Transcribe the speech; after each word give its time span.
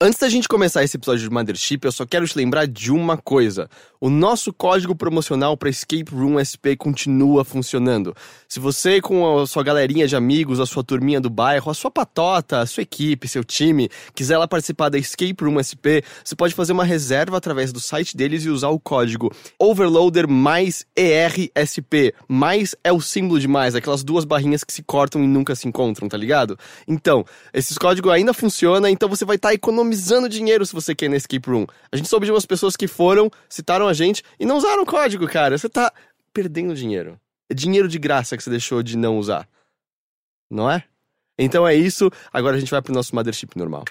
Antes 0.00 0.20
da 0.20 0.28
gente 0.28 0.46
começar 0.46 0.84
esse 0.84 0.96
episódio 0.96 1.28
de 1.28 1.34
Mothership, 1.34 1.80
eu 1.82 1.90
só 1.90 2.06
quero 2.06 2.24
te 2.24 2.38
lembrar 2.38 2.68
de 2.68 2.92
uma 2.92 3.16
coisa. 3.16 3.68
O 4.00 4.08
nosso 4.08 4.52
código 4.52 4.94
promocional 4.94 5.56
para 5.56 5.68
Escape 5.68 6.12
Room 6.12 6.38
SP 6.38 6.78
continua 6.78 7.44
funcionando. 7.44 8.14
Se 8.46 8.60
você, 8.60 9.00
com 9.00 9.40
a 9.40 9.44
sua 9.44 9.64
galerinha 9.64 10.06
de 10.06 10.14
amigos, 10.14 10.60
a 10.60 10.66
sua 10.66 10.84
turminha 10.84 11.20
do 11.20 11.28
bairro, 11.28 11.68
a 11.68 11.74
sua 11.74 11.90
patota, 11.90 12.60
a 12.60 12.66
sua 12.66 12.84
equipe, 12.84 13.26
seu 13.26 13.42
time, 13.42 13.90
quiser 14.14 14.38
lá 14.38 14.46
participar 14.46 14.88
da 14.88 14.98
Escape 14.98 15.42
Room 15.42 15.58
SP, 15.58 16.06
você 16.22 16.36
pode 16.36 16.54
fazer 16.54 16.72
uma 16.72 16.84
reserva 16.84 17.36
através 17.36 17.72
do 17.72 17.80
site 17.80 18.16
deles 18.16 18.44
e 18.44 18.50
usar 18.50 18.68
o 18.68 18.78
código 18.78 19.32
Overloader 19.58 20.28
mais 20.28 20.86
ERSP. 20.96 22.14
Mais 22.28 22.76
é 22.84 22.92
o 22.92 23.00
símbolo 23.00 23.40
de 23.40 23.48
mais, 23.48 23.74
aquelas 23.74 24.04
duas 24.04 24.24
barrinhas 24.24 24.62
que 24.62 24.72
se 24.72 24.84
cortam 24.84 25.24
e 25.24 25.26
nunca 25.26 25.56
se 25.56 25.66
encontram, 25.66 26.08
tá 26.08 26.16
ligado? 26.16 26.56
Então, 26.86 27.24
esse 27.52 27.74
código 27.74 28.10
ainda 28.10 28.32
funciona, 28.32 28.88
então 28.88 29.08
você 29.08 29.24
vai 29.24 29.34
estar 29.34 29.48
tá 29.48 29.54
economizando 29.54 30.28
dinheiro 30.28 30.64
se 30.64 30.72
você 30.72 30.94
quer 30.94 31.10
na 31.10 31.16
Escape 31.16 31.50
Room. 31.50 31.66
A 31.90 31.96
gente 31.96 32.08
soube 32.08 32.26
de 32.26 32.30
umas 32.30 32.46
pessoas 32.46 32.76
que 32.76 32.86
foram, 32.86 33.28
citaram 33.48 33.87
a 33.88 33.92
gente 33.92 34.22
e 34.38 34.46
não 34.46 34.56
usaram 34.56 34.82
o 34.82 34.86
código, 34.86 35.26
cara. 35.26 35.56
Você 35.56 35.68
tá 35.68 35.92
perdendo 36.32 36.74
dinheiro. 36.74 37.18
É 37.50 37.54
dinheiro 37.54 37.88
de 37.88 37.98
graça 37.98 38.36
que 38.36 38.42
você 38.42 38.50
deixou 38.50 38.82
de 38.82 38.96
não 38.96 39.18
usar. 39.18 39.48
Não 40.50 40.70
é? 40.70 40.84
Então 41.38 41.66
é 41.66 41.74
isso. 41.74 42.10
Agora 42.32 42.56
a 42.56 42.60
gente 42.60 42.70
vai 42.70 42.82
pro 42.82 42.92
nosso 42.92 43.14
Mothership 43.14 43.56
normal. 43.56 43.84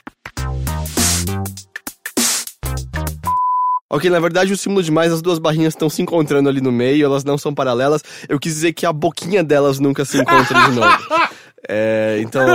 Ok, 3.90 4.10
na 4.10 4.20
verdade 4.20 4.52
o 4.52 4.58
símbolo 4.58 4.84
de 4.84 4.92
mais, 4.92 5.14
as 5.14 5.22
duas 5.22 5.40
barrinhas 5.40 5.74
estão 5.74 5.90
se 5.90 6.02
encontrando 6.02 6.50
ali 6.50 6.60
no 6.60 6.74
meio, 6.74 7.06
elas 7.06 7.24
não 7.24 7.38
são 7.38 7.54
paralelas. 7.54 8.04
Eu 8.28 8.38
quis 8.38 8.54
dizer 8.54 8.74
que 8.74 8.86
a 8.86 8.92
boquinha 8.92 9.44
delas 9.44 9.80
nunca 9.80 10.04
se 10.04 10.18
encontra 10.20 10.62
de 10.66 10.72
novo. 10.72 10.98
É, 11.70 12.20
então, 12.22 12.46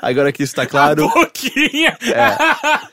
agora 0.00 0.32
que 0.32 0.44
isso 0.44 0.54
tá 0.54 0.64
claro. 0.64 1.04
A 1.04 1.08
boquinha! 1.12 1.98
É. 2.00 2.88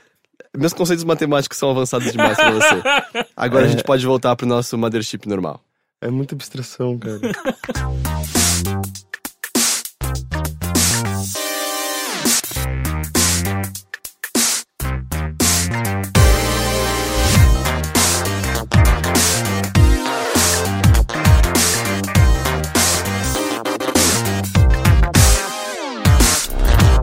Meus 0.57 0.73
conceitos 0.73 1.03
matemáticos 1.03 1.57
são 1.57 1.69
avançados 1.69 2.11
demais 2.11 2.37
pra 2.37 2.51
você. 2.51 3.25
Agora 3.35 3.65
é... 3.65 3.67
a 3.67 3.71
gente 3.71 3.83
pode 3.83 4.05
voltar 4.05 4.35
pro 4.35 4.47
nosso 4.47 4.77
Mothership 4.77 5.27
normal. 5.27 5.61
É 6.01 6.09
muita 6.09 6.35
abstração, 6.35 6.97
cara. 6.97 7.19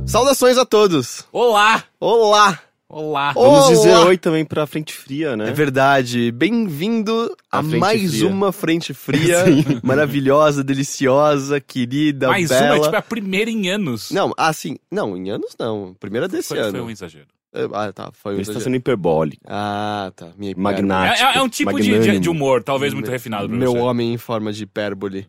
Saudações 0.07 0.59
a 0.59 0.67
todos! 0.67 1.25
Olá! 1.33 1.85
Olá! 1.99 2.72
Olá! 2.95 3.33
Vamos 3.33 3.59
Olá. 3.61 3.69
dizer 3.71 3.97
oi 4.07 4.19
também 4.19 4.45
pra 4.45 4.67
Frente 4.67 4.93
Fria, 4.93 5.35
né? 5.35 5.49
É 5.49 5.53
verdade. 5.53 6.31
Bem-vindo 6.31 7.35
a, 7.51 7.63
mais 7.63 8.11
Fria. 8.11 8.29
uma 8.29 8.53
Frente 8.53 8.93
Fria. 8.93 9.45
maravilhosa, 9.83 10.63
deliciosa, 10.63 11.59
querida, 11.59 12.29
Mais 12.29 12.51
bela. 12.51 12.67
uma, 12.67 12.77
é 12.77 12.81
tipo 12.83 12.97
a 12.97 13.01
primeira 13.01 13.51
em 13.51 13.71
anos. 13.71 14.11
Não, 14.11 14.35
assim, 14.37 14.77
não, 14.91 15.17
em 15.17 15.31
anos 15.31 15.57
não. 15.59 15.97
Primeira 15.99 16.29
desse 16.29 16.49
foi, 16.49 16.59
ano. 16.59 16.71
foi 16.73 16.81
um 16.83 16.91
exagero. 16.91 17.25
Ah, 17.73 17.91
tá, 17.95 18.11
foi 18.13 18.33
um 18.33 18.37
Ele 18.37 18.43
está 18.43 18.61
sendo 18.61 18.77
hiperbólico. 18.77 19.43
Ah, 19.47 20.13
tá. 20.15 20.29
Minha 20.37 20.55
Magnático. 20.55 21.27
É, 21.27 21.33
é- 21.33 21.39
é 21.39 21.43
um 21.43 21.49
tipo 21.49 21.81
de, 21.81 22.19
de, 22.21 22.29
humor, 22.29 22.63
talvez 22.63 22.93
muito 22.93 23.11
refinado 23.11 23.49
pra 23.49 23.57
Meu 23.57 23.73
você. 23.73 23.79
homem 23.79 24.13
em 24.13 24.19
forma 24.19 24.53
de 24.53 24.65
hipérbole. 24.65 25.27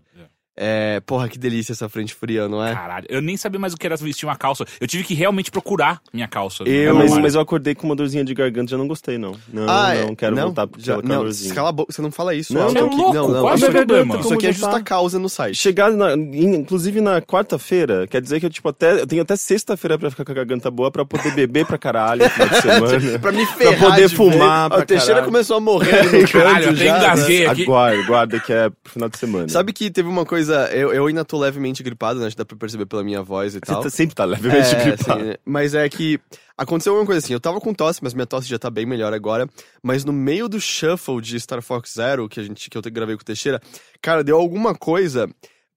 É, 0.56 1.00
porra, 1.06 1.28
que 1.28 1.38
delícia 1.40 1.72
essa 1.74 1.90
frente 1.90 2.14
fria, 2.14 2.48
não 2.48 2.64
é? 2.64 2.74
Caralho, 2.74 3.06
eu 3.10 3.22
nem 3.22 3.36
sabia 3.36 3.60
mais 3.60 3.74
o 3.74 3.78
que 3.78 3.86
era 3.88 3.96
vestir 3.98 4.26
uma 4.28 4.36
calça. 4.36 4.64
Eu 4.80 4.86
tive 4.88 5.04
que 5.04 5.14
realmente 5.16 5.50
procurar 5.50 6.00
minha 6.14 6.28
calça. 6.28 6.64
Eu- 6.64 6.94
mas, 6.96 7.18
mas 7.18 7.36
eu 7.36 7.42
acordei 7.42 7.74
com 7.74 7.88
uma 7.88 7.96
dorzinha 7.96 8.24
de 8.24 8.34
garganta 8.36 8.70
já 8.72 8.78
não 8.78 8.88
gostei, 8.88 9.18
não. 9.18 9.36
Não, 9.52 9.66
ah, 9.68 9.96
é? 9.96 10.06
não, 10.06 10.16
quero 10.16 10.36
não? 10.36 10.44
voltar 10.44 10.68
pro 10.68 10.80
Já, 10.80 10.96
não, 10.98 11.02
calorzinha. 11.02 11.54
cala 11.56 11.70
a 11.70 11.72
boca, 11.72 11.92
você 11.92 12.02
não 12.04 12.12
fala 12.12 12.36
isso. 12.36 12.54
Não, 12.54 12.70
você 12.70 12.78
é 12.78 12.82
louco, 12.82 13.14
não, 13.14 13.28
não. 13.30 13.42
qual 13.42 13.50
é 13.50 13.54
o 13.54 13.56
isso, 13.56 13.66
aqui- 13.66 13.74
problema? 13.78 14.20
isso 14.20 14.34
aqui 14.34 14.48
é 14.48 14.52
justa 14.54 14.70
tá? 14.72 14.82
causa 14.82 15.18
no 15.18 15.28
site. 15.28 15.56
Chegar, 15.56 15.92
na- 15.92 16.14
in- 16.14 16.56
inclusive 16.58 17.02
na 17.02 17.20
quarta-feira, 17.20 18.06
quer 18.08 18.22
dizer 18.22 18.40
que 18.40 18.46
eu, 18.46 18.50
tipo, 18.50 18.70
até, 18.70 19.02
eu 19.02 19.08
tenho 19.08 19.22
até 19.24 19.36
sexta-feira 19.36 19.98
pra 19.98 20.10
ficar 20.12 20.24
com 20.24 20.32
a 20.32 20.36
garganta 20.36 20.70
boa 20.70 20.92
pra 20.92 21.04
poder 21.04 21.32
beber 21.34 21.66
pra 21.66 21.78
caralho 21.80 22.24
no 22.24 22.30
final 22.30 22.50
de 22.50 22.62
semana. 22.62 23.20
Pra 23.20 23.32
me 23.32 23.46
ferrar 23.48 23.90
poder 23.90 24.08
de 24.08 24.16
fumar 24.16 24.70
pra 24.70 24.80
O 24.80 24.86
Teixeira 24.86 25.16
caralho. 25.16 25.32
começou 25.32 25.58
a 25.58 25.60
morrer 25.60 26.04
no 26.12 26.28
Caralho, 26.30 26.66
eu 26.66 26.72
até 26.74 26.86
já, 26.86 27.16
né? 27.16 27.46
aqui. 27.48 27.64
Aguarda, 27.64 28.04
guarda 28.06 28.40
que 28.40 28.54
é 28.54 28.70
pro 28.70 28.94
final 28.94 29.10
de 29.10 29.18
semana. 29.18 29.50
Sabe 29.50 29.74
que 29.74 29.90
teve 29.90 30.08
uma 30.08 30.26
coisa, 30.26 30.43
eu, 30.50 30.94
eu 30.94 31.06
ainda 31.08 31.24
tô 31.26 31.38
levemente 31.40 31.82
gripado, 31.84 32.20
né? 32.20 32.28
Acho 32.28 32.36
que 32.36 32.42
Dá 32.42 32.46
pra 32.46 32.58
perceber 32.58 32.86
pela 32.86 33.04
minha 33.04 33.22
voz 33.22 33.54
e 33.56 33.60
Você 33.60 33.62
tal. 33.62 33.82
tá- 33.84 33.90
sempre 33.90 34.16
tá 34.16 34.26
levemente 34.26 34.76
É, 34.76 34.84
gripado. 34.86 35.20
assim, 35.20 35.30
né? 35.30 35.36
mas 35.46 35.74
é 35.76 35.88
que 35.90 36.20
aconteceu 36.58 36.96
uma 36.96 37.06
coisa 37.06 37.20
assim, 37.20 37.34
eu 37.34 37.40
tava 37.40 37.60
com 37.62 37.74
tosse, 37.74 38.00
mas 38.04 38.14
minha 38.14 38.26
tosse 38.26 38.48
já 38.48 38.58
tá 38.60 38.70
bem 38.70 38.86
melhor 38.86 39.14
agora. 39.14 39.48
Mas 39.82 40.04
no 40.06 40.14
meio 40.14 40.48
do 40.50 40.60
shuffle 40.60 41.22
de 41.22 41.40
Star 41.40 41.62
Fox 41.62 41.94
Zero, 41.94 42.28
que 42.30 42.40
a 42.40 42.44
gente 42.44 42.70
que 42.70 42.78
eu 42.78 42.82
gravei 42.84 43.16
com 43.16 43.22
o 43.22 43.26
Teixeira, 43.26 43.62
cara, 44.02 44.24
deu 44.24 44.38
alguma 44.38 44.74
coisa. 44.76 45.30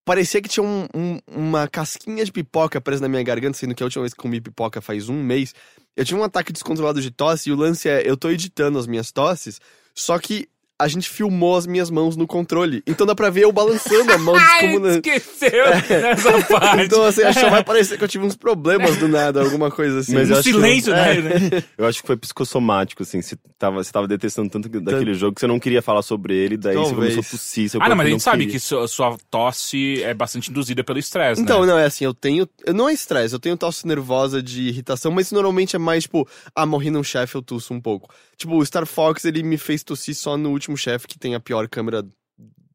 Parecia 0.04 0.40
que 0.40 0.48
tinha 0.48 0.62
um- 0.64 0.86
um- 0.94 1.18
uma 1.26 1.66
casquinha 1.66 2.24
de 2.24 2.30
pipoca 2.30 2.80
presa 2.80 3.02
na 3.02 3.08
minha 3.08 3.22
garganta, 3.24 3.58
sendo 3.58 3.74
que 3.74 3.82
a 3.82 3.86
última 3.86 4.02
vez 4.02 4.14
que 4.14 4.20
comi 4.20 4.40
pipoca 4.40 4.80
faz 4.80 5.08
um 5.08 5.20
mês. 5.20 5.52
Eu 5.96 6.04
tive 6.04 6.20
um 6.20 6.22
ataque 6.24 6.52
descontrolado 6.52 7.00
de 7.00 7.10
tosse 7.10 7.48
e 7.48 7.52
o 7.52 7.56
lance 7.56 7.88
é, 7.88 8.08
eu 8.08 8.16
tô 8.16 8.30
editando 8.30 8.78
as 8.78 8.86
minhas 8.86 9.10
tosses, 9.10 9.58
só 9.94 10.16
que 10.18 10.46
a 10.78 10.88
gente 10.88 11.08
filmou 11.08 11.56
as 11.56 11.66
minhas 11.66 11.90
mãos 11.90 12.16
no 12.16 12.26
controle. 12.26 12.82
Então 12.86 13.06
dá 13.06 13.14
pra 13.14 13.30
ver 13.30 13.44
eu 13.44 13.52
balançando 13.52 14.12
a 14.12 14.18
mão 14.18 14.34
como 14.60 14.78
na... 14.80 14.90
esqueceu 14.94 15.50
dessa 15.88 16.42
parte. 16.48 16.84
Então, 16.84 17.02
assim, 17.02 17.22
acho 17.22 17.38
que 17.38 17.44
só 17.44 17.50
vai 17.50 17.64
parecer 17.64 17.96
que 17.96 18.04
eu 18.04 18.08
tive 18.08 18.24
uns 18.24 18.36
problemas 18.36 18.96
do 18.98 19.08
nada, 19.08 19.40
alguma 19.42 19.70
coisa 19.70 20.00
assim. 20.00 20.14
Mas 20.14 20.30
Um 20.30 20.34
que- 20.34 20.42
silêncio, 20.42 20.92
é. 20.94 21.20
né? 21.22 21.62
Eu 21.78 21.86
acho 21.86 22.00
que 22.00 22.06
foi 22.06 22.16
psicossomático, 22.16 23.02
assim. 23.02 23.22
Você 23.22 23.36
tava, 23.58 23.82
você 23.82 23.90
tava 23.92 24.06
detestando 24.06 24.50
tanto 24.50 24.68
daquele 24.68 25.14
jogo 25.14 25.34
que 25.34 25.40
você 25.40 25.46
não 25.46 25.58
queria 25.58 25.80
falar 25.80 26.02
sobre 26.02 26.34
ele, 26.36 26.56
daí 26.56 26.74
você 26.74 26.90
Talvez. 26.90 27.14
começou 27.14 27.20
a 27.28 27.30
tossir. 27.38 27.70
seu 27.70 27.82
Ah, 27.82 27.88
não, 27.88 27.96
mas 27.96 28.06
a 28.06 28.10
gente 28.10 28.22
sabe 28.22 28.38
queria. 28.44 28.52
que 28.52 28.60
sua, 28.60 28.86
sua 28.88 29.16
tosse 29.30 30.02
é 30.02 30.12
bastante 30.12 30.50
induzida 30.50 30.84
pelo 30.84 30.98
estresse, 30.98 31.40
Então, 31.40 31.60
né? 31.62 31.66
não, 31.68 31.78
é 31.78 31.84
assim, 31.86 32.04
eu 32.04 32.12
tenho. 32.14 32.48
Não 32.74 32.88
é 32.88 32.92
estresse, 32.92 33.34
eu 33.34 33.38
tenho 33.40 33.56
tosse 33.56 33.86
nervosa 33.86 34.42
de 34.42 34.62
irritação, 34.68 35.10
mas 35.10 35.32
normalmente 35.32 35.76
é 35.76 35.78
mais 35.78 36.02
tipo, 36.04 36.28
ah, 36.54 36.66
morri 36.66 36.90
num 36.90 37.02
chefe, 37.02 37.34
eu 37.34 37.42
tuço 37.42 37.72
um 37.72 37.80
pouco. 37.80 38.12
Tipo, 38.36 38.56
o 38.56 38.66
Star 38.66 38.84
Fox, 38.86 39.24
ele 39.24 39.42
me 39.42 39.56
fez 39.56 39.82
tossir 39.82 40.14
só 40.14 40.36
no 40.36 40.50
último 40.50 40.65
chefe, 40.74 41.06
que 41.06 41.18
tem 41.18 41.34
a 41.34 41.40
pior 41.40 41.68
câmera 41.68 42.02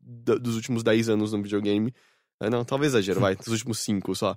dos 0.04 0.56
últimos 0.56 0.84
10 0.84 1.10
anos 1.10 1.34
no 1.34 1.42
videogame. 1.42 1.92
É, 2.40 2.50
não, 2.50 2.64
talvez 2.64 2.94
exagero, 2.94 3.20
vai, 3.20 3.36
dos 3.36 3.48
últimos 3.48 3.80
5 3.80 4.16
só. 4.16 4.36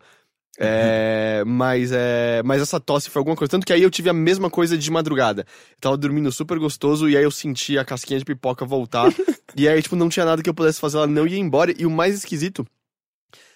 É, 0.59 1.43
mas 1.45 1.91
é, 1.93 2.41
mas 2.45 2.63
essa 2.63 2.79
tosse 2.79 3.11
foi 3.11 3.21
alguma 3.21 3.37
coisa. 3.37 3.51
Tanto 3.51 3.67
que 3.67 3.73
aí 3.73 3.83
eu 3.83 3.91
tive 3.91 4.09
a 4.09 4.13
mesma 4.13 4.49
coisa 4.49 4.79
de 4.79 4.91
madrugada. 4.91 5.47
Eu 5.73 5.81
tava 5.81 5.97
dormindo 5.97 6.31
super 6.31 6.59
gostoso 6.59 7.09
e 7.09 7.17
aí 7.17 7.25
eu 7.25 7.31
senti 7.31 7.77
a 7.77 7.85
casquinha 7.85 8.19
de 8.19 8.25
pipoca 8.25 8.65
voltar. 8.65 9.13
e 9.57 9.69
aí, 9.69 9.83
tipo, 9.83 9.97
não 9.97 10.09
tinha 10.09 10.25
nada 10.25 10.43
que 10.43 10.49
eu 10.49 10.55
pudesse 10.55 10.81
fazer, 10.81 10.99
ela 10.99 11.07
não 11.07 11.27
ia 11.27 11.39
embora. 11.39 11.75
E 11.77 11.85
o 11.85 11.91
mais 11.91 12.15
esquisito, 12.15 12.65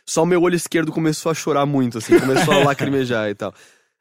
só 0.05 0.23
o 0.23 0.27
meu 0.27 0.43
olho 0.43 0.57
esquerdo 0.57 0.91
começou 0.91 1.31
a 1.31 1.35
chorar 1.35 1.67
muito, 1.67 1.99
assim, 1.99 2.19
começou 2.19 2.55
a 2.55 2.59
lacrimejar 2.65 3.31
e 3.31 3.35
tal. 3.35 3.55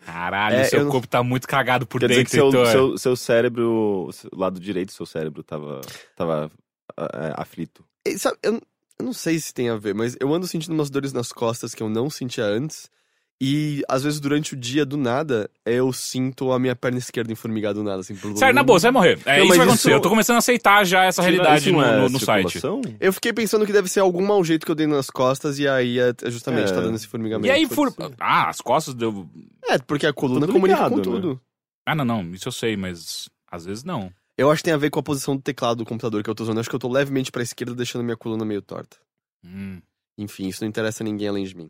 Caralho, 0.05 0.57
É, 0.57 0.63
seu 0.65 0.79
eu 0.79 0.85
não- 0.85 0.91
corpo 0.91 1.07
tá 1.07 1.21
muito 1.23 1.47
cagado 1.47 1.85
por 1.85 1.99
Quer 1.99 2.07
dizer 2.07 2.19
dentro, 2.23 2.51
que 2.51 2.51
seu, 2.51 2.65
seu, 2.71 2.97
seu 2.97 3.15
cérebro, 3.15 4.09
o 4.31 4.35
lado 4.39 4.59
direito 4.59 4.89
do 4.89 4.93
seu 4.93 5.05
cérebro 5.05 5.43
tava, 5.43 5.81
tava 6.15 6.51
é, 6.97 7.33
aflito. 7.35 7.83
E, 8.05 8.17
sabe, 8.17 8.37
eu, 8.41 8.53
eu 8.99 9.05
não 9.05 9.13
sei 9.13 9.37
se 9.39 9.53
tem 9.53 9.69
a 9.69 9.75
ver, 9.75 9.93
mas 9.93 10.15
eu 10.19 10.33
ando 10.33 10.47
sentindo 10.47 10.73
umas 10.73 10.89
dores 10.89 11.11
nas 11.11 11.31
costas 11.31 11.73
que 11.75 11.83
eu 11.83 11.89
não 11.89 12.09
sentia 12.09 12.45
antes. 12.45 12.89
E 13.39 13.83
às 13.87 14.01
vezes 14.03 14.19
durante 14.19 14.53
o 14.53 14.57
dia, 14.57 14.83
do 14.83 14.97
nada, 14.97 15.47
eu 15.63 15.93
sinto 15.93 16.51
a 16.51 16.57
minha 16.57 16.75
perna 16.75 16.97
esquerda 16.97 17.31
informigar 17.31 17.71
do 17.71 17.83
nada, 17.83 17.99
assim. 17.99 18.15
Blum, 18.15 18.35
Sério, 18.35 18.55
na 18.55 18.63
boa, 18.63 18.79
você 18.79 18.87
vai 18.87 18.91
morrer. 18.91 19.19
É 19.25 19.37
Não, 19.37 19.45
isso 19.45 19.47
vai 19.49 19.57
isso- 19.57 19.61
acontecer. 19.63 19.93
Eu 19.93 20.01
tô 20.01 20.09
começando 20.09 20.35
a 20.37 20.39
aceitar 20.39 20.83
já 20.85 21.03
essa 21.03 21.21
realidade 21.21 21.65
Isso 21.69 21.71
no, 21.71 21.83
é 21.83 21.97
no- 22.01 22.09
no 22.09 22.19
site. 22.19 22.59
Eu 22.99 23.13
fiquei 23.13 23.31
pensando 23.31 23.63
que 23.63 23.71
deve 23.71 23.87
ser 23.89 23.99
algum 23.99 24.25
mau 24.25 24.43
jeito 24.43 24.65
que 24.65 24.71
eu 24.71 24.75
dei 24.75 24.87
nas 24.87 25.11
costas 25.11 25.59
e 25.59 25.67
aí 25.67 25.99
é 25.99 26.13
é 26.23 26.31
justamente 26.31 26.71
É. 26.71 26.73
tá 26.73 26.81
dando 26.81 26.95
esse 26.95 27.05
formigamento. 27.07 27.45
E 27.47 27.51
aí, 27.51 27.67
ser. 27.67 27.75
Ah, 28.19 28.49
as 28.49 28.59
costas 28.59 28.95
deu. 28.95 29.29
É, 29.69 29.77
porque 29.77 30.07
a 30.07 30.13
coluna 30.13 30.47
comunica 30.47 30.73
ligado, 30.79 30.89
com 30.91 30.97
né? 30.97 31.03
tudo. 31.03 31.41
Ah, 31.85 31.93
não, 31.93 32.05
não. 32.05 32.33
Isso 32.33 32.47
eu 32.47 32.51
sei, 32.51 32.75
mas 32.75 33.29
às 33.51 33.65
vezes 33.65 33.83
não. 33.83 34.11
Eu 34.35 34.49
acho 34.49 34.61
que 34.61 34.65
tem 34.65 34.73
a 34.73 34.77
ver 34.77 34.89
com 34.89 34.99
a 34.99 35.03
posição 35.03 35.35
do 35.35 35.41
teclado 35.43 35.77
do 35.77 35.85
computador 35.85 36.23
que 36.23 36.29
eu 36.29 36.33
tô 36.35 36.41
usando. 36.43 36.57
Eu 36.57 36.61
acho 36.61 36.69
que 36.69 36.75
eu 36.75 36.79
tô 36.79 36.89
levemente 36.91 37.31
pra 37.31 37.43
esquerda, 37.43 37.75
deixando 37.75 38.03
minha 38.03 38.17
coluna 38.17 38.43
meio 38.43 38.61
torta. 38.63 38.97
Hum. 39.45 39.79
Enfim, 40.17 40.47
isso 40.47 40.63
não 40.63 40.67
interessa 40.69 41.03
a 41.03 41.05
ninguém 41.05 41.27
além 41.27 41.43
de 41.45 41.55
mim. 41.55 41.69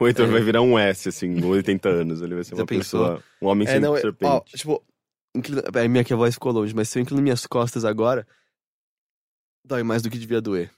O 0.00 0.06
Heitor 0.06 0.26
vai 0.28 0.40
virar 0.42 0.60
um 0.60 0.78
S, 0.78 1.08
assim, 1.08 1.40
com 1.40 1.48
80 1.48 1.88
anos. 1.88 2.20
Ele 2.20 2.34
vai 2.34 2.44
ser 2.44 2.54
Já 2.56 2.62
uma 2.62 2.66
pensou? 2.66 3.00
pessoa. 3.06 3.24
Um 3.40 3.46
homem 3.46 3.66
É, 3.66 3.70
sem 3.72 3.80
não, 3.80 3.96
é- 3.96 4.00
serpente. 4.00 4.30
ó, 4.30 4.40
tipo, 4.40 4.84
inclina... 5.34 5.62
é, 5.74 5.88
minha 5.88 6.02
que 6.04 6.12
a 6.12 6.16
voz 6.16 6.34
ficou 6.34 6.52
longe, 6.52 6.74
mas 6.74 6.88
se 6.88 6.98
eu 6.98 7.02
inclino 7.02 7.22
minhas 7.22 7.46
costas 7.46 7.84
agora, 7.84 8.26
dói 9.64 9.82
mais 9.82 10.02
do 10.02 10.10
que 10.10 10.18
devia 10.18 10.40
doer. 10.40 10.70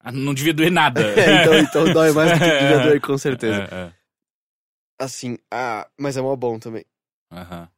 Ah, 0.00 0.12
Não 0.12 0.34
devia 0.34 0.52
doer 0.54 0.70
nada. 0.70 1.00
É, 1.16 1.42
então, 1.42 1.58
então 1.58 1.92
dói 1.92 2.12
mais 2.12 2.32
do 2.32 2.38
que 2.38 2.44
devia 2.50 2.78
doer, 2.84 3.00
com 3.00 3.16
certeza. 3.18 3.62
É, 3.70 3.74
é. 3.86 3.92
Assim, 4.98 5.36
ah, 5.50 5.88
mas 5.98 6.16
é 6.16 6.20
mó 6.22 6.34
bom 6.36 6.58
também. 6.58 6.84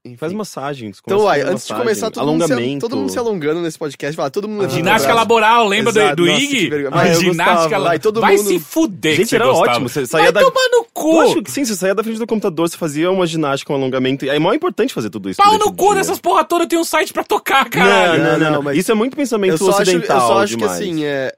Enfim. 0.04 0.16
Faz 0.16 0.32
massagens. 0.32 1.00
Então, 1.04 1.20
uai, 1.20 1.40
fazer 1.40 1.52
antes 1.52 1.66
de 1.66 1.74
começar, 1.74 2.10
todo 2.10 2.26
mundo, 2.26 2.46
se, 2.46 2.78
todo 2.78 2.96
mundo 2.96 3.10
se 3.10 3.18
alongando 3.18 3.60
nesse 3.62 3.78
podcast. 3.78 4.16
Vai 4.16 4.30
todo 4.30 4.46
mundo 4.46 4.66
o 4.66 4.68
Ginástica 4.68 5.14
laboral, 5.14 5.66
lembra 5.66 5.92
do, 5.92 5.98
Exato, 5.98 6.16
do 6.16 6.26
nossa, 6.26 6.40
Ig? 6.42 6.68
que. 6.68 6.86
Ah, 6.92 7.14
ginástica 7.14 7.54
laboral. 7.54 7.82
Vai, 7.84 7.98
todo 7.98 8.20
Vai 8.20 8.36
mundo- 8.36 8.46
se 8.48 8.58
fuder 8.58 9.16
que 9.16 9.22
Gente, 9.22 9.34
era 9.34 9.46
gostava. 9.46 9.70
ótimo. 9.72 9.88
Você 9.88 10.06
saía 10.06 10.24
Vai 10.30 10.32
da... 10.32 10.40
tomar 10.50 10.68
no 10.70 10.84
cu. 10.92 11.12
Eu 11.14 11.20
acho 11.22 11.42
que 11.42 11.50
sim, 11.50 11.64
você 11.64 11.74
saía 11.74 11.94
da 11.94 12.04
frente 12.04 12.18
do 12.18 12.26
computador, 12.26 12.68
você 12.68 12.76
fazia 12.76 13.10
uma 13.10 13.26
ginástica, 13.26 13.72
um 13.72 13.76
alongamento. 13.76 14.24
E 14.26 14.28
é 14.28 14.38
mó 14.38 14.52
importante 14.52 14.92
fazer 14.92 15.08
tudo 15.10 15.30
isso. 15.30 15.42
Pau 15.42 15.58
no 15.58 15.72
cu 15.72 15.86
dia. 15.86 15.94
dessas 15.96 16.18
porra 16.20 16.44
toda, 16.44 16.64
eu 16.64 16.68
tenho 16.68 16.82
um 16.82 16.84
site 16.84 17.12
pra 17.12 17.24
tocar, 17.24 17.64
Não, 17.64 17.70
caralho. 17.70 18.22
não, 18.22 18.30
não, 18.32 18.38
Não, 18.38 18.50
não. 18.56 18.62
mas- 18.62 18.76
Isso 18.76 18.92
é 18.92 18.94
muito 18.94 19.16
pensamento 19.16 19.52
Eu 19.52 19.58
só 19.58 19.70
acho, 19.70 19.78
eu 19.78 19.82
ocidental 19.82 20.20
só 20.28 20.38
acho 20.42 20.52
que 20.56 20.60
demais. 20.60 20.78
assim, 20.80 21.04
é, 21.04 21.34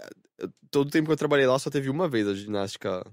todo 0.70 0.88
o 0.88 0.90
tempo 0.90 1.06
que 1.06 1.12
eu 1.12 1.16
trabalhei 1.16 1.46
lá 1.46 1.58
só 1.58 1.70
teve 1.70 1.88
uma 1.88 2.08
vez 2.08 2.26
a 2.26 2.34
ginástica. 2.34 3.06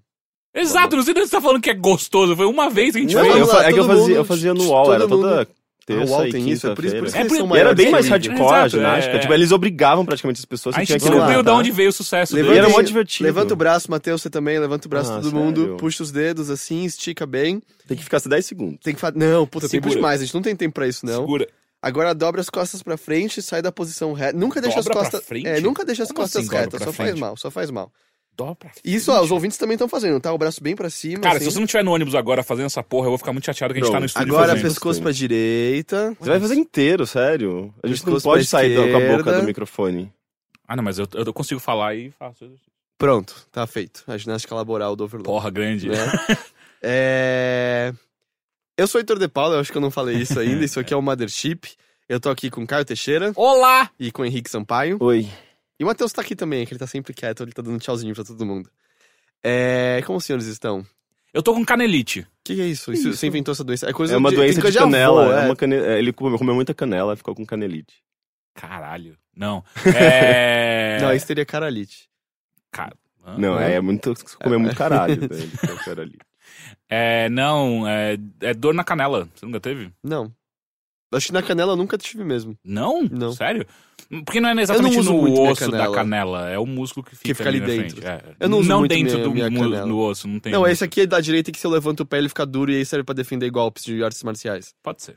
Exato, 0.53 0.95
não 0.95 1.03
sei 1.03 1.13
onde 1.13 1.21
você 1.25 1.31
tá 1.31 1.41
falando 1.41 1.61
que 1.61 1.69
é 1.69 1.73
gostoso. 1.75 2.35
Foi 2.35 2.45
uma 2.45 2.69
vez 2.69 2.93
que 2.93 2.97
a 2.97 3.01
gente 3.01 3.13
Não, 3.15 3.21
fez. 3.23 3.35
Eu 3.35 3.45
lá, 3.45 3.53
fa- 3.55 3.63
é 3.63 3.73
que 3.73 3.73
eu 3.73 3.77
todo 3.77 3.87
fazia, 3.87 4.03
mundo- 4.03 4.15
eu 4.15 4.25
fazia 4.25 4.53
no 4.53 4.63
UOL, 4.67 4.93
era 4.93 5.07
mundo- 5.07 5.21
toda 5.21 5.41
Ah, 5.43 5.47
terça 5.85 6.11
o 6.11 6.15
UOL 6.15 6.27
e 6.27 6.31
tem 6.31 6.49
isso, 6.49 6.67
é 6.67 6.73
por 6.75 6.83
isso, 6.85 6.95
por 6.95 7.03
isso 7.05 7.13
que 7.13 7.17
É 7.17 7.21
eles 7.21 7.31
por- 7.33 7.37
são 7.47 7.55
era 7.55 7.73
bem 7.75 7.85
que 7.85 7.91
mais 7.91 8.07
hardcore 8.07 8.53
a 8.55 8.67
ginástica. 8.67 9.15
é. 9.15 9.19
Tipo, 9.19 9.33
eles 9.33 9.51
obrigavam 9.51 10.03
praticamente 10.05 10.39
as 10.39 10.45
pessoas. 10.45 10.73
A 10.75 10.79
você 10.79 10.81
gente 10.81 10.87
tinha 10.87 10.99
que 10.99 11.15
descobriu 11.15 11.43
de 11.43 11.49
onde 11.51 11.71
veio 11.71 11.89
o 11.89 11.93
sucesso 11.93 12.33
Levanta- 12.33 12.49
dele. 12.53 12.55
E 12.55 12.59
era 12.59 12.67
mó 12.67 12.77
Levantem- 12.77 12.87
divertido. 12.87 13.23
Levanta 13.25 13.53
o 13.53 13.57
braço, 13.57 13.91
Matheus, 13.91 14.21
você 14.21 14.29
também. 14.29 14.57
Levanta 14.57 14.87
o 14.87 14.89
braço 14.89 15.11
Ah, 15.11 15.21
todo 15.21 15.31
mundo, 15.33 15.61
sério? 15.61 15.77
puxa 15.77 16.01
os 16.03 16.11
dedos 16.11 16.49
assim, 16.49 16.83
estica 16.85 17.25
bem. 17.25 17.61
Tem 17.87 17.95
que 17.95 18.03
ficar 18.03 18.19
10 18.27 18.45
segundos. 18.45 18.79
Tem 18.83 18.93
que 18.95 18.99
fazer. 18.99 19.17
Não, 19.19 19.45
puta, 19.45 19.69
tempo 19.69 19.83
Segura. 19.83 19.95
demais. 19.95 20.21
A 20.21 20.25
gente 20.25 20.33
não 20.33 20.41
tem 20.41 20.55
tempo 20.55 20.73
pra 20.73 20.87
isso, 20.87 21.05
não. 21.05 21.21
Segura. 21.21 21.47
Agora 21.79 22.13
dobra 22.15 22.41
as 22.41 22.49
costas 22.49 22.81
pra 22.81 22.97
frente, 22.97 23.39
sai 23.41 23.61
da 23.61 23.71
posição 23.71 24.11
reta. 24.11 24.35
Nunca 24.37 24.59
deixa 24.59 24.77
Dobra 24.81 24.93
as 24.93 24.97
pra 24.97 25.09
costas. 25.11 25.25
frente? 25.27 25.47
É, 25.47 25.61
nunca 25.61 25.85
deixa 25.85 26.01
as 26.03 26.09
Como 26.09 26.21
costas 26.21 26.47
assim 26.47 26.55
retas. 26.55 26.81
Só 26.81 26.91
faz 26.91 27.13
mal, 27.15 27.37
só 27.37 27.51
faz 27.51 27.69
mal. 27.69 27.91
Dó 28.37 28.53
pra 28.53 28.69
Isso, 28.85 29.11
ó, 29.11 29.19
os 29.21 29.31
ouvintes 29.31 29.57
também 29.57 29.73
estão 29.73 29.89
fazendo, 29.89 30.19
tá? 30.19 30.31
O 30.31 30.37
braço 30.37 30.61
bem 30.61 30.75
pra 30.75 30.89
cima. 30.91 31.21
Cara, 31.21 31.37
assim. 31.37 31.45
se 31.45 31.51
você 31.51 31.57
não 31.57 31.65
estiver 31.65 31.83
no 31.83 31.91
ônibus 31.91 32.13
agora 32.13 32.43
fazendo 32.43 32.67
essa 32.67 32.83
porra, 32.83 33.07
eu 33.07 33.09
vou 33.09 33.17
ficar 33.17 33.33
muito 33.33 33.45
chateado 33.45 33.73
que 33.73 33.79
a 33.79 33.83
gente 33.83 33.89
Bro, 33.89 33.95
tá 33.95 33.99
no 33.99 34.05
estúdio 34.05 34.33
Agora 34.35 34.49
fazendo. 34.49 34.63
pescoço 34.63 35.01
pra 35.01 35.11
direita. 35.11 36.15
Você 36.19 36.29
vai 36.29 36.39
fazer 36.39 36.53
inteiro, 36.55 37.07
sério. 37.07 37.73
A 37.81 37.87
gente 37.87 38.05
não 38.05 38.21
pode 38.21 38.45
sair 38.45 38.75
da- 38.77 38.91
com 38.91 38.97
a 39.05 39.17
boca 39.17 39.39
do 39.39 39.43
microfone. 39.43 40.13
Ah, 40.67 40.75
não, 40.75 40.83
mas 40.83 40.99
eu, 40.99 41.07
eu 41.13 41.33
consigo 41.33 41.59
falar 41.59 41.95
e 41.95 42.11
faço. 42.11 42.45
Pronto, 42.97 43.47
tá 43.51 43.65
feito. 43.65 44.03
A 44.07 44.17
ginástica 44.17 44.53
laboral 44.53 44.95
do 44.95 45.03
Overlord. 45.03 45.25
Porra 45.27 45.49
grande. 45.49 45.89
né? 45.89 45.95
É... 46.81 47.91
Eu 48.77 48.85
sou 48.87 49.01
Heitor 49.01 49.17
De 49.17 49.27
Paula, 49.27 49.55
eu 49.55 49.59
acho 49.59 49.71
que 49.71 49.77
eu 49.77 49.81
não 49.81 49.89
falei 49.89 50.17
isso 50.17 50.39
ainda. 50.39 50.63
Isso 50.63 50.79
aqui 50.79 50.93
é 50.93 50.97
o 50.97 51.01
Mothership. 51.03 51.71
Eu 52.07 52.19
tô 52.19 52.29
aqui 52.29 52.49
com 52.51 52.65
Caio 52.67 52.85
Teixeira 52.85 53.33
Olá! 53.35 53.89
e 53.99 54.11
com 54.11 54.23
Henrique 54.23 54.49
Sampaio. 54.49 54.97
Oi. 55.01 55.27
E 55.79 55.83
o 55.83 55.87
Matheus 55.87 56.11
tá 56.11 56.21
aqui 56.21 56.35
também, 56.35 56.65
que 56.65 56.73
ele 56.73 56.79
tá 56.79 56.87
sempre 56.87 57.13
quieto, 57.13 57.43
ele 57.43 57.51
tá 57.51 57.61
dando 57.61 57.79
tchauzinho 57.79 58.13
pra 58.15 58.23
todo 58.23 58.45
mundo. 58.45 58.69
É... 59.43 60.01
Como 60.05 60.17
os 60.17 60.25
senhores 60.25 60.47
estão? 60.47 60.79
O 60.79 60.85
Eu 61.33 61.43
tô 61.43 61.53
com 61.53 61.63
canelite. 61.65 62.25
que, 62.43 62.55
que 62.55 62.61
é 62.61 62.65
isso? 62.65 62.91
isso? 62.91 63.13
Você 63.13 63.27
inventou 63.27 63.51
essa 63.51 63.63
doença? 63.63 63.87
É 63.89 63.93
coisa 63.93 64.13
É 64.15 64.17
uma 64.17 64.29
de, 64.29 64.35
doença 64.37 64.55
de 64.55 64.61
coisa 64.61 64.79
canela. 64.79 65.23
avô, 65.25 65.33
é 65.33 65.41
é. 65.43 65.45
uma 65.45 65.55
cane- 65.55 65.75
é, 65.75 65.99
Ele 65.99 66.11
comeu 66.11 66.37
comeu 66.37 66.55
muita 66.55 66.73
canela, 66.73 67.15
ficou 67.15 67.35
com 67.35 67.45
canelite. 67.45 67.95
Caralho. 68.55 69.15
Não. 69.35 69.63
É. 69.95 70.97
Não, 71.01 71.13
isso 71.13 71.27
teria 71.27 71.45
caralite. 71.45 72.09
Cara. 72.71 72.95
hã? 73.23 73.37
Não, 73.37 73.59
É? 73.59 73.75
é, 73.75 73.81
muito. 73.81 74.13
Comeu 74.41 74.59
muito 74.59 74.75
caralho. 74.75 75.15
né? 75.21 75.27
Canelite. 75.85 76.17
É, 76.89 77.29
não, 77.29 77.87
é, 77.87 78.17
é 78.41 78.53
dor 78.53 78.73
na 78.73 78.83
canela. 78.83 79.27
Você 79.35 79.45
nunca 79.45 79.59
teve? 79.59 79.91
Não. 80.03 80.33
Acho 81.11 81.27
que 81.27 81.33
na 81.33 81.41
canela 81.41 81.73
eu 81.73 81.77
nunca 81.77 81.97
tive 81.97 82.23
mesmo. 82.23 82.57
Não? 82.63 83.01
Não. 83.03 83.31
Sério? 83.31 83.65
Porque 84.25 84.39
não 84.41 84.49
é 84.49 84.61
exatamente 84.61 84.99
uso 84.99 85.13
no 85.13 85.21
muito 85.21 85.41
osso 85.41 85.69
da 85.71 85.77
canela. 85.77 85.95
canela, 85.95 86.49
é 86.49 86.59
o 86.59 86.65
músculo 86.65 87.05
que 87.05 87.15
fica, 87.15 87.33
fica 87.35 87.49
ali 87.49 87.59
na 87.61 87.65
dentro. 87.65 88.05
É. 88.07 88.21
Eu 88.39 88.49
não 88.49 88.59
uso 88.59 88.77
muito 88.77 88.89
dentro 88.89 89.13
minha- 89.13 89.23
do, 89.23 89.31
minha 89.31 89.51
canela. 89.51 89.87
do 89.87 89.97
osso, 89.99 90.27
não 90.27 90.39
tem. 90.39 90.51
não, 90.51 90.59
músculo. 90.59 90.73
esse 90.73 90.83
aqui 90.83 91.01
é 91.01 91.05
da 91.05 91.19
direita 91.21 91.51
que 91.51 91.59
se 91.59 91.65
eu 91.65 91.71
levanto 91.71 92.01
o 92.01 92.05
pé 92.05 92.17
ele 92.17 92.29
fica 92.29 92.45
duro 92.45 92.71
e 92.71 92.75
aí 92.75 92.85
serve 92.85 93.03
pra 93.03 93.15
defender 93.15 93.49
golpes 93.49 93.83
de 93.83 94.03
artes 94.03 94.21
marciais. 94.23 94.73
Pode 94.83 95.01
ser. 95.01 95.15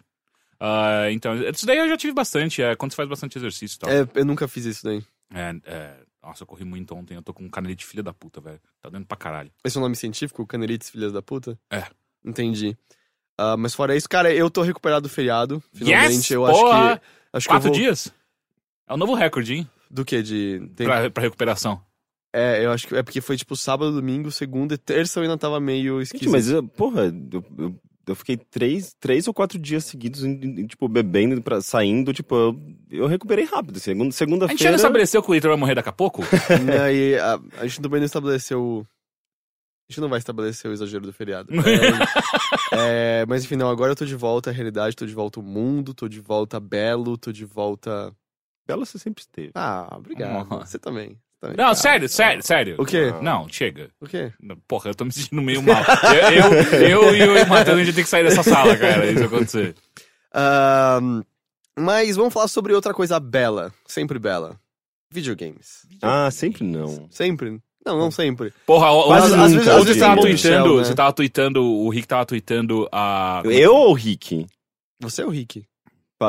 Ah, 0.58 1.10
então, 1.10 1.34
isso 1.36 1.64
daí 1.66 1.78
eu 1.78 1.88
já 1.88 1.96
tive 1.96 2.12
bastante, 2.12 2.62
é 2.62 2.76
quando 2.76 2.92
você 2.92 2.96
faz 2.96 3.08
bastante 3.08 3.38
exercício 3.38 3.76
e 3.76 3.78
tal. 3.78 3.90
É, 3.90 4.06
eu 4.14 4.24
nunca 4.24 4.46
fiz 4.46 4.64
isso 4.66 4.84
daí. 4.84 5.02
É, 5.32 5.54
é, 5.64 5.94
nossa, 6.22 6.42
eu 6.42 6.46
corri 6.46 6.64
muito 6.64 6.94
ontem, 6.94 7.14
eu 7.14 7.22
tô 7.22 7.32
com 7.32 7.48
canelite 7.48 7.86
filha 7.86 8.02
da 8.02 8.12
puta, 8.12 8.40
velho. 8.40 8.60
Tá 8.82 8.90
dando 8.90 9.06
pra 9.06 9.16
caralho. 9.16 9.50
Esse 9.64 9.76
é 9.76 9.80
o 9.80 9.82
nome 9.82 9.96
científico? 9.96 10.46
Canelites 10.46 10.90
Filhas 10.90 11.12
da 11.12 11.22
Puta? 11.22 11.58
É. 11.70 11.84
Entendi. 12.24 12.76
Ah, 13.42 13.56
mas 13.56 13.74
fora 13.74 13.96
isso, 13.96 14.06
cara, 14.08 14.32
eu 14.34 14.50
tô 14.50 14.60
recuperado 14.62 15.02
do 15.02 15.08
feriado. 15.08 15.62
Finalmente, 15.72 16.12
Yes! 16.14 16.30
eu 16.30 16.42
Porra! 16.44 16.78
acho 16.92 17.00
que. 17.00 17.06
Acho 17.32 17.46
que 17.48 17.54
Quatro 17.54 17.68
vou... 17.70 17.78
dias? 17.78 18.12
É 18.88 18.92
o 18.92 18.96
novo 18.96 19.14
recorde, 19.14 19.54
hein? 19.54 19.68
Do 19.90 20.04
que? 20.04 20.22
De. 20.22 20.60
tempo? 20.76 20.90
Pra, 20.90 21.10
pra 21.10 21.22
recuperação. 21.22 21.80
É, 22.32 22.64
eu 22.64 22.70
acho 22.70 22.86
que 22.86 22.94
é 22.94 23.02
porque 23.02 23.20
foi 23.20 23.36
tipo 23.36 23.56
sábado, 23.56 23.92
domingo, 23.92 24.30
segunda 24.30 24.74
e 24.74 24.78
terça 24.78 25.18
eu 25.18 25.22
ainda 25.22 25.38
tava 25.38 25.58
meio 25.58 26.00
esquisito. 26.02 26.24
Gente, 26.26 26.32
mas, 26.32 26.48
eu- 26.50 26.62
porra, 26.62 27.04
eu, 27.32 27.44
eu, 27.58 27.74
eu 28.06 28.14
fiquei 28.14 28.36
três, 28.36 28.94
três 29.00 29.26
ou 29.26 29.34
quatro 29.34 29.58
dias 29.58 29.84
seguidos, 29.84 30.22
em- 30.24 30.38
em- 30.60 30.66
tipo, 30.66 30.86
bebendo, 30.86 31.40
pra, 31.42 31.60
saindo, 31.60 32.12
tipo, 32.12 32.34
eu, 32.36 32.60
eu 32.90 33.06
recuperei 33.06 33.44
rápido. 33.46 33.80
Segunda- 33.80 34.04
A 34.04 34.10
gente 34.10 34.12
já 34.12 34.18
Segunda-feira. 34.18 34.70
não 34.70 34.76
estabeleceu 34.76 35.22
que 35.22 35.30
o 35.30 35.34
Heitor 35.34 35.50
vai 35.50 35.58
morrer 35.58 35.74
daqui 35.74 35.88
a 35.88 35.92
pouco? 35.92 36.22
E 36.76 36.78
aí, 36.78 37.16
a, 37.18 37.40
a 37.58 37.66
gente 37.66 37.80
também 37.80 37.98
não 38.00 38.06
estabeleceu. 38.06 38.86
A 39.90 39.92
gente 39.92 40.00
não 40.00 40.08
vai 40.08 40.20
estabelecer 40.20 40.70
o 40.70 40.72
exagero 40.72 41.04
do 41.04 41.12
feriado. 41.12 41.50
É, 42.72 43.22
é, 43.22 43.26
mas 43.26 43.44
enfim, 43.44 43.56
não, 43.56 43.68
agora 43.68 43.90
eu 43.90 43.96
tô 43.96 44.04
de 44.04 44.14
volta 44.14 44.50
à 44.50 44.52
realidade, 44.52 44.94
tô 44.94 45.04
de 45.04 45.12
volta 45.12 45.40
ao 45.40 45.44
mundo, 45.44 45.92
tô 45.92 46.08
de 46.08 46.20
volta 46.20 46.58
a 46.58 46.60
Belo, 46.60 47.18
tô 47.18 47.32
de 47.32 47.44
volta. 47.44 48.14
Bela 48.64 48.86
você 48.86 48.96
sempre 48.96 49.22
esteve. 49.22 49.50
Ah, 49.56 49.92
obrigado. 49.96 50.48
Nossa. 50.48 50.66
Você 50.66 50.78
também. 50.78 51.18
também. 51.40 51.56
Não, 51.56 51.74
sério, 51.74 52.08
sério, 52.08 52.44
sério. 52.44 52.76
O 52.78 52.84
quê? 52.84 53.12
Não, 53.20 53.48
chega. 53.48 53.90
O 54.00 54.06
quê? 54.06 54.32
Porra, 54.68 54.90
eu 54.90 54.94
tô 54.94 55.04
me 55.04 55.12
sentindo 55.12 55.42
meio 55.42 55.60
mal. 55.60 55.82
Eu, 56.32 56.88
eu, 56.88 57.14
eu 57.16 57.36
e 57.36 57.42
o 57.42 57.48
Matheus, 57.48 57.78
a 57.78 57.84
gente 57.84 57.94
tem 57.94 58.04
que 58.04 58.10
sair 58.10 58.22
dessa 58.22 58.44
sala, 58.44 58.76
cara, 58.76 59.10
isso 59.10 59.24
acontecer. 59.24 59.74
Ahn, 60.32 61.22
mas 61.76 62.14
vamos 62.14 62.32
falar 62.32 62.46
sobre 62.46 62.72
outra 62.72 62.94
coisa 62.94 63.18
bela. 63.18 63.72
Sempre 63.84 64.20
bela. 64.20 64.60
Videogames. 65.10 65.86
Ah, 66.00 66.30
sempre 66.30 66.62
não. 66.62 67.08
Sempre? 67.10 67.60
Não, 67.84 67.98
não 67.98 68.10
sempre. 68.10 68.52
Porra, 68.66 68.88
Quase 69.04 69.26
às 69.26 69.30
nunca, 69.32 69.48
vezes, 69.48 69.68
às 69.68 69.74
hoje 69.74 69.84
vezes 69.84 69.98
você 69.98 70.06
tava 70.06 70.20
tweetando, 70.20 70.76
né? 70.76 70.84
você 70.84 70.94
tava 70.94 71.12
tweetando, 71.12 71.64
o 71.64 71.88
Rick 71.88 72.08
tava 72.08 72.26
tweetando 72.26 72.88
a... 72.92 73.42
Eu 73.44 73.74
ou 73.74 73.90
o 73.90 73.94
Rick? 73.94 74.46
Você 75.00 75.22
é 75.22 75.26
o 75.26 75.30
Rick. 75.30 75.64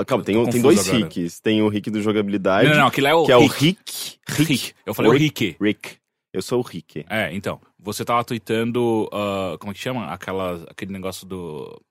Calma, 0.08 0.24
tem, 0.24 0.50
tem 0.50 0.62
dois 0.62 0.88
agora. 0.88 1.04
Ricks. 1.04 1.42
Tem 1.42 1.62
o 1.62 1.68
Rick 1.68 1.92
do 1.92 2.02
jogabilidade, 2.02 2.70
Não, 2.70 2.78
não, 2.78 2.88
aquilo 2.88 3.08
é 3.08 3.14
o 3.14 3.26
que 3.26 3.32
é 3.34 3.36
o 3.36 3.46
Rick. 3.46 3.78
Rick. 4.26 4.44
Rick. 4.44 4.74
Eu 4.86 4.94
falei 4.94 5.12
o 5.12 5.14
Rick. 5.14 5.58
Rick. 5.60 5.98
Eu 6.34 6.42
sou 6.42 6.60
o 6.60 6.62
Rick. 6.62 7.06
É, 7.10 7.34
então, 7.36 7.60
você 7.78 8.06
tava 8.06 8.24
tweetando, 8.24 9.10
ah, 9.12 9.58
como 9.60 9.72
é 9.72 9.74
que 9.74 9.82
chama? 9.82 10.08
Aquela, 10.08 10.64
aquele 10.70 10.94
negócio 10.94 11.28
do... 11.28 11.82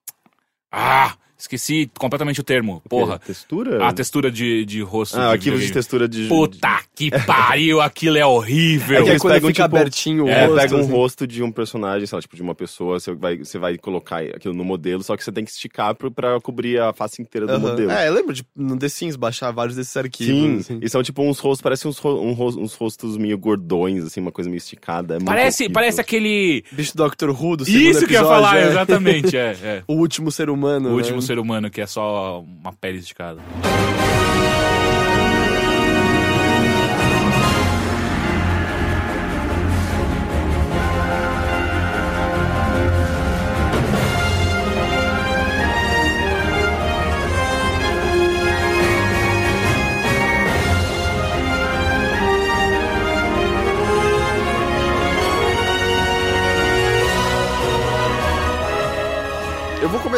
Ah, 0.72 1.14
esqueci 1.40 1.90
completamente 1.98 2.40
o 2.40 2.44
termo, 2.44 2.82
porra. 2.88 3.18
Textura? 3.18 3.86
A 3.86 3.92
textura 3.92 4.30
de, 4.30 4.64
de 4.64 4.80
rosto. 4.82 5.16
Ah, 5.18 5.28
de 5.28 5.32
arquivos 5.32 5.60
de 5.62 5.72
textura 5.72 6.08
de. 6.08 6.26
Puta 6.28 6.80
que 6.94 7.10
pariu, 7.24 7.80
aquilo 7.80 8.18
é 8.18 8.26
horrível. 8.26 8.98
É 8.98 9.02
que 9.04 9.08
eles 9.10 9.22
quando 9.22 9.34
pegam, 9.34 9.48
fica 9.48 9.62
tipo, 9.64 9.76
abertinho 9.76 10.24
o 10.24 10.28
É, 10.28 10.44
rosto. 10.46 10.60
pega 10.60 10.76
um 10.76 10.80
assim. 10.80 10.90
rosto 10.92 11.26
de 11.26 11.42
um 11.42 11.50
personagem, 11.50 12.06
sei 12.06 12.16
lá, 12.16 12.20
tipo, 12.22 12.36
de 12.36 12.42
uma 12.42 12.54
pessoa, 12.54 13.00
você 13.00 13.12
vai, 13.14 13.38
você 13.38 13.58
vai 13.58 13.78
colocar 13.78 14.20
aquilo 14.22 14.52
no 14.54 14.64
modelo, 14.64 15.02
só 15.02 15.16
que 15.16 15.24
você 15.24 15.32
tem 15.32 15.44
que 15.44 15.50
esticar 15.50 15.94
pro, 15.94 16.10
pra 16.10 16.38
cobrir 16.40 16.78
a 16.80 16.92
face 16.92 17.22
inteira 17.22 17.46
do 17.46 17.52
Aham. 17.54 17.60
modelo. 17.70 17.90
É, 17.90 18.08
eu 18.08 18.12
lembro 18.14 18.34
de 18.34 18.44
no 18.54 18.76
The 18.78 18.88
Sims 18.88 19.16
baixar 19.16 19.50
vários 19.50 19.76
desses 19.76 19.92
Sim, 19.92 19.98
arquivos. 20.00 20.60
assim. 20.60 20.78
e 20.82 20.88
são 20.90 21.02
tipo 21.02 21.22
uns 21.22 21.38
rostos, 21.38 21.62
parece 21.62 21.88
uns, 21.88 21.98
ro- 21.98 22.20
um 22.20 22.32
ros- 22.32 22.56
uns 22.56 22.74
rostos 22.74 23.16
meio 23.16 23.38
gordões, 23.38 24.04
assim, 24.04 24.20
uma 24.20 24.32
coisa 24.32 24.50
meio 24.50 24.58
esticada. 24.58 25.16
É 25.16 25.20
Parece, 25.20 25.62
horrível. 25.64 25.74
parece 25.74 26.00
aquele... 26.00 26.64
Bicho 26.72 26.92
do 26.96 27.02
Doctor 27.02 27.30
Who 27.30 27.56
do 27.56 27.64
segundo 27.64 27.80
Isso 27.82 28.06
que 28.06 28.14
eu 28.14 28.20
ia 28.20 28.26
falar, 28.26 28.58
é. 28.58 28.68
exatamente, 28.68 29.36
é, 29.36 29.56
é. 29.62 29.82
O 29.88 29.94
último 29.94 30.30
ser 30.30 30.50
humano. 30.50 30.88
O 30.88 30.90
né? 30.92 30.96
último 30.96 31.22
ser 31.30 31.38
humano, 31.38 31.70
que 31.70 31.80
é 31.80 31.86
só 31.86 32.40
uma 32.40 32.72
pele 32.72 32.98
esticada. 32.98 33.40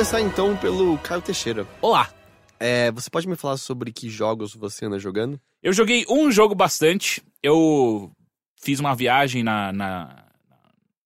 Começar 0.02 0.20
então 0.20 0.56
pelo 0.56 0.98
Caio 0.98 1.22
Teixeira. 1.22 1.64
Olá! 1.80 2.10
É, 2.58 2.90
você 2.90 3.08
pode 3.08 3.28
me 3.28 3.36
falar 3.36 3.56
sobre 3.56 3.92
que 3.92 4.10
jogos 4.10 4.52
você 4.52 4.84
anda 4.84 4.98
jogando? 4.98 5.40
Eu 5.62 5.72
joguei 5.72 6.04
um 6.10 6.28
jogo 6.32 6.56
bastante. 6.56 7.22
Eu 7.40 8.10
fiz 8.60 8.80
uma 8.80 8.96
viagem 8.96 9.44
na, 9.44 9.72
na, 9.72 10.24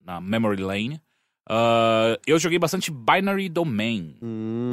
na 0.03 0.19
Memory 0.19 0.63
Lane. 0.63 1.01
Ah, 1.47 2.19
eu 2.27 2.39
joguei 2.39 2.59
bastante 2.59 2.91
Binary 2.91 3.51
Domain. 3.51 4.17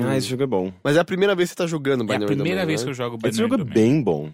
Ah, 0.07 0.15
esse 0.15 0.27
jogo 0.27 0.43
é 0.43 0.47
bom. 0.47 0.71
Mas 0.81 0.95
é 0.95 1.01
a 1.01 1.05
primeira 1.05 1.35
vez 1.35 1.49
que 1.49 1.57
você 1.57 1.63
tá 1.63 1.67
jogando 1.67 2.03
é 2.03 2.03
a 2.03 2.07
Binary 2.07 2.25
primeira 2.25 2.61
Domain, 2.61 2.67
vez 2.67 2.79
né? 2.79 2.85
que 2.85 2.89
eu 2.91 2.93
jogo 2.93 3.17
Binary 3.17 3.29
Esse 3.29 3.39
jogo 3.39 3.55
é 3.55 3.57
Domain. 3.57 3.73
bem 3.73 4.01
bom. 4.01 4.31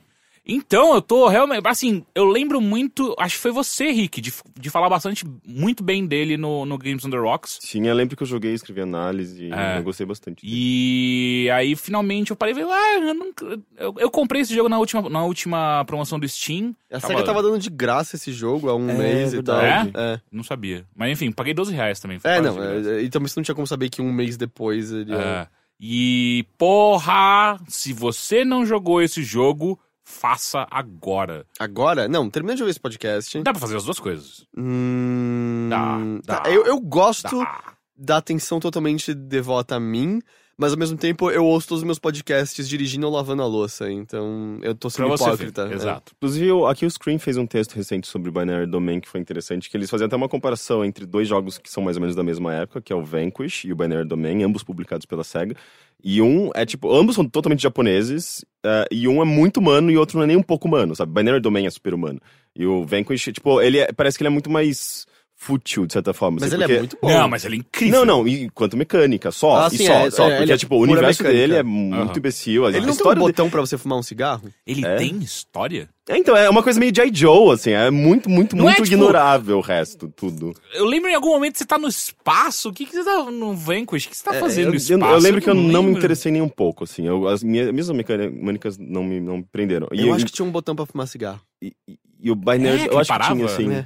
Então, 0.51 0.95
eu 0.95 1.01
tô 1.01 1.27
realmente. 1.27 1.61
Assim, 1.67 2.03
eu 2.15 2.25
lembro 2.25 2.59
muito. 2.59 3.13
Acho 3.19 3.35
que 3.35 3.41
foi 3.41 3.51
você, 3.51 3.91
Rick, 3.91 4.19
de, 4.19 4.33
de 4.59 4.69
falar 4.69 4.89
bastante, 4.89 5.23
muito 5.45 5.83
bem 5.83 6.05
dele 6.07 6.37
no, 6.37 6.65
no 6.65 6.77
Games 6.77 7.05
on 7.05 7.09
the 7.09 7.17
Rocks. 7.17 7.59
Sim, 7.61 7.85
eu 7.87 7.93
lembro 7.93 8.17
que 8.17 8.23
eu 8.23 8.27
joguei, 8.27 8.53
escrevi 8.53 8.81
análise 8.81 9.45
e 9.45 9.53
É. 9.53 9.77
eu 9.77 9.83
gostei 9.83 10.05
bastante. 10.05 10.41
E 10.43 11.49
aí, 11.53 11.75
finalmente, 11.75 12.31
eu 12.31 12.35
parei 12.35 12.53
e 12.53 12.57
falei, 12.57 12.71
ah, 12.71 12.99
eu, 12.99 13.13
nunca, 13.13 13.59
eu, 13.77 13.95
eu 13.99 14.09
comprei 14.09 14.41
esse 14.41 14.53
jogo 14.53 14.67
na 14.69 14.79
última, 14.79 15.07
na 15.09 15.23
última 15.23 15.85
promoção 15.85 16.19
do 16.19 16.27
Steam. 16.27 16.75
A 16.91 16.99
SEGA 16.99 17.23
tava 17.23 17.43
dando 17.43 17.59
de 17.59 17.69
graça 17.69 18.15
esse 18.15 18.31
jogo 18.31 18.69
há 18.69 18.75
um 18.75 18.89
É, 18.89 18.93
mês 18.97 19.33
e 19.33 19.43
tal. 19.43 19.59
verdade. 19.59 19.91
É, 19.95 20.19
Não 20.31 20.43
sabia. 20.43 20.85
Mas 20.95 21.11
enfim, 21.11 21.31
paguei 21.31 21.53
12 21.53 21.73
reais 21.75 21.99
também. 21.99 22.17
foi 22.17 22.31
é 22.31 22.41
não. 22.41 22.55
graça. 22.55 22.89
É, 22.91 23.01
e 23.03 23.09
também 23.09 23.27
você 23.27 23.39
não 23.39 23.43
tinha 23.43 23.55
como 23.55 23.67
saber 23.67 23.89
que 23.89 24.01
um 24.01 24.11
mês 24.11 24.35
depois 24.35 24.91
ele. 24.91 25.13
É. 25.13 25.47
E, 25.79 26.45
porra, 26.57 27.57
se 27.67 27.93
você 27.93 28.43
não 28.43 28.65
jogou 28.65 29.01
esse 29.01 29.23
jogo, 29.23 29.79
faça 30.09 30.67
agora. 30.71 31.45
Agora? 31.59 32.07
Não, 32.07 32.29
termina 32.29 32.55
de 32.55 32.63
ouvir 32.63 32.71
esse 32.71 32.79
podcast. 32.79 33.39
Dá 33.43 33.51
pra 33.51 33.59
fazer 33.61 33.77
as 33.77 33.83
duas 33.85 33.99
coisas. 33.99 34.45
Hum, 34.57 35.67
Dá, 35.69 35.97
tá, 36.25 36.43
dá. 36.43 36.51
Eu, 36.51 36.65
eu 36.65 36.79
gosto 36.79 37.39
Dá. 37.39 37.63
da 37.95 38.17
atenção 38.17 38.59
totalmente 38.59 39.13
devota 39.13 39.75
a 39.75 39.79
mim, 39.79 40.19
mas 40.59 40.73
ao 40.73 40.77
mesmo 40.77 40.97
tempo 40.97 41.31
eu 41.31 41.45
ouço 41.45 41.67
todos 41.69 41.81
os 41.81 41.85
meus 41.85 41.97
podcasts 41.97 42.67
dirigindo 42.67 43.07
ou 43.07 43.13
lavando 43.13 43.41
a 43.41 43.45
louça, 43.47 43.89
então 43.91 44.59
eu 44.61 44.75
tô 44.75 44.89
sendo 44.89 45.13
hipócrita. 45.15 45.65
ver. 45.65 45.73
é. 45.73 45.75
Exato. 45.75 46.11
Inclusive, 46.17 46.51
o- 46.51 46.67
aqui 46.67 46.85
o 46.85 46.91
Screen 46.91 47.17
fez 47.17 47.37
um 47.37 47.45
texto 47.47 47.73
recente 47.73 48.07
sobre 48.07 48.29
Binary 48.29 48.67
Domain 48.67 48.99
que 48.99 49.07
foi 49.07 49.19
interessante, 49.21 49.69
que 49.69 49.77
eles 49.77 49.89
faziam 49.89 50.07
até 50.07 50.15
uma 50.15 50.27
comparação 50.29 50.83
entre 50.83 51.05
dois 51.05 51.27
jogos 51.27 51.57
que 51.57 51.71
são 51.71 51.81
mais 51.81 51.95
ou 51.97 52.01
menos 52.01 52.15
da 52.15 52.23
mesma 52.23 52.53
época, 52.53 52.81
que 52.81 52.91
é 52.91 52.95
o 52.95 53.03
Vanquish 53.03 53.63
e 53.65 53.71
o 53.71 53.75
Binary 53.75 54.07
Domain, 54.07 54.43
ambos 54.43 54.61
publicados 54.63 55.05
pela 55.05 55.23
SEGA. 55.23 55.55
E 56.03 56.21
um 56.21 56.49
é 56.55 56.65
tipo, 56.65 56.93
ambos 56.93 57.15
são 57.15 57.27
totalmente 57.27 57.61
japoneses, 57.61 58.45
eh, 58.65 58.85
e 58.91 59.07
um 59.07 59.21
é 59.21 59.25
muito 59.25 59.57
humano 59.57 59.91
e 59.91 59.97
o 59.97 59.99
outro 59.99 60.17
não 60.17 60.23
é 60.23 60.27
nem 60.27 60.37
um 60.37 60.41
pouco 60.43 60.67
humano, 60.67 60.95
sabe? 60.95 61.11
Binary 61.13 61.41
Domain 61.41 61.65
é 61.65 61.69
super 61.69 61.93
humano. 61.93 62.19
E 62.55 62.65
o 62.65 62.85
Vanquish, 62.85 63.23
tipo, 63.33 63.61
ele 63.61 63.79
é- 63.79 63.91
parece 63.91 64.17
que 64.17 64.23
ele 64.23 64.29
é 64.29 64.31
muito 64.31 64.49
mais 64.49 65.05
fútil, 65.41 65.85
de 65.85 65.93
certa 65.93 66.13
forma. 66.13 66.37
Mas 66.41 66.51
assim, 66.53 66.55
ele 66.55 66.63
porque- 66.63 66.75
é 66.75 66.79
muito 66.79 66.97
bom. 67.01 67.09
Não, 67.09 67.29
mas 67.29 67.45
ele 67.45 67.55
é 67.55 67.59
incrível. 67.59 68.05
Não, 68.05 68.17
não, 68.19 68.27
e 68.27 68.49
quanto 68.49 68.75
mecânica, 68.75 69.31
só, 69.31 69.61
Ah, 69.65 69.69
e 69.71 69.77
só, 69.77 69.93
é, 69.93 70.11
só. 70.11 70.29
é, 70.29 70.37
porque, 70.37 70.51
é 70.51 70.57
tipo, 70.57 70.75
o 70.75 70.79
universo 70.81 71.23
mecânica. 71.23 71.41
dele 71.41 71.55
é 71.59 71.63
muito 71.63 71.95
Aham. 72.09 72.13
imbecil. 72.17 72.65
às 72.65 72.75
Ele 72.75 72.85
não 72.85 72.93
tem 72.95 73.07
um 73.09 73.15
botão 73.15 73.49
pra 73.49 73.61
você 73.61 73.77
fumar 73.77 73.97
um 73.97 74.03
cigarro? 74.03 74.51
Ele 74.67 74.85
É? 74.85 74.97
tem 74.97 75.17
história? 75.19 75.87
É, 76.09 76.17
então, 76.17 76.35
é 76.35 76.49
uma 76.49 76.61
coisa 76.61 76.77
meio 76.79 76.91
J. 76.91 77.09
Joe, 77.13 77.53
assim, 77.53 77.71
é 77.71 77.89
muito, 77.89 78.29
muito, 78.29 78.53
Não 78.55 78.63
é, 78.63 78.73
muito 78.73 78.83
tipo- 78.83 78.87
ignorável 78.95 79.59
o 79.59 79.61
resto, 79.61 80.11
tudo. 80.13 80.53
Eu 80.73 80.83
lembro 80.83 81.09
em 81.09 81.15
algum 81.15 81.29
momento 81.29 81.57
você 81.57 81.65
tá 81.65 81.77
no 81.77 81.87
espaço. 81.87 82.69
O 82.69 82.73
que, 82.73 82.85
que 82.85 82.91
você 82.91 83.03
tá 83.05 83.23
no 83.31 83.55
Vanquish? 83.55 84.07
O 84.07 84.09
que 84.09 84.17
você 84.17 84.23
tá 84.23 84.33
fazendo 84.33 84.65
É, 84.65 84.67
eu, 84.67 84.71
no 84.71 84.75
eu- 84.75 84.77
espaço? 84.97 85.13
eu 85.13 85.19
lembro 85.19 85.41
que 85.41 85.49
eu 85.49 85.55
não 85.55 85.83
me 85.83 85.91
interessei 85.93 86.31
nem 86.33 86.41
um 86.41 86.49
pouco, 86.49 86.83
assim, 86.83 87.07
eu, 87.07 87.27
as 87.29 87.41
minhas, 87.43 87.71
minhas 87.71 87.89
mecânicas 87.91 88.77
não 88.77 89.03
me, 89.03 89.19
não 89.21 89.37
me 89.37 89.43
prenderam. 89.49 89.87
E, 89.93 90.01
eu 90.05 90.13
acho 90.13 90.25
que 90.25 90.31
tinha 90.31 90.45
um 90.45 90.51
botão 90.51 90.75
pra 90.75 90.85
fumar 90.85 91.07
cigarro. 91.07 91.39
e, 91.61 91.73
e- 91.87 91.97
e 92.21 92.29
o 92.31 92.35
Binary, 92.35 92.81
É, 92.81 92.87
eu 92.89 92.99
acho 92.99 93.07
parava? 93.07 93.31
que 93.31 93.37
tinha, 93.37 93.45
assim... 93.45 93.71
É. 93.73 93.85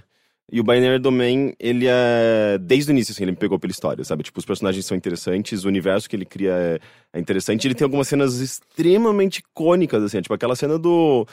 E 0.51 0.59
o 0.59 0.63
Binary 0.63 0.99
Domain, 0.99 1.53
ele 1.59 1.85
é. 1.87 2.57
Desde 2.61 2.91
o 2.91 2.93
início, 2.93 3.11
assim, 3.11 3.23
ele 3.23 3.31
me 3.31 3.37
pegou 3.37 3.57
pela 3.57 3.71
história, 3.71 4.03
sabe? 4.03 4.23
Tipo, 4.23 4.39
os 4.39 4.45
personagens 4.45 4.85
são 4.85 4.95
interessantes, 4.95 5.63
o 5.63 5.67
universo 5.67 6.07
que 6.09 6.15
ele 6.15 6.25
cria 6.25 6.51
é, 6.51 6.79
é 7.13 7.19
interessante. 7.19 7.65
Ele 7.65 7.73
tem 7.73 7.85
algumas 7.85 8.07
cenas 8.07 8.39
extremamente 8.39 9.39
icônicas, 9.39 10.03
assim, 10.03 10.21
tipo 10.21 10.33
aquela 10.33 10.55
cena 10.55 10.77
do. 10.77 11.25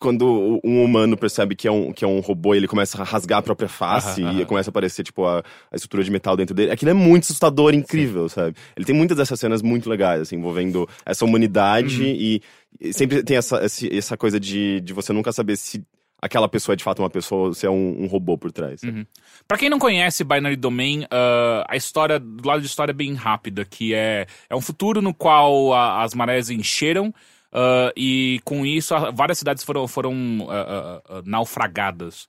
Quando 0.00 0.60
um 0.64 0.82
humano 0.82 1.16
percebe 1.16 1.54
que 1.54 1.68
é 1.68 1.70
um, 1.70 1.92
que 1.92 2.04
é 2.04 2.08
um 2.08 2.18
robô 2.18 2.52
e 2.52 2.56
ele 2.56 2.66
começa 2.66 3.00
a 3.00 3.04
rasgar 3.04 3.38
a 3.38 3.42
própria 3.42 3.68
face 3.68 4.20
Aham, 4.20 4.32
e 4.32 4.36
aham. 4.38 4.44
começa 4.46 4.70
a 4.70 4.72
aparecer, 4.72 5.04
tipo, 5.04 5.24
a, 5.24 5.38
a 5.38 5.76
estrutura 5.76 6.02
de 6.02 6.10
metal 6.10 6.36
dentro 6.36 6.52
dele. 6.52 6.72
Aquilo 6.72 6.90
é 6.90 6.94
muito 6.94 7.22
assustador, 7.22 7.72
incrível, 7.72 8.28
sabe? 8.28 8.56
Ele 8.76 8.84
tem 8.84 8.94
muitas 8.94 9.16
dessas 9.16 9.38
cenas 9.38 9.62
muito 9.62 9.88
legais, 9.88 10.20
assim, 10.22 10.34
envolvendo 10.36 10.88
essa 11.06 11.24
humanidade 11.24 12.02
Uhum. 12.02 12.08
e, 12.08 12.42
e 12.80 12.92
sempre 12.92 13.22
tem 13.22 13.36
essa, 13.36 13.60
essa 13.92 14.16
coisa 14.16 14.40
de, 14.40 14.80
de 14.80 14.92
você 14.92 15.12
nunca 15.12 15.30
saber 15.32 15.56
se 15.56 15.80
aquela 16.22 16.48
pessoa 16.48 16.72
é 16.74 16.76
de 16.76 16.84
fato 16.84 17.02
uma 17.02 17.10
pessoa 17.10 17.52
se 17.52 17.66
é 17.66 17.70
um, 17.70 18.04
um 18.04 18.06
robô 18.06 18.38
por 18.38 18.50
trás. 18.52 18.80
sabe? 18.80 19.06
Pra 19.46 19.58
quem 19.58 19.68
não 19.68 19.78
conhece 19.78 20.22
Binary 20.24 20.54
Domain, 20.56 21.04
ah, 21.10 21.66
a 21.68 21.76
história, 21.76 22.18
do 22.20 22.46
lado 22.48 22.60
de 22.60 22.66
história 22.68 22.92
é 22.92 22.94
bem 22.94 23.12
rápida, 23.14 23.64
que 23.64 23.92
é, 23.92 24.26
é 24.48 24.54
um 24.56 24.60
futuro 24.60 25.02
no 25.02 25.12
qual 25.12 25.74
a- 25.74 26.02
as 26.04 26.14
marés 26.14 26.48
encheram 26.48 27.12
ah, 27.52 27.92
e 27.96 28.40
com 28.44 28.64
isso 28.64 28.94
várias 29.12 29.36
cidades 29.38 29.64
foram, 29.64 29.86
foram 29.88 30.46
ah, 30.48 31.02
ah, 31.08 31.22
naufragadas. 31.26 32.28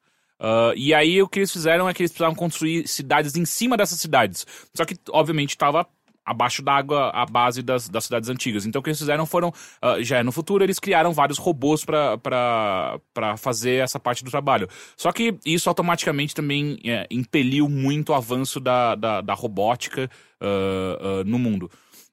E 0.76 0.94
aí 0.94 1.22
o 1.22 1.28
que 1.30 1.40
eles 1.40 1.52
fizeram 1.54 1.88
é 1.88 1.94
que 1.94 2.02
eles 2.02 2.12
precisavam 2.12 2.36
construir 2.36 2.86
cidades 2.86 3.38
em 3.38 3.46
cima 3.46 3.78
dessas 3.78 3.98
cidades. 4.00 4.46
Só 4.74 4.84
que, 4.84 4.96
obviamente, 5.12 5.52
estava 5.52 5.88
abaixo 6.26 6.62
d'água 6.62 7.10
a 7.14 7.26
base 7.26 7.62
das, 7.62 7.90
das 7.90 8.06
cidades 8.06 8.30
antigas. 8.30 8.66
Então 8.66 8.80
o 8.80 8.84
que 8.84 8.90
eles 8.90 9.00
fizeram 9.00 9.26
foram, 9.26 9.54
ah, 9.82 10.02
já 10.02 10.24
no 10.24 10.32
futuro, 10.32 10.64
eles 10.64 10.80
criaram 10.80 11.12
vários 11.12 11.38
robôs 11.38 11.84
para 11.86 13.00
fazer 13.38 13.84
essa 13.84 14.00
parte 14.00 14.24
do 14.24 14.32
trabalho. 14.32 14.68
Só 14.96 15.12
que 15.12 15.38
isso 15.46 15.70
automaticamente 15.70 16.34
também 16.34 16.80
é, 16.84 17.08
impeliu 17.12 17.68
muito 17.70 18.10
o 18.10 18.16
avanço 18.16 18.60
da, 18.60 18.96
da, 18.96 19.22
da 19.22 19.34
robótica 19.34 20.10
ah, 20.40 20.98
ah, 21.00 21.24
no 21.26 21.38
mundo. 21.38 21.70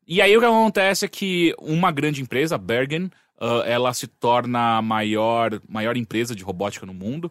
E 0.06 0.20
aí 0.20 0.36
o 0.36 0.40
que 0.40 0.46
acontece 0.46 1.04
é 1.04 1.08
que 1.08 1.54
uma 1.58 1.92
grande 1.92 2.20
empresa, 2.20 2.58
Bergen, 2.58 3.10
ela 3.64 3.94
se 3.94 4.06
torna 4.06 4.78
a 4.78 4.82
maior, 4.82 5.60
maior 5.68 5.96
empresa 5.96 6.34
de 6.34 6.42
robótica 6.42 6.84
no 6.84 6.92
mundo. 6.92 7.30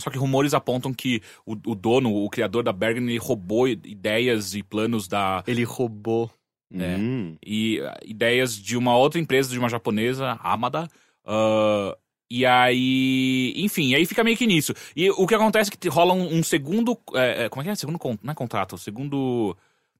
Só 0.00 0.10
que 0.10 0.18
rumores 0.18 0.54
apontam 0.54 0.92
que 0.92 1.20
o, 1.46 1.52
o 1.52 1.74
dono, 1.74 2.12
o 2.14 2.28
criador 2.30 2.62
da 2.64 2.72
Bergen, 2.72 3.04
ele 3.04 3.18
roubou 3.18 3.68
ideias 3.68 4.54
e 4.54 4.62
planos 4.62 5.06
da, 5.06 5.44
Ele 5.46 5.64
roubou. 5.64 6.30
É. 6.72 6.96
Hum. 6.96 7.36
e 7.44 7.80
uh, 7.80 7.90
ideias 8.04 8.56
de 8.56 8.76
uma 8.76 8.96
outra 8.96 9.18
empresa, 9.20 9.50
de 9.50 9.58
uma 9.58 9.68
japonesa, 9.68 10.38
Amada. 10.40 10.86
ah, 11.26 11.96
e 12.30 12.46
aí, 12.46 13.52
enfim, 13.56 13.92
aí 13.92 14.06
fica 14.06 14.22
meio 14.22 14.36
que 14.36 14.46
nisso. 14.46 14.72
E 14.94 15.10
o 15.10 15.26
que 15.26 15.34
acontece 15.34 15.68
é 15.72 15.76
que 15.76 15.88
rola 15.88 16.14
um, 16.14 16.38
um 16.38 16.42
segundo. 16.44 16.96
é, 17.14 17.44
é, 17.44 17.48
como 17.48 17.60
é 17.60 17.64
que 17.64 17.70
é? 17.70 17.74
Segundo 17.74 17.98
con- 17.98 18.16
não 18.22 18.30
é 18.30 18.34
contrato, 18.36 18.78
segundo 18.78 19.56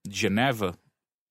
de 0.06 0.16
Geneva. 0.16 0.76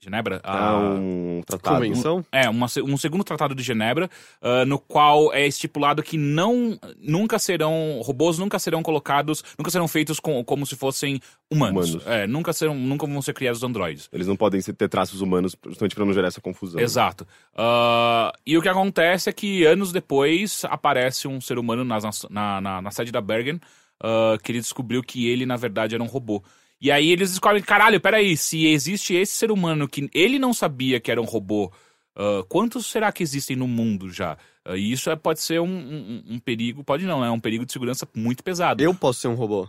Genebra? 0.02 0.40
Ah, 0.46 0.78
um 0.98 1.42
tratado. 1.46 1.76
Convenção? 1.76 2.26
É, 2.32 2.50
uma 2.50 2.68
um 2.86 2.96
segundo 2.98 3.24
tratado 3.24 3.54
de 3.54 3.62
Genebra, 3.62 4.10
ah, 4.42 4.64
no 4.66 4.80
qual 4.80 5.34
é 5.34 5.46
estipulado 5.46 6.02
que 6.02 6.18
não, 6.18 6.80
nunca 6.98 7.38
serão, 7.38 8.00
robôs 8.02 8.38
nunca 8.40 8.58
serão 8.60 8.82
colocados, 8.82 9.44
nunca 9.58 9.70
serão 9.70 9.88
feitos 9.90 10.18
com- 10.20 10.42
como 10.44 10.66
se 10.66 10.78
fossem 10.78 11.20
humanos. 11.52 11.90
Humanos. 11.96 12.08
É, 12.08 12.26
nunca, 12.28 12.54
serão, 12.54 12.74
nunca 12.76 13.06
vão 13.06 13.22
ser 13.22 13.34
criados 13.34 13.62
androides. 13.62 14.08
Eles 14.14 14.26
não 14.28 14.38
podem 14.38 14.62
ter 14.62 14.88
traços 14.88 15.20
humanos, 15.20 15.54
justamente 15.68 15.96
pra 15.96 16.06
não 16.06 16.14
gerar 16.14 16.30
essa 16.30 16.40
confusão. 16.40 16.80
Exato. 16.80 17.28
Ah, 17.56 18.32
e 18.46 18.58
o 18.58 18.62
que 18.62 18.70
acontece 18.70 19.30
é 19.30 19.34
que 19.34 19.66
anos 19.66 19.92
depois 19.92 20.64
aparece 20.70 21.28
um 21.28 21.42
ser 21.42 21.58
humano 21.60 21.84
nas- 21.84 22.26
na, 22.30 22.62
na, 22.62 22.82
na 22.82 22.92
sede 22.92 23.12
da 23.12 23.20
Bergen, 23.20 23.60
ah, 24.02 24.38
que 24.42 24.52
ele 24.54 24.60
descobriu 24.62 25.04
que 25.04 25.28
ele, 25.28 25.46
na 25.46 25.58
verdade, 25.58 25.94
era 25.94 26.04
um 26.04 26.08
robô. 26.08 26.42
E 26.82 26.92
aí 26.92 27.10
eles 27.12 27.32
descobrem, 27.32 27.62
caralho, 27.62 28.00
peraí, 28.00 28.38
se 28.38 28.66
existe 28.68 29.14
esse 29.14 29.34
ser 29.34 29.52
humano 29.52 29.88
que 29.88 30.10
ele 30.14 30.40
não 30.40 30.54
sabia 30.54 31.00
que 31.00 31.12
era 31.12 31.22
um 31.22 31.26
robô, 31.26 31.72
ah, 32.16 32.44
quantos 32.48 32.86
será 32.86 33.12
que 33.12 33.22
existem 33.24 33.56
no 33.56 33.68
mundo 33.68 34.10
já? 34.12 34.38
Ah, 34.66 34.78
e 34.78 34.92
isso 34.92 35.10
é- 35.10 35.16
pode 35.16 35.42
ser 35.42 35.60
um, 35.60 35.68
um- 35.68 36.24
um 36.36 36.40
perigo, 36.40 36.84
pode 36.84 37.06
não, 37.06 37.24
é 37.24 37.30
um 37.32 37.40
perigo 37.40 37.66
de 37.66 37.72
segurança 37.74 38.08
muito 38.16 38.44
pesado. 38.44 38.82
Eu 38.82 38.94
posso 38.96 39.20
ser 39.22 39.28
um 39.28 39.36
robô. 39.36 39.68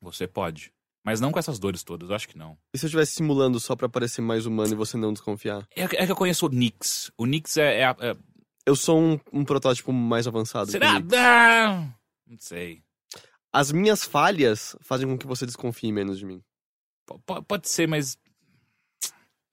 Você 0.00 0.26
pode. 0.26 0.72
Mas 1.04 1.20
não 1.20 1.30
com 1.30 1.38
essas 1.38 1.58
dores 1.58 1.82
todas, 1.84 2.08
eu 2.10 2.16
acho 2.16 2.28
que 2.28 2.36
não. 2.36 2.58
E 2.74 2.78
se 2.78 2.84
eu 2.84 2.88
estivesse 2.88 3.12
simulando 3.12 3.60
só 3.60 3.76
pra 3.76 3.88
parecer 3.88 4.20
mais 4.22 4.44
humano 4.44 4.72
e 4.72 4.76
você 4.76 4.96
não 4.96 5.12
desconfiar? 5.12 5.66
É, 5.76 5.86
que- 5.86 5.96
é 5.96 6.04
que 6.04 6.10
eu 6.12 6.16
conheço 6.16 6.46
o 6.46 6.48
Nix. 6.48 7.12
O 7.16 7.26
Nix 7.26 7.56
é- 7.58 7.82
é 7.82 7.94
é 8.00 8.16
Eu 8.68 8.74
sou 8.74 8.98
um, 9.00 9.20
um 9.32 9.44
protótipo 9.44 9.92
mais 9.92 10.26
avançado. 10.26 10.68
Será? 10.72 11.00
Ah, 11.16 11.86
não 12.26 12.36
sei. 12.40 12.82
As 13.52 13.70
minhas 13.70 14.02
falhas 14.02 14.74
fazem 14.80 15.06
com 15.06 15.16
que 15.16 15.26
você 15.26 15.46
desconfie 15.46 15.92
menos 15.92 16.18
de 16.18 16.26
mim. 16.26 16.42
P- 17.06 17.42
pode 17.46 17.68
ser, 17.68 17.86
mas. 17.86 18.18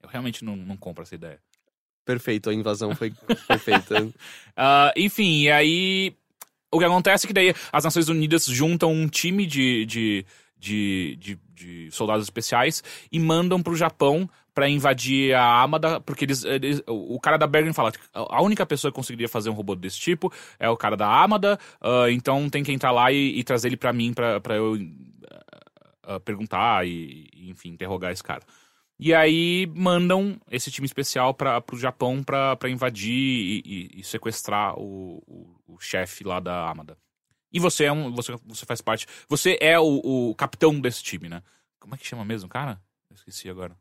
Eu 0.01 0.09
realmente 0.09 0.43
não, 0.43 0.55
não 0.55 0.75
compro 0.77 1.03
essa 1.03 1.15
ideia. 1.15 1.39
Perfeito, 2.05 2.49
a 2.49 2.53
invasão 2.53 2.93
foi 2.95 3.13
perfeita. 3.47 4.11
Ah, 4.55 4.91
enfim, 4.97 5.43
e 5.43 5.51
aí. 5.51 6.15
O 6.71 6.79
que 6.79 6.85
acontece 6.85 7.25
é 7.25 7.27
que 7.27 7.33
daí 7.33 7.53
as 7.71 7.83
Nações 7.83 8.09
Unidas 8.09 8.45
juntam 8.45 8.91
um 8.91 9.07
time 9.07 9.45
de, 9.45 9.85
de, 9.85 10.25
de, 10.57 11.15
de, 11.17 11.39
de 11.53 11.91
soldados 11.91 12.25
especiais 12.25 12.83
e 13.11 13.19
mandam 13.19 13.61
pro 13.61 13.75
Japão 13.75 14.27
pra 14.55 14.67
invadir 14.67 15.35
a 15.35 15.61
Amada, 15.61 16.01
porque 16.01 16.25
eles, 16.25 16.43
eles- 16.43 16.81
o 16.87 17.19
cara 17.19 17.37
da 17.37 17.45
Bergen 17.45 17.73
fala 17.73 17.91
que 17.91 17.99
a 18.11 18.41
única 18.41 18.65
pessoa 18.65 18.91
que 18.91 18.95
conseguiria 18.95 19.29
fazer 19.29 19.51
um 19.51 19.53
robô 19.53 19.75
desse 19.75 19.99
tipo 19.99 20.33
é 20.59 20.67
o 20.67 20.75
cara 20.75 20.97
da 20.97 21.07
Amada, 21.07 21.59
ah, 21.79 22.09
então 22.09 22.49
tem 22.49 22.63
que 22.63 22.71
entrar 22.71 22.91
lá 22.91 23.11
e, 23.11 23.37
e 23.39 23.43
trazer 23.43 23.67
ele 23.67 23.77
pra 23.77 23.93
mim 23.93 24.11
pra 24.11 24.55
eu 24.55 24.75
ah, 26.03 26.19
perguntar 26.19 26.85
e, 26.87 27.29
enfim, 27.49 27.69
interrogar 27.69 28.11
esse 28.11 28.23
cara. 28.23 28.43
E 28.99 29.13
aí 29.13 29.65
mandam 29.75 30.39
esse 30.51 30.69
time 30.71 30.85
especial 30.85 31.33
para 31.33 31.59
pro 31.59 31.77
Japão 31.77 32.23
pra 32.23 32.57
invadir 32.69 33.11
e, 33.13 33.63
e- 33.65 33.99
e 33.99 34.03
sequestrar 34.03 34.77
o, 34.79 35.17
o, 35.27 35.73
o 35.75 35.79
chefe 35.79 36.23
lá 36.23 36.39
da 36.39 36.69
Amada. 36.69 36.97
E 37.51 37.59
você 37.59 37.85
é 37.85 37.91
um. 37.91 38.11
Você, 38.13 38.35
você 38.45 38.65
faz 38.65 38.81
parte. 38.81 39.05
Você 39.27 39.57
é 39.61 39.79
o, 39.79 40.29
o 40.29 40.35
capitão 40.35 40.79
desse 40.79 41.03
time, 41.03 41.27
né? 41.29 41.41
Como 41.79 41.93
é 41.93 41.97
que 41.97 42.05
chama 42.07 42.23
mesmo, 42.25 42.47
cara? 42.49 42.81
Eu 43.09 43.15
esqueci 43.15 43.49
agora. 43.49 43.75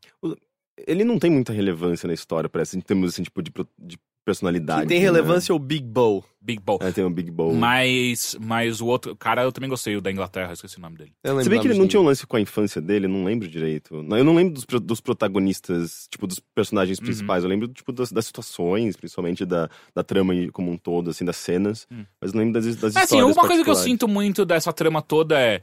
Ele 0.87 1.05
não 1.05 1.19
tem 1.19 1.31
muita 1.31 1.53
relevância 1.53 2.07
na 2.07 2.15
história, 2.15 2.49
parece, 2.49 2.77
em 2.77 2.81
termos 2.81 3.11
assim, 3.11 3.23
tipo, 3.23 3.43
de, 3.43 3.53
de 3.79 3.99
personalidade. 4.25 4.81
Quem 4.83 4.89
tem 4.89 4.99
né? 4.99 5.05
relevância 5.05 5.53
é 5.53 5.55
o 5.55 5.59
Big 5.59 5.85
Bow. 5.85 6.25
Big 6.41 6.61
Ball. 6.61 6.79
É, 6.83 6.91
tem 6.91 7.05
o 7.05 7.11
Big 7.11 7.31
Bowl. 7.31 7.55
Mas, 7.55 8.37
mas 8.41 8.81
o 8.81 8.87
outro 8.87 9.15
cara 9.17 9.43
eu 9.43 9.53
também 9.53 9.71
gostei, 9.71 9.97
o 9.97 10.01
da 10.01 10.11
Inglaterra, 10.11 10.49
eu 10.51 10.55
esqueci 10.55 10.77
o 10.77 10.81
nome 10.81 10.97
dele. 10.97 11.13
Se 11.43 11.49
bem 11.49 11.61
que 11.61 11.69
ele 11.69 11.79
não 11.79 11.87
tinha 11.87 12.01
um 12.01 12.05
lance 12.05 12.27
com 12.27 12.37
a 12.37 12.41
infância 12.41 12.81
dele, 12.81 13.07
eu 13.07 13.11
não 13.11 13.23
lembro 13.25 13.47
direito. 13.49 14.03
Não, 14.03 14.17
Eu 14.19 14.25
não 14.25 14.35
lembro 14.35 14.55
dos, 14.55 14.65
dos 14.81 15.01
protagonistas, 15.01 16.09
tipo, 16.11 16.27
dos 16.27 16.41
personagens 16.41 16.99
Uhum. 16.99 17.05
principais. 17.05 17.45
Eu 17.45 17.51
lembro, 17.51 17.69
tipo, 17.69 17.93
das, 17.93 18.11
das 18.11 18.27
situações, 18.27 18.97
principalmente 18.97 19.45
da, 19.45 19.71
da 19.95 20.03
trama 20.03 20.35
como 20.53 20.71
um 20.73 20.77
todo, 20.77 21.11
assim, 21.11 21.25
das 21.25 21.37
cenas. 21.37 21.87
Mas 22.21 22.33
não 22.33 22.41
lembro 22.41 22.55
das, 22.61 22.75
das 22.77 22.95
Mas, 22.95 23.05
assim, 23.05 23.23
uma 23.23 23.47
coisa 23.47 23.63
que 23.63 23.71
eu 23.71 23.75
sinto 23.77 24.09
muito 24.09 24.45
dessa 24.45 24.73
trama 24.73 25.01
toda 25.01 25.39
é. 25.39 25.63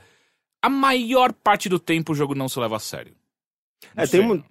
A 0.62 0.70
maior 0.70 1.32
parte 1.32 1.70
do 1.70 1.80
tempo 1.80 2.12
o 2.12 2.16
jogo 2.16 2.36
não 2.36 2.50
se 2.50 2.60
leva 2.60 2.76
a 2.76 2.80
sério. 2.80 3.14
Não 3.96 4.04
É, 4.04 4.08
tem 4.08 4.20
sei. 4.20 4.22
uma... 4.22 4.44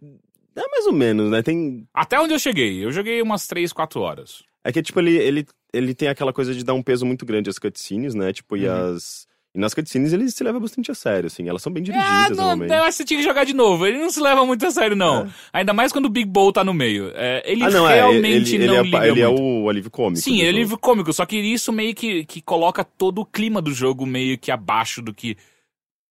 É 0.58 0.68
mais 0.70 0.86
ou 0.86 0.92
menos, 0.92 1.30
né? 1.30 1.42
Tem... 1.42 1.86
Até 1.94 2.18
onde 2.20 2.34
eu 2.34 2.38
cheguei. 2.38 2.84
Eu 2.84 2.90
joguei 2.90 3.22
umas 3.22 3.46
3, 3.46 3.72
4 3.72 4.00
horas. 4.00 4.42
É 4.64 4.72
que, 4.72 4.82
tipo, 4.82 4.98
ele, 5.00 5.16
ele, 5.16 5.46
ele 5.72 5.94
tem 5.94 6.08
aquela 6.08 6.32
coisa 6.32 6.52
de 6.54 6.64
dar 6.64 6.74
um 6.74 6.82
peso 6.82 7.06
muito 7.06 7.24
grande 7.24 7.48
às 7.48 7.58
cutscenes, 7.58 8.14
né? 8.14 8.32
Tipo, 8.32 8.56
e 8.56 8.66
Uhum. 8.68 8.94
as... 8.94 9.26
E 9.54 9.58
nas 9.58 9.72
cutscenes 9.72 10.12
ele 10.12 10.30
se 10.30 10.44
leva 10.44 10.60
bastante 10.60 10.90
a 10.90 10.94
sério, 10.94 11.26
assim. 11.26 11.48
Elas 11.48 11.62
são 11.62 11.72
bem 11.72 11.82
dirigidas, 11.82 12.36
não, 12.36 12.36
normalmente. 12.36 12.70
eu 12.70 12.82
acho 12.82 12.88
que 12.88 12.92
você 12.92 13.04
tinha 13.06 13.18
que 13.20 13.24
jogar 13.24 13.44
de 13.44 13.54
novo. 13.54 13.86
Ele 13.86 13.98
não 13.98 14.10
se 14.10 14.20
leva 14.20 14.44
muito 14.44 14.66
a 14.66 14.70
sério, 14.70 14.94
não. 14.94 15.26
Ainda 15.50 15.72
mais 15.72 15.90
quando 15.90 16.04
o 16.04 16.10
Big 16.10 16.28
Bowl 16.28 16.52
tá 16.52 16.62
no 16.62 16.74
meio. 16.74 17.10
É, 17.14 17.42
ele 17.50 17.64
ah, 17.64 17.70
não, 17.70 17.88
é. 17.88 17.94
realmente 17.94 18.54
Ele, 18.54 18.64
ele, 18.64 18.66
não 18.66 18.76
é, 18.76 18.82
liga 18.82 19.06
ele 19.08 19.22
é 19.22 19.26
muito. 19.26 19.42
o 19.42 19.68
alívio 19.70 19.90
cômico. 19.90 20.20
Sim, 20.22 20.40
ele 20.40 20.48
é 20.48 20.52
livro 20.52 20.76
cômico, 20.76 21.10
só 21.14 21.24
que 21.24 21.38
isso 21.38 21.72
meio 21.72 21.94
que, 21.94 22.26
que 22.26 22.42
coloca 22.42 22.84
todo 22.84 23.22
o 23.22 23.24
clima 23.26 23.62
do 23.62 23.72
jogo 23.72 24.04
meio 24.04 24.36
que 24.36 24.50
abaixo 24.50 25.00
do 25.00 25.14
que 25.14 25.34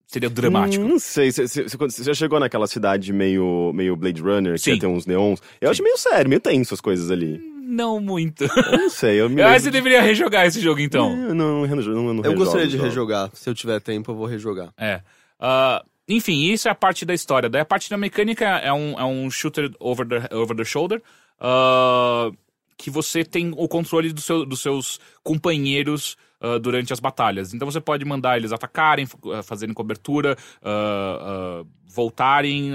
seria 0.07 0.29
dramático. 0.29 0.83
Hum, 0.83 0.87
não 0.87 0.99
sei, 0.99 1.31
você 1.31 2.03
já 2.03 2.13
chegou 2.13 2.39
naquela 2.39 2.65
cidade 2.65 3.11
meio, 3.13 3.71
meio 3.75 3.95
Blade 3.95 4.21
Runner, 4.21 4.57
Sim. 4.57 4.73
que 4.73 4.79
tem 4.79 4.89
uns 4.89 5.05
neons? 5.05 5.39
Eu 5.61 5.69
acho 5.69 5.83
meio 5.83 5.97
sério, 5.97 6.27
meio 6.29 6.39
tenso 6.41 6.73
as 6.73 6.81
coisas 6.81 7.11
ali. 7.11 7.39
Não 7.69 7.99
muito. 7.99 8.45
Eu 8.45 8.77
não 8.77 8.89
sei, 8.89 9.19
eu 9.19 9.27
me 9.29 9.35
lembro 9.43 9.59
você 9.59 9.65
de- 9.65 9.71
deveria 9.71 10.01
rejogar 10.01 10.45
esse 10.47 10.61
jogo, 10.61 10.79
então. 10.79 11.11
Eu 11.11 11.35
não, 11.35 11.67
não, 11.67 11.75
não, 11.75 12.13
não 12.15 12.23
Eu 12.23 12.33
gostaria 12.33 12.65
de 12.67 12.77
rejogar. 12.77 13.29
Se 13.33 13.49
eu 13.49 13.53
tiver 13.53 13.79
tempo, 13.81 14.11
eu 14.11 14.15
vou 14.15 14.25
rejogar. 14.25 14.69
É. 14.77 15.01
Ah, 15.39 15.83
enfim, 16.07 16.43
isso 16.49 16.69
é 16.69 16.71
a 16.71 16.75
parte 16.75 17.03
da 17.05 17.13
história. 17.13 17.49
Daí 17.49 17.59
a 17.61 17.65
parte 17.65 17.89
da 17.89 17.97
mecânica 17.97 18.45
é 18.45 18.71
um, 18.71 18.97
é 18.97 19.03
um 19.03 19.29
shooter 19.29 19.69
over 19.79 20.07
the, 20.07 20.33
over 20.33 20.55
the 20.55 20.63
shoulder. 20.63 21.01
ah, 21.41 22.31
que 22.77 22.89
você 22.91 23.25
tem 23.25 23.51
o 23.57 23.67
controle 23.67 24.13
do 24.13 24.21
seu- 24.21 24.45
dos 24.45 24.61
seus 24.61 24.99
companheiros 25.23 26.15
ah, 26.39 26.57
durante 26.57 26.93
as 26.93 26.99
batalhas. 26.99 27.53
Então 27.53 27.69
você 27.69 27.81
pode 27.81 28.05
mandar 28.05 28.37
eles 28.37 28.51
atacarem, 28.51 29.07
ah, 29.33 29.43
fazerem 29.43 29.73
cobertura, 29.73 30.37
ah, 30.61 31.63
ah, 31.63 31.65
voltarem, 31.87 32.71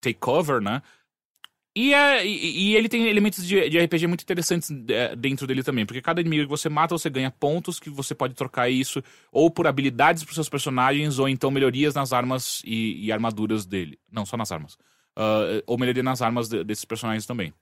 take 0.00 0.18
cover, 0.18 0.60
né? 0.60 0.82
E, 1.76 1.94
é, 1.94 2.26
e, 2.26 2.70
e 2.70 2.76
ele 2.76 2.88
tem 2.88 3.06
elementos 3.06 3.46
de, 3.46 3.68
de 3.68 3.78
RPG 3.78 4.08
muito 4.08 4.22
interessantes 4.22 4.70
é, 4.88 5.14
dentro 5.14 5.46
dele 5.46 5.62
também, 5.62 5.86
porque 5.86 6.02
cada 6.02 6.20
inimigo 6.20 6.42
que 6.42 6.50
você 6.50 6.68
mata, 6.68 6.98
você 6.98 7.08
ganha 7.08 7.30
pontos 7.30 7.78
que 7.78 7.88
você 7.88 8.12
pode 8.12 8.34
trocar 8.34 8.68
isso 8.68 9.00
ou 9.30 9.48
por 9.50 9.68
habilidades 9.68 10.24
para 10.24 10.34
seus 10.34 10.48
personagens, 10.48 11.20
ou 11.20 11.28
então 11.28 11.48
melhorias 11.50 11.94
nas 11.94 12.12
armas 12.12 12.60
e, 12.64 13.06
e 13.06 13.12
armaduras 13.12 13.64
dele. 13.64 13.98
Não, 14.10 14.26
só 14.26 14.36
nas 14.36 14.50
armas. 14.50 14.76
Ah, 15.14 15.62
ou 15.66 15.78
melhoria 15.78 16.02
nas 16.02 16.20
armas 16.20 16.48
de- 16.48 16.64
desses 16.64 16.84
personagens 16.84 17.24
também. 17.24 17.52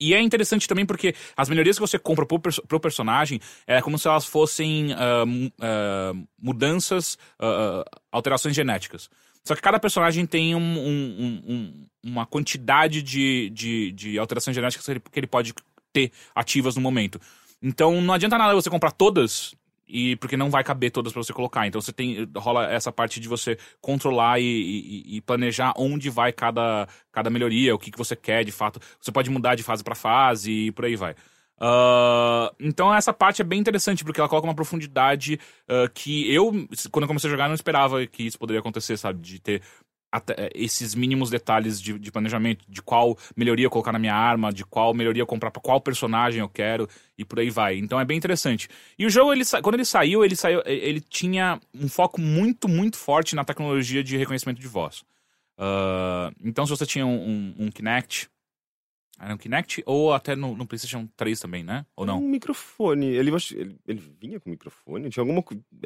E 0.00 0.12
é 0.14 0.20
interessante 0.20 0.68
também 0.68 0.84
porque 0.84 1.14
as 1.36 1.48
melhorias 1.48 1.76
que 1.76 1.80
você 1.80 1.98
compra 1.98 2.26
pro, 2.26 2.38
perso- 2.38 2.62
pro 2.66 2.78
personagem 2.80 3.40
é 3.66 3.80
como 3.80 3.98
se 3.98 4.06
elas 4.06 4.26
fossem 4.26 4.94
mu- 5.26 5.52
ah, 5.60 6.12
mudanças, 6.38 7.16
ah, 7.38 7.84
alterações 8.12 8.54
genéticas. 8.54 9.08
Só 9.44 9.54
que 9.54 9.62
cada 9.62 9.78
personagem 9.78 10.26
tem 10.26 10.54
um- 10.54 10.58
um- 10.60 11.42
um- 11.46 11.86
uma 12.04 12.26
quantidade 12.26 13.00
de, 13.02 13.48
de, 13.50 13.92
de 13.92 14.18
alterações 14.18 14.54
genéticas 14.54 14.84
que 14.84 14.90
ele, 14.92 15.00
que 15.00 15.20
ele 15.20 15.26
pode 15.26 15.54
ter 15.92 16.10
ativas 16.34 16.74
no 16.76 16.82
momento. 16.82 17.20
Então 17.62 18.00
não 18.02 18.12
adianta 18.12 18.36
nada 18.36 18.54
você 18.54 18.68
comprar 18.68 18.90
todas, 18.90 19.54
e 19.88 20.16
porque 20.16 20.36
não 20.36 20.50
vai 20.50 20.64
caber 20.64 20.90
todas 20.90 21.12
pra 21.12 21.22
você 21.22 21.32
colocar. 21.32 21.66
Então 21.66 21.80
você 21.80 21.92
tem 21.92 22.28
rola 22.36 22.70
essa 22.70 22.90
parte 22.92 23.20
de 23.20 23.28
você 23.28 23.56
controlar 23.80 24.40
e, 24.40 24.44
e- 24.44 25.16
e 25.16 25.20
planejar 25.20 25.72
onde 25.76 26.10
vai 26.10 26.32
cada, 26.32 26.88
cada 27.12 27.30
melhoria, 27.30 27.74
o 27.74 27.78
que, 27.78 27.90
que 27.90 27.98
você 27.98 28.16
quer 28.16 28.44
de 28.44 28.52
fato. 28.52 28.80
Você 29.00 29.12
pode 29.12 29.30
mudar 29.30 29.54
de 29.54 29.62
fase 29.62 29.82
pra 29.84 29.94
fase 29.94 30.50
e 30.50 30.72
por 30.72 30.84
aí 30.84 30.96
vai. 30.96 31.14
Ah, 31.58 32.52
então 32.60 32.94
essa 32.94 33.12
parte 33.14 33.40
é 33.40 33.44
bem 33.44 33.58
interessante 33.58 34.04
porque 34.04 34.20
ela 34.20 34.28
coloca 34.28 34.46
uma 34.46 34.54
profundidade 34.54 35.40
ah, 35.68 35.88
que 35.92 36.32
eu, 36.32 36.52
quando 36.90 37.04
eu 37.04 37.08
comecei 37.08 37.28
a 37.28 37.32
jogar, 37.32 37.48
não 37.48 37.54
esperava 37.54 38.06
que 38.06 38.24
isso 38.26 38.38
poderia 38.38 38.60
acontecer, 38.60 38.96
sabe? 38.96 39.20
De 39.20 39.40
ter 39.40 39.62
esses 40.54 40.94
mínimos 40.94 41.30
detalhes 41.30 41.80
de, 41.80 41.98
de 41.98 42.10
planejamento, 42.10 42.64
de 42.68 42.80
qual 42.80 43.18
melhoria 43.36 43.68
colocar 43.68 43.92
na 43.92 43.98
minha 43.98 44.14
arma, 44.14 44.52
de 44.52 44.64
qual 44.64 44.94
melhoria 44.94 45.26
comprar 45.26 45.50
pra 45.50 45.60
qual 45.60 45.80
personagem 45.80 46.40
eu 46.40 46.48
quero 46.48 46.88
e 47.18 47.24
por 47.24 47.38
aí 47.38 47.50
vai. 47.50 47.76
Então 47.76 48.00
é 48.00 48.04
bem 48.04 48.16
interessante. 48.16 48.68
E 48.98 49.04
o 49.04 49.10
jogo, 49.10 49.32
ele, 49.32 49.44
quando 49.62 49.74
ele 49.74 49.84
saiu, 49.84 50.24
ele 50.24 50.36
saiu, 50.36 50.62
ele 50.64 51.00
tinha 51.00 51.60
um 51.74 51.88
foco 51.88 52.20
muito, 52.20 52.68
muito 52.68 52.96
forte 52.96 53.34
na 53.34 53.44
tecnologia 53.44 54.02
de 54.02 54.16
reconhecimento 54.16 54.60
de 54.60 54.68
voz. 54.68 55.04
Ah, 55.58 56.30
então 56.42 56.66
se 56.66 56.70
você 56.70 56.86
tinha 56.86 57.06
um, 57.06 57.16
um, 57.16 57.54
um 57.66 57.70
Kinect, 57.70 58.28
era 59.18 59.34
um 59.34 59.38
Kinect 59.38 59.82
ou 59.86 60.12
até 60.12 60.36
no, 60.36 60.54
no 60.56 60.66
PlayStation 60.66 61.08
3 61.16 61.40
também, 61.40 61.64
né? 61.64 61.86
Ou 61.96 62.04
não? 62.04 62.18
Um 62.18 62.28
microfone. 62.28 63.06
Ele, 63.06 63.30
ele, 63.30 63.76
ele 63.88 64.02
vinha 64.20 64.38
com 64.38 64.50
microfone? 64.50 65.08
Tinha 65.08 65.22
alguma. 65.22 65.42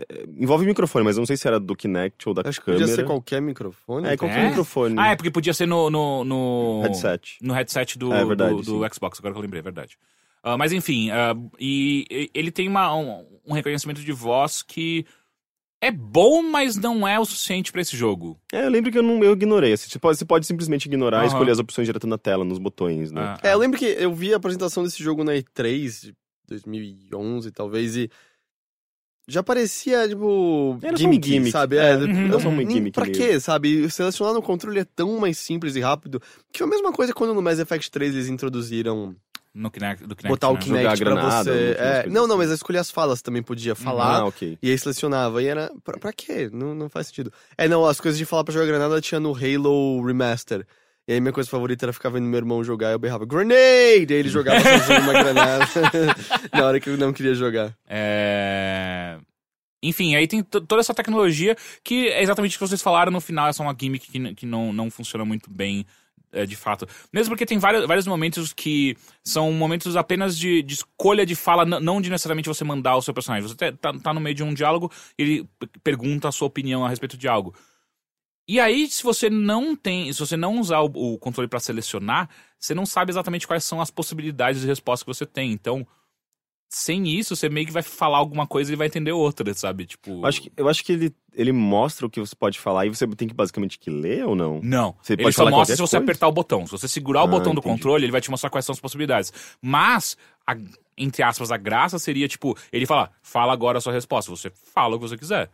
é, 0.09 0.25
Envolve 0.39 0.67
microfone, 0.67 1.05
mas 1.05 1.17
eu 1.17 1.21
não 1.21 1.27
sei 1.27 1.37
se 1.37 1.47
era 1.47 1.61
do 1.61 1.77
Kinect 1.77 2.29
ou 2.29 2.35
da 2.35 2.43
Acho 2.49 2.61
câmera. 2.61 2.83
podia 2.83 2.95
ser 2.97 3.05
qualquer 3.05 3.41
microfone. 3.41 4.09
É, 4.09 4.17
qualquer 4.17 4.39
É? 4.45 4.49
microfone. 4.49 4.97
Ah, 4.99 5.13
é 5.13 5.17
porque 5.17 5.31
podia 5.31 5.55
ser 5.55 5.67
no. 5.67 5.89
no, 5.91 6.25
no... 6.25 6.81
Headset. 6.83 7.39
No 7.41 7.55
headset 7.55 7.97
do, 7.99 8.13
É 8.13 8.25
verdade, 8.25 8.55
do, 8.57 8.63
do. 8.63 8.95
Xbox, 8.95 9.19
agora 9.21 9.33
que 9.35 9.39
eu 9.39 9.43
lembrei, 9.43 9.61
é 9.61 9.63
verdade. 9.63 9.97
Ah, 10.43 10.57
mas 10.57 10.73
enfim, 10.73 11.11
ah, 11.11 11.35
e, 11.59 12.07
e 12.11 12.31
ele 12.35 12.51
tem 12.51 12.67
uma, 12.67 12.97
um, 12.97 13.27
um 13.47 13.53
reconhecimento 13.53 14.01
de 14.01 14.11
voz 14.13 14.63
que 14.63 15.05
é 15.81 15.91
bom, 15.91 16.43
mas 16.43 16.77
não 16.77 17.07
é 17.09 17.19
o 17.19 17.25
suficiente 17.25 17.73
pra 17.73 17.81
esse 17.81 17.97
jogo. 17.97 18.39
É, 18.53 18.65
eu 18.67 18.71
lembro 18.71 18.91
que 18.93 18.99
eu, 18.99 19.03
não, 19.03 19.23
eu 19.25 19.33
ignorei. 19.33 19.73
Assim, 19.73 19.89
Você 19.89 19.99
pode, 19.99 20.19
você 20.19 20.25
pode 20.25 20.47
simplesmente 20.47 20.87
ignorar 20.87 21.19
Aham. 21.19 21.25
e 21.25 21.29
escolher 21.29 21.51
as 21.53 21.59
opções 21.59 21.87
direto 21.87 22.07
na 22.07 22.19
tela, 22.19 22.45
nos 22.45 22.59
botões, 22.59 23.11
né? 23.11 23.21
Ah, 23.43 23.49
É, 23.49 23.53
eu 23.55 23.59
lembro 23.59 23.79
que 23.79 23.87
eu 23.87 24.13
vi 24.15 24.33
a 24.33 24.37
apresentação 24.37 24.83
desse 24.85 25.03
jogo 25.03 25.25
na 25.25 25.33
E3 25.35 26.01
de 26.03 26.15
2011, 26.49 27.51
talvez, 27.53 27.97
e 27.97 28.11
já 29.29 29.43
parecia, 29.43 30.09
tipo, 30.09 30.77
Era 30.83 30.97
só 30.97 31.03
um 31.05 31.07
gimmick, 31.13 31.29
gimmick. 31.29 31.51
sabe? 31.53 31.77
É, 31.77 31.97
tipo, 31.97 32.13
uhum. 32.13 32.29
não 32.29 32.41
só 32.41 32.49
um 32.49 32.57
nem- 32.57 32.69
gimmick 32.71 32.95
Pra 32.95 33.05
meio- 33.07 33.17
quê, 33.17 33.39
sabe? 33.39 33.89
Selecionar 33.91 34.35
no 34.35 34.43
controle 34.43 34.81
é 34.81 34.85
tão 34.85 35.19
mais 35.21 35.39
simples 35.39 35.77
e 35.77 35.81
rápido, 35.81 36.21
que 36.53 36.59
foi 36.59 36.67
a 36.67 36.71
mesma 36.71 36.93
coisa 36.93 37.15
quando 37.15 37.33
no 37.33 37.41
Mass 37.41 37.59
Effect 37.61 37.91
3 37.93 38.15
eles 38.15 38.29
introduziram 38.29 39.15
no 39.55 39.71
Kinect, 39.71 40.07
do 40.07 40.15
Kinect, 40.15 40.29
botar 40.29 40.49
o 40.51 40.55
né? 40.55 40.61
Kinect 40.61 40.99
Jogar 40.99 41.13
pra 41.13 41.23
granada, 41.23 41.45
você... 41.53 41.71
É, 41.79 41.93
coisas 42.03 42.13
não, 42.13 42.27
não, 42.27 42.37
assim. 42.37 42.45
mas 42.49 42.51
escolher 42.53 42.79
as 42.79 42.91
falas 42.91 43.21
também 43.23 43.43
podia 43.43 43.75
falar, 43.75 44.19
Ah, 44.21 44.25
ok. 44.27 44.59
e 44.63 44.71
aí 44.71 44.79
selecionava, 44.79 45.43
e 45.43 45.47
era... 45.47 45.71
Pra, 45.83 45.99
pra 45.99 46.13
quê? 46.13 46.49
Não, 46.53 46.75
não 46.75 46.89
faz 46.89 47.09
sentido. 47.09 47.33
É, 47.59 47.67
não, 47.69 47.85
as 47.85 48.01
coisas 48.01 48.17
de 48.19 48.25
falar 48.25 48.45
pra 48.45 48.53
jogar 48.55 48.67
granada 48.67 49.01
tinha 49.01 49.19
no 49.21 49.33
Halo 49.35 50.05
Remaster. 50.07 50.67
E 51.09 51.13
aí 51.15 51.21
minha 51.21 51.33
coisa 51.33 51.51
favorita 51.51 51.87
era 51.87 51.93
ficar 51.93 52.11
vendo 52.11 52.25
meu 52.27 52.39
irmão 52.39 52.63
jogar 52.63 52.91
e 52.91 52.93
eu 52.93 52.99
berrava 52.99 53.27
Grenade! 53.27 54.07
E 54.09 54.13
aí 54.13 54.21
ele 54.21 54.29
jogava 54.29 54.61
sozinho 54.61 55.01
uma 55.01 55.13
granada 55.13 55.65
na 56.55 56.65
hora 56.65 56.79
que 56.79 56.89
eu 56.89 56.97
não 56.97 57.13
queria 57.13 57.35
jogar. 57.35 57.75
É... 57.89 59.19
Enfim, 59.83 60.15
aí 60.15 60.27
tem 60.29 60.43
to- 60.43 60.61
toda 60.61 60.81
essa 60.81 60.93
tecnologia 60.95 61.57
que 61.83 62.09
é 62.09 62.23
exatamente 62.23 62.55
o 62.57 62.59
que 62.61 62.69
vocês 62.69 62.83
falaram 62.83 63.11
no 63.11 63.21
final, 63.21 63.49
é 63.49 63.53
só 63.53 63.63
uma 63.63 63.75
gimmick 63.79 64.11
que, 64.11 64.35
que 64.35 64.47
não, 64.47 64.73
não 64.73 64.91
funciona 64.91 65.25
muito 65.25 65.51
bem 65.51 65.87
é, 66.33 66.47
de 66.47 66.57
fato. 66.57 66.87
Mesmo 67.13 67.31
porque 67.31 67.47
tem 67.47 67.59
vários, 67.59 67.87
vários 67.87 68.07
momentos 68.07 68.53
que 68.53 68.97
são 69.25 69.53
momentos 69.53 69.97
apenas 69.97 70.37
de, 70.37 70.63
de 70.63 70.75
escolha 70.75 71.27
de 71.27 71.35
fala, 71.35 71.65
não 71.65 72.01
de 72.01 72.11
necessariamente 72.11 72.49
você 72.49 72.65
mandar 72.65 72.97
o 72.97 73.03
seu 73.03 73.15
personagem. 73.15 73.47
Você 73.49 73.55
te- 73.55 73.73
tá, 73.73 73.93
tá 73.93 74.15
no 74.15 74.21
meio 74.21 74.35
de 74.35 74.43
um 74.43 74.55
diálogo, 74.55 74.91
ele 75.19 75.49
pergunta 75.83 76.29
a 76.29 76.33
sua 76.33 76.49
opinião 76.49 76.85
a 76.85 76.89
respeito 76.89 77.17
de 77.17 77.29
algo. 77.29 77.55
E 78.49 78.59
aí, 78.59 78.89
se 78.89 79.03
você 79.03 79.31
não 79.31 79.77
tem, 79.77 80.13
se 80.13 80.19
você 80.19 80.37
não 80.37 80.59
usar 80.59 80.81
o, 80.81 81.15
o 81.15 81.19
controle 81.19 81.49
para 81.49 81.61
selecionar, 81.61 82.29
você 82.59 82.75
não 82.75 82.85
sabe 82.85 83.13
exatamente 83.13 83.47
quais 83.47 83.63
são 83.63 83.81
as 83.81 83.91
possibilidades 83.91 84.63
de 84.63 84.67
resposta 84.67 85.05
que 85.05 85.13
você 85.13 85.25
tem. 85.25 85.53
Então, 85.53 85.87
sem 86.73 87.09
isso, 87.09 87.35
você 87.35 87.49
meio 87.49 87.67
que 87.67 87.73
vai 87.73 87.83
falar 87.83 88.19
alguma 88.19 88.47
coisa 88.47 88.73
e 88.73 88.77
vai 88.77 88.87
entender 88.87 89.11
outra, 89.11 89.53
sabe? 89.55 89.87
Tipo. 89.87 90.11
Eu 90.21 90.27
acho 90.27 90.41
que, 90.41 90.53
eu 90.57 90.69
acho 90.69 90.85
que 90.85 90.93
ele, 90.93 91.13
ele 91.35 91.51
mostra 91.51 92.07
o 92.07 92.11
que 92.11 92.21
você 92.21 92.37
pode 92.37 92.61
falar 92.61 92.87
e 92.87 92.89
você 92.91 93.09
tem 93.09 93.27
que 93.27 93.35
basicamente 93.35 93.77
que 93.77 93.91
ler 93.91 94.25
ou 94.25 94.37
não? 94.37 94.61
Não. 94.63 94.95
Você 95.03 95.15
ele 95.15 95.25
pode 95.25 95.35
só 95.35 95.51
mostra 95.51 95.75
se 95.75 95.83
você 95.83 95.97
coisa? 95.97 96.05
apertar 96.05 96.29
o 96.29 96.33
botão. 96.33 96.65
Se 96.67 96.73
você 96.73 96.87
segurar 96.87 97.23
o 97.23 97.25
Ah, 97.25 97.27
botão 97.27 97.53
do 97.53 97.59
entendi. 97.59 97.75
controle, 97.75 98.05
ele 98.05 98.13
vai 98.13 98.21
te 98.21 98.31
mostrar 98.31 98.51
quais 98.51 98.65
são 98.65 98.73
as 98.73 98.79
possibilidades. 98.79 99.33
Mas, 99.61 100.17
a- 100.47 100.57
entre 100.97 101.25
aspas, 101.25 101.51
a 101.51 101.57
graça 101.57 101.99
seria, 101.99 102.29
tipo, 102.29 102.57
ele 102.73 102.87
falar, 102.87 103.11
fala 103.21 103.53
agora 103.53 103.79
a 103.79 103.81
sua 103.81 103.93
resposta. 103.93 104.31
Você 104.31 104.51
fala 104.73 104.95
o 104.95 105.01
que 105.01 105.09
você 105.09 105.17
quiser. 105.17 105.51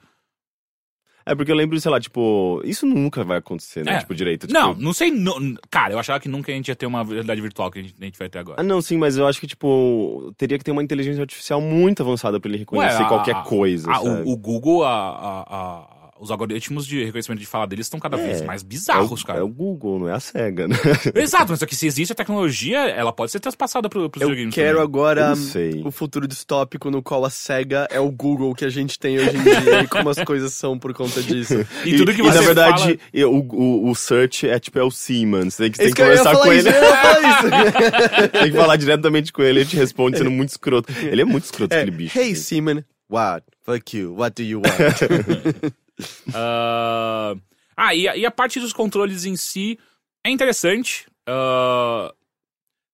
É 1.29 1.35
porque 1.35 1.51
eu 1.51 1.57
lembro, 1.57 1.79
sei 1.81 1.91
lá, 1.91 1.99
tipo, 1.99 2.63
isso 2.65 2.87
nunca 2.87 3.25
vai 3.25 3.39
acontecer, 3.39 3.85
né? 3.85 3.95
É. 3.97 3.99
Tipo, 3.99 4.15
direito. 4.15 4.47
Tipo, 4.47 4.59
Não, 4.59 4.73
não 4.75 4.93
sei. 4.93 5.11
nu- 5.11 5.57
Cara, 5.69 5.93
eu 5.93 5.99
achava 5.99 6.21
que 6.21 6.29
nunca 6.29 6.53
a 6.53 6.55
gente 6.55 6.69
ia 6.69 6.77
ter 6.77 6.87
uma 6.87 7.03
realidade 7.03 7.41
virtual 7.41 7.69
que 7.71 7.81
a 7.81 7.83
gente, 7.83 7.95
a 8.01 8.05
gente 8.05 8.17
vai 8.19 8.29
ter 8.29 8.39
agora. 8.39 8.61
Ah, 8.61 8.63
não, 8.63 8.81
sim, 8.81 8.97
mas 8.97 9.17
eu 9.19 9.27
acho 9.27 9.41
que, 9.41 9.47
tipo, 9.49 10.33
teria 10.39 10.57
que 10.57 10.63
ter 10.65 10.71
uma 10.71 10.83
inteligência 10.85 11.21
artificial 11.23 11.61
muito 11.61 12.01
avançada 12.03 12.39
pra 12.39 12.49
ele 12.49 12.59
reconhecer 12.59 12.99
Ué, 12.99 13.05
a- 13.05 13.09
qualquer 13.09 13.43
coisa. 13.43 13.91
a- 13.91 13.95
sabe? 13.97 14.23
o, 14.29 14.33
o 14.33 14.37
Google, 14.37 14.85
a, 14.85 15.89
os 16.21 16.31
algoritmos 16.31 16.87
de 16.87 17.05
reconhecimento 17.05 17.41
de 17.41 17.47
fala 17.47 17.67
deles 17.67 17.87
estão 17.87 18.01
cada 18.01 18.17
É, 18.19 18.27
vez 18.27 18.43
mais 18.43 18.63
É 18.63 18.65
o, 18.65 18.69
bizarros, 18.69 19.23
cara. 19.23 19.39
é 19.41 19.43
o 19.43 19.49
Google, 19.49 19.99
não 20.01 20.09
é 20.09 20.13
a 20.13 20.21
SEGA, 20.21 20.67
né? 20.69 20.77
Exato, 21.15 21.47
mas 21.51 21.61
só 21.61 21.67
que 21.67 21.77
se 21.77 21.87
existe 21.87 22.13
a 22.13 22.15
tecnologia, 22.15 22.79
ela 22.89 23.13
pode 23.13 23.33
ser 23.33 23.41
traspassada 23.41 23.89
pro, 23.89 24.09
pros 24.09 24.23
Eu 24.23 24.29
videogames. 24.29 24.55
quero 24.55 24.77
também. 24.79 24.83
agora 24.83 25.35
Eu 25.77 25.87
o 25.87 25.91
futuro 25.91 26.27
distópico 26.27 26.91
no 26.91 27.03
qual 27.03 27.25
a 27.25 27.31
SEGA 27.31 27.87
é 27.91 28.01
o 28.01 28.11
Google 28.11 28.55
que 28.55 28.65
a 28.65 28.71
gente 28.71 28.99
tem 28.99 29.19
hoje 29.19 29.37
em 29.37 29.43
dia 29.43 29.83
e 29.83 29.87
como 29.89 30.09
as 30.09 30.19
coisas 30.25 30.53
são 30.53 30.79
por 30.79 30.93
conta 30.95 31.23
disso. 31.23 31.55
E 31.85 31.97
tudo 31.97 32.13
que 32.15 32.21
e, 32.21 32.25
você 32.25 32.39
na 32.39 32.45
verdade, 32.45 32.83
fala- 32.83 32.97
e 33.13 33.25
o, 33.25 33.39
o, 33.53 33.91
o 33.91 33.95
search 33.95 34.49
é 34.49 34.59
tipo 34.59 34.79
é 34.79 34.83
o 34.83 34.91
Siemens. 34.91 35.57
Tem 35.57 35.71
que, 35.71 35.79
tem 35.79 35.93
que 35.93 36.01
eu 36.01 36.07
conversar 36.07 36.37
com 36.37 36.53
isso, 36.53 36.69
ele. 36.69 36.77
eu 36.79 38.29
tem 38.41 38.51
que 38.53 38.57
falar 38.57 38.77
diretamente 38.77 39.33
com 39.33 39.43
ele, 39.43 39.61
ele 39.61 39.69
te 39.69 39.77
responde 39.77 40.19
sendo 40.19 40.31
muito 40.31 40.51
escroto. 40.51 40.93
Ele 41.03 41.23
é 41.23 41.25
muito 41.25 41.45
escroto, 41.45 41.75
É, 41.75 41.79
aquele 41.83 41.91
bicho. 41.97 42.19
hey, 42.19 42.35
Seaman, 42.35 42.85
what? 43.09 43.45
Fuck 43.65 43.97
you, 43.97 44.15
what 44.17 44.35
do 44.41 44.49
you 44.49 44.61
want? 44.61 45.73
Ah, 46.35 47.35
ah, 47.77 47.95
e, 47.95 48.09
a, 48.09 48.17
e 48.17 48.27
a 48.27 48.31
parte 48.31 48.59
dos 48.61 48.73
controles 48.73 49.25
em 49.25 49.37
si 49.37 49.79
é 50.25 50.31
interessante. 50.31 51.07
Ah, 51.29 52.13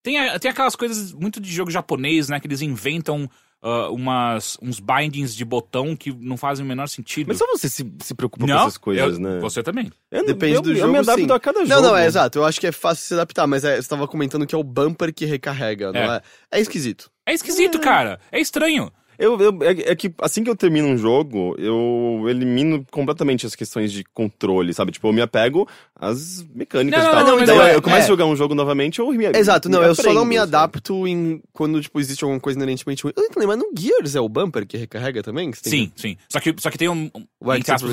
tem, 0.03 0.19
a- 0.19 0.39
tem 0.39 0.51
aquelas 0.51 0.77
coisas 0.77 1.13
muito 1.13 1.41
de 1.41 1.51
jogo 1.53 1.71
japonês, 1.71 2.29
né? 2.29 2.41
Que 2.41 2.47
eles 2.47 2.63
inventam 2.63 3.29
ah, 3.63 3.89
umas, 3.91 4.57
uns 4.61 4.81
bindings 4.81 5.35
de 5.37 5.45
botão 5.45 5.95
que 5.95 6.13
não 6.13 6.37
fazem 6.37 6.65
o 6.65 6.69
menor 6.69 6.89
sentido. 6.89 7.29
Mas 7.29 7.39
só 7.39 7.47
você 7.47 7.69
se, 7.69 7.89
se 8.01 8.15
preocupa 8.15 8.45
não, 8.47 8.57
com 8.57 8.63
essas 8.63 8.77
coisas, 8.79 9.15
eu- 9.15 9.21
né? 9.21 9.39
Você 9.41 9.63
também. 9.63 9.91
Eu- 10.11 10.27
Depende 10.27 10.55
eu, 10.57 10.63
do 10.63 10.71
eu 10.73 10.77
jogo, 10.77 10.93
me 10.93 10.99
adapto 10.99 11.21
sim. 11.25 11.31
a 11.33 11.39
cada 11.41 11.61
Não, 11.61 11.67
jogo. 11.67 11.81
não, 11.83 11.97
é 11.97 12.07
exato. 12.07 12.39
Eu 12.39 12.45
acho 12.45 12.59
que 12.61 12.67
é 12.67 12.73
fácil 12.73 13.05
se 13.07 13.15
adaptar, 13.15 13.47
mas 13.47 13.63
é, 13.65 13.81
você 13.81 13.89
tava 13.89 14.09
comentando 14.09 14.47
que 14.47 14.55
é 14.55 14.59
o 14.59 14.65
bumper 14.65 15.15
que 15.15 15.25
recarrega, 15.25 15.93
não 15.93 16.01
É. 16.01 16.17
é? 16.51 16.59
É 16.59 16.61
esquisito. 16.61 17.11
É 17.27 17.33
esquisito, 17.33 17.79
cara. 17.79 18.19
É 18.33 18.41
estranho. 18.41 18.93
Eu, 19.19 19.39
eu- 19.41 19.59
é, 19.63 19.93
é 19.93 19.97
que 19.97 20.13
assim 20.21 20.43
que 20.43 20.51
eu 20.51 20.57
termino 20.57 20.89
um 20.89 20.97
jogo, 20.97 21.55
eu 21.59 22.25
elimino 22.29 22.85
completamente 22.91 23.47
as 23.47 23.55
questões 23.55 23.93
de 23.93 24.05
controle, 24.13 24.73
sabe? 24.75 24.93
Tipo, 24.93 25.09
eu 25.09 25.13
me 25.13 25.21
apego 25.21 25.69
às 25.95 26.45
mecânicas 26.55 27.05
Não, 27.05 27.11
e 27.11 27.13
não, 27.15 27.19
tal. 27.19 27.27
não, 27.29 27.39
mas 27.39 27.49
então 27.49 27.63
é- 27.63 27.75
eu 27.77 27.83
começo 27.83 28.03
é. 28.03 28.05
a 28.05 28.09
jogar 28.09 28.27
um 28.27 28.37
jogo 28.37 28.55
novamente, 28.55 28.99
eu 28.99 29.11
me 29.13 29.27
Exato, 29.27 29.69
me 29.69 29.75
não, 29.75 29.83
eu 29.83 29.95
só 29.95 30.03
não 30.05 30.11
aprendo, 30.23 30.27
me 30.29 30.37
sabe? 30.37 30.49
adapto 30.49 31.07
em 31.07 31.43
quando, 31.53 31.81
tipo, 31.81 32.01
existe 32.01 32.25
alguma 32.25 32.41
coisa 32.41 32.59
inerentemente 32.59 33.03
ruim. 33.03 33.13
Eu 33.17 33.23
não 33.23 33.29
lembro, 33.29 33.49
mas 33.49 33.59
no 33.59 33.71
Gears 33.79 34.15
é 34.17 34.21
o 34.21 34.29
bumper 34.29 34.67
que 34.67 34.77
recarrega 34.77 35.23
também? 35.23 35.51
Que 35.51 35.59
você 35.59 35.65
tem 35.65 35.73
Sim, 35.73 35.93
sim. 35.97 36.17
Só 36.29 36.41
que, 36.41 36.55
só 36.59 36.71
que 36.71 36.79
tem 36.79 36.89
um, 36.89 37.11
um, 37.15 37.27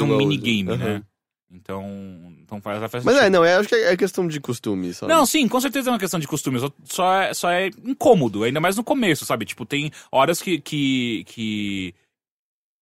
um 0.03 0.17
minigame, 0.17 0.77
né? 0.77 1.03
Então, 1.51 1.83
então 2.43 2.61
faz, 2.61 2.91
faz 2.91 3.03
Mas 3.03 3.17
é, 3.17 3.29
não, 3.29 3.43
é, 3.43 3.55
acho 3.55 3.69
que 3.69 3.75
é 3.75 3.97
questão 3.97 4.27
de 4.27 4.39
costume, 4.39 4.93
sabe? 4.93 5.11
Não, 5.11 5.25
sim, 5.25 5.47
com 5.47 5.59
certeza 5.59 5.89
é 5.89 5.93
uma 5.93 5.99
questão 5.99 6.19
de 6.19 6.27
costume. 6.27 6.59
Só, 6.59 6.71
só, 6.83 7.21
é, 7.21 7.33
só 7.33 7.49
é 7.49 7.67
incômodo, 7.83 8.43
ainda 8.43 8.59
mais 8.59 8.75
no 8.75 8.83
começo, 8.83 9.25
sabe? 9.25 9.45
Tipo, 9.45 9.65
tem 9.65 9.91
horas 10.11 10.41
que, 10.41 10.61
que, 10.61 11.23
que 11.25 11.95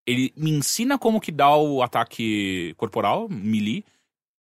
ele 0.06 0.34
me 0.36 0.51
ensina 0.51 0.97
como 0.97 1.21
que 1.21 1.32
dá 1.32 1.56
o 1.56 1.82
ataque 1.82 2.73
corporal, 2.77 3.30
melee. 3.30 3.86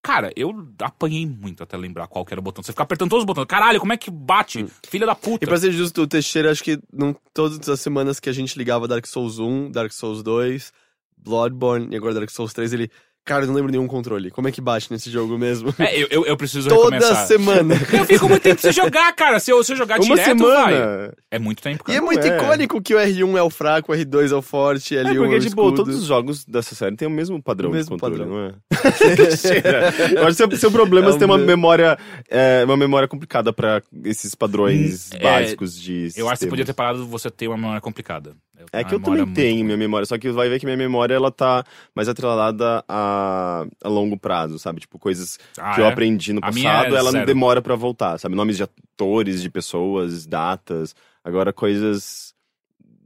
Cara, 0.03 0.31
eu 0.35 0.67
apanhei 0.81 1.25
muito 1.25 1.63
até 1.63 1.75
lembrar 1.75 2.07
qual 2.07 2.25
era 2.29 2.39
o 2.39 2.43
botão. 2.43 2.63
Você 2.63 2.71
fica 2.71 2.83
apertando 2.83 3.09
todos 3.09 3.23
os 3.23 3.27
botões. 3.27 3.45
Caralho, 3.45 3.79
como 3.79 3.91
é 3.91 3.97
que 3.97 4.09
bate? 4.09 4.65
Filha 4.87 5.05
da 5.05 5.15
puta. 5.15 5.43
E 5.43 5.47
pra 5.47 5.57
ser 5.57 5.71
justo, 5.71 6.03
o 6.03 6.07
Teixeira, 6.07 6.51
acho 6.51 6.63
que 6.63 6.79
não, 6.93 7.13
todas 7.33 7.67
as 7.67 7.81
semanas 7.81 8.19
que 8.19 8.29
a 8.29 8.33
gente 8.33 8.57
ligava 8.57 8.87
Dark 8.87 9.05
Souls 9.05 9.39
1, 9.39 9.71
Dark 9.71 9.91
Souls 9.91 10.23
2, 10.23 10.71
Bloodborne 11.17 11.89
e 11.91 11.97
agora 11.97 12.13
Dark 12.13 12.29
Souls 12.29 12.53
3, 12.53 12.73
ele. 12.73 12.91
Cara, 13.27 13.43
eu 13.43 13.47
não 13.47 13.53
lembro 13.55 13.69
nenhum 13.71 13.85
controle. 13.87 14.31
Como 14.31 14.47
é 14.47 14.51
que 14.51 14.61
bate 14.61 14.89
nesse 14.89 15.11
jogo 15.11 15.37
mesmo? 15.37 15.73
É, 15.77 16.01
eu, 16.01 16.07
eu, 16.09 16.25
eu 16.25 16.37
preciso 16.37 16.69
Toda 16.69 16.95
recomeçar. 16.95 17.27
semana. 17.27 17.75
Eu 17.91 18.05
fico 18.05 18.27
muito 18.29 18.41
tempo 18.41 18.61
sem 18.61 18.71
jogar, 18.71 19.13
cara. 19.13 19.39
Se 19.39 19.51
eu, 19.51 19.61
se 19.63 19.73
eu 19.73 19.77
jogar 19.77 19.99
Uma 19.99 20.15
direto, 20.15 20.37
vai. 20.45 20.73
semana! 20.73 21.13
É 21.29 21.37
muito 21.37 21.61
tempo, 21.61 21.83
E 21.87 21.91
é 21.91 21.95
cara. 21.95 22.05
muito 22.05 22.25
é. 22.25 22.37
icônico 22.37 22.81
que 22.81 22.95
o 22.95 22.97
R1 22.97 23.37
é 23.37 23.41
o 23.43 23.49
fraco, 23.49 23.91
o 23.91 23.95
R2 23.95 24.31
é 24.31 24.35
o 24.35 24.41
forte, 24.41 24.95
L1 24.95 25.07
É 25.07 25.11
é, 25.11 25.13
porque, 25.15 25.35
o 25.35 25.39
tipo, 25.39 25.45
escudo. 25.61 25.75
todos 25.75 25.95
os 25.99 26.05
jogos 26.05 26.45
dessa 26.45 26.73
série 26.73 26.95
têm 26.95 27.07
o 27.07 27.11
mesmo 27.11 27.41
padrão 27.43 27.69
O 27.69 27.73
mesmo 27.73 27.95
de 27.97 28.01
controle, 28.01 28.23
padrão. 28.23 28.37
não 28.37 28.45
é? 28.47 28.53
Cheira. 29.37 29.93
Eu 30.15 30.19
acho 30.27 30.29
que 30.29 30.33
seu, 30.35 30.51
seu 30.57 30.71
problema 30.71 31.07
é 31.07 31.09
É 31.09 31.11
você 31.13 31.19
ter 31.19 31.25
um 31.25 31.29
uma 31.29 31.37
me- 31.37 31.45
memória, 31.45 31.97
é, 32.29 32.63
uma 32.65 32.77
memória 32.77 33.07
complicada 33.07 33.51
pra 33.51 33.81
esses 34.05 34.33
padrões 34.35 35.11
é, 35.11 35.19
básicos 35.19 35.77
de 35.79 36.09
Eu 36.15 36.27
acho 36.29 36.39
que 36.39 36.45
você 36.45 36.49
podia 36.49 36.65
ter 36.65 36.71
sistemas. 36.71 36.75
parado 36.75 37.05
você 37.07 37.29
ter 37.29 37.47
uma 37.47 37.57
memória 37.57 37.81
complicada. 37.81 38.31
É 38.71 38.83
que 38.83 38.93
eu 38.95 38.99
também 38.99 39.25
tenho 39.33 39.63
minha 39.63 39.77
memória, 39.77 40.05
só 40.05 40.17
que 40.17 40.29
vai 40.31 40.49
ver 40.49 40.59
que 40.59 40.65
minha 40.65 40.77
memória 40.77 41.13
ela 41.13 41.31
tá 41.31 41.63
mais 41.95 42.09
atrelada 42.09 42.83
a, 42.87 43.65
a 43.83 43.87
longo 43.87 44.17
prazo, 44.17 44.57
sabe? 44.59 44.81
Tipo, 44.81 44.97
coisas 44.99 45.37
Ah, 45.57 45.75
que 45.75 45.81
eu 45.81 45.85
é? 45.85 45.89
aprendi 45.89 46.33
no 46.33 46.41
passado, 46.41 46.95
é 46.95 46.99
ela 46.99 47.11
não 47.11 47.25
demora 47.25 47.61
pra 47.61 47.75
voltar, 47.75 48.17
sabe? 48.19 48.35
Nomes 48.35 48.57
de 48.57 48.63
atores, 48.63 49.41
de 49.41 49.49
pessoas, 49.49 50.25
datas. 50.25 50.95
Agora, 51.23 51.53
coisas, 51.53 52.33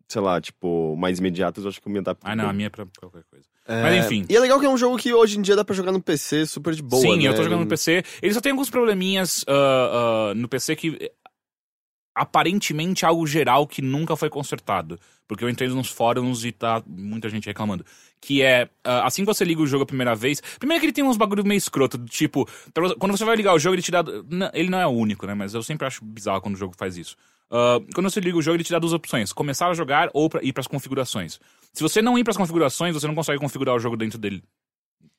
sei 0.07 0.21
lá, 0.21 0.39
tipo, 0.39 0.95
mais 0.95 1.19
imediatas, 1.19 1.63
eu 1.63 1.69
acho 1.69 1.81
que 1.81 1.87
eu 1.87 1.91
me 1.91 1.99
adapto. 1.99 2.25
Ah, 2.25 2.35
não, 2.35 2.49
a 2.49 2.53
minha 2.53 2.67
é 2.67 2.69
pra 2.69 2.85
qualquer 2.99 3.23
coisa. 3.29 3.45
É, 3.67 3.81
Mas 3.83 4.05
enfim. 4.05 4.25
E 4.29 4.35
é 4.35 4.39
legal 4.39 4.59
que 4.59 4.65
é 4.65 4.69
um 4.69 4.77
jogo 4.77 4.97
que 4.97 5.13
hoje 5.13 5.37
em 5.37 5.41
dia 5.41 5.55
dá 5.55 5.63
pra 5.63 5.75
jogar 5.75 5.91
no 5.91 6.01
PC 6.01 6.45
super 6.45 6.73
de 6.73 6.81
boa, 6.81 7.01
Sim, 7.01 7.19
né? 7.19 7.27
eu 7.27 7.35
tô 7.35 7.43
jogando 7.43 7.61
no 7.61 7.67
PC. 7.67 8.03
Ele 8.21 8.33
só 8.33 8.41
tem 8.41 8.51
alguns 8.51 8.69
probleminhas 8.69 9.45
ah, 9.47 10.31
ah, 10.31 10.33
no 10.35 10.47
PC 10.47 10.75
que 10.75 11.11
aparentemente 12.13 13.05
algo 13.05 13.25
geral 13.25 13.65
que 13.65 13.81
nunca 13.81 14.15
foi 14.15 14.29
consertado. 14.29 14.99
Porque 15.27 15.43
eu 15.43 15.49
entrei 15.49 15.69
nos 15.69 15.89
fóruns 15.89 16.43
e 16.43 16.51
tá 16.51 16.83
muita 16.85 17.29
gente 17.29 17.45
reclamando. 17.45 17.85
Que 18.19 18.41
é, 18.41 18.69
ah, 18.83 19.05
assim 19.05 19.23
que 19.23 19.33
você 19.33 19.45
liga 19.45 19.61
o 19.61 19.67
jogo 19.67 19.83
a 19.83 19.87
primeira 19.87 20.13
vez. 20.13 20.41
Primeiro 20.59 20.81
que 20.81 20.85
ele 20.87 20.93
tem 20.93 21.03
uns 21.03 21.17
bagulho 21.17 21.45
meio 21.45 21.57
escroto, 21.57 21.97
do 21.97 22.09
tipo, 22.09 22.47
quando 22.99 23.17
você 23.17 23.23
vai 23.23 23.35
ligar 23.35 23.53
o 23.53 23.59
jogo, 23.59 23.75
ele 23.75 23.81
te 23.81 23.91
dá. 23.91 24.03
Ele 24.53 24.69
não 24.69 24.79
é 24.79 24.85
o 24.85 24.91
único, 24.91 25.25
né? 25.25 25.33
Mas 25.33 25.53
eu 25.53 25.63
sempre 25.63 25.87
acho 25.87 26.03
bizarro 26.03 26.41
quando 26.41 26.55
o 26.55 26.57
jogo 26.57 26.75
faz 26.77 26.97
isso. 26.97 27.15
Ah, 27.51 27.79
quando 27.93 28.09
você 28.09 28.19
liga 28.19 28.37
o 28.37 28.41
jogo, 28.41 28.55
ele 28.55 28.63
te 28.63 28.71
dá 28.71 28.79
duas 28.79 28.93
opções: 28.93 29.33
começar 29.33 29.67
a 29.67 29.73
jogar 29.73 30.09
ou 30.13 30.29
pra, 30.29 30.43
ir 30.43 30.53
pras 30.53 30.67
configurações. 30.67 31.39
Se 31.73 31.81
você 31.83 32.01
não 32.01 32.17
ir 32.17 32.23
pras 32.23 32.37
configurações, 32.37 32.93
você 32.93 33.07
não 33.07 33.15
consegue 33.15 33.39
configurar 33.39 33.75
o 33.75 33.79
jogo 33.79 33.97
dentro 33.97 34.17
dele. 34.17 34.43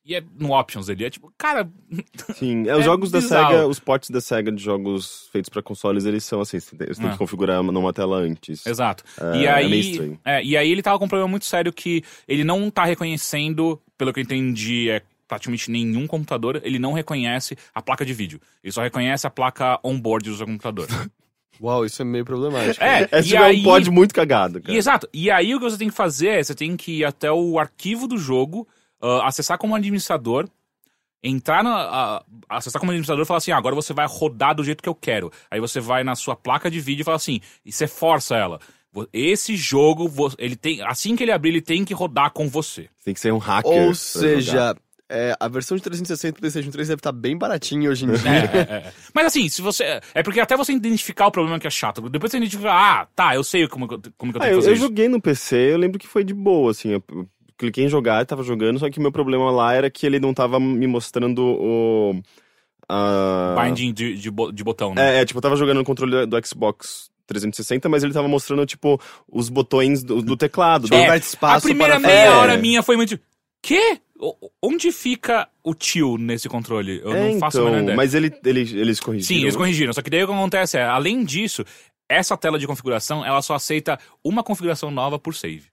E 0.04 0.16
é 0.16 0.22
no 0.36 0.52
options 0.52 0.86
dele. 0.86 1.04
É 1.04 1.10
tipo, 1.10 1.32
cara, 1.38 1.70
Sim, 2.34 2.68
é, 2.68 2.74
os 2.74 2.80
É 2.80 2.82
jogos 2.82 3.10
da 3.10 3.20
bizarro. 3.20 3.52
SEGA, 3.54 3.66
os 3.68 3.78
ports 3.78 4.10
da 4.10 4.20
SEGA 4.20 4.50
de 4.50 4.62
jogos 4.62 5.28
feitos 5.32 5.48
pra 5.48 5.62
consoles, 5.62 6.04
eles 6.04 6.24
são 6.24 6.40
assim, 6.40 6.58
você 6.58 6.74
tem, 6.76 6.88
você 6.88 7.00
tem 7.00 7.08
Ah. 7.08 7.12
que 7.12 7.18
configurar 7.18 7.62
numa 7.62 7.92
tela 7.92 8.16
antes. 8.16 8.66
Exato. 8.66 9.04
É, 9.20 9.36
e 9.38 9.46
é 9.46 9.52
aí, 9.52 10.18
é, 10.24 10.42
e 10.44 10.56
aí 10.56 10.70
ele 10.72 10.82
tava 10.82 10.98
com 10.98 11.04
um 11.04 11.08
problema 11.08 11.28
muito 11.30 11.44
sério 11.46 11.72
que 11.72 12.02
ele 12.26 12.42
não 12.42 12.68
tá 12.70 12.84
reconhecendo, 12.84 13.80
pelo 13.96 14.12
que 14.12 14.18
eu 14.20 14.24
entendi, 14.24 14.90
é 14.90 15.02
praticamente 15.28 15.70
nenhum 15.70 16.06
computador, 16.06 16.60
ele 16.64 16.78
não 16.78 16.92
reconhece 16.92 17.56
a 17.74 17.80
placa 17.80 18.04
de 18.04 18.12
vídeo. 18.12 18.40
Ele 18.62 18.72
só 18.72 18.82
reconhece 18.82 19.26
a 19.26 19.30
placa 19.30 19.78
on-board 19.84 20.28
do 20.28 20.36
seu 20.36 20.46
computador. 20.46 20.86
Uau, 21.62 21.86
isso 21.86 22.02
é 22.02 22.04
meio 22.04 22.24
problemático. 22.24 22.82
É, 22.82 23.08
É, 23.10 23.20
e 23.20 23.22
tipo, 23.22 23.36
é 23.36 23.46
aí... 23.46 23.60
um 23.60 23.62
pod 23.62 23.88
muito 23.90 24.12
cagado, 24.12 24.58
E, 24.58 24.62
cara. 24.62 24.74
exato. 24.76 25.08
E 25.14 25.30
aí 25.30 25.54
o 25.54 25.58
que 25.60 25.64
você 25.64 25.78
tem 25.78 25.88
que 25.88 25.94
fazer 25.94 26.28
é, 26.28 26.42
você 26.42 26.54
tem 26.56 26.76
que 26.76 26.98
ir 26.98 27.04
até 27.04 27.30
o 27.30 27.56
arquivo 27.58 28.08
do 28.08 28.18
jogo, 28.18 28.66
ah, 29.02 29.26
acessar 29.26 29.58
como 29.58 29.74
administrador, 29.74 30.48
entrar 31.22 31.62
na. 31.62 31.74
ah, 31.76 32.24
acessar 32.48 32.80
como 32.80 32.90
administrador 32.92 33.24
e 33.24 33.26
falar 33.26 33.38
assim: 33.38 33.50
ah, 33.52 33.56
agora 33.56 33.74
você 33.74 33.92
vai 33.92 34.06
rodar 34.08 34.54
do 34.54 34.64
jeito 34.64 34.82
que 34.82 34.88
eu 34.88 34.94
quero. 34.94 35.30
Aí 35.50 35.60
você 35.60 35.80
vai 35.80 36.02
na 36.04 36.14
sua 36.14 36.34
placa 36.36 36.70
de 36.70 36.80
vídeo 36.80 37.02
e 37.02 37.04
fala 37.04 37.16
assim, 37.16 37.40
e 37.64 37.72
você 37.72 37.86
força 37.86 38.36
ela. 38.36 38.60
Esse 39.12 39.56
jogo, 39.56 40.10
ele 40.38 40.54
tem. 40.54 40.82
Assim 40.82 41.16
que 41.16 41.22
ele 41.24 41.32
abrir, 41.32 41.48
ele 41.50 41.62
tem 41.62 41.84
que 41.84 41.94
rodar 41.94 42.30
com 42.30 42.48
você. 42.48 42.88
Tem 43.04 43.14
que 43.14 43.20
ser 43.20 43.32
um 43.32 43.38
hacker. 43.38 43.72
Ou 43.72 43.94
seja, 43.94 44.76
é, 45.08 45.34
a 45.40 45.48
versão 45.48 45.76
de 45.78 45.82
360 45.82 46.34
do 46.36 46.40
PlayStation 46.40 46.70
3 46.70 46.88
deve 46.88 47.00
estar 47.00 47.10
bem 47.12 47.36
baratinha 47.38 47.88
hoje 47.88 48.04
em 48.04 48.12
dia. 48.12 48.30
É, 48.30 48.58
é, 48.58 48.76
é. 48.88 48.92
Mas 49.14 49.26
assim, 49.28 49.48
se 49.48 49.62
você. 49.62 49.98
É 50.14 50.22
porque 50.22 50.40
até 50.40 50.54
você 50.58 50.74
identificar 50.74 51.26
o 51.26 51.30
problema 51.30 51.58
que 51.58 51.66
é 51.66 51.70
chato. 51.70 52.06
Depois 52.10 52.30
você 52.30 52.36
identifica, 52.36 52.70
ah, 52.70 53.06
tá, 53.16 53.34
eu 53.34 53.42
sei 53.42 53.66
como, 53.66 53.88
que 53.88 53.94
eu- 53.94 54.02
como 54.18 54.30
que 54.30 54.36
eu 54.36 54.42
Ah, 54.42 54.44
tenho 54.44 54.56
eu, 54.56 54.58
que 54.58 54.62
fazer 54.64 54.70
eu 54.72 54.74
isso. 54.74 54.82
joguei 54.84 55.08
no 55.08 55.22
PC, 55.22 55.72
eu 55.72 55.78
lembro 55.78 55.98
que 55.98 56.06
foi 56.06 56.22
de 56.22 56.34
boa, 56.34 56.70
assim. 56.72 56.90
Eu 56.90 57.02
eu 57.10 57.26
cliquei 57.62 57.84
em 57.84 57.88
jogar, 57.88 58.26
tava 58.26 58.42
jogando, 58.42 58.78
só 58.78 58.90
que 58.90 58.98
o 58.98 59.02
meu 59.02 59.12
problema 59.12 59.50
lá 59.50 59.72
era 59.72 59.88
que 59.90 60.04
ele 60.04 60.18
não 60.20 60.34
tava 60.34 60.58
me 60.60 60.86
mostrando 60.86 61.40
o. 61.42 62.20
a- 62.88 63.54
Binding 63.64 63.92
de, 63.92 64.14
de, 64.14 64.30
de 64.52 64.64
botão, 64.64 64.94
né? 64.94 65.18
É, 65.18 65.20
é, 65.20 65.24
tipo, 65.24 65.38
eu 65.38 65.42
tava 65.42 65.56
jogando 65.56 65.78
no 65.78 65.84
controle 65.84 66.26
do 66.26 66.46
Xbox 66.46 67.10
360, 67.26 67.88
mas 67.88 68.02
ele 68.02 68.12
tava 68.12 68.28
mostrando, 68.28 68.66
tipo, 68.66 69.00
os 69.30 69.48
botões 69.48 70.02
do, 70.02 70.20
do 70.20 70.36
teclado. 70.36 70.88
do- 70.88 70.94
É, 70.94 71.04
aperta 71.04 71.26
espaço 71.26 71.58
a 71.58 71.60
primeira 71.60 72.00
para 72.00 72.08
meia 72.08 72.36
hora 72.36 72.56
minha 72.56 72.82
foi 72.82 72.96
muito. 72.96 73.18
Quê? 73.62 73.98
O- 74.18 74.50
Onde 74.62 74.90
fica 74.92 75.48
o 75.64 75.74
tio 75.74 76.16
nesse 76.18 76.48
controle? 76.48 77.00
Eu 77.04 77.14
É, 77.14 77.20
não 77.32 77.38
faço 77.38 77.58
a 77.58 77.60
então, 77.60 77.70
menor 77.72 77.82
ideia. 77.84 77.96
mas 77.96 78.14
ele, 78.14 78.32
ele, 78.44 78.60
eles 78.60 79.00
corrigiram. 79.00 79.26
Sim, 79.38 79.42
eles 79.42 79.56
corrigiram. 79.56 79.92
Só 79.92 80.02
que 80.02 80.10
daí 80.10 80.22
o 80.22 80.26
que 80.26 80.32
acontece 80.32 80.76
é, 80.78 80.82
além 80.84 81.24
disso, 81.24 81.64
essa 82.08 82.36
tela 82.36 82.58
de 82.58 82.66
configuração, 82.66 83.24
ela 83.24 83.40
só 83.40 83.54
aceita 83.54 83.98
uma 84.24 84.42
configuração 84.42 84.90
nova 84.90 85.18
por 85.18 85.34
save. 85.34 85.70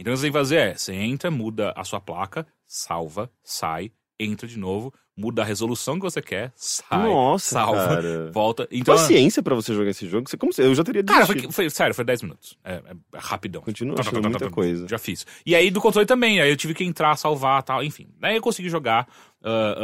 Então 0.00 0.12
o 0.12 0.16
que 0.16 0.20
você 0.20 0.22
tem 0.26 0.32
que 0.32 0.38
fazer 0.38 0.56
é, 0.56 0.74
você 0.74 0.94
entra, 0.94 1.30
muda 1.30 1.72
a 1.76 1.84
sua 1.84 2.00
placa, 2.00 2.46
salva, 2.66 3.30
sai, 3.44 3.92
entra 4.18 4.48
de 4.48 4.58
novo, 4.58 4.92
muda 5.16 5.42
a 5.42 5.44
resolução 5.44 5.96
que 5.96 6.02
você 6.02 6.22
quer, 6.22 6.52
sai, 6.56 7.08
Nossa, 7.10 7.50
salva, 7.50 7.88
cara. 7.88 8.30
volta. 8.32 8.66
Então, 8.70 8.94
Paciência 8.96 9.42
pra 9.42 9.54
você 9.54 9.74
jogar 9.74 9.90
esse 9.90 10.08
jogo. 10.08 10.28
Você, 10.28 10.36
como, 10.38 10.50
eu 10.56 10.74
já 10.74 10.82
teria 10.82 11.04
Cara, 11.04 11.20
desistido. 11.26 11.52
foi, 11.52 11.64
foi- 11.64 11.70
sério, 11.70 11.94
foi 11.94 12.04
10 12.04 12.22
minutos. 12.22 12.56
É, 12.64 12.74
é 12.76 12.94
rapidão. 13.18 13.60
Continua 13.60 13.96
Tá, 13.96 14.02
tá, 14.04 14.10
tá, 14.10 14.20
tá, 14.22 14.28
muita 14.28 14.44
tá, 14.46 14.50
coisa. 14.50 14.88
Já 14.88 14.98
fiz. 14.98 15.26
E 15.44 15.54
aí 15.54 15.70
do 15.70 15.80
controle 15.80 16.06
também, 16.06 16.40
aí 16.40 16.50
eu 16.50 16.56
tive 16.56 16.72
que 16.74 16.84
entrar, 16.84 17.14
salvar 17.16 17.62
tal, 17.62 17.84
enfim. 17.84 18.08
Daí 18.18 18.36
eu 18.36 18.42
consegui 18.42 18.68
jogar. 18.70 19.06
ah, 19.44 19.74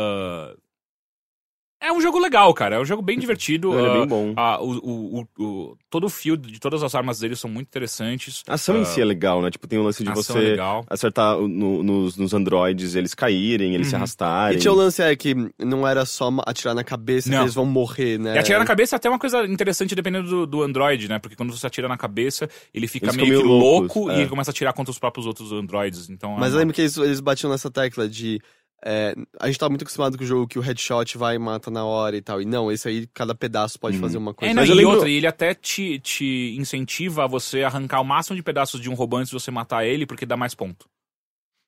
ah, 0.53 0.57
É 1.79 1.93
um 1.93 2.01
jogo 2.01 2.19
legal, 2.19 2.53
cara. 2.55 2.77
É 2.77 2.81
um 2.81 2.85
jogo 2.85 3.03
bem 3.03 3.19
divertido. 3.19 3.73
Ele 3.79 3.87
é 3.87 3.91
ah, 3.91 3.93
bem 3.99 4.07
bom. 4.07 4.33
ah, 4.37 4.59
o, 4.63 4.71
o, 4.79 5.21
o, 5.21 5.45
o- 5.45 5.77
todo 5.91 6.05
o 6.05 6.09
fio 6.09 6.35
de 6.37 6.59
todas 6.59 6.83
as 6.83 6.95
armas 6.95 7.19
dele 7.21 7.37
são 7.37 7.51
muito 7.51 7.69
interessantes. 7.69 8.43
A 8.49 8.55
ação 8.55 8.79
em 8.79 8.85
si 8.85 9.01
é 9.01 9.05
legal, 9.05 9.43
né? 9.43 9.51
Tipo, 9.51 9.67
tem 9.69 9.79
o 9.79 9.83
lance 9.83 10.03
de 10.03 10.11
você 10.11 10.33
é 10.33 10.41
legal. 10.41 10.87
acertar 10.89 11.37
no- 11.39 11.83
nos, 11.83 12.17
nos 12.17 12.33
androides, 12.33 12.95
eles 12.95 13.15
caírem, 13.15 13.75
eles 13.75 13.89
se 13.89 13.93
Uhum. 13.93 13.99
arrastarem. 13.99 14.57
E 14.57 14.61
tinha 14.61 14.73
o 14.73 14.75
lance 14.77 15.03
é 15.03 15.15
que 15.15 15.35
não 15.59 15.87
era 15.87 16.05
só 16.07 16.31
atirar 16.47 16.75
na 16.75 16.83
cabeça 16.83 17.29
Não. 17.29 17.39
que 17.39 17.45
eles 17.45 17.55
vão 17.55 17.67
morrer, 17.67 18.19
né? 18.19 18.35
E 18.35 18.39
atirar 18.39 18.59
na 18.59 18.67
cabeça 18.67 18.95
é 18.95 18.99
até 18.99 19.09
uma 19.11 19.19
coisa 19.19 19.45
interessante 19.45 19.95
dependendo 19.95 20.29
do, 20.29 20.47
do 20.47 20.63
Android, 20.63 21.09
né? 21.09 21.19
Porque 21.19 21.37
quando 21.37 21.57
você 21.57 21.67
atira 21.67 21.89
na 21.89 21.97
cabeça, 21.99 22.49
ele 22.73 22.89
fica 22.89 23.07
Eles 23.07 23.17
meio 23.17 23.43
loucos, 23.43 23.95
louco 23.97 24.11
é. 24.11 24.17
e 24.17 24.21
ele 24.23 24.31
começa 24.31 24.51
a 24.51 24.53
atirar 24.53 24.73
contra 24.73 24.91
os 24.91 24.99
próprios 24.99 25.27
outros 25.27 25.53
Androids. 25.53 26.09
Então, 26.09 26.37
Mas 26.39 26.53
é 26.53 26.55
eu 26.55 26.59
lembro 26.61 26.75
que 26.75 26.81
eles, 26.81 26.97
eles 26.97 27.21
batiam 27.21 27.51
nessa 27.51 27.71
tecla 27.71 28.09
de. 28.09 28.41
É, 28.85 29.15
a 29.41 29.47
gente 29.47 29.59
tá 29.59 29.69
muito 29.69 29.83
acostumado 29.83 30.17
com 30.19 30.25
o 30.25 30.27
jogo 30.27 30.47
que 30.47 30.59
o 30.59 30.63
headshot 30.63 31.17
vai 31.19 31.37
e 31.37 31.39
mata 31.39 31.71
na 31.71 31.85
hora 31.85 32.17
e 32.17 32.21
tal. 32.23 32.41
E 32.41 32.45
não, 32.45 32.71
esse 32.71 32.87
aí, 32.89 33.07
cada 33.13 33.35
pedaço 33.35 33.79
pode 33.81 33.99
fazer 33.99 34.19
uma 34.19 34.33
coisa. 34.35 34.53
É, 34.53 34.55
não, 34.55 34.63
Mas 34.63 34.71
e 34.71 34.75
lembro- 34.75 34.93
outra, 34.93 35.09
e 35.09 35.15
ele 35.15 35.27
até 35.27 35.55
te, 35.55 35.99
te 35.99 36.55
incentiva 36.59 37.25
a 37.25 37.27
você 37.27 37.63
arrancar 37.63 38.01
o 38.01 38.05
máximo 38.05 38.37
de 38.37 38.43
pedaços 38.43 38.81
de 38.81 38.89
um 38.91 38.95
robô 38.95 39.17
antes 39.17 39.31
de 39.31 39.35
você 39.41 39.51
matar 39.51 39.85
ele, 39.87 40.07
porque 40.07 40.27
dá 40.27 40.37
mais 40.37 40.55
ponto. 40.55 40.87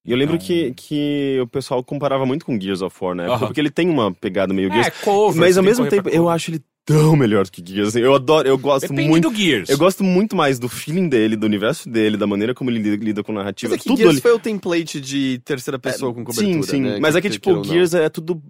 E 0.04 0.12
eu 0.12 0.16
lembro 0.16 0.36
Então- 0.36 0.46
que, 0.46 0.72
que 0.74 1.38
o 1.42 1.46
pessoal 1.48 1.82
comparava 1.82 2.24
muito 2.24 2.46
com 2.46 2.58
Gears 2.58 2.82
of 2.82 2.96
War, 3.00 3.14
né? 3.14 3.26
Aham. 3.26 3.46
Porque 3.46 3.60
ele 3.60 3.70
tem 3.70 3.88
uma 3.90 4.12
pegada 4.14 4.54
meio 4.54 4.70
Gears. 4.70 4.86
É, 4.86 4.90
cover. 4.90 5.40
mas 5.40 5.58
ao 5.58 5.64
mesmo 5.64 5.86
tempo, 5.88 6.08
eu 6.08 6.28
acho 6.28 6.50
ele 6.50 6.62
tão 6.88 7.14
melhor 7.16 7.44
do 7.44 7.52
que 7.52 7.62
Gears. 7.64 7.88
assim. 7.88 8.00
Eu 8.00 8.14
adoro, 8.14 8.48
eu 8.48 8.56
gosto 8.58 8.88
Depende 8.88 9.08
muito. 9.08 9.30
do 9.30 9.36
Gears. 9.36 9.68
Eu 9.68 9.78
gosto 9.78 10.02
muito 10.02 10.34
mais 10.34 10.58
do 10.58 10.68
feeling 10.68 11.08
dele, 11.08 11.36
do 11.36 11.46
universo 11.46 11.88
dele, 11.88 12.16
da 12.16 12.26
maneira 12.26 12.54
como 12.54 12.70
ele 12.70 12.78
lida, 12.80 13.04
lida 13.04 13.22
com 13.22 13.32
narrativa. 13.32 13.70
Mas 13.72 13.80
é 13.80 13.82
que 13.82 13.88
tudo 13.88 13.98
Gears 13.98 14.12
ali. 14.14 14.20
foi 14.20 14.32
o 14.32 14.38
template 14.38 15.00
de 15.00 15.40
terceira 15.44 15.78
pessoa 15.78 16.12
com 16.14 16.24
cobertura, 16.24 16.52
Sim, 16.54 16.62
sim. 16.62 16.80
né? 16.80 16.98
Mas 17.00 17.14
é 17.14 17.20
que, 17.20 17.28
que- 17.28 17.34
tipo, 17.34 17.52
não. 17.52 17.64
Gears 17.64 17.94
é 17.94 18.08
tudo. 18.08 18.42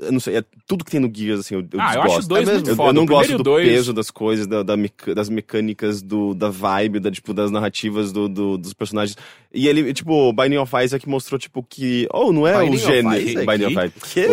Eu 0.00 0.12
não 0.12 0.20
sei, 0.20 0.36
é 0.36 0.44
tudo 0.68 0.84
que 0.84 0.90
tem 0.90 1.00
no 1.00 1.10
Gears, 1.12 1.40
assim, 1.40 1.56
eu, 1.56 1.60
eu 1.60 1.80
Ah, 1.80 1.94
eu 1.96 2.02
desgosto. 2.02 2.18
acho 2.20 2.28
dois 2.28 2.48
É 2.48 2.52
muito 2.54 2.70
Eu, 2.70 2.76
foda. 2.76 2.88
eu 2.90 2.92
não 2.94 3.02
O 3.02 3.06
gosto 3.06 3.34
o 3.34 3.36
do 3.38 3.42
dois- 3.42 3.68
peso 3.68 3.92
das 3.92 4.08
coisas, 4.10 4.46
da, 4.46 4.62
da 4.62 4.76
meca- 4.76 5.14
das 5.14 5.28
mecânicas, 5.28 6.00
do, 6.00 6.32
da 6.32 6.48
vibe, 6.48 7.00
da, 7.00 7.10
tipo, 7.10 7.34
das 7.34 7.50
narrativas 7.50 8.12
do, 8.12 8.28
do- 8.28 8.56
dos 8.56 8.72
personagens. 8.72 9.16
E 9.52 9.66
ele, 9.68 9.92
tipo, 9.92 10.32
Binding 10.32 10.58
of 10.58 10.72
Isaac 10.82 11.08
mostrou, 11.08 11.38
tipo, 11.38 11.62
que. 11.68 12.06
Oh, 12.14 12.32
não 12.32 12.46
é 12.46 12.58
Binding 12.64 12.76
o 12.76 12.78
gênero. 12.78 13.46
Binding 13.46 13.64
of 13.66 13.72
Isaac. 13.72 13.92
O- 13.98 14.06
Quê? 14.12 14.26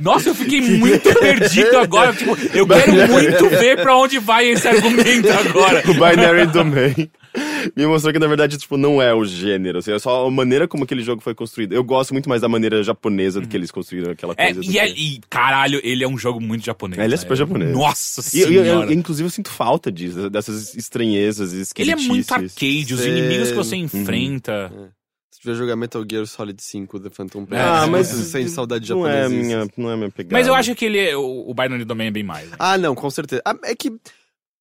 Nossa, 0.00 0.28
eu 0.30 0.34
fiquei 0.34 0.60
muito 0.60 1.12
perdido 1.18 1.76
agora. 1.78 2.12
Tipo, 2.14 2.36
eu 2.54 2.66
quero 2.66 3.08
muito 3.12 3.48
ver 3.48 3.82
pra 3.82 3.96
onde 3.96 4.18
vai 4.18 4.46
esse 4.48 4.66
argumento 4.68 5.28
agora. 5.30 5.82
o 5.90 5.94
Binary 5.94 6.46
Domain. 6.46 7.10
Me 7.76 7.86
mostrou 7.86 8.12
que, 8.12 8.18
na 8.18 8.26
verdade, 8.26 8.58
tipo, 8.58 8.76
não 8.76 9.00
é 9.00 9.14
o 9.14 9.24
gênero. 9.24 9.78
Assim, 9.78 9.92
é 9.92 9.98
só 9.98 10.26
a 10.26 10.30
maneira 10.30 10.66
como 10.68 10.84
aquele 10.84 11.02
jogo 11.02 11.22
foi 11.22 11.34
construído. 11.34 11.72
Eu 11.72 11.82
gosto 11.84 12.12
muito 12.12 12.28
mais 12.28 12.42
da 12.42 12.48
maneira 12.48 12.82
japonesa 12.82 13.40
do 13.40 13.48
que 13.48 13.56
eles 13.56 13.70
construíram 13.70 14.10
aquela 14.12 14.34
É, 14.36 14.52
coisa. 14.52 14.60
do 14.60 14.66
e, 14.70 14.78
é- 14.78 14.88
e, 14.90 15.20
caralho, 15.30 15.80
ele 15.82 16.04
é 16.04 16.08
um 16.08 16.18
jogo 16.18 16.40
muito 16.40 16.64
japonês. 16.64 16.98
Ele 16.98 17.06
é 17.14 17.16
né? 17.16 17.16
super 17.16 17.36
japonês. 17.36 17.72
Nossa 17.72 18.20
E, 18.36 18.40
eu- 18.40 18.48
senhora. 18.48 18.86
eu- 18.86 18.92
inclusive, 18.92 19.26
eu 19.26 19.30
sinto 19.30 19.50
falta 19.50 19.90
disso, 19.90 20.28
dessas 20.28 20.74
estranhezas 20.74 21.52
e 21.52 21.62
ele 21.80 21.90
é 21.92 21.96
muito 21.96 22.32
arcade, 22.32 22.94
os 22.94 23.04
inimigos 23.04 23.48
que 23.50 23.56
você 23.56 23.76
Uhum. 23.76 23.82
enfrenta. 23.84 24.72
Se 25.30 25.40
tiver 25.40 25.54
jogar 25.56 25.74
Metal 25.76 26.04
Gear 26.08 26.26
Solid 26.26 26.62
5, 26.62 27.00
The 27.00 27.10
Phantom 27.10 27.44
Pain, 27.46 27.58
Ah, 27.58 27.86
mas 27.90 28.06
sem 28.08 28.46
saudade 28.46 28.88
Não 28.90 29.06
é, 29.08 29.22
japonesa. 29.22 29.42
minha, 29.42 29.68
não 29.76 29.90
é 29.90 29.96
minha 29.96 30.10
pegada. 30.10 30.34
Mas 30.36 30.46
eu 30.46 30.54
acho 30.54 30.74
que 30.74 30.84
ele 30.84 30.98
é, 30.98 31.16
o, 31.16 31.48
o 31.48 31.54
Binary 31.54 31.84
Domain 31.84 32.06
é 32.08 32.10
bem 32.10 32.22
mais. 32.22 32.48
né? 32.50 32.56
Ah, 32.58 32.76
não, 32.78 32.94
com 32.94 33.08
certeza. 33.10 33.42
Ah, 33.44 33.56
é 33.64 33.74
que 33.74 33.90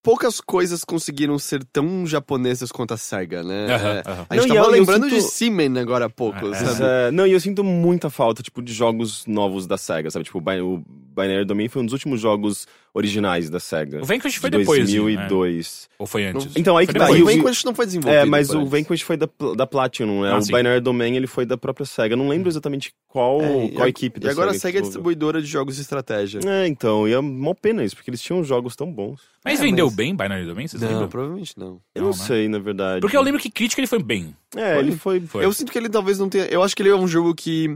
poucas 0.04 0.42
coisas 0.42 0.84
conseguiram 0.84 1.38
ser 1.38 1.64
tão 1.66 2.06
japonesas 2.08 2.72
quanto 2.72 2.94
a 2.94 2.98
SEGA, 2.98 3.44
né? 3.44 3.68
É. 3.70 4.04
A 4.30 4.36
gente 4.36 4.48
Não, 4.48 4.56
tava 4.56 4.60
eu- 4.60 4.64
eu 4.66 4.80
lembrando 4.80 5.04
sinto- 5.10 5.16
de 5.16 5.22
Seaman 5.22 5.80
agora 5.80 6.06
há 6.06 6.10
pouco, 6.10 6.48
É, 6.48 6.56
sabe? 6.56 6.82
É, 6.84 7.12
não, 7.12 7.28
e 7.28 7.32
eu 7.32 7.40
sinto 7.40 7.64
muita 7.64 8.10
falta, 8.10 8.42
tipo, 8.42 8.62
de 8.62 8.74
jogos 8.74 9.26
novos 9.28 9.68
da 9.68 9.78
SEGA, 9.78 10.10
sabe? 10.10 10.26
Tipo, 10.26 10.40
o 10.40 10.84
Binary 11.16 11.46
Domain 11.46 11.68
foi 11.68 11.82
um 11.82 11.86
dos 11.86 11.94
últimos 11.94 12.22
jogos 12.22 12.66
originais 12.94 13.50
da 13.50 13.60
SEGA. 13.60 14.02
O 14.02 14.06
Vanquish 14.06 14.36
foi 14.36 14.50
de 14.50 14.58
depois. 14.60 14.80
2002. 14.80 15.88
Né? 15.90 15.96
Ou 16.00 16.08
foi 16.08 16.26
antes? 16.26 16.48
Então, 16.56 16.76
aí 16.78 16.86
Foi 16.86 16.94
que 16.94 17.00
tá, 17.00 17.06
depois. 17.06 17.22
o 17.24 17.30
e 17.30 17.34
o- 17.40 17.44
Vanquish 17.44 17.64
não 17.64 17.74
foi 17.76 17.86
desenvolvido. 17.86 18.20
É, 18.22 18.26
mas 18.26 18.48
por 18.50 18.58
o. 18.58 18.66
Vanquish 18.66 19.02
foi 19.02 19.18
da, 19.18 19.30
da 19.56 19.68
Platinum, 19.68 20.22
né? 20.24 20.32
Ah, 20.32 20.38
o 20.38 20.42
sim. 20.42 20.54
Binary 20.54 20.82
Domain, 20.82 21.16
ele 21.16 21.28
foi 21.28 21.46
da 21.46 21.58
própria 21.58 21.86
SEGA. 21.86 22.14
Eu 22.14 22.18
não 22.18 22.28
lembro 22.28 22.50
exatamente 22.50 22.94
qual, 23.08 23.42
É, 23.42 23.70
qual 23.70 23.88
e, 23.88 23.90
equipe 23.90 24.20
E 24.20 24.24
da 24.24 24.32
agora 24.32 24.52
a 24.52 24.54
SEGA 24.54 24.62
SEGA 24.62 24.80
é 24.80 24.82
distribuidora 24.82 25.42
de 25.42 25.48
jogos 25.48 25.76
de 25.76 25.82
estratégia. 25.82 26.40
É, 26.46 26.68
então, 26.68 27.08
e 27.08 27.14
é 27.14 27.20
uma 27.20 27.56
pena 27.56 27.84
isso, 27.84 27.96
porque 27.96 28.10
eles 28.10 28.22
tinham 28.22 28.44
jogos 28.44 28.76
tão 28.76 28.92
bons. 28.92 29.22
Mas 29.44 29.60
É, 29.60 29.64
vendeu 29.64 29.86
mas- 29.88 29.96
bem 29.96 30.16
Binary 30.16 30.46
Domain? 30.46 30.68
Vocês 30.68 30.82
Não, 30.82 30.90
lembram? 30.90 31.08
provavelmente 31.08 31.54
não. 31.58 31.82
Eu 31.96 32.02
Não, 32.04 32.10
não 32.12 32.18
né? 32.18 32.24
sei, 32.26 32.48
na 32.48 32.60
verdade. 32.60 33.02
Porque 33.02 33.16
eu 33.18 33.22
lembro 33.22 33.40
que 33.40 33.50
crítica 33.50 33.80
ele 33.80 33.88
foi 33.88 34.02
bem. 34.02 34.36
É, 34.56 34.80
ele 34.80 34.94
foi... 34.98 35.20
Foi. 35.22 35.46
Eu 35.46 35.54
sinto 35.54 35.72
que 35.72 35.78
ele 35.78 35.90
talvez 35.90 36.20
não 36.20 36.28
tenha. 36.30 36.46
Eu 36.46 36.62
acho 36.62 36.76
que 36.76 36.82
ele 36.82 36.90
é 36.90 36.96
um 36.96 37.08
jogo 37.08 37.34
que 37.34 37.76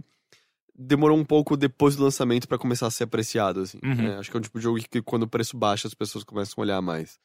demorou 0.77 1.17
um 1.17 1.23
pouco 1.25 1.55
depois 1.55 1.95
do 1.95 2.03
lançamento 2.03 2.47
pra 2.47 2.57
começar 2.57 2.87
a 2.87 2.91
ser 2.91 3.05
apreciado, 3.05 3.61
assim. 3.61 3.79
Uhum. 3.83 4.07
É, 4.07 4.15
acho 4.17 4.29
que 4.29 4.35
é 4.37 4.39
um 4.39 4.43
tipo 4.43 4.57
de 4.59 4.63
jogo 4.63 4.79
que 4.89 5.01
quando 5.01 5.23
o 5.23 5.27
preço 5.27 5.55
baixa 5.57 5.87
as 5.87 5.93
pessoas 5.93 6.23
começam 6.23 6.55
a 6.57 6.61
olhar 6.61 6.81
mais. 6.81 7.17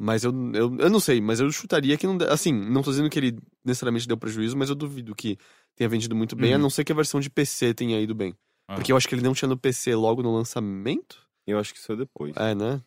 Mas 0.00 0.22
eu, 0.22 0.32
eu, 0.54 0.76
eu 0.78 0.88
não 0.90 1.00
sei, 1.00 1.20
mas 1.20 1.40
eu 1.40 1.50
chutaria 1.50 1.96
que 1.96 2.06
não. 2.06 2.16
Assim, 2.30 2.52
não 2.52 2.82
tô 2.82 2.90
dizendo 2.90 3.10
que 3.10 3.18
ele 3.18 3.36
necessariamente 3.64 4.06
deu 4.06 4.16
prejuízo, 4.16 4.56
mas 4.56 4.68
eu 4.68 4.76
duvido 4.76 5.12
que 5.14 5.36
tenha 5.74 5.88
vendido 5.88 6.14
muito 6.14 6.36
bem, 6.36 6.52
a 6.52 6.56
Uhum. 6.56 6.62
não 6.62 6.70
ser 6.70 6.84
que 6.84 6.92
a 6.92 6.94
versão 6.94 7.18
de 7.18 7.28
PC 7.28 7.74
tenha 7.74 8.00
ido 8.00 8.14
bem. 8.14 8.32
Ah. 8.68 8.74
Porque 8.76 8.92
eu 8.92 8.96
acho 8.96 9.08
que 9.08 9.14
ele 9.14 9.22
não 9.22 9.34
tinha 9.34 9.48
no 9.48 9.56
PC 9.56 9.94
logo 9.96 10.22
no 10.22 10.32
lançamento. 10.32 11.18
Eu 11.46 11.58
acho 11.58 11.72
que 11.72 11.80
isso 11.80 11.90
é 11.92 11.96
depois. 11.96 12.36
É, 12.36 12.54
né? 12.54 12.80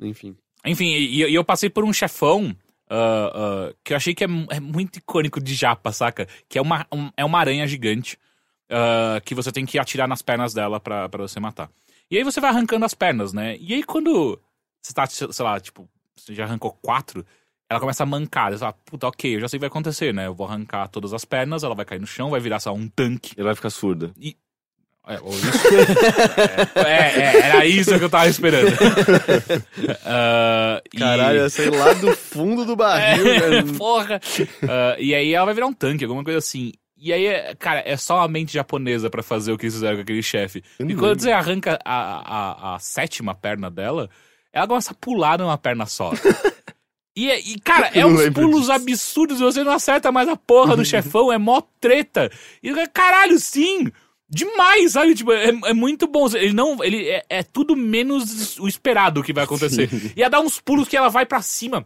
Enfim. 0.00 0.36
Enfim, 0.64 0.86
e, 0.92 1.24
e 1.26 1.34
eu 1.34 1.44
passei 1.44 1.68
por 1.70 1.84
um 1.84 1.92
chefão 1.92 2.54
ah, 2.88 3.32
ah, 3.70 3.74
que 3.82 3.92
eu 3.92 3.96
achei 3.96 4.14
que 4.14 4.22
é, 4.24 4.28
é 4.50 4.60
muito 4.60 4.98
icônico 4.98 5.40
de 5.40 5.54
japa, 5.54 5.90
saca? 5.92 6.28
Que 6.48 6.58
é 6.58 6.62
uma, 6.62 6.86
um- 6.92 7.10
é 7.16 7.24
uma 7.24 7.38
aranha 7.38 7.66
gigante 7.66 8.16
ah, 8.70 9.20
que 9.24 9.34
você 9.34 9.50
tem 9.52 9.66
que 9.66 9.78
atirar 9.78 10.08
nas 10.08 10.22
pernas 10.22 10.54
dela 10.54 10.78
pra, 10.80 11.08
pra 11.08 11.22
você 11.22 11.38
matar. 11.40 11.68
E 12.10 12.16
aí 12.16 12.24
você 12.24 12.40
vai 12.40 12.50
arrancando 12.50 12.84
as 12.84 12.94
pernas, 12.94 13.32
né? 13.32 13.56
E 13.60 13.74
aí 13.74 13.82
quando 13.82 14.40
você 14.82 14.92
tá, 14.92 15.06
sei 15.06 15.44
lá, 15.44 15.60
tipo, 15.60 15.88
você 16.16 16.34
já 16.34 16.44
arrancou 16.44 16.72
quatro, 16.82 17.24
ela 17.68 17.78
começa 17.80 18.02
a 18.02 18.06
mancar. 18.06 18.50
Você 18.52 18.58
fala, 18.58 18.72
puta, 18.84 19.06
ok, 19.06 19.36
eu 19.36 19.40
já 19.40 19.48
sei 19.48 19.56
o 19.56 19.60
que 19.60 19.62
vai 19.62 19.68
acontecer, 19.68 20.12
né? 20.12 20.26
Eu 20.26 20.34
vou 20.34 20.46
arrancar 20.46 20.88
todas 20.88 21.12
as 21.12 21.24
pernas, 21.24 21.62
ela 21.62 21.74
vai 21.74 21.84
cair 21.84 22.00
no 22.00 22.06
chão, 22.06 22.30
vai 22.30 22.40
virar 22.40 22.58
só 22.60 22.72
um 22.72 22.88
tanque. 22.88 23.34
Ele 23.36 23.44
vai 23.44 23.54
ficar 23.54 23.70
surda. 23.70 24.12
É, 25.06 25.18
ou 25.20 25.30
isso. 25.32 25.66
é, 26.86 27.20
é, 27.20 27.40
era 27.48 27.66
isso 27.66 27.96
que 27.98 28.04
eu 28.04 28.10
tava 28.10 28.28
esperando. 28.28 28.70
E- 30.92 30.98
Caralho, 30.98 31.40
eu 31.40 31.50
sei 31.50 31.70
lá 31.70 31.92
do 31.94 32.14
fundo 32.14 32.64
do 32.64 32.76
barril. 32.76 33.26
é, 33.32 33.62
né? 33.62 33.72
porra! 33.78 34.20
Ah, 34.68 34.96
e 34.98 35.14
aí 35.14 35.32
ela 35.32 35.46
vai 35.46 35.54
virar 35.54 35.66
um 35.66 35.72
tanque, 35.72 36.04
alguma 36.04 36.22
coisa 36.24 36.38
assim. 36.38 36.72
E 37.00 37.12
aí, 37.12 37.26
é- 37.26 37.54
cara, 37.54 37.82
é 37.86 37.96
só 37.96 38.20
a 38.20 38.28
mente 38.28 38.52
japonesa 38.52 39.08
pra 39.08 39.22
fazer 39.22 39.52
o 39.52 39.56
que 39.58 39.64
eles 39.64 39.74
fizeram 39.74 39.96
com 39.96 40.02
aquele 40.02 40.22
chefe. 40.22 40.62
E 40.78 40.84
não 40.84 40.96
quando 40.96 41.20
você 41.20 41.32
arranca 41.32 41.78
a, 41.84 42.72
a, 42.72 42.74
a 42.74 42.78
sétima 42.78 43.34
perna 43.34 43.70
dela, 43.70 44.10
ela 44.52 44.66
começa 44.68 44.92
a 44.92 44.94
pular 44.94 45.38
numa 45.38 45.56
perna 45.58 45.86
só. 45.86 46.12
E, 47.16 47.28
é- 47.28 47.40
e, 47.40 47.58
cara, 47.58 47.88
é 47.92 48.02
Eu 48.04 48.06
uns 48.06 48.30
pulos 48.30 48.60
disso. 48.60 48.72
absurdos, 48.72 49.40
você 49.40 49.64
não 49.64 49.72
acerta 49.72 50.12
mais 50.12 50.28
a 50.28 50.36
porra 50.36 50.76
do 50.76 50.84
chefão, 50.84 51.30
é 51.32 51.36
mó 51.36 51.60
treta. 51.80 52.30
E 52.62 52.72
caralho, 52.88 53.38
sim! 53.38 53.90
Demais, 54.28 54.92
sabe? 54.92 55.16
Tipo, 55.16 55.32
é, 55.32 55.48
é 55.48 55.74
muito 55.74 56.06
bom. 56.06 56.28
Ele 56.34 56.52
não. 56.52 56.82
Ele 56.84 57.08
é, 57.08 57.24
é 57.28 57.42
tudo 57.42 57.76
menos 57.76 58.56
o 58.60 58.68
esperado 58.68 59.24
que 59.24 59.32
vai 59.32 59.42
acontecer. 59.42 59.90
E 60.16 60.22
ela 60.22 60.30
dá 60.30 60.40
uns 60.40 60.60
pulos 60.60 60.86
que 60.88 60.96
ela 60.96 61.08
vai 61.08 61.26
pra 61.26 61.42
cima. 61.42 61.84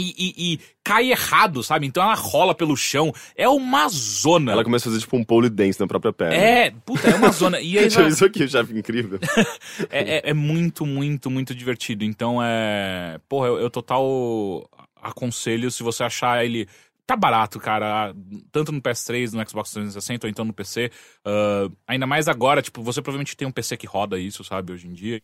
E, 0.00 0.14
e- 0.18 0.54
e 0.54 0.60
cai 0.82 1.10
errado, 1.10 1.62
sabe? 1.62 1.86
Então 1.86 2.02
ela 2.02 2.14
rola 2.14 2.54
pelo 2.54 2.76
chão. 2.76 3.12
É 3.36 3.48
uma 3.48 3.88
zona. 3.88 4.52
Ela 4.52 4.64
começa 4.64 4.88
a 4.88 4.92
fazer 4.92 5.02
tipo 5.02 5.16
um 5.16 5.22
pole 5.24 5.50
dance 5.50 5.78
na 5.78 5.86
própria 5.86 6.12
perna. 6.12 6.34
É, 6.34 6.70
puta, 6.84 7.08
é 7.10 7.14
uma 7.14 7.30
zona. 7.30 7.60
E 7.60 7.78
aí 7.78 7.88
Já 7.90 8.00
vai- 8.02 8.10
isso 8.10 8.24
aqui, 8.24 8.48
chefe 8.48 8.72
incrível. 8.76 9.18
é, 9.90 10.16
é- 10.16 10.30
é 10.30 10.34
muito, 10.34 10.86
muito, 10.86 11.30
muito 11.30 11.54
divertido. 11.54 12.04
Então 12.04 12.38
é. 12.42 13.20
Porra, 13.28 13.48
eu, 13.48 13.58
eu 13.60 13.70
total 13.70 14.68
aconselho 15.02 15.70
se 15.70 15.82
você 15.82 16.02
achar 16.04 16.44
ele. 16.44 16.66
Tá 17.06 17.16
barato, 17.16 17.58
cara. 17.58 18.14
Tanto 18.52 18.70
no 18.70 18.80
PS3, 18.80 19.32
no 19.32 19.48
Xbox 19.48 19.72
360 19.72 20.26
ou 20.26 20.30
então 20.30 20.44
no 20.44 20.52
PC. 20.52 20.92
Ah, 21.24 21.68
ainda 21.88 22.06
mais 22.06 22.28
agora, 22.28 22.62
tipo, 22.62 22.82
você 22.84 23.02
provavelmente 23.02 23.36
tem 23.36 23.48
um 23.48 23.50
PC 23.50 23.76
que 23.76 23.86
roda 23.86 24.16
isso, 24.16 24.44
sabe, 24.44 24.72
hoje 24.72 24.86
em 24.86 24.92
dia. 24.92 25.20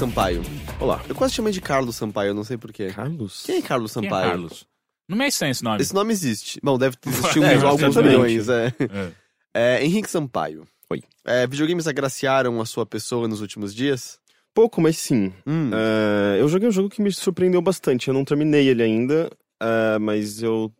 Sampaio. 0.00 0.40
Olá. 0.80 1.04
Eu 1.06 1.14
quase 1.14 1.34
chamei 1.34 1.52
de 1.52 1.60
Carlos 1.60 1.94
Sampaio, 1.94 2.30
eu 2.30 2.34
não 2.34 2.42
sei 2.42 2.56
porquê. 2.56 2.86
Carlos? 2.86 3.42
Quem 3.44 3.56
é 3.58 3.60
Carlos 3.60 3.92
Quem 3.92 4.00
é 4.00 4.08
Sampaio? 4.08 4.30
Carlos? 4.30 4.66
Não 5.06 5.14
me 5.18 5.24
é 5.26 5.28
estranho 5.28 5.50
esse 5.50 5.62
nome. 5.62 5.82
Esse 5.82 5.94
nome 5.94 6.10
existe. 6.10 6.58
Bom, 6.62 6.78
deve 6.78 6.96
existir 7.06 7.42
É, 7.42 7.58
uns 7.58 7.64
alguns 7.64 7.96
milhões, 7.96 8.48
é. 8.48 8.72
É. 9.52 9.76
É, 9.78 9.84
Henrique 9.84 10.08
Sampaio. 10.10 10.66
Oi. 10.88 11.02
É, 11.22 11.46
videogames 11.46 11.86
agraciaram 11.86 12.62
a 12.62 12.64
sua 12.64 12.86
pessoa 12.86 13.28
nos 13.28 13.42
últimos 13.42 13.74
dias? 13.74 14.18
Pouco, 14.54 14.80
mas 14.80 14.96
sim. 14.96 15.34
Hum. 15.46 15.70
É, 15.74 16.40
eu 16.40 16.48
joguei 16.48 16.66
um 16.66 16.72
jogo 16.72 16.88
que 16.88 17.02
me 17.02 17.12
surpreendeu 17.12 17.60
bastante. 17.60 18.08
Eu 18.08 18.14
não 18.14 18.24
terminei 18.24 18.68
ele 18.68 18.82
ainda, 18.82 19.30
é, 19.60 19.98
mas 19.98 20.42
eu. 20.42 20.72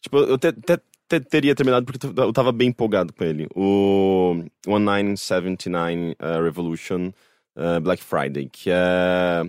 Tipo, 0.00 0.18
eu 0.18 0.36
te- 0.36 0.52
te- 0.52 0.80
te- 1.08 1.20
teria 1.20 1.54
terminado 1.54 1.86
porque 1.86 2.04
eu 2.20 2.32
tava 2.32 2.50
bem 2.50 2.70
empolgado 2.70 3.12
com 3.12 3.22
ele. 3.22 3.46
O 3.54 4.34
1979 4.66 6.16
uh, 6.20 6.42
Revolution 6.42 7.12
uh, 7.56 7.80
Black 7.80 8.02
Friday, 8.02 8.48
que 8.50 8.70
é. 8.70 9.42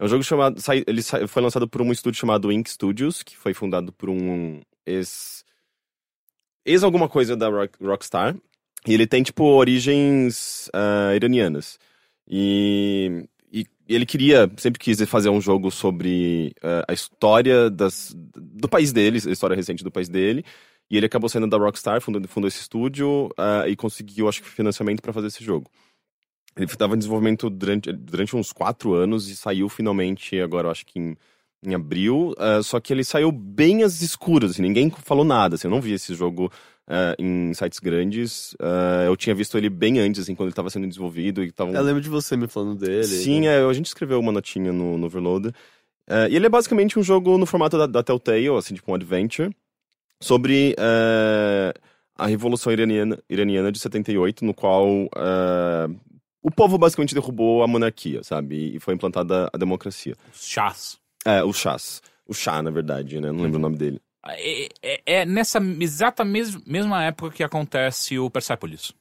É 0.00 0.04
um 0.04 0.08
jogo 0.08 0.22
chamado. 0.22 0.60
ele 0.86 1.02
foi 1.26 1.42
lançado 1.42 1.66
por 1.66 1.82
um 1.82 1.90
estúdio 1.90 2.20
chamado 2.20 2.52
Ink 2.52 2.70
Studios, 2.70 3.22
que 3.22 3.36
foi 3.36 3.52
fundado 3.52 3.92
por 3.92 4.08
um 4.08 4.60
ex. 4.86 5.44
ex 6.64 6.84
alguma 6.84 7.08
coisa 7.08 7.36
da 7.36 7.48
Rock- 7.48 7.84
Rockstar. 7.84 8.36
E 8.86 8.94
ele 8.94 9.06
tem, 9.06 9.22
tipo, 9.22 9.44
origens 9.44 10.70
ah, 10.72 11.12
iranianas. 11.14 11.78
E, 12.28 13.28
e 13.52 13.66
ele 13.88 14.06
queria, 14.06 14.50
sempre 14.56 14.78
quis 14.78 15.00
fazer 15.08 15.30
um 15.30 15.40
jogo 15.40 15.70
sobre 15.70 16.54
ah, 16.62 16.84
a 16.88 16.92
história 16.92 17.68
das, 17.68 18.14
do 18.14 18.68
país 18.68 18.92
dele, 18.92 19.18
a 19.26 19.30
história 19.32 19.56
recente 19.56 19.82
do 19.82 19.90
país 19.90 20.08
dele. 20.08 20.44
E 20.90 20.96
ele 20.96 21.06
acabou 21.06 21.28
saindo 21.28 21.48
da 21.48 21.58
Rockstar, 21.58 22.00
fundou, 22.00 22.22
fundou 22.28 22.48
esse 22.48 22.60
estúdio 22.60 23.30
ah, 23.36 23.64
e 23.66 23.74
conseguiu, 23.74 24.28
acho 24.28 24.42
que, 24.42 24.48
financiamento 24.48 25.02
para 25.02 25.12
fazer 25.12 25.26
esse 25.26 25.42
jogo. 25.42 25.68
Ele 26.58 26.66
estava 26.66 26.94
em 26.94 26.98
desenvolvimento 26.98 27.48
durante, 27.48 27.92
durante 27.92 28.34
uns 28.34 28.52
quatro 28.52 28.92
anos 28.92 29.28
e 29.28 29.36
saiu 29.36 29.68
finalmente, 29.68 30.38
agora 30.40 30.66
eu 30.66 30.72
acho 30.72 30.84
que 30.84 30.98
em, 30.98 31.16
em 31.64 31.74
abril. 31.74 32.34
ah, 32.36 32.60
só 32.62 32.80
que 32.80 32.92
ele 32.92 33.04
saiu 33.04 33.30
bem 33.30 33.84
às 33.84 34.02
escuras, 34.02 34.50
assim, 34.50 34.62
ninguém 34.62 34.90
falou 34.90 35.24
nada. 35.24 35.54
Assim, 35.54 35.68
eu 35.68 35.70
não 35.70 35.80
vi 35.80 35.92
esse 35.92 36.14
jogo 36.14 36.50
ah, 36.88 37.14
em 37.16 37.54
sites 37.54 37.78
grandes. 37.78 38.56
Ah, 38.60 39.04
eu 39.06 39.16
tinha 39.16 39.34
visto 39.34 39.56
ele 39.56 39.70
bem 39.70 40.00
antes, 40.00 40.22
assim, 40.22 40.34
quando 40.34 40.48
ele 40.48 40.52
estava 40.52 40.68
sendo 40.68 40.88
desenvolvido. 40.88 41.44
E 41.44 41.52
tavam... 41.52 41.72
Eu 41.72 41.82
lembro 41.82 42.02
de 42.02 42.08
você 42.08 42.36
me 42.36 42.48
falando 42.48 42.74
dele. 42.74 43.04
Sim, 43.04 43.46
é, 43.46 43.62
a 43.62 43.72
gente 43.72 43.86
escreveu 43.86 44.18
uma 44.18 44.32
notinha 44.32 44.72
no, 44.72 44.98
no 44.98 45.06
Overload. 45.06 45.52
É, 46.08 46.28
e 46.28 46.34
ele 46.34 46.46
é 46.46 46.50
basicamente 46.50 46.98
um 46.98 47.02
jogo 47.04 47.38
no 47.38 47.46
formato 47.46 47.78
da, 47.78 47.86
da 47.86 48.02
Telltale, 48.02 48.48
assim, 48.48 48.74
tipo 48.74 48.90
um 48.90 48.94
adventure, 48.94 49.54
sobre 50.20 50.74
a 52.16 52.26
Revolução 52.26 52.72
Iraniana, 52.72 53.16
Iraniana 53.30 53.70
de 53.70 53.78
78, 53.78 54.44
no 54.44 54.52
qual 54.52 55.08
o 56.42 56.50
povo 56.50 56.78
basicamente 56.78 57.14
derrubou 57.14 57.62
a 57.62 57.66
monarquia, 57.66 58.22
sabe? 58.22 58.76
E 58.76 58.80
foi 58.80 58.94
implantada 58.94 59.48
a 59.52 59.56
democracia. 59.58 60.16
Chás. 60.32 60.98
É, 61.24 61.42
o 61.42 61.52
Chás. 61.52 62.00
O 62.26 62.34
Shah, 62.34 62.62
na 62.62 62.70
verdade, 62.70 63.20
né? 63.20 63.32
Não 63.32 63.42
lembro 63.42 63.58
o 63.58 63.62
nome 63.62 63.76
dele. 63.76 64.00
É, 64.26 64.68
é- 64.82 65.00
é 65.06 65.24
nessa 65.26 65.58
exata 65.80 66.24
mes- 66.24 66.56
mesma 66.66 67.04
época 67.04 67.34
que 67.34 67.42
acontece 67.42 68.18
o 68.18 68.28
Persepolis. 68.30 68.92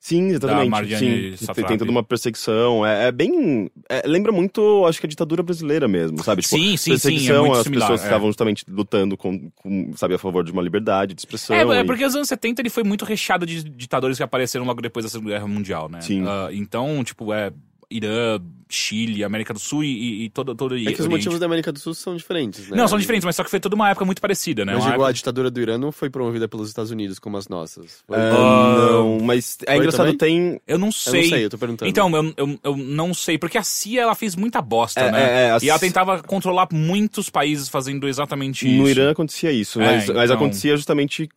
Sim, 0.00 0.28
exatamente. 0.28 0.96
Sim, 0.96 1.06
tem, 1.06 1.36
Satrapi. 1.36 1.68
tem 1.68 1.78
toda 1.78 1.90
uma 1.90 2.02
perseguição. 2.02 2.84
É, 2.84 3.08
é 3.08 3.12
bem. 3.12 3.70
é, 3.88 4.02
lembra 4.06 4.32
muito, 4.32 4.84
acho 4.86 5.00
que 5.00 5.06
a 5.06 5.08
ditadura 5.08 5.42
brasileira 5.42 5.86
mesmo, 5.88 6.22
sabe? 6.22 6.42
Tipo, 6.42 6.56
Sim, 6.56 6.76
sim, 6.76 6.76
sim, 6.76 6.90
é 6.90 6.94
perseguição 6.94 7.52
às 7.52 7.62
similar, 7.62 7.88
pessoas 7.88 8.00
é. 8.02 8.04
estavam 8.04 8.28
justamente 8.28 8.64
lutando 8.68 9.16
com, 9.16 9.50
com, 9.50 9.92
sabe, 9.96 10.14
a 10.14 10.18
favor 10.18 10.44
de 10.44 10.52
uma 10.52 10.62
liberdade 10.62 11.14
de 11.14 11.20
expressão. 11.20 11.54
É, 11.54 11.62
é 11.62 11.80
e- 11.80 11.84
porque 11.84 12.04
os 12.04 12.14
anos 12.14 12.28
70 12.28 12.62
ele 12.62 12.70
foi 12.70 12.82
muito 12.82 13.04
recheado 13.04 13.46
de 13.46 13.62
ditadores 13.62 14.16
que 14.16 14.22
apareceram 14.22 14.64
logo 14.64 14.80
depois 14.80 15.04
da 15.04 15.10
Segunda 15.10 15.30
Guerra 15.30 15.46
Mundial, 15.46 15.88
né? 15.88 16.00
Sim. 16.00 16.24
Ah, 16.26 16.48
então, 16.52 17.02
tipo, 17.04 17.32
é 17.32 17.52
Irã, 17.90 18.40
Chile, 18.74 19.22
América 19.24 19.52
do 19.54 19.60
Sul 19.60 19.84
e, 19.84 20.24
e 20.24 20.30
todo, 20.30 20.54
todo 20.54 20.74
É 20.76 20.78
que 20.78 20.84
os 20.92 21.00
Oriente. 21.00 21.08
motivos 21.10 21.38
da 21.38 21.46
América 21.46 21.70
do 21.72 21.78
Sul 21.78 21.94
são 21.94 22.16
diferentes, 22.16 22.68
né? 22.68 22.76
Não, 22.76 22.88
são 22.88 22.98
diferentes, 22.98 23.24
mas 23.24 23.36
só 23.36 23.44
que 23.44 23.50
foi 23.50 23.60
toda 23.60 23.74
uma 23.74 23.90
época 23.90 24.04
muito 24.04 24.20
parecida, 24.20 24.64
né? 24.64 24.72
Mas 24.74 24.82
digo, 24.82 24.92
a 24.92 24.96
época- 24.96 25.12
ditadura 25.12 25.50
do 25.50 25.60
Irã 25.60 25.78
não 25.78 25.92
foi 25.92 26.08
promovida 26.10 26.48
pelos 26.48 26.68
Estados 26.68 26.90
Unidos 26.90 27.18
como 27.18 27.36
as 27.36 27.48
nossas. 27.48 28.02
Foi- 28.06 28.16
Ah, 28.16 28.88
não, 28.92 29.18
mas 29.20 29.58
é 29.66 29.76
engraçado, 29.76 30.16
também? 30.16 30.16
tem. 30.16 30.60
Eu 30.66 30.78
não 30.78 30.88
Eu 30.88 30.92
sei. 30.92 31.22
não 31.22 31.28
sei, 31.28 31.44
eu 31.44 31.50
tô 31.50 31.58
perguntando. 31.58 31.88
Então, 31.88 32.10
eu, 32.16 32.34
eu, 32.36 32.58
eu 32.64 32.76
não 32.76 33.12
sei, 33.14 33.38
porque 33.38 33.58
a 33.58 33.62
CIA 33.62 34.02
ela 34.02 34.14
fez 34.14 34.34
muita 34.36 34.60
bosta, 34.62 35.00
É, 35.00 35.10
né? 35.12 35.22
é, 35.22 35.46
é, 35.48 35.50
a 35.52 35.58
E 35.62 35.68
ela 35.68 35.78
tentava 35.78 36.22
controlar 36.22 36.68
muitos 36.72 37.28
países 37.30 37.68
fazendo 37.68 38.08
exatamente 38.08 38.66
isso. 38.66 38.82
No 38.82 38.88
Irã 38.88 39.10
acontecia 39.10 39.52
isso, 39.52 39.80
É, 39.80 39.84
mas, 39.84 40.08
mas 40.08 40.24
então- 40.24 40.36
acontecia 40.36 40.76
justamente 40.76 41.28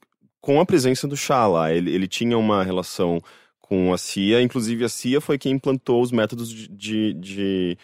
com 0.42 0.60
a 0.62 0.66
presença 0.66 1.08
do 1.08 1.18
Shah 1.18 1.48
lá. 1.48 1.74
Ele, 1.74 1.92
ele 1.94 2.08
tinha 2.08 2.38
uma 2.38 2.64
relação 2.64 3.20
com 3.68 3.92
a 3.92 3.98
CIA, 3.98 4.44
inclusive 4.44 4.86
a 4.86 4.90
CIA 4.90 5.20
foi 5.20 5.40
quem 5.40 5.54
implantou 5.54 6.00
os 6.00 6.12
métodos 6.12 6.48
de, 6.50 6.68
de, 6.68 7.14
de, 7.14 7.78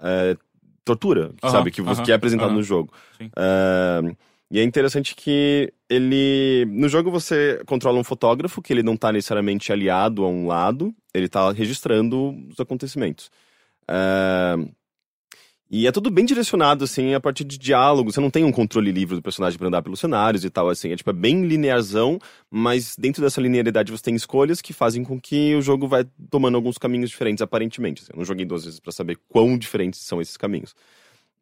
eh, 0.00 0.36
tortura, 0.84 1.30
Aham, 1.40 1.52
sabe? 1.52 1.70
Que, 1.70 1.80
você, 1.80 2.00
aham, 2.00 2.04
que 2.04 2.10
é 2.10 2.14
apresentado 2.16 2.48
aham. 2.48 2.56
no 2.56 2.62
jogo. 2.62 2.92
Eh, 3.20 4.16
e 4.50 4.58
é 4.58 4.64
interessante 4.64 5.14
que 5.14 5.72
ele. 5.88 6.66
No 6.70 6.88
jogo 6.88 7.08
você 7.08 7.62
controla 7.66 8.00
um 8.00 8.04
fotógrafo 8.04 8.60
que 8.60 8.72
ele 8.72 8.82
não 8.82 8.96
tá 8.96 9.12
necessariamente 9.12 9.72
aliado 9.72 10.24
a 10.24 10.28
um 10.28 10.48
lado, 10.48 10.92
ele 11.14 11.28
tá 11.28 11.52
registrando 11.52 12.34
os 12.50 12.58
acontecimentos. 12.58 13.30
Eh, 13.86 14.56
e 15.70 15.86
é 15.86 15.92
tudo 15.92 16.10
bem 16.10 16.24
direcionado, 16.24 16.84
assim, 16.84 17.12
a 17.12 17.20
partir 17.20 17.44
de 17.44 17.58
diálogo. 17.58 18.10
Você 18.10 18.20
não 18.20 18.30
tem 18.30 18.42
um 18.42 18.50
controle 18.50 18.90
livre 18.90 19.16
do 19.16 19.22
personagem 19.22 19.58
pra 19.58 19.68
andar 19.68 19.82
pelos 19.82 20.00
cenários 20.00 20.44
e 20.44 20.48
tal, 20.50 20.70
assim. 20.70 20.92
É, 20.92 20.96
tipo, 20.96 21.10
é 21.10 21.12
bem 21.12 21.44
linearzão, 21.46 22.18
mas 22.50 22.96
dentro 22.96 23.22
dessa 23.22 23.40
linearidade 23.40 23.92
você 23.92 24.02
tem 24.02 24.14
escolhas 24.14 24.62
que 24.62 24.72
fazem 24.72 25.04
com 25.04 25.20
que 25.20 25.54
o 25.54 25.60
jogo 25.60 25.86
vai 25.86 26.06
tomando 26.30 26.54
alguns 26.54 26.78
caminhos 26.78 27.10
diferentes, 27.10 27.42
aparentemente. 27.42 28.02
assim. 28.02 28.12
Eu 28.14 28.18
não 28.18 28.24
joguei 28.24 28.46
duas 28.46 28.64
vezes 28.64 28.80
pra 28.80 28.92
saber 28.92 29.18
quão 29.28 29.58
diferentes 29.58 30.00
são 30.00 30.22
esses 30.22 30.38
caminhos. 30.38 30.74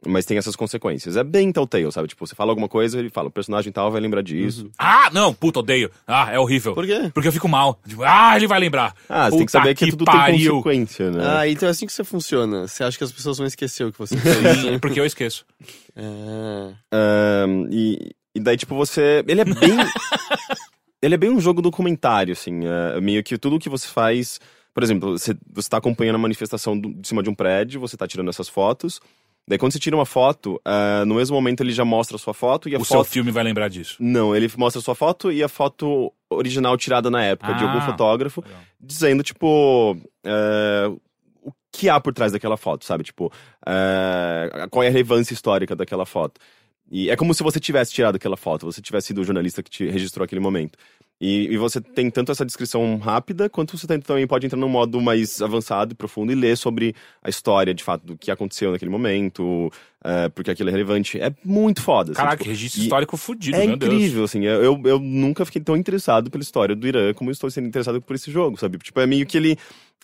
Mas 0.06 0.26
tem 0.26 0.36
essas 0.36 0.54
consequências. 0.54 1.16
É 1.16 1.24
bem 1.24 1.50
Telltale, 1.50 1.90
sabe? 1.90 2.06
Tipo, 2.08 2.26
você 2.26 2.34
fala 2.34 2.52
alguma 2.52 2.68
coisa, 2.68 2.98
ele 2.98 3.08
fala, 3.08 3.28
o 3.28 3.30
personagem 3.30 3.72
tal 3.72 3.90
vai 3.90 4.00
lembrar 4.00 4.22
disso. 4.22 4.70
Ah, 4.78 5.08
não, 5.12 5.32
puta, 5.32 5.60
odeio. 5.60 5.90
Ah, 6.06 6.30
é 6.32 6.38
horrível. 6.38 6.74
Por 6.74 6.84
quê? 6.86 7.10
Porque 7.14 7.26
eu 7.28 7.32
fico 7.32 7.48
mal. 7.48 7.80
Tipo, 7.88 8.02
ah, 8.04 8.36
ele 8.36 8.46
vai 8.46 8.60
lembrar. 8.60 8.94
Ah, 9.08 9.24
você 9.30 9.38
tem 9.38 9.46
que 9.46 9.52
Puta 9.52 9.58
saber 9.58 9.74
que, 9.74 9.90
tudo 9.90 10.04
pariu. 10.04 10.36
tem 10.38 10.48
consequência, 10.50 11.10
né? 11.10 11.24
Ah, 11.26 11.48
então 11.48 11.66
é 11.66 11.70
assim 11.72 11.86
que 11.86 11.92
você 11.92 12.04
funciona. 12.04 12.68
Você 12.68 12.84
acha 12.84 12.96
que 12.98 13.04
as 13.04 13.10
pessoas 13.10 13.38
vão 13.38 13.46
esquecer 13.46 13.84
o 13.84 13.92
que 13.92 13.98
você 13.98 14.16
fez? 14.20 14.58
Sim, 14.60 14.78
porque 14.78 15.00
eu 15.00 15.06
esqueço. 15.06 15.44
ah. 15.96 16.74
Ahn, 16.92 17.68
e, 17.72 18.10
e 18.34 18.40
daí, 18.40 18.56
tipo, 18.56 18.74
você. 18.76 19.24
Ele 19.26 19.40
é 19.40 19.44
bem. 19.44 19.54
ele 21.02 21.14
é 21.14 21.18
bem 21.18 21.30
um 21.30 21.40
jogo 21.40 21.62
documentário, 21.62 22.32
assim. 22.32 22.60
é, 22.66 23.00
meio 23.00 23.22
que 23.24 23.38
tudo 23.38 23.58
que 23.58 23.68
você 23.68 23.88
faz. 23.88 24.38
Por 24.74 24.82
exemplo, 24.82 25.18
você, 25.18 25.34
você 25.52 25.68
tá 25.70 25.78
acompanhando 25.78 26.16
a 26.16 26.18
manifestação 26.18 26.78
do- 26.78 26.92
de 26.92 27.08
cima 27.08 27.22
de 27.22 27.30
um 27.30 27.34
prédio, 27.34 27.80
você 27.80 27.96
tá 27.96 28.06
tirando 28.06 28.28
essas 28.28 28.46
fotos. 28.48 29.00
Daí, 29.48 29.58
quando 29.58 29.72
você 29.72 29.78
tira 29.78 29.94
uma 29.94 30.04
foto, 30.06 30.60
ah, 30.64 31.04
no 31.06 31.14
mesmo 31.14 31.36
momento 31.36 31.62
ele 31.62 31.70
já 31.72 31.84
mostra 31.84 32.16
a 32.16 32.18
sua 32.18 32.34
foto 32.34 32.68
e 32.68 32.74
a 32.74 32.78
O 32.78 32.84
seu 32.84 32.98
foto. 32.98 33.10
filme 33.10 33.30
vai 33.30 33.44
lembrar 33.44 33.68
disso. 33.68 33.96
Não, 34.00 34.34
ele 34.34 34.50
mostra 34.56 34.80
a 34.80 34.82
sua 34.82 34.94
foto 34.94 35.30
e 35.30 35.42
a 35.42 35.48
foto 35.48 36.12
original 36.28 36.76
tirada 36.76 37.08
na 37.10 37.22
época 37.22 37.52
de 37.54 37.62
algum 37.62 37.78
Ah, 37.78 37.82
fotógrafo, 37.86 38.42
legal. 38.44 38.60
dizendo, 38.80 39.22
tipo, 39.22 39.96
é, 40.24 40.90
o 41.42 41.52
que 41.70 41.88
há 41.88 42.00
por 42.00 42.12
trás 42.12 42.32
daquela 42.32 42.56
foto, 42.56 42.84
sabe? 42.84 43.04
Tipo, 43.04 43.30
é, 43.64 44.66
qual 44.70 44.82
é 44.82 44.88
a 44.88 44.90
relevância 44.90 45.32
histórica 45.32 45.76
daquela 45.76 46.04
foto. 46.04 46.40
E 46.90 47.10
é 47.10 47.16
como 47.16 47.32
se 47.34 47.42
você 47.42 47.58
tivesse 47.60 47.92
tirado 47.92 48.16
aquela 48.16 48.36
foto, 48.36 48.66
você 48.66 48.80
tivesse 48.80 49.08
sido 49.08 49.20
o 49.20 49.24
jornalista 49.24 49.62
que 49.62 49.70
te 49.70 49.88
registrou 49.88 50.24
aquele 50.24 50.40
momento. 50.40 50.76
E, 51.20 51.46
e 51.52 51.56
você 51.56 51.80
tem 51.80 52.10
tanto 52.10 52.30
essa 52.30 52.44
descrição 52.44 52.98
rápida, 52.98 53.48
quanto 53.48 53.76
você 53.76 53.86
tem- 53.86 54.00
também 54.00 54.26
pode 54.26 54.44
entrar 54.44 54.58
num 54.58 54.68
modo 54.68 55.00
mais 55.00 55.40
avançado 55.40 55.92
e 55.92 55.94
profundo 55.94 56.30
e 56.30 56.34
ler 56.34 56.56
sobre 56.56 56.94
a 57.22 57.30
história, 57.30 57.72
de 57.72 57.82
fato, 57.82 58.04
do 58.04 58.18
que 58.18 58.30
aconteceu 58.30 58.70
naquele 58.70 58.90
momento, 58.90 59.70
é, 60.04 60.28
porque 60.28 60.50
aquilo 60.50 60.68
é 60.68 60.72
relevante. 60.72 61.18
É 61.18 61.34
muito 61.42 61.80
foda. 61.80 62.12
assim, 62.12 62.20
Caraca, 62.20 62.36
tipo, 62.36 62.50
registro 62.50 62.82
histórico 62.82 63.16
fudido, 63.16 63.56
é 63.56 63.66
meu 63.66 63.76
Deus. 63.76 63.94
incrível, 63.94 64.24
assim. 64.24 64.44
Eu, 64.44 64.80
eu, 64.84 64.98
nunca 64.98 65.44
fiquei 65.46 65.62
tão 65.62 65.74
interessado 65.76 66.30
pela 66.30 66.42
história 66.42 66.76
do 66.76 66.86
Irã 66.86 67.14
como 67.14 67.30
eu 67.30 67.32
estou 67.32 67.50
sendo 67.50 67.66
interessado 67.66 68.00
por 68.02 68.14
esse 68.14 68.30
jogo, 68.30 68.58
sabe? 68.58 68.76
Tipo, 68.78 69.00
é 69.00 69.06
meio 69.06 69.26
que 69.26 69.36
ele. 69.36 69.56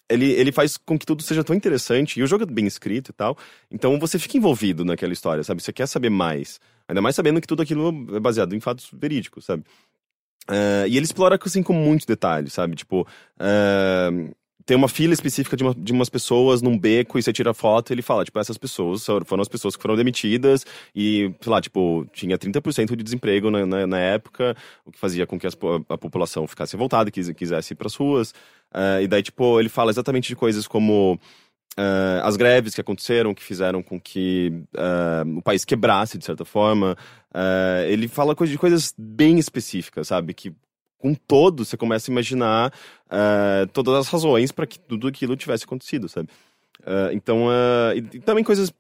Ele, 0.08 0.30
ele 0.32 0.52
faz 0.52 0.76
com 0.76 0.98
que 0.98 1.06
tudo 1.06 1.22
seja 1.22 1.42
tão 1.42 1.56
interessante, 1.56 2.20
e 2.20 2.22
o 2.22 2.26
jogo 2.26 2.42
é 2.42 2.46
bem 2.46 2.66
escrito 2.66 3.10
e 3.10 3.14
tal. 3.14 3.38
Então 3.70 3.98
você 3.98 4.18
fica 4.18 4.36
envolvido 4.36 4.84
naquela 4.84 5.12
história, 5.12 5.42
sabe? 5.42 5.62
Você 5.62 5.72
quer 5.72 5.86
saber 5.86 6.10
mais. 6.10 6.60
Ainda 6.88 7.00
mais 7.00 7.16
sabendo 7.16 7.40
que 7.40 7.46
tudo 7.46 7.62
aquilo 7.62 8.14
é 8.14 8.20
baseado 8.20 8.54
em 8.54 8.60
fatos 8.60 8.90
verídicos, 8.92 9.46
sabe? 9.46 9.64
Eh, 10.50 10.86
e 10.88 10.96
ele 10.96 11.04
explora 11.04 11.38
assim 11.42 11.62
com 11.62 11.72
muitos 11.72 12.06
detalhes, 12.06 12.52
sabe? 12.52 12.74
Tipo, 12.76 13.06
eh, 13.38 14.30
tem 14.64 14.76
uma 14.76 14.88
fila 14.88 15.12
específica 15.12 15.56
de, 15.56 15.62
uma- 15.64 15.74
de 15.74 15.92
umas 15.92 16.08
pessoas 16.08 16.62
num 16.62 16.78
beco 16.78 17.18
e 17.18 17.22
você 17.22 17.32
tira 17.32 17.52
foto 17.52 17.90
e 17.90 17.94
ele 17.94 18.02
fala, 18.02 18.24
tipo, 18.24 18.38
essas 18.38 18.56
pessoas 18.58 19.04
foram 19.24 19.40
as 19.42 19.48
pessoas 19.48 19.74
que 19.76 19.82
foram 19.82 19.96
demitidas 19.96 20.64
e, 20.94 21.32
sei 21.40 21.50
lá, 21.52 21.60
tipo, 21.60 22.06
tinha 22.12 22.38
30% 22.38 22.94
de 22.96 23.02
desemprego 23.02 23.50
na, 23.50 23.66
na, 23.66 23.86
na 23.86 23.98
época, 23.98 24.56
o 24.84 24.92
que 24.92 24.98
fazia 24.98 25.26
com 25.26 25.38
que 25.38 25.46
as 25.46 25.56
a 25.88 25.98
população 25.98 26.46
ficasse 26.46 26.74
revoltada, 26.74 27.10
quis, 27.10 27.28
quisesse 27.30 27.72
ir 27.74 27.76
pras 27.76 27.94
ruas. 27.94 28.32
Eh, 28.74 29.02
e 29.04 29.08
daí, 29.08 29.22
tipo, 29.22 29.58
ele 29.60 29.68
fala 29.68 29.90
exatamente 29.90 30.28
de 30.28 30.36
coisas 30.36 30.66
como 30.68 31.18
eh, 31.76 32.20
as 32.22 32.36
greves 32.36 32.74
que 32.74 32.80
aconteceram, 32.80 33.34
que 33.34 33.42
fizeram 33.42 33.82
com 33.82 34.00
que 34.00 34.52
eh, 34.74 35.22
o 35.36 35.42
país 35.42 35.64
quebrasse, 35.64 36.18
de 36.18 36.24
certa 36.24 36.44
forma. 36.44 36.96
Eh, 37.34 37.86
ele 37.90 38.08
fala 38.08 38.34
de 38.34 38.58
coisas 38.58 38.94
bem 38.96 39.38
específicas, 39.38 40.08
sabe? 40.08 40.34
Que 40.34 40.52
com 40.98 41.14
todo 41.14 41.64
você 41.64 41.76
começa 41.76 42.10
a 42.10 42.12
imaginar 42.12 42.72
todas 43.72 43.94
as 43.94 44.08
razões 44.08 44.52
para 44.52 44.68
que 44.68 44.78
tudo 44.78 45.08
aquilo 45.08 45.34
tivesse 45.34 45.64
acontecido, 45.64 46.08
sabe? 46.08 46.28
Então, 47.12 47.48
e, 47.92 47.98
e 48.18 48.20
também 48.20 48.44
coisas 48.44 48.72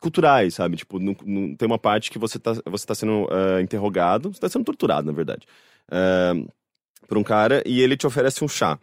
culturais, 0.00 0.54
sabe? 0.54 0.78
Tipo, 0.78 0.98
no- 0.98 1.14
no- 1.22 1.54
tem 1.58 1.66
uma 1.66 1.78
parte 1.78 2.10
que 2.10 2.18
você 2.18 2.38
tá, 2.38 2.54
você 2.64 2.86
tá 2.86 2.94
sendo 2.94 3.28
interrogado, 3.62 4.32
você 4.32 4.40
tá 4.40 4.48
sendo 4.48 4.64
torturado, 4.64 5.06
na 5.06 5.12
verdade. 5.12 5.46
Por 7.06 7.18
um 7.18 7.22
cara 7.22 7.62
e 7.66 7.82
ele 7.82 7.96
te 7.96 8.06
oferece 8.06 8.42
um 8.42 8.48
chá. 8.48 8.78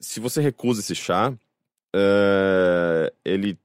Se 0.00 0.18
você 0.18 0.40
recusa 0.40 0.80
esse 0.80 0.94
chá, 0.94 1.34
eh, 1.98 3.12
ele. 3.24 3.58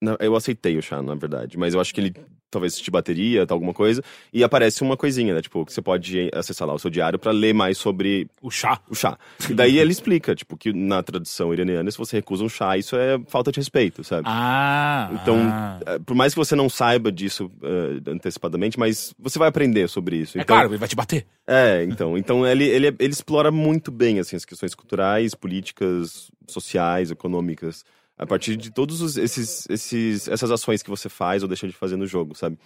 não, 0.00 0.16
eu 0.20 0.34
aceitei 0.34 0.76
o 0.78 0.82
chá, 0.82 1.02
na 1.02 1.14
verdade, 1.14 1.58
mas 1.58 1.74
eu 1.74 1.80
acho 1.80 1.94
que 1.94 2.00
ele 2.00 2.14
talvez 2.56 2.78
te 2.78 2.90
bateria, 2.90 3.46
tal, 3.46 3.56
alguma 3.56 3.74
coisa, 3.74 4.02
e 4.32 4.42
aparece 4.42 4.82
uma 4.82 4.96
coisinha, 4.96 5.34
né? 5.34 5.42
Tipo, 5.42 5.64
que 5.66 5.72
você 5.72 5.82
pode 5.82 6.30
acessar 6.32 6.66
lá 6.66 6.72
o 6.72 6.78
seu 6.78 6.90
diário 6.90 7.18
pra 7.18 7.30
ler 7.30 7.52
mais 7.52 7.76
sobre 7.76 8.26
O 8.40 8.50
chá. 8.50 8.80
o 8.88 8.94
chá. 8.94 9.18
E 9.48 9.52
daí 9.52 9.78
ele 9.78 9.92
explica, 9.92 10.34
tipo, 10.34 10.56
que 10.56 10.72
na 10.72 11.02
tradição 11.02 11.52
iraniana, 11.52 11.90
se 11.90 11.98
você 11.98 12.16
recusa 12.16 12.42
um 12.42 12.48
chá, 12.48 12.78
isso 12.78 12.96
é 12.96 13.18
falta 13.28 13.52
de 13.52 13.60
respeito, 13.60 14.02
sabe? 14.02 14.22
Ah. 14.26 15.10
Então, 15.12 15.36
ah. 15.42 15.80
eh, 15.86 15.98
por 15.98 16.14
mais 16.14 16.32
que 16.32 16.38
você 16.38 16.56
não 16.56 16.68
saiba 16.70 17.12
disso 17.12 17.50
eh, 17.62 18.10
antecipadamente, 18.10 18.78
mas 18.78 19.14
você 19.18 19.38
vai 19.38 19.48
aprender 19.48 19.86
sobre 19.88 20.16
isso. 20.16 20.38
É 20.38 20.40
Então, 20.40 20.56
claro, 20.56 20.70
ele 20.70 20.78
vai 20.78 20.88
te 20.88 20.96
bater. 20.96 21.26
é, 21.46 21.84
então, 21.84 22.16
então 22.16 22.46
ele, 22.46 22.64
ele, 22.64 22.86
ele 22.86 23.12
explora 23.12 23.50
muito 23.50 23.90
bem 23.90 24.18
assim, 24.18 24.34
as 24.36 24.46
questões 24.46 24.74
culturais, 24.74 25.34
políticas, 25.34 26.30
sociais, 26.46 27.10
econômicas, 27.10 27.84
a 28.16 28.26
partir 28.26 28.56
de 28.56 28.70
todos 28.70 29.00
os- 29.00 29.16
esses, 29.16 29.66
esses, 29.68 30.28
essas 30.28 30.50
ações 30.50 30.82
que 30.82 30.90
você 30.90 31.08
faz 31.08 31.42
ou 31.42 31.48
deixa 31.48 31.66
de 31.66 31.72
fazer 31.74 31.96
no 31.96 32.06
jogo, 32.06 32.34
sabe? 32.34 32.58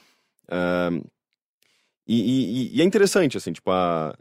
Ahn, 0.51 1.03
e, 2.07 2.21
e- 2.73 2.77
e 2.77 2.81
é 2.83 2.85
interessante, 2.85 3.37
assim, 3.37 3.53
tipo, 3.53 3.71
a, 3.71 4.17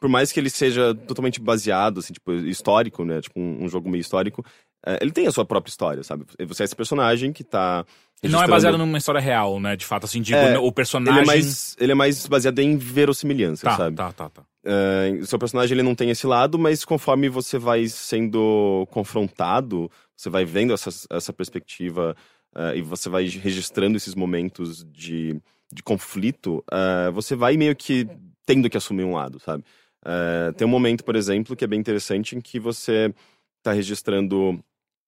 por 0.00 0.08
mais 0.08 0.32
que 0.32 0.40
ele 0.40 0.50
seja 0.50 0.94
totalmente 0.94 1.40
baseado, 1.40 2.00
assim, 2.00 2.12
tipo, 2.12 2.32
histórico, 2.32 3.04
né? 3.04 3.20
Tipo, 3.20 3.38
um, 3.40 3.64
um 3.64 3.68
jogo 3.68 3.88
meio 3.88 4.00
histórico, 4.00 4.44
eh, 4.86 4.98
ele 5.00 5.10
tem 5.12 5.26
a 5.26 5.32
sua 5.32 5.44
própria 5.44 5.70
história, 5.70 6.02
sabe? 6.02 6.24
Você 6.46 6.62
é 6.62 6.64
esse 6.64 6.76
personagem 6.76 7.32
que 7.32 7.42
tá. 7.44 7.84
E 8.22 8.28
não 8.28 8.38
é 8.38 8.42
registrando- 8.42 8.50
baseado 8.50 8.78
numa 8.78 8.98
história 8.98 9.20
real, 9.20 9.60
né? 9.60 9.76
De 9.76 9.84
fato, 9.84 10.04
assim, 10.04 10.22
digo, 10.22 10.38
É, 10.38 10.58
o 10.58 10.72
personagem. 10.72 11.14
Ele 11.20 11.22
é, 11.22 11.26
mais, 11.26 11.76
ele 11.78 11.92
é 11.92 11.94
mais 11.94 12.26
baseado 12.26 12.58
em 12.60 12.76
verossimilhança, 12.76 13.64
Tá, 13.66 13.76
sabe? 13.76 13.96
tá, 13.96 14.12
tá, 14.12 14.28
tá. 14.30 14.42
É, 14.64 15.10
o 15.20 15.26
seu 15.26 15.38
personagem 15.38 15.74
ele 15.74 15.82
não 15.82 15.94
tem 15.94 16.10
esse 16.10 16.26
lado, 16.26 16.58
mas 16.58 16.84
conforme 16.84 17.28
você 17.28 17.56
vai 17.58 17.86
sendo 17.86 18.86
confrontado, 18.90 19.90
você 20.16 20.28
vai 20.28 20.44
vendo 20.44 20.72
essa, 20.72 20.90
essa 21.10 21.32
perspectiva 21.32 22.16
é, 22.56 22.76
e 22.78 22.82
você 22.82 23.08
vai 23.08 23.26
registrando 23.26 23.96
esses 23.96 24.14
momentos 24.14 24.82
de, 24.84 25.40
de 25.72 25.82
conflito, 25.82 26.64
é, 26.72 27.10
você 27.10 27.36
vai 27.36 27.56
meio 27.56 27.76
que 27.76 28.08
tendo 28.46 28.70
que 28.70 28.76
assumir 28.76 29.04
um 29.04 29.14
lado, 29.14 29.38
sabe? 29.40 29.64
É, 30.04 30.52
tem 30.52 30.66
um 30.66 30.70
momento, 30.70 31.04
por 31.04 31.16
exemplo, 31.16 31.56
que 31.56 31.64
é 31.64 31.66
bem 31.66 31.80
interessante 31.80 32.36
em 32.36 32.40
que 32.40 32.60
você 32.60 33.12
está 33.58 33.72
registrando 33.72 34.58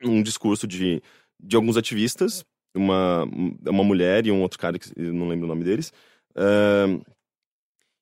um 0.03 0.23
discurso 0.23 0.67
de, 0.67 1.01
de 1.41 1.57
alguns 1.57 1.77
ativistas, 1.77 2.45
uma, 2.75 3.25
uma 3.67 3.85
mulher 3.85 4.27
e 4.27 4.33
um 4.33 4.43
outro 4.43 4.59
cara 4.59 4.79
que 4.79 4.91
não 5.01 5.29
lembro 5.29 5.47
o 5.47 5.49
nome 5.49 5.65
deles. 5.65 5.93
É, 6.35 7.01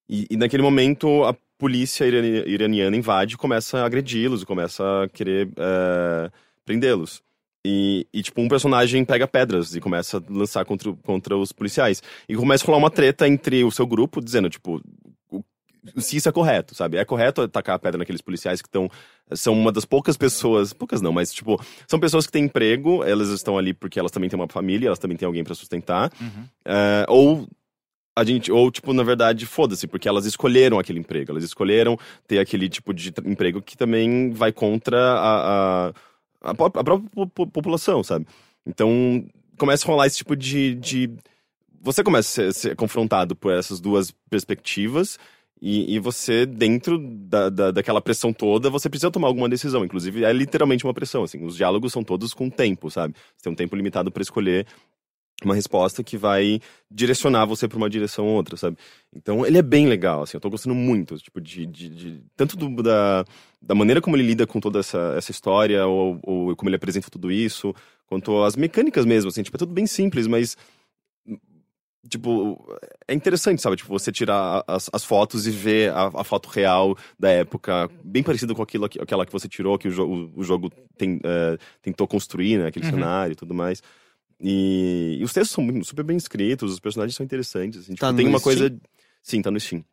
e, 0.09 0.27
e 0.31 0.37
naquele 0.37 0.63
momento 0.63 1.25
a 1.25 1.37
polícia 1.59 2.05
irani- 2.07 2.45
iraniana 2.47 2.97
invade 2.97 3.35
e 3.35 3.39
começa 3.39 3.79
a 3.79 3.87
agredi-los, 3.87 4.45
começa 4.45 5.05
a 5.05 5.09
querer 5.09 5.49
é, 5.57 6.31
prendê-los. 6.65 7.23
E, 7.69 8.07
e, 8.13 8.23
tipo, 8.23 8.41
um 8.41 8.47
personagem 8.49 9.05
pega 9.05 9.27
pedras 9.27 9.75
e 9.75 9.81
começa 9.81 10.19
a 10.19 10.23
lançar 10.31 10.65
contra, 10.65 10.93
contra 11.03 11.37
os 11.37 11.51
policiais. 11.51 12.01
E 12.29 12.37
começa 12.37 12.63
a 12.63 12.67
rolar 12.67 12.79
uma 12.79 12.91
treta 12.91 13.27
entre 13.27 13.65
o 13.65 13.73
seu 13.73 13.85
grupo, 13.85 14.21
dizendo, 14.21 14.49
tipo, 14.49 14.81
se 15.97 16.17
isso 16.17 16.29
é 16.29 16.33
correto, 16.33 16.75
sabe? 16.75 16.97
É 16.97 17.05
correto 17.05 17.43
atacar 17.43 17.77
a 17.77 17.79
pedra 17.79 17.99
naqueles 17.99 18.21
policiais 18.21 18.61
que 18.63 18.69
estão. 18.69 18.91
São 19.33 19.55
uma 19.55 19.73
das 19.73 19.85
poucas 19.85 20.17
pessoas. 20.17 20.73
Poucas 20.73 21.01
não, 21.03 21.13
mas, 21.13 21.33
tipo, 21.33 21.61
são 21.89 21.99
pessoas 21.99 22.27
que 22.27 22.33
têm 22.33 22.45
emprego, 22.45 23.03
elas 23.05 23.29
estão 23.29 23.59
ali 23.59 23.75
porque 23.75 23.99
elas 23.99 24.13
também 24.13 24.29
têm 24.31 24.39
uma 24.39 24.49
família, 24.49 24.87
elas 24.89 24.99
também 24.99 25.17
têm 25.17 25.27
alguém 25.27 25.45
pra 25.45 25.55
sustentar. 25.55 26.13
É, 26.65 27.05
ou 27.09 27.49
a 28.19 28.25
gente, 28.25 28.51
ou, 28.51 28.71
tipo, 28.71 28.93
na 28.95 29.03
verdade, 29.03 29.45
foda-se, 29.45 29.87
porque 29.87 30.09
elas 30.09 30.25
escolheram 30.25 30.79
aquele 30.79 30.99
emprego, 30.99 31.33
elas 31.33 31.45
escolheram 31.45 31.99
ter 32.27 32.39
aquele 32.39 32.67
tipo 32.69 32.95
de 32.95 33.13
emprego 33.27 33.61
que 33.61 33.77
também 33.77 34.31
vai 34.31 34.53
contra 34.53 34.97
a, 34.99 35.19
a, 35.19 35.89
a, 35.89 36.51
a 36.51 36.55
própria 36.55 36.99
po- 37.15 37.27
po- 37.27 37.47
população, 37.47 38.03
sabe? 38.03 38.27
Então, 38.65 39.23
começa 39.59 39.85
a 39.85 39.89
rolar 39.89 40.07
esse 40.07 40.17
tipo 40.19 40.35
de. 40.35 40.75
de... 40.77 41.11
Você 41.83 42.03
começa 42.03 42.29
a 42.29 42.53
ser, 42.53 42.55
ser 42.55 42.77
confrontado 42.77 43.37
por 43.37 43.53
essas 43.53 43.81
duas 43.81 44.11
perspectivas. 44.31 45.19
E, 45.61 45.95
e 45.95 45.99
você, 45.99 46.45
dentro 46.45 46.99
da, 46.99 47.49
da, 47.49 47.71
daquela 47.71 48.01
pressão 48.01 48.33
toda, 48.33 48.69
você 48.69 48.91
precisa 48.91 49.11
tomar 49.11 49.29
alguma 49.29 49.49
decisão. 49.49 49.85
Inclusive, 49.85 50.25
é 50.25 50.33
literalmente 50.33 50.85
uma 50.85 50.93
pressão. 50.95 51.23
Assim, 51.23 51.43
os 51.45 51.57
diálogos 51.57 51.93
são 51.93 52.05
todos 52.05 52.35
com 52.35 52.51
tempo, 52.51 52.91
sabe? 52.91 53.15
Você 53.37 53.45
tem 53.45 53.53
um 53.53 53.57
tempo 53.57 53.75
limitado 53.75 54.11
para 54.11 54.23
escolher 54.23 54.67
uma 55.45 55.55
resposta 55.55 56.03
que 56.03 56.17
vai 56.17 56.61
direcionar 56.91 57.45
você 57.47 57.69
para 57.69 57.77
uma 57.77 57.91
direção 57.91 58.27
ou 58.27 58.35
outra, 58.37 58.57
sabe? 58.57 58.77
Então 59.15 59.45
ele 59.47 59.59
é 59.59 59.63
bem 59.63 59.87
legal, 59.87 60.23
assim, 60.23 60.37
eu 60.37 60.41
tô 60.41 60.49
gostando 60.49 60.75
muito, 60.75 61.17
tipo, 61.19 61.41
de. 61.41 61.67
de, 61.67 61.89
de- 61.91 62.23
tanto 62.37 62.57
do- 62.57 62.83
da, 62.83 63.25
da 63.61 63.75
maneira 63.75 64.01
como 64.01 64.17
ele 64.17 64.23
lida 64.23 64.47
com 64.47 64.61
toda 64.61 64.79
essa, 64.81 65.15
essa 65.17 65.31
história, 65.31 65.87
ou, 65.87 66.19
ou 66.23 66.57
como 66.57 66.71
ele 66.71 66.77
apresenta 66.77 67.11
tudo 67.11 67.31
isso, 67.31 67.75
quanto 68.07 68.43
as 68.45 68.57
mecânicas 68.57 69.05
mesmo, 69.05 69.29
assim, 69.29 69.43
tipo, 69.43 69.57
é 69.57 69.59
tudo 69.59 69.73
bem 69.73 69.87
simples, 69.87 70.27
mas. 70.27 70.57
Tipo, 72.09 72.59
é 73.09 73.15
interessante, 73.15 73.61
sabe? 73.63 73.77
Tipo, 73.77 73.89
você 73.89 74.13
tirar 74.13 74.63
as, 74.67 74.89
as 74.93 75.05
fotos 75.05 75.47
e 75.47 75.51
ver 75.51 75.93
a, 75.93 76.11
a 76.15 76.25
foto 76.25 76.49
real 76.49 76.97
da 77.19 77.31
época, 77.31 77.91
bem 78.05 78.23
parecida 78.23 78.55
com 78.55 78.63
aquilo, 78.63 78.89
que- 78.89 79.01
aquela 79.01 79.25
que 79.27 79.33
você 79.33 79.49
tirou, 79.49 79.79
que 79.79 79.89
o, 79.89 79.91
jogo 79.91 80.31
o 80.37 80.43
jogo 80.45 80.71
tem, 80.97 81.21
eh, 81.25 81.59
tentou 81.83 82.07
construir, 82.07 82.59
né? 82.59 82.67
Aquele 82.69 82.85
cenário 82.91 83.33
e 83.33 83.37
tudo 83.37 83.55
mais. 83.55 83.83
E, 84.41 85.17
e 85.21 85.25
os 85.25 85.33
textos 85.33 85.55
são 85.55 85.83
super 85.85 86.05
bem 86.05 86.17
escritos, 86.17 86.73
os 86.73 86.81
personagens 86.81 87.15
são 87.17 87.25
interessantes. 87.25 87.81
Assim, 87.81 87.95
Tá 87.95 88.09
tipo, 88.09 88.17
tem 88.17 88.27
no 88.27 88.31
uma 88.33 88.39
Steam? 88.39 88.59
coisa. 88.59 88.79
Sim, 89.23 89.43
tá 89.43 89.51
no 89.51 89.59
Steam. 89.59 89.85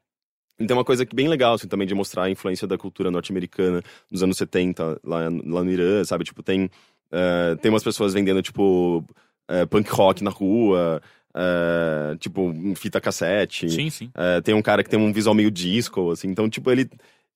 E 0.59 0.65
tem 0.67 0.75
uma 0.77 0.83
coisa 0.85 1.05
que 1.05 1.15
bem 1.15 1.27
legal, 1.27 1.55
assim, 1.55 1.67
também 1.67 1.87
de 1.87 1.95
mostrar 1.95 2.23
a 2.23 2.29
influência 2.29 2.67
da 2.67 2.77
cultura 2.77 3.09
norte-americana 3.09 3.81
nos 4.11 4.21
anos 4.21 4.37
70, 4.37 4.99
lá, 5.03 5.21
lá 5.23 5.63
no 5.63 5.71
Irã, 5.71 6.03
sabe? 6.03 6.23
Tipo, 6.23 6.43
tem, 6.43 6.69
eh, 7.11 7.55
tem 7.61 7.71
umas 7.71 7.83
pessoas 7.83 8.13
vendendo, 8.13 8.41
tipo, 8.41 9.03
eh, 9.47 9.65
punk 9.65 9.89
rock 9.89 10.23
na 10.23 10.29
rua, 10.29 11.01
eh, 11.35 12.15
tipo, 12.19 12.53
fita 12.75 12.99
cassete. 13.01 13.69
Sim, 13.69 13.89
sim. 13.89 14.11
É, 14.15 14.41
tem 14.41 14.53
um 14.55 14.61
cara 14.61 14.83
que 14.83 14.89
tem 14.89 14.99
um 14.99 15.11
visual 15.13 15.33
meio 15.35 15.51
disco, 15.51 16.11
assim, 16.11 16.27
então, 16.29 16.49
tipo, 16.49 16.69
ele, 16.71 16.89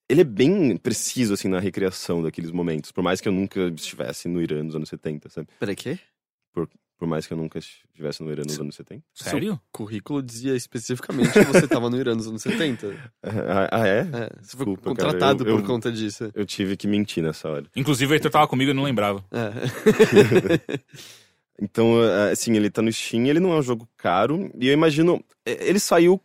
ele 0.10 0.22
é 0.22 0.26
bem 0.26 0.78
preciso, 0.78 1.34
assim, 1.34 1.48
na 1.48 1.60
recriação 1.60 2.22
daqueles 2.22 2.52
momentos, 2.52 2.92
por 2.92 3.04
mais 3.04 3.20
que 3.22 3.28
eu 3.28 3.32
nunca 3.34 3.60
estivesse 3.76 4.28
no 4.28 4.42
Irã 4.42 4.64
nos 4.64 4.76
anos 4.76 4.90
70, 4.90 5.30
sabe? 5.30 5.48
Peraí, 5.60 5.76
quê? 5.76 5.98
Por 7.00 7.08
mais 7.08 7.28
que 7.28 7.34
eu 7.34 7.38
nunca 7.38 7.60
estivesse 7.60 8.24
no 8.24 8.32
Irã 8.32 8.42
nos 8.44 8.60
anos 8.60 8.74
70. 8.76 9.04
Sério? 9.14 9.62
Currículo 9.72 10.20
dizia 10.24 10.56
especificamente 10.56 11.32
que 11.32 11.44
você 11.44 11.68
tava 11.68 11.92
no 11.92 12.00
Irã 12.00 12.16
nos 12.16 12.26
anos 12.28 12.42
70. 12.42 12.88
Ah, 13.22 13.68
ah, 13.72 13.88
é? 13.88 14.00
É, 14.00 14.04
você 14.42 14.58
foi 14.58 14.66
Desculpa, 14.66 14.82
contratado 14.82 15.38
cara, 15.46 15.50
eu- 15.52 15.56
por 15.58 15.62
eu- 15.62 15.68
conta 15.68 15.92
disso. 15.92 16.32
Eu 16.34 16.44
tive 16.44 16.76
que 16.76 16.88
mentir 16.88 17.22
nessa 17.24 17.48
hora. 17.50 17.66
Inclusive, 17.76 18.12
o 18.12 18.16
Heitor 18.16 18.32
tava 18.32 18.48
comigo 18.48 18.70
e 18.70 18.72
eu 18.72 18.76
não 18.76 18.82
lembrava. 18.82 19.24
É. 19.32 19.52
Então, 21.60 22.04
é, 22.04 22.32
assim, 22.32 22.54
ele 22.56 22.70
tá 22.70 22.82
no 22.82 22.92
Steam, 22.92 23.26
ele 23.26 23.40
não 23.40 23.52
é 23.54 23.58
um 23.58 23.62
jogo 23.64 23.88
caro, 23.98 24.52
e 24.60 24.68
eu 24.68 24.74
imagino. 24.74 25.24
é, 25.46 25.68
Ele 25.70 25.80
saiu 25.80 26.22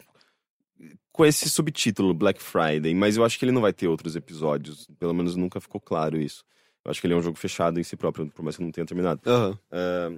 com 1.11 1.25
esse 1.25 1.49
subtítulo, 1.49 2.15
Black 2.15 2.43
Friday, 2.43 2.95
mas 2.95 3.17
eu 3.17 3.25
acho 3.25 3.39
que 3.39 3.45
ele 3.45 3.53
não 3.53 3.61
vai 3.63 3.73
ter 3.73 3.87
outros 3.89 4.17
episódios. 4.17 4.87
Pelo 4.99 5.13
menos 5.15 5.37
nunca 5.37 5.61
ficou 5.61 5.81
claro 5.81 6.19
isso. 6.21 6.45
Eu 6.85 6.91
acho 6.91 7.01
que 7.01 7.07
ele 7.07 7.15
é 7.15 7.17
um 7.17 7.23
jogo 7.23 7.37
fechado 7.39 7.79
em 7.79 7.83
si 7.83 7.97
próprio, 7.97 8.27
por 8.29 8.43
mais 8.43 8.57
que 8.57 8.63
eu 8.63 8.65
não 8.65 8.73
tenha 8.73 8.87
terminado. 8.87 9.21
Aham. 9.27 9.59
É, 9.71 10.13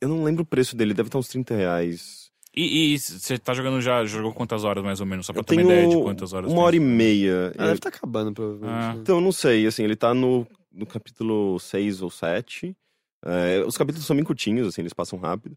eu 0.00 0.08
não 0.08 0.22
lembro 0.22 0.42
o 0.42 0.46
preço 0.46 0.76
dele, 0.76 0.94
deve 0.94 1.08
estar 1.08 1.18
uns 1.18 1.28
30 1.28 1.54
reais. 1.54 2.28
E 2.54 2.98
você 2.98 3.38
tá 3.38 3.52
jogando 3.54 3.80
já, 3.80 4.04
jogou 4.04 4.32
quantas 4.32 4.64
horas 4.64 4.82
mais 4.82 5.00
ou 5.00 5.06
menos? 5.06 5.26
Só 5.26 5.32
pra 5.32 5.40
Eu 5.40 5.44
ter 5.44 5.54
uma 5.54 5.62
ideia 5.62 5.88
de 5.88 5.96
quantas 6.02 6.32
horas 6.32 6.50
uma 6.52 6.62
hora 6.62 6.74
e 6.76 6.80
meia. 6.80 7.52
Ah, 7.56 7.62
Eu- 7.62 7.66
deve 7.66 7.74
estar 7.74 7.88
acabando, 7.90 8.32
provavelmente. 8.32 8.72
Ah. 8.84 8.94
né? 8.94 9.00
Então, 9.00 9.16
eu 9.16 9.20
não 9.20 9.32
sei, 9.32 9.66
assim, 9.66 9.82
ele 9.84 9.94
tá 9.96 10.12
no, 10.14 10.46
no 10.72 10.86
capítulo 10.86 11.58
6 11.60 12.00
ou 12.02 12.10
7. 12.10 12.76
É, 13.24 13.64
os 13.66 13.76
capítulos 13.76 14.06
são 14.06 14.16
bem 14.16 14.24
curtinhos, 14.24 14.68
assim, 14.68 14.82
eles 14.82 14.92
passam 14.92 15.18
rápido. 15.18 15.56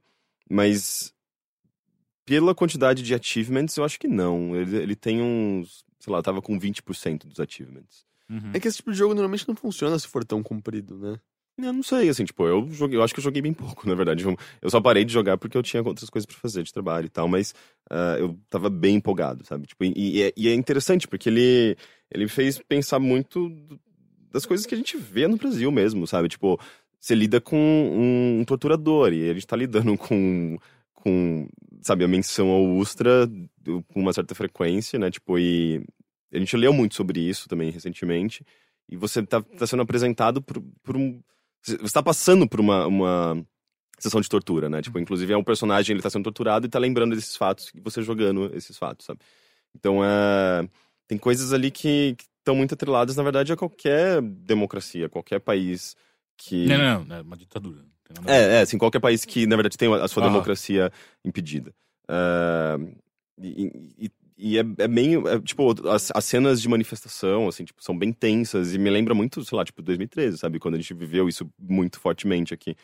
Mas 0.49 1.13
pela 2.25 2.55
quantidade 2.55 3.01
de 3.03 3.13
achievements, 3.13 3.77
eu 3.77 3.83
acho 3.83 3.99
que 3.99 4.07
não. 4.07 4.55
Ele, 4.55 4.77
ele 4.77 4.95
tem 4.95 5.21
uns, 5.21 5.85
sei 5.99 6.13
lá, 6.13 6.21
tava 6.21 6.41
com 6.41 6.59
20% 6.59 7.27
dos 7.27 7.39
achievements. 7.39 8.05
Uhum. 8.29 8.51
É 8.53 8.59
que 8.59 8.67
esse 8.67 8.77
tipo 8.77 8.91
de 8.91 8.97
jogo 8.97 9.13
normalmente 9.13 9.47
não 9.47 9.55
funciona 9.55 9.97
se 9.99 10.07
for 10.07 10.23
tão 10.23 10.41
comprido, 10.41 10.97
né? 10.97 11.19
Eu 11.57 11.73
não 11.73 11.83
sei, 11.83 12.09
assim, 12.09 12.23
tipo, 12.23 12.47
eu 12.47 12.67
joguei, 12.71 12.97
eu 12.97 13.03
acho 13.03 13.13
que 13.13 13.19
eu 13.19 13.23
joguei 13.23 13.41
bem 13.41 13.53
pouco, 13.53 13.85
na 13.87 13.93
verdade. 13.93 14.23
Eu, 14.23 14.37
eu 14.61 14.69
só 14.69 14.79
parei 14.79 15.03
de 15.03 15.13
jogar 15.13 15.37
porque 15.37 15.57
eu 15.57 15.63
tinha 15.63 15.83
outras 15.83 16.09
coisas 16.09 16.25
pra 16.25 16.37
fazer 16.37 16.63
de 16.63 16.73
trabalho 16.73 17.05
e 17.05 17.09
tal, 17.09 17.27
mas 17.27 17.53
ah, 17.89 18.15
eu 18.17 18.37
tava 18.49 18.69
bem 18.69 18.95
empolgado, 18.95 19.45
sabe? 19.45 19.67
Tipo, 19.67 19.83
e, 19.83 19.93
e 19.95 20.23
é, 20.23 20.33
e 20.35 20.47
é 20.47 20.53
interessante 20.53 21.07
porque 21.07 21.29
ele, 21.29 21.75
ele 22.09 22.23
me 22.23 22.29
fez 22.29 22.59
pensar 22.59 22.99
muito 22.99 23.51
das 24.31 24.45
coisas 24.45 24.65
que 24.65 24.73
a 24.73 24.77
gente 24.77 24.97
vê 24.97 25.27
no 25.27 25.37
Brasil 25.37 25.69
mesmo, 25.71 26.07
sabe? 26.07 26.29
Tipo, 26.29 26.59
você 27.01 27.15
lida 27.15 27.41
com 27.41 27.57
um, 27.57 28.45
torturador 28.45 29.11
e 29.11 29.29
a 29.29 29.33
gente 29.33 29.47
tá 29.47 29.55
lidando 29.55 29.97
com, 29.99 30.57
com 30.93 31.49
sabe, 31.81 32.03
a 32.03 32.07
menção 32.07 32.49
ao 32.49 32.63
Ustra 32.75 33.27
com 33.65 33.99
uma 33.99 34.13
certa 34.13 34.35
frequência, 34.35 34.99
né? 34.99 35.09
Tipo, 35.09 35.39
e 35.39 35.83
a 36.31 36.37
gente 36.37 36.55
leu 36.55 36.71
muito 36.71 36.93
sobre 36.95 37.19
isso 37.19 37.49
também 37.49 37.71
recentemente. 37.71 38.45
E 38.87 38.95
você 38.95 39.23
tá, 39.23 39.41
tá 39.41 39.65
sendo 39.65 39.81
apresentado 39.81 40.41
por, 40.41 40.61
por 40.83 40.95
um. 40.95 41.19
Você 41.63 41.75
está 41.83 42.03
passando 42.03 42.47
por 42.47 42.59
uma, 42.59 42.85
uma 42.85 43.45
sessão 43.97 44.21
de 44.21 44.29
tortura, 44.29 44.69
né? 44.69 44.81
Tipo, 44.81 44.99
inclusive 44.99 45.33
é 45.33 45.37
um 45.37 45.43
personagem, 45.43 45.95
ele 45.95 46.03
tá 46.03 46.09
sendo 46.09 46.23
torturado 46.23 46.67
e 46.67 46.69
tá 46.69 46.77
lembrando 46.77 47.15
desses 47.15 47.35
fatos 47.35 47.71
e 47.73 47.79
você 47.79 48.01
jogando 48.03 48.55
esses 48.55 48.77
fatos, 48.77 49.05
sabe? 49.07 49.19
Então 49.75 50.03
é. 50.03 50.67
tem 51.07 51.17
coisas 51.17 51.51
ali 51.53 51.71
que 51.71 52.15
estão 52.39 52.55
muito 52.55 52.73
atreladas, 52.73 53.15
na 53.15 53.23
verdade, 53.23 53.53
a 53.53 53.57
qualquer 53.57 54.21
democracia, 54.21 55.09
qualquer 55.09 55.39
país 55.39 55.95
que. 56.43 56.65
Não, 56.67 56.77
não, 56.77 57.05
não, 57.05 57.15
é 57.17 57.21
uma 57.21 57.37
ditadura. 57.37 57.83
É, 58.27 58.57
é, 58.57 58.61
assim, 58.61 58.77
qualquer 58.77 58.99
país 58.99 59.23
que, 59.23 59.47
na 59.47 59.55
verdade, 59.55 59.77
tem 59.77 59.91
a 59.93 60.07
sua 60.07 60.21
Aham. 60.21 60.31
democracia 60.31 60.91
impedida. 61.23 61.73
Ah, 62.07 62.77
e 63.41 63.95
e- 64.07 64.11
e 64.43 64.57
é, 64.57 64.61
é 64.79 64.87
bem, 64.87 65.15
é, 65.27 65.39
tipo, 65.39 65.87
as, 65.87 66.11
as 66.13 66.25
cenas 66.25 66.61
de 66.61 66.67
manifestação, 66.67 67.47
assim, 67.47 67.63
tipo, 67.63 67.81
são 67.83 67.95
bem 67.97 68.11
tensas 68.11 68.73
e 68.73 68.79
me 68.79 68.89
lembra 68.89 69.13
muito, 69.13 69.45
sei 69.45 69.55
lá, 69.55 69.63
tipo, 69.63 69.81
2013, 69.83 70.37
sabe? 70.39 70.59
Quando 70.59 70.75
a 70.75 70.77
gente 70.77 70.93
viveu 70.95 71.29
isso 71.29 71.47
muito 71.59 71.99
fortemente 71.99 72.53
aqui. 72.53 72.75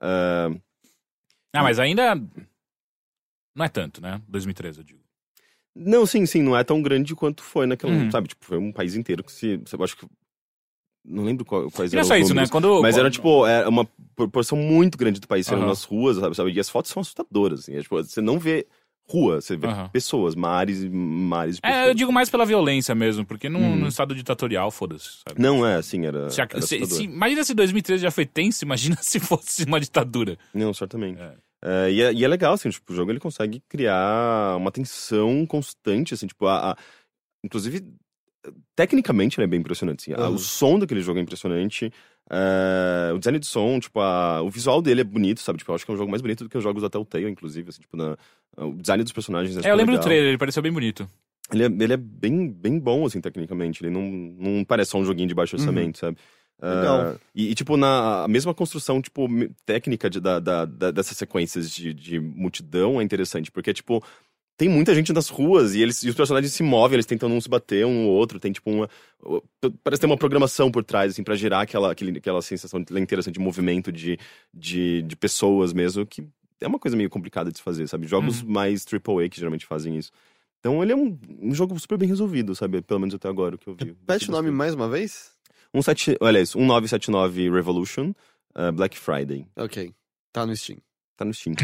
Ah, 0.00 0.48
Ah, 1.52 1.62
mas 1.62 1.78
ainda. 1.78 2.14
Não 3.54 3.64
é 3.64 3.68
tanto, 3.68 4.00
né? 4.00 4.22
2013, 4.28 4.78
eu 4.78 4.84
digo. 4.84 5.00
não, 5.74 6.06
sim, 6.06 6.24
sim, 6.26 6.42
não 6.42 6.56
é 6.56 6.62
tão 6.64 6.80
grande 6.80 7.14
quanto 7.14 7.42
foi 7.42 7.66
naquela, 7.66 7.92
Uhum. 7.92 8.10
sabe? 8.10 8.28
Tipo, 8.28 8.44
foi 8.44 8.58
um 8.58 8.72
país 8.72 8.94
inteiro 8.94 9.22
que 9.24 9.32
se, 9.32 9.60
eu 9.72 9.84
acho 9.84 9.96
que 9.96 10.06
não 11.10 11.24
lembro 11.24 11.44
qual, 11.44 11.70
quais 11.70 11.92
E 11.92 11.96
não 11.96 12.00
é 12.00 12.04
eram 12.04 12.08
só 12.08 12.14
os 12.14 12.20
isso, 12.20 12.28
né? 12.28 12.34
números, 12.34 12.50
Quando. 12.50 12.80
Mas 12.82 12.94
quando- 12.94 13.00
era, 13.00 13.10
tipo, 13.10 13.46
é 13.46 13.68
uma 13.68 13.86
proporção 14.16 14.56
muito 14.56 14.96
grande 14.96 15.20
do 15.20 15.26
país 15.28 15.48
Aham. 15.50 15.66
nas 15.66 15.84
ruas, 15.84 16.16
sabe, 16.18 16.34
sabe? 16.36 16.52
E 16.52 16.60
as 16.60 16.68
fotos 16.70 16.90
são 16.90 17.00
assustadoras, 17.00 17.60
assim. 17.60 17.74
É, 17.76 17.82
tipo, 17.82 17.96
você 18.02 18.20
não 18.20 18.38
vê 18.38 18.66
rua, 19.08 19.40
você 19.40 19.56
vê 19.56 19.66
Aham. 19.66 19.88
pessoas, 19.88 20.34
mares 20.36 20.82
e 20.82 20.88
mares 20.88 21.56
de 21.56 21.62
pessoas. 21.62 21.86
É, 21.86 21.90
eu 21.90 21.94
digo 21.94 22.12
mais 22.12 22.30
pela 22.30 22.46
violência 22.46 22.94
mesmo, 22.94 23.26
porque 23.26 23.48
num, 23.48 23.72
Hum. 23.72 23.76
num 23.76 23.88
estado 23.88 24.14
ditatorial, 24.14 24.70
foda-se, 24.70 25.18
sabe? 25.26 25.40
Não, 25.42 25.66
é, 25.66 25.74
assim, 25.76 26.06
era, 26.06 26.30
Se 26.30 26.40
era 26.40 26.62
se- 26.62 26.86
se- 26.86 27.02
imagina 27.04 27.42
se 27.42 27.52
2013 27.52 28.02
já 28.04 28.10
foi 28.12 28.24
tenso, 28.24 28.64
imagina 28.94 28.96
se 29.00 29.18
fosse 29.18 29.64
uma 29.64 29.80
ditadura. 29.80 30.38
Não, 30.54 30.72
certamente. 30.72 31.20
É. 31.20 31.34
É, 31.62 31.90
e, 31.92 32.00
é, 32.02 32.12
e 32.14 32.24
é 32.24 32.28
legal, 32.28 32.54
assim, 32.54 32.70
tipo, 32.70 32.90
o 32.92 32.96
jogo 32.96 33.10
ele 33.10 33.20
consegue 33.20 33.60
criar 33.68 34.56
uma 34.56 34.70
tensão 34.70 35.44
constante, 35.44 36.14
assim, 36.14 36.26
tipo, 36.28 36.46
a... 36.46 36.70
a- 36.72 36.76
inclusive, 37.44 37.84
tecnicamente 38.74 39.38
ele 39.38 39.44
é 39.44 39.48
bem 39.48 39.60
impressionante, 39.60 40.12
assim. 40.12 40.22
Uhum. 40.22 40.34
O 40.34 40.38
som 40.38 40.78
daquele 40.78 41.00
jogo 41.00 41.18
é 41.18 41.22
impressionante, 41.22 41.92
é, 42.30 43.12
o 43.14 43.18
design 43.18 43.38
de 43.38 43.46
som, 43.46 43.78
tipo, 43.80 44.00
a- 44.00 44.40
o 44.42 44.50
visual 44.50 44.80
dele 44.80 45.00
é 45.00 45.04
bonito, 45.04 45.40
sabe? 45.40 45.58
Tipo, 45.58 45.72
eu 45.72 45.74
acho 45.74 45.84
que 45.84 45.90
é 45.90 45.94
um 45.94 45.98
jogo 45.98 46.10
mais 46.10 46.22
bonito 46.22 46.44
do 46.44 46.50
que 46.50 46.56
os 46.56 46.62
jogos 46.62 46.82
da 46.82 46.88
Telltale, 46.90 47.28
inclusive, 47.28 47.68
assim, 47.68 47.80
tipo, 47.80 47.96
na- 47.96 48.16
o 48.56 48.74
design 48.74 49.02
dos 49.02 49.12
personagens 49.12 49.56
é 49.56 49.68
É, 49.68 49.70
eu 49.72 49.76
lembro 49.76 49.92
do 49.92 49.96
legal. 49.96 50.04
trailer, 50.04 50.28
ele 50.28 50.38
pareceu 50.38 50.62
bem 50.62 50.72
bonito. 50.72 51.08
Ele 51.52 51.64
é, 51.64 51.66
ele 51.66 51.92
é 51.92 51.96
bem, 51.96 52.48
bem 52.48 52.78
bom, 52.78 53.04
assim, 53.04 53.20
tecnicamente. 53.20 53.82
Ele 53.82 53.90
não, 53.90 54.02
não 54.02 54.64
parece 54.64 54.92
só 54.92 54.98
um 54.98 55.04
joguinho 55.04 55.26
de 55.28 55.34
baixo 55.34 55.56
orçamento, 55.56 55.98
sabe? 55.98 56.16
Legal. 56.62 57.00
Ah, 57.00 57.16
e, 57.34 57.50
e, 57.50 57.54
tipo, 57.54 57.76
na 57.76 58.22
a 58.24 58.28
mesma 58.28 58.54
construção, 58.54 59.00
tipo, 59.02 59.26
técnica 59.66 60.08
de, 60.08 60.20
da, 60.20 60.38
da- 60.38 60.64
da- 60.66 60.90
dessas 60.92 61.16
sequências 61.16 61.70
de, 61.70 61.92
de 61.94 62.20
multidão 62.20 63.00
é 63.00 63.04
interessante, 63.04 63.50
porque, 63.50 63.72
tipo, 63.72 64.04
tem 64.60 64.68
muita 64.68 64.94
gente 64.94 65.10
nas 65.10 65.30
ruas 65.30 65.74
e, 65.74 65.80
eles, 65.80 66.02
e 66.02 66.10
os 66.10 66.14
personagens 66.14 66.52
se 66.52 66.62
movem, 66.62 66.96
eles 66.96 67.06
tentam 67.06 67.30
não 67.30 67.40
se 67.40 67.48
bater 67.48 67.86
um 67.86 68.04
no 68.04 68.10
outro, 68.10 68.38
tem, 68.38 68.52
tipo, 68.52 68.70
uma... 68.70 68.90
Parece 69.82 70.02
ter 70.02 70.06
uma 70.06 70.18
programação 70.18 70.70
por 70.70 70.84
trás, 70.84 71.12
assim, 71.12 71.22
pra 71.22 71.34
gerar 71.34 71.62
aquela, 71.62 71.90
aquele, 71.90 72.18
aquela 72.18 72.42
sensação 72.42 72.78
inteira, 72.78 73.20
assim, 73.20 73.32
de 73.32 73.40
movimento 73.40 73.90
de, 73.90 74.18
de, 74.52 75.00
de 75.00 75.16
pessoas 75.16 75.72
mesmo, 75.72 76.04
que 76.04 76.26
é 76.60 76.66
uma 76.66 76.78
coisa 76.78 76.94
meio 76.94 77.08
complicada 77.08 77.50
de 77.50 77.56
se 77.56 77.64
fazer, 77.64 77.88
sabe? 77.88 78.06
Jogos 78.06 78.42
mais 78.42 78.84
AAA 78.84 79.30
que 79.30 79.38
geralmente 79.38 79.64
fazem 79.64 79.96
isso. 79.96 80.10
Então 80.58 80.82
ele 80.82 80.92
é 80.92 80.96
um, 80.96 81.18
um 81.40 81.54
jogo 81.54 81.80
super 81.80 81.96
bem 81.96 82.06
resolvido, 82.06 82.54
sabe? 82.54 82.82
Pelo 82.82 83.00
menos 83.00 83.14
até 83.14 83.30
agora 83.30 83.54
o 83.54 83.58
que 83.58 83.66
eu 83.66 83.74
vi. 83.74 83.84
Repete 83.84 84.28
o 84.28 84.32
nome 84.32 84.50
mais 84.50 84.74
uma 84.74 84.90
vez? 84.90 85.30
Um 85.72 85.80
sete, 85.80 86.18
aliás, 86.20 86.54
1979 86.54 87.48
Revolution, 87.48 88.12
uh, 88.54 88.70
Black 88.74 88.98
Friday. 88.98 89.46
Ok. 89.56 89.90
Tá 90.30 90.44
no 90.44 90.54
Steam. 90.54 90.76
Tá 91.16 91.24
no 91.24 91.32
Steam. 91.32 91.54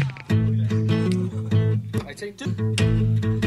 I 2.07 2.13
take 2.13 2.37
two. 2.37 3.46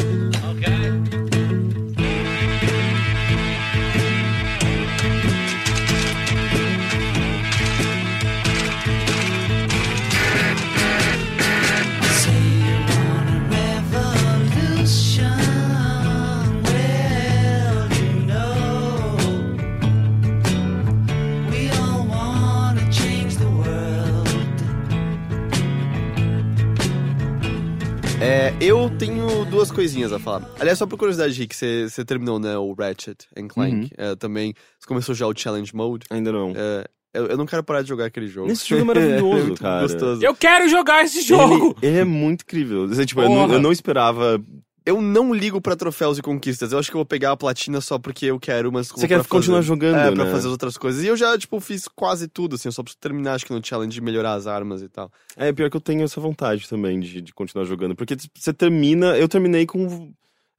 É, 28.50 28.56
eu 28.60 28.90
tenho 28.98 29.44
duas 29.44 29.70
coisinhas 29.70 30.12
a 30.12 30.18
falar. 30.18 30.48
Aliás, 30.58 30.78
só 30.78 30.86
por 30.86 30.98
curiosidade, 30.98 31.38
Rick, 31.38 31.54
você 31.54 32.04
terminou, 32.04 32.38
né, 32.40 32.56
o 32.56 32.72
Ratchet 32.72 33.28
and 33.36 33.46
Clank. 33.48 33.74
Uhum. 33.74 33.88
É, 33.96 34.16
também, 34.16 34.54
você 34.78 34.86
começou 34.88 35.14
já 35.14 35.26
o 35.26 35.36
Challenge 35.36 35.74
Mode. 35.74 36.06
Ainda 36.10 36.32
não. 36.32 36.52
É, 36.56 36.84
eu, 37.14 37.26
eu 37.28 37.36
não 37.36 37.46
quero 37.46 37.62
parar 37.62 37.82
de 37.82 37.88
jogar 37.88 38.06
aquele 38.06 38.26
jogo. 38.26 38.50
Esse 38.50 38.68
jogo 38.68 38.82
é 38.82 38.84
maravilhoso, 38.84 39.54
cara. 39.60 39.82
gostoso. 39.82 40.24
Eu 40.24 40.34
quero 40.34 40.68
jogar 40.68 41.04
esse 41.04 41.22
jogo! 41.22 41.76
Ele, 41.80 41.92
ele 41.92 41.98
é 41.98 42.04
muito 42.04 42.42
incrível. 42.42 42.88
Tipo, 43.06 43.22
eu, 43.22 43.28
não, 43.28 43.52
eu 43.52 43.60
não 43.60 43.70
esperava. 43.70 44.42
Eu 44.90 45.00
não 45.00 45.32
ligo 45.32 45.60
pra 45.60 45.76
troféus 45.76 46.18
e 46.18 46.22
conquistas. 46.22 46.72
Eu 46.72 46.78
acho 46.78 46.90
que 46.90 46.96
eu 46.96 46.98
vou 46.98 47.06
pegar 47.06 47.32
a 47.32 47.36
platina 47.36 47.80
só 47.80 47.98
porque 47.98 48.26
eu 48.26 48.38
quero, 48.40 48.72
mas... 48.72 48.88
Você 48.88 49.06
quer 49.06 49.24
continuar 49.26 49.62
jogando, 49.62 49.96
É, 49.96 50.10
pra 50.12 50.24
né? 50.24 50.30
fazer 50.30 50.46
as 50.46 50.52
outras 50.52 50.76
coisas. 50.76 51.02
E 51.04 51.06
eu 51.06 51.16
já, 51.16 51.36
tipo, 51.38 51.58
fiz 51.60 51.86
quase 51.88 52.26
tudo, 52.28 52.56
assim. 52.56 52.68
Eu 52.68 52.72
só 52.72 52.82
preciso 52.82 52.98
terminar, 53.00 53.34
acho 53.34 53.46
que 53.46 53.52
no 53.52 53.64
challenge, 53.64 53.94
de 53.94 54.00
melhorar 54.00 54.34
as 54.34 54.46
armas 54.46 54.82
e 54.82 54.88
tal. 54.88 55.10
É, 55.36 55.52
pior 55.52 55.70
que 55.70 55.76
eu 55.76 55.80
tenho 55.80 56.02
essa 56.02 56.20
vontade 56.20 56.68
também 56.68 56.98
de, 57.00 57.20
de 57.20 57.32
continuar 57.32 57.64
jogando. 57.64 57.94
Porque 57.94 58.16
você 58.34 58.52
termina. 58.52 59.16
Eu 59.16 59.28
terminei 59.28 59.64
com. 59.66 60.12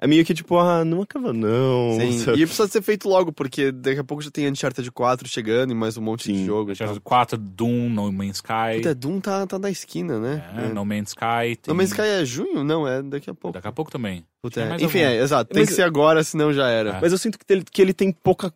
É 0.03 0.07
meio 0.07 0.25
que 0.25 0.33
tipo, 0.33 0.57
ah, 0.57 0.83
não 0.83 1.03
acaba 1.03 1.31
não. 1.31 1.95
Sim, 1.99 2.17
sabe? 2.19 2.41
e 2.41 2.45
precisa 2.47 2.67
ser 2.67 2.81
feito 2.81 3.07
logo, 3.07 3.31
porque 3.31 3.71
daqui 3.71 3.99
a 3.99 4.03
pouco 4.03 4.23
já 4.23 4.31
tem 4.31 4.49
Uncharted 4.49 4.89
4 4.91 5.27
chegando 5.27 5.71
e 5.71 5.75
mais 5.75 5.95
um 5.95 6.01
monte 6.01 6.31
de 6.33 6.39
Sim. 6.39 6.45
jogo. 6.47 6.71
e 6.71 6.75
tal. 6.75 6.85
Uncharted 6.87 7.01
4, 7.03 7.37
Doom, 7.37 7.87
No 7.89 8.11
Man's 8.11 8.37
Sky. 8.37 8.77
Puta, 8.77 8.95
Doom 8.95 9.19
tá, 9.19 9.45
tá 9.45 9.59
na 9.59 9.69
esquina, 9.69 10.19
né? 10.19 10.43
É, 10.57 10.73
No 10.73 10.83
Man's 10.83 11.09
Sky. 11.09 11.49
No 11.51 11.55
tem- 11.57 11.73
Man's 11.75 11.89
Sky 11.91 12.01
é 12.01 12.25
junho? 12.25 12.63
Não, 12.63 12.87
é 12.87 13.03
daqui 13.03 13.29
a 13.29 13.33
pouco. 13.35 13.53
Daqui 13.53 13.67
a 13.67 13.71
pouco 13.71 13.91
também. 13.91 14.25
Puta, 14.41 14.59
é. 14.61 14.69
mais 14.69 14.81
Enfim, 14.81 15.03
algum. 15.03 15.11
é, 15.11 15.21
exato. 15.21 15.53
Tem 15.53 15.61
Mas- 15.61 15.69
que 15.69 15.75
ser 15.75 15.83
agora, 15.83 16.23
senão 16.23 16.51
já 16.51 16.67
era. 16.67 16.97
É. 16.97 16.99
Mas 16.99 17.11
eu 17.11 17.17
sinto 17.19 17.37
que 17.37 17.45
ele, 17.53 17.63
que 17.63 17.79
ele 17.79 17.93
tem 17.93 18.11
pouca 18.11 18.51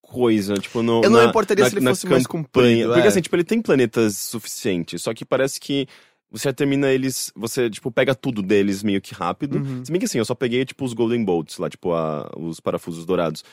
coisa, 0.00 0.54
tipo, 0.54 0.82
no, 0.82 1.02
Eu 1.02 1.10
não 1.10 1.20
na- 1.24 1.28
importaria 1.28 1.64
na- 1.64 1.68
se 1.70 1.76
ele 1.76 1.86
fosse 1.86 2.06
mais 2.06 2.26
campanha. 2.26 2.44
comprido, 2.46 2.88
Porque 2.92 3.06
é. 3.06 3.08
assim, 3.08 3.20
tipo, 3.20 3.36
ele 3.36 3.44
tem 3.44 3.60
planetas 3.60 4.16
suficientes, 4.16 5.02
só 5.02 5.12
que 5.12 5.24
parece 5.24 5.60
que 5.60 5.86
você 6.30 6.52
termina 6.52 6.90
eles, 6.90 7.32
você, 7.34 7.70
tipo, 7.70 7.90
pega 7.90 8.14
tudo 8.14 8.42
deles 8.42 8.82
meio 8.82 9.00
que 9.00 9.14
rápido. 9.14 9.58
Uhum. 9.58 9.84
Se 9.84 9.90
bem 9.92 9.98
que 9.98 10.04
assim, 10.06 10.18
eu 10.18 10.24
só 10.24 10.34
peguei, 10.34 10.64
tipo, 10.64 10.84
os 10.84 10.92
Golden 10.92 11.24
Bolts 11.24 11.58
lá, 11.58 11.68
tipo, 11.70 11.92
a- 11.92 12.30
os 12.36 12.60
parafusos 12.60 13.04
dourados. 13.06 13.44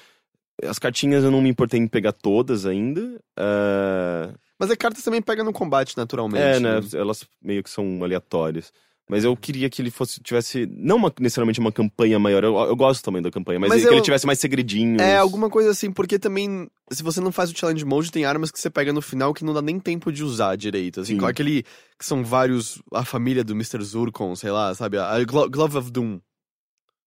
As 0.64 0.78
cartinhas 0.80 1.24
eu 1.24 1.32
não 1.32 1.42
me 1.42 1.50
importei 1.50 1.80
em 1.80 1.88
pegar 1.88 2.12
todas 2.14 2.66
ainda. 2.66 3.20
ah, 3.38 4.34
Mas 4.60 4.70
a 4.72 4.78
carta 4.78 5.02
também 5.02 5.22
pega 5.22 5.44
no 5.44 5.52
combate, 5.54 5.98
naturalmente. 5.98 6.42
é, 6.44 6.60
né? 6.60 6.80
Elas 6.94 7.26
meio 7.42 7.64
que 7.64 7.70
são 7.70 8.04
aleatórias. 8.04 8.72
Mas 9.10 9.26
eu 9.26 9.36
queria 9.36 9.70
que 9.70 9.82
ele 9.82 9.92
fosse 9.92 10.22
tivesse 10.22 10.66
não 10.72 10.96
uma- 10.96 11.14
necessariamente 11.20 11.60
uma 11.60 11.72
campanha 11.74 12.18
maior. 12.18 12.44
Eu, 12.44 12.56
eu 12.58 12.76
gosto 12.76 13.04
também 13.04 13.22
da 13.22 13.30
campanha, 13.30 13.60
mas, 13.60 13.70
Mas 13.70 13.82
que 13.82 13.88
eu- 13.88 13.94
ele 13.94 14.02
tivesse 14.02 14.26
mais 14.26 14.40
segredinhos. 14.40 15.02
É, 15.02 15.18
alguma 15.18 15.50
coisa 15.50 15.72
assim, 15.72 15.92
porque 15.92 16.18
também, 16.18 16.70
se 16.90 17.04
você 17.04 17.20
não 17.20 17.32
faz 17.32 17.52
o 17.52 17.58
challenge 17.58 17.84
mode, 17.84 18.12
tem 18.12 18.24
armas 18.24 18.50
que 18.50 18.60
você 18.60 18.70
pega 18.70 18.94
no 18.94 19.02
final 19.02 19.34
que 19.34 19.44
não 19.44 19.54
dá 19.54 19.62
nem 19.62 19.78
tempo 19.78 20.10
de 20.12 20.24
usar 20.24 20.56
direito. 20.56 21.02
Assim, 21.02 21.16
Sim. 21.16 21.20
com 21.20 21.26
aquele 21.26 21.64
que 22.00 22.06
são 22.06 22.24
vários, 22.24 22.82
a 22.94 23.04
família 23.04 23.44
do 23.44 23.54
Mr. 23.54 23.84
Zurkon, 23.84 24.36
sei 24.38 24.52
lá, 24.52 24.74
sabe? 24.74 24.98
A 24.98 25.22
Glo- 25.26 25.50
Glove 25.50 25.78
of 25.78 25.92
Doom. 25.92 26.20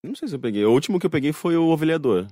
Não 0.05 0.15
sei 0.15 0.29
se 0.29 0.35
eu 0.35 0.39
peguei. 0.39 0.65
O 0.67 0.73
último 0.73 1.01
que 1.01 1.07
eu 1.07 1.11
peguei 1.11 1.33
foi 1.33 1.57
o 1.57 1.65
Ovelhador. 1.69 2.27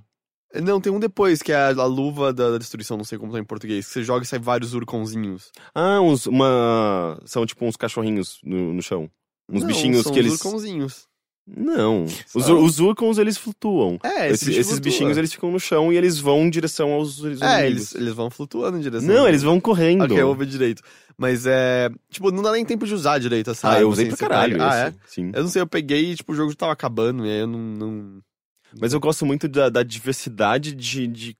Não, 0.62 0.81
tem 0.81 0.93
um 0.93 1.01
depois, 1.01 1.43
que 1.43 1.51
é 1.51 1.57
a, 1.57 1.69
a 1.71 1.87
luva 1.87 2.33
da, 2.33 2.51
da 2.53 2.59
destruição, 2.59 2.97
não 2.97 3.03
sei 3.05 3.19
como 3.19 3.33
tá 3.33 3.41
em 3.41 3.45
português. 3.45 3.87
Que 3.87 3.93
você 3.95 4.05
joga 4.05 4.25
e 4.25 4.29
sai 4.29 4.39
vários 4.39 4.73
urconzinhos. 4.75 5.51
Ah, 5.75 6.01
uns, 6.01 6.27
uma. 6.27 7.19
São 7.25 7.45
tipo 7.45 7.65
uns 7.65 7.75
cachorrinhos 7.77 8.39
no, 8.45 8.73
no 8.75 8.81
chão. 8.83 9.11
Uns 9.51 9.61
Não, 9.61 9.69
bichinhos 9.69 10.07
que 10.11 10.19
eles. 10.19 10.33
urconzinhos. 10.35 11.07
Não. 11.47 12.05
Os, 12.35 12.49
os 12.49 12.81
Urcons, 12.81 13.19
eles 13.19 13.37
flutuam. 13.37 13.99
É, 14.03 14.31
Esse- 14.31 14.35
esse 14.35 14.45
bicho 14.47 14.61
esses 14.61 14.73
flutua. 14.73 14.81
bichinhos, 14.91 15.17
eles 15.19 15.33
ficam 15.33 15.53
no 15.53 15.61
chão 15.61 15.93
e 15.93 15.97
eles 15.99 16.19
vão 16.19 16.41
em 16.47 16.49
direção 16.51 16.91
aos, 16.93 17.19
É, 17.19 17.27
inimigos. 17.27 17.43
eles, 17.63 17.95
eles 17.95 18.15
vão 18.15 18.31
flutuando 18.31 18.79
em 18.79 18.81
direção. 18.81 19.07
Não, 19.15 19.29
eles 19.29 19.43
vão 19.43 19.61
correndo. 19.61 20.05
Ok, 20.05 20.19
eu 20.19 20.29
ouvi 20.29 20.47
direito. 20.47 20.83
Mas 21.19 21.45
é. 21.45 21.91
Tipo, 22.11 22.31
não 22.31 22.43
dá 22.43 22.51
nem 22.53 22.65
tempo 22.65 22.87
de 22.87 22.95
usar 22.95 23.19
direito 23.19 23.51
essa 23.51 23.69
Ah, 23.69 23.71
arma, 23.73 23.83
eu 23.83 23.91
usei 23.91 24.07
assim, 24.07 24.17
pra 24.17 24.27
você 24.27 24.29
caralho 24.29 24.53
pega- 24.55 24.71
Ah, 24.71 24.77
é? 24.79 24.89
esse. 24.89 24.99
Sim. 25.07 25.31
Eu 25.35 25.43
não 25.43 25.51
sei, 25.51 25.61
eu 25.61 25.67
peguei 25.67 26.13
e 26.13 26.17
tipo, 26.17 26.33
o 26.33 26.35
jogo 26.35 26.51
já 26.51 26.57
tava 26.57 26.73
acabando, 26.73 27.27
e 27.27 27.31
aí 27.31 27.41
eu 27.41 27.47
não. 27.47 27.59
não... 27.61 28.23
Mas 28.81 28.95
eu 28.95 28.99
gosto 28.99 29.25
muito 29.27 29.47
da, 29.47 29.69
da 29.69 29.83
diversidade 29.83 30.75
de, 30.75 31.07
de, 31.07 31.37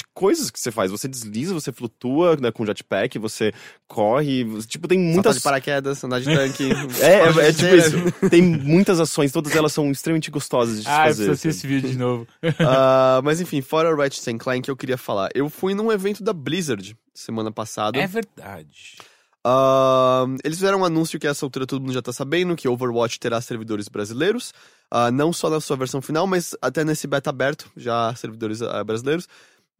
de 0.00 0.04
coisas 0.14 0.50
que 0.50 0.58
você 0.58 0.70
faz. 0.70 0.90
Você 0.90 1.06
desliza, 1.08 1.54
você 1.54 1.70
flutua 1.72 2.36
né, 2.36 2.50
com 2.50 2.64
jetpack, 2.66 3.18
você 3.18 3.52
corre. 3.86 4.44
você- 4.44 4.66
tipo, 4.66 4.88
tem 4.88 4.98
Muitas... 4.98 5.14
muitas. 5.14 5.36
de 5.36 5.42
paraquedas, 5.42 6.02
andar 6.04 6.20
de 6.20 6.26
tanque. 6.34 6.68
É, 7.00 7.14
é, 7.44 7.48
é 7.48 7.52
tipo 7.52 7.74
isso. 7.74 8.28
Tem 8.28 8.42
muitas 8.42 8.98
ações, 9.00 9.30
todas 9.32 9.54
elas 9.54 9.72
são 9.72 9.90
extremamente 9.90 10.30
gostosas 10.30 10.78
de 10.78 10.82
se 10.82 10.88
Ah, 10.88 11.04
fazer. 11.04 11.24
preciso 11.26 11.30
assistir 11.32 11.52
sabe? 11.52 11.56
esse 11.58 11.66
vídeo 11.66 11.90
de 11.90 11.98
novo. 11.98 12.26
Ah, 12.60 13.20
mas 13.24 13.40
enfim, 13.40 13.60
fora 13.60 13.92
o 13.94 13.96
Ratchet 13.96 14.36
Clank, 14.38 14.68
eu 14.68 14.76
queria 14.76 14.96
falar. 14.98 15.28
Eu 15.34 15.48
fui 15.50 15.74
num 15.74 15.90
evento 15.92 16.22
da 16.22 16.32
Blizzard 16.32 16.96
semana 17.14 17.50
passada. 17.52 17.98
É 17.98 18.06
verdade. 18.06 18.96
Ah, 19.44 20.26
eles 20.44 20.58
fizeram 20.58 20.80
um 20.80 20.84
anúncio 20.84 21.18
que 21.18 21.26
a 21.26 21.30
essa 21.30 21.44
altura 21.46 21.66
todo 21.66 21.80
mundo 21.80 21.92
já 21.94 22.02
tá 22.02 22.12
sabendo, 22.12 22.54
que 22.56 22.68
Overwatch 22.68 23.18
terá 23.18 23.40
servidores 23.40 23.88
brasileiros. 23.88 24.52
Ah, 24.90 25.10
não 25.10 25.32
só 25.32 25.48
na 25.48 25.60
sua 25.60 25.76
versão 25.76 26.02
final, 26.02 26.26
mas 26.26 26.54
até 26.60 26.84
nesse 26.84 27.06
beta 27.06 27.30
aberto, 27.30 27.70
já 27.76 28.14
servidores 28.16 28.60
ah, 28.60 28.82
brasileiros. 28.84 29.26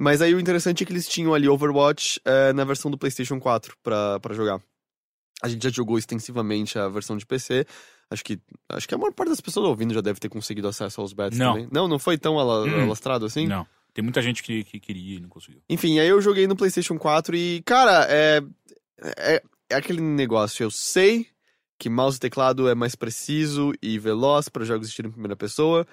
Mas 0.02 0.22
aí 0.22 0.34
o 0.34 0.40
interessante 0.40 0.82
é 0.82 0.86
que 0.86 0.92
eles 0.92 1.06
tinham 1.06 1.34
ali 1.34 1.46
Overwatch 1.46 2.18
eh, 2.24 2.52
na 2.54 2.64
versão 2.64 2.90
do 2.90 2.96
PlayStation 2.96 3.38
4 3.38 3.76
pra, 3.82 4.18
pra 4.18 4.34
jogar. 4.34 4.58
A 5.42 5.48
gente 5.48 5.62
já 5.62 5.68
jogou 5.70 5.98
extensivamente 5.98 6.78
a 6.78 6.88
versão 6.88 7.16
de 7.18 7.26
PC. 7.26 7.66
Acho 8.10 8.24
que, 8.24 8.40
acho 8.70 8.88
que 8.88 8.94
a 8.94 8.98
maior 8.98 9.12
parte 9.12 9.28
das 9.28 9.40
pessoas 9.42 9.66
ouvindo 9.68 9.92
já 9.92 10.00
deve 10.00 10.18
ter 10.18 10.30
conseguido 10.30 10.66
acesso 10.68 11.00
aos 11.02 11.12
betas 11.12 11.38
Não. 11.38 11.52
também. 11.52 11.68
Não, 11.70 11.86
não 11.86 11.98
foi 11.98 12.16
tão 12.16 12.38
ala- 12.38 12.64
Hum. 12.66 12.82
alastrado 12.84 13.26
assim? 13.26 13.46
Não. 13.46 13.66
Tem 13.92 14.02
muita 14.02 14.22
gente 14.22 14.42
que, 14.42 14.64
que 14.64 14.80
queria 14.80 15.16
e 15.18 15.20
não 15.20 15.28
conseguiu. 15.28 15.60
Enfim, 15.68 15.98
aí 15.98 16.08
eu 16.08 16.20
joguei 16.22 16.46
no 16.46 16.56
PlayStation 16.56 16.96
4 16.98 17.36
e, 17.36 17.60
cara, 17.66 18.06
é, 18.08 18.40
é, 19.18 19.42
é 19.68 19.74
aquele 19.76 20.00
negócio. 20.00 20.62
Eu 20.62 20.70
sei 20.70 21.26
que 21.78 21.88
mouse 21.90 22.16
e 22.16 22.20
teclado 22.20 22.68
é 22.68 22.74
mais 22.74 22.94
preciso 22.94 23.72
e 23.82 23.98
veloz 23.98 24.48
para 24.48 24.64
jogos 24.64 24.88
de 24.88 24.94
tiro 24.94 25.08
em 25.08 25.12
primeira 25.12 25.36
pessoa. 25.36 25.86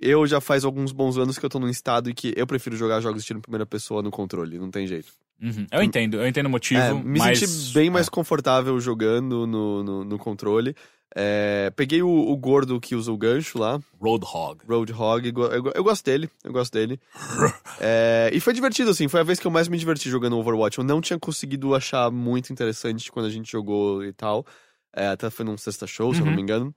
Eu 0.00 0.26
já 0.26 0.40
faz 0.40 0.64
alguns 0.64 0.92
bons 0.92 1.16
anos 1.16 1.38
que 1.38 1.44
eu 1.46 1.50
tô 1.50 1.58
num 1.58 1.68
estado 1.68 2.10
em 2.10 2.14
que 2.14 2.34
eu 2.36 2.46
prefiro 2.46 2.76
jogar 2.76 3.00
jogos 3.00 3.22
de 3.22 3.26
tiro 3.26 3.38
em 3.38 3.42
primeira 3.42 3.64
pessoa 3.64 4.02
no 4.02 4.10
controle, 4.10 4.58
não 4.58 4.70
tem 4.70 4.86
jeito. 4.86 5.12
Uhum. 5.42 5.66
Eu 5.70 5.82
entendo, 5.82 6.16
eu 6.16 6.26
entendo 6.26 6.46
o 6.46 6.50
motivo, 6.50 6.80
É, 6.80 6.92
me 6.94 7.18
mas... 7.18 7.38
senti 7.38 7.72
bem 7.74 7.90
mais 7.90 8.06
é. 8.06 8.10
confortável 8.10 8.78
jogando 8.80 9.46
no, 9.46 9.82
no, 9.82 10.04
no 10.04 10.18
controle. 10.18 10.74
É, 11.16 11.70
peguei 11.76 12.02
o, 12.02 12.08
o 12.08 12.36
gordo 12.36 12.80
que 12.80 12.96
usa 12.96 13.12
o 13.12 13.16
gancho 13.16 13.56
lá, 13.56 13.78
Roadhog. 14.00 14.58
Roadhog, 14.66 15.32
eu, 15.36 15.72
eu 15.72 15.84
gosto 15.84 16.04
dele, 16.04 16.28
eu 16.42 16.52
gosto 16.52 16.72
dele. 16.72 17.00
É, 17.80 18.30
e 18.32 18.38
foi 18.40 18.52
divertido, 18.52 18.90
assim, 18.90 19.08
foi 19.08 19.20
a 19.20 19.24
vez 19.24 19.38
que 19.40 19.46
eu 19.46 19.50
mais 19.50 19.68
me 19.68 19.76
diverti 19.76 20.08
jogando 20.08 20.38
Overwatch. 20.38 20.78
Eu 20.78 20.84
não 20.84 21.00
tinha 21.00 21.18
conseguido 21.18 21.74
achar 21.74 22.10
muito 22.10 22.52
interessante 22.52 23.10
quando 23.10 23.26
a 23.26 23.30
gente 23.30 23.50
jogou 23.50 24.04
e 24.04 24.12
tal. 24.12 24.46
É, 24.94 25.08
até 25.08 25.28
foi 25.28 25.44
num 25.44 25.56
sexta 25.58 25.86
show, 25.86 26.14
se 26.14 26.20
eu 26.20 26.24
não 26.24 26.30
Uhum. 26.30 26.36
me 26.36 26.42
engano. 26.42 26.74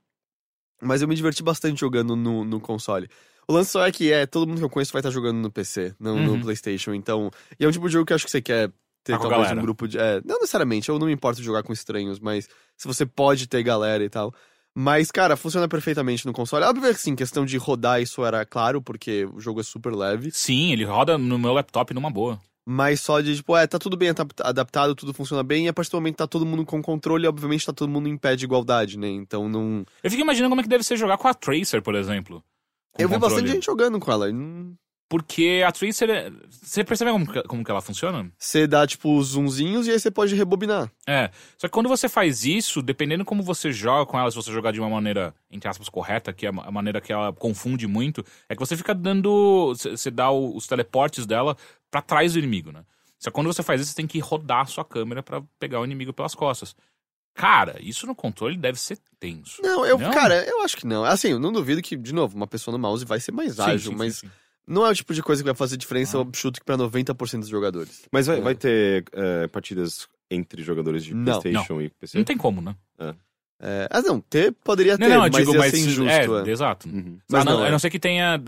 Mas 0.81 1.01
eu 1.01 1.07
me 1.07 1.15
diverti 1.15 1.41
bastante 1.43 1.79
jogando 1.79 2.15
no, 2.15 2.43
no 2.43 2.59
console. 2.59 3.09
O 3.47 3.53
lance 3.53 3.71
só 3.71 3.85
é 3.85 3.91
que 3.91 4.11
é, 4.11 4.25
todo 4.25 4.47
mundo 4.47 4.57
que 4.59 4.63
eu 4.65 4.69
conheço 4.69 4.91
vai 4.91 4.99
estar 4.99 5.09
jogando 5.09 5.37
no 5.37 5.49
PC, 5.51 5.95
não 5.99 6.19
no 6.19 6.33
Uhum. 6.33 6.39
PlayStation. 6.41 6.93
Então, 6.93 7.31
e 7.59 7.63
é 7.65 7.67
um 7.67 7.71
tipo 7.71 7.87
de 7.87 7.93
jogo 7.93 8.05
que 8.05 8.13
eu 8.13 8.15
acho 8.15 8.25
que 8.25 8.31
você 8.31 8.41
quer 8.41 8.69
ter 9.03 9.13
Tá 9.13 9.19
talvez 9.19 9.39
um 9.39 9.43
galera. 9.43 9.61
grupo 9.61 9.87
de. 9.87 9.97
É, 9.97 10.21
não 10.25 10.35
necessariamente, 10.39 10.89
eu 10.89 10.99
não 10.99 11.07
me 11.07 11.13
importo 11.13 11.39
de 11.39 11.45
jogar 11.45 11.63
com 11.63 11.71
estranhos, 11.71 12.19
mas 12.19 12.47
se 12.75 12.87
você 12.87 13.05
pode 13.05 13.47
ter 13.47 13.63
galera 13.63 14.03
e 14.03 14.09
tal. 14.09 14.33
Mas, 14.79 15.09
cara, 15.09 15.35
funciona 15.35 15.67
perfeitamente 15.67 16.25
no 16.27 16.33
console. 16.33 16.63
Óbvio 16.65 16.93
que 16.93 17.01
sim, 17.01 17.15
questão 17.15 17.43
de 17.45 17.57
rodar 17.57 17.99
isso 18.01 18.23
era 18.23 18.45
claro, 18.45 18.79
porque 18.79 19.25
o 19.33 19.39
jogo 19.39 19.59
é 19.61 19.63
super 19.63 19.91
leve. 19.95 20.29
Sim, 20.31 20.71
ele 20.71 20.83
roda 20.83 21.17
no 21.17 21.39
meu 21.39 21.51
laptop 21.53 21.91
numa 21.95 22.11
boa. 22.11 22.39
Mas 22.69 22.99
só 22.99 23.21
de, 23.21 23.37
tipo, 23.37 23.55
é, 23.55 23.65
tá 23.65 23.79
tudo 23.79 23.95
bem 23.95 24.09
adap- 24.09 24.33
adaptado, 24.43 24.93
tudo 24.93 25.13
funciona 25.13 25.41
bem, 25.41 25.65
e 25.65 25.69
a 25.69 25.73
partir 25.73 25.89
do 25.89 25.95
momento 25.97 26.15
que 26.15 26.17
tá 26.17 26.27
todo 26.27 26.45
mundo 26.45 26.65
com 26.65 26.81
controle, 26.81 27.25
obviamente 27.25 27.65
tá 27.65 27.71
todo 27.71 27.87
mundo 27.89 28.09
em 28.09 28.17
pé 28.17 28.35
de 28.35 28.43
igualdade, 28.43 28.99
né? 28.99 29.07
Então 29.07 29.47
não. 29.47 29.85
Eu 30.03 30.11
fico 30.11 30.21
imaginando 30.21 30.49
como 30.49 30.59
é 30.59 30.63
que 30.63 30.69
deve 30.69 30.83
ser 30.83 30.97
jogar 30.97 31.17
com 31.17 31.29
a 31.29 31.33
Tracer, 31.33 31.81
por 31.81 31.95
exemplo. 31.95 32.43
Eu 32.99 33.07
vi 33.07 33.17
bastante 33.17 33.47
gente 33.47 33.65
jogando 33.65 33.97
com 34.01 34.11
ela. 34.11 34.27
Porque 35.09 35.63
a 35.65 35.71
Tracer, 35.71 36.09
é- 36.09 36.29
você 36.51 36.83
percebe 36.83 37.11
como, 37.11 37.25
que- 37.25 37.43
como 37.43 37.63
que 37.63 37.71
ela 37.71 37.79
funciona? 37.81 38.29
Você 38.37 38.67
dá, 38.67 38.85
tipo, 38.85 39.23
zoomzinhos 39.23 39.87
e 39.87 39.91
aí 39.91 39.97
você 39.97 40.11
pode 40.11 40.35
rebobinar. 40.35 40.91
É. 41.07 41.31
Só 41.57 41.67
que 41.69 41.71
quando 41.73 41.87
você 41.87 42.09
faz 42.09 42.43
isso, 42.43 42.81
dependendo 42.81 43.23
como 43.23 43.41
você 43.41 43.71
joga 43.71 44.05
com 44.05 44.19
ela, 44.19 44.29
se 44.29 44.35
você 44.35 44.51
jogar 44.51 44.73
de 44.73 44.81
uma 44.81 44.89
maneira, 44.89 45.33
entre 45.49 45.69
aspas, 45.69 45.87
correta, 45.87 46.33
que 46.33 46.45
é 46.45 46.49
a 46.49 46.71
maneira 46.71 46.99
que 46.99 47.13
ela 47.13 47.31
confunde 47.31 47.87
muito, 47.87 48.21
é 48.49 48.53
que 48.53 48.59
você 48.59 48.75
fica 48.75 48.93
dando. 48.93 49.73
Você 49.73 50.11
dá 50.11 50.29
os 50.29 50.67
teleportes 50.67 51.25
dela 51.25 51.55
pra 51.91 52.01
trás 52.01 52.33
do 52.33 52.39
inimigo, 52.39 52.71
né? 52.71 52.83
Só 53.19 53.29
que 53.29 53.33
quando 53.35 53.47
você 53.47 53.63
faz 53.63 53.81
isso, 53.81 53.89
você 53.91 53.95
tem 53.95 54.07
que 54.07 54.19
rodar 54.19 54.61
a 54.61 54.65
sua 54.65 54.85
câmera 54.85 55.23
pra 55.23 55.41
pegar 55.59 55.79
o 55.79 55.85
inimigo 55.85 56.13
pelas 56.13 56.35
costas. 56.35 56.75
Cara, 57.33 57.77
isso 57.81 58.07
no 58.07 58.15
controle 58.15 58.57
deve 58.57 58.79
ser 58.79 58.97
tenso. 59.19 59.61
Não, 59.61 59.85
eu, 59.85 59.97
Não? 59.97 60.11
cara, 60.11 60.43
eu 60.47 60.63
acho 60.63 60.75
que 60.77 60.87
não. 60.87 61.03
Assim, 61.03 61.29
eu 61.29 61.39
não 61.39 61.51
duvido 61.53 61.81
que, 61.81 61.95
de 61.95 62.13
novo, 62.13 62.35
uma 62.35 62.47
pessoa 62.47 62.71
no 62.75 62.79
mouse 62.79 63.05
vai 63.05 63.19
ser 63.19 63.31
mais 63.31 63.55
Sim, 63.55 63.61
ágil, 63.61 63.91
sim, 63.91 63.97
mas 63.97 64.15
sim. 64.17 64.29
não 64.65 64.85
é 64.85 64.89
o 64.89 64.95
tipo 64.95 65.13
de 65.13 65.21
coisa 65.21 65.43
que 65.43 65.45
vai 65.47 65.55
fazer 65.55 65.77
diferença, 65.77 66.17
Ah. 66.17 66.21
eu 66.21 66.29
chuto 66.33 66.59
que 66.59 66.65
pra 66.65 66.75
90% 66.75 67.39
dos 67.41 67.49
jogadores. 67.49 68.07
Mas 68.11 68.25
vai, 68.25 68.37
É. 68.39 68.41
vai 68.41 68.55
ter 68.55 69.05
é, 69.13 69.47
partidas 69.47 70.07
entre 70.31 70.63
jogadores 70.63 71.03
de 71.05 71.13
Não. 71.13 71.39
PlayStation 71.39 71.79
e 71.81 71.89
PC? 71.89 72.17
Não 72.17 72.25
tem 72.25 72.37
como, 72.37 72.59
né? 72.59 72.75
É, 72.97 73.13
ah, 73.59 74.01
não, 74.01 74.19
ter 74.21 74.51
poderia 74.63 74.97
ter, 74.97 75.03
Não, 75.07 75.09
não, 75.09 75.25
eu 75.25 75.31
mas 75.31 75.35
digo, 75.37 75.51
ia 75.53 75.57
mas. 75.59 75.71
ser 75.71 75.79
injusto. 75.79 76.09
é, 76.09 76.47
é. 76.47 76.51
exato. 76.51 76.87
Uhum. 76.87 77.17
Mas 77.29 77.41
a, 77.41 77.45
não, 77.45 77.57
não, 77.57 77.63
a 77.63 77.67
é. 77.67 77.71
não 77.71 77.79
ser 77.79 77.89
que 77.89 77.99
tenha. 77.99 78.39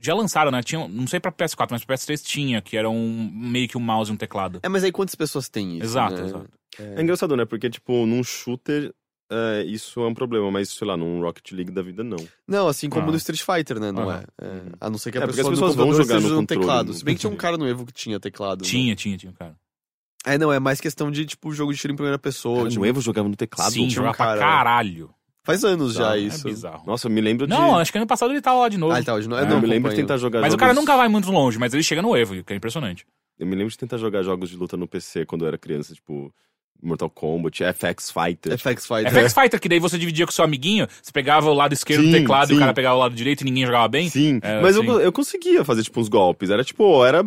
Já 0.00 0.14
lançaram, 0.14 0.50
né? 0.50 0.62
Tinha, 0.62 0.86
não 0.88 1.06
sei 1.06 1.20
pra 1.20 1.30
PS4, 1.30 1.68
mas 1.70 1.84
pra 1.84 1.94
PS3 1.96 2.22
tinha, 2.22 2.60
que 2.60 2.76
era 2.76 2.88
um 2.90 3.30
meio 3.32 3.68
que 3.68 3.78
um 3.78 3.80
mouse 3.80 4.10
e 4.10 4.14
um 4.14 4.16
teclado. 4.16 4.58
É, 4.62 4.68
mas 4.68 4.82
aí 4.84 4.90
quantas 4.92 5.14
pessoas 5.14 5.48
têm 5.48 5.76
isso? 5.76 5.84
Exato, 5.86 6.14
né? 6.16 6.24
exato. 6.26 6.50
É 6.78 7.02
engraçado, 7.02 7.36
né? 7.36 7.44
Porque, 7.44 7.68
tipo, 7.70 8.06
num 8.06 8.22
shooter, 8.24 8.92
é, 9.30 9.62
isso 9.64 10.00
é 10.00 10.06
um 10.06 10.14
problema, 10.14 10.50
mas, 10.50 10.70
sei 10.70 10.86
lá, 10.86 10.96
num 10.96 11.20
Rocket 11.20 11.52
League 11.52 11.70
da 11.70 11.82
vida, 11.82 12.02
não. 12.02 12.16
Não, 12.48 12.66
assim 12.66 12.88
como 12.88 13.08
Ah. 13.08 13.10
no 13.12 13.16
Street 13.16 13.42
Fighter, 13.42 13.78
né? 13.78 13.92
Não 13.92 14.08
Aham. 14.08 14.24
é. 14.40 14.44
É, 14.46 14.62
A 14.80 14.90
não 14.90 14.98
ser 14.98 15.12
que 15.12 15.18
a 15.18 15.20
É, 15.22 15.26
porque 15.26 15.36
pessoa 15.36 15.52
as 15.54 15.58
pessoas 15.60 15.76
vão 15.76 15.92
jogar 15.94 16.20
no 16.20 16.44
teclado. 16.46 16.92
Se 16.94 17.04
bem 17.04 17.14
que 17.14 17.20
tinha 17.20 17.28
um 17.30 17.34
controle. 17.34 17.56
cara 17.56 17.64
no 17.64 17.68
Evo 17.70 17.86
que 17.86 17.92
tinha 17.92 18.18
teclado. 18.18 18.62
né? 18.62 18.68
Tinha, 18.68 18.94
tinha, 18.96 19.16
tinha, 19.16 19.32
cara. 19.32 19.54
É, 20.26 20.36
não, 20.36 20.52
é 20.52 20.58
mais 20.60 20.80
questão 20.80 21.10
de, 21.10 21.24
tipo, 21.24 21.52
jogo 21.52 21.72
de 21.72 21.78
tiro 21.78 21.92
em 21.92 21.96
primeira 21.96 22.18
pessoa. 22.18 22.58
Cara, 22.58 22.68
tipo, 22.68 22.80
no 22.82 22.86
Evo 22.86 23.00
jogava 23.00 23.28
no 23.28 23.36
teclado? 23.36 23.72
Sim, 23.72 23.88
jogar 23.88 24.14
pra 24.14 24.26
cara- 24.26 24.40
caralho. 24.40 25.10
Faz 25.42 25.64
anos 25.64 25.94
já 25.94 26.14
É 26.16 26.20
isso. 26.20 26.44
bizarro. 26.46 26.82
Nossa, 26.86 27.06
eu 27.08 27.10
me 27.10 27.20
lembro 27.20 27.46
de... 27.46 27.52
Não, 27.54 27.78
acho 27.78 27.90
que 27.90 27.96
ano 27.96 28.06
passado 28.06 28.30
ele 28.30 28.42
tava 28.42 28.58
lá 28.60 28.68
de 28.68 28.76
novo. 28.76 28.92
Ah, 28.92 28.98
ele 28.98 29.06
tá 29.06 29.14
hoje 29.14 29.26
não. 29.28 29.38
É, 29.38 29.42
Eu 29.42 29.46
não 29.46 29.54
eu 29.56 29.60
me 29.62 29.66
lembro 29.66 29.90
de 29.90 29.96
tentar 29.96 30.18
jogar 30.18 30.40
Mas 30.40 30.48
o 30.48 30.50
jogos... 30.52 30.60
cara 30.60 30.74
nunca 30.74 30.94
vai 30.96 31.08
muito 31.08 31.30
longe, 31.32 31.58
mas 31.58 31.72
ele 31.72 31.82
chega 31.82 32.02
no 32.02 32.14
Evo, 32.14 32.44
que 32.44 32.52
é 32.52 32.56
impressionante. 32.56 33.06
Eu 33.38 33.46
me 33.46 33.54
lembro 33.56 33.70
de 33.70 33.78
tentar 33.78 33.96
jogar 33.96 34.22
jogos 34.22 34.50
de 34.50 34.56
luta 34.56 34.76
no 34.76 34.86
PC 34.86 35.24
quando 35.24 35.42
eu 35.42 35.48
era 35.48 35.56
criança, 35.58 35.94
tipo... 35.94 36.32
Mortal 36.82 37.10
Kombat, 37.10 37.62
FX 37.74 38.10
Fighter. 38.10 38.58
FX 38.58 38.86
Fighter. 38.86 39.10
FX 39.12 39.34
Fighter, 39.34 39.60
que 39.60 39.68
daí 39.68 39.78
você 39.78 39.98
dividia 39.98 40.24
com 40.24 40.32
seu 40.32 40.42
amiguinho, 40.44 40.86
você 41.02 41.12
pegava 41.12 41.50
o 41.50 41.52
lado 41.54 41.74
esquerdo 41.74 42.00
do 42.02 42.06
Sim, 42.06 42.20
teclado 42.20 42.50
e 42.50 42.54
o 42.54 42.56
sim. 42.56 42.60
cara 42.60 42.72
pegava 42.72 42.96
o 42.96 42.98
lado 43.00 43.14
direito 43.14 43.42
e 43.42 43.44
ninguém 43.44 43.66
jogava 43.66 43.86
bem. 43.86 44.08
Sim, 44.08 44.40
É, 44.42 44.62
mas 44.62 44.76
eu, 44.76 44.80
sim. 44.82 44.88
co- 44.88 44.98
eu 45.00 45.12
conseguia 45.12 45.62
fazer, 45.62 45.82
tipo, 45.82 46.00
uns 46.00 46.08
golpes. 46.08 46.48
Era, 46.48 46.64
tipo, 46.64 47.04
era 47.04 47.22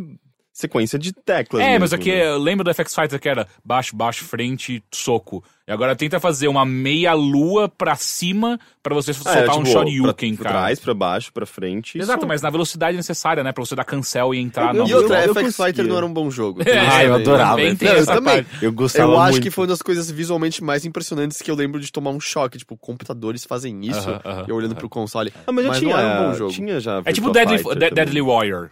sequência 0.54 1.00
de 1.00 1.12
teclas 1.12 1.64
É, 1.64 1.72
mas 1.80 1.92
mesmo, 1.92 1.96
aqui 1.96 2.12
né? 2.12 2.28
eu 2.28 2.38
lembro 2.38 2.64
do 2.64 2.72
FX 2.74 2.94
Fighter 2.94 3.20
que 3.20 3.28
era 3.28 3.48
baixo, 3.66 3.96
baixo, 3.96 4.24
frente, 4.24 4.84
soco. 4.94 5.44
E 5.68 5.72
agora 5.72 5.96
tenta 5.96 6.20
fazer 6.20 6.48
uma 6.50 6.66
meia 6.66 7.14
lua 7.14 7.70
pra 7.70 7.96
cima 7.96 8.60
pra 8.84 8.94
você 8.94 9.12
Ah, 9.12 9.14
soltar 9.14 9.38
era, 9.44 9.52
um 9.56 9.64
tipo, 9.64 9.68
Shoryuken, 9.72 10.36
pra, 10.36 10.44
cara. 10.44 10.54
Pra 10.56 10.62
trás, 10.66 10.80
pra 10.80 10.94
baixo, 10.94 11.32
pra 11.34 11.46
frente. 11.46 11.98
Exato, 11.98 12.22
só. 12.22 12.28
mas 12.28 12.42
na 12.42 12.50
velocidade 12.50 12.98
necessária, 12.98 13.44
né? 13.44 13.52
Pra 13.54 13.64
você 13.66 13.74
dar 13.74 13.86
cancel 13.86 14.34
e 14.36 14.40
entrar 14.40 14.76
Eu- 14.76 14.84
na 14.84 14.90
E 14.90 14.92
eu- 14.92 14.98
outra, 15.00 15.26
eu 15.26 15.34
FX 15.34 15.56
Fighter 15.56 15.88
não 15.88 15.96
era 15.98 16.06
um 16.06 16.14
bom 16.14 16.30
jogo. 16.30 16.62
É, 16.62 16.66
Ah, 17.00 17.04
eu 17.06 17.16
adorava. 17.16 17.52
Também 17.58 17.76
tem 17.78 17.88
Não, 17.88 17.96
eu 17.96 18.06
também. 18.06 18.44
parte. 18.44 18.64
Eu 18.66 18.74
gostava 18.74 19.12
Eu 19.14 19.20
acho 19.20 19.32
muito. 19.32 19.44
que 19.44 19.50
foi 19.50 19.64
uma 19.64 19.68
das 19.70 19.82
coisas 19.82 20.12
visualmente 20.12 20.62
mais 20.64 20.86
impressionantes 20.86 21.42
que 21.42 21.50
eu 21.50 21.56
lembro 21.56 21.80
de 21.80 21.92
tomar 21.92 22.12
um 22.12 22.20
choque. 22.20 22.58
Tipo, 22.58 22.76
computadores 22.78 23.46
fazem 23.46 23.86
isso. 23.86 24.08
Aham, 24.10 24.22
aham, 24.26 24.46
eu 24.50 24.56
olhando 24.56 24.72
aham. 24.74 24.80
pro 24.80 24.90
console. 24.90 25.34
Ah, 25.48 25.52
mas 25.52 25.64
já 25.64 25.70
Mas 25.72 25.80
tinha, 25.80 25.96
não 25.96 26.00
era 26.04 26.22
um 26.22 26.32
bom 26.32 26.38
jogo. 26.38 26.52
Tinha 26.52 26.80
já 26.80 27.02
É 27.06 27.14
tipo 27.14 27.32
Deadly, 27.32 27.64
também. 27.64 27.90
Deadly 27.94 28.22
Warrior. 28.22 28.70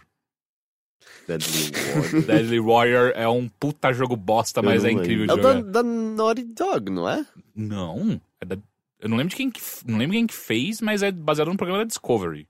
Deadly 1.26 1.70
Warrior. 1.94 2.22
Deadly 2.26 2.60
Warrior 2.60 3.12
é 3.14 3.28
um 3.28 3.48
puta 3.48 3.92
jogo 3.92 4.16
bosta, 4.16 4.60
Eu 4.60 4.64
mas 4.64 4.84
é 4.84 4.90
incrível 4.90 5.24
É 5.24 5.26
de 5.28 5.32
o 5.32 5.36
da, 5.36 5.52
jogar. 5.54 5.70
da 5.70 5.82
Naughty 5.82 6.44
Dog, 6.44 6.90
não 6.90 7.08
é? 7.08 7.26
Não, 7.54 8.20
é 8.40 8.44
da- 8.44 8.58
eu 9.00 9.08
não 9.08 9.16
lembro 9.16 9.30
de 9.30 9.36
quem 9.36 9.50
que, 9.50 9.60
não 9.86 9.98
lembro 9.98 10.14
quem 10.16 10.26
que 10.26 10.34
fez, 10.34 10.80
mas 10.80 11.02
é 11.02 11.10
baseado 11.10 11.48
no 11.48 11.56
programa 11.56 11.82
da 11.82 11.88
Discovery. 11.88 12.46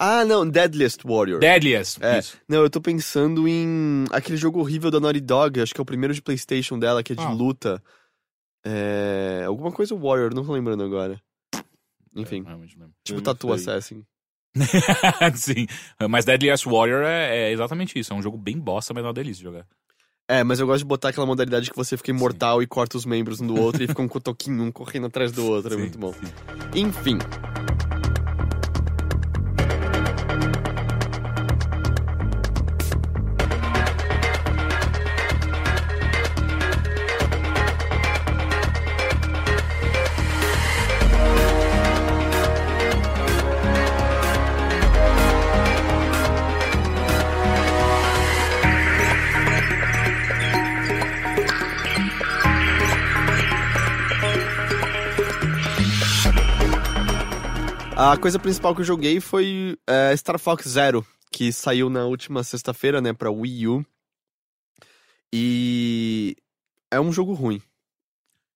Ah, 0.00 0.24
não, 0.24 0.48
Deadliest 0.48 1.00
Warrior. 1.04 1.40
Deadliest, 1.40 1.98
É. 2.02 2.18
isso. 2.20 2.38
Não, 2.48 2.62
eu 2.62 2.70
tô 2.70 2.80
pensando 2.80 3.48
em 3.48 4.04
aquele 4.12 4.36
jogo 4.36 4.60
horrível 4.60 4.90
da 4.92 5.00
Naughty 5.00 5.20
Dog, 5.20 5.60
acho 5.60 5.74
que 5.74 5.80
é 5.80 5.82
o 5.82 5.86
primeiro 5.86 6.14
de 6.14 6.22
PlayStation 6.22 6.78
dela, 6.78 7.02
que 7.02 7.12
é 7.12 7.16
de 7.16 7.22
Ah. 7.24 7.30
luta. 7.32 7.82
É. 8.64 9.42
Alguma 9.46 9.72
coisa 9.72 9.94
Warrior, 9.96 10.34
não 10.34 10.44
tô 10.44 10.52
lembrando 10.52 10.84
agora. 10.84 11.20
Enfim, 12.14 12.44
É, 12.46 12.50
não 12.50 12.60
lembro. 12.60 12.90
tipo 13.04 13.20
Tattoo 13.20 13.56
sei. 13.58 13.72
Assassin. 13.74 14.04
Sim, 15.34 15.66
mas 16.08 16.24
Deadliest 16.24 16.66
Warrior 16.66 17.02
é, 17.04 17.48
é 17.48 17.52
exatamente 17.52 17.98
isso, 17.98 18.12
é 18.12 18.16
um 18.16 18.22
jogo 18.22 18.36
bem 18.36 18.58
bosta, 18.58 18.92
mas 18.94 19.04
é 19.04 19.06
uma 19.06 19.12
delícia 19.12 19.38
de 19.38 19.44
jogar. 19.44 19.66
É, 20.30 20.44
mas 20.44 20.60
eu 20.60 20.66
gosto 20.66 20.80
de 20.80 20.84
botar 20.84 21.08
aquela 21.08 21.24
modalidade 21.24 21.70
que 21.70 21.76
você 21.76 21.96
fica 21.96 22.10
imortal 22.10 22.62
e 22.62 22.66
corta 22.66 22.98
os 22.98 23.06
membros 23.06 23.40
um 23.40 23.46
do 23.46 23.58
outro 23.58 23.82
e 23.82 23.86
fica 23.86 24.02
um 24.02 24.08
cotoquinho, 24.08 24.62
um 24.62 24.70
correndo 24.70 25.06
atrás 25.06 25.32
do 25.32 25.46
outro. 25.46 25.72
é 25.72 25.76
Sim, 25.76 25.80
muito 25.80 25.98
bom. 25.98 26.12
sim. 26.12 26.28
Enfim. 26.74 27.18
A 58.00 58.16
coisa 58.16 58.38
principal 58.38 58.74
que 58.76 58.80
eu 58.80 58.84
joguei 58.84 59.18
foi 59.20 59.76
é, 59.84 60.16
Star 60.16 60.38
Fox 60.38 60.68
Zero, 60.68 61.04
que 61.32 61.52
saiu 61.52 61.90
na 61.90 62.04
última 62.04 62.44
sexta-feira, 62.44 63.00
né, 63.00 63.12
pra 63.12 63.28
Wii 63.28 63.66
U. 63.66 63.84
E 65.32 66.36
É 66.92 67.00
um 67.00 67.12
jogo 67.12 67.32
ruim. 67.34 67.60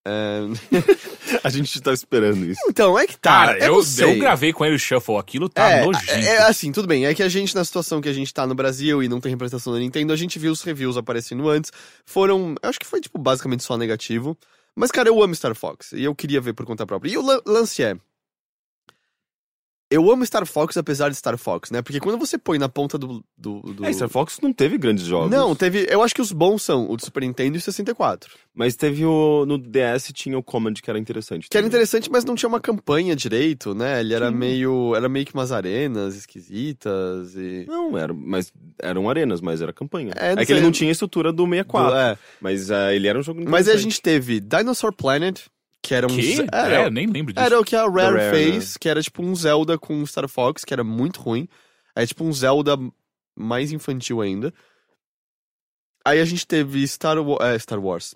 É... 0.07 0.41
A 1.45 1.49
gente 1.49 1.81
tá 1.81 1.93
esperando 1.93 2.45
isso. 2.45 2.61
Então, 2.69 2.97
é 2.99 3.07
que 3.07 3.17
tá. 3.17 3.31
Cara, 3.31 3.59
eu, 3.59 3.83
eu, 3.99 4.09
eu 4.11 4.19
gravei 4.19 4.53
com 4.53 4.65
ele 4.65 4.77
o 4.77 4.79
Shuffle, 4.79 5.17
aquilo 5.17 5.49
tá 5.49 5.69
é, 5.69 5.85
nojento. 5.85 6.11
é, 6.11 6.25
é 6.27 6.43
assim, 6.43 6.71
tudo 6.71 6.87
bem. 6.87 7.07
É 7.07 7.15
que 7.15 7.23
a 7.23 7.29
gente, 7.29 7.55
na 7.55 7.65
situação 7.65 8.01
que 8.01 8.09
a 8.09 8.13
gente 8.13 8.33
tá 8.35 8.47
no 8.47 8.55
Brasil 8.55 9.03
e 9.03 9.09
não 9.09 9.21
tem 9.21 9.31
representação 9.31 9.73
da 9.73 9.79
Nintendo, 9.79 10.13
a 10.13 10.17
gente 10.17 10.39
viu 10.39 10.53
os 10.53 10.63
reviews 10.63 10.97
aparecendo 10.97 11.49
antes. 11.49 11.73
Foram. 12.05 12.55
Eu 12.63 12.69
acho 12.69 12.79
que 12.79 12.87
foi, 12.87 13.01
tipo, 13.01 13.19
basicamente 13.19 13.63
só 13.65 13.77
negativo. 13.79 14.37
Mas, 14.77 14.91
cara, 14.91 15.09
eu 15.09 15.23
amo 15.23 15.35
Star 15.35 15.55
Fox. 15.55 15.93
E 15.93 16.05
eu 16.05 16.15
queria 16.15 16.41
ver 16.41 16.53
por 16.53 16.67
conta 16.67 16.87
própria. 16.87 17.11
E 17.11 17.17
o 17.17 17.23
lan- 17.23 17.41
lance 17.47 17.83
é. 17.83 17.97
Eu 19.93 20.11
amo 20.11 20.25
Star 20.25 20.47
Fox 20.47 20.77
apesar 20.77 21.09
de 21.11 21.17
Star 21.17 21.37
Fox, 21.37 21.71
né? 21.71 21.83
Porque 21.83 22.01
quando 22.01 22.19
você 22.19 22.39
põe 22.39 22.59
na 22.59 22.69
ponta 22.69 22.97
do. 22.97 23.25
do, 23.37 23.61
do... 23.61 23.85
É, 23.85 23.93
Star 23.93 24.09
Fox 24.09 24.39
não 24.43 24.53
teve 24.53 24.79
grandes 24.79 25.05
jogos. 25.05 25.31
Não, 25.31 25.55
teve. 25.55 25.87
Eu 25.89 26.03
acho 26.03 26.15
que 26.15 26.21
os 26.23 26.33
bons 26.33 26.63
são 26.63 26.91
o 26.91 26.97
do 26.97 27.05
Super 27.05 27.21
Nintendo 27.23 27.57
e 27.57 27.59
o 27.59 27.61
64. 27.61 28.31
Mas 28.55 28.77
teve 28.77 29.05
o. 29.05 29.45
No 29.47 29.59
DS 29.59 30.11
tinha 30.13 30.37
o 30.39 30.43
Command 30.43 30.75
que 30.75 30.89
era 30.91 30.99
interessante. 30.99 31.49
Que 31.51 31.57
era 31.57 31.67
interessante, 31.67 32.11
mas 32.11 32.25
não 32.25 32.35
tinha 32.35 32.49
uma 32.49 32.61
campanha 32.61 33.15
direito, 33.17 33.75
né? 33.75 34.01
Ele 34.01 34.15
era 34.15 34.29
Sim. 34.31 34.37
meio. 34.37 34.95
Era 34.95 35.09
meio 35.09 35.25
que 35.27 35.35
umas 35.35 35.53
arenas 35.53 36.15
esquisitas 36.17 37.35
e. 37.37 37.65
Não, 37.67 37.97
era, 37.97 38.13
mas 38.13 38.53
eram 38.81 39.09
arenas, 39.09 39.41
mas 39.41 39.61
era 39.61 39.73
campanha. 39.73 40.13
É, 40.17 40.33
É, 40.33 40.37
que 40.37 40.47
sei. 40.47 40.57
ele 40.57 40.63
não 40.65 40.73
tinha 40.73 40.91
a 40.91 40.93
estrutura 40.93 41.33
do 41.33 41.45
64. 41.45 41.91
Do- 41.91 41.97
é. 41.97 42.19
Mas 42.41 42.71
ah, 42.71 42.95
ele 42.95 43.07
era 43.09 43.19
um 43.19 43.23
jogo 43.23 43.43
Mas 43.49 43.69
aí 43.69 43.75
a 43.75 43.79
gente 43.79 44.01
teve 44.01 44.41
Dinosaur 44.41 44.93
Planet, 44.93 45.41
que 45.83 45.95
era 45.95 46.07
um. 46.07 46.15
Que? 46.15 46.37
ze- 46.37 46.43
É, 46.43 46.49
Era, 46.53 46.85
eu 46.85 46.91
nem 46.91 47.07
lembro 47.07 47.33
disso. 47.33 47.45
era 47.45 47.59
o 47.61 47.65
que 47.65 47.75
a 47.75 47.83
Rare, 47.83 48.17
Rare, 48.17 48.31
fez, 48.31 48.77
que 48.77 48.89
era 48.89 49.03
tipo 49.03 49.23
um 49.23 49.35
Zelda 49.35 49.77
com 49.79 50.05
Star 50.07 50.29
Fox, 50.29 50.65
que 50.65 50.73
era 50.73 50.85
muito 50.85 51.21
ruim. 51.21 51.49
É 51.95 52.07
tipo 52.07 52.25
um 52.25 52.33
Zelda 52.33 52.79
mais 53.37 53.73
infantil 53.73 54.21
ainda. 54.21 54.53
Aí 56.05 56.21
a 56.21 56.25
gente 56.25 56.47
teve 56.47 56.87
Star, 56.87 57.17
é, 57.41 57.59
Star 57.59 57.79
Wars. 57.81 58.15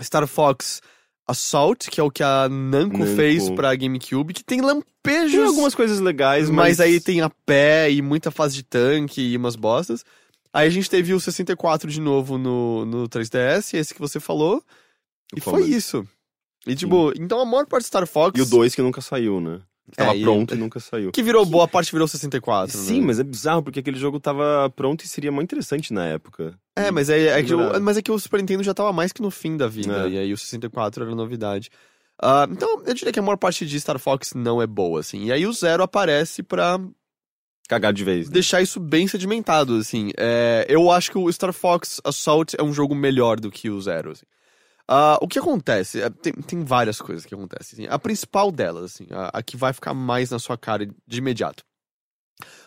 Star 0.00 0.26
Fox 0.26 0.80
Assault, 1.26 1.90
que 1.90 2.00
é 2.00 2.02
o 2.02 2.10
que 2.10 2.22
a 2.22 2.48
Namco, 2.48 2.98
Namco. 2.98 3.14
fez 3.16 3.48
pra 3.50 3.74
GameCube, 3.74 4.34
que 4.34 4.42
tem 4.44 4.60
lampejos. 4.60 5.32
Tem 5.32 5.44
algumas 5.44 5.74
coisas 5.74 6.00
legais, 6.00 6.50
mas... 6.50 6.78
mas... 6.78 6.80
aí 6.80 7.00
tem 7.00 7.20
a 7.20 7.30
pé 7.30 7.90
e 7.90 8.02
muita 8.02 8.30
fase 8.30 8.54
de 8.56 8.62
tanque 8.62 9.20
e 9.20 9.36
umas 9.36 9.56
bostas. 9.56 10.04
Aí 10.52 10.66
a 10.66 10.70
gente 10.70 10.90
teve 10.90 11.14
o 11.14 11.20
64 11.20 11.88
de 11.90 12.00
novo 12.00 12.36
no, 12.36 12.84
no 12.84 13.08
3DS, 13.08 13.74
esse 13.78 13.94
que 13.94 14.00
você 14.00 14.18
falou. 14.18 14.56
O 15.32 15.38
e 15.38 15.40
foi 15.40 15.62
isso. 15.64 16.06
E 16.66 16.74
tipo, 16.74 17.12
então 17.18 17.40
a 17.40 17.44
maior 17.44 17.66
parte 17.66 17.84
do 17.84 17.86
Star 17.86 18.06
Fox. 18.06 18.38
E 18.38 18.42
o 18.42 18.46
2 18.46 18.74
que 18.74 18.82
nunca 18.82 19.00
saiu, 19.00 19.40
né? 19.40 19.60
Tava 19.96 20.16
É, 20.16 20.22
pronto 20.22 20.54
e 20.54 20.58
nunca 20.58 20.78
saiu. 20.78 21.10
Que 21.10 21.22
virou 21.22 21.44
boa 21.44 21.66
parte 21.66 21.90
virou 21.90 22.06
64. 22.06 22.76
Sim, 22.76 23.00
né? 23.00 23.06
mas 23.08 23.18
é 23.18 23.24
bizarro, 23.24 23.62
porque 23.62 23.80
aquele 23.80 23.98
jogo 23.98 24.20
tava 24.20 24.70
pronto 24.76 25.04
e 25.04 25.08
seria 25.08 25.32
muito 25.32 25.48
interessante 25.48 25.92
na 25.92 26.06
época. 26.06 26.54
É, 26.76 26.90
mas 26.90 27.10
é, 27.10 27.38
é 27.38 27.42
que 27.42 27.54
o, 27.54 27.80
mas 27.80 27.96
é 27.96 28.02
que 28.02 28.12
o 28.12 28.18
Super 28.18 28.40
Nintendo 28.40 28.62
já 28.62 28.72
tava 28.72 28.92
mais 28.92 29.12
que 29.12 29.22
no 29.22 29.30
fim 29.30 29.56
da 29.56 29.66
vida. 29.66 30.06
É. 30.06 30.10
E 30.10 30.18
aí 30.18 30.32
o 30.32 30.36
64 30.36 31.04
era 31.04 31.14
novidade. 31.14 31.70
Ah, 32.22 32.46
então, 32.50 32.82
eu 32.84 32.94
diria 32.94 33.12
que 33.12 33.18
a 33.18 33.22
maior 33.22 33.36
parte 33.36 33.66
de 33.66 33.80
Star 33.80 33.98
Fox 33.98 34.34
não 34.34 34.60
é 34.60 34.66
boa, 34.66 35.00
assim. 35.00 35.24
E 35.24 35.32
aí 35.32 35.46
o 35.46 35.52
Zero 35.52 35.82
aparece 35.82 36.42
pra 36.42 36.78
Cagar 37.66 37.92
de 37.92 38.04
vez. 38.04 38.28
né? 38.28 38.34
deixar 38.34 38.60
isso 38.60 38.78
bem 38.78 39.08
sedimentado, 39.08 39.74
assim. 39.76 40.10
É, 40.18 40.66
eu 40.68 40.90
acho 40.90 41.10
que 41.10 41.18
o 41.18 41.32
Star 41.32 41.52
Fox 41.52 42.00
Assault 42.04 42.54
é 42.58 42.62
um 42.62 42.74
jogo 42.74 42.94
melhor 42.94 43.40
do 43.40 43.50
que 43.50 43.70
o 43.70 43.80
Zero, 43.80 44.10
assim. 44.10 44.26
Ah, 44.92 45.16
o 45.22 45.28
que 45.28 45.38
acontece? 45.38 46.02
É, 46.02 46.10
Tem, 46.10 46.32
tem 46.32 46.64
várias 46.64 47.00
coisas 47.00 47.24
que 47.24 47.32
acontecem. 47.32 47.84
assim. 47.84 47.94
A 47.94 47.96
principal 47.96 48.50
delas, 48.50 48.86
assim, 48.86 49.06
a, 49.12 49.38
a 49.38 49.40
que 49.40 49.56
vai 49.56 49.72
ficar 49.72 49.94
mais 49.94 50.30
na 50.30 50.38
sua 50.40 50.58
cara 50.58 50.84
de 50.84 51.18
imediato. 51.18 51.62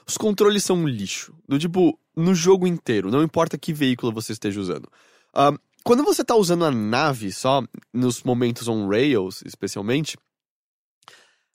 Os 0.07 0.17
controles 0.17 0.63
são 0.63 0.77
um 0.77 0.87
lixo. 0.87 1.35
Do 1.45 1.59
tipo, 1.59 1.99
no 2.15 2.33
jogo 2.33 2.65
inteiro, 2.65 3.11
não 3.11 3.21
importa 3.21 3.57
que 3.57 3.73
veículo 3.73 4.13
você 4.13 4.31
esteja 4.31 4.57
usando. 4.61 4.89
Ah, 5.33 5.51
quando 5.83 6.01
você 6.01 6.23
tá 6.23 6.33
usando 6.33 6.63
a 6.63 6.71
nave 6.71 7.29
só, 7.29 7.61
nos 7.91 8.23
momentos 8.23 8.69
on 8.69 8.87
rails, 8.87 9.43
especialmente, 9.45 10.15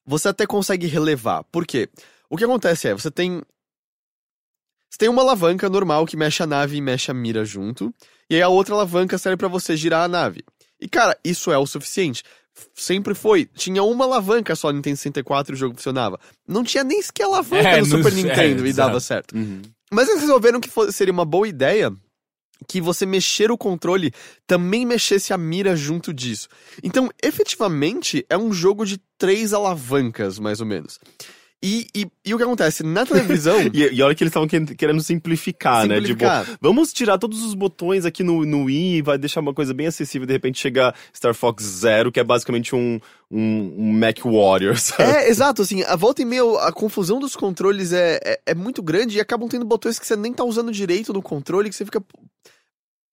você 0.04 0.28
até 0.28 0.46
consegue 0.46 0.86
relevar. 0.86 1.44
Por 1.44 1.66
quê? 1.66 1.88
O 2.28 2.36
que 2.36 2.44
acontece 2.44 2.88
é, 2.88 2.92
você 2.92 3.10
tem. 3.10 3.40
Você 4.90 4.98
tem 4.98 5.08
uma 5.08 5.22
alavanca 5.22 5.70
normal 5.70 6.04
que 6.04 6.16
mexe 6.16 6.42
a 6.42 6.46
nave 6.46 6.76
e 6.76 6.80
mexe 6.82 7.10
a 7.10 7.14
mira 7.14 7.42
junto. 7.42 7.94
E 8.28 8.34
aí 8.34 8.42
a 8.42 8.48
outra 8.48 8.74
alavanca 8.74 9.16
serve 9.16 9.38
pra 9.38 9.48
você 9.48 9.74
girar 9.74 10.04
a 10.04 10.08
nave. 10.08 10.44
E 10.80 10.88
cara, 10.88 11.18
isso 11.24 11.50
é 11.50 11.58
o 11.58 11.66
suficiente. 11.66 12.22
Sempre 12.74 13.14
foi. 13.14 13.46
Tinha 13.54 13.82
uma 13.84 14.04
alavanca 14.04 14.56
só 14.56 14.68
no 14.68 14.74
Nintendo 14.76 14.96
64 14.96 15.52
e 15.52 15.54
o 15.54 15.58
jogo 15.58 15.76
funcionava. 15.76 16.18
Não 16.46 16.64
tinha 16.64 16.82
nem 16.82 17.00
sequer 17.00 17.24
alavanca 17.24 17.68
É, 17.68 17.80
no 17.80 17.86
no- 17.86 17.96
Super 17.98 18.12
é, 18.12 18.16
Nintendo 18.16 18.66
e 18.66 18.72
dava 18.72 18.98
certo. 19.00 19.36
Uhum. 19.36 19.62
Mas 19.92 20.08
eles 20.08 20.22
resolveram 20.22 20.60
que 20.60 20.70
seria 20.92 21.12
uma 21.12 21.24
boa 21.24 21.46
ideia 21.48 21.92
que 22.66 22.80
você 22.80 23.06
mexer 23.06 23.50
o 23.52 23.56
controle 23.56 24.12
também 24.46 24.84
mexesse 24.84 25.32
a 25.32 25.38
mira 25.38 25.76
junto 25.76 26.12
disso. 26.12 26.48
Então, 26.82 27.08
efetivamente, 27.22 28.26
é 28.28 28.36
um 28.36 28.52
jogo 28.52 28.84
de 28.84 29.00
três 29.16 29.52
alavancas, 29.52 30.38
mais 30.40 30.60
ou 30.60 30.66
menos. 30.66 30.98
E, 31.60 31.88
e, 31.92 32.06
e 32.24 32.32
o 32.32 32.36
que 32.36 32.44
acontece? 32.44 32.84
Na 32.84 33.04
televisão. 33.04 33.56
E, 33.74 33.92
e 33.92 34.00
olha 34.02 34.14
que 34.14 34.22
eles 34.22 34.30
estavam 34.30 34.46
que- 34.46 34.76
querendo 34.76 35.02
simplificar, 35.02 35.82
Simplificar. 35.82 36.40
né? 36.40 36.44
Tipo, 36.52 36.58
vamos 36.60 36.92
tirar 36.92 37.18
todos 37.18 37.42
os 37.42 37.52
botões 37.54 38.04
aqui 38.04 38.22
no, 38.22 38.44
no 38.44 38.64
Wii, 38.66 39.02
vai 39.02 39.18
deixar 39.18 39.40
uma 39.40 39.52
coisa 39.52 39.74
bem 39.74 39.88
acessível. 39.88 40.24
De 40.24 40.32
repente 40.32 40.60
chega 40.60 40.94
Star 41.12 41.34
Fox 41.34 41.64
Zero, 41.64 42.12
que 42.12 42.20
é 42.20 42.24
basicamente 42.24 42.76
um, 42.76 43.00
um, 43.28 43.74
um 43.76 43.92
Mac 43.92 44.18
Warrior, 44.24 44.78
sabe? 44.78 45.02
É, 45.10 45.28
exato, 45.28 45.62
assim, 45.62 45.82
a 45.82 45.96
volta 45.96 46.22
e 46.22 46.24
meia, 46.24 46.42
a 46.60 46.70
confusão 46.72 47.18
dos 47.18 47.34
controles 47.34 47.92
é, 47.92 48.20
é, 48.24 48.40
é 48.46 48.54
muito 48.54 48.80
grande 48.80 49.18
e 49.18 49.20
acabam 49.20 49.48
tendo 49.48 49.64
botões 49.64 49.98
que 49.98 50.06
você 50.06 50.14
nem 50.14 50.32
tá 50.32 50.44
usando 50.44 50.70
direito 50.70 51.12
no 51.12 51.20
controle, 51.22 51.68
que 51.68 51.74
você 51.74 51.84
fica. 51.84 52.00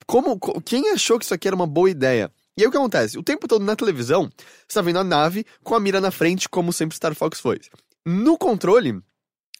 Como. 0.05 0.37
co- 0.37 0.61
Quem 0.61 0.91
achou 0.91 1.17
que 1.17 1.25
isso 1.25 1.33
aqui 1.33 1.47
era 1.47 1.55
uma 1.55 1.67
boa 1.67 1.89
ideia? 1.89 2.31
E 2.57 2.61
aí 2.61 2.67
o 2.67 2.71
que 2.71 2.77
acontece? 2.77 3.17
O 3.17 3.23
tempo 3.23 3.47
todo 3.47 3.65
na 3.65 3.75
televisão, 3.75 4.29
você 4.67 4.75
tá 4.75 4.81
vendo 4.81 4.99
a 4.99 5.03
nave 5.03 5.45
com 5.63 5.75
a 5.75 5.79
mira 5.79 5.99
na 5.99 6.09
frente, 6.11 6.47
como 6.47 6.71
sempre 6.71 6.95
Star 6.95 7.13
Fox 7.13 7.39
foi. 7.39 7.59
No 8.05 8.37
controle, 8.37 8.99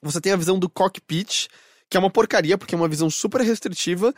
você 0.01 0.21
tem 0.21 0.31
a 0.31 0.37
visão 0.37 0.59
do 0.59 0.69
cockpit, 0.69 1.47
que 1.89 1.97
é 1.97 1.99
uma 1.99 2.09
porcaria, 2.09 2.57
porque 2.57 2.75
é 2.75 2.77
uma 2.77 2.87
visão 2.87 3.09
super 3.09 3.41
restritiva, 3.41 4.13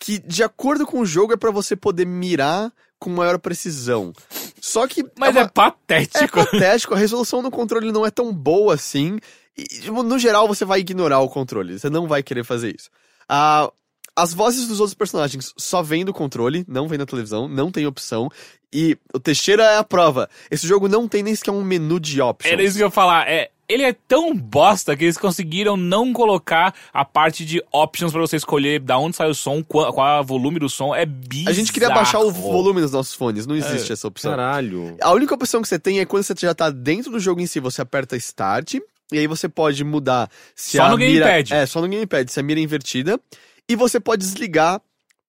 que, 0.00 0.18
de 0.18 0.42
acordo 0.42 0.86
com 0.86 1.00
o 1.00 1.06
jogo, 1.06 1.32
é 1.32 1.36
pra 1.36 1.50
você 1.50 1.74
poder 1.76 2.06
mirar 2.06 2.72
com 2.98 3.10
maior 3.10 3.38
precisão. 3.38 4.12
Só 4.60 4.86
que. 4.88 5.04
Mas 5.16 5.34
é 5.36 5.38
é, 5.38 5.42
uma- 5.42 5.46
é 5.46 5.50
patético. 5.50 6.44
patético, 6.44 6.94
a 6.94 6.98
resolução 6.98 7.42
do 7.42 7.50
controle 7.50 7.92
não 7.92 8.04
é 8.04 8.10
tão 8.10 8.32
boa 8.32 8.74
assim. 8.74 9.18
E, 9.56 9.62
tipo, 9.64 10.02
no 10.02 10.18
geral, 10.18 10.46
você 10.48 10.64
vai 10.64 10.80
ignorar 10.80 11.20
o 11.20 11.28
controle. 11.28 11.78
Você 11.78 11.88
não 11.90 12.06
vai 12.06 12.22
querer 12.22 12.44
fazer 12.44 12.74
isso. 12.76 12.90
Ah, 13.28 13.70
as 14.16 14.32
vozes 14.32 14.66
dos 14.68 14.80
outros 14.80 14.94
personagens 14.94 15.52
só 15.56 15.82
vêm 15.82 16.04
do 16.04 16.12
controle, 16.12 16.64
não 16.66 16.88
vem 16.88 16.98
na 16.98 17.06
televisão, 17.06 17.46
não 17.48 17.70
tem 17.70 17.86
opção. 17.86 18.28
E 18.72 18.96
o 19.14 19.20
Teixeira 19.20 19.62
é 19.64 19.76
a 19.78 19.84
prova. 19.84 20.28
Esse 20.50 20.66
jogo 20.66 20.88
não 20.88 21.06
tem 21.08 21.22
nem 21.22 21.34
sequer 21.34 21.52
um 21.52 21.62
menu 21.62 21.98
de 22.00 22.20
options. 22.20 22.52
Era 22.52 22.62
isso 22.62 22.76
que 22.76 22.82
eu 22.82 22.86
ia 22.88 22.90
falar. 22.92 23.28
É, 23.28 23.50
ele 23.68 23.82
é 23.82 23.92
tão 23.92 24.34
bosta 24.34 24.96
que 24.96 25.04
eles 25.04 25.18
conseguiram 25.18 25.76
não 25.76 26.12
colocar 26.12 26.74
a 26.92 27.04
parte 27.04 27.44
de 27.44 27.62
options 27.70 28.12
pra 28.12 28.20
você 28.20 28.36
escolher 28.36 28.80
da 28.80 28.98
onde 28.98 29.16
sai 29.16 29.28
o 29.28 29.34
som, 29.34 29.62
qual, 29.62 29.92
qual 29.92 30.08
é 30.08 30.20
o 30.20 30.24
volume 30.24 30.58
do 30.58 30.68
som. 30.68 30.94
É 30.94 31.04
bizarro. 31.04 31.50
A 31.50 31.52
gente 31.52 31.72
queria 31.72 31.90
baixar 31.90 32.20
o 32.20 32.30
volume 32.30 32.80
dos 32.80 32.92
nossos 32.92 33.14
fones, 33.14 33.46
não 33.46 33.54
existe 33.54 33.92
essa 33.92 34.08
opção. 34.08 34.30
Caralho. 34.30 34.96
A 35.02 35.12
única 35.12 35.34
opção 35.34 35.60
que 35.60 35.68
você 35.68 35.78
tem 35.78 36.00
é 36.00 36.06
quando 36.06 36.22
você 36.22 36.34
já 36.38 36.54
tá 36.54 36.70
dentro 36.70 37.12
do 37.12 37.20
jogo 37.20 37.40
em 37.40 37.46
si, 37.46 37.60
você 37.60 37.82
aperta 37.82 38.16
Start, 38.16 38.76
e 39.12 39.18
aí 39.18 39.26
você 39.26 39.48
pode 39.48 39.84
mudar 39.84 40.30
se 40.54 40.78
Só 40.78 40.84
a 40.84 40.90
no 40.90 40.96
mira... 40.96 41.26
gamepad. 41.26 41.52
É, 41.52 41.66
só 41.66 41.82
no 41.82 41.88
gamepad, 41.88 42.30
se 42.30 42.40
a 42.40 42.42
mira 42.42 42.60
é 42.60 42.62
invertida, 42.62 43.20
e 43.68 43.76
você 43.76 44.00
pode 44.00 44.24
desligar 44.24 44.80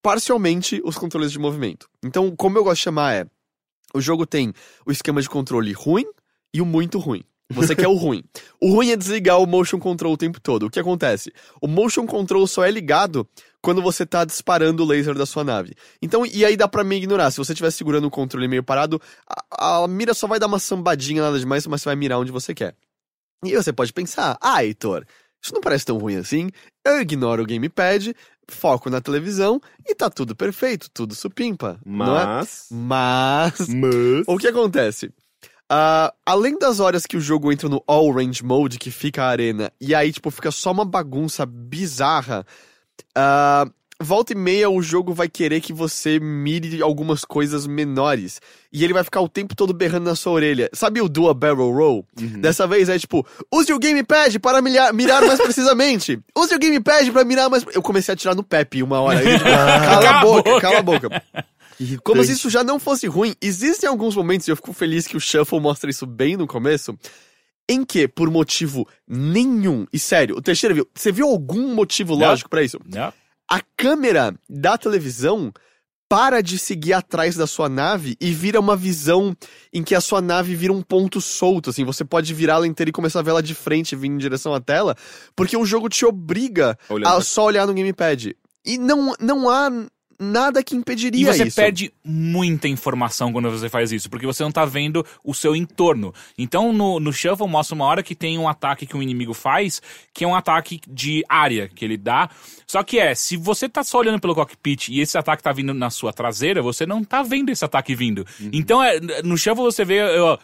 parcialmente 0.01 0.81
os 0.85 0.97
controles 0.97 1.31
de 1.31 1.39
movimento. 1.39 1.89
Então, 2.03 2.33
como 2.35 2.57
eu 2.57 2.63
gosto 2.63 2.77
de 2.77 2.83
chamar 2.83 3.15
é, 3.15 3.25
o 3.93 3.99
jogo 3.99 4.25
tem 4.25 4.53
o 4.85 4.91
esquema 4.91 5.21
de 5.21 5.29
controle 5.29 5.73
ruim 5.73 6.05
e 6.53 6.61
o 6.61 6.65
muito 6.65 6.99
ruim. 6.99 7.23
Você 7.51 7.75
quer 7.75 7.87
o 7.87 7.93
ruim. 7.93 8.23
O 8.61 8.71
ruim 8.71 8.91
é 8.91 8.95
desligar 8.95 9.39
o 9.39 9.47
motion 9.47 9.79
control 9.79 10.13
o 10.13 10.17
tempo 10.17 10.39
todo. 10.39 10.67
O 10.67 10.69
que 10.69 10.79
acontece? 10.79 11.33
O 11.61 11.67
motion 11.67 12.05
control 12.05 12.45
só 12.45 12.63
é 12.63 12.69
ligado 12.69 13.27
quando 13.61 13.81
você 13.81 14.05
tá 14.05 14.23
disparando 14.23 14.83
o 14.83 14.85
laser 14.85 15.15
da 15.15 15.25
sua 15.25 15.43
nave. 15.43 15.73
Então, 16.01 16.25
e 16.25 16.45
aí 16.45 16.55
dá 16.55 16.67
pra 16.67 16.83
me 16.83 16.95
ignorar. 16.95 17.31
Se 17.31 17.37
você 17.37 17.53
estiver 17.53 17.71
segurando 17.71 18.05
o 18.05 18.11
controle 18.11 18.47
meio 18.47 18.63
parado, 18.63 19.01
a, 19.51 19.83
a 19.83 19.87
mira 19.87 20.13
só 20.13 20.27
vai 20.27 20.39
dar 20.39 20.47
uma 20.47 20.59
sambadinha, 20.59 21.23
nada 21.23 21.39
demais, 21.39 21.65
mas 21.65 21.81
você 21.81 21.89
vai 21.89 21.95
mirar 21.95 22.19
onde 22.19 22.31
você 22.31 22.53
quer. 22.53 22.75
E 23.43 23.49
aí 23.49 23.55
você 23.55 23.73
pode 23.73 23.93
pensar, 23.93 24.37
ah, 24.41 24.63
Heitor, 24.63 25.05
isso 25.41 25.53
não 25.53 25.61
parece 25.61 25.85
tão 25.85 25.97
ruim 25.97 26.17
assim. 26.17 26.49
Eu 26.85 27.01
ignoro 27.01 27.43
o 27.43 27.45
gamepad, 27.45 28.13
foco 28.49 28.89
na 28.89 29.01
televisão 29.01 29.61
e 29.87 29.95
tá 29.95 30.09
tudo 30.09 30.35
perfeito, 30.35 30.89
tudo 30.93 31.15
supimpa. 31.15 31.79
É? 31.85 31.89
Mas. 31.89 32.67
Mas. 32.69 33.67
Mas. 33.69 34.23
O 34.27 34.37
que 34.37 34.47
acontece? 34.47 35.11
Ah, 35.69 36.11
além 36.25 36.57
das 36.57 36.79
horas 36.79 37.05
que 37.05 37.15
o 37.15 37.21
jogo 37.21 37.51
entra 37.51 37.69
no 37.69 37.83
All 37.85 38.11
Range 38.11 38.43
Mode, 38.43 38.79
que 38.79 38.89
fica 38.89 39.23
a 39.23 39.27
arena, 39.29 39.71
e 39.79 39.93
aí, 39.93 40.11
tipo, 40.11 40.31
fica 40.31 40.49
só 40.51 40.71
uma 40.71 40.83
bagunça 40.83 41.45
bizarra, 41.45 42.43
ah, 43.15 43.67
volta 44.01 44.33
e 44.33 44.35
meia 44.35 44.69
o 44.69 44.81
jogo 44.81 45.13
vai 45.13 45.27
querer 45.27 45.59
que 45.61 45.73
você 45.73 46.19
mire 46.19 46.81
algumas 46.81 47.23
coisas 47.25 47.67
menores. 47.67 48.41
E 48.71 48.83
ele 48.83 48.93
vai 48.93 49.03
ficar 49.03 49.19
o 49.21 49.27
tempo 49.29 49.55
todo 49.55 49.73
berrando 49.73 50.05
na 50.05 50.15
sua 50.15 50.31
orelha. 50.33 50.69
Sabe 50.73 51.01
o 51.01 51.09
Dual 51.09 51.33
Barrel 51.33 51.71
Roll? 51.71 52.05
Dessa 52.39 52.65
vez 52.65 52.87
é 52.87 52.97
tipo, 52.97 53.25
use 53.53 53.71
o 53.73 53.77
gamepad 53.79 54.39
para 54.39 54.61
mirar, 54.61 54.93
mirar 54.93 55.21
mais 55.25 55.39
precisamente. 55.39 56.19
Use 56.37 56.55
o 56.55 56.59
gamepad 56.59 57.11
para 57.11 57.23
mirar 57.25 57.49
mais. 57.49 57.65
Eu 57.73 57.81
comecei 57.81 58.13
a 58.13 58.17
tirar 58.17 58.35
no 58.35 58.43
Pepe 58.43 58.81
uma 58.81 59.01
hora. 59.01 59.21
Eu, 59.21 59.37
tipo, 59.37 59.43
cala 59.49 59.75
a 59.75 59.79
Cala 59.81 60.09
a 60.09 60.21
boca, 60.21 60.49
boca. 60.49 60.61
cala 60.61 60.77
a 60.79 60.81
boca. 60.83 61.23
Como 62.03 62.23
se 62.23 62.33
isso 62.33 62.49
já 62.49 62.63
não 62.63 62.79
fosse 62.79 63.07
ruim, 63.07 63.35
existem 63.41 63.87
alguns 63.87 64.15
momentos, 64.15 64.47
e 64.47 64.51
eu 64.51 64.55
fico 64.55 64.73
feliz 64.73 65.07
que 65.07 65.15
o 65.15 65.19
Shuffle 65.19 65.59
mostra 65.59 65.89
isso 65.89 66.05
bem 66.05 66.35
no 66.35 66.47
começo, 66.47 66.97
em 67.69 67.85
que, 67.85 68.07
por 68.07 68.29
motivo 68.29 68.87
nenhum, 69.07 69.85
e 69.93 69.99
sério, 69.99 70.35
o 70.37 70.41
Teixeira 70.41 70.73
viu, 70.73 70.89
você 70.93 71.11
viu 71.11 71.27
algum 71.27 71.73
motivo 71.73 72.15
Não. 72.15 72.27
lógico 72.27 72.49
pra 72.49 72.63
isso? 72.63 72.79
Né? 72.85 73.13
A 73.49 73.61
câmera 73.77 74.33
da 74.49 74.77
televisão 74.77 75.53
para 76.09 76.41
de 76.41 76.57
seguir 76.57 76.93
atrás 76.93 77.35
da 77.35 77.45
sua 77.45 77.69
nave 77.69 78.17
e 78.19 78.33
vira 78.33 78.59
uma 78.59 78.75
visão 78.75 79.37
em 79.71 79.83
que 79.83 79.93
a 79.93 80.01
sua 80.01 80.19
nave 80.19 80.55
vira 80.55 80.73
um 80.73 80.81
ponto 80.81 81.21
solto, 81.21 81.69
assim, 81.69 81.85
você 81.85 82.03
pode 82.03 82.33
virá-la 82.33 82.65
inteira 82.65 82.89
e 82.89 82.91
começar 82.91 83.19
a 83.19 83.21
ver 83.21 83.29
ela 83.29 83.43
de 83.43 83.53
frente, 83.53 83.95
vindo 83.95 84.15
em 84.15 84.17
direção 84.17 84.55
à 84.55 84.59
tela, 84.59 84.95
porque 85.35 85.55
o 85.55 85.65
jogo 85.65 85.87
te 85.87 86.03
obriga 86.05 86.75
Olhando 86.89 87.13
a 87.13 87.21
só 87.21 87.45
olhar 87.45 87.67
no 87.67 87.75
gamepad. 87.75 88.35
E 88.65 88.77
não, 88.79 89.13
não 89.19 89.47
há 89.47 89.69
nada 90.19 90.61
que 90.63 90.75
E 90.75 90.77
impediria 90.77 91.31
você 91.33 91.45
isso. 91.45 91.55
perde 91.55 91.93
muita 92.03 92.67
informação 92.67 93.31
quando 93.31 93.49
você 93.49 93.69
faz 93.69 93.91
isso, 93.91 94.09
porque 94.09 94.25
você 94.25 94.43
não 94.43 94.51
tá 94.51 94.65
vendo 94.65 95.05
o 95.23 95.33
seu 95.33 95.55
entorno. 95.55 96.13
Então, 96.37 96.73
no, 96.73 96.99
no 96.99 97.13
Shuffle 97.13 97.47
mostra 97.47 97.73
uma 97.75 97.85
hora 97.85 98.03
que 98.03 98.13
tem 98.13 98.37
um 98.37 98.47
ataque 98.47 98.85
que 98.85 98.97
um 98.97 99.01
inimigo 99.01 99.33
faz, 99.33 99.81
que 100.13 100.23
é 100.23 100.27
um 100.27 100.35
ataque 100.35 100.81
de 100.87 101.23
área 101.29 101.69
que 101.69 101.85
ele 101.85 101.95
dá. 101.97 102.29
Só 102.67 102.83
que 102.83 102.99
é, 102.99 103.15
se 103.15 103.37
você 103.37 103.69
tá 103.69 103.83
só 103.83 103.99
olhando 103.99 104.19
pelo 104.19 104.35
cockpit 104.35 104.89
e 104.89 104.99
esse 104.99 105.17
ataque 105.17 105.41
tá 105.41 105.51
vindo 105.51 105.73
na 105.73 105.89
sua 105.89 106.11
traseira, 106.11 106.61
você 106.61 106.85
não 106.85 107.03
tá 107.03 107.23
vendo 107.23 107.49
esse 107.49 107.63
ataque 107.63 107.95
vindo. 107.95 108.25
Uhum. 108.39 108.49
Então, 108.51 108.83
é, 108.83 108.99
no 109.23 109.37
Shuffle 109.37 109.63
você 109.63 109.85
vê... 109.85 110.01
ó, 110.19 110.35
"E- 110.35 110.39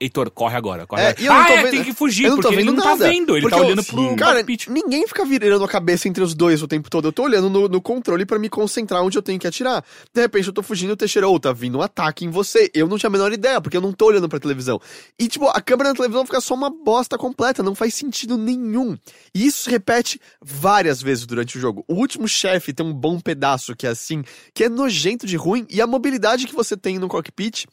Heitor, 0.00 0.30
corre 0.30 0.56
agora, 0.56 0.86
corre 0.86 1.02
É, 1.02 1.08
agora. 1.10 1.22
eu 1.24 1.32
não 1.32 1.40
ah, 1.40 1.44
tô 1.46 1.52
é, 1.52 1.56
vendo- 1.62 1.70
tem 1.70 1.84
que 1.84 1.92
fugir, 1.92 2.24
eu 2.24 2.30
não 2.30 2.36
tô 2.38 2.42
porque 2.48 2.54
ele 2.56 2.64
não 2.64 2.72
nada. 2.74 2.88
tá 2.90 2.94
vendo, 3.08 3.32
ele 3.36 3.42
Porque 3.42 3.54
tá 3.56 3.62
eu- 3.62 3.66
olhando 3.66 3.84
pro 3.84 4.16
Cara, 4.16 4.34
cockpit. 4.36 4.68
ninguém 4.70 5.06
fica 5.06 5.24
virando 5.24 5.64
a 5.64 5.68
cabeça 5.68 6.08
entre 6.08 6.22
os 6.22 6.34
dois 6.34 6.62
o 6.62 6.66
tempo 6.68 6.90
todo. 6.90 7.08
Eu 7.08 7.12
tô 7.12 7.22
olhando 7.24 7.48
no, 7.48 7.68
no 7.68 7.80
controle 7.80 8.26
pra 8.26 8.38
me 8.38 8.48
concentrar 8.48 9.02
onde 9.02 9.16
eu 9.16 9.22
tenho 9.22 9.38
que 9.38 9.46
atirar. 9.46 9.84
De 10.12 10.20
repente 10.20 10.48
eu 10.48 10.52
tô 10.52 10.62
fugindo 10.62 10.90
e 10.90 10.92
o 10.92 10.96
Teixeira, 10.96 11.28
ô, 11.28 11.38
tá 11.38 11.52
vindo 11.52 11.78
um 11.78 11.82
ataque 11.82 12.24
em 12.24 12.30
você. 12.30 12.70
Eu 12.74 12.88
não 12.88 12.98
tinha 12.98 13.08
a 13.08 13.10
menor 13.12 13.32
ideia, 13.32 13.60
porque 13.60 13.76
eu 13.76 13.80
não 13.80 13.92
tô 13.92 14.06
olhando 14.06 14.28
pra 14.28 14.40
televisão. 14.40 14.80
E, 15.18 15.28
tipo, 15.28 15.46
a 15.48 15.60
câmera 15.60 15.90
na 15.90 15.94
televisão 15.94 16.24
fica 16.26 16.40
só 16.40 16.54
uma 16.54 16.70
bosta 16.70 17.16
completa, 17.16 17.62
não 17.62 17.74
faz 17.74 17.94
sentido 17.94 18.36
nenhum. 18.36 18.96
E 19.34 19.46
isso 19.46 19.62
se 19.64 19.70
repete 19.70 20.20
várias 20.42 21.00
vezes 21.00 21.24
durante 21.26 21.56
o 21.56 21.60
jogo. 21.60 21.84
O 21.86 21.94
último 21.94 22.26
chefe 22.26 22.72
tem 22.72 22.84
um 22.84 22.92
bom 22.92 23.20
pedaço 23.20 23.76
que 23.76 23.86
é 23.86 23.90
assim, 23.90 24.24
que 24.52 24.64
é 24.64 24.68
nojento 24.68 25.26
de 25.26 25.36
ruim, 25.36 25.66
e 25.70 25.80
a 25.80 25.86
mobilidade 25.86 26.46
que 26.46 26.54
você 26.54 26.76
tem 26.76 26.98
no 26.98 27.06
cockpit 27.08 27.66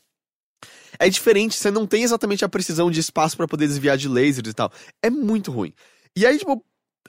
é 1.00 1.10
diferente, 1.10 1.56
você 1.56 1.72
não 1.72 1.86
tem 1.86 2.04
exatamente 2.04 2.46
a 2.46 2.50
precisão 2.50 2.90
de 2.90 3.00
espaço 3.00 3.36
pra 3.36 3.48
poder 3.48 3.68
desviar 3.68 3.98
de 3.98 4.08
lasers 4.08 4.50
e 4.50 4.54
tal. 4.54 4.72
É 5.02 5.10
muito 5.10 5.52
ruim. 5.52 5.74
E 6.16 6.26
aí, 6.26 6.38
tipo, 6.38 6.64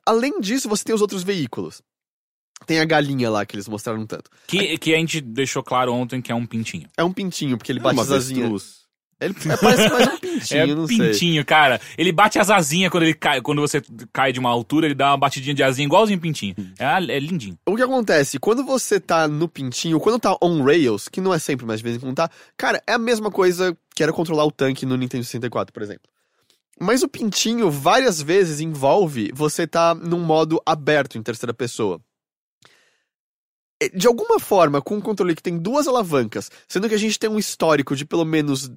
além 0.04 0.40
disso, 0.40 0.68
você 0.68 0.84
tem 0.84 0.94
os 0.94 1.00
outros 1.00 1.22
veículos. 1.22 1.82
Tem 2.66 2.80
a 2.80 2.84
galinha 2.84 3.30
lá 3.30 3.44
que 3.44 3.54
eles 3.54 3.68
mostraram 3.68 4.06
tanto. 4.06 4.30
Que, 4.46 4.78
que 4.78 4.94
a 4.94 4.98
gente 4.98 5.20
deixou 5.20 5.62
claro 5.62 5.92
ontem 5.92 6.22
que 6.22 6.32
é 6.32 6.34
um 6.34 6.46
pintinho. 6.46 6.88
É 6.96 7.04
um 7.04 7.12
pintinho, 7.12 7.58
porque 7.58 7.70
ele 7.70 7.80
É 7.80 7.82
bate 7.82 7.94
uma 7.94 8.02
as 8.02 8.10
asinhas. 8.10 8.85
Ele 9.18 9.34
é, 9.48 9.56
parece 9.56 9.88
mais 9.88 10.08
um 10.08 10.18
pintinho, 10.18 10.60
É 10.60 10.66
não 10.66 10.86
sei. 10.86 10.98
pintinho, 10.98 11.44
cara. 11.44 11.80
Ele 11.96 12.12
bate 12.12 12.38
as 12.38 12.50
asinhas 12.50 12.90
quando 12.90 13.04
ele 13.04 13.14
cai, 13.14 13.40
quando 13.40 13.60
você 13.60 13.82
cai 14.12 14.32
de 14.32 14.38
uma 14.38 14.50
altura, 14.50 14.86
ele 14.86 14.94
dá 14.94 15.10
uma 15.10 15.16
batidinha 15.16 15.54
de 15.54 15.62
asinha 15.62 15.86
igualzinho 15.86 16.20
pintinho. 16.20 16.54
É, 16.78 16.84
é 16.84 17.18
lindinho. 17.18 17.58
O 17.66 17.76
que 17.76 17.82
acontece? 17.82 18.38
Quando 18.38 18.64
você 18.64 19.00
tá 19.00 19.26
no 19.26 19.48
pintinho, 19.48 19.98
quando 19.98 20.18
tá 20.18 20.36
on 20.42 20.62
rails, 20.62 21.08
que 21.08 21.20
não 21.20 21.32
é 21.32 21.38
sempre, 21.38 21.64
mas 21.64 21.78
de 21.78 21.84
vez 21.84 21.96
em 21.96 22.00
quando 22.00 22.14
tá, 22.14 22.30
cara, 22.56 22.82
é 22.86 22.92
a 22.92 22.98
mesma 22.98 23.30
coisa 23.30 23.76
que 23.94 24.02
era 24.02 24.12
controlar 24.12 24.44
o 24.44 24.52
tanque 24.52 24.84
no 24.84 24.96
Nintendo 24.96 25.24
64, 25.24 25.72
por 25.72 25.82
exemplo. 25.82 26.02
Mas 26.78 27.02
o 27.02 27.08
pintinho 27.08 27.70
várias 27.70 28.20
vezes 28.20 28.60
envolve 28.60 29.30
você 29.34 29.66
tá 29.66 29.94
num 29.94 30.20
modo 30.20 30.60
aberto 30.66 31.16
em 31.16 31.22
terceira 31.22 31.54
pessoa. 31.54 31.98
De 33.94 34.06
alguma 34.06 34.38
forma, 34.40 34.80
com 34.80 34.96
um 34.96 35.00
controle 35.00 35.34
que 35.34 35.42
tem 35.42 35.58
duas 35.58 35.86
alavancas, 35.86 36.50
sendo 36.66 36.88
que 36.88 36.94
a 36.94 36.98
gente 36.98 37.18
tem 37.18 37.28
um 37.28 37.38
histórico 37.38 37.94
de 37.94 38.06
pelo 38.06 38.24
menos 38.24 38.70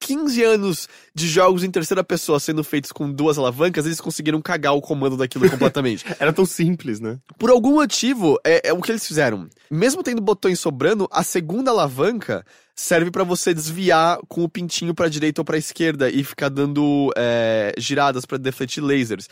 15 0.00 0.42
anos 0.44 0.88
de 1.14 1.28
jogos 1.28 1.64
em 1.64 1.70
terceira 1.70 2.04
pessoa 2.04 2.38
sendo 2.40 2.62
feitos 2.62 2.92
com 2.92 3.10
duas 3.10 3.38
alavancas, 3.38 3.84
eles 3.86 4.00
conseguiram 4.00 4.40
cagar 4.40 4.74
o 4.74 4.80
comando 4.80 5.16
daquilo 5.16 5.48
completamente. 5.50 6.04
Era 6.18 6.32
tão 6.32 6.46
simples, 6.46 7.00
né? 7.00 7.18
Por 7.38 7.50
algum 7.50 7.74
motivo, 7.74 8.38
é, 8.44 8.68
é 8.68 8.72
o 8.72 8.80
que 8.80 8.92
eles 8.92 9.06
fizeram. 9.06 9.48
Mesmo 9.70 10.02
tendo 10.02 10.20
botões 10.20 10.60
sobrando, 10.60 11.08
a 11.10 11.22
segunda 11.22 11.70
alavanca 11.70 12.44
serve 12.74 13.10
pra 13.10 13.24
você 13.24 13.52
desviar 13.52 14.18
com 14.28 14.44
o 14.44 14.48
pintinho 14.48 14.94
pra 14.94 15.08
direita 15.08 15.40
ou 15.40 15.44
pra 15.44 15.58
esquerda 15.58 16.08
e 16.08 16.22
ficar 16.22 16.48
dando 16.48 17.12
é, 17.16 17.74
giradas 17.76 18.24
pra 18.24 18.38
defletir 18.38 18.82
lasers. 18.82 19.28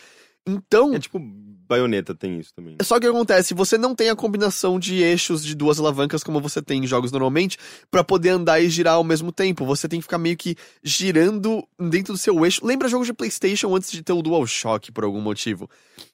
Então, 0.46 0.94
É 0.94 0.98
tipo, 0.98 1.20
baioneta 1.66 2.14
tem 2.14 2.38
isso 2.38 2.52
também. 2.54 2.76
só 2.82 2.94
que 3.00 3.06
o 3.06 3.10
que 3.10 3.16
acontece, 3.16 3.54
você 3.54 3.76
não 3.76 3.94
tem 3.94 4.10
a 4.10 4.16
combinação 4.16 4.78
de 4.78 5.02
eixos 5.02 5.44
de 5.44 5.54
duas 5.54 5.78
alavancas 5.78 6.22
como 6.22 6.40
você 6.40 6.62
tem 6.62 6.84
em 6.84 6.86
jogos 6.86 7.12
normalmente 7.12 7.58
pra 7.90 8.02
poder 8.04 8.30
andar 8.30 8.60
e 8.60 8.68
girar 8.68 8.94
ao 8.94 9.04
mesmo 9.04 9.32
tempo. 9.32 9.64
Você 9.66 9.88
tem 9.88 9.98
que 10.00 10.04
ficar 10.04 10.18
meio 10.18 10.36
que 10.36 10.56
girando 10.82 11.66
dentro 11.78 12.12
do 12.12 12.18
seu 12.18 12.44
eixo. 12.44 12.64
Lembra 12.64 12.88
jogos 12.88 13.06
de 13.06 13.12
PlayStation 13.12 13.74
antes 13.74 13.90
de 13.90 14.02
ter 14.02 14.12
o 14.12 14.22
DualShock 14.22 14.92
por 14.92 15.04
algum 15.04 15.20
motivo? 15.20 15.68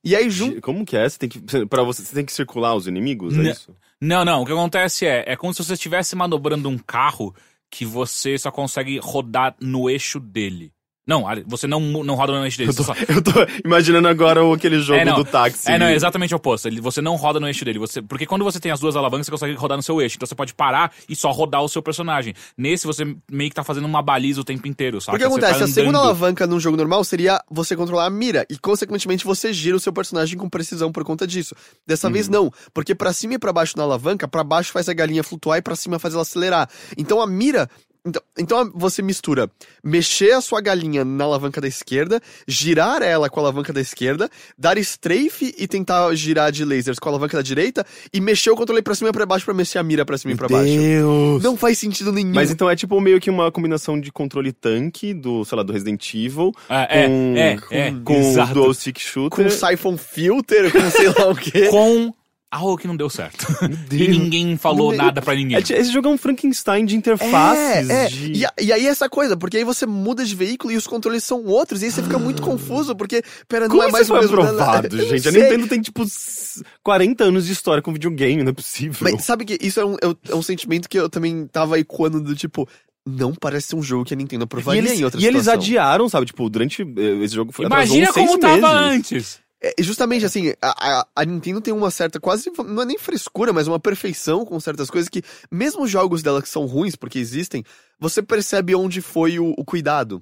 E 0.04 0.16
aí 0.16 0.28
junto 0.30 0.60
Como 0.60 0.84
que 0.84 0.96
é? 0.96 1.08
Você 1.08 1.18
tem 1.18 1.28
que, 1.28 1.40
para 1.66 1.82
você, 1.82 2.02
você 2.02 2.14
tem 2.14 2.24
que 2.24 2.32
circular 2.32 2.74
os 2.74 2.86
inimigos, 2.86 3.36
Né. 3.36 3.48
é 3.48 3.52
isso? 3.52 3.74
Não, 4.00 4.24
não. 4.24 4.42
O 4.42 4.46
que 4.46 4.52
acontece 4.52 5.06
é, 5.06 5.24
é 5.26 5.36
como 5.36 5.54
se 5.54 5.62
você 5.62 5.74
estivesse 5.74 6.16
manobrando 6.16 6.68
um 6.68 6.76
carro 6.78 7.34
que 7.70 7.84
você 7.86 8.36
só 8.36 8.50
consegue 8.50 8.98
rodar 9.02 9.54
no 9.60 9.88
eixo 9.88 10.18
dele. 10.20 10.72
Não, 11.04 11.24
você 11.46 11.66
não, 11.66 11.80
não 11.80 12.14
roda 12.14 12.32
no 12.32 12.44
eixo 12.44 12.56
dele. 12.58 12.70
Eu 12.70 12.74
tô, 12.76 12.84
só- 12.84 12.94
eu 13.08 13.20
tô 13.20 13.32
imaginando 13.64 14.06
agora 14.06 14.44
o- 14.44 14.52
aquele 14.52 14.78
jogo 14.80 15.00
É, 15.00 15.04
não. 15.04 15.16
do 15.16 15.24
táxi. 15.24 15.68
É, 15.70 15.76
não, 15.76 15.86
é 15.86 15.94
exatamente 15.94 16.32
o 16.32 16.36
oposto. 16.36 16.68
Ele- 16.68 16.80
Você 16.80 17.00
não 17.00 17.16
roda 17.16 17.40
no 17.40 17.46
eixo 17.48 17.64
dele. 17.64 17.78
Você, 17.80 18.00
porque 18.00 18.24
quando 18.24 18.44
você 18.44 18.60
tem 18.60 18.70
as 18.70 18.78
duas 18.78 18.94
alavancas, 18.94 19.26
você 19.26 19.30
consegue 19.32 19.54
rodar 19.54 19.76
no 19.76 19.82
seu 19.82 20.00
eixo. 20.00 20.14
Então 20.16 20.26
você 20.26 20.34
pode 20.34 20.54
parar 20.54 20.92
e 21.08 21.16
só 21.16 21.30
rodar 21.32 21.60
o 21.62 21.68
seu 21.68 21.82
personagem. 21.82 22.34
Nesse, 22.56 22.86
você 22.86 23.04
meio 23.30 23.50
que 23.50 23.56
tá 23.56 23.64
fazendo 23.64 23.84
uma 23.84 24.00
baliza 24.00 24.40
o 24.40 24.44
tempo 24.44 24.68
inteiro, 24.68 25.00
sabe? 25.00 25.18
Porque 25.18 25.28
Você 25.28 25.40
acontece, 25.40 25.58
tá 25.58 25.64
a 25.64 25.68
segunda 25.68 25.98
alavanca 25.98 26.46
num 26.46 26.60
jogo 26.60 26.76
normal 26.76 27.02
seria 27.02 27.42
você 27.50 27.74
controlar 27.74 28.06
a 28.06 28.10
mira 28.10 28.46
e 28.48 28.56
consequentemente 28.56 29.24
você 29.24 29.52
gira 29.52 29.76
o 29.76 29.80
seu 29.80 29.92
personagem 29.92 30.38
com 30.38 30.48
precisão 30.48 30.92
por 30.92 31.02
conta 31.04 31.26
disso. 31.26 31.54
Dessa 31.84 32.08
vez 32.08 32.26
Uhum. 32.26 32.32
não, 32.32 32.52
porque 32.72 32.94
pra 32.94 33.12
cima 33.12 33.34
e 33.34 33.38
pra 33.38 33.52
baixo 33.52 33.76
na 33.76 33.82
alavanca, 33.82 34.28
pra 34.28 34.44
baixo 34.44 34.70
faz 34.70 34.88
a 34.88 34.92
galinha 34.94 35.24
flutuar 35.24 35.58
e 35.58 35.62
pra 35.62 35.74
cima 35.74 35.98
faz 35.98 36.14
ela 36.14 36.22
acelerar. 36.22 36.68
Então 36.96 37.20
a 37.20 37.26
mira 37.26 37.68
então, 38.04 38.22
então 38.36 38.72
você 38.74 39.00
mistura 39.00 39.48
mexer 39.82 40.32
a 40.32 40.40
sua 40.40 40.60
galinha 40.60 41.04
na 41.04 41.24
alavanca 41.24 41.60
da 41.60 41.68
esquerda, 41.68 42.20
girar 42.48 43.00
ela 43.02 43.30
com 43.30 43.38
a 43.38 43.42
alavanca 43.44 43.72
da 43.72 43.80
esquerda, 43.80 44.28
dar 44.58 44.76
strafe 44.78 45.54
e 45.56 45.68
tentar 45.68 46.12
girar 46.14 46.50
de 46.50 46.64
lasers 46.64 46.98
com 46.98 47.08
a 47.08 47.12
alavanca 47.12 47.36
da 47.36 47.42
direita 47.42 47.86
e 48.12 48.20
mexer 48.20 48.50
o 48.50 48.56
controle 48.56 48.82
pra 48.82 48.94
cima 48.94 49.10
e 49.10 49.12
pra 49.12 49.24
baixo 49.24 49.44
pra 49.44 49.54
mexer 49.54 49.78
a 49.78 49.82
mira 49.82 50.04
pra 50.04 50.18
cima 50.18 50.32
e 50.32 50.36
pra 50.36 50.48
baixo. 50.48 50.72
Deus! 50.72 51.42
Não 51.42 51.56
faz 51.56 51.78
sentido 51.78 52.12
nenhum. 52.12 52.34
Mas 52.34 52.50
então 52.50 52.68
é 52.68 52.74
tipo 52.74 53.00
meio 53.00 53.20
que 53.20 53.30
uma 53.30 53.52
combinação 53.52 54.00
de 54.00 54.10
controle 54.10 54.52
tanque 54.52 55.14
do, 55.14 55.44
sei 55.44 55.56
lá, 55.56 55.62
do 55.62 55.72
Resident 55.72 56.14
Evil 56.14 56.52
É, 56.68 57.04
é, 57.04 57.06
com, 57.06 57.34
é, 57.36 57.56
com, 57.56 57.74
é, 57.74 57.94
com 58.04 58.14
o 58.14 58.30
exato. 58.30 58.54
Dual 58.54 58.74
Stick 58.74 58.96
com 58.96 59.00
Shooter. 59.00 59.46
um 59.46 59.50
Siphon 59.50 59.96
Filter, 59.96 60.72
com 60.72 60.90
sei 60.90 61.08
lá 61.08 61.28
o 61.30 61.36
quê. 61.36 61.68
Com 61.72 62.12
algo 62.52 62.76
que 62.76 62.86
não 62.86 62.96
deu 62.96 63.08
certo. 63.08 63.46
e 63.90 64.08
ninguém 64.08 64.56
falou 64.56 64.90
Meu- 64.90 64.98
nada 64.98 65.22
pra 65.22 65.34
ninguém. 65.34 65.56
É, 65.56 65.62
ti- 65.62 65.72
esse 65.72 65.90
jogo 65.92 66.08
é 66.08 66.10
um 66.10 66.18
Frankenstein 66.18 66.84
de 66.84 66.94
interfaces. 66.96 67.88
É, 67.90 68.04
é. 68.04 68.08
de- 68.08 68.32
E, 68.32 68.64
e 68.66 68.72
aí 68.72 68.86
essa 68.86 69.08
coisa, 69.08 69.36
porque 69.36 69.56
aí 69.56 69.64
você 69.64 69.86
muda 69.86 70.24
de 70.24 70.34
veículo 70.34 70.72
e 70.72 70.76
os 70.76 70.86
controles 70.86 71.24
são 71.24 71.44
outros, 71.44 71.82
e 71.82 71.86
aí 71.86 71.90
você 71.90 72.02
fica 72.02 72.18
muito 72.18 72.42
confuso, 72.42 72.94
porque, 72.94 73.22
pera, 73.48 73.66
não 73.66 73.70
Como 73.76 73.82
é 73.82 73.90
mais 73.90 74.04
isso 74.04 74.14
o 74.14 74.18
mesmo... 74.20 74.34
aprovado, 74.40 74.88
Eu 74.96 75.02
não 75.02 75.08
gente? 75.08 75.28
A. 75.28 75.32
Nintendo 75.32 75.66
tem, 75.66 75.80
tipo, 75.80 76.02
s- 76.02 76.62
40 76.82 77.24
anos 77.24 77.46
de 77.46 77.52
história 77.52 77.82
com 77.82 77.92
videogame, 77.92 78.42
não 78.42 78.50
é 78.50 78.54
possível. 78.54 78.98
Mas 79.00 79.24
sabe 79.24 79.44
que 79.44 79.58
isso 79.66 79.80
é 79.80 79.84
um, 79.84 79.96
é 80.02 80.06
um- 80.36 80.38
é 80.38 80.42
sentimento 80.42 80.88
que 80.88 80.98
eu 80.98 81.08
também 81.08 81.46
tava 81.46 81.78
ecoando 81.78 82.20
do 82.20 82.34
tipo, 82.36 82.68
não 83.06 83.34
parece 83.34 83.68
ser 83.68 83.76
um 83.76 83.82
jogo 83.82 84.04
que 84.04 84.12
a 84.12 84.16
Nintendo 84.16 84.42
e 84.42 84.46
aprovaria 84.46 84.80
eles, 84.80 85.00
em 85.00 85.04
outra 85.04 85.20
e 85.20 85.24
eles 85.24 85.40
situação. 85.42 85.60
adiaram, 85.60 86.08
sabe? 86.08 86.26
Tipo, 86.26 86.48
durante. 86.50 86.82
eh, 86.82 87.24
Esse 87.24 87.34
jogo 87.34 87.50
foi 87.50 87.64
Imagina 87.66 88.12
como 88.12 88.38
tava 88.38 88.54
meses. 88.56 88.64
antes. 89.12 89.40
É, 89.62 89.74
justamente 89.80 90.24
assim, 90.24 90.52
a, 90.60 91.06
a, 91.14 91.24
Nintendo 91.24 91.60
tem 91.60 91.72
uma 91.72 91.90
certa, 91.90 92.18
quase, 92.18 92.50
não 92.66 92.82
é 92.82 92.84
nem 92.84 92.98
frescura, 92.98 93.52
mas 93.52 93.68
uma 93.68 93.78
perfeição 93.78 94.44
com 94.44 94.58
certas 94.58 94.90
coisas 94.90 95.08
que, 95.08 95.22
mesmo 95.50 95.84
os 95.84 95.90
jogos 95.90 96.20
dela 96.20 96.42
que 96.42 96.48
são 96.48 96.66
ruins, 96.66 96.96
porque 96.96 97.18
existem, 97.18 97.64
você 97.98 98.20
percebe 98.20 98.74
onde 98.74 99.00
foi 99.00 99.38
o, 99.38 99.54
o 99.56 99.64
cuidado. 99.64 100.20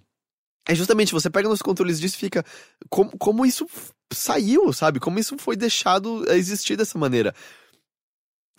É 0.69 0.75
justamente, 0.75 1.13
você 1.13 1.31
pega 1.31 1.49
nos 1.49 1.63
controles 1.63 1.99
disso 1.99 2.17
e 2.17 2.19
fica, 2.19 2.45
como, 2.91 3.17
como 3.17 3.47
isso 3.47 3.67
saiu, 4.13 4.73
sabe? 4.75 5.01
Como 5.01 5.19
isso 5.19 5.37
foi 5.39 5.57
deixado 5.57 6.31
existir 6.33 6.77
dessa 6.77 6.99
maneira. 6.99 7.35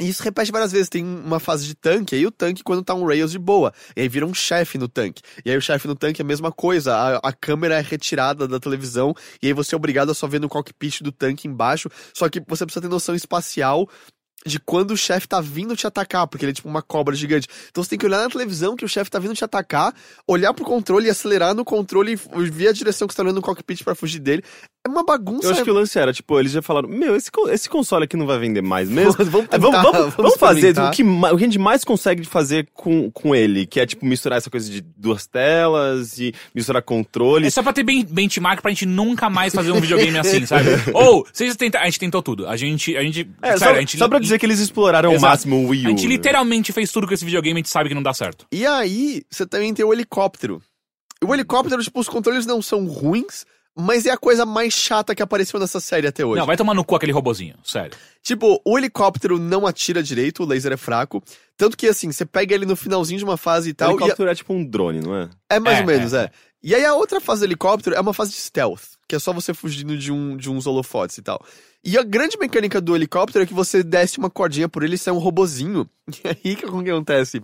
E 0.01 0.09
isso 0.09 0.23
repete 0.23 0.51
várias 0.51 0.71
vezes. 0.71 0.89
Tem 0.89 1.05
uma 1.05 1.39
fase 1.39 1.63
de 1.63 1.75
tanque, 1.75 2.15
aí 2.15 2.25
o 2.25 2.31
tanque, 2.31 2.63
quando 2.63 2.83
tá 2.83 2.95
um 2.95 3.05
Rails 3.05 3.31
de 3.31 3.37
boa, 3.37 3.71
e 3.95 4.01
aí 4.01 4.09
vira 4.09 4.25
um 4.25 4.33
chefe 4.33 4.79
no 4.79 4.87
tanque. 4.87 5.21
E 5.45 5.51
aí 5.51 5.55
o 5.55 5.61
chefe 5.61 5.87
no 5.87 5.95
tanque 5.95 6.21
é 6.21 6.23
a 6.23 6.27
mesma 6.27 6.51
coisa, 6.51 6.95
a, 6.95 7.17
a 7.17 7.31
câmera 7.31 7.77
é 7.77 7.81
retirada 7.81 8.47
da 8.47 8.59
televisão, 8.59 9.13
e 9.43 9.47
aí 9.47 9.53
você 9.53 9.75
é 9.75 9.77
obrigado 9.77 10.09
a 10.09 10.15
só 10.15 10.25
ver 10.25 10.41
no 10.41 10.49
cockpit 10.49 11.01
do 11.03 11.11
tanque 11.11 11.47
embaixo. 11.47 11.87
Só 12.15 12.27
que 12.27 12.41
você 12.47 12.65
precisa 12.65 12.81
ter 12.81 12.89
noção 12.89 13.13
espacial 13.13 13.87
de 14.43 14.59
quando 14.59 14.91
o 14.91 14.97
chefe 14.97 15.27
tá 15.27 15.39
vindo 15.39 15.75
te 15.75 15.85
atacar, 15.85 16.27
porque 16.27 16.45
ele 16.45 16.51
é 16.51 16.55
tipo 16.55 16.67
uma 16.67 16.81
cobra 16.81 17.15
gigante. 17.15 17.47
Então 17.69 17.83
você 17.83 17.91
tem 17.91 17.99
que 17.99 18.05
olhar 18.05 18.23
na 18.23 18.29
televisão 18.29 18.75
que 18.75 18.83
o 18.83 18.89
chefe 18.89 19.11
tá 19.11 19.19
vindo 19.19 19.35
te 19.35 19.43
atacar, 19.43 19.93
olhar 20.27 20.53
pro 20.53 20.65
controle 20.65 21.07
e 21.07 21.09
acelerar 21.09 21.53
no 21.53 21.63
controle 21.63 22.13
e 22.13 22.49
ver 22.49 22.69
a 22.69 22.71
direção 22.71 23.07
que 23.07 23.13
você 23.13 23.17
tá 23.17 23.23
olhando 23.23 23.35
no 23.35 23.41
cockpit 23.41 23.83
pra 23.83 23.93
fugir 23.93 24.19
dele. 24.19 24.43
É 24.85 24.89
uma 24.89 25.03
bagunça. 25.03 25.45
Eu 25.47 25.51
acho 25.51 25.63
que 25.63 25.69
o 25.69 25.73
lance 25.73 25.97
era, 25.99 26.11
tipo, 26.11 26.39
eles 26.39 26.51
já 26.51 26.61
falaram, 26.61 26.89
meu, 26.89 27.15
esse, 27.15 27.29
esse 27.49 27.69
console 27.69 28.05
aqui 28.05 28.17
não 28.17 28.25
vai 28.25 28.39
vender 28.39 28.61
mais 28.61 28.89
mesmo. 28.89 29.11
Vamos 29.13 29.47
É, 29.51 29.57
vamos, 29.59 29.77
tentar, 29.77 29.81
vamos, 29.83 29.83
vamos 29.99 30.15
vamos 30.15 30.35
fazer 30.37 30.71
o 30.79 30.91
que, 30.91 31.03
o 31.03 31.37
que 31.37 31.43
a 31.43 31.47
gente 31.47 31.59
mais 31.59 31.83
consegue 31.83 32.25
fazer 32.25 32.67
com, 32.73 33.11
com 33.11 33.35
ele, 33.35 33.65
que 33.67 33.79
é, 33.79 33.85
tipo, 33.85 34.05
misturar 34.05 34.37
essa 34.37 34.49
coisa 34.49 34.69
de 34.69 34.81
duas 34.81 35.27
telas 35.27 36.17
e 36.19 36.33
misturar 36.55 36.79
É 36.81 36.83
controles. 36.83 37.53
só 37.53 37.61
pra 37.61 37.73
ter 37.73 37.83
ben- 37.83 38.05
benchmark 38.05 38.61
pra 38.61 38.71
gente 38.71 38.85
nunca 38.85 39.29
mais 39.29 39.53
fazer 39.53 39.71
um 39.71 39.79
videogame 39.79 40.17
assim, 40.17 40.45
sabe? 40.47 40.69
Ou, 40.93 41.27
vocês 41.31 41.55
tentaram. 41.55 41.83
A 41.85 41.87
gente 41.89 41.99
tentou 41.99 42.21
tudo. 42.23 42.47
A 42.47 42.57
gente. 42.57 42.95
A 42.97 43.03
gente. 43.03 43.29
É, 43.41 43.57
sério, 43.57 43.59
só, 43.59 43.69
a 43.71 43.79
gente 43.79 43.97
só 43.97 44.07
pra 44.07 44.19
dizer 44.19 44.39
que 44.39 44.45
eles 44.45 44.59
exploraram 44.59 45.09
ao 45.09 45.15
Exato. 45.15 45.29
máximo 45.31 45.57
o 45.57 45.67
Wii 45.69 45.83
U. 45.83 45.87
A 45.87 45.89
gente 45.91 46.07
literalmente 46.07 46.71
fez 46.73 46.91
tudo 46.91 47.05
com 47.07 47.13
esse 47.13 47.23
videogame 47.23 47.53
e 47.53 47.57
a 47.57 47.61
gente 47.61 47.69
sabe 47.69 47.89
que 47.89 47.95
não 47.95 48.03
dá 48.03 48.13
certo. 48.13 48.45
E 48.51 48.65
aí, 48.65 49.21
você 49.29 49.45
também 49.45 49.73
tem 49.73 49.85
o 49.85 49.93
helicóptero. 49.93 50.61
O 51.23 51.33
helicóptero, 51.35 51.83
tipo, 51.83 51.99
os 51.99 52.09
controles 52.09 52.47
não 52.47 52.63
são 52.63 52.85
ruins, 52.87 53.45
mas 53.77 54.05
é 54.05 54.11
a 54.11 54.17
coisa 54.17 54.45
mais 54.45 54.73
chata 54.73 55.15
que 55.15 55.23
apareceu 55.23 55.59
nessa 55.59 55.79
série 55.79 56.07
até 56.07 56.25
hoje. 56.25 56.39
Não, 56.39 56.45
vai 56.45 56.57
tomar 56.57 56.73
no 56.73 56.83
cu 56.83 56.95
aquele 56.95 57.11
robozinho, 57.11 57.55
sério. 57.63 57.97
Tipo, 58.21 58.61
o 58.65 58.77
helicóptero 58.77 59.39
não 59.39 59.65
atira 59.65 60.03
direito, 60.03 60.43
o 60.43 60.45
laser 60.45 60.73
é 60.73 60.77
fraco. 60.77 61.23
Tanto 61.57 61.77
que, 61.77 61.87
assim, 61.87 62.11
você 62.11 62.25
pega 62.25 62.53
ele 62.53 62.65
no 62.65 62.75
finalzinho 62.75 63.17
de 63.17 63.23
uma 63.23 63.37
fase 63.37 63.69
e 63.69 63.71
O 63.71 63.75
tal. 63.75 63.89
e 63.91 63.93
helicóptero 63.93 64.29
é 64.29 64.35
tipo 64.35 64.53
um 64.53 64.63
drone, 64.63 64.99
não 64.99 65.15
é? 65.15 65.29
é 65.49 65.59
mais 65.59 65.77
É, 65.77 65.81
ou 65.81 65.87
menos, 65.87 66.13
é, 66.13 66.23
é. 66.25 66.31
E 66.63 66.75
aí 66.75 66.85
a 66.85 66.93
outra 66.93 67.19
fase 67.19 67.41
do 67.41 67.45
helicóptero 67.45 67.95
é 67.95 67.99
uma 67.99 68.13
fase 68.13 68.31
de 68.31 68.37
stealth, 68.37 68.83
que 69.07 69.15
é 69.15 69.19
só 69.19 69.33
você 69.33 69.53
fugindo 69.53 69.97
de, 69.97 70.11
um, 70.11 70.37
de 70.37 70.49
uns 70.49 70.67
holofotes 70.67 71.17
e 71.17 71.21
tal. 71.23 71.43
E 71.83 71.97
a 71.97 72.03
grande 72.03 72.37
mecânica 72.37 72.79
do 72.79 72.95
helicóptero 72.95 73.43
é 73.43 73.47
que 73.47 73.53
você 73.53 73.81
desce 73.81 74.19
uma 74.19 74.29
cordinha 74.29 74.69
por 74.69 74.83
ele 74.83 74.93
e 74.93 74.97
sai 74.97 75.13
um 75.13 75.17
robozinho. 75.17 75.89
E 76.23 76.27
aí 76.27 76.53
o 76.53 76.57
que 76.57 76.65
acontece? 76.65 77.41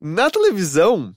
Na 0.00 0.28
televisão, 0.28 1.14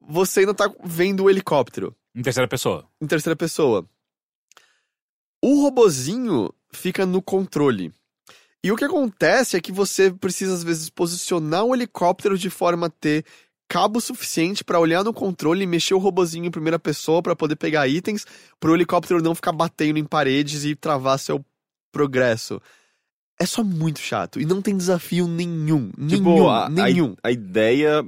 você 0.00 0.40
ainda 0.40 0.54
tá 0.54 0.68
vendo 0.82 1.24
o 1.24 1.30
helicóptero 1.30 1.94
Em 2.14 2.22
terceira 2.22 2.48
pessoa. 2.48 2.86
em 3.00 3.06
terceira 3.06 3.36
pessoa. 3.36 3.86
O 5.42 5.62
robozinho 5.62 6.52
fica 6.72 7.06
no 7.06 7.22
controle. 7.22 7.92
E 8.62 8.70
o 8.70 8.76
que 8.76 8.84
acontece 8.84 9.56
é 9.56 9.60
que 9.60 9.72
você 9.72 10.10
precisa, 10.10 10.52
às 10.52 10.62
vezes, 10.62 10.90
posicionar 10.90 11.64
o 11.64 11.74
helicóptero 11.74 12.36
de 12.36 12.50
forma 12.50 12.88
a 12.88 12.90
ter 12.90 13.24
cabo 13.66 14.00
suficiente 14.00 14.62
pra 14.62 14.78
olhar 14.80 15.02
no 15.02 15.14
controle 15.14 15.62
e 15.62 15.66
mexer 15.66 15.94
o 15.94 15.98
robozinho 15.98 16.44
em 16.44 16.50
primeira 16.50 16.78
pessoa 16.78 17.22
pra 17.22 17.34
poder 17.36 17.56
pegar 17.56 17.88
itens, 17.88 18.26
pro 18.58 18.74
helicóptero 18.74 19.22
não 19.22 19.34
ficar 19.34 19.52
batendo 19.52 19.98
em 19.98 20.04
paredes 20.04 20.64
e 20.64 20.74
travar 20.74 21.18
seu 21.18 21.42
progresso. 21.92 22.60
É 23.40 23.46
só 23.46 23.64
muito 23.64 24.00
chato. 24.00 24.38
E 24.38 24.44
não 24.44 24.60
tem 24.60 24.76
desafio 24.76 25.26
nenhum. 25.26 25.88
Tipo, 25.92 26.04
nenhum. 26.30 26.48
a, 26.50 26.66
a- 26.66 26.68
nenhum. 26.68 27.16
A, 27.22 27.30
ideia 27.30 28.04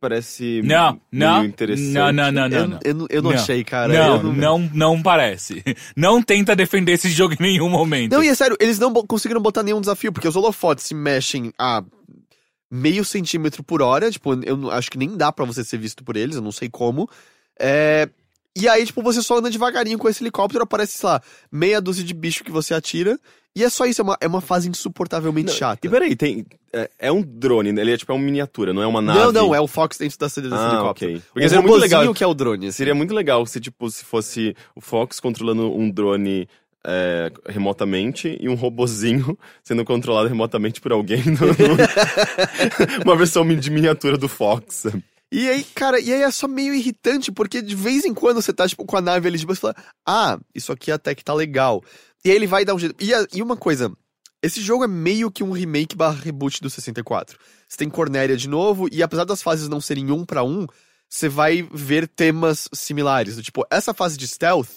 parece 0.00 0.62
Não, 0.64 0.92
meio 0.92 1.00
não. 1.12 1.44
interessante. 1.44 1.92
Não, 1.92 2.12
não, 2.12 2.32
não, 2.32 2.48
não. 2.48 2.58
eu, 2.58 2.66
não. 2.68 2.78
eu 2.84 2.94
não- 2.94 3.06
eu 3.10 3.22
não 3.22 3.30
Não. 3.32 3.38
achei, 3.38 3.62
cara. 3.62 3.92
não, 3.92 4.16
Eu 4.16 4.32
não, 4.32 4.70
não, 4.72 5.02
parece. 5.02 5.62
Não 5.96 6.22
tenta 6.22 6.56
defender 6.56 6.92
esse 6.92 7.10
jogo 7.10 7.34
em 7.34 7.42
nenhum 7.42 7.68
momento. 7.68 8.12
Não, 8.12 8.24
e 8.24 8.28
é 8.28 8.34
sério, 8.34 8.56
eles 8.58 8.78
não 8.78 8.92
conseguiram 8.92 9.40
botar 9.40 9.62
nenhum 9.62 9.80
desafio, 9.80 10.12
porque 10.12 10.26
os 10.28 10.34
holofotes 10.36 10.84
se 10.86 10.94
mexem 10.94 11.52
a 11.58 11.84
meio 12.70 13.04
centímetro 13.04 13.62
por 13.62 13.82
hora, 13.82 14.10
tipo, 14.10 14.32
eu 14.44 14.56
não- 14.56 14.70
acho 14.70 14.90
que 14.90 14.96
nem 14.98 15.16
dá 15.16 15.30
pra 15.32 15.44
você 15.44 15.62
ser 15.64 15.76
visto 15.78 16.02
por 16.04 16.16
eles, 16.16 16.36
eu 16.36 16.42
não 16.42 16.52
sei 16.52 16.68
como. 16.68 17.08
É, 17.58 18.08
E 18.60 18.68
aí, 18.68 18.84
tipo, 18.86 19.02
você 19.02 19.22
só 19.22 19.38
anda 19.38 19.50
devagarinho 19.50 19.98
com 19.98 20.08
esse 20.08 20.22
helicóptero, 20.22 20.64
aparece, 20.64 20.98
sei 20.98 21.08
lá, 21.08 21.22
meia 21.50 21.80
dúzia 21.80 22.04
de 22.04 22.12
bicho 22.14 22.44
que 22.44 22.50
você 22.50 22.74
atira, 22.74 23.18
e 23.56 23.64
é 23.64 23.68
só 23.70 23.84
isso, 23.86 24.00
é 24.00 24.04
uma, 24.04 24.16
é 24.20 24.26
uma 24.28 24.40
fase 24.40 24.68
insuportavelmente 24.68 25.48
Não, 25.50 25.54
chata. 25.56 25.84
E 25.86 25.90
peraí, 25.90 26.14
tem, 26.14 26.46
é, 26.72 26.88
é 26.98 27.12
um 27.12 27.20
drone, 27.22 27.72
né? 27.72 27.80
ele 27.82 27.92
é 27.92 27.96
tipo 27.96 28.12
é 28.12 28.14
uma 28.14 28.24
miniatura, 28.24 28.72
não 28.72 28.82
é 28.82 28.86
uma 28.86 29.02
nave. 29.02 29.18
Não, 29.18 29.32
não, 29.32 29.54
é 29.54 29.60
o 29.60 29.66
Fox 29.66 29.98
dentro 29.98 30.16
da 30.18 30.26
desse 30.26 30.40
Ah, 30.52 30.68
helicóptero. 30.72 31.10
ok. 31.12 31.22
Porque 31.32 31.46
o 31.46 31.48
seria 31.48 31.62
muito 31.62 31.76
legal. 31.80 32.14
que 32.14 32.22
é 32.22 32.26
o 32.26 32.34
drone. 32.34 32.66
assim. 32.68 32.76
Seria 32.76 32.94
muito 32.94 33.12
legal 33.14 33.44
se, 33.46 33.58
tipo, 33.60 33.90
se 33.90 34.04
fosse 34.04 34.54
o 34.76 34.80
Fox 34.80 35.18
controlando 35.18 35.72
um 35.74 35.90
drone 35.90 36.48
é, 36.86 37.30
remotamente 37.48 38.38
e 38.40 38.48
um 38.48 38.54
robozinho 38.54 39.36
sendo 39.64 39.84
controlado 39.84 40.28
remotamente 40.28 40.80
por 40.80 40.92
alguém. 40.92 41.22
no- 41.24 41.32
no- 41.48 41.76
uma 43.04 43.16
versão 43.16 43.46
de 43.56 43.70
miniatura 43.70 44.16
do 44.16 44.28
Fox. 44.28 44.86
E 45.32 45.48
aí, 45.48 45.62
cara, 45.62 46.00
e 46.00 46.12
aí 46.12 46.22
é 46.22 46.30
só 46.30 46.48
meio 46.48 46.74
irritante, 46.74 47.30
porque 47.30 47.62
de 47.62 47.76
vez 47.76 48.04
em 48.04 48.12
quando 48.12 48.42
você 48.42 48.52
tá, 48.52 48.66
tipo, 48.66 48.84
com 48.84 48.96
a 48.96 49.00
nave 49.00 49.28
ali, 49.28 49.38
tipo, 49.38 49.54
você 49.54 49.60
fala, 49.60 49.76
ah, 50.06 50.38
isso 50.54 50.72
aqui 50.72 50.90
até 50.90 51.14
que 51.14 51.22
tá 51.24 51.32
legal. 51.32 51.82
E 52.24 52.30
aí 52.30 52.36
ele 52.36 52.46
vai 52.48 52.64
dar 52.64 52.74
um 52.74 52.78
jeito. 52.78 52.96
E, 53.02 53.14
a- 53.14 53.26
e 53.32 53.40
uma 53.40 53.56
coisa, 53.56 53.92
esse 54.42 54.60
jogo 54.60 54.82
é 54.84 54.88
meio 54.88 55.30
que 55.30 55.44
um 55.44 55.52
remake 55.52 55.94
barra 55.94 56.18
reboot 56.20 56.60
do 56.60 56.68
64. 56.68 57.38
Você 57.68 57.76
tem 57.76 57.88
Cornélia 57.88 58.36
de 58.36 58.48
novo, 58.48 58.88
e 58.90 59.02
apesar 59.02 59.24
das 59.24 59.40
fases 59.42 59.68
não 59.68 59.80
serem 59.80 60.10
um 60.10 60.24
pra 60.24 60.42
um, 60.42 60.66
você 61.08 61.28
vai 61.28 61.62
ver 61.72 62.08
temas 62.08 62.68
similares. 62.72 63.36
Tipo, 63.40 63.64
essa 63.70 63.94
fase 63.94 64.16
de 64.16 64.26
stealth 64.26 64.68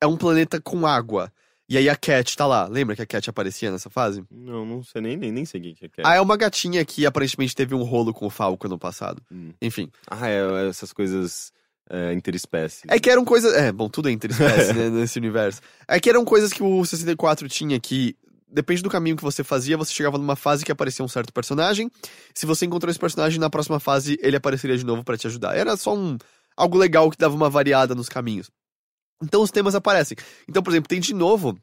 é 0.00 0.06
um 0.06 0.16
planeta 0.16 0.60
com 0.60 0.86
água. 0.86 1.32
E 1.72 1.78
aí 1.78 1.88
a 1.88 1.96
Cat 1.96 2.36
tá 2.36 2.46
lá. 2.46 2.66
Lembra 2.66 2.94
que 2.94 3.00
a 3.00 3.06
Cat 3.06 3.30
aparecia 3.30 3.70
nessa 3.70 3.88
fase? 3.88 4.22
Não, 4.30 4.66
não 4.66 4.82
sei, 4.82 5.00
nem, 5.00 5.16
nem, 5.16 5.32
nem 5.32 5.46
sei 5.46 5.58
o 5.58 5.74
que 5.74 5.86
é. 5.86 6.02
Ah, 6.04 6.16
é 6.16 6.20
uma 6.20 6.36
gatinha 6.36 6.84
que 6.84 7.06
aparentemente 7.06 7.56
teve 7.56 7.74
um 7.74 7.82
rolo 7.82 8.12
com 8.12 8.26
o 8.26 8.30
Falco 8.30 8.68
no 8.68 8.78
passado. 8.78 9.22
Hum. 9.32 9.54
Enfim. 9.62 9.90
Ah, 10.06 10.28
é, 10.28 10.68
essas 10.68 10.92
coisas 10.92 11.50
é, 11.88 12.12
interespécies. 12.12 12.82
É 12.86 12.98
que 12.98 13.08
eram 13.08 13.24
coisas. 13.24 13.54
É, 13.54 13.72
bom, 13.72 13.88
tudo 13.88 14.10
é 14.10 14.12
interespécie, 14.12 14.74
né, 14.76 14.90
nesse 14.90 15.18
universo. 15.18 15.62
É 15.88 15.98
que 15.98 16.10
eram 16.10 16.26
coisas 16.26 16.52
que 16.52 16.62
o 16.62 16.84
64 16.84 17.48
tinha 17.48 17.80
que. 17.80 18.14
Depende 18.46 18.82
do 18.82 18.90
caminho 18.90 19.16
que 19.16 19.22
você 19.22 19.42
fazia, 19.42 19.78
você 19.78 19.94
chegava 19.94 20.18
numa 20.18 20.36
fase 20.36 20.66
que 20.66 20.72
aparecia 20.72 21.02
um 21.02 21.08
certo 21.08 21.32
personagem. 21.32 21.90
Se 22.34 22.44
você 22.44 22.66
encontrou 22.66 22.90
esse 22.90 23.00
personagem, 23.00 23.40
na 23.40 23.48
próxima 23.48 23.80
fase 23.80 24.18
ele 24.20 24.36
apareceria 24.36 24.76
de 24.76 24.84
novo 24.84 25.02
pra 25.02 25.16
te 25.16 25.26
ajudar. 25.26 25.56
Era 25.56 25.74
só 25.78 25.96
um 25.96 26.18
algo 26.54 26.76
legal 26.76 27.10
que 27.10 27.16
dava 27.16 27.34
uma 27.34 27.48
variada 27.48 27.94
nos 27.94 28.10
caminhos. 28.10 28.50
Então 29.22 29.42
os 29.42 29.50
temas 29.50 29.74
aparecem. 29.74 30.16
Então, 30.48 30.62
por 30.62 30.70
exemplo, 30.70 30.88
tem 30.88 31.00
de 31.00 31.14
novo 31.14 31.56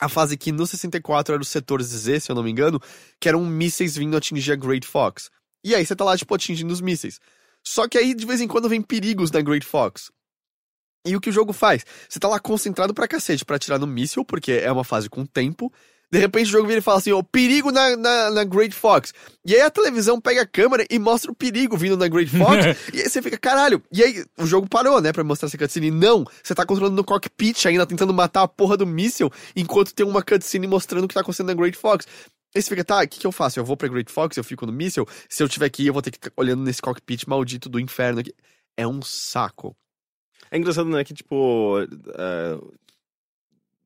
a 0.00 0.08
fase 0.08 0.36
que 0.36 0.52
no 0.52 0.66
64 0.66 1.34
era 1.34 1.42
o 1.42 1.46
setor 1.46 1.82
Z, 1.82 2.20
se 2.20 2.30
eu 2.30 2.34
não 2.34 2.42
me 2.42 2.50
engano, 2.50 2.80
que 3.20 3.28
eram 3.28 3.44
mísseis 3.44 3.96
vindo 3.96 4.16
atingir 4.16 4.52
a 4.52 4.56
Great 4.56 4.86
Fox. 4.86 5.30
E 5.64 5.74
aí 5.74 5.84
você 5.84 5.96
tá 5.96 6.04
lá, 6.04 6.16
tipo, 6.16 6.34
atingindo 6.34 6.72
os 6.72 6.80
mísseis. 6.80 7.18
Só 7.64 7.88
que 7.88 7.98
aí, 7.98 8.14
de 8.14 8.24
vez 8.24 8.40
em 8.40 8.46
quando, 8.46 8.68
vem 8.68 8.80
perigos 8.80 9.30
na 9.30 9.40
Great 9.40 9.66
Fox. 9.66 10.10
E 11.04 11.16
o 11.16 11.20
que 11.20 11.30
o 11.30 11.32
jogo 11.32 11.52
faz? 11.52 11.84
Você 12.08 12.18
tá 12.18 12.28
lá 12.28 12.38
concentrado 12.38 12.94
pra 12.94 13.08
cacete 13.08 13.44
pra 13.44 13.56
atirar 13.56 13.78
no 13.78 13.86
míssil, 13.86 14.24
porque 14.24 14.52
é 14.52 14.70
uma 14.70 14.84
fase 14.84 15.08
com 15.08 15.24
tempo. 15.24 15.72
De 16.10 16.18
repente 16.18 16.46
o 16.48 16.52
jogo 16.52 16.66
vira 16.66 16.78
e 16.78 16.82
fala 16.82 16.98
assim, 16.98 17.12
ó, 17.12 17.22
perigo 17.22 17.70
na, 17.70 17.96
na, 17.96 18.30
na 18.30 18.44
Great 18.44 18.74
Fox. 18.74 19.12
E 19.44 19.54
aí 19.54 19.60
a 19.60 19.70
televisão 19.70 20.18
pega 20.20 20.42
a 20.42 20.46
câmera 20.46 20.86
e 20.90 20.98
mostra 20.98 21.30
o 21.30 21.34
perigo 21.34 21.76
vindo 21.76 21.96
na 21.96 22.08
Great 22.08 22.30
Fox. 22.30 22.64
e 22.94 23.02
aí 23.02 23.08
você 23.08 23.20
fica, 23.20 23.36
caralho. 23.36 23.82
E 23.92 24.02
aí 24.02 24.24
o 24.38 24.46
jogo 24.46 24.66
parou, 24.68 25.00
né, 25.02 25.12
pra 25.12 25.22
mostrar 25.22 25.48
essa 25.48 25.58
cutscene. 25.58 25.90
Não, 25.90 26.24
você 26.42 26.54
tá 26.54 26.64
controlando 26.64 26.96
no 26.96 27.04
cockpit 27.04 27.66
ainda, 27.66 27.86
tentando 27.86 28.14
matar 28.14 28.42
a 28.42 28.48
porra 28.48 28.76
do 28.76 28.86
míssil, 28.86 29.30
enquanto 29.54 29.94
tem 29.94 30.06
uma 30.06 30.22
cutscene 30.22 30.66
mostrando 30.66 31.04
o 31.04 31.08
que 31.08 31.14
tá 31.14 31.20
acontecendo 31.20 31.48
na 31.48 31.54
Great 31.54 31.76
Fox. 31.76 32.06
Aí 32.54 32.62
você 32.62 32.70
fica, 32.70 32.84
tá, 32.84 33.02
o 33.02 33.08
que, 33.08 33.20
que 33.20 33.26
eu 33.26 33.32
faço? 33.32 33.60
Eu 33.60 33.64
vou 33.64 33.76
pra 33.76 33.88
Great 33.88 34.10
Fox, 34.10 34.36
eu 34.36 34.44
fico 34.44 34.64
no 34.64 34.72
míssil? 34.72 35.06
Se 35.28 35.42
eu 35.42 35.48
tiver 35.48 35.66
aqui, 35.66 35.86
eu 35.86 35.92
vou 35.92 36.00
ter 36.00 36.10
que 36.10 36.16
ficar 36.16 36.32
olhando 36.36 36.62
nesse 36.62 36.80
cockpit 36.80 37.26
maldito 37.26 37.68
do 37.68 37.78
inferno 37.78 38.20
aqui. 38.20 38.32
É 38.76 38.86
um 38.86 39.02
saco. 39.02 39.76
É 40.50 40.56
engraçado, 40.56 40.88
né, 40.88 41.04
que, 41.04 41.12
tipo, 41.12 41.78
é, 41.80 42.58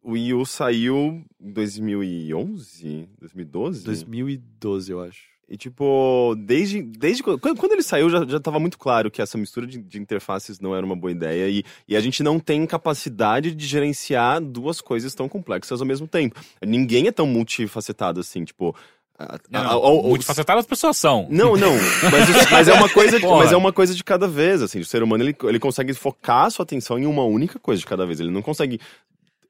o 0.03 0.13
Wii 0.13 0.35
U 0.35 0.45
saiu 0.47 1.23
em 1.41 1.53
2011? 1.53 3.09
2012? 3.21 3.85
2012, 3.85 4.93
eu 4.93 5.01
acho. 5.01 5.33
E, 5.49 5.57
tipo, 5.57 6.35
desde, 6.39 6.81
desde 6.83 7.23
quando, 7.23 7.39
quando 7.39 7.73
ele 7.73 7.83
saiu, 7.83 8.09
já, 8.09 8.25
já 8.25 8.41
tava 8.41 8.59
muito 8.59 8.79
claro 8.79 9.11
que 9.11 9.21
essa 9.21 9.37
mistura 9.37 9.67
de, 9.67 9.79
de 9.83 9.99
interfaces 10.01 10.59
não 10.59 10.75
era 10.75 10.85
uma 10.87 10.97
boa 10.97 11.11
ideia. 11.13 11.47
E, 11.49 11.63
e 11.87 11.95
a 11.95 12.01
gente 12.01 12.23
não 12.23 12.39
tem 12.41 12.65
capacidade 12.67 13.55
de 13.55 13.67
gerenciar 13.67 14.41
duas 14.41 14.81
coisas 14.81 15.15
tão 15.15 15.29
complexas 15.29 15.81
ao 15.81 15.87
mesmo 15.87 16.07
tempo. 16.09 16.41
Ninguém 16.65 17.07
é 17.07 17.13
tão 17.13 17.27
multifacetado 17.27 18.19
assim, 18.21 18.45
tipo. 18.45 18.75
a- 19.19 19.39
Não, 19.51 19.61
a- 19.61 19.89
a- 19.89 20.03
multifacetado 20.09 20.59
as 20.59 20.67
pessoas 20.67 20.97
são. 20.97 21.27
Não, 21.31 21.55
não. 21.55 21.75
Mas, 22.11 22.51
mas 22.51 22.69
é 22.69 22.73
uma 22.73 22.89
coisa, 22.89 23.21
de- 23.21 23.27
mas 23.27 23.53
é 23.53 23.57
uma 23.57 23.73
coisa 23.75 23.95
de 23.95 24.03
cada 24.03 24.27
vez, 24.27 24.63
assim. 24.63 24.81
O 24.81 24.85
ser 24.87 25.03
humano 25.03 25.23
ele, 25.23 25.37
ele 25.43 25.59
consegue 25.59 25.93
focar 25.93 26.47
a 26.47 26.51
sua 26.51 26.63
atenção 26.63 26.99
em 26.99 27.05
uma 27.05 27.25
única 27.25 27.59
coisa 27.59 27.79
de 27.81 27.87
cada 27.87 28.07
vez. 28.07 28.21
Ele 28.21 28.31
não 28.31 28.41
consegue 28.43 28.81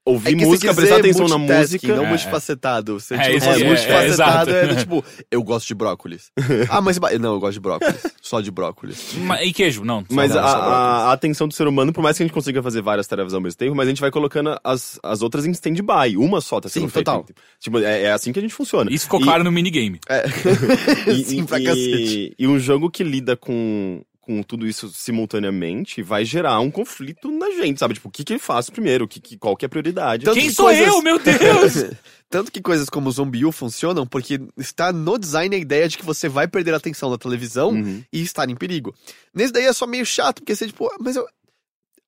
ouvir 0.05 0.33
É 0.33 0.45
música, 0.45 0.73
prestar 0.73 0.97
atenção 0.97 1.27
na 1.27 1.37
música. 1.37 1.87
Não 1.95 2.05
É, 2.05 2.09
multifacetado. 2.09 2.99
Você, 2.99 3.15
É, 3.15 3.19
tipo, 3.23 3.37
isso 3.37 3.49
aí, 3.49 3.61
é, 3.61 3.67
multifacetado 3.67 4.51
é, 4.51 4.63
é, 4.63 4.67
do 4.67 4.75
tipo, 4.75 5.05
eu 5.31 5.41
gosto 5.43 5.67
de 5.67 5.73
brócolis. 5.75 6.31
ah, 6.69 6.81
mas 6.81 6.99
não, 7.19 7.33
eu 7.33 7.39
gosto 7.39 7.53
de 7.53 7.59
brócolis. 7.59 7.95
Só 8.21 8.41
de 8.41 8.51
brócolis. 8.51 9.13
Ma- 9.17 9.41
E 9.43 9.53
queijo, 9.53 9.83
não. 9.85 10.03
Mas 10.09 10.35
a, 10.35 10.41
a- 10.43 11.11
atenção 11.13 11.47
do 11.47 11.53
ser 11.53 11.67
humano, 11.67 11.93
por 11.93 12.01
mais 12.01 12.17
que 12.17 12.23
a 12.23 12.25
gente 12.25 12.33
consiga 12.33 12.61
fazer 12.61 12.81
várias 12.81 13.07
tarefas 13.07 13.33
ao 13.33 13.41
mesmo 13.41 13.57
tempo, 13.57 13.75
mas 13.75 13.87
a 13.87 13.89
gente 13.89 14.01
vai 14.01 14.11
colocando 14.11 14.57
as, 14.63 14.99
as 15.03 15.21
outras 15.21 15.45
em 15.45 15.51
stand-by. 15.51 16.17
Uma 16.17 16.41
só 16.41 16.59
tá 16.59 16.67
sendo 16.69 16.83
Sim, 16.83 16.89
feita. 16.89 17.11
total. 17.11 17.25
Tipo, 17.59 17.79
é, 17.79 18.03
é 18.03 18.11
assim 18.11 18.31
que 18.33 18.39
a 18.39 18.41
gente 18.41 18.53
funciona. 18.53 18.91
Isso 18.91 19.05
ficou 19.05 19.21
E- 19.21 19.23
claro 19.23 19.43
no 19.43 19.51
minigame. 19.51 19.99
E, 21.07 21.23
Sim, 21.23 21.45
pra 21.45 21.59
e- 21.59 21.63
cacete. 21.65 22.35
e 22.37 22.47
um 22.47 22.57
jogo 22.59 22.89
que 22.89 23.03
lida 23.03 23.35
com, 23.35 24.01
com 24.25 24.41
tudo 24.41 24.65
isso 24.65 24.87
simultaneamente 24.89 26.01
vai 26.01 26.23
gerar 26.23 26.59
um 26.61 26.71
conflito 26.71 27.29
na 27.29 27.51
gente, 27.51 27.77
sabe? 27.79 27.93
Tipo, 27.95 28.07
o 28.07 28.11
que 28.11 28.23
que 28.23 28.33
eu 28.33 28.39
faço 28.39 28.71
primeiro? 28.71 29.03
O 29.05 29.07
que, 29.07 29.19
que, 29.19 29.37
qual 29.37 29.55
que 29.55 29.65
é 29.65 29.67
a 29.67 29.69
prioridade? 29.69 30.23
Tanto 30.25 30.35
Quem 30.39 30.47
que 30.47 30.53
sou 30.55 30.65
coisas- 30.67 30.87
eu, 30.87 31.01
meu 31.01 31.19
Deus? 31.19 31.91
Tanto 32.29 32.51
que 32.51 32.61
coisas 32.61 32.89
como 32.89 33.09
o 33.09 33.11
Zombie 33.11 33.45
U 33.45 33.51
funcionam 33.51 34.07
porque 34.07 34.39
está 34.57 34.91
no 34.93 35.19
design 35.19 35.55
a 35.55 35.59
ideia 35.59 35.87
de 35.87 35.97
que 35.97 36.05
você 36.05 36.27
vai 36.29 36.47
perder 36.47 36.73
a 36.73 36.77
atenção 36.77 37.11
da 37.11 37.17
televisão 37.17 37.71
Uhum. 37.71 38.03
e 38.11 38.21
estar 38.21 38.49
em 38.49 38.55
perigo. 38.55 38.95
Nesse 39.33 39.53
daí 39.53 39.65
é 39.65 39.73
só 39.73 39.85
meio 39.85 40.05
chato, 40.05 40.37
porque 40.41 40.55
você, 40.55 40.65
tipo, 40.67 40.87
"Ah, 40.87 40.97
mas 40.99 41.15
eu. 41.15 41.27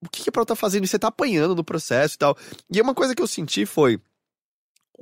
o 0.02 0.10
que, 0.10 0.24
que 0.24 0.30
a 0.30 0.32
Pro 0.32 0.46
tá 0.46 0.56
fazendo? 0.56 0.86
E 0.86 0.88
você 0.88 0.98
tá 0.98 1.10
apanhando 1.10 1.54
no 1.56 1.64
processo 1.64 2.16
e 2.16 2.18
tal. 2.18 2.36
E 2.72 2.82
uma 2.82 2.96
coisa 2.96 3.14
que 3.14 3.22
eu 3.22 3.28
senti 3.28 3.66
foi. 3.66 4.00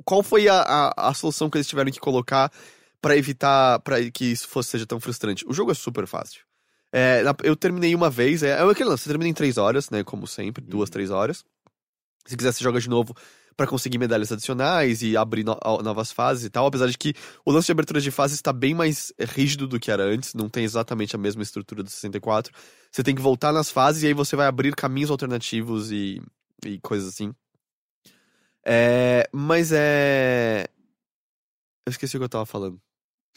Qual 0.04 0.22
foi 0.22 0.48
a, 0.48 0.60
a, 0.60 1.08
a 1.10 1.14
solução 1.14 1.48
que 1.48 1.56
eles 1.56 1.66
tiveram 1.68 1.90
que 1.92 2.00
colocar 2.00 2.50
pra 3.00 3.16
evitar 3.16 3.78
para 3.80 4.10
que 4.10 4.24
isso 4.26 4.48
fosse 4.48 4.70
seja 4.70 4.84
tão 4.86 4.98
frustrante? 5.00 5.44
O 5.48 5.52
jogo 5.54 5.70
é 5.70 5.74
super 5.74 6.06
fácil. 6.06 6.40
É, 6.96 7.24
eu 7.42 7.56
terminei 7.56 7.92
uma 7.92 8.08
vez, 8.08 8.44
é, 8.44 8.50
é 8.50 8.62
aquele 8.62 8.88
lance, 8.88 9.02
você 9.02 9.08
termina 9.10 9.28
em 9.28 9.34
três 9.34 9.58
horas, 9.58 9.90
né? 9.90 10.04
Como 10.04 10.28
sempre, 10.28 10.64
duas, 10.64 10.88
três 10.88 11.10
horas. 11.10 11.44
Se 12.24 12.36
quiser, 12.36 12.52
você 12.52 12.62
joga 12.62 12.78
de 12.80 12.88
novo 12.88 13.14
pra 13.56 13.66
conseguir 13.66 13.98
medalhas 13.98 14.30
adicionais 14.30 15.02
e 15.02 15.16
abrir 15.16 15.44
no- 15.44 15.58
novas 15.82 16.12
fases 16.12 16.44
e 16.44 16.50
tal. 16.50 16.66
Apesar 16.66 16.86
de 16.88 16.96
que 16.96 17.12
o 17.44 17.50
lance 17.50 17.66
de 17.66 17.72
abertura 17.72 18.00
de 18.00 18.12
fases 18.12 18.36
está 18.36 18.52
bem 18.52 18.74
mais 18.74 19.12
rígido 19.18 19.66
do 19.66 19.80
que 19.80 19.90
era 19.90 20.04
antes, 20.04 20.34
não 20.34 20.48
tem 20.48 20.62
exatamente 20.64 21.16
a 21.16 21.18
mesma 21.18 21.42
estrutura 21.42 21.82
do 21.82 21.90
64. 21.90 22.52
Você 22.92 23.02
tem 23.02 23.14
que 23.14 23.20
voltar 23.22 23.52
nas 23.52 23.70
fases 23.70 24.04
e 24.04 24.06
aí 24.06 24.14
você 24.14 24.36
vai 24.36 24.46
abrir 24.46 24.72
caminhos 24.76 25.10
alternativos 25.10 25.90
e, 25.90 26.22
e 26.64 26.78
coisas 26.80 27.08
assim. 27.08 27.34
É, 28.64 29.28
mas 29.32 29.72
é. 29.72 30.66
Eu 31.86 31.90
esqueci 31.90 32.16
o 32.16 32.20
que 32.20 32.24
eu 32.24 32.28
tava 32.28 32.46
falando. 32.46 32.80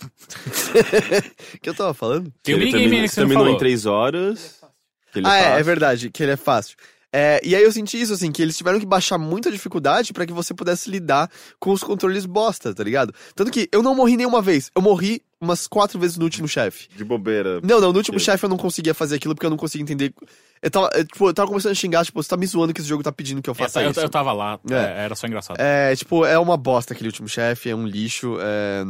O 0.03 1.59
que 1.61 1.69
eu 1.69 1.73
tava 1.73 1.93
falando? 1.93 2.31
Tem 2.43 2.55
um 2.55 2.59
ele 2.59 2.65
aí 2.77 3.01
que 3.03 3.07
você 3.09 3.21
não 3.21 3.27
terminou 3.27 3.43
falou. 3.45 3.55
em 3.55 3.57
três 3.59 3.85
horas. 3.85 4.59
que 5.11 5.19
ele 5.19 5.27
ah, 5.27 5.37
é, 5.37 5.41
é 5.41 5.49
faz. 5.53 5.65
verdade, 5.65 6.09
que 6.09 6.23
ele 6.23 6.31
é 6.33 6.37
fácil. 6.37 6.77
É, 7.11 7.39
e 7.43 7.55
aí 7.55 7.63
eu 7.63 7.71
senti 7.71 7.99
isso, 7.99 8.13
assim, 8.13 8.31
que 8.31 8.41
eles 8.41 8.55
tiveram 8.57 8.79
que 8.79 8.85
baixar 8.85 9.17
muita 9.17 9.49
dificuldade 9.49 10.11
pra 10.11 10.25
que 10.25 10.33
você 10.33 10.53
pudesse 10.53 10.89
lidar 10.89 11.31
com 11.57 11.71
os 11.71 11.81
controles 11.81 12.25
bosta, 12.25 12.75
tá 12.75 12.83
ligado? 12.83 13.13
Tanto 13.33 13.49
que 13.49 13.67
eu 13.71 13.81
não 13.81 13.95
morri 13.95 14.17
nenhuma 14.17 14.41
vez. 14.41 14.69
Eu 14.75 14.81
morri 14.81 15.21
umas 15.39 15.67
quatro 15.67 15.97
vezes 15.97 16.17
no 16.17 16.25
último 16.25 16.47
chefe. 16.49 16.89
De 16.95 17.05
bobeira. 17.05 17.61
Não, 17.63 17.79
não, 17.79 17.91
no 17.93 17.97
último 17.97 18.17
Que- 18.17 18.23
chefe 18.23 18.43
eu 18.45 18.49
não 18.49 18.57
conseguia 18.57 18.93
fazer 18.93 19.15
aquilo 19.15 19.33
porque 19.33 19.45
eu 19.45 19.49
não 19.49 19.57
conseguia 19.57 19.83
entender. 19.83 20.13
Eu 20.61 20.69
tava, 20.69 20.89
eu, 20.95 21.05
tipo, 21.05 21.29
eu 21.29 21.33
tava 21.33 21.47
começando 21.47 21.71
a 21.71 21.75
xingar, 21.75 22.03
tipo, 22.05 22.21
você 22.21 22.27
tá 22.29 22.35
me 22.37 22.45
zoando 22.45 22.73
que 22.73 22.81
esse 22.81 22.89
jogo 22.89 23.01
tá 23.01 23.11
pedindo 23.11 23.41
que 23.41 23.49
eu 23.49 23.55
faça 23.55 23.79
Essa, 23.79 23.87
eu, 23.87 23.91
isso. 23.91 23.99
eu 24.01 24.09
tava 24.09 24.33
lá, 24.33 24.59
É. 24.69 24.73
é, 24.75 25.05
era 25.05 25.15
só 25.15 25.25
engraçado. 25.27 25.57
É, 25.59 25.95
tipo, 25.95 26.25
é 26.25 26.37
uma 26.37 26.57
bosta 26.57 26.93
aquele 26.93 27.07
último 27.07 27.29
chefe, 27.29 27.69
é 27.69 27.75
um 27.75 27.87
lixo. 27.87 28.37
é. 28.41 28.83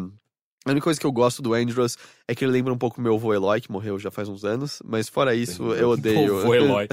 A 0.68 0.72
única 0.72 0.84
coisa 0.84 0.99
que 0.99 1.05
eu 1.05 1.11
gosto 1.13 1.41
do 1.41 1.53
Andros 1.53 1.97
é 2.28 2.36
que 2.36 2.43
ele 2.43 2.51
lembra 2.51 2.74
um 2.74 2.78
pouco 2.78 2.99
meu 2.99 3.15
avô 3.15 3.34
Eloy, 3.34 3.61
que 3.61 3.72
morreu 3.72 3.97
já 3.97 4.11
faz 4.11 4.28
uns 4.28 4.43
anos, 4.43 4.80
mas 4.84 5.07
fora 5.07 5.34
isso, 5.34 5.72
eu 5.74 5.91
odeio. 5.91 6.41
Pô, 6.41 6.53
Eloy. 6.55 6.88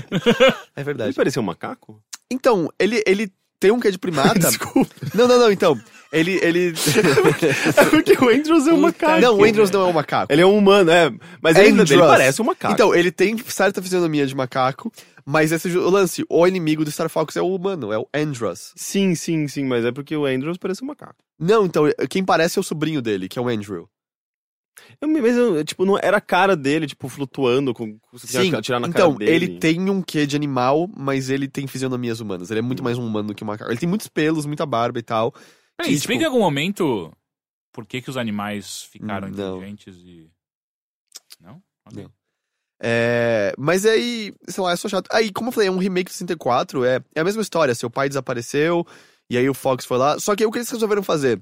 É 0.77 0.81
Ele 0.81 0.85
verdade. 0.85 1.13
parecia 1.13 1.43
um 1.43 1.45
macaco? 1.45 2.01
Então, 2.31 2.71
ele, 2.79 3.03
ele 3.05 3.33
tem 3.59 3.73
um 3.73 3.81
quê 3.81 3.91
de 3.91 3.99
primata. 3.99 4.39
Desculpa. 4.39 4.95
Não, 5.13 5.27
não, 5.27 5.39
não, 5.41 5.51
então. 5.51 5.77
Ele. 6.13 6.39
ele... 6.41 6.73
É 7.77 7.85
porque 7.87 8.13
o 8.13 8.29
Andrews 8.29 8.67
é 8.69 8.73
um 8.73 8.81
macaco. 8.81 9.21
não, 9.21 9.39
o 9.39 9.45
Andros 9.45 9.71
não 9.73 9.81
é 9.81 9.85
um 9.87 9.93
macaco. 9.93 10.33
Ele 10.33 10.43
é 10.43 10.47
um 10.47 10.57
humano, 10.57 10.91
é. 10.91 11.13
Mas 11.43 11.57
ele, 11.57 11.81
ele 11.81 11.99
parece 11.99 12.41
um 12.41 12.45
macaco. 12.45 12.73
Então, 12.73 12.95
ele 12.95 13.11
tem 13.11 13.37
certa 13.39 13.83
fisionomia 13.83 14.25
de 14.25 14.37
macaco, 14.37 14.93
mas 15.25 15.53
esse 15.53 15.69
o 15.77 15.91
lance, 15.91 16.25
o 16.29 16.47
inimigo 16.47 16.85
do 16.85 16.91
Star 16.91 17.09
Fox 17.09 17.37
é 17.37 17.43
o 17.43 17.55
humano, 17.55 17.93
é 17.93 17.99
o 17.99 18.09
Andros. 18.15 18.73
Sim, 18.77 19.15
sim, 19.15 19.49
sim, 19.49 19.65
mas 19.65 19.85
é 19.85 19.93
porque 19.93 20.17
o 20.17 20.27
Andrews 20.27 20.59
parece 20.59 20.83
um 20.83 20.87
macaco. 20.87 21.23
Não, 21.39 21.65
então, 21.67 21.85
quem 22.11 22.25
parece 22.25 22.59
é 22.59 22.61
o 22.61 22.65
sobrinho 22.65 23.01
dele, 23.01 23.29
que 23.29 23.39
é 23.39 23.43
o 23.43 23.49
Andrew. 23.49 23.89
Eu, 25.01 25.09
mas 25.09 25.37
eu, 25.37 25.65
tipo, 25.65 25.85
não 25.85 25.97
era 25.99 26.17
a 26.17 26.21
cara 26.21 26.57
dele, 26.57 26.87
tipo, 26.87 27.09
flutuando, 27.09 27.73
com, 27.73 27.99
com 27.99 28.19
Sim, 28.19 28.51
que 28.51 28.57
atirar 28.57 28.81
na 28.81 28.89
então, 28.89 29.15
cara 29.15 29.19
dele. 29.19 29.47
ele 29.47 29.59
tem 29.59 29.89
um 29.89 30.03
quê 30.03 30.27
de 30.27 30.37
animal, 30.37 30.89
mas 30.97 31.31
ele 31.31 31.49
tem 31.49 31.67
fisionomias 31.67 32.21
humanas. 32.21 32.51
Ele 32.51 32.59
é 32.59 32.63
muito 32.63 32.83
mais 32.83 32.99
um 32.99 33.07
humano 33.07 33.29
do 33.29 33.35
que 33.35 33.45
um 33.45 33.47
macaco. 33.47 33.71
Ele 33.71 33.79
tem 33.79 33.89
muitos 33.89 34.09
pelos, 34.09 34.47
muita 34.47 34.67
barba 34.67 34.99
e 34.99 35.03
tal. 35.03 35.33
Peraí, 35.77 35.91
que, 35.93 35.97
explica 35.97 36.23
em 36.23 36.25
tipo, 36.25 36.35
algum 36.35 36.45
momento 36.45 37.13
por 37.73 37.87
que, 37.87 38.03
que 38.03 38.11
os 38.11 38.17
animais 38.17 38.83
ficaram 38.83 39.29
Hum, 39.29 39.33
não. 39.33 39.57
inteligentes 39.57 39.97
e. 40.05 40.31
Não? 41.41 41.63
Ok. 41.87 42.03
Não. 42.03 42.11
É, 42.81 43.55
mas 43.57 43.87
aí, 43.87 44.35
sei 44.49 44.63
lá, 44.63 44.73
é 44.73 44.77
só 44.77 44.89
chato. 44.89 45.09
Aí, 45.13 45.33
como 45.33 45.49
eu 45.49 45.53
falei, 45.53 45.69
é 45.69 45.73
um 45.73 45.79
remake 45.79 46.11
do 46.11 46.15
64, 46.15 46.85
é, 46.85 47.01
é 47.15 47.21
a 47.21 47.25
mesma 47.25 47.43
história. 47.43 47.75
Seu 47.75 47.91
pai 47.91 48.09
desapareceu, 48.09 48.87
e 49.29 49.39
aí 49.39 49.49
o 49.49 49.55
Fox 49.55 49.85
foi 49.85 49.99
lá. 49.99 50.19
Só 50.19 50.35
que 50.35 50.43
aí 50.43 50.47
o 50.47 50.51
que 50.51 50.59
eles 50.59 50.71
resolveram 50.71 51.03
fazer? 51.03 51.41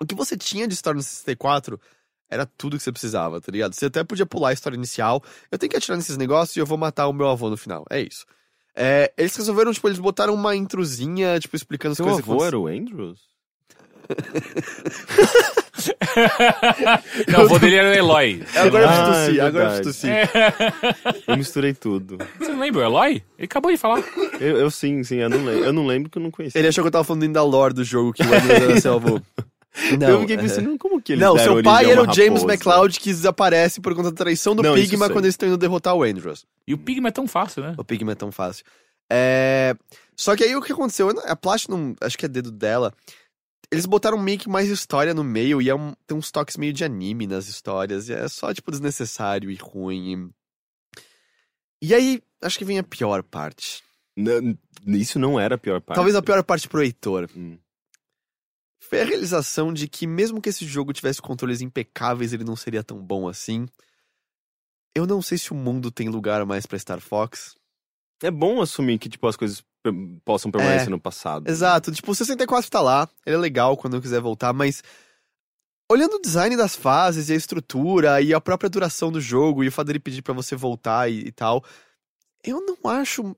O 0.00 0.06
que 0.06 0.14
você 0.14 0.36
tinha 0.36 0.66
de 0.66 0.74
história 0.74 0.96
no 0.96 1.02
64 1.02 1.80
era 2.28 2.44
tudo 2.44 2.76
que 2.76 2.82
você 2.82 2.92
precisava, 2.92 3.40
tá 3.40 3.52
ligado? 3.52 3.74
Você 3.74 3.86
até 3.86 4.02
podia 4.02 4.26
pular 4.26 4.50
a 4.50 4.52
história 4.52 4.76
inicial. 4.76 5.22
Eu 5.50 5.58
tenho 5.58 5.70
que 5.70 5.76
atirar 5.76 5.96
nesses 5.96 6.16
negócios 6.16 6.56
e 6.56 6.60
eu 6.60 6.66
vou 6.66 6.76
matar 6.76 7.06
o 7.06 7.12
meu 7.12 7.28
avô 7.28 7.48
no 7.48 7.56
final. 7.56 7.84
É 7.88 8.00
isso. 8.00 8.26
É, 8.74 9.12
eles 9.16 9.34
resolveram, 9.34 9.72
tipo, 9.72 9.88
eles 9.88 9.98
botaram 9.98 10.34
uma 10.34 10.54
intrusinha, 10.54 11.38
tipo, 11.38 11.56
explicando 11.56 11.92
as 11.92 11.96
Seu 11.96 12.04
coisas 12.04 12.24
que 12.24 12.30
avô 12.30 12.44
era 12.44 12.58
o 12.58 12.66
Andrews? 12.66 13.20
Não, 17.28 17.44
o 17.44 17.48
vô 17.48 17.58
dele 17.58 17.76
era 17.76 17.90
o 17.90 17.94
Eloy. 17.94 18.42
Agora 18.54 18.84
eu 18.84 18.88
Ah, 18.88 19.06
tossir, 19.06 19.38
é 19.38 19.42
agora 19.42 19.64
eu 19.64 19.82
preciso 19.82 19.84
tossir. 19.84 20.12
Eu 21.26 21.36
misturei 21.36 21.74
tudo. 21.74 22.18
Você 22.38 22.52
não 22.52 22.60
lembra 22.60 22.82
o 22.82 22.84
Eloy? 22.84 23.22
Ele 23.38 23.44
acabou 23.44 23.70
de 23.70 23.76
falar. 23.76 24.02
Eu, 24.40 24.56
eu 24.58 24.70
sim, 24.70 25.04
sim, 25.04 25.16
eu 25.16 25.28
não 25.28 25.44
lembro. 25.44 25.64
Eu 25.64 25.72
não 25.72 25.86
lembro 25.86 26.10
que 26.10 26.18
eu 26.18 26.22
não 26.22 26.30
conhecia. 26.30 26.58
Ele 26.58 26.68
achou 26.68 26.82
que 26.82 26.88
eu 26.88 26.92
tava 26.92 27.04
falando 27.04 27.24
ainda 27.24 27.40
da 27.40 27.44
lore 27.44 27.74
do 27.74 27.84
jogo, 27.84 28.12
que 28.12 28.22
o 28.22 28.80
seu 28.80 28.94
avô. 28.94 29.20
Não, 30.00 30.08
eu 30.08 30.20
fiquei 30.20 30.36
é. 30.36 30.38
pensando, 30.38 30.78
como 30.78 31.02
que 31.02 31.12
eles 31.12 31.22
Não, 31.22 31.36
seu 31.36 31.62
pai 31.62 31.90
era 31.90 32.00
o 32.00 32.10
James? 32.10 32.42
McLeod 32.42 32.98
que 32.98 33.10
desaparece 33.10 33.78
por 33.78 33.94
conta 33.94 34.10
da 34.10 34.16
traição 34.16 34.56
do 34.56 34.62
Não, 34.62 34.74
Pigma 34.74 35.10
quando 35.10 35.26
eles 35.26 35.34
estão 35.34 35.48
indo 35.48 35.58
derrotar 35.58 35.94
o 35.94 36.02
Andros. 36.02 36.46
E 36.66 36.72
o 36.72 36.78
Pigma 36.78 37.08
é 37.08 37.10
tão 37.10 37.28
fácil, 37.28 37.62
né? 37.62 37.74
O 37.76 37.84
Pigma 37.84 38.12
é 38.12 38.14
tão 38.14 38.32
fácil. 38.32 38.64
É... 39.10 39.76
Só 40.16 40.34
que 40.34 40.44
aí 40.44 40.56
o 40.56 40.62
que 40.62 40.72
aconteceu? 40.72 41.10
A 41.26 41.36
Platinum, 41.36 41.94
acho 42.00 42.16
que 42.16 42.24
é 42.24 42.28
dedo 42.28 42.50
dela, 42.50 42.90
eles 43.70 43.86
botaram 43.86 44.18
meio 44.18 44.38
que 44.38 44.48
mais 44.48 44.68
história 44.68 45.12
no 45.14 45.24
meio 45.24 45.60
e 45.60 45.68
é 45.68 45.74
um- 45.74 45.94
tem 46.06 46.16
uns 46.16 46.30
toques 46.30 46.56
meio 46.56 46.72
de 46.72 46.84
anime 46.84 47.26
nas 47.26 47.48
histórias. 47.48 48.08
E 48.08 48.12
é 48.12 48.28
só, 48.28 48.52
tipo, 48.54 48.70
desnecessário 48.70 49.50
e 49.50 49.54
ruim. 49.56 50.30
E 51.82 51.94
aí, 51.94 52.22
acho 52.42 52.58
que 52.58 52.64
vem 52.64 52.78
a 52.78 52.82
pior 52.82 53.22
parte. 53.22 53.82
Não, 54.16 54.56
isso 54.86 55.18
não 55.18 55.38
era 55.38 55.56
a 55.56 55.58
pior 55.58 55.80
parte. 55.80 55.96
Talvez 55.96 56.16
a 56.16 56.22
pior 56.22 56.42
parte 56.42 56.68
pro 56.68 56.82
Heitor. 56.82 57.28
Hum. 57.36 57.58
Foi 58.80 59.00
a 59.00 59.04
realização 59.04 59.72
de 59.72 59.88
que 59.88 60.06
mesmo 60.06 60.40
que 60.40 60.48
esse 60.48 60.64
jogo 60.64 60.92
tivesse 60.92 61.20
controles 61.20 61.60
impecáveis, 61.60 62.32
ele 62.32 62.44
não 62.44 62.56
seria 62.56 62.84
tão 62.84 62.98
bom 63.02 63.28
assim. 63.28 63.66
Eu 64.94 65.06
não 65.06 65.20
sei 65.20 65.36
se 65.36 65.52
o 65.52 65.54
mundo 65.54 65.90
tem 65.90 66.08
lugar 66.08 66.46
mais 66.46 66.64
pra 66.66 66.78
Star 66.78 67.00
Fox. 67.00 67.56
É 68.22 68.30
bom 68.30 68.62
assumir 68.62 68.98
que, 68.98 69.08
tipo, 69.10 69.26
as 69.26 69.36
coisas 69.36 69.62
possam 70.24 70.50
permanecer 70.50 70.88
É. 70.88 70.90
no 70.90 71.00
passado. 71.00 71.48
Exato, 71.48 71.92
tipo, 71.92 72.10
o 72.10 72.14
64 72.14 72.70
tá 72.70 72.80
lá, 72.80 73.08
ele 73.24 73.36
é 73.36 73.38
legal 73.38 73.76
quando 73.76 73.94
eu 73.96 74.00
quiser 74.02 74.20
voltar, 74.20 74.52
mas 74.52 74.82
olhando 75.90 76.14
o 76.14 76.20
design 76.20 76.56
das 76.56 76.74
fases 76.74 77.28
e 77.28 77.32
a 77.32 77.36
estrutura 77.36 78.20
e 78.20 78.34
a 78.34 78.40
própria 78.40 78.68
duração 78.68 79.10
do 79.12 79.20
jogo 79.20 79.62
e 79.62 79.68
o 79.68 79.72
fato 79.72 79.86
dele 79.86 80.00
pedir 80.00 80.22
pra 80.22 80.34
você 80.34 80.56
voltar 80.56 81.10
e, 81.10 81.26
e 81.28 81.32
tal, 81.32 81.64
eu 82.44 82.60
não 82.60 82.90
acho 82.90 83.36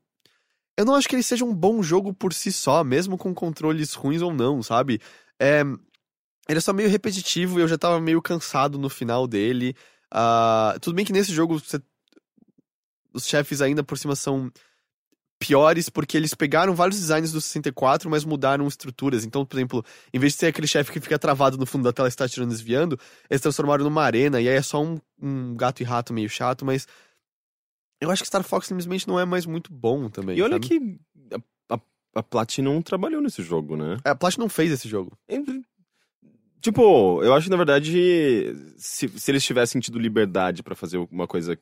eu 0.77 0.85
não 0.85 0.95
acho 0.95 1.09
que 1.09 1.17
ele 1.17 1.23
seja 1.25 1.45
um 1.45 1.53
bom 1.53 1.83
jogo 1.83 2.15
por 2.15 2.33
si 2.33 2.53
só, 2.53 2.85
mesmo 2.85 3.19
com 3.19 3.35
controles 3.35 3.95
ruins 3.95 4.23
ou 4.23 4.33
não, 4.33 4.63
sabe? 4.63 5.01
É, 5.39 5.61
ele 6.49 6.59
é 6.59 6.61
só 6.61 6.73
meio 6.73 6.89
repetitivo 6.89 7.59
e 7.59 7.63
eu 7.63 7.67
já 7.69 7.77
tava 7.77 8.01
meio 8.01 8.23
cansado 8.23 8.79
no 8.79 8.89
final 8.89 9.27
dele. 9.27 9.75
Ah, 10.09 10.77
tudo 10.81 10.95
bem 10.95 11.05
que 11.05 11.13
nesse 11.13 11.33
jogo 11.35 11.59
você- 11.59 11.83
os 13.13 13.27
chefes 13.27 13.61
ainda 13.61 13.83
por 13.83 13.99
cima 13.99 14.15
são 14.15 14.51
piores 15.39 15.89
porque 15.89 16.17
eles 16.17 16.35
pegaram 16.35 16.75
vários 16.75 16.99
designs 16.99 17.31
do 17.33 17.41
64, 17.41 18.11
mas 18.11 18.25
mudaram 18.25 18.67
estruturas. 18.67 19.25
Então, 19.25 19.45
por 19.45 19.57
exemplo, 19.57 19.85
em 20.13 20.19
vez 20.19 20.33
de 20.33 20.41
ser 20.41 20.47
aquele 20.47 20.67
chefe 20.67 20.93
que 20.93 21.01
fica 21.01 21.19
travado 21.19 21.57
no 21.57 21.65
fundo 21.65 21.85
da 21.85 21.93
tela 21.93 22.09
e 22.09 22.11
está 22.11 22.29
tirando 22.29 22.51
e 22.51 22.55
desviando, 22.55 22.99
eles 23.31 23.41
transformaram 23.41 23.85
numa 23.85 24.03
arena 24.03 24.41
e 24.41 24.49
aí 24.49 24.57
é 24.57 24.63
só 24.63 24.83
um, 24.83 24.99
um 25.21 25.55
gato 25.55 25.81
e 25.81 25.85
rato 25.85 26.13
meio 26.13 26.29
chato, 26.29 26.65
mas 26.65 26.87
eu 28.01 28.11
acho 28.11 28.23
que 28.23 28.29
Star 28.29 28.43
Fox 28.43 28.67
simplesmente 28.67 29.07
não 29.07 29.19
é 29.19 29.25
mais 29.25 29.47
muito 29.47 29.73
bom 29.73 30.09
também. 30.09 30.37
E 30.37 30.43
olha 30.43 30.55
sabe? 30.55 30.69
que 30.69 30.99
a, 31.33 31.75
a, 31.75 31.81
a 32.17 32.23
Platinum 32.23 32.83
trabalhou 32.83 33.21
nesse 33.21 33.43
jogo, 33.43 33.77
né? 33.77 33.99
A 34.05 34.15
Platinum 34.15 34.45
não 34.45 34.51
fez 34.51 34.73
esse 34.73 34.89
jogo. 34.89 35.17
Tipo, 36.61 37.23
eu 37.23 37.33
acho 37.35 37.45
que 37.45 37.51
na 37.51 37.57
verdade, 37.57 38.55
se, 38.77 39.09
se 39.09 39.31
eles 39.31 39.45
tivessem 39.45 39.81
tido 39.81 39.99
liberdade 39.99 40.63
pra 40.63 40.75
fazer 40.75 40.99
uma 41.11 41.27
coisa 41.27 41.57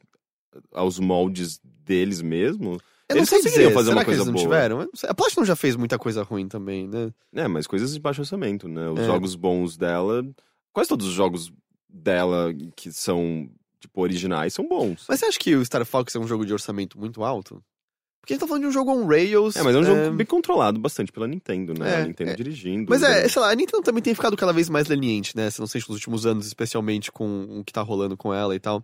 aos 0.73 0.99
moldes 0.99 1.61
deles 1.63 2.23
mesmo, 2.23 2.79
Eu 3.09 3.15
não 3.15 3.21
Eles 3.21 3.29
sei 3.29 3.39
conseguiriam 3.39 3.69
dizer, 3.69 3.75
fazer 3.75 3.89
será 3.91 3.97
uma 3.97 4.05
que 4.05 4.11
eles 4.11 4.19
coisa 4.19 4.33
não 4.33 4.35
boa. 4.35 4.45
tiveram? 4.45 4.79
Não 4.81 4.91
sei. 4.95 5.09
A 5.11 5.15
Platinum 5.15 5.45
já 5.45 5.55
fez 5.55 5.77
muita 5.77 5.99
coisa 5.99 6.23
ruim 6.25 6.49
também, 6.49 6.89
né? 6.89 7.13
é, 7.35 7.47
mas 7.47 7.67
coisas 7.67 7.95
de 7.95 8.01
baixo 8.01 8.23
orçamento, 8.23 8.67
né? 8.69 8.89
Os 8.91 8.99
É. 9.01 9.05
jogos 9.05 9.35
bons 9.37 9.77
dela, 9.77 10.25
quase 10.73 10.89
todos 10.89 11.07
os 11.07 11.13
jogos 11.13 11.53
dela 11.89 12.53
que 12.75 12.91
são, 12.93 13.49
tipo, 13.81 14.01
originais 14.01 14.53
são 14.55 14.67
bons. 14.69 15.05
Mas 15.09 15.21
você 15.21 15.27
acha 15.27 15.39
que 15.39 15.55
o 15.55 15.65
Star 15.65 15.85
Fox 15.87 16.15
é 16.15 16.19
um 16.19 16.27
jogo 16.27 16.45
de 16.45 16.53
orçamento 16.53 16.99
muito 16.99 17.23
alto? 17.23 17.63
Porque 18.21 18.33
a 18.33 18.35
gente 18.35 18.41
tá 18.41 18.49
falando 18.49 18.63
de 18.63 18.69
um 18.69 18.73
jogo 18.73 18.91
on 18.91 19.07
rails. 19.07 19.55
É, 19.55 19.63
mas 19.63 19.77
é 19.77 19.79
um 19.79 19.85
jogo 19.85 20.11
bem 20.17 20.27
controlado 20.27 20.81
bastante 20.81 21.13
pela 21.13 21.29
Nintendo, 21.29 21.75
né? 21.79 21.89
É, 21.89 22.03
a 22.03 22.07
Nintendo 22.07 22.31
é. 22.33 22.35
dirigindo. 22.35 22.87
Mas 22.91 23.01
é, 23.05 23.23
né? 23.23 23.29
sei 23.29 23.41
lá, 23.41 23.53
a 23.53 23.55
Nintendo 23.55 23.85
também 23.85 24.03
tem 24.03 24.17
ficado 24.17 24.37
cada 24.37 24.53
vez 24.53 24.69
mais 24.69 24.89
leniente, 24.89 25.37
né? 25.37 25.49
Se 25.49 25.61
não 25.61 25.69
sei, 25.69 25.81
nos 25.81 25.91
últimos 25.91 26.27
anos, 26.27 26.45
especialmente 26.45 27.13
com 27.13 27.61
o 27.61 27.65
que 27.65 27.73
tá 27.73 27.83
rolando 27.83 28.17
com 28.17 28.35
ela 28.35 28.53
e 28.57 28.59
tal. 28.59 28.83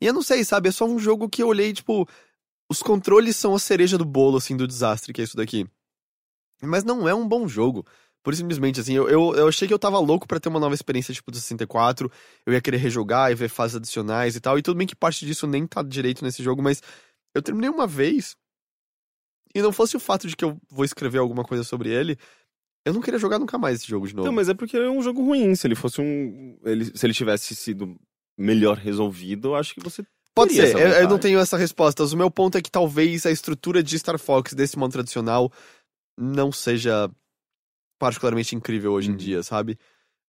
E 0.00 0.06
eu 0.06 0.12
não 0.12 0.22
sei, 0.22 0.44
sabe? 0.44 0.68
É 0.68 0.72
só 0.72 0.84
um 0.86 0.96
jogo 0.98 1.28
que 1.28 1.42
eu 1.42 1.48
olhei, 1.48 1.72
tipo. 1.72 2.08
Os 2.70 2.82
controles 2.82 3.36
são 3.36 3.54
a 3.54 3.58
cereja 3.58 3.98
do 3.98 4.04
bolo, 4.04 4.38
assim, 4.38 4.56
do 4.56 4.66
desastre 4.66 5.12
que 5.12 5.20
é 5.20 5.24
isso 5.24 5.36
daqui. 5.36 5.66
Mas 6.62 6.84
não 6.84 7.08
é 7.08 7.14
um 7.14 7.28
bom 7.28 7.46
jogo. 7.46 7.84
Por 8.22 8.34
simplesmente, 8.34 8.80
assim, 8.80 8.94
eu, 8.94 9.06
eu, 9.08 9.34
eu 9.34 9.48
achei 9.48 9.68
que 9.68 9.74
eu 9.74 9.78
tava 9.78 9.98
louco 9.98 10.26
pra 10.26 10.40
ter 10.40 10.48
uma 10.48 10.58
nova 10.58 10.74
experiência, 10.74 11.12
tipo, 11.12 11.30
do 11.30 11.36
64. 11.36 12.10
Eu 12.46 12.54
ia 12.54 12.60
querer 12.60 12.78
rejogar 12.78 13.30
e 13.30 13.34
ver 13.34 13.50
fases 13.50 13.76
adicionais 13.76 14.34
e 14.34 14.40
tal. 14.40 14.58
E 14.58 14.62
tudo 14.62 14.78
bem 14.78 14.86
que 14.86 14.96
parte 14.96 15.26
disso 15.26 15.46
nem 15.46 15.66
tá 15.66 15.82
direito 15.82 16.24
nesse 16.24 16.42
jogo, 16.42 16.62
mas 16.62 16.80
eu 17.34 17.42
terminei 17.42 17.68
uma 17.68 17.86
vez 17.86 18.34
E 19.54 19.60
não 19.60 19.72
fosse 19.72 19.94
o 19.96 20.00
fato 20.00 20.26
de 20.26 20.34
que 20.34 20.44
eu 20.44 20.58
vou 20.70 20.86
escrever 20.86 21.18
alguma 21.18 21.44
coisa 21.44 21.62
sobre 21.62 21.90
ele, 21.90 22.16
eu 22.84 22.92
não 22.92 23.00
queria 23.00 23.18
jogar 23.18 23.38
nunca 23.38 23.56
mais 23.56 23.76
esse 23.76 23.88
jogo 23.88 24.06
de 24.06 24.14
novo. 24.14 24.26
Não, 24.26 24.34
mas 24.34 24.48
é 24.48 24.54
porque 24.54 24.76
é 24.76 24.90
um 24.90 25.02
jogo 25.02 25.22
ruim. 25.22 25.54
Se 25.54 25.66
ele 25.66 25.74
fosse 25.74 26.00
um. 26.00 26.58
Ele, 26.64 26.84
se 26.96 27.06
ele 27.06 27.14
tivesse 27.14 27.54
sido 27.54 27.98
melhor 28.38 28.76
resolvido, 28.76 29.48
eu 29.48 29.54
acho 29.54 29.74
que 29.74 29.80
você. 29.80 30.04
Pode 30.34 30.52
ser, 30.54 30.72
eu, 30.74 30.88
eu 30.88 31.08
não 31.08 31.18
tenho 31.18 31.38
essa 31.38 31.56
resposta. 31.56 32.02
O 32.04 32.16
meu 32.16 32.30
ponto 32.30 32.58
é 32.58 32.62
que 32.62 32.70
talvez 32.70 33.24
a 33.24 33.30
estrutura 33.30 33.82
de 33.82 33.96
Star 33.98 34.18
Fox 34.18 34.52
desse 34.52 34.76
modo 34.78 34.92
tradicional 34.92 35.52
não 36.18 36.50
seja 36.50 37.08
particularmente 37.98 38.54
incrível 38.56 38.92
hoje 38.92 39.08
em 39.08 39.12
Uhum. 39.12 39.16
dia, 39.18 39.42
sabe? 39.42 39.78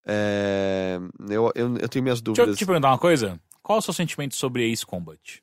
É, 0.06 1.00
eu, 1.30 1.52
eu, 1.56 1.78
eu 1.78 1.90
tenho 1.90 2.04
minhas 2.04 2.22
Deixa 2.22 2.42
eu 2.42 2.46
dúvidas. 2.46 2.58
te 2.60 2.66
perguntar 2.66 2.90
uma 2.90 3.00
coisa. 3.00 3.40
Qual 3.64 3.78
é 3.78 3.80
o 3.80 3.82
seu 3.82 3.94
sentimento 3.94 4.36
sobre 4.36 4.72
Ace 4.72 4.86
Combat? 4.86 5.42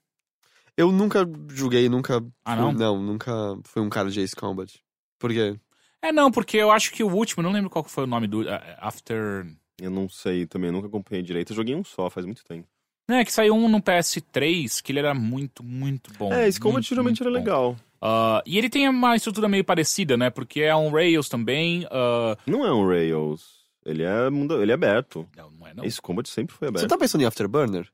Eu 0.76 0.92
nunca 0.92 1.28
joguei, 1.50 1.88
nunca. 1.88 2.24
Ah, 2.44 2.54
não? 2.56 2.72
Não, 2.72 3.02
nunca 3.02 3.32
fui 3.64 3.82
um 3.82 3.90
cara 3.90 4.10
de 4.10 4.20
Ace 4.20 4.36
Combat. 4.36 4.80
Por 5.18 5.30
quê? 5.32 5.58
É, 6.00 6.12
não, 6.12 6.30
porque 6.30 6.56
eu 6.56 6.70
acho 6.70 6.92
que 6.92 7.02
o 7.04 7.12
último, 7.12 7.42
não 7.42 7.50
lembro 7.52 7.68
qual 7.68 7.84
foi 7.84 8.04
o 8.04 8.06
nome 8.06 8.26
do. 8.28 8.48
eh, 8.48 8.76
After. 8.80 9.46
Eu 9.80 9.90
não 9.90 10.08
sei 10.08 10.46
também, 10.46 10.68
eu 10.68 10.72
nunca 10.72 10.86
acompanhei 10.86 11.22
direito. 11.22 11.50
Eu 11.52 11.56
joguei 11.56 11.74
um 11.74 11.82
só, 11.84 12.08
faz 12.08 12.24
muito 12.24 12.44
tempo. 12.44 12.68
Não, 13.12 13.18
é 13.18 13.24
que 13.24 13.32
saiu 13.32 13.54
um 13.54 13.68
no 13.68 13.80
PS3 13.80 14.80
que 14.82 14.90
ele 14.92 14.98
era 15.00 15.12
muito, 15.14 15.62
muito 15.62 16.10
bom. 16.18 16.32
é, 16.32 16.48
esse 16.48 16.58
Combat 16.58 16.82
geralmente 16.88 17.20
era 17.22 17.30
bom. 17.30 17.36
legal. 17.36 17.76
Ah, 18.00 18.42
e 18.46 18.56
ele 18.58 18.68
tem 18.70 18.88
uma 18.88 19.14
estrutura 19.14 19.48
meio 19.48 19.64
parecida, 19.64 20.16
né? 20.16 20.30
Porque 20.30 20.60
é 20.62 20.74
um 20.74 20.90
Rails 20.90 21.28
também. 21.28 21.86
ah, 21.90 22.36
Não 22.46 22.64
é 22.66 22.72
um 22.72 22.86
Rails. 22.88 23.62
Ele 23.84 24.02
é, 24.02 24.30
mundo, 24.30 24.62
ele 24.62 24.70
é 24.70 24.74
aberto. 24.74 25.28
Não, 25.36 25.50
não 25.50 25.66
é 25.66 25.74
não. 25.74 25.84
Esse 25.84 26.00
Combat 26.00 26.28
sempre 26.28 26.54
foi 26.54 26.68
Você 26.68 26.76
aberto. 26.78 26.88
tá 26.88 26.96
pensando 26.98 27.20
em 27.22 27.24
Afterburner? 27.26 27.86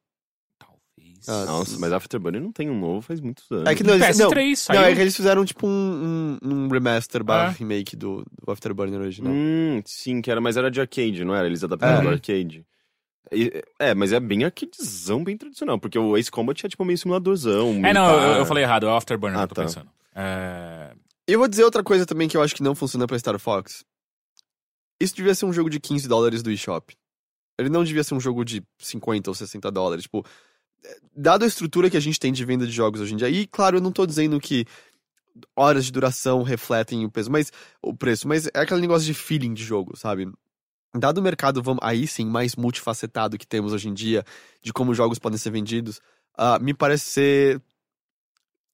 Talvez. 0.59 1.29
Ah, 1.29 1.45
Nossa, 1.47 1.79
mas 1.79 1.93
Afterburner 1.93 2.41
não 2.41 2.53
tem 2.53 2.69
um 2.71 2.79
novo 2.79 3.01
faz 3.03 3.21
muitos 3.21 3.51
anos. 3.51 3.67
É 3.69 3.75
que 3.75 3.83
não, 3.83 3.97
No 3.99 4.05
eles, 4.05 4.19
não, 4.19 4.31
PS3 4.31 4.57
saiu. 4.57 4.81
não, 4.81 4.87
é 4.89 4.95
que 4.95 5.01
eles 5.01 5.17
fizeram 5.17 5.45
tipo 5.45 5.67
um, 5.67 6.39
um, 6.43 6.49
um 6.49 6.69
remaster 6.69 7.25
barra 7.25 7.49
Ah. 7.49 7.51
remake 7.59 7.97
do, 7.97 8.25
do 8.45 8.53
Afterburner 8.53 9.01
original. 9.01 9.33
Hum, 9.33 9.83
sim, 9.85 10.21
que 10.21 10.31
era, 10.31 10.41
mas 10.41 10.57
era 10.57 10.71
de 10.71 10.81
arcade, 10.81 11.25
não 11.25 11.35
era? 11.35 11.47
Eles 11.47 11.65
adaptaram 11.65 12.01
É. 12.01 12.03
do 12.03 12.09
arcade. 12.11 12.65
É, 13.79 13.95
mas 13.95 14.13
é 14.13 14.21
bem 14.21 14.45
arcadezão, 14.45 15.23
bem 15.23 15.37
tradicional, 15.37 15.79
porque 15.79 15.99
o 15.99 16.17
Ace 16.17 16.31
Combat 16.31 16.65
é 16.65 16.69
tipo 16.69 16.85
meio 16.85 16.99
simuladorzão. 16.99 17.85
É, 17.85 17.93
não, 17.93 18.11
eu, 18.21 18.39
eu 18.39 18.47
falei 18.47 18.65
errado, 18.65 18.87
é 18.87 18.91
o 18.91 18.97
Afterburner 18.97 19.39
Ah, 19.39 19.47
que 19.47 19.53
eu 19.53 19.55
tô 19.55 19.61
tá. 19.63 19.67
pensando. 19.67 19.91
É... 20.15 20.93
E 21.29 21.33
eu 21.33 21.39
vou 21.39 21.49
dizer 21.49 21.65
outra 21.65 21.83
coisa 21.83 22.07
também 22.07 22.29
que 22.29 22.37
eu 22.37 22.43
acho 22.43 22.55
que 22.55 22.63
não 22.63 22.75
funciona 22.75 23.07
pra 23.07 23.19
Star 23.19 23.39
Fox. 23.39 23.85
Isso 25.01 25.15
devia 25.15 25.35
ser 25.35 25.45
um 25.45 25.53
jogo 25.53 25.69
de 25.69 25.79
15 25.79 26.09
dólares 26.09 26.43
do 26.43 26.51
eShop. 26.51 26.97
Ele 27.59 27.69
não 27.69 27.85
devia 27.85 28.03
ser 28.03 28.15
um 28.15 28.21
jogo 28.21 28.45
de 28.45 28.63
50 28.79 29.31
ou 29.31 29.35
60 29.35 29.71
dólares. 29.71 30.05
Tipo, 30.05 30.25
é, 30.85 30.97
dado 31.15 31.45
a 31.45 31.47
estrutura 31.47 31.91
que 31.91 31.97
a 31.97 32.01
gente 32.01 32.19
tem 32.19 32.33
de 32.33 32.45
venda 32.45 32.67
de 32.67 32.73
jogos 32.73 33.01
hoje 33.01 33.15
em 33.15 33.17
dia, 33.17 33.29
e 33.29 33.47
claro, 33.47 33.77
eu 33.77 33.81
não 33.81 33.93
tô 33.93 34.07
dizendo 34.07 34.41
que 34.41 34.65
horas 35.55 35.85
de 35.85 35.93
duração 35.93 36.43
refletem 36.43 37.05
o 37.05 37.11
peso, 37.11 37.31
mas 37.31 37.53
o 37.83 37.95
preço, 37.95 38.27
mas 38.27 38.47
é 38.47 38.61
aquele 38.61 38.81
negócio 38.81 39.07
de 39.07 39.15
feeling 39.15 39.55
de 39.55 39.63
jogo, 39.63 39.97
sabe? 39.97 40.29
Dado 40.95 41.19
o 41.19 41.23
mercado, 41.23 41.63
vamos, 41.63 41.81
aí 41.83 42.07
sim, 42.07 42.25
mais 42.27 42.57
multifacetado 42.57 43.37
que 43.39 43.47
temos 43.47 43.73
hoje 43.73 43.89
em 43.89 43.95
dia, 43.95 44.25
de 44.63 44.73
como 44.73 44.95
jogos 44.95 45.19
podem 45.19 45.39
ser 45.39 45.51
vendidos, 45.51 46.01
ah, 46.37 46.59
me 46.59 46.73
parece 46.73 47.05
ser 47.05 47.63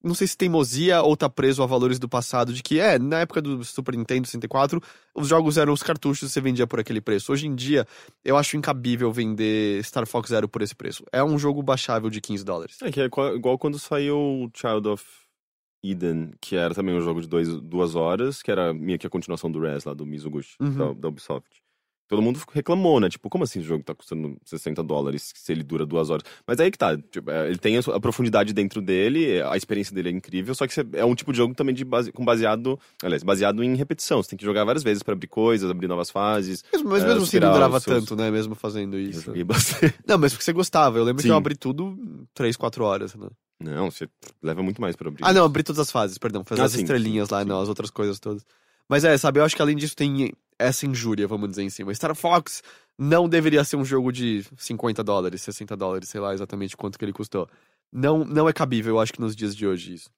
não 0.02 0.14
sei 0.14 0.26
se 0.26 0.36
teimosia 0.36 1.00
ou 1.00 1.16
tá 1.16 1.30
preso 1.30 1.62
a 1.62 1.66
valores 1.66 1.98
do 1.98 2.06
passado, 2.06 2.52
de 2.52 2.62
que, 2.62 2.78
é, 2.78 2.98
na 2.98 3.20
época 3.20 3.40
do 3.40 3.64
Super 3.64 3.96
Nintendo 3.96 4.26
64, 4.26 4.78
os 5.14 5.28
jogos 5.28 5.56
eram 5.56 5.72
os 5.72 5.82
cartuchos 5.82 6.28
e 6.28 6.32
você 6.32 6.42
vendia 6.42 6.66
por 6.66 6.78
aquele 6.78 7.00
preço. 7.00 7.32
Hoje 7.32 7.46
em 7.46 7.54
dia, 7.54 7.86
eu 8.22 8.36
acho 8.36 8.54
incabível 8.54 9.10
vender 9.10 9.82
Star 9.82 10.06
Fox 10.06 10.28
Zero 10.28 10.46
por 10.46 10.60
esse 10.60 10.74
preço. 10.74 11.04
É 11.10 11.24
um 11.24 11.38
jogo 11.38 11.62
baixável 11.62 12.10
de 12.10 12.20
15 12.20 12.44
dólares. 12.44 12.76
É 12.82 12.92
que 12.92 13.00
é 13.00 13.04
igual 13.06 13.34
igual 13.34 13.58
quando 13.58 13.78
saiu 13.78 14.50
Child 14.54 14.88
of 14.88 15.04
Eden, 15.82 16.32
que 16.38 16.54
era 16.54 16.74
também 16.74 16.94
um 16.94 17.00
jogo 17.00 17.22
de 17.22 17.26
dois, 17.26 17.48
duas 17.62 17.94
horas, 17.94 18.42
que 18.42 18.50
era 18.50 18.74
meio 18.74 18.98
que 18.98 19.06
a 19.06 19.10
continuação 19.10 19.50
do 19.50 19.58
Res 19.58 19.84
lá, 19.84 19.94
do 19.94 20.04
Mizuguchi, 20.04 20.54
Uhum. 20.60 20.76
da, 20.76 20.92
da 20.92 21.08
Ubisoft. 21.08 21.63
Todo 22.06 22.20
mundo 22.20 22.38
reclamou, 22.52 23.00
né? 23.00 23.08
Tipo, 23.08 23.30
como 23.30 23.44
assim 23.44 23.60
esse 23.60 23.68
jogo 23.68 23.82
tá 23.82 23.94
custando 23.94 24.36
60 24.44 24.82
dólares 24.82 25.32
se 25.34 25.50
ele 25.52 25.62
dura 25.62 25.86
duas 25.86 26.10
horas? 26.10 26.22
Mas 26.46 26.60
aí 26.60 26.70
que 26.70 26.76
tá, 26.76 26.96
tipo, 26.96 27.30
é, 27.30 27.48
ele 27.48 27.58
tem 27.58 27.76
a 27.78 28.00
profundidade 28.00 28.52
dentro 28.52 28.82
dele, 28.82 29.40
a 29.42 29.56
experiência 29.56 29.94
dele 29.94 30.10
é 30.10 30.12
incrível, 30.12 30.54
só 30.54 30.66
que 30.66 30.74
é 30.92 31.04
um 31.04 31.14
tipo 31.14 31.32
de 31.32 31.38
jogo 31.38 31.54
também 31.54 31.74
de 31.74 31.84
base, 31.84 32.12
com 32.12 32.24
baseado, 32.24 32.78
aliás, 33.02 33.22
baseado 33.22 33.64
em 33.64 33.74
repetição. 33.74 34.22
Você 34.22 34.30
tem 34.30 34.38
que 34.38 34.44
jogar 34.44 34.64
várias 34.64 34.82
vezes 34.82 35.02
pra 35.02 35.14
abrir 35.14 35.28
coisas, 35.28 35.70
abrir 35.70 35.88
novas 35.88 36.10
fases. 36.10 36.62
Mas, 36.72 36.82
mas 36.82 37.04
É, 37.04 37.06
mesmo 37.08 37.22
assim 37.22 37.40
não 37.40 37.52
durava 37.52 37.80
seus- 37.80 38.04
tanto, 38.04 38.14
né? 38.16 38.30
Mesmo 38.30 38.54
fazendo 38.54 38.96
Eu 38.96 39.00
isso. 39.08 39.22
joguei 39.22 39.42
bastante. 39.44 39.94
Não, 40.06 40.18
mas 40.18 40.32
porque 40.32 40.44
você 40.44 40.52
gostava. 40.52 40.98
Eu 40.98 41.04
lembro 41.04 41.22
que 41.22 41.28
Sim. 41.28 41.32
eu 41.32 41.36
abri 41.36 41.56
tudo 41.56 41.96
em 41.98 42.26
3, 42.34 42.56
4 42.56 42.84
horas, 42.84 43.14
né? 43.14 43.28
Não, 43.60 43.90
você 43.90 44.06
leva 44.42 44.62
muito 44.62 44.80
mais 44.80 44.94
pra 44.94 45.08
abrir. 45.08 45.24
Ah, 45.24 45.32
não, 45.32 45.44
abri 45.44 45.62
todas 45.62 45.78
as 45.80 45.90
fases, 45.90 46.18
perdão. 46.18 46.44
Fazer 46.44 46.60
Ah, 46.60 46.64
as 46.66 46.72
sim, 46.72 46.80
estrelinhas 46.80 47.28
sim, 47.28 47.34
lá, 47.34 47.42
sim. 47.42 47.48
não, 47.48 47.60
as 47.62 47.68
outras 47.68 47.88
coisas 47.90 48.18
todas. 48.20 48.44
Mas 48.86 49.04
é, 49.04 49.16
sabe, 49.16 49.40
eu 49.40 49.44
acho 49.44 49.56
que 49.56 49.62
além 49.62 49.76
disso 49.76 49.96
tem 49.96 50.30
essa 50.58 50.86
injúria, 50.86 51.26
vamos 51.26 51.50
dizer 51.50 51.62
em 51.62 51.70
cima. 51.70 51.94
Star 51.94 52.14
Fox 52.14 52.62
não 52.98 53.28
deveria 53.28 53.64
ser 53.64 53.76
um 53.76 53.84
jogo 53.84 54.12
de 54.12 54.44
50 54.56 55.02
dólares, 55.02 55.42
60 55.42 55.76
dólares, 55.76 56.08
sei 56.08 56.20
lá 56.20 56.32
exatamente 56.32 56.76
quanto 56.76 56.98
que 56.98 57.04
ele 57.04 57.12
custou. 57.12 57.48
Não, 57.92 58.24
não 58.24 58.48
é 58.48 58.52
cabível, 58.52 58.94
eu 58.94 59.00
acho 59.00 59.12
que 59.12 59.20
nos 59.20 59.36
dias 59.36 59.54
de 59.54 59.66
hoje 59.66 59.94
isso. 59.94 60.10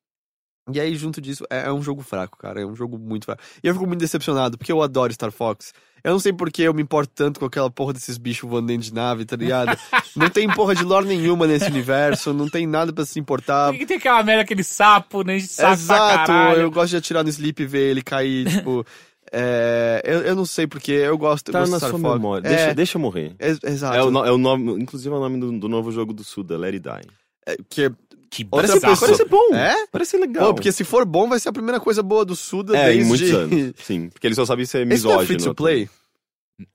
E 0.72 0.80
aí, 0.80 0.96
junto 0.96 1.20
disso, 1.20 1.44
é, 1.48 1.66
é 1.66 1.72
um 1.72 1.80
jogo 1.80 2.02
fraco, 2.02 2.36
cara. 2.36 2.60
É 2.60 2.66
um 2.66 2.74
jogo 2.74 2.98
muito 2.98 3.24
fraco. 3.24 3.40
E 3.62 3.68
eu 3.68 3.72
fico 3.72 3.86
muito 3.86 4.00
decepcionado, 4.00 4.58
porque 4.58 4.72
eu 4.72 4.82
adoro 4.82 5.12
Star 5.12 5.30
Fox. 5.30 5.72
Eu 6.02 6.10
não 6.10 6.18
sei 6.18 6.32
porque 6.32 6.62
eu 6.62 6.74
me 6.74 6.82
importo 6.82 7.12
tanto 7.14 7.38
com 7.38 7.46
aquela 7.46 7.70
porra 7.70 7.92
desses 7.92 8.18
bichos 8.18 8.48
voando 8.48 8.66
dentro 8.66 8.82
de 8.84 8.92
nave, 8.94 9.24
tá 9.24 9.36
ligado? 9.36 9.78
não 10.16 10.28
tem 10.28 10.48
porra 10.48 10.74
de 10.74 10.82
lore 10.82 11.06
nenhuma 11.06 11.46
nesse 11.46 11.66
universo, 11.66 12.32
não 12.32 12.48
tem 12.48 12.66
nada 12.66 12.92
pra 12.92 13.04
se 13.04 13.18
importar. 13.20 13.70
Por 13.70 13.78
que 13.78 13.86
tem 13.86 13.96
aquela 13.96 14.22
merda, 14.24 14.42
aquele 14.42 14.64
sapo, 14.64 15.22
né? 15.22 15.38
Sapo 15.38 15.72
Exato, 15.72 16.32
eu 16.58 16.70
gosto 16.70 16.90
de 16.90 16.96
atirar 16.96 17.22
no 17.22 17.30
sleep 17.30 17.62
e 17.62 17.66
ver 17.66 17.90
ele 17.90 18.02
cair, 18.02 18.48
tipo. 18.48 18.84
é, 19.32 20.03
eu, 20.05 20.20
eu 20.23 20.35
não 20.36 20.44
sei 20.47 20.66
porque, 20.66 20.93
eu 20.93 21.16
gosto, 21.19 21.48
eu 21.48 21.53
Tá 21.53 21.61
gosto 21.61 21.70
na 21.73 21.77
de 21.78 21.81
Star 21.85 21.90
sua 21.90 22.01
Fox. 22.01 22.15
memória. 22.15 22.47
É, 22.47 22.51
Deixa, 22.57 22.74
deixa 22.74 22.97
eu 22.98 23.03
morrer. 23.03 23.35
ex- 23.39 23.59
exato. 23.65 23.97
É 23.97 24.03
o, 24.05 24.24
é 24.27 24.31
o 24.32 24.39
nome, 24.39 24.73
inclusive 24.82 25.15
é 25.15 25.16
o 25.19 25.20
nome 25.20 25.39
do, 25.40 25.59
do 25.59 25.69
novo 25.69 25.90
jogo 25.93 26.12
do 26.12 26.23
Suda, 26.24 26.57
Let 26.59 26.74
It 26.74 26.81
Die. 26.89 27.11
É, 27.47 27.57
que, 27.69 27.90
Que 28.31 28.47
Outra 28.51 28.74
bizarro. 28.74 28.93
pessoa- 28.93 29.09
Parece 29.11 29.24
bom. 29.28 29.55
É? 29.55 29.86
Parece 29.93 30.16
legal. 30.19 30.48
Pô, 30.48 30.55
porque 30.55 30.73
se 30.73 30.82
for 30.85 31.05
bom, 31.05 31.28
vai 31.28 31.39
ser 31.39 31.48
a 31.48 31.53
primeira 31.53 31.78
coisa 31.81 32.03
boa 32.03 32.24
do 32.24 32.35
Suda 32.36 32.77
é, 32.77 32.86
desde... 32.86 33.03
em 33.03 33.05
muitos 33.07 33.31
anos. 33.32 33.73
Sim, 33.85 34.09
porque 34.11 34.27
ele 34.27 34.35
só 34.35 34.44
sabe 34.44 34.66
ser 34.66 34.78
Esse 34.90 35.05
não 35.05 35.12
é 35.12 35.19
misógino. 35.19 35.27
free 35.27 35.36
to 35.48 35.55
play? 35.55 35.89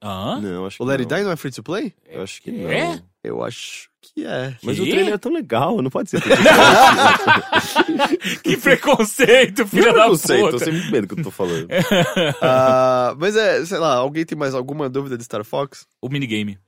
Hã? 0.02 0.40
Não, 0.40 0.66
acho 0.66 0.76
que 0.76 0.82
O 0.82 0.86
Let 0.86 1.00
It. 1.00 1.14
Die 1.14 1.22
não 1.22 1.30
é 1.32 1.36
free 1.36 1.50
to 1.52 1.62
play? 1.62 1.92
Eu 2.08 2.22
acho 2.22 2.40
que 2.42 2.50
É? 2.50 2.86
não. 2.96 3.02
Eu 3.24 3.44
acho 3.44 3.88
que 4.02 4.26
é. 4.26 4.54
Mas 4.62 4.76
Que? 4.76 4.82
o 4.82 4.90
trailer 4.90 5.14
é 5.14 5.18
tão 5.18 5.32
legal, 5.32 5.80
não 5.80 5.90
pode 5.90 6.10
ser. 6.10 6.20
Que 8.42 8.56
preconceito, 8.56 9.60
Não 9.60 9.66
filha 9.68 9.88
é 9.88 9.92
da 9.92 10.00
preconceito, 10.00 10.40
eu 10.46 10.50
puta. 10.50 10.64
sei 10.64 10.72
muito 10.72 10.90
bem 10.90 11.00
do 11.02 11.06
que 11.08 11.20
eu 11.20 11.24
tô 11.24 11.30
falando. 11.30 11.68
Ah, 12.42 13.14
mas 13.18 13.36
é, 13.36 13.64
sei 13.64 13.78
lá, 13.78 13.94
alguém 13.94 14.24
tem 14.24 14.36
mais 14.36 14.54
alguma 14.54 14.88
dúvida 14.88 15.16
de 15.16 15.24
Star 15.24 15.44
Fox? 15.44 15.86
O 16.00 16.08
minigame. 16.08 16.58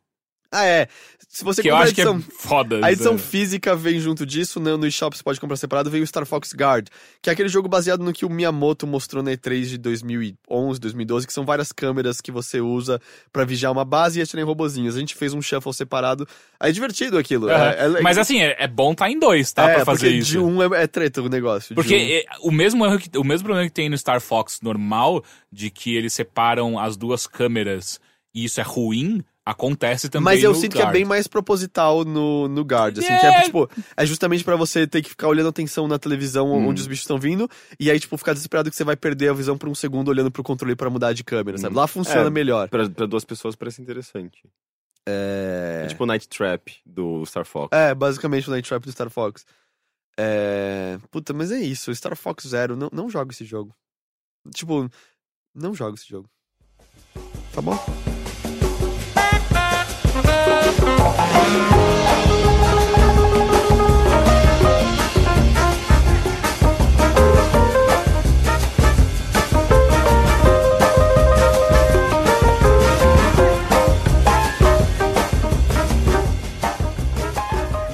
Ah, 0.55 0.64
é. 0.64 0.89
Se 1.28 1.43
você 1.43 1.62
Que 1.62 1.68
eu 1.68 1.72
comprar 1.72 1.82
a 1.82 1.85
acho 1.86 1.94
que 1.97 2.01
é 2.01 2.05
edição... 2.05 2.20
foda. 2.39 2.81
A 2.86 2.93
edição 2.93 3.14
né? 3.14 3.18
física 3.18 3.74
vem 3.74 3.98
junto 3.98 4.24
disso, 4.24 4.60
né? 4.60 4.76
no 4.76 4.86
eShop 4.86 5.16
você 5.16 5.22
pode 5.22 5.40
comprar 5.40 5.56
separado, 5.56 5.90
veio 5.90 6.05
o 6.05 6.06
Star 6.06 6.24
Fox 6.24 6.52
Guard, 6.55 6.86
que 7.20 7.28
é 7.28 7.32
aquele 7.32 7.48
jogo 7.48 7.66
baseado 7.68 8.05
no 8.05 8.12
que 8.12 8.24
o 8.24 8.31
Miyamoto 8.31 8.86
mostrou 8.86 9.20
na 9.20 9.32
E3 9.32 9.64
de 9.64 9.78
2011, 9.78 10.78
2012, 10.81 11.26
que 11.26 11.32
são 11.32 11.44
várias 11.44 11.72
câmeras 11.72 12.20
que 12.20 12.31
você 12.31 12.60
usa 12.60 13.01
pra 13.32 13.44
vigiar 13.44 13.72
uma 13.72 13.85
base 13.85 14.20
e 14.20 14.22
atirar 14.22 14.43
em 14.43 14.47
robozinhos. 14.47 14.94
A 14.94 15.01
gente 15.01 15.16
fez 15.16 15.35
um 15.35 15.43
shuffle 15.43 15.74
separado, 15.74 16.24
aí 16.60 16.70
é 16.70 16.72
divertido 16.72 17.18
aquilo. 17.18 17.48
Aham. 17.51 17.70
é- 17.70 17.98
é- 17.98 18.01
Mas 18.01 18.16
assim, 18.16 18.40
é, 18.40 18.55
é 18.56 18.68
bom 18.68 18.94
tá 18.94 19.10
em 19.10 19.18
dois, 19.18 19.52
tá? 19.52 19.68
é, 19.70 19.74
pra 19.74 19.85
fazer 19.85 20.06
porque 20.06 20.18
isso. 20.20 20.31
de 20.31 20.39
um 20.39 20.62
é, 20.62 20.85
é 20.85 20.86
treta 20.86 21.20
o 21.20 21.28
negócio. 21.28 21.74
Porque 21.74 21.97
um. 21.97 21.98
é, 21.98 22.24
o, 22.43 22.52
mesmo 22.52 22.86
erro 22.86 22.98
que, 23.01 23.18
o 23.18 23.24
mesmo 23.24 23.44
problema 23.44 23.68
que 23.68 23.74
tem 23.74 23.89
no 23.89 23.98
Star 23.98 24.20
Fox 24.20 24.60
normal, 24.62 25.24
de 25.51 25.68
que 25.68 25.97
eles 25.97 26.12
separam 26.12 26.78
as 26.78 26.97
duas 26.97 27.26
câmeras 27.26 27.98
e 28.32 28.44
isso 28.44 28.60
é 28.60 28.64
ruim, 28.64 29.20
acontece 29.46 30.08
também 30.08 30.24
Mas 30.36 30.42
eu 30.42 30.52
no 30.52 30.56
sinto 30.58 30.72
que 30.72 30.78
é 30.78 30.82
Guard. 30.82 30.92
bem 30.94 31.04
mais 31.04 31.26
proposital 31.26 32.04
no, 32.04 32.48
no 32.48 32.62
Guard, 32.62 32.98
assim, 32.98 33.12
É. 33.12 33.20
que 33.20 33.26
é, 33.26 33.42
tipo, 33.42 33.68
é 33.96 34.06
justamente 34.06 34.42
pra 34.42 34.56
você 34.56 34.86
ter 34.86 35.02
que 35.02 35.10
ficar 35.10 35.28
olhando 35.28 35.48
atenção 35.50 35.86
na 35.86 35.98
televisão 35.98 36.50
Hum. 36.50 36.68
onde 36.68 36.80
os 36.80 36.86
bichos 36.86 37.02
estão 37.04 37.18
vindo, 37.18 37.48
e 37.78 37.90
aí, 37.90 38.00
tipo, 38.00 38.16
ficar 38.16 38.32
desesperado 38.32 38.70
que 38.70 38.76
você 38.76 38.84
vai 38.84 38.96
perder 38.96 39.28
a 39.28 39.34
visão 39.34 39.58
por 39.58 39.68
um 39.68 39.74
segundo 39.74 40.08
olhando 40.08 40.30
pro 40.30 40.42
controle 40.42 40.74
pra 40.74 40.88
mudar 40.88 41.12
de 41.12 41.22
câmera, 41.22 41.58
sabe? 41.58 41.74
Lá 41.76 41.86
funciona 41.86 42.28
É. 42.28 42.30
melhor. 42.30 42.68
pra, 42.68 42.88
pra 42.88 43.06
duas 43.06 43.24
pessoas 43.24 43.54
parece 43.54 43.82
interessante. 43.82 44.42
É... 45.06 45.82
É 45.84 45.86
tipo 45.88 46.04
o 46.04 46.06
Night 46.06 46.26
Trap 46.28 46.76
do 46.86 47.26
Star 47.26 47.44
Fox. 47.44 47.68
É, 47.76 47.94
basicamente 47.94 48.48
o 48.48 48.50
Night 48.50 48.66
Trap 48.66 48.82
do 48.84 48.92
Star 48.92 49.10
Fox. 49.10 49.44
É... 50.18 50.98
Puta, 51.10 51.34
mas 51.34 51.52
é 51.52 51.58
isso. 51.60 51.94
Star 51.94 52.16
Fox 52.16 52.46
Zero, 52.48 52.76
não, 52.76 52.88
não 52.90 53.10
joga 53.10 53.30
esse 53.32 53.44
jogo. 53.44 53.74
Tipo, 54.54 54.88
não 55.54 55.74
joga 55.74 55.96
esse 55.96 56.08
jogo. 56.08 56.30
Tá 57.52 57.60
bom? 57.60 57.76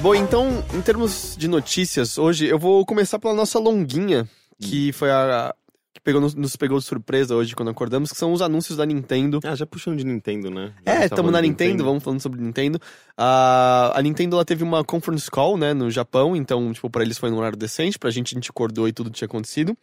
Bom, 0.01 0.15
então, 0.15 0.63
em 0.73 0.81
termos 0.81 1.35
de 1.37 1.47
notícias, 1.47 2.17
hoje 2.17 2.47
eu 2.47 2.57
vou 2.57 2.83
começar 2.85 3.19
pela 3.19 3.35
nossa 3.35 3.59
longuinha, 3.59 4.27
que 4.59 4.91
foi 4.91 5.11
a. 5.11 5.53
que 6.01 6.05
pegou, 6.05 6.19
nos, 6.19 6.33
nos 6.33 6.55
pegou 6.55 6.79
de 6.79 6.85
surpresa 6.85 7.35
hoje 7.35 7.55
quando 7.55 7.69
acordamos, 7.69 8.11
que 8.11 8.17
são 8.17 8.33
os 8.33 8.41
anúncios 8.41 8.77
da 8.77 8.85
Nintendo. 8.85 9.39
Ah, 9.43 9.55
já 9.55 9.65
puxando 9.65 9.97
de 9.97 10.03
Nintendo, 10.03 10.49
né? 10.49 10.73
Já 10.85 10.93
É, 10.93 11.05
estamos 11.05 11.31
na 11.31 11.39
no 11.39 11.47
Nintendo, 11.47 11.83
vamos 11.83 12.03
falando 12.03 12.19
sobre 12.19 12.41
Nintendo. 12.41 12.79
Ah, 13.15 13.91
a 13.95 14.01
Nintendo 14.01 14.35
ela 14.35 14.43
teve 14.45 14.63
uma 14.63 14.83
conference 14.83 15.29
call, 15.29 15.57
né, 15.57 15.73
no 15.73 15.91
Japão, 15.91 16.35
então, 16.35 16.73
tipo, 16.73 16.89
pra 16.89 17.03
eles 17.03 17.17
foi 17.17 17.29
num 17.29 17.37
horário 17.37 17.57
decente, 17.57 17.99
pra 17.99 18.09
gente 18.09 18.33
a 18.33 18.35
gente 18.35 18.49
acordou 18.49 18.87
e 18.87 18.93
tudo 18.93 19.09
tinha 19.09 19.27
acontecido. 19.27 19.77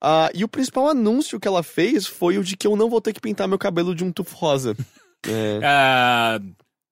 Ah, 0.00 0.30
e 0.34 0.44
o 0.44 0.48
principal 0.48 0.88
anúncio 0.88 1.40
que 1.40 1.48
ela 1.48 1.62
fez 1.62 2.06
foi 2.06 2.38
o 2.38 2.44
de 2.44 2.56
que 2.56 2.66
eu 2.66 2.76
não 2.76 2.88
vou 2.88 3.00
ter 3.00 3.12
que 3.12 3.20
pintar 3.20 3.48
meu 3.48 3.58
cabelo 3.58 3.94
de 3.94 4.04
um 4.04 4.12
tufo 4.12 4.36
rosa. 4.36 4.76
É. 5.26 5.58
Ah, 5.64 6.38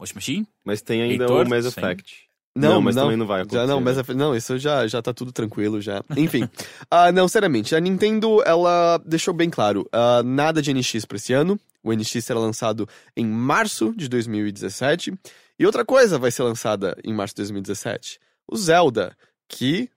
Washing 0.00 0.14
Machine? 0.14 0.48
Mas 0.64 0.80
tem 0.80 1.02
ainda 1.02 1.24
Heitor, 1.24 1.46
o 1.46 1.50
Mass 1.50 1.64
sim. 1.66 1.68
Effect. 1.68 2.14
Não, 2.54 2.82
mas 2.82 2.94
não, 2.94 3.04
também 3.04 3.16
não 3.16 3.26
vai 3.26 3.40
acontecer. 3.40 3.60
Já 3.62 3.66
não, 3.66 3.80
mas 3.80 3.96
né? 3.96 4.02
a- 4.06 4.14
não, 4.14 4.36
isso 4.36 4.58
já, 4.58 4.86
já 4.86 5.00
tá 5.00 5.12
tudo 5.14 5.32
tranquilo 5.32 5.80
já. 5.80 6.02
Enfim. 6.16 6.46
ah 6.90 7.10
não, 7.10 7.26
seriamente, 7.26 7.74
a 7.74 7.80
Nintendo, 7.80 8.42
ela 8.44 8.98
deixou 9.06 9.32
bem 9.32 9.48
claro, 9.48 9.88
ah, 9.90 10.22
nada 10.22 10.60
de 10.60 10.72
NX 10.72 11.04
pra 11.06 11.16
esse 11.16 11.32
ano. 11.32 11.58
O 11.82 11.92
NX 11.92 12.24
será 12.24 12.38
lançado 12.38 12.86
em 13.16 13.26
março 13.26 13.92
de 13.96 14.08
2017. 14.08 15.12
E 15.58 15.66
outra 15.66 15.84
coisa 15.84 16.18
vai 16.18 16.30
ser 16.30 16.42
lançada 16.42 16.96
em 17.04 17.12
março 17.12 17.34
de 17.34 17.38
2017. 17.42 18.20
O 18.50 18.56
Zelda, 18.56 19.16
que, 19.48 19.88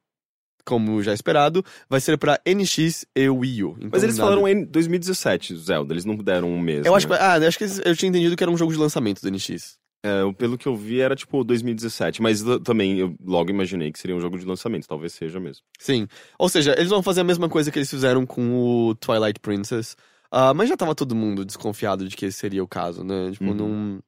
como 0.65 1.03
já 1.03 1.13
esperado, 1.13 1.63
vai 1.89 1.99
ser 1.99 2.17
pra 2.17 2.39
NX 2.45 3.05
e 3.15 3.29
Wii 3.29 3.63
U. 3.63 3.75
Então, 3.77 3.89
Mas 3.91 4.01
eles 4.03 4.17
nada- 4.17 4.29
falaram 4.31 4.47
em 4.47 4.63
2017, 4.65 5.55
Zelda, 5.57 5.93
eles 5.93 6.05
não 6.05 6.15
deram 6.15 6.49
um 6.49 6.59
mês. 6.59 6.85
Eu 6.85 6.95
acho 6.95 7.05
que, 7.05 7.13
né? 7.13 7.19
ah, 7.21 7.37
eu 7.37 7.47
acho 7.47 7.57
que 7.57 7.63
eles- 7.65 7.81
eu 7.83 7.95
tinha 7.95 8.09
entendido 8.09 8.35
que 8.35 8.43
era 8.43 8.51
um 8.51 8.57
jogo 8.57 8.71
de 8.71 8.79
lançamento 8.79 9.21
do 9.21 9.27
NX. 9.29 9.77
É, 10.07 10.33
pelo 10.33 10.57
que 10.57 10.67
eu 10.67 10.75
vi 10.75 10.99
era 11.01 11.15
tipo 11.15 11.43
2017, 11.43 12.21
mas 12.21 12.43
também 12.63 12.99
eu 12.99 13.15
logo 13.25 13.49
imaginei 13.49 13.91
que 13.91 13.97
seria 13.99 14.15
um 14.15 14.21
jogo 14.21 14.37
de 14.37 14.45
lançamento, 14.45 14.87
talvez 14.87 15.13
seja 15.13 15.39
mesmo. 15.39 15.63
Sim. 15.79 16.07
Ou 16.37 16.47
seja, 16.47 16.73
eles 16.77 16.89
vão 16.89 17.01
fazer 17.01 17.21
a 17.21 17.23
mesma 17.23 17.49
coisa 17.49 17.71
que 17.71 17.79
eles 17.79 17.89
fizeram 17.89 18.25
com 18.25 18.53
o 18.89 18.95
Twilight 18.95 19.39
Princess. 19.39 19.95
Ah, 20.31 20.53
mas 20.53 20.69
já 20.69 20.77
tava 20.77 20.93
todo 20.93 21.15
mundo 21.15 21.43
desconfiado 21.45 22.07
de 22.07 22.15
que 22.15 22.25
esse 22.27 22.37
seria 22.37 22.63
o 22.63 22.67
caso, 22.67 23.03
né? 23.03 23.31
Tipo, 23.31 23.45
Uhum. 23.45 23.53
não. 23.53 23.99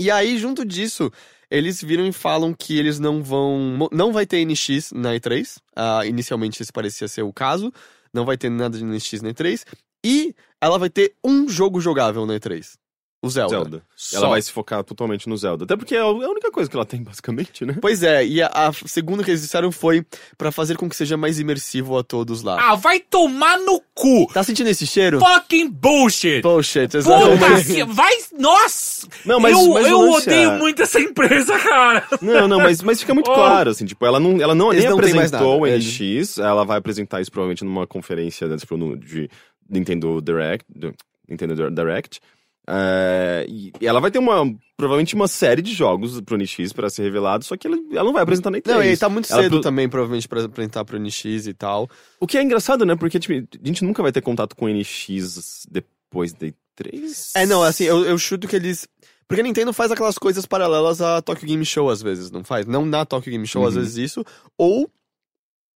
E 0.00 0.10
aí, 0.10 0.38
junto 0.38 0.64
disso, 0.64 1.10
eles 1.50 1.82
viram 1.82 2.06
e 2.06 2.12
falam 2.12 2.52
que 2.54 2.76
eles 2.78 2.98
não 2.98 3.22
vão. 3.22 3.88
Não 3.92 4.12
vai 4.12 4.26
ter 4.26 4.44
NX 4.44 4.90
na 4.92 5.14
E3. 5.14 5.58
Ah, 5.76 6.04
inicialmente 6.06 6.62
isso 6.62 6.72
parecia 6.72 7.06
ser 7.06 7.22
o 7.22 7.32
caso. 7.32 7.70
Não 8.12 8.24
vai 8.24 8.36
ter 8.36 8.50
nada 8.50 8.76
de 8.76 8.84
NX 8.84 9.22
na 9.22 9.30
E3. 9.30 9.64
E 10.04 10.34
ela 10.60 10.78
vai 10.78 10.90
ter 10.90 11.14
um 11.24 11.48
jogo 11.48 11.80
jogável 11.80 12.26
na 12.26 12.34
E3. 12.34 12.76
O 13.24 13.30
Zelda. 13.30 13.54
Zelda. 13.54 13.82
Ela 14.14 14.28
vai 14.30 14.42
se 14.42 14.50
focar 14.50 14.82
totalmente 14.82 15.28
no 15.28 15.36
Zelda. 15.36 15.62
Até 15.64 15.76
porque 15.76 15.94
é 15.94 16.00
a 16.00 16.08
única 16.08 16.50
coisa 16.50 16.68
que 16.68 16.74
ela 16.76 16.84
tem, 16.84 17.00
basicamente, 17.04 17.64
né? 17.64 17.76
Pois 17.80 18.02
é, 18.02 18.26
e 18.26 18.42
a, 18.42 18.48
a 18.52 18.72
segunda 18.72 19.22
que 19.22 19.30
eles 19.30 19.42
disseram 19.42 19.70
foi 19.70 20.04
pra 20.36 20.50
fazer 20.50 20.76
com 20.76 20.88
que 20.88 20.96
seja 20.96 21.16
mais 21.16 21.38
imersivo 21.38 21.96
a 21.96 22.02
todos 22.02 22.42
lá. 22.42 22.58
Ah, 22.60 22.74
vai 22.74 22.98
tomar 22.98 23.58
no 23.60 23.80
cu! 23.94 24.26
Tá 24.34 24.42
sentindo 24.42 24.68
esse 24.68 24.86
cheiro? 24.88 25.20
Fucking 25.20 25.70
bullshit! 25.70 26.42
Bullshit, 26.42 26.96
exato. 26.96 27.26
Puta. 27.30 27.86
Vai... 27.86 28.12
Nossa! 28.36 29.06
Não, 29.24 29.38
mas- 29.38 29.52
eu 29.56 29.68
mas 29.72 29.86
eu 29.86 30.00
odeio 30.10 30.50
é- 30.50 30.58
muito 30.58 30.82
essa 30.82 30.98
empresa, 30.98 31.56
cara! 31.60 32.04
Não, 32.20 32.48
não, 32.48 32.58
mas, 32.58 32.82
mas 32.82 33.00
fica 33.00 33.14
muito 33.14 33.30
Oh. 33.30 33.34
claro, 33.34 33.70
assim, 33.70 33.84
tipo, 33.86 34.04
ela 34.04 34.18
não, 34.18 34.40
ela 34.42 34.54
não, 34.54 34.72
Eles 34.72 34.82
nem 34.82 34.90
não 34.90 34.98
apresentou 34.98 35.60
o 35.62 35.66
nada, 35.66 35.78
NX, 35.78 36.38
ela 36.38 36.64
vai 36.64 36.76
apresentar 36.78 37.20
isso 37.20 37.30
provavelmente 37.30 37.62
numa 37.64 37.86
conferência 37.86 38.48
né, 38.48 38.56
tipo, 38.56 38.76
no- 38.76 38.96
de 38.96 39.30
Nintendo 39.70 40.20
Direct, 40.20 40.64
do- 40.68 40.92
Nintendo 41.28 41.70
Direct. 41.70 42.20
É, 42.68 43.44
e 43.48 43.72
ela 43.84 44.00
vai 44.00 44.10
ter 44.10 44.18
uma, 44.20 44.44
provavelmente 44.76 45.14
uma 45.14 45.26
série 45.26 45.60
de 45.62 45.74
jogos 45.74 46.20
pro 46.20 46.36
NX 46.36 46.72
pra 46.72 46.88
ser 46.88 47.02
revelado, 47.02 47.44
só 47.44 47.56
que 47.56 47.66
ela, 47.66 47.76
ela 47.90 48.04
não 48.04 48.12
vai 48.12 48.22
apresentar 48.22 48.50
nem 48.50 48.62
Não, 48.64 48.82
e 48.82 48.96
tá 48.96 49.08
muito 49.08 49.32
Ela 49.32 49.42
cedo 49.42 49.52
pro- 49.54 49.60
também, 49.60 49.88
provavelmente, 49.88 50.28
pra 50.28 50.44
apresentar 50.44 50.84
pro 50.84 50.98
NX 50.98 51.46
e 51.48 51.54
tal. 51.54 51.90
O 52.20 52.26
que 52.26 52.38
é 52.38 52.42
engraçado, 52.42 52.84
né? 52.86 52.94
Porque 52.94 53.18
tipo, 53.18 53.34
a 53.34 53.66
gente 53.66 53.84
nunca 53.84 54.02
vai 54.02 54.12
ter 54.12 54.20
contato 54.22 54.54
com 54.54 54.66
o 54.66 54.68
NX 54.68 55.66
depois 55.70 56.32
da 56.32 56.46
E3. 56.46 57.30
É, 57.34 57.46
não, 57.46 57.62
assim, 57.62 57.84
eu, 57.84 58.04
eu 58.04 58.16
chuto 58.18 58.46
que 58.46 58.54
eles. 58.56 58.86
Porque 59.26 59.40
a 59.40 59.44
Nintendo 59.44 59.72
faz 59.72 59.90
aquelas 59.90 60.18
coisas 60.18 60.44
paralelas 60.46 61.00
à 61.00 61.20
Tokyo 61.22 61.48
Game 61.48 61.64
Show, 61.64 61.88
às 61.90 62.02
vezes, 62.02 62.30
não 62.30 62.44
faz? 62.44 62.66
Não 62.66 62.84
na 62.86 63.04
Tokyo 63.04 63.30
Game 63.32 63.46
Show, 63.46 63.66
às 63.66 63.74
Uhum. 63.74 63.80
vezes 63.80 63.96
isso. 63.96 64.24
Ou. 64.58 64.88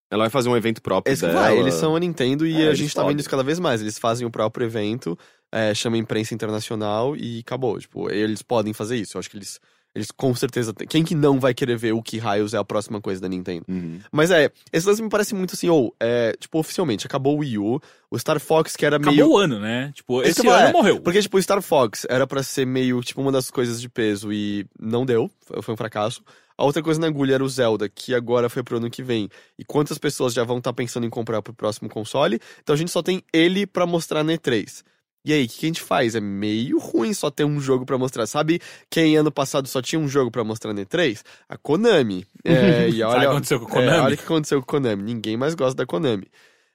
Ela 0.08 0.24
vai 0.24 0.30
fazer 0.30 0.48
um 0.48 0.56
evento 0.56 0.80
próprio 0.80 1.12
Esse 1.12 1.26
dela. 1.26 1.40
vai, 1.40 1.58
eles 1.58 1.74
são 1.74 1.96
a 1.96 1.98
Nintendo 1.98 2.46
e 2.46 2.62
É, 2.62 2.68
a 2.68 2.74
gente 2.74 2.94
tá 2.94 3.02
vendo 3.02 3.18
isso 3.18 3.28
cada 3.28 3.42
vez 3.42 3.58
mais. 3.58 3.80
Eles 3.80 3.98
fazem 3.98 4.24
o 4.24 4.30
próprio 4.30 4.64
evento, 4.64 5.18
é, 5.56 5.74
chama 5.74 5.96
a 5.96 5.98
imprensa 5.98 6.34
internacional 6.34 7.16
e 7.16 7.40
acabou. 7.40 7.78
Tipo, 7.78 8.10
eles 8.10 8.42
podem 8.42 8.72
fazer 8.72 8.96
isso. 8.96 9.16
Eu 9.16 9.20
acho 9.20 9.30
que 9.30 9.36
eles. 9.36 9.60
Eles 9.94 10.10
com 10.10 10.34
certeza. 10.34 10.74
têm- 10.74 10.86
Quem 10.86 11.02
que 11.02 11.14
não 11.14 11.40
vai 11.40 11.54
querer 11.54 11.74
ver 11.78 11.92
o 11.92 12.02
que 12.02 12.18
raios 12.18 12.52
é 12.52 12.58
a 12.58 12.64
próxima 12.64 13.00
coisa 13.00 13.18
da 13.18 13.28
Nintendo? 13.30 13.64
Uhum. 13.66 13.98
Mas 14.12 14.30
é, 14.30 14.50
esse 14.70 14.86
lance 14.86 15.00
me 15.02 15.08
parece 15.08 15.34
muito 15.34 15.54
assim, 15.54 15.70
ou, 15.70 15.94
é, 15.98 16.36
tipo, 16.38 16.58
oficialmente, 16.58 17.06
acabou 17.06 17.36
o 17.36 17.38
Wii 17.38 17.56
U, 17.58 17.80
o 18.10 18.18
Star 18.18 18.38
Fox, 18.38 18.76
que 18.76 18.84
era 18.84 18.96
Acabou 18.96 19.14
meio. 19.14 19.30
o 19.30 19.38
ano, 19.38 19.58
né? 19.58 19.90
Tipo, 19.94 20.20
Esse 20.20 20.40
esse 20.40 20.46
ano 20.48 20.68
é, 20.68 20.72
morreu. 20.72 21.00
Porque, 21.00 21.22
tipo, 21.22 21.38
o 21.38 21.42
Star 21.42 21.62
Fox 21.62 22.06
era 22.10 22.26
pra 22.26 22.42
ser 22.42 22.66
meio, 22.66 23.00
tipo, 23.00 23.22
uma 23.22 23.32
das 23.32 23.50
coisas 23.50 23.80
de 23.80 23.88
peso 23.88 24.30
e 24.30 24.66
não 24.78 25.06
deu, 25.06 25.30
foi- 25.62 25.72
um 25.72 25.76
fracasso. 25.78 26.20
A 26.58 26.64
outra 26.64 26.82
coisa 26.82 27.00
na 27.00 27.06
agulha 27.06 27.34
era 27.34 27.44
o 27.44 27.48
Zelda, 27.48 27.88
que 27.88 28.14
agora 28.14 28.50
foi 28.50 28.62
pro 28.62 28.76
ano 28.76 28.90
que 28.90 29.02
vem. 29.02 29.30
E 29.58 29.64
quantas 29.64 29.96
pessoas 29.96 30.34
já 30.34 30.44
vão 30.44 30.58
estar 30.58 30.74
pensando 30.74 31.06
em 31.06 31.10
comprar 31.10 31.40
pro 31.40 31.54
próximo 31.54 31.88
console? 31.88 32.38
Então 32.62 32.74
a 32.74 32.76
gente 32.78 32.90
só 32.90 33.02
tem 33.02 33.22
ele 33.32 33.66
pra 33.66 33.86
mostrar 33.86 34.22
na 34.22 34.34
E3. 34.34 34.82
E 35.26 35.32
aí, 35.32 35.44
o 35.44 35.48
que, 35.48 35.58
que 35.58 35.66
a 35.66 35.68
gente 35.68 35.82
faz? 35.82 36.14
É 36.14 36.20
meio 36.20 36.78
ruim 36.78 37.12
só 37.12 37.30
ter 37.30 37.44
um 37.44 37.60
jogo 37.60 37.84
pra 37.84 37.98
mostrar. 37.98 38.26
Sabe 38.28 38.60
quem 38.88 39.16
ano 39.16 39.32
passado 39.32 39.66
só 39.66 39.82
tinha 39.82 39.98
um 39.98 40.06
jogo 40.08 40.30
pra 40.30 40.44
mostrar 40.44 40.72
na 40.72 40.82
E3? 40.82 41.20
A 41.48 41.56
Konami. 41.58 42.24
É, 42.44 42.88
e 42.88 42.98
Sabe 43.00 43.02
o 43.02 43.08
olha, 43.08 43.20
que 43.20 43.26
aconteceu 43.26 43.60
com 43.60 43.66
a 43.66 43.68
é, 43.68 43.72
Konami? 43.86 44.00
olha 44.04 44.14
o 44.14 44.18
que 44.18 44.24
aconteceu 44.24 44.58
com 44.62 44.64
a 44.64 44.66
Konami. 44.80 45.02
Ninguém 45.02 45.36
mais 45.36 45.54
gosta 45.56 45.74
da 45.74 45.84
Konami. 45.84 46.28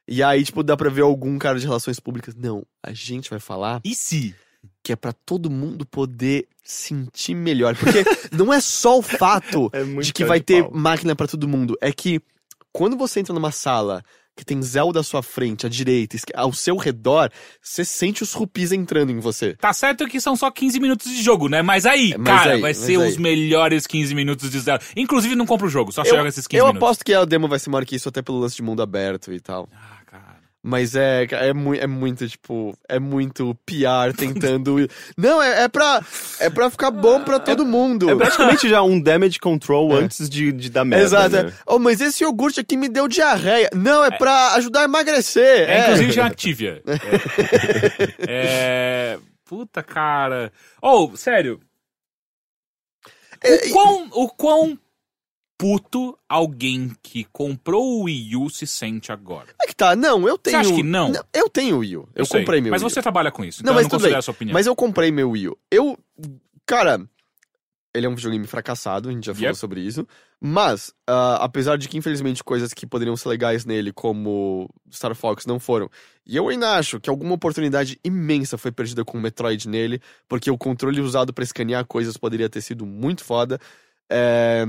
E 0.08 0.22
aí, 0.22 0.44
tipo, 0.44 0.62
dá 0.64 0.76
pra 0.76 0.90
ver 0.90 1.02
algum 1.04 1.40
cara 1.40 1.58
de 1.58 1.66
relações 1.66 1.98
públicas. 2.00 2.36
Não, 2.36 2.66
a 2.84 2.92
gente 2.92 3.30
vai 3.30 3.40
falar 3.40 3.80
E 3.86 3.96
se? 3.96 4.36
que 4.84 4.92
é 4.92 4.96
pra 4.98 5.14
todo 5.14 5.50
mundo 5.50 5.86
poder 5.86 6.48
sentir 6.64 7.34
melhor. 7.36 7.76
Porque 7.78 8.04
não 8.36 8.52
é 8.52 8.60
só 8.60 8.98
o 8.98 9.02
fato 9.02 9.70
É 9.72 9.84
de 9.84 10.12
que 10.12 10.26
vai 10.26 10.42
ter 10.42 10.64
pau. 10.64 10.72
máquina 10.74 11.16
pra 11.16 11.28
todo 11.28 11.48
mundo. 11.48 11.78
É 11.80 11.92
que 11.94 12.20
quando 12.74 12.98
você 12.98 13.20
entra 13.22 13.34
numa 13.34 13.52
sala 13.52 14.04
que 14.36 14.46
tem 14.46 14.62
Zelda 14.62 15.00
à 15.02 15.04
sua 15.04 15.22
frente, 15.22 15.66
à 15.66 15.70
direita, 15.70 16.18
ao 16.36 16.54
seu 16.54 16.76
redor, 16.78 17.30
você 17.62 17.84
sente 17.86 18.24
os 18.24 18.34
rupis 18.34 18.72
entrando 18.72 19.12
em 19.12 19.20
você. 19.20 19.54
Tá 19.56 19.74
certo 19.74 20.08
que 20.08 20.20
são 20.22 20.36
só 20.36 20.50
15 20.50 20.80
minutos 20.80 21.12
de 21.12 21.22
jogo, 21.22 21.48
né? 21.50 21.62
Mas 21.62 21.86
aí, 21.86 22.14
É, 22.14 22.18
mas 22.18 22.28
cara, 22.28 22.52
aí, 22.54 22.62
vai 22.62 22.74
ser 22.74 23.00
aí. 23.00 23.08
os 23.10 23.18
melhores 23.18 23.86
15 23.86 24.16
minutos 24.16 24.50
de 24.50 24.60
Zelda. 24.60 24.84
Inclusive, 24.96 25.36
não 25.36 25.46
compra 25.46 25.68
o 25.68 25.70
jogo, 25.70 25.92
só 25.92 26.02
Eu, 26.04 26.16
joga 26.16 26.30
esses 26.30 26.48
15 26.48 26.60
eu 26.60 26.66
minutos. 26.68 26.84
aposto 26.88 27.04
que 27.06 27.14
a 27.14 27.26
demo 27.26 27.48
vai 27.48 27.60
ser 27.60 27.70
maior 27.70 27.86
que 27.86 27.96
isso, 27.96 28.10
até 28.10 28.22
pelo 28.22 28.40
lance 28.40 28.56
de 28.56 28.64
mundo 28.64 28.82
aberto 28.82 29.32
e 29.34 29.40
tal. 29.40 29.70
Ah. 29.74 30.01
Mas 30.64 30.94
é, 30.96 31.26
é, 31.32 31.54
mui- 31.54 31.80
é 31.80 31.88
muito, 31.88 32.28
tipo, 32.30 32.78
é 32.88 33.00
muito 33.00 33.56
PR 33.66 34.16
tentando. 34.16 34.88
Não, 35.18 35.42
é, 35.42 35.64
é, 35.64 35.68
pra, 35.68 36.06
é 36.40 36.52
pra 36.52 36.70
ficar 36.70 36.92
bom 36.92 37.24
pra 37.24 37.40
todo 37.40 37.66
mundo. 37.66 38.08
É 38.10 38.16
praticamente 38.16 38.70
já 38.70 38.84
um 38.84 39.02
damage 39.02 39.40
control 39.40 39.92
antes 39.96 40.30
de, 40.30 40.52
de 40.52 40.70
dar 40.70 40.86
merda. 40.86 41.04
Exato. 41.04 41.30
né? 41.32 41.50
é. 41.50 41.54
Oh, 41.66 41.80
mas 41.80 42.00
esse 42.00 42.24
iogurte 42.24 42.60
aqui 42.60 42.78
me 42.78 42.88
deu 42.88 43.08
diarreia. 43.08 43.72
Não, 43.74 44.04
é, 44.06 44.12
pra 44.12 44.54
ajudar 44.54 44.82
a 44.82 44.84
emagrecer. 44.84 45.68
É, 45.68 45.82
inclusive 45.86 46.12
já 46.12 46.26
Activia. 46.28 46.84
É. 46.86 48.22
é, 49.16 49.20
Puta, 49.44 49.82
cara. 49.82 50.54
Ou, 50.80 51.18
sério. 51.18 51.60
É, 53.44 53.56
O 53.68 53.72
quão, 53.72 54.10
o 54.12 54.30
quão 54.30 54.80
puto 55.62 56.18
alguém 56.28 56.92
que 57.04 57.24
comprou 57.26 57.84
o 58.00 58.04
Wii 58.06 58.36
U 58.36 58.50
se 58.50 58.66
sente 58.66 59.12
agora? 59.12 59.48
É 59.62 59.68
que 59.68 59.76
tá, 59.76 59.96
não, 59.96 60.28
eu 60.28 60.38
tenho. 60.38 60.58
acha 60.58 60.74
que 60.74 60.82
não? 60.82 61.14
Eu 61.32 61.48
tenho 61.48 61.78
Wii 61.78 61.98
U. 61.98 62.10
Eu, 62.16 62.26
sei, 62.26 62.40
comprei 62.40 62.60
meu 62.62 62.72
Mas 62.72 62.82
Wii 62.82 62.88
U. 62.88 62.90
você 62.90 63.02
trabalha 63.02 63.32
com 63.32 63.46
isso, 63.46 63.64
Não, 63.64 63.72
então 63.72 63.76
mas 63.76 63.84
eu 63.84 63.86
não 63.86 63.90
considero 63.92 64.14
bem. 64.14 64.20
a 64.20 64.22
sua 64.24 64.32
opinião. 64.32 64.54
Mas 64.54 64.66
eu 64.66 64.76
comprei 64.76 65.12
meu 65.12 65.30
Wii 65.30 65.50
U. 65.50 65.58
Eu. 65.70 65.98
Cara. 66.66 67.00
Ele 67.94 68.06
é 68.06 68.10
um 68.10 68.16
videogame 68.16 68.48
fracassado, 68.48 69.10
a 69.10 69.12
gente 69.12 69.26
já 69.26 69.34
falou 69.34 69.48
Yep. 69.50 69.58
sobre 69.60 69.82
isso. 69.82 70.08
Mas, 70.40 70.94
ah, 71.06 71.40
apesar 71.42 71.78
de 71.78 71.90
que, 71.90 71.98
infelizmente, 71.98 72.42
coisas 72.42 72.74
que 72.74 72.88
poderiam 72.88 73.18
ser 73.18 73.28
legais 73.28 73.66
nele, 73.66 73.92
como 73.92 74.70
Star 74.90 75.14
Fox, 75.14 75.46
não 75.46 75.60
foram. 75.60 75.90
E 76.26 76.38
eu 76.38 76.48
ainda 76.48 76.78
acho 76.78 77.02
que 77.02 77.10
alguma 77.10 77.34
oportunidade 77.34 78.00
imensa 78.02 78.58
foi 78.58 78.72
perdida 78.72 79.04
com 79.04 79.18
o 79.18 79.22
Metroid 79.22 79.68
nele, 79.68 80.02
porque 80.26 80.50
o 80.50 80.58
controle 80.58 81.02
usado 81.02 81.34
pra 81.34 81.44
escanear 81.44 81.86
coisas 81.86 82.16
poderia 82.16 82.50
ter 82.50 82.62
sido 82.62 82.86
muito 82.86 83.26
foda. 83.26 83.60
É, 84.10 84.66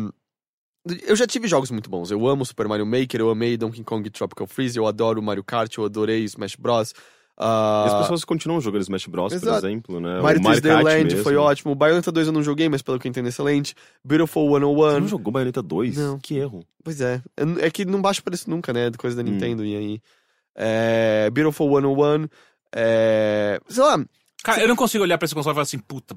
Eu 1.06 1.14
já 1.14 1.26
tive 1.26 1.46
jogos 1.46 1.70
muito 1.70 1.88
bons. 1.88 2.10
Eu 2.10 2.26
amo 2.26 2.44
Super 2.44 2.66
Mario 2.66 2.84
Maker, 2.86 3.20
eu 3.20 3.30
amei 3.30 3.56
Donkey 3.56 3.84
Kong 3.84 4.08
Tropical 4.10 4.46
Freeze, 4.46 4.76
eu 4.76 4.86
adoro 4.86 5.22
Mario 5.22 5.44
Kart, 5.44 5.72
eu 5.76 5.84
adorei 5.84 6.24
Smash 6.24 6.56
Bros. 6.56 6.92
E 7.40 7.44
as 7.86 7.94
pessoas 8.00 8.24
continuam 8.24 8.60
jogando 8.60 8.82
Smash 8.82 9.06
Bros, 9.06 9.32
por 9.32 9.36
Exato. 9.42 9.66
exemplo, 9.66 10.00
né? 10.00 10.20
Mario 10.20 10.40
o 10.40 10.44
Mario 10.44 10.60
3D 10.60 10.68
Kart 10.68 10.84
Land 10.84 11.04
mesmo. 11.04 11.22
foi 11.22 11.36
ótimo. 11.36 11.74
Bayonetta 11.74 12.12
2 12.12 12.26
eu 12.26 12.32
não 12.32 12.42
joguei, 12.42 12.68
mas 12.68 12.82
pelo 12.82 12.98
que 12.98 13.06
eu 13.06 13.10
entendo, 13.10 13.28
excelente. 13.28 13.74
Beautiful 14.04 14.48
Você 14.50 14.60
101. 14.60 15.00
não 15.00 15.08
jogou 15.08 15.32
Bayonetta 15.32 15.62
2? 15.62 15.96
Não. 15.96 16.18
Que 16.18 16.36
erro. 16.36 16.64
Pois 16.84 17.00
é. 17.00 17.22
É 17.60 17.70
que 17.70 17.84
não 17.84 18.02
baixa 18.02 18.20
preço 18.22 18.50
nunca, 18.50 18.72
né? 18.72 18.90
Coisa 18.98 19.16
da 19.16 19.22
Hum. 19.22 19.32
Nintendo. 19.32 19.64
E 19.64 19.76
aí. 19.76 20.00
É... 20.54 21.30
Beautiful 21.30 21.68
101. 21.80 22.28
É... 22.74 23.60
Sei 23.68 23.82
lá. 23.82 24.04
Cara, 24.44 24.60
eu 24.62 24.68
não 24.68 24.76
consigo 24.76 25.04
olhar 25.04 25.16
pra 25.18 25.24
esse 25.26 25.34
console 25.34 25.52
e 25.52 25.54
falar 25.54 25.62
assim, 25.62 25.78
puta. 25.78 26.16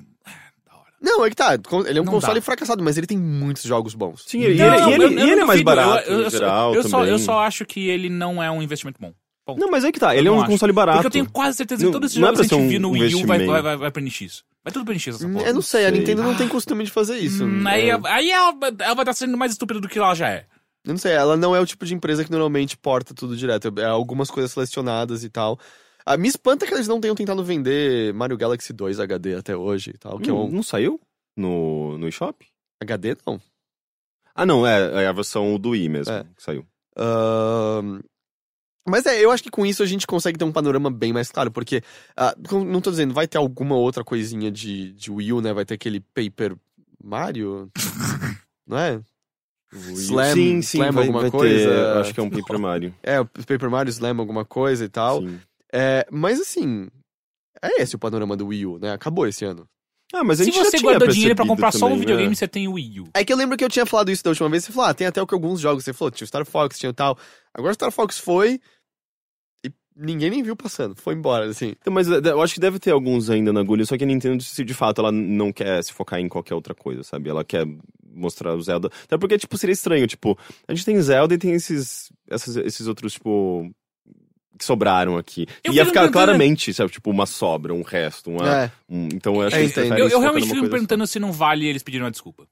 É. 1.05 1.09
Não, 1.17 1.25
é 1.25 1.29
que 1.29 1.35
tá. 1.35 1.53
Ele 1.53 1.99
é 1.99 2.01
um 2.01 2.05
Não 2.05 2.13
console 2.13 2.39
dá. 2.39 2.45
fracassado, 2.45 2.83
mas 2.83 2.97
ele 2.97 3.07
tem 3.07 3.17
muitos 3.17 3.63
jogos 3.63 3.93
bons. 3.93 4.23
Sim, 4.27 4.39
e 4.39 4.45
ele, 4.45 4.57
Não, 4.57 4.91
ele, 4.91 5.03
eu- 5.03 5.11
eu 5.11 5.27
ele 5.29 5.41
é 5.41 5.45
mais 5.45 5.61
barato, 5.61 6.09
eu, 6.09 6.21
eu, 6.21 6.29
geral, 6.29 6.73
eu 6.75 6.83
só, 6.83 7.05
eu 7.05 7.19
só 7.19 7.39
acho 7.39 7.65
que 7.65 7.87
ele 7.87 8.09
não 8.09 8.41
é 8.41 8.49
um 8.51 8.61
investimento 8.61 8.99
bom. 8.99 9.13
Ponto. 9.45 9.59
Não, 9.59 9.69
mas 9.69 9.83
é 9.83 9.91
que 9.91 9.99
tá, 9.99 10.15
Eu 10.15 10.19
ele 10.19 10.27
é 10.27 10.31
não 10.31 10.37
um 10.39 10.41
acho. 10.41 10.49
console 10.49 10.73
barato. 10.73 10.97
Porque 10.97 11.07
eu 11.07 11.11
tenho 11.11 11.29
quase 11.31 11.57
certeza 11.57 11.79
que 11.79 11.85
Não- 11.85 11.91
todos 11.91 12.09
esses 12.11 12.17
é 12.17 12.25
jogos 12.25 12.47
que 12.47 12.55
a 12.55 12.57
gente 12.57 12.77
um 12.77 12.79
no 12.79 12.89
Wii 12.91 13.15
U 13.15 13.27
vai, 13.27 13.45
vai, 13.45 13.61
vai, 13.61 13.77
vai 13.77 13.91
pra 13.91 14.01
NX. 14.01 14.43
Vai 14.63 14.73
tudo 14.73 14.83
pra 14.85 14.93
NX 14.95 15.07
essa 15.09 15.29
porra. 15.29 15.45
Eu 15.45 15.53
não 15.53 15.61
sei, 15.61 15.85
a 15.85 15.89
sei. 15.89 15.99
Nintendo 15.99 16.23
não 16.23 16.33
tem 16.33 16.47
costume 16.47 16.83
de 16.83 16.89
fazer 16.89 17.17
isso. 17.19 17.45
Hum, 17.45 17.63
Aí, 17.67 17.91
É, 17.91 17.99
aí 18.05 18.31
ela, 18.31 18.55
ela 18.79 18.95
vai 18.95 19.03
estar 19.03 19.13
sendo 19.13 19.37
mais 19.37 19.51
estúpida 19.51 19.79
do 19.79 19.87
que 19.87 19.99
ela 19.99 20.15
já 20.15 20.29
é. 20.29 20.45
Eu 20.83 20.93
não 20.93 20.97
sei, 20.97 21.11
ela 21.13 21.37
não 21.37 21.55
é 21.55 21.59
o 21.59 21.65
tipo 21.65 21.85
de 21.85 21.93
empresa 21.93 22.23
que 22.25 22.31
normalmente 22.31 22.75
porta 22.75 23.13
tudo 23.13 23.37
direto. 23.37 23.71
É 23.79 23.85
algumas 23.85 24.31
coisas 24.31 24.51
selecionadas 24.51 25.23
e 25.23 25.29
tal. 25.29 25.59
A 26.05 26.17
me 26.17 26.27
espanta 26.27 26.65
que 26.67 26.73
eles 26.73 26.87
não 26.87 27.01
tenham 27.01 27.15
tentado 27.15 27.43
vender 27.43 28.13
Mario 28.13 28.37
Galaxy 28.37 28.71
2 28.71 28.99
HD 28.99 29.35
até 29.35 29.55
hoje 29.57 29.91
e 29.95 29.97
tal. 29.97 30.19
Que 30.19 30.29
é 30.29 30.33
Não, 30.33 30.45
um... 30.45 30.51
não 30.51 30.63
saiu 30.63 30.99
no, 31.35 31.97
no 31.97 32.07
eShop? 32.07 32.45
HD 32.81 33.15
não. 33.25 33.41
Ah, 34.35 34.45
não, 34.45 34.67
é, 34.67 35.03
é 35.03 35.07
a 35.07 35.11
versão 35.13 35.57
do 35.57 35.69
Wii 35.69 35.89
mesmo 35.89 36.13
É. 36.13 36.23
que 36.35 36.43
saiu. 36.43 36.65
Ahn, 36.97 38.01
Mas 38.87 39.05
é, 39.07 39.19
eu 39.23 39.31
acho 39.31 39.41
que 39.41 39.49
com 39.49 39.65
isso 39.65 39.81
a 39.81 39.85
gente 39.85 40.05
consegue 40.05 40.37
ter 40.37 40.45
um 40.45 40.51
panorama 40.51 40.91
bem 40.91 41.11
mais 41.11 41.31
claro, 41.31 41.49
porque, 41.51 41.81
ah, 42.15 42.35
com- 42.47 42.63
não 42.63 42.79
tô 42.81 42.91
dizendo, 42.91 43.13
vai 43.13 43.27
ter 43.27 43.37
alguma 43.37 43.75
outra 43.75 44.03
coisinha 44.03 44.51
de, 44.51 44.91
de 44.93 45.09
Wii 45.11 45.33
U, 45.33 45.41
né? 45.41 45.53
Vai 45.53 45.65
ter 45.65 45.73
aquele 45.73 46.01
Paper 46.13 46.55
Mario, 47.03 47.71
não 48.67 48.77
é? 48.77 49.01
Slam, 49.73 50.33
sim, 50.33 50.61
sim, 50.61 50.77
Slam 50.77 50.91
vai, 50.91 51.03
alguma 51.03 51.21
vai 51.21 51.31
coisa. 51.31 51.69
ter, 51.69 51.97
acho 51.99 52.13
que 52.13 52.19
é 52.19 52.23
um 52.23 52.29
Paper 52.29 52.59
Mario. 52.59 52.93
É, 53.01 53.23
Paper 53.23 53.69
Mario 53.69 53.89
Slam 53.89 54.19
alguma 54.19 54.45
coisa 54.45 54.85
e 54.85 54.89
tal. 54.89 55.21
Sim. 55.21 55.39
É, 55.75 56.07
mas 56.09 56.39
assim, 56.39 56.87
é 57.61 57.81
esse 57.81 57.95
o 57.95 57.99
panorama 57.99 58.37
do 58.37 58.47
Wii 58.47 58.65
U, 58.65 58.79
né? 58.79 58.93
Acabou 58.93 59.27
esse 59.27 59.43
ano. 59.43 59.67
Ah, 60.13 60.23
mas 60.23 60.39
a 60.39 60.43
Se 60.45 60.51
gente 60.51 60.63
já 60.63 60.69
você 60.69 60.79
guardou 60.79 61.07
dinheiro 61.09 61.35
pra 61.35 61.43
percebido 61.43 61.47
comprar 61.47 61.71
só 61.71 61.85
um 61.87 61.89
também, 61.89 61.99
videogame, 61.99 62.29
né? 62.29 62.35
você 62.35 62.47
tem 62.47 62.67
o 62.67 62.73
Wii 62.73 62.99
U. 63.01 63.03
É 63.13 63.25
que 63.25 63.33
eu 63.33 63.37
lembro 63.37 63.57
que 63.57 63.65
eu 63.65 63.69
tinha 63.69 63.85
falado 63.85 64.09
isso 64.11 64.23
da 64.23 64.29
última 64.29 64.47
vez, 64.49 64.63
você 64.63 64.71
falou, 64.71 64.89
ah, 64.89 64.93
tem 64.93 65.07
até 65.07 65.21
o 65.21 65.27
que 65.27 65.33
alguns 65.33 65.59
jogos, 65.59 65.83
você 65.83 65.91
falou, 65.91 66.11
tinha 66.11 66.23
o 66.25 66.27
Star 66.27 66.45
Fox, 66.45 66.79
tinha 66.79 66.89
o 66.91 66.93
tal. 66.93 67.17
Agora 67.53 67.71
o 67.71 67.73
Star 67.73 67.91
Fox 67.91 68.17
foi 68.19 68.61
e 69.65 69.71
ninguém 69.95 70.29
nem 70.29 70.43
viu 70.43 70.55
passando, 70.55 70.95
foi 70.95 71.15
embora, 71.15 71.45
assim. 71.47 71.73
Então, 71.81 71.91
mas 71.91 72.09
eh, 72.09 72.19
eu 72.23 72.41
acho 72.41 72.53
que 72.53 72.59
deve 72.59 72.79
ter 72.79 72.91
alguns 72.91 73.29
ainda 73.29 73.51
na 73.51 73.59
agulha, 73.61 73.83
só 73.85 73.97
que 73.97 74.03
a 74.03 74.07
Nintendo, 74.07 74.41
se 74.43 74.63
de 74.63 74.73
fato, 74.73 75.01
ela 75.01 75.11
não 75.11 75.51
quer 75.51 75.83
se 75.83 75.91
focar 75.91 76.19
em 76.19 76.29
qualquer 76.29 76.53
outra 76.55 76.75
coisa, 76.75 77.03
sabe? 77.03 77.29
Ela 77.29 77.43
quer 77.43 77.65
mostrar 78.07 78.53
o 78.55 78.61
Zelda. 78.61 78.89
Até 79.03 79.17
porque, 79.17 79.37
tipo, 79.37 79.57
seria 79.57 79.73
estranho, 79.73 80.07
tipo, 80.07 80.37
a 80.67 80.73
gente 80.73 80.85
tem 80.85 81.01
Zelda 81.01 81.33
e 81.33 81.37
tem 81.37 81.51
esses, 81.53 82.09
essas- 82.29 82.55
esses 82.57 82.87
outros, 82.87 83.13
tipo, 83.13 83.69
que 84.57 84.63
sobraram 84.65 85.17
aqui. 85.17 85.45
Eu 85.63 85.73
Ia 85.73 85.85
ficar 85.85 86.01
tentando- 86.01 86.13
claramente, 86.13 86.73
sabe, 86.73 86.91
tipo, 86.91 87.09
uma 87.09 87.25
sobra, 87.25 87.73
um 87.73 87.81
resto, 87.81 88.29
uma... 88.31 88.63
É, 88.63 88.71
um- 88.89 89.09
então 89.13 89.35
eu 89.35 89.47
acho 89.47 89.55
É, 89.55 89.65
que 89.67 89.73
preferem 89.73 89.99
Eu, 89.99 90.09
eu 90.09 90.19
realmente 90.19 90.47
fico 90.47 90.61
me 90.61 90.69
perguntando 90.69 91.05
se 91.07 91.19
não 91.19 91.31
vale 91.31 91.65
eles 91.67 91.83
pedirem 91.83 92.05
uma 92.05 92.11
desculpa. 92.11 92.47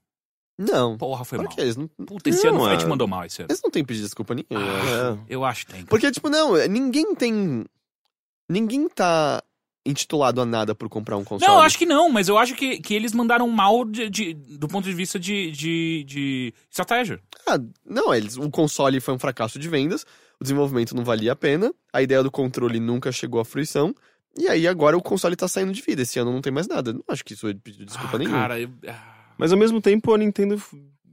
não. 0.58 0.96
Porra, 0.98 1.24
foi 1.24 1.38
Por 1.38 1.44
mal. 1.46 1.54
que 1.54 1.60
eles 1.60 1.76
não, 1.76 1.88
Puta, 1.88 2.28
esse 2.30 2.44
Não, 2.46 2.56
ano 2.56 2.66
a 2.66 2.72
gente 2.72 2.84
é. 2.84 2.88
mandou 2.88 3.08
mal 3.08 3.24
esse 3.24 3.40
ano. 3.42 3.48
eles 3.50 3.60
não 3.62 3.70
têm 3.70 3.84
pedido 3.84 4.04
desculpa 4.04 4.34
nenhuma. 4.34 4.66
eu 4.68 4.74
acho. 4.76 4.94
É. 4.94 5.18
Eu 5.28 5.44
acho 5.44 5.66
que 5.66 5.72
tem. 5.72 5.84
Porque, 5.86 6.10
tipo, 6.12 6.28
não, 6.28 6.54
ninguém 6.68 7.14
tem... 7.14 7.64
Ninguém 8.48 8.88
tá 8.88 9.42
intitulado 9.86 10.40
a 10.40 10.46
nada 10.46 10.74
por 10.74 10.88
comprar 10.88 11.16
um 11.16 11.24
console. 11.24 11.50
Não, 11.50 11.58
eu 11.58 11.62
acho 11.64 11.76
que 11.78 11.84
não, 11.86 12.08
mas 12.08 12.28
eu 12.28 12.38
acho 12.38 12.54
que, 12.54 12.78
que 12.78 12.94
eles 12.94 13.12
mandaram 13.12 13.46
mal 13.48 13.84
de, 13.84 14.08
de- 14.08 14.34
do 14.34 14.66
ponto 14.66 14.84
de 14.84 14.94
vista 14.94 15.18
de, 15.18 15.50
de, 15.50 16.04
de 16.04 16.54
estratégia. 16.70 17.20
Ah, 17.46 17.58
não, 17.84 18.14
eles, 18.14 18.36
o 18.38 18.48
console 18.50 18.98
foi 19.00 19.12
um 19.14 19.18
fracasso 19.18 19.58
de 19.58 19.68
vendas, 19.68 20.06
o 20.44 20.46
desenvolvimento 20.46 20.94
não 20.94 21.02
valia 21.02 21.32
a 21.32 21.36
pena, 21.36 21.72
a 21.92 22.02
ideia 22.02 22.22
do 22.22 22.30
controle 22.30 22.78
nunca 22.78 23.10
chegou 23.10 23.40
à 23.40 23.44
fruição, 23.44 23.94
e 24.36 24.46
aí 24.46 24.68
agora 24.68 24.96
o 24.96 25.02
console 25.02 25.34
tá 25.34 25.48
saindo 25.48 25.72
de 25.72 25.80
vida. 25.80 26.02
Esse 26.02 26.18
ano 26.18 26.30
não 26.32 26.42
tem 26.42 26.52
mais 26.52 26.68
nada. 26.68 26.92
Não 26.92 27.02
acho 27.08 27.24
que 27.24 27.32
isso 27.32 27.48
é 27.48 27.54
pedido 27.54 27.86
desculpa 27.86 28.16
ah, 28.16 28.18
nenhuma. 28.18 28.36
Cara, 28.38 28.60
eu- 28.60 28.68
ah. 28.86 29.14
Mas 29.38 29.52
ao 29.52 29.58
mesmo 29.58 29.80
tempo, 29.80 30.12
a 30.12 30.18
Nintendo 30.18 30.60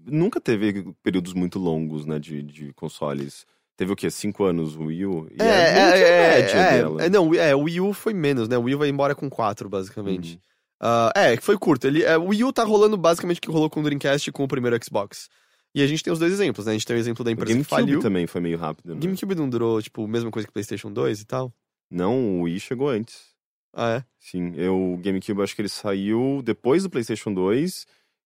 nunca 0.06 0.42
teve 0.42 0.94
períodos 1.02 1.34
muito 1.34 1.58
longos, 1.58 2.06
né, 2.06 2.20
de, 2.20 2.42
de 2.44 2.74
consoles. 2.74 3.46
Teve 3.78 3.94
o 3.94 3.96
quê? 3.96 4.12
Cinco 4.12 4.44
anos 4.44 4.76
o 4.76 4.86
Wii 4.86 5.06
U? 5.06 5.28
E 5.32 5.42
É, 5.42 5.46
é, 5.46 5.78
é, 5.80 6.38
média 6.42 6.56
é, 6.58 6.78
dela. 6.78 7.04
é, 7.04 7.10
não, 7.10 7.34
é, 7.34 7.56
o 7.56 7.62
Wii 7.62 7.82
U 7.82 7.94
foi 7.94 8.14
menos, 8.14 8.48
né? 8.50 8.58
O 8.58 8.64
Wii 8.64 8.76
U 8.76 8.80
vai 8.80 8.90
embora 8.90 9.16
com 9.16 9.30
4, 9.30 9.70
basicamente. 9.70 10.34
Uhum. 10.34 10.40
Ah, 10.82 11.12
é, 11.16 11.38
que 11.38 11.44
foi 11.44 11.58
curto. 11.58 11.88
Ele, 11.88 12.04
é, 12.04 12.18
o 12.18 12.26
Wii 12.26 12.44
U 12.44 12.52
tá 12.54 12.64
rolando 12.64 12.98
basicamente 12.98 13.38
o 13.38 13.42
que 13.42 13.52
rolou 13.52 13.70
com 13.70 13.80
o 13.80 13.84
Dreamcast 13.84 14.30
e 14.30 14.34
com 14.34 14.44
o 14.44 14.48
primeiro 14.48 14.78
Xbox. 14.84 15.30
E 15.74 15.82
a 15.82 15.88
gente 15.88 16.04
tem 16.04 16.12
os 16.12 16.20
dois 16.20 16.34
exemplos, 16.34 16.66
né? 16.66 16.72
A 16.72 16.76
gente 16.76 16.86
tem 16.86 16.96
o 16.96 17.00
exemplo 17.00 17.24
da 17.24 17.30
O 17.30 17.34
empresa 17.34 17.48
que 17.52 17.54
GameCube 17.64 17.70
faliu. 17.82 18.00
também 18.02 18.28
foi 18.28 18.42
meio 18.42 18.58
rápido, 18.58 18.94
né? 18.94 19.00
GameCube 19.02 19.36
não 19.36 19.50
durou, 19.50 19.82
tipo, 19.82 20.04
a 20.04 20.08
mesma 20.08 20.30
coisa 20.30 20.46
que 20.46 20.50
o 20.50 20.54
PlayStation 20.54 20.92
2 20.92 21.22
e 21.22 21.26
tal. 21.26 21.54
Não, 21.90 22.40
o 22.40 22.42
Wii 22.44 22.60
chegou 22.60 22.90
antes. 22.90 23.32
Ah, 23.74 23.92
é? 23.98 24.04
Sim, 24.20 24.54
eu, 24.56 24.94
o 24.94 24.98
GameCube 24.98 25.42
acho 25.42 25.56
que 25.56 25.62
ele 25.62 25.70
saiu 25.70 26.42
depois 26.44 26.84
do 26.84 26.90
PlayStation 26.90 27.34
2 27.34 27.86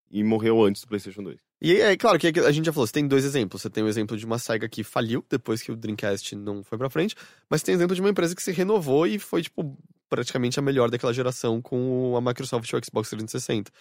e 0.09 0.23
morreu 0.23 0.63
antes 0.63 0.81
do 0.81 0.87
PlayStation 0.87 1.21
2. 1.21 1.37
E 1.61 1.73
é 1.77 1.95
claro 1.95 2.19
que 2.19 2.27
a 2.27 2.51
gente 2.51 2.65
já 2.65 2.73
falou, 2.73 2.85
você 2.85 2.93
tem 2.93 3.07
dois 3.07 3.23
exemplos. 3.23 3.61
Você 3.61 3.69
tem 3.69 3.83
o 3.83 3.87
exemplo 3.87 4.17
de 4.17 4.25
uma 4.25 4.37
SEGA 4.37 4.67
que 4.67 4.83
faliu 4.83 5.23
depois 5.29 5.61
que 5.61 5.71
o 5.71 5.75
Dreamcast 5.75 6.35
não 6.35 6.63
foi 6.63 6.77
pra 6.77 6.89
frente, 6.89 7.15
mas 7.49 7.61
tem 7.63 7.73
o 7.75 7.77
exemplo 7.77 7.95
de 7.95 8.01
uma 8.01 8.09
empresa 8.09 8.35
que 8.35 8.41
se 8.43 8.51
renovou 8.51 9.07
e 9.07 9.17
foi, 9.19 9.41
tipo, 9.41 9.77
praticamente 10.09 10.59
a 10.59 10.61
melhor 10.61 10.89
daquela 10.89 11.13
geração 11.13 11.61
com 11.61 12.15
a 12.17 12.21
Microsoft 12.21 12.69
e 12.71 12.75
o 12.75 12.81
Xbox 12.83 13.09
360. 13.09 13.71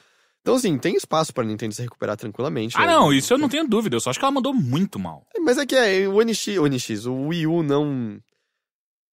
Então, 0.45 0.57
assim, 0.57 0.77
tem 0.77 0.95
espaço 0.95 1.33
pra 1.33 1.43
Nintendo 1.43 1.75
se 1.75 1.81
recuperar 1.81 2.19
tranquilamente. 2.19 2.77
Ah, 2.77 2.81
né? 2.81 2.89
não, 2.89 3.11
isso 3.11 3.33
eu 3.33 3.39
não 3.39 3.49
tenho 3.49 3.67
dúvida. 3.67 3.97
Eu 3.97 4.01
só 4.01 4.11
acho 4.11 4.19
que 4.19 4.25
ela 4.27 4.31
mandou 4.31 4.53
muito 4.53 4.99
mal. 4.99 5.27
Mas 5.41 5.57
é 5.57 5.65
que 5.65 5.75
é, 5.75 6.07
o 6.07 6.23
NX, 6.23 6.49
o 6.59 6.67
NX, 6.69 7.07
o 7.07 7.29
Wii 7.29 7.47
U 7.47 7.63
não. 7.63 8.21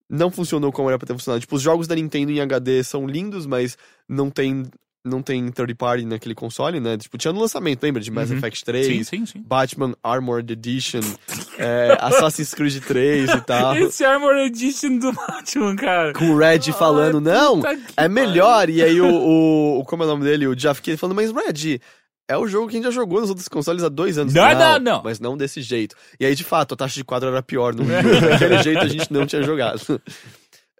Não 0.10 0.30
funcionou 0.30 0.74
como 0.74 0.90
era 0.90 1.00
pra 1.00 1.08
ter 1.08 1.14
funcionado. 1.14 1.40
Tipo, 1.40 1.56
os 1.56 1.62
jogos 1.62 1.88
da 1.88 1.96
Nintendo 1.96 2.34
em 2.34 2.42
HD 2.42 2.84
são 2.84 3.08
lindos, 3.08 3.46
mas 3.46 3.78
não 4.10 4.30
tem. 4.30 4.66
Não 5.04 5.22
tem 5.24 5.50
third 5.52 5.74
party 5.74 6.06
naquele 6.06 6.36
console, 6.36 6.80
né? 6.80 6.96
Tipo, 6.96 7.18
tinha 7.18 7.34
no 7.34 7.40
lançamento, 7.40 7.82
lembra? 7.82 8.00
De 8.02 8.12
Mass 8.12 8.30
Uhum. 8.30 8.38
Effect 8.38 8.64
3. 8.64 8.86
Sim, 8.86 9.04
sim, 9.04 9.26
sim. 9.26 9.44
Batman 9.44 9.96
Armored 10.04 10.54
Edition, 10.54 11.02
é, 11.58 11.98
Assassin's 12.00 12.54
Creed 12.54 12.84
3 12.84 13.30
e 13.32 13.42
tal. 13.42 13.76
Esse 13.82 14.06
Armor 14.06 14.36
Edition 14.36 15.00
do 15.00 15.12
Batman, 15.12 15.76
cara. 15.76 16.14
Com 16.14 16.30
o 16.30 16.38
Red 16.38 16.72
falando, 16.74 17.20
não, 17.20 17.62
é 17.98 18.08
melhor. 18.08 18.70
E 18.70 18.84
aí 18.84 19.02
o, 19.02 19.80
o, 19.80 19.84
Como 19.86 20.04
é 20.04 20.06
o 20.06 20.10
nome 20.10 20.24
dele? 20.24 20.46
O 20.46 20.56
Jeff 20.56 20.80
Keighley 20.82 20.98
falando, 20.98 21.16
mas 21.16 21.32
Red, 21.32 21.80
é 22.30 22.38
o 22.38 22.48
jogo 22.48 22.68
que 22.68 22.76
a 22.76 22.78
gente 22.78 22.86
já 22.86 22.92
jogou 22.92 23.20
nos 23.22 23.30
outros 23.30 23.48
consoles 23.48 23.84
há 23.84 23.90
dois 23.90 24.20
anos. 24.20 24.34
Não, 24.36 24.54
não, 24.54 24.80
não. 24.80 25.02
Mas 25.04 25.20
não 25.20 25.36
desse 25.36 25.64
jeito. 25.64 25.96
E 26.20 26.26
aí, 26.28 26.36
de 26.36 26.44
fato, 26.44 26.76
a 26.76 26.78
taxa 26.78 26.94
de 26.94 27.04
quadro 27.04 27.28
era 27.30 27.42
pior. 27.42 27.74
No. 27.74 27.84
Daquele 27.84 28.62
jeito 28.64 28.80
a 28.80 28.88
gente 28.88 29.12
não 29.12 29.26
tinha 29.26 29.42
jogado. 29.42 29.82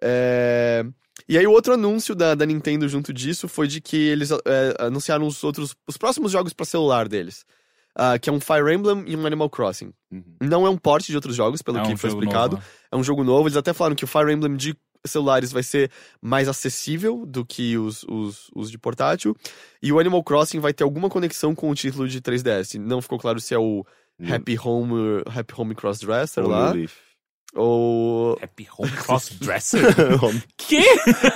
É, 0.04 0.84
E 1.28 1.38
aí 1.38 1.46
o 1.46 1.50
outro 1.50 1.74
anúncio 1.74 2.14
da, 2.14 2.34
da 2.34 2.44
Nintendo 2.46 2.88
junto 2.88 3.12
disso 3.12 3.48
foi 3.48 3.66
de 3.66 3.80
que 3.80 3.96
eles 3.96 4.30
é, 4.30 4.74
anunciaram 4.78 5.26
os 5.26 5.42
outros, 5.44 5.74
os 5.86 5.96
próximos 5.96 6.32
jogos 6.32 6.52
para 6.52 6.66
celular 6.66 7.08
deles. 7.08 7.44
Ah, 7.94 8.18
que 8.18 8.30
é 8.30 8.32
um 8.32 8.40
Fire 8.40 8.72
Emblem 8.72 9.04
e 9.06 9.14
um 9.14 9.26
Animal 9.26 9.50
Crossing. 9.50 9.92
Uhum. 10.10 10.24
Não 10.40 10.66
é 10.66 10.70
um 10.70 10.78
porte 10.78 11.08
de 11.08 11.16
outros 11.16 11.36
jogos, 11.36 11.60
pelo 11.60 11.78
É 11.78 11.82
que 11.82 11.92
um 11.92 11.96
foi 11.96 12.08
explicado. 12.08 12.56
novo, 12.56 12.66
né? 12.66 12.72
É 12.90 12.96
um 12.96 13.04
jogo 13.04 13.22
novo. 13.22 13.48
Eles 13.48 13.56
até 13.56 13.72
falaram 13.74 13.94
que 13.94 14.04
o 14.04 14.06
Fire 14.06 14.32
Emblem 14.32 14.56
de 14.56 14.74
celulares 15.04 15.52
vai 15.52 15.62
ser 15.62 15.90
mais 16.20 16.48
acessível 16.48 17.26
do 17.26 17.44
que 17.44 17.76
os, 17.76 18.02
os, 18.04 18.50
os 18.54 18.70
de 18.70 18.78
portátil. 18.78 19.36
E 19.82 19.92
o 19.92 19.98
Animal 19.98 20.22
Crossing 20.22 20.58
vai 20.58 20.72
ter 20.72 20.84
alguma 20.84 21.10
conexão 21.10 21.54
com 21.54 21.68
o 21.70 21.74
título 21.74 22.08
de 22.08 22.20
3DS. 22.20 22.78
Não 22.78 23.02
ficou 23.02 23.18
claro 23.18 23.40
se 23.40 23.52
é 23.52 23.58
o 23.58 23.84
Happy 24.26 24.58
Home, 24.58 25.22
Happy 25.26 25.54
Home 25.56 25.74
Crossdresser 25.74 26.44
Ou 26.44 26.50
lá. 26.50 26.72
Leaf. 26.72 26.94
Ou. 27.54 28.38
Happy 28.42 28.66
Home 28.78 28.90
Crossdresser? 28.92 29.82
que? 30.56 30.82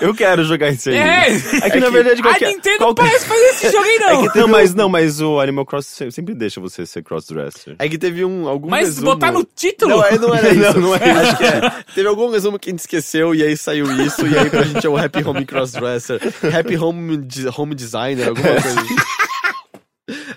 Eu 0.01 0.14
quero 0.14 0.44
jogar 0.44 0.70
isso 0.70 0.88
aí. 0.88 0.97
É! 0.97 1.26
É 1.62 1.70
que 1.70 1.78
na 1.78 1.90
verdade 1.90 2.20
A 2.20 2.22
qualquer... 2.24 2.48
Nintendo 2.48 2.78
qualquer- 2.78 3.02
parece 3.02 3.26
fazer 3.28 3.44
esse 3.47 3.70
jogo 3.70 3.84
aí, 3.84 3.97
É 3.97 4.12
não. 4.12 4.28
que, 4.28 4.38
não, 4.38 4.48
mas, 4.48 4.74
não, 4.74 4.88
mas 4.88 5.20
o 5.20 5.38
Animal 5.40 5.66
Crossing 5.66 6.10
sempre 6.10 6.34
deixa 6.34 6.59
você 6.60 6.86
ser 6.86 7.02
crossdresser. 7.02 7.76
É 7.78 7.88
que 7.88 7.98
teve 7.98 8.24
um, 8.24 8.48
algum 8.48 8.68
Mas 8.70 8.88
resumo... 8.88 9.06
botar 9.12 9.30
no 9.30 9.44
título? 9.44 9.97
Não, 9.97 10.05
é- 10.05 10.18
não 10.18 10.34
era 10.34 10.48
isso. 10.55 10.80
Não, 10.80 10.88
não 10.88 10.94
é 10.97 11.10
Acho 11.10 11.36
que 11.36 11.44
é. 11.44 11.60
Teve 11.94 12.09
algum 12.09 12.30
resumo 12.30 12.59
que 12.59 12.70
a 12.70 12.72
gente 12.72 12.80
esqueceu 12.80 13.34
e 13.34 13.43
aí 13.43 13.56
saiu 13.56 13.84
isso. 14.02 14.26
E 14.26 14.38
aí 14.38 14.48
pra 14.48 14.62
gente 14.62 14.86
é 14.86 14.88
o 14.90 14.97
Happy 14.97 15.22
Home 15.22 15.44
Crossdresser. 15.44 16.20
Happy 16.56 16.76
Home, 16.78 17.18
de- 17.18 17.47
home 17.55 17.74
Designer, 17.74 18.28
alguma 18.28 18.48
coisa 18.62 18.80
assim. 18.80 18.97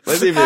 Mas 0.09 0.23
enfim, 0.23 0.39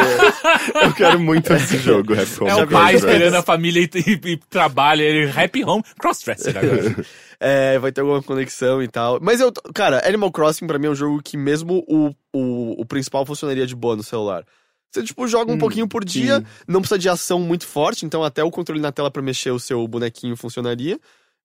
Eu 0.84 0.94
quero 0.94 1.20
muito 1.20 1.52
esse 1.54 1.78
jogo, 1.78 2.14
Happy 2.14 2.42
Home 2.42 2.50
É 2.52 2.56
o 2.56 2.68
pai 2.68 2.96
esperando 2.96 3.36
a 3.36 3.42
família 3.42 3.82
e, 3.82 3.90
e- 4.00 4.32
e 4.34 4.38
trabalha. 4.38 5.04
Ele, 5.04 5.32
happy 5.32 5.64
Home 5.64 5.84
Crossdresser 6.00 6.58
agora. 6.58 6.96
é, 7.40 7.80
vai 7.80 7.92
ter 7.92 8.02
alguma 8.02 8.22
conexão 8.22 8.82
e 8.82 8.88
tal. 8.88 9.20
Mas 9.22 9.40
eu, 9.40 9.52
cara, 9.74 10.08
Animal 10.08 10.32
Crossing 10.32 10.68
pra 10.68 10.78
mim 10.80 10.88
é 10.88 10.90
um 10.90 10.96
jogo 10.96 11.22
que 11.24 11.38
mesmo 11.38 11.84
o, 11.88 12.14
o, 12.34 12.82
o 12.82 12.86
principal 12.86 13.26
funcionaria 13.26 13.66
de 13.66 13.76
boa 13.76 13.96
no 13.96 14.04
celular. 14.04 14.44
Você, 14.92 15.02
tipo, 15.02 15.28
joga 15.28 15.52
um 15.52 15.58
pouquinho 15.58 15.88
por 15.88 16.06
dia, 16.06 16.38
sim. 16.38 16.46
não 16.68 16.80
precisa 16.80 17.00
de 17.00 17.10
ação 17.10 17.40
muito 17.40 17.66
forte, 17.66 18.06
então 18.06 18.24
até 18.24 18.44
o 18.44 18.52
controle 18.52 18.80
na 18.80 18.92
tela 18.92 19.10
pra 19.10 19.24
mexer 19.24 19.50
o 19.50 19.60
seu 19.60 19.88
bonequinho 19.88 20.36
funcionaria. 20.38 21.00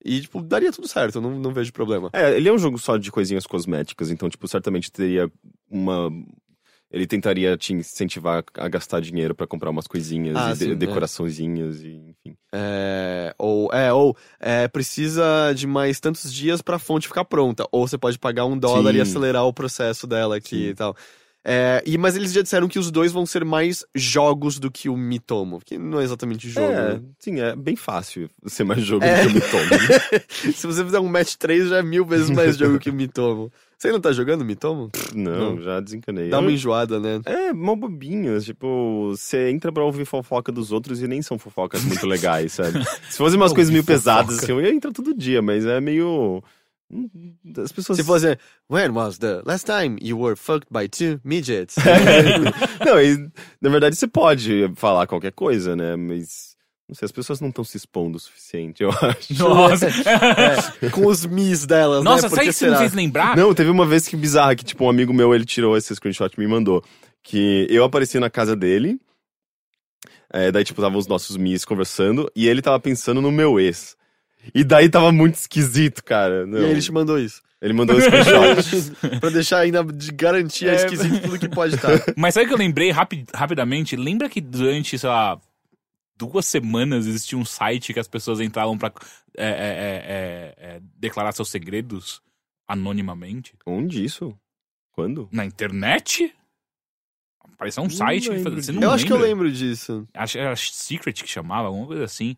E, 0.04 0.20
tipo, 0.20 0.42
daria 0.42 0.70
tudo 0.70 0.86
certo, 0.86 1.14
eu 1.16 1.22
não, 1.22 1.30
não 1.40 1.52
vejo 1.52 1.72
problema. 1.72 2.10
É, 2.12 2.36
ele 2.36 2.48
é 2.48 2.52
um 2.52 2.58
jogo 2.58 2.78
só 2.78 2.96
de 2.98 3.10
coisinhas 3.10 3.46
cosméticas, 3.46 4.10
então, 4.10 4.28
tipo, 4.28 4.46
certamente 4.46 4.92
teria 4.92 5.30
uma. 5.70 6.10
Ele 6.90 7.06
tentaria 7.06 7.54
te 7.56 7.74
incentivar 7.74 8.42
a 8.54 8.68
gastar 8.68 9.00
dinheiro 9.00 9.34
pra 9.34 9.46
comprar 9.46 9.68
umas 9.68 9.86
coisinhas 9.86 10.34
Ah, 10.36 10.50
e 10.50 10.52
de- 10.54 10.58
sim, 10.64 10.70
é. 10.72 10.74
decoraçõezinhas 10.74 11.82
e 11.82 11.90
enfim. 12.16 12.36
É, 12.54 13.34
ou, 13.38 13.70
é, 13.72 13.92
ou 13.92 14.16
é, 14.40 14.66
precisa 14.68 15.52
de 15.54 15.66
mais 15.66 16.00
tantos 16.00 16.32
dias 16.32 16.62
pra 16.62 16.78
fonte 16.78 17.06
ficar 17.06 17.24
pronta. 17.26 17.66
Ou 17.70 17.86
você 17.86 17.98
pode 17.98 18.18
pagar 18.18 18.46
um 18.46 18.56
dólar 18.58 18.92
Sim. 18.92 18.98
e 18.98 19.00
acelerar 19.02 19.44
o 19.44 19.52
processo 19.52 20.06
dela 20.06 20.36
aqui 20.36 20.56
Sim. 20.56 20.68
e 20.70 20.74
tal. 20.74 20.96
É, 21.44 21.82
e, 21.86 21.96
mas 21.96 22.16
eles 22.16 22.32
já 22.32 22.42
disseram 22.42 22.68
que 22.68 22.78
os 22.78 22.90
dois 22.90 23.12
vão 23.12 23.24
ser 23.24 23.44
mais 23.44 23.84
jogos 23.94 24.58
do 24.58 24.70
que 24.70 24.88
o 24.88 24.96
Mitomo, 24.96 25.60
que 25.64 25.78
não 25.78 26.00
é 26.00 26.04
exatamente 26.04 26.48
jogo. 26.48 26.66
É, 26.72 26.94
né? 26.94 27.02
sim, 27.18 27.40
é 27.40 27.54
bem 27.54 27.76
fácil 27.76 28.28
ser 28.46 28.64
mais 28.64 28.82
jogo 28.82 29.04
É. 29.04 29.22
do 29.24 29.30
que 29.30 29.30
o 29.30 29.34
Mitomo. 29.34 29.70
Se 30.56 30.66
você 30.66 30.84
fizer 30.84 30.98
um 31.00 31.08
match 31.08 31.34
3, 31.36 31.68
já 31.68 31.78
é 31.78 31.82
mil 31.82 32.04
vezes 32.04 32.28
mais 32.28 32.56
jogo 32.58 32.78
que 32.78 32.90
o 32.90 32.92
Mitomo. 32.94 33.50
Você 33.78 33.92
não 33.92 34.00
tá 34.00 34.10
jogando 34.10 34.44
Mitomo? 34.44 34.90
Não, 35.14 35.54
Não. 35.54 35.62
já 35.62 35.78
desencanei. 35.78 36.28
Dá 36.30 36.40
uma 36.40 36.50
enjoada, 36.50 36.98
né? 36.98 37.20
É, 37.24 37.52
mó 37.52 37.76
bobinho. 37.76 38.40
Tipo, 38.40 39.10
você 39.16 39.50
entra 39.50 39.70
pra 39.70 39.84
ouvir 39.84 40.04
fofoca 40.04 40.50
dos 40.50 40.72
outros 40.72 41.00
e 41.00 41.06
nem 41.06 41.22
são 41.22 41.38
fofocas 41.38 41.84
muito 41.84 42.04
legais, 42.06 42.52
sabe? 42.54 42.84
Se 43.08 43.16
fosse 43.18 43.36
umas 43.36 43.52
coisas 43.52 43.70
meio 43.70 43.84
pesadas, 43.84 44.38
assim, 44.42 44.50
eu 44.50 44.60
ia 44.60 44.74
entrar 44.74 44.90
todo 44.92 45.14
dia, 45.14 45.40
mas 45.40 45.64
é 45.64 45.80
meio. 45.80 46.42
hum, 46.90 47.08
As 47.56 47.70
pessoas. 47.70 47.98
Se 47.98 48.04
fosse, 48.04 48.36
when 48.68 48.90
was 48.90 49.16
the 49.18 49.42
last 49.46 49.64
time 49.64 49.96
you 50.02 50.18
were 50.18 50.34
fucked 50.34 50.66
by 50.72 50.88
two 50.88 51.20
midgets? 51.24 51.76
não, 52.84 53.00
e, 53.00 53.30
na 53.60 53.70
verdade 53.70 53.94
você 53.94 54.08
pode 54.08 54.72
falar 54.74 55.06
qualquer 55.06 55.30
coisa, 55.32 55.76
né? 55.76 55.94
Mas. 55.94 56.57
Não 56.88 56.94
sei, 56.94 57.04
as 57.04 57.12
pessoas 57.12 57.38
não 57.40 57.50
estão 57.50 57.62
se 57.64 57.76
expondo 57.76 58.16
o 58.16 58.20
suficiente, 58.20 58.82
eu 58.82 58.88
acho. 59.02 59.34
Nossa, 59.38 59.88
É, 60.80 60.88
com 60.88 61.06
os 61.06 61.26
mis 61.26 61.66
delas, 61.66 62.02
Nossa 62.02 62.28
né? 62.28 62.28
sabe 62.30 62.42
o 62.42 62.46
que 62.46 62.52
você 62.54 62.64
me 62.64 62.70
será? 62.70 62.78
fez 62.78 62.94
lembrar? 62.94 63.36
Não, 63.36 63.52
teve 63.52 63.68
uma 63.70 63.84
vez 63.84 64.08
que 64.08 64.16
bizarra 64.16 64.54
que, 64.56 64.64
tipo, 64.64 64.84
um 64.84 64.88
amigo 64.88 65.12
meu, 65.12 65.34
ele 65.34 65.44
tirou 65.44 65.76
esse 65.76 65.94
screenshot 65.94 66.30
e 66.34 66.40
me 66.40 66.46
mandou. 66.46 66.82
Que 67.22 67.66
eu 67.68 67.84
apareci 67.84 68.18
na 68.18 68.30
casa 68.30 68.56
dele, 68.56 68.98
é, 70.32 70.50
daí, 70.50 70.64
tipo, 70.64 70.80
tava 70.80 70.96
os 70.96 71.06
nossos 71.06 71.36
mis 71.36 71.64
conversando, 71.64 72.30
e 72.34 72.48
ele 72.48 72.62
tava 72.62 72.78
pensando 72.80 73.20
no 73.20 73.30
meu 73.30 73.58
ex. 73.60 73.96
E 74.54 74.64
daí 74.64 74.88
tava 74.88 75.12
muito 75.12 75.34
esquisito, 75.34 76.02
cara. 76.02 76.46
Não. 76.46 76.58
E 76.60 76.64
aí 76.64 76.70
ele 76.70 76.80
te 76.80 76.92
mandou 76.92 77.18
isso. 77.18 77.42
Ele 77.60 77.72
mandou 77.74 77.96
um 77.96 78.00
screenshot. 78.00 78.92
pra 79.20 79.30
deixar 79.30 79.58
ainda 79.58 79.82
de 79.84 80.12
garantia 80.12 80.70
É. 80.70 80.74
esquisito 80.76 81.20
tudo 81.22 81.38
que 81.38 81.48
pode 81.48 81.74
estar. 81.74 81.90
Mas 82.16 82.32
sabe 82.34 82.46
o 82.46 82.48
que 82.48 82.54
eu 82.54 82.58
lembrei 82.58 82.90
rapi- 82.90 83.26
rapidamente? 83.34 83.96
Lembra 83.96 84.28
que 84.28 84.40
durante, 84.40 84.96
sei 84.96 85.08
lá, 85.08 85.38
duas 86.18 86.46
semanas 86.46 87.06
existia 87.06 87.38
um 87.38 87.44
site 87.44 87.94
que 87.94 88.00
as 88.00 88.08
pessoas 88.08 88.40
entravam 88.40 88.76
pra 88.76 88.92
é, 89.36 89.44
é, 89.44 89.46
é, 89.46 89.54
é, 89.54 90.54
é, 90.58 90.80
declarar 90.96 91.32
seus 91.32 91.48
segredos 91.48 92.20
anonimamente? 92.66 93.54
Onde 93.64 94.04
isso? 94.04 94.36
Quando? 94.92 95.28
Na 95.30 95.44
internet? 95.44 96.34
Apareceu 97.40 97.82
um 97.82 97.90
site 97.90 98.30
que 98.30 98.38
fazia. 98.40 98.74
Não 98.74 98.82
eu 98.82 98.90
acho 98.90 99.06
que 99.06 99.12
eu 99.12 99.16
lembra? 99.16 99.44
lembro 99.44 99.52
disso. 99.52 100.06
Acho 100.12 100.34
que 100.34 100.38
era 100.38 100.56
Secret 100.56 101.22
que 101.22 101.28
chamava, 101.28 101.68
alguma 101.68 101.86
coisa 101.86 102.04
assim. 102.04 102.36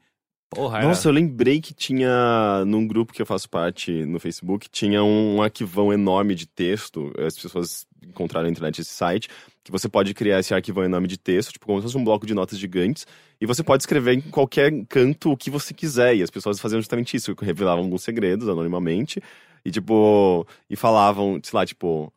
Porra, 0.50 0.78
era... 0.78 0.88
Nossa, 0.88 1.08
eu 1.08 1.12
lembrei 1.12 1.60
que 1.60 1.72
tinha, 1.72 2.64
num 2.66 2.86
grupo 2.86 3.12
que 3.12 3.22
eu 3.22 3.26
faço 3.26 3.48
parte 3.48 4.04
no 4.04 4.18
Facebook, 4.18 4.68
tinha 4.68 5.02
um 5.02 5.40
arquivão 5.40 5.92
enorme 5.92 6.34
de 6.34 6.46
texto. 6.46 7.12
As 7.18 7.38
pessoas 7.38 7.86
encontraram 8.06 8.44
na 8.46 8.50
internet 8.50 8.80
esse 8.80 8.90
site, 8.90 9.28
que 9.64 9.70
você 9.70 9.88
pode 9.88 10.12
criar 10.14 10.40
esse 10.40 10.52
arquivão 10.54 10.84
enorme 10.84 11.06
de 11.08 11.18
texto, 11.18 11.52
tipo 11.52 11.66
como 11.66 11.78
se 11.80 11.84
fosse 11.84 11.96
um 11.98 12.04
bloco 12.04 12.26
de 12.26 12.34
notas 12.34 12.58
gigantes, 12.58 13.06
e 13.40 13.46
você 13.46 13.62
pode 13.62 13.82
escrever 13.82 14.14
em 14.14 14.20
qualquer 14.20 14.72
canto 14.88 15.32
o 15.32 15.36
que 15.36 15.50
você 15.50 15.72
quiser. 15.74 16.16
E 16.16 16.22
as 16.22 16.30
pessoas 16.30 16.58
faziam 16.60 16.80
justamente 16.80 17.16
isso, 17.16 17.34
revelavam 17.40 17.84
alguns 17.84 18.02
segredos 18.02 18.48
anonimamente, 18.48 19.22
e 19.64 19.70
tipo, 19.70 20.46
e 20.68 20.76
falavam, 20.76 21.40
sei 21.42 21.56
lá, 21.56 21.66
tipo. 21.66 22.12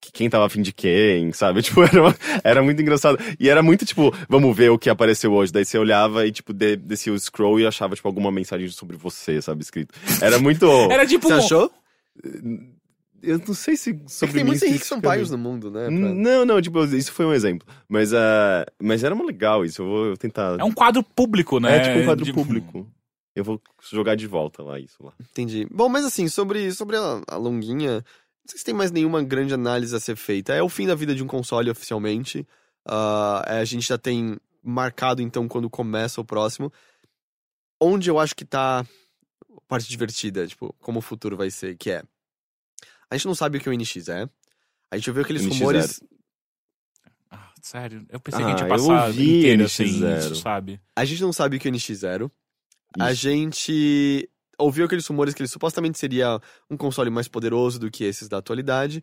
que 0.00 0.12
Quem 0.12 0.28
tava 0.30 0.44
afim 0.46 0.60
de 0.62 0.72
quem, 0.72 1.32
sabe? 1.32 1.62
Tipo, 1.64 1.82
era, 1.82 2.00
uma- 2.02 2.16
era 2.44 2.62
muito 2.62 2.80
engraçado. 2.82 3.18
E 3.40 3.48
era 3.48 3.62
muito, 3.62 3.86
tipo, 3.86 4.12
vamos 4.28 4.54
ver 4.56 4.68
o 4.70 4.78
que 4.78 4.90
apareceu 4.90 5.32
hoje. 5.32 5.50
Daí 5.50 5.64
você 5.64 5.78
olhava 5.78 6.26
e, 6.26 6.30
tipo, 6.30 6.52
de- 6.52 6.76
descia 6.76 7.10
o 7.12 7.18
scroll 7.18 7.58
e 7.58 7.66
achava, 7.66 7.94
tipo, 7.96 8.06
alguma 8.06 8.30
mensagem 8.30 8.68
sobre 8.68 8.96
você, 8.98 9.40
sabe? 9.40 9.62
Escrito. 9.62 9.94
Era 10.20 10.38
muito. 10.38 10.66
Era 10.92 11.06
tipo. 11.06 11.26
Você 11.26 11.32
achou? 11.34 11.70
Eu 13.26 13.38
não 13.46 13.54
sei 13.54 13.76
se 13.76 13.90
É 13.90 13.94
que 13.94 14.08
sobre 14.12 14.34
tem 14.34 14.44
mim 14.44 14.50
muitos 14.50 14.68
Henrique. 14.68 14.86
Sampaios 14.86 15.30
no 15.30 15.38
mundo, 15.38 15.70
né? 15.70 15.84
pra- 15.86 15.92
Não, 15.92 16.44
não, 16.44 16.60
tipo, 16.62 16.82
isso 16.84 17.12
foi 17.12 17.24
um 17.26 17.32
exemplo. 17.32 17.66
Mas, 17.88 18.12
uh, 18.12 18.16
mas 18.80 19.02
era 19.04 19.14
muito 19.14 19.28
legal 19.28 19.64
isso. 19.64 19.82
Eu 19.82 19.86
vou 19.86 20.16
tentar. 20.16 20.58
É 20.60 20.64
um 20.64 20.72
quadro 20.72 21.02
público, 21.02 21.58
né? 21.60 21.76
É 21.76 21.80
tipo 21.80 21.98
um 22.00 22.04
quadro 22.04 22.24
De- 22.24 22.32
público. 22.32 22.86
Eu 23.34 23.42
vou 23.42 23.60
jogar 23.90 24.14
de 24.14 24.26
volta 24.28 24.62
lá, 24.62 24.78
isso 24.78 25.02
lá. 25.02 25.12
Entendi. 25.20 25.66
Bom, 25.70 25.88
mas 25.88 26.04
assim, 26.04 26.28
sobre, 26.28 26.70
sobre 26.72 26.96
a, 26.96 27.20
a 27.26 27.36
longuinha, 27.36 27.94
não 27.94 28.04
sei 28.48 28.58
se 28.58 28.64
tem 28.64 28.74
mais 28.74 28.92
nenhuma 28.92 29.22
grande 29.24 29.52
análise 29.52 29.94
a 29.94 29.98
ser 29.98 30.14
feita. 30.16 30.52
É 30.54 30.62
o 30.62 30.68
fim 30.68 30.86
da 30.86 30.94
vida 30.94 31.14
de 31.14 31.22
um 31.22 31.26
console 31.26 31.68
oficialmente. 31.70 32.46
É, 32.88 33.58
a 33.58 33.64
gente 33.64 33.88
já 33.88 33.98
tem 33.98 34.36
marcado, 34.62 35.20
então, 35.20 35.48
quando 35.48 35.68
começa 35.68 36.20
o 36.20 36.24
próximo. 36.24 36.72
Onde 37.80 38.08
eu 38.08 38.18
acho 38.18 38.34
que 38.36 38.44
tá 38.44 38.80
a 38.80 39.60
parte 39.68 39.88
divertida, 39.88 40.46
tipo, 40.46 40.74
como 40.80 41.00
o 41.00 41.02
futuro 41.02 41.36
vai 41.36 41.50
ser, 41.50 41.76
que 41.76 41.90
é. 41.90 42.02
A 43.10 43.16
gente 43.16 43.26
não 43.26 43.34
sabe 43.34 43.58
o 43.58 43.60
que 43.60 43.68
o 43.68 43.72
NX 43.72 44.08
é. 44.08 44.28
A 44.90 44.96
gente 44.96 45.10
ouviu 45.10 45.22
aqueles 45.22 45.42
NX 45.44 45.58
rumores. 45.58 46.00
Ah, 47.30 47.52
sério, 47.62 48.06
eu 48.10 48.20
pensei 48.20 48.40
que 48.40 48.46
a 48.46 48.50
gente 48.50 48.60
ia 48.60 48.64
Ah, 48.64 48.68
eu 48.68 48.70
passar 48.76 49.06
ouvi 49.08 49.38
inteiro 49.38 49.62
NX 49.64 49.76
zero. 49.76 50.18
isso, 50.18 50.36
sabe? 50.36 50.80
A 50.96 51.04
gente 51.04 51.22
não 51.22 51.32
sabe 51.32 51.56
o 51.56 51.60
que 51.60 51.68
é 51.68 51.70
o 51.70 51.74
NX0. 51.74 52.30
A 53.00 53.12
gente 53.12 54.28
ouviu 54.58 54.84
aqueles 54.86 55.06
rumores 55.06 55.34
que 55.34 55.42
ele 55.42 55.48
supostamente 55.48 55.98
seria 55.98 56.40
um 56.70 56.76
console 56.76 57.10
mais 57.10 57.26
poderoso 57.26 57.78
do 57.78 57.90
que 57.90 58.04
esses 58.04 58.28
da 58.28 58.38
atualidade. 58.38 59.02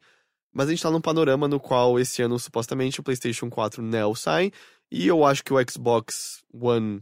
Mas 0.54 0.68
a 0.68 0.72
gente 0.72 0.82
tá 0.84 0.90
num 0.92 1.02
panorama 1.02 1.48
no 1.48 1.60
qual 1.60 2.00
esse 2.00 2.22
ano 2.22 2.38
supostamente 2.40 3.00
o 3.00 3.04
PlayStation 3.04 3.50
4 3.50 3.82
Neo 3.84 4.16
sai. 4.16 4.52
E 4.90 5.08
eu 5.08 5.26
acho 5.26 5.44
que 5.44 5.54
o 5.54 5.58
Xbox 5.70 6.42
One 6.54 7.02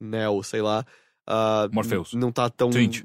Neo, 0.00 0.42
sei 0.44 0.62
lá. 0.62 0.84
ah, 1.26 1.68
Morpheus. 1.72 2.14
Não 2.14 2.30
tá 2.32 2.48
tão. 2.50 2.70
Twitch. 2.70 3.02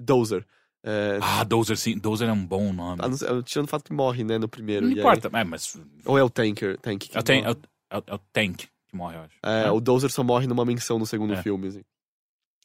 Dozer. 0.00 0.46
É, 0.90 1.18
Ah, 1.20 1.44
Dozer, 1.44 1.76
sim. 1.76 1.98
Dozer 1.98 2.28
é 2.28 2.32
um 2.32 2.46
bom 2.46 2.72
nome. 2.72 3.02
a 3.04 3.08
não 3.08 3.42
tirando 3.42 3.66
o 3.66 3.68
fato 3.70 3.84
que 3.84 3.92
morre, 3.92 4.24
né, 4.24 4.38
no 4.38 4.48
primeiro. 4.48 4.86
Não 4.86 4.92
e 4.92 4.94
aí- 4.94 5.00
importa, 5.00 5.28
é, 5.32 5.44
mas. 5.44 5.76
ou 6.06 6.16
é 6.16 6.22
o 6.22 6.30
Tanker, 6.30 6.78
Tank 6.78 6.98
que 7.08 7.16
É 7.16 7.20
o, 7.20 7.22
Tank, 7.22 7.44
é, 7.44 7.50
o, 7.50 7.56
é 7.90 7.98
o- 7.98 8.04
é 8.06 8.14
o 8.14 8.18
Tank 8.32 8.56
que 8.56 8.96
morre, 8.96 9.16
eu 9.16 9.20
acho. 9.22 9.34
É, 9.42 9.64
Né? 9.64 9.70
o 9.70 9.80
Dozer 9.80 10.10
só 10.10 10.22
morre 10.24 10.46
numa 10.46 10.64
menção 10.64 10.98
no 10.98 11.04
segundo 11.04 11.34
É. 11.34 11.42
filme, 11.42 11.68
assim. 11.68 11.82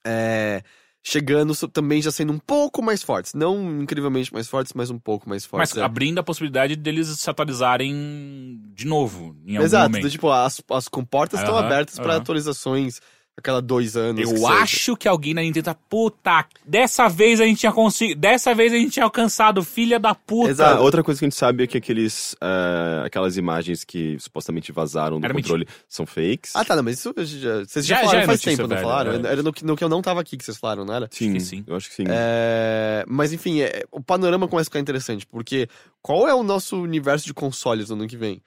É, 0.06 0.62
chegando 1.06 1.54
também 1.70 2.02
já 2.02 2.12
sendo 2.12 2.32
um 2.34 2.40
pouco 2.40 2.82
mais 2.82 3.04
fortes. 3.04 3.34
Não 3.34 3.82
incrivelmente 3.82 4.34
mais 4.34 4.48
fortes, 4.48 4.72
mas 4.74 4.90
um 4.90 5.00
pouco 5.00 5.28
mais 5.28 5.44
Mas 5.44 5.50
fortes. 5.50 5.78
é. 5.78 5.82
abrindo 5.84 6.20
a 6.20 6.24
possibilidade 6.24 6.76
deles 6.78 7.08
se 7.10 7.30
atualizarem 7.30 8.62
de 8.74 8.86
novo, 8.86 9.36
em 9.46 9.56
algum 9.58 9.66
Exato, 9.66 9.90
momento. 9.90 10.04
do 10.04 10.10
tipo, 10.10 10.30
as, 10.30 10.62
as 10.72 10.88
comportas 10.88 11.40
estão 11.42 11.58
abertas 11.58 12.00
para 12.00 12.16
atualizações 12.16 13.02
a 13.36 13.42
cada 13.42 13.62
dois 13.62 13.98
anos. 13.98 14.22
que 14.22 14.28
Eu 14.32 14.38
seja. 14.38 14.48
acho 14.62 14.96
que 14.96 15.08
alguém 15.08 15.34
na 15.34 15.42
Nintendo 15.42 15.66
tá, 15.66 15.74
puta, 15.90 16.46
dessa 16.66 17.08
vez 17.10 17.42
a 17.42 17.46
gente 17.46 17.60
tinha 17.62 17.72
conseguido, 17.72 18.20
dessa 18.22 18.54
vez 18.54 18.72
a 18.72 18.76
gente 18.76 18.92
tinha 18.92 19.04
alcançado, 19.06 19.64
filha 19.64 20.00
da 20.00 20.14
puta. 20.14 20.52
Exato. 20.52 20.84
Outra 20.84 21.04
coisa 21.04 21.20
que 21.20 21.26
a 21.26 21.30
gente 21.30 21.38
sabe 21.38 21.64
é 21.64 21.68
que 21.68 21.78
aqueles, 21.78 22.36
eh, 22.40 23.04
aquelas 23.06 23.36
imagens 23.36 23.84
que 23.84 24.18
supostamente 24.20 24.72
vazaram 24.72 25.20
do 25.20 25.26
Era 25.26 25.34
controle 25.34 25.68
são 25.90 26.06
fakes. 26.06 26.56
Ah, 26.56 26.64
tá, 26.64 26.76
não, 26.76 26.84
mas 26.84 27.00
isso 27.00 27.12
já, 27.18 27.66
vocês 27.66 27.86
já, 27.86 27.96
Já- 27.96 28.02
falaram 28.02 28.20
já 28.20 28.24
é 28.24 28.26
faz 28.28 28.42
tempo, 28.42 28.62
não 28.62 28.70
velha, 28.70 28.82
falaram? 28.82 29.12
é. 29.14 29.32
Era 29.32 29.42
no 29.44 29.52
que, 29.52 29.66
no 29.66 29.76
que 29.76 29.84
eu 29.84 29.90
não 29.90 30.02
tava 30.02 30.22
aqui 30.22 30.38
que 30.38 30.46
vocês 30.46 30.58
falaram, 30.58 30.86
não 30.86 30.94
era? 30.94 31.08
sim, 31.12 31.34
que 31.34 31.40
sim. 31.40 31.64
eu 31.66 31.76
acho 31.76 31.90
que 31.90 31.96
sim. 31.96 32.04
É, 32.08 33.04
mas 33.08 33.34
enfim, 33.34 33.62
é, 33.62 33.84
o 33.92 34.00
panorama 34.02 34.48
começa 34.48 34.68
a 34.68 34.70
ficar 34.72 34.80
interessante, 34.80 35.26
porque 35.26 35.68
qual 36.04 36.28
é 36.28 36.36
o 36.36 36.44
nosso 36.44 36.80
universo 36.82 37.26
de 37.26 37.34
consoles 37.34 37.90
no 37.90 37.96
ano 37.96 38.08
que 38.08 38.16
vem? 38.18 38.42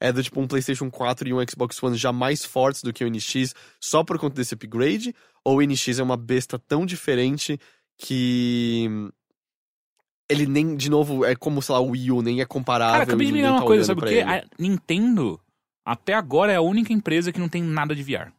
É 0.00 0.10
do 0.10 0.22
tipo 0.22 0.40
um 0.40 0.46
PlayStation 0.46 0.90
4 0.90 1.28
e 1.28 1.34
um 1.34 1.38
Xbox 1.46 1.82
One 1.82 1.96
já 1.96 2.10
mais 2.10 2.42
fortes 2.44 2.82
do 2.82 2.92
que 2.92 3.04
o 3.04 3.08
NX 3.08 3.54
só 3.78 4.02
por 4.02 4.18
conta 4.18 4.36
desse 4.36 4.54
upgrade? 4.54 5.14
Ou 5.44 5.58
o 5.58 5.62
NX 5.62 5.98
é 5.98 6.02
uma 6.02 6.16
besta 6.16 6.58
tão 6.58 6.86
diferente 6.86 7.60
que. 7.98 8.88
Ele 10.28 10.46
nem, 10.46 10.76
de 10.76 10.88
novo, 10.88 11.24
é 11.24 11.34
como, 11.34 11.60
sei 11.60 11.74
lá, 11.74 11.80
o 11.80 11.90
Wii 11.90 12.12
U, 12.12 12.22
nem 12.22 12.40
é 12.40 12.46
comparável. 12.46 12.92
Cara, 12.92 13.04
acabei 13.04 13.26
de 13.26 13.32
me 13.32 13.38
lembrar 13.38 13.54
uma 13.54 13.60
tá 13.60 13.66
coisa, 13.66 13.84
sabe 13.84 14.00
por 14.00 14.08
quê? 14.08 14.20
A 14.20 14.44
Nintendo, 14.58 15.40
até 15.84 16.14
agora, 16.14 16.52
é 16.52 16.56
a 16.56 16.60
única 16.60 16.92
empresa 16.92 17.32
que 17.32 17.40
não 17.40 17.48
tem 17.48 17.62
nada 17.62 17.94
de 17.94 18.02
VR. 18.02 18.32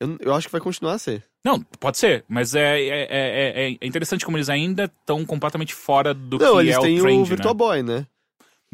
Eu, 0.00 0.18
eu 0.20 0.34
acho 0.34 0.46
que 0.46 0.52
vai 0.52 0.60
continuar 0.60 0.92
a 0.92 0.98
ser. 0.98 1.24
Não, 1.44 1.60
pode 1.60 1.98
ser, 1.98 2.24
mas 2.28 2.54
é, 2.54 2.80
é, 2.80 2.88
é, 2.88 3.70
é- 3.70 3.78
é 3.80 3.86
interessante 3.86 4.24
como 4.24 4.36
eles 4.36 4.48
ainda 4.48 4.84
estão 4.84 5.24
completamente 5.24 5.74
fora 5.74 6.12
do 6.12 6.38
não, 6.38 6.54
que 6.54 6.60
eles 6.60 6.74
é 6.74 6.78
o 6.78 6.82
têm 6.82 7.00
trend, 7.00 7.20
o 7.22 7.24
Virtual 7.24 7.54
né? 7.54 7.58
Boy, 7.58 7.82
né? 7.82 8.06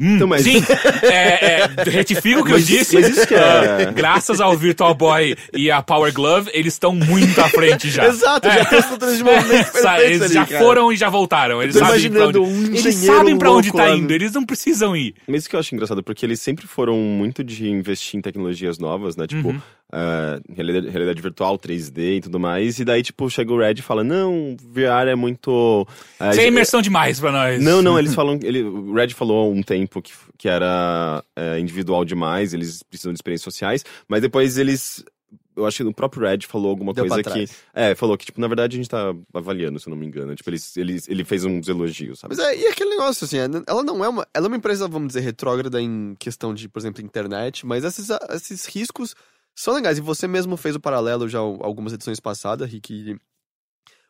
Hum, 0.01 0.15
Então, 0.15 0.27
mas- 0.27 0.41
Sim, 0.43 0.63
é, 1.03 1.61
é, 1.61 1.89
retifico 1.89 2.41
o 2.41 2.43
que 2.43 2.51
eu 2.51 2.55
Mas- 2.55 2.65
disse. 2.67 2.95
mas 2.95 3.09
isso 3.09 3.27
que 3.27 3.35
é- 3.35 3.91
Graças 3.93 4.41
ao 4.41 4.57
Virtual 4.57 4.95
Boy 4.95 5.35
e 5.53 5.69
a 5.69 5.81
Power 5.81 6.11
Glove, 6.13 6.49
eles 6.53 6.73
estão 6.73 6.95
muito 6.95 7.39
à 7.39 7.47
frente 7.47 7.89
já. 7.89 8.05
Exato, 8.07 8.49
já 8.49 8.65
tem 8.65 8.81
controles 8.81 9.17
de 9.17 9.23
movimento 9.23 9.71
É, 10.01 10.05
eles 10.07 10.21
ali, 10.23 10.33
já 10.33 10.45
cara. 10.45 10.59
foram 10.63 10.91
e 10.91 10.95
já 10.97 11.09
voltaram. 11.09 11.61
Eles 11.61 11.75
Tô 11.75 11.85
sabem 11.85 12.09
pra 12.11 12.27
onde, 12.27 12.39
um 12.39 12.65
eles 12.75 12.95
sabem 12.95 13.37
pra 13.37 13.51
onde 13.51 13.71
tá 13.71 13.89
indo, 13.91 14.11
eles 14.11 14.31
não 14.33 14.43
precisam 14.45 14.95
ir. 14.95 15.13
Mas 15.27 15.41
isso 15.41 15.49
que 15.49 15.55
eu 15.55 15.59
acho 15.59 15.73
engraçado, 15.75 16.01
porque 16.01 16.25
eles 16.25 16.39
sempre 16.41 16.65
foram 16.67 16.95
muito 16.97 17.43
de 17.43 17.69
investir 17.69 18.17
em 18.17 18.21
tecnologias 18.21 18.79
novas, 18.79 19.15
né? 19.15 19.27
Tipo, 19.27 19.49
Uhum. 19.49 19.61
Ah, 19.91 20.39
realidade, 20.49 20.89
realidade 20.89 21.21
virtual, 21.21 21.57
3D 21.59 22.17
e 22.17 22.21
tudo 22.21 22.39
mais. 22.39 22.79
E 22.79 22.85
daí, 22.85 23.03
tipo, 23.03 23.29
chega 23.29 23.51
o 23.51 23.57
Red 23.57 23.75
e 23.77 23.81
fala: 23.81 24.03
Não, 24.03 24.55
VR 24.61 25.09
é 25.09 25.15
muito. 25.15 25.85
ah, 26.19 26.31
Sem 26.33 26.47
imersão 26.47 26.81
demais 26.81 27.19
pra 27.19 27.31
nós. 27.31 27.61
Não, 27.61 27.81
não, 27.81 27.99
eles 27.99 28.13
falam. 28.15 28.39
Ele, 28.41 28.63
o 28.63 28.93
Red 28.93 29.09
falou 29.09 29.45
há 29.45 29.49
um 29.49 29.61
tempo 29.61 30.01
que, 30.01 30.13
que 30.37 30.47
era 30.47 31.23
é, 31.35 31.59
individual 31.59 32.05
demais, 32.05 32.53
eles 32.53 32.81
precisam 32.83 33.11
de 33.11 33.17
experiências 33.17 33.53
sociais, 33.53 33.83
mas 34.07 34.21
depois 34.21 34.57
eles 34.57 35.03
eu 35.55 35.65
acho 35.65 35.77
que 35.77 35.83
o 35.83 35.93
próprio 35.93 36.23
Red 36.27 36.39
falou 36.47 36.69
alguma 36.69 36.93
Deu 36.93 37.05
coisa 37.05 37.21
que. 37.23 37.45
É, 37.73 37.93
falou 37.93 38.17
que, 38.17 38.25
tipo, 38.25 38.39
na 38.39 38.47
verdade 38.47 38.75
a 38.75 38.77
gente 38.77 38.89
tá 38.89 39.13
avaliando, 39.33 39.79
se 39.79 39.87
eu 39.87 39.91
não 39.91 39.97
me 39.97 40.05
engano. 40.05 40.33
Tipo, 40.35 40.49
ele, 40.49 40.57
ele, 40.77 41.01
ele 41.07 41.23
fez 41.25 41.43
uns 41.43 41.67
elogios, 41.67 42.19
sabe? 42.19 42.35
Mas 42.35 42.45
é, 42.45 42.57
e 42.57 42.67
aquele 42.67 42.91
negócio, 42.91 43.25
assim, 43.25 43.37
ela 43.37 43.83
não 43.83 44.03
é 44.03 44.09
uma. 44.09 44.25
Ela 44.33 44.45
é 44.45 44.49
uma 44.49 44.57
empresa, 44.57 44.87
vamos 44.87 45.09
dizer, 45.09 45.21
retrógrada 45.21 45.81
em 45.81 46.15
questão 46.17 46.53
de, 46.53 46.69
por 46.69 46.79
exemplo, 46.79 47.03
internet, 47.03 47.65
mas 47.65 47.83
esses, 47.83 48.09
esses 48.29 48.65
riscos 48.65 49.13
são 49.55 49.73
legais. 49.73 49.97
E 49.97 50.01
você 50.01 50.27
mesmo 50.27 50.57
fez 50.57 50.75
o 50.75 50.79
paralelo 50.79 51.27
já 51.27 51.39
algumas 51.39 51.93
edições 51.93 52.19
passadas, 52.19 52.69
Rick. 52.69 53.17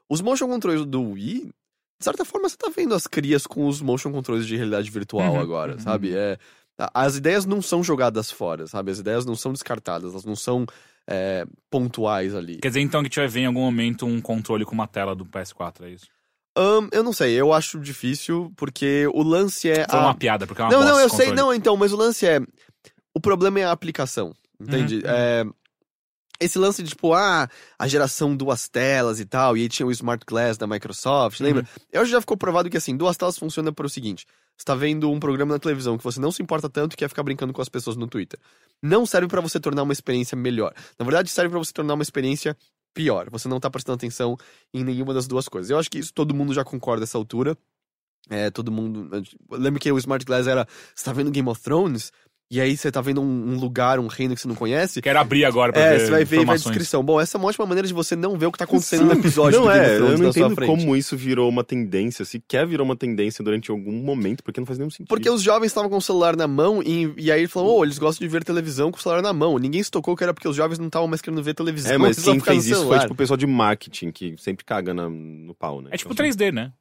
Os 0.09 0.21
motion 0.21 0.47
controls 0.47 0.85
do 0.85 1.11
Wii, 1.11 1.45
de 1.45 2.03
certa 2.03 2.25
forma, 2.25 2.49
você 2.49 2.57
tá 2.57 2.69
vendo 2.75 2.93
as 2.93 3.07
crias 3.07 3.47
com 3.47 3.67
os 3.67 3.81
motion 3.81 4.11
controls 4.11 4.45
de 4.45 4.55
realidade 4.57 4.89
virtual 4.89 5.33
Uhum, 5.33 5.39
agora, 5.39 5.73
uhum. 5.73 5.79
sabe? 5.79 6.13
É, 6.15 6.37
as 6.93 7.15
ideias 7.15 7.45
não 7.45 7.61
são 7.61 7.83
jogadas 7.83 8.29
fora, 8.31 8.67
sabe? 8.67 8.91
As 8.91 8.99
ideias 8.99 9.25
não 9.25 9.35
são 9.35 9.53
descartadas, 9.53 10.11
elas 10.11 10.25
não 10.25 10.35
são 10.35 10.65
é, 11.07 11.45
pontuais 11.69 12.35
ali. 12.35 12.57
Quer 12.57 12.69
dizer, 12.69 12.81
então, 12.81 13.03
que 13.03 13.15
vai 13.15 13.27
ver 13.27 13.41
em 13.41 13.45
algum 13.45 13.61
momento 13.61 14.05
um 14.05 14.19
controle 14.19 14.65
com 14.65 14.73
uma 14.73 14.87
tela 14.87 15.15
do 15.15 15.25
PS4, 15.25 15.83
é 15.85 15.89
isso? 15.91 16.07
Ahn, 16.57 16.89
eu 16.91 17.01
não 17.03 17.13
sei, 17.13 17.33
eu 17.39 17.53
acho 17.53 17.79
difícil, 17.79 18.51
porque 18.57 19.07
o 19.13 19.23
lance 19.23 19.69
é. 19.69 19.85
Foi 19.89 19.99
a- 19.99 20.03
uma 20.03 20.15
piada, 20.15 20.45
porque 20.45 20.61
é 20.61 20.65
uma 20.65 20.71
não, 20.71 20.83
não, 20.83 20.99
eu 20.99 21.09
sei, 21.09 21.31
não, 21.31 21.53
então, 21.53 21.77
mas 21.77 21.93
o 21.93 21.97
lance 21.97 22.25
é. 22.25 22.41
O 23.13 23.21
problema 23.21 23.59
é 23.59 23.63
a 23.63 23.71
aplicação, 23.71 24.33
entende? 24.61 24.95
Uhum, 24.97 25.01
É, 25.05 25.43
esse 26.39 26.57
lance 26.57 26.81
de, 26.81 26.89
tipo, 26.89 27.13
ah, 27.13 27.47
a 27.77 27.87
geração 27.87 28.35
duas 28.35 28.67
telas 28.67 29.19
e 29.19 29.25
tal, 29.25 29.55
e 29.55 29.61
aí 29.61 29.69
tinha 29.69 29.85
o 29.85 29.91
Smart 29.91 30.25
Glass 30.25 30.57
da 30.57 30.65
Microsoft, 30.65 31.39
Uhum. 31.39 31.45
lembra? 31.45 31.67
Eu 31.91 32.05
já 32.05 32.19
ficou 32.19 32.35
provado 32.35 32.69
que, 32.69 32.77
assim, 32.77 32.97
duas 32.97 33.15
telas 33.15 33.37
funciona 33.37 33.71
para 33.71 33.85
o 33.85 33.89
seguinte: 33.89 34.25
você 34.57 34.65
tá 34.65 34.73
vendo 34.73 35.11
um 35.11 35.19
programa 35.19 35.53
na 35.53 35.59
televisão 35.59 35.97
que 35.97 36.03
você 36.03 36.19
não 36.19 36.31
se 36.31 36.41
importa 36.41 36.67
tanto 36.69 36.93
e 36.93 36.97
quer 36.97 37.07
ficar 37.09 37.21
brincando 37.23 37.53
com 37.53 37.61
as 37.61 37.69
pessoas 37.69 37.95
no 37.95 38.07
Twitter. 38.07 38.39
Não 38.81 39.05
serve 39.05 39.27
pra 39.27 39.39
você 39.41 39.59
tornar 39.59 39.83
uma 39.83 39.93
experiência 39.93 40.35
melhor. 40.35 40.73
Na 40.97 41.05
verdade, 41.05 41.29
serve 41.29 41.49
pra 41.51 41.59
você 41.59 41.71
tornar 41.71 41.93
uma 41.93 42.03
experiência 42.03 42.57
pior. 42.93 43.29
Você 43.29 43.47
não 43.47 43.59
tá 43.59 43.69
prestando 43.69 43.95
atenção 43.95 44.35
em 44.73 44.83
nenhuma 44.83 45.13
das 45.13 45.27
duas 45.27 45.47
coisas. 45.47 45.69
Eu 45.69 45.77
acho 45.77 45.89
que 45.91 45.99
isso 45.99 46.11
todo 46.13 46.33
mundo 46.33 46.53
já 46.53 46.63
concorda 46.63 47.01
nessa 47.01 47.17
altura. 47.19 47.55
É, 48.29 48.49
todo 48.49 48.71
mundo. 48.71 49.09
Lembra 49.49 49.79
que 49.79 49.91
o 49.91 49.97
Smart 49.97 50.25
Glass 50.25 50.47
era. 50.47 50.67
Você 50.95 51.05
tá 51.05 51.13
vendo 51.13 51.29
Game 51.31 51.47
of 51.49 51.61
Thrones? 51.61 52.11
E 52.51 52.59
aí 52.59 52.75
você 52.75 52.91
tá 52.91 52.99
vendo 52.99 53.21
um, 53.21 53.53
um 53.53 53.57
lugar, 53.57 53.97
um 53.97 54.07
reino 54.07 54.35
que 54.35 54.41
você 54.41 54.47
não 54.49 54.55
conhece. 54.55 55.01
Quero 55.01 55.17
abrir 55.17 55.45
agora 55.45 55.71
pra 55.71 55.81
É, 55.81 55.91
ver 55.97 55.99
você 56.05 56.11
vai 56.11 56.25
ver 56.25 56.41
e 56.41 56.45
vai 56.45 56.57
descrição. 56.57 57.01
Bom, 57.01 57.17
essa 57.21 57.37
é 57.37 57.39
uma 57.39 57.47
ótima 57.47 57.65
maneira 57.65 57.87
de 57.87 57.93
você 57.93 58.13
não 58.13 58.37
ver 58.37 58.47
o 58.47 58.51
que 58.51 58.57
tá 58.57 58.65
acontecendo 58.65 59.05
no 59.05 59.13
episódio 59.13 59.57
Não 59.61 59.71
é, 59.71 59.95
eu 59.95 60.17
não 60.17 60.27
entendo 60.27 60.53
como 60.65 60.93
isso 60.93 61.15
virou 61.15 61.47
uma 61.47 61.63
tendência, 61.63 62.25
se 62.25 62.43
quer 62.45 62.67
virou 62.67 62.83
uma 62.85 62.97
tendência 62.97 63.41
durante 63.41 63.71
algum 63.71 63.93
momento, 64.03 64.43
porque 64.43 64.59
não 64.59 64.67
faz 64.67 64.77
nenhum 64.77 64.89
sentido. 64.89 65.07
Porque 65.07 65.29
os 65.29 65.41
jovens 65.41 65.67
estavam 65.67 65.89
com 65.89 65.95
o 65.95 66.01
celular 66.01 66.35
na 66.35 66.45
mão 66.45 66.83
e, 66.83 67.13
e 67.17 67.31
aí 67.31 67.39
ele 67.39 67.47
falou, 67.47 67.79
oh, 67.79 67.85
eles 67.85 67.97
gostam 67.97 68.27
de 68.27 68.29
ver 68.29 68.43
televisão 68.43 68.91
com 68.91 68.97
o 68.97 69.01
celular 69.01 69.21
na 69.21 69.31
mão. 69.31 69.57
Ninguém 69.57 69.81
se 69.81 69.89
tocou 69.89 70.13
que 70.17 70.23
era 70.23 70.33
porque 70.33 70.47
os 70.49 70.55
jovens 70.57 70.77
não 70.77 70.87
estavam 70.87 71.07
mais 71.07 71.21
querendo 71.21 71.41
ver 71.41 71.53
televisão. 71.53 71.93
É, 71.93 71.97
mas 71.97 72.21
quem 72.21 72.37
fez 72.41 72.65
isso 72.67 72.85
foi 72.85 72.99
tipo 72.99 73.13
o 73.13 73.15
pessoal 73.15 73.37
de 73.37 73.47
marketing, 73.47 74.11
que 74.11 74.35
sempre 74.37 74.65
caga 74.65 74.93
na- 74.93 75.09
no 75.09 75.55
pau, 75.55 75.81
né? 75.81 75.91
É 75.93 75.95
tipo 75.97 76.11
Então, 76.11 76.25
3D, 76.25 76.51
né? 76.51 76.73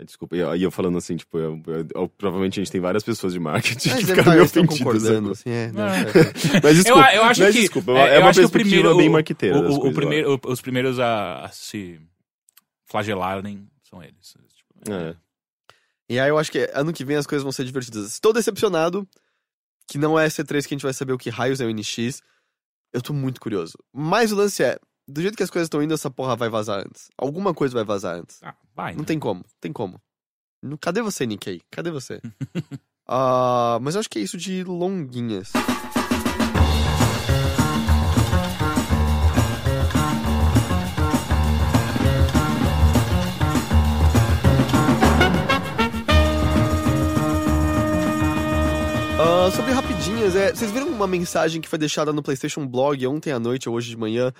É, 0.00 0.04
Desculpa, 0.04 0.36
e 0.36 0.40
eu, 0.40 0.54
eu 0.56 0.70
falando 0.70 0.96
assim, 0.98 1.16
tipo, 1.16 1.38
eu- 1.38 1.60
eu- 1.66 1.86
eu- 1.94 2.08
provavelmente 2.08 2.60
a 2.60 2.62
gente 2.62 2.70
tem 2.72 2.80
várias 2.80 3.02
pessoas 3.02 3.32
de 3.32 3.40
marketing 3.40 3.88
Mas 3.88 3.98
que 3.98 4.04
eles 4.04 4.10
ficaram 4.10 4.30
meio 4.32 4.44
estão 4.44 4.62
ofendidas. 4.64 4.78
concordando, 4.94 5.30
assim, 5.32 5.50
é. 5.50 5.72
não, 5.72 5.86
É. 5.88 6.00
é. 6.00 6.60
Mas 6.62 6.76
desculpa, 6.76 7.08
eu, 7.10 7.16
eu 7.16 7.24
acho 7.24 7.40
mas 7.42 7.54
que. 7.54 7.60
desculpa, 7.62 7.92
é, 7.92 7.94
é, 7.94 8.16
eu 8.16 8.20
uma 8.20 8.30
acho 8.30 8.40
que 8.40 8.46
o 8.46 8.48
perspectiva 8.50 8.80
primeiro, 8.82 8.96
bem 8.96 9.08
o- 9.08 9.12
marqueteira 9.12 9.58
o, 9.58 9.80
o, 9.82 9.86
eu 9.88 9.92
primeiro, 9.92 10.40
o- 10.44 10.50
os 10.52 10.60
primeiros 10.60 10.98
a, 11.00 11.44
a 11.44 11.48
se 11.48 12.00
flagelarem 12.86 13.68
são 13.88 14.02
eles. 14.02 14.34
Tipo, 14.56 14.92
É. 14.92 15.16
E 16.08 16.18
aí 16.18 16.28
eu 16.28 16.38
acho 16.38 16.50
que 16.50 16.70
ano 16.72 16.92
que 16.92 17.04
vem 17.04 17.16
as 17.16 17.26
coisas 17.26 17.42
vão 17.42 17.52
ser 17.52 17.64
divertidas. 17.64 18.12
Estou 18.12 18.32
decepcionado 18.32 19.06
que 19.86 19.98
não 19.98 20.18
é 20.18 20.26
C3 20.28 20.62
que 20.66 20.74
a 20.74 20.76
gente 20.76 20.82
vai 20.82 20.92
saber 20.94 21.12
o 21.12 21.18
que 21.18 21.28
raios 21.30 21.60
é 21.60 21.66
o 21.66 21.70
NX. 21.70 22.22
Eu 22.92 23.02
tô 23.02 23.12
muito 23.12 23.40
curioso. 23.40 23.74
Mas 23.92 24.32
o 24.32 24.36
lance 24.36 24.62
é, 24.62 24.78
do 25.08 25.22
jeito 25.22 25.36
que 25.36 25.42
as 25.42 25.50
coisas 25.50 25.66
estão 25.66 25.82
indo, 25.82 25.94
essa 25.94 26.10
porra 26.10 26.36
vai 26.36 26.50
vazar 26.50 26.80
antes. 26.80 27.08
Alguma 27.16 27.54
coisa 27.54 27.74
vai 27.74 27.84
vazar 27.84 28.16
antes. 28.16 28.40
Ah, 28.42 28.54
vai. 28.76 28.92
Não 28.92 29.00
né? 29.00 29.06
tem 29.06 29.18
como, 29.18 29.42
tem 29.58 29.72
como. 29.72 29.98
Cadê 30.80 31.00
você, 31.00 31.24
Nikkei? 31.24 31.62
Cadê 31.70 31.90
você? 31.90 32.20
Ah, 33.10 33.78
mas 33.80 33.94
eu 33.94 34.00
acho 34.00 34.10
que 34.10 34.18
é 34.18 34.22
isso 34.22 34.36
de 34.36 34.62
longuinhas. 34.64 35.50
Ah, 49.18 49.50
sobre 49.50 49.72
rapidinhas, 49.72 50.36
é, 50.36 50.54
vocês 50.54 50.70
viram 50.70 50.88
uma 50.88 51.06
mensagem 51.06 51.62
que 51.62 51.68
foi 51.68 51.78
deixada 51.78 52.12
no 52.12 52.22
PlayStation 52.22 52.66
Blog 52.66 53.06
ontem 53.06 53.32
à 53.32 53.38
noite 53.38 53.70
ou 53.70 53.74
hoje 53.74 53.88
de 53.88 53.96
manhã, 53.96 54.30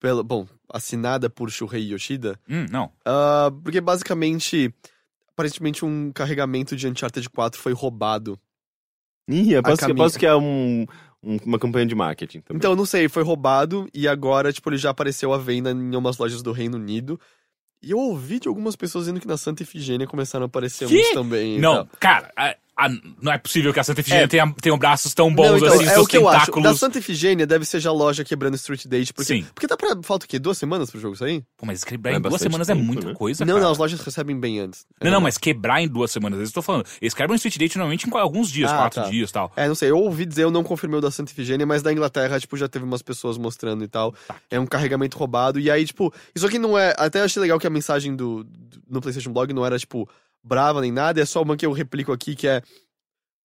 pela, 0.00 0.22
bom, 0.22 0.46
assinada 0.72 1.28
por 1.30 1.50
Shuhei 1.50 1.92
Yoshida? 1.92 2.38
Hum, 2.48 2.66
não. 2.70 2.90
Ah, 3.04 3.50
porque 3.62 3.80
basicamente, 3.80 4.72
aparentemente 5.32 5.84
um 5.84 6.12
carregamento 6.12 6.76
de 6.76 6.86
Uncharted 6.88 7.28
4 7.30 7.60
foi 7.60 7.72
roubado. 7.72 8.38
Ih, 9.28 9.56
aposto, 9.56 9.76
que, 9.76 9.80
caminho. 9.86 10.02
aposto 10.02 10.18
que 10.18 10.26
é 10.26 10.36
um, 10.36 10.86
um- 11.22 11.36
uma 11.44 11.58
campanha 11.58 11.86
de 11.86 11.94
marketing 11.94 12.40
também. 12.40 12.58
Então, 12.58 12.70
eu 12.72 12.76
não 12.76 12.86
sei, 12.86 13.08
foi 13.08 13.22
roubado 13.24 13.88
e 13.92 14.06
agora, 14.06 14.52
tipo, 14.52 14.68
ele 14.70 14.76
já 14.78 14.90
apareceu 14.90 15.32
à 15.32 15.38
venda 15.38 15.70
em 15.72 15.96
umas 15.96 16.16
lojas 16.18 16.42
do 16.42 16.52
Reino 16.52 16.76
Unido. 16.76 17.18
E 17.82 17.90
eu 17.90 17.98
ouvi 17.98 18.38
de 18.40 18.48
algumas 18.48 18.74
pessoas 18.76 19.04
dizendo 19.04 19.20
que 19.20 19.26
na 19.26 19.36
Santa 19.36 19.62
Efigênia 19.62 20.06
começaram 20.06 20.44
a 20.44 20.46
aparecer 20.46 20.88
Que? 20.88 21.00
uns 21.00 21.10
também. 21.10 21.58
Não, 21.60 21.84
tal. 21.84 21.88
cara, 22.00 22.32
a- 22.76 22.86
a- 22.86 22.90
não 23.22 23.32
é 23.32 23.38
possível 23.38 23.72
que 23.72 23.80
a 23.80 23.84
Santa 23.84 24.00
Efigênia 24.00 24.24
É. 24.24 24.26
tenha, 24.28 24.52
tenha 24.60 24.76
braços 24.76 25.14
tão 25.14 25.34
bons 25.34 25.48
Não, 25.50 25.56
então, 25.58 25.68
assim, 25.74 25.84
é 25.86 25.90
seus 25.94 26.04
o 26.04 26.08
que 26.08 26.16
eu 26.16 26.28
acho. 26.28 26.38
Da 26.38 26.52
tentáculos. 26.52 26.78
Santa 26.80 26.98
Efigênia 26.98 27.46
deve 27.46 27.64
ser 27.64 27.80
já 27.80 27.90
a 27.90 27.92
loja 27.92 28.24
quebrando 28.24 28.54
Street 28.56 28.86
Date. 28.86 29.12
Porque, 29.12 29.34
Sim. 29.34 29.46
porque 29.54 29.66
tá 29.66 29.76
pra. 29.76 29.96
Falta 30.02 30.26
o 30.26 30.28
quê? 30.28 30.38
Duas 30.38 30.58
semanas 30.58 30.90
pro 30.90 31.00
jogo 31.00 31.16
sair? 31.16 31.42
Pô, 31.56 31.64
mas 31.66 31.82
quebrar 31.84 32.12
É 32.12 32.16
em 32.16 32.20
duas 32.20 32.40
semanas 32.40 32.68
é 32.68 32.74
tempo, 32.74 32.84
muita 32.84 33.06
né? 33.08 33.14
coisa, 33.14 33.44
não, 33.44 33.54
cara. 33.54 33.64
não, 33.64 33.72
as 33.72 33.78
lojas 33.78 34.00
recebem 34.00 34.38
bem 34.38 34.60
antes. 34.60 34.84
Não, 35.02 35.10
não, 35.10 35.20
mas 35.20 35.38
quebrar 35.38 35.80
em 35.82 35.88
duas 35.88 36.10
semanas. 36.10 36.38
Eles 36.38 36.50
estão 36.50 36.62
falando. 36.62 36.84
Eles 37.00 37.14
quebram 37.14 37.32
o 37.32 37.36
Street 37.36 37.56
Date 37.58 37.76
normalmente 37.78 38.08
em 38.08 38.16
alguns 38.18 38.50
dias, 38.50 38.70
Ah, 38.70 38.76
quatro 38.76 39.02
tá. 39.02 39.08
dias 39.08 39.30
e 39.30 39.32
tal. 39.32 39.52
É, 39.56 39.66
não 39.68 39.74
sei, 39.74 39.90
eu 39.90 39.98
ouvi 39.98 40.26
dizer, 40.26 40.44
eu 40.44 40.50
não 40.50 40.62
confirmei 40.62 40.98
o 40.98 41.00
da 41.02 41.10
Santa 41.10 41.32
Efigênia, 41.32 41.64
mas 41.66 41.82
da 41.82 41.92
Inglaterra, 41.92 42.38
tipo, 42.38 42.56
já 42.56 42.68
teve 42.68 42.84
umas 42.84 43.02
pessoas 43.02 43.38
mostrando 43.38 43.82
e 43.84 43.88
tal. 43.88 44.14
Tá. 44.28 44.36
É 44.50 44.60
um 44.60 44.66
carregamento 44.66 45.16
roubado. 45.16 45.58
E 45.58 45.70
aí, 45.70 45.84
tipo, 45.84 46.12
isso 46.34 46.46
aqui 46.46 46.58
não 46.58 46.76
é. 46.78 46.94
Até 46.98 47.22
achei 47.22 47.40
legal 47.40 47.58
que 47.58 47.66
a 47.66 47.70
mensagem 47.70 48.14
do, 48.14 48.44
do- 48.44 48.82
no 48.88 49.00
PlayStation 49.00 49.32
Blog 49.32 49.52
não 49.52 49.64
era, 49.66 49.78
tipo, 49.78 50.08
brava 50.46 50.80
nem 50.80 50.92
nada, 50.92 51.20
é 51.20 51.24
só 51.24 51.42
uma 51.42 51.56
que 51.56 51.66
eu 51.66 51.72
replico 51.72 52.12
aqui, 52.12 52.36
que 52.36 52.46
é. 52.46 52.62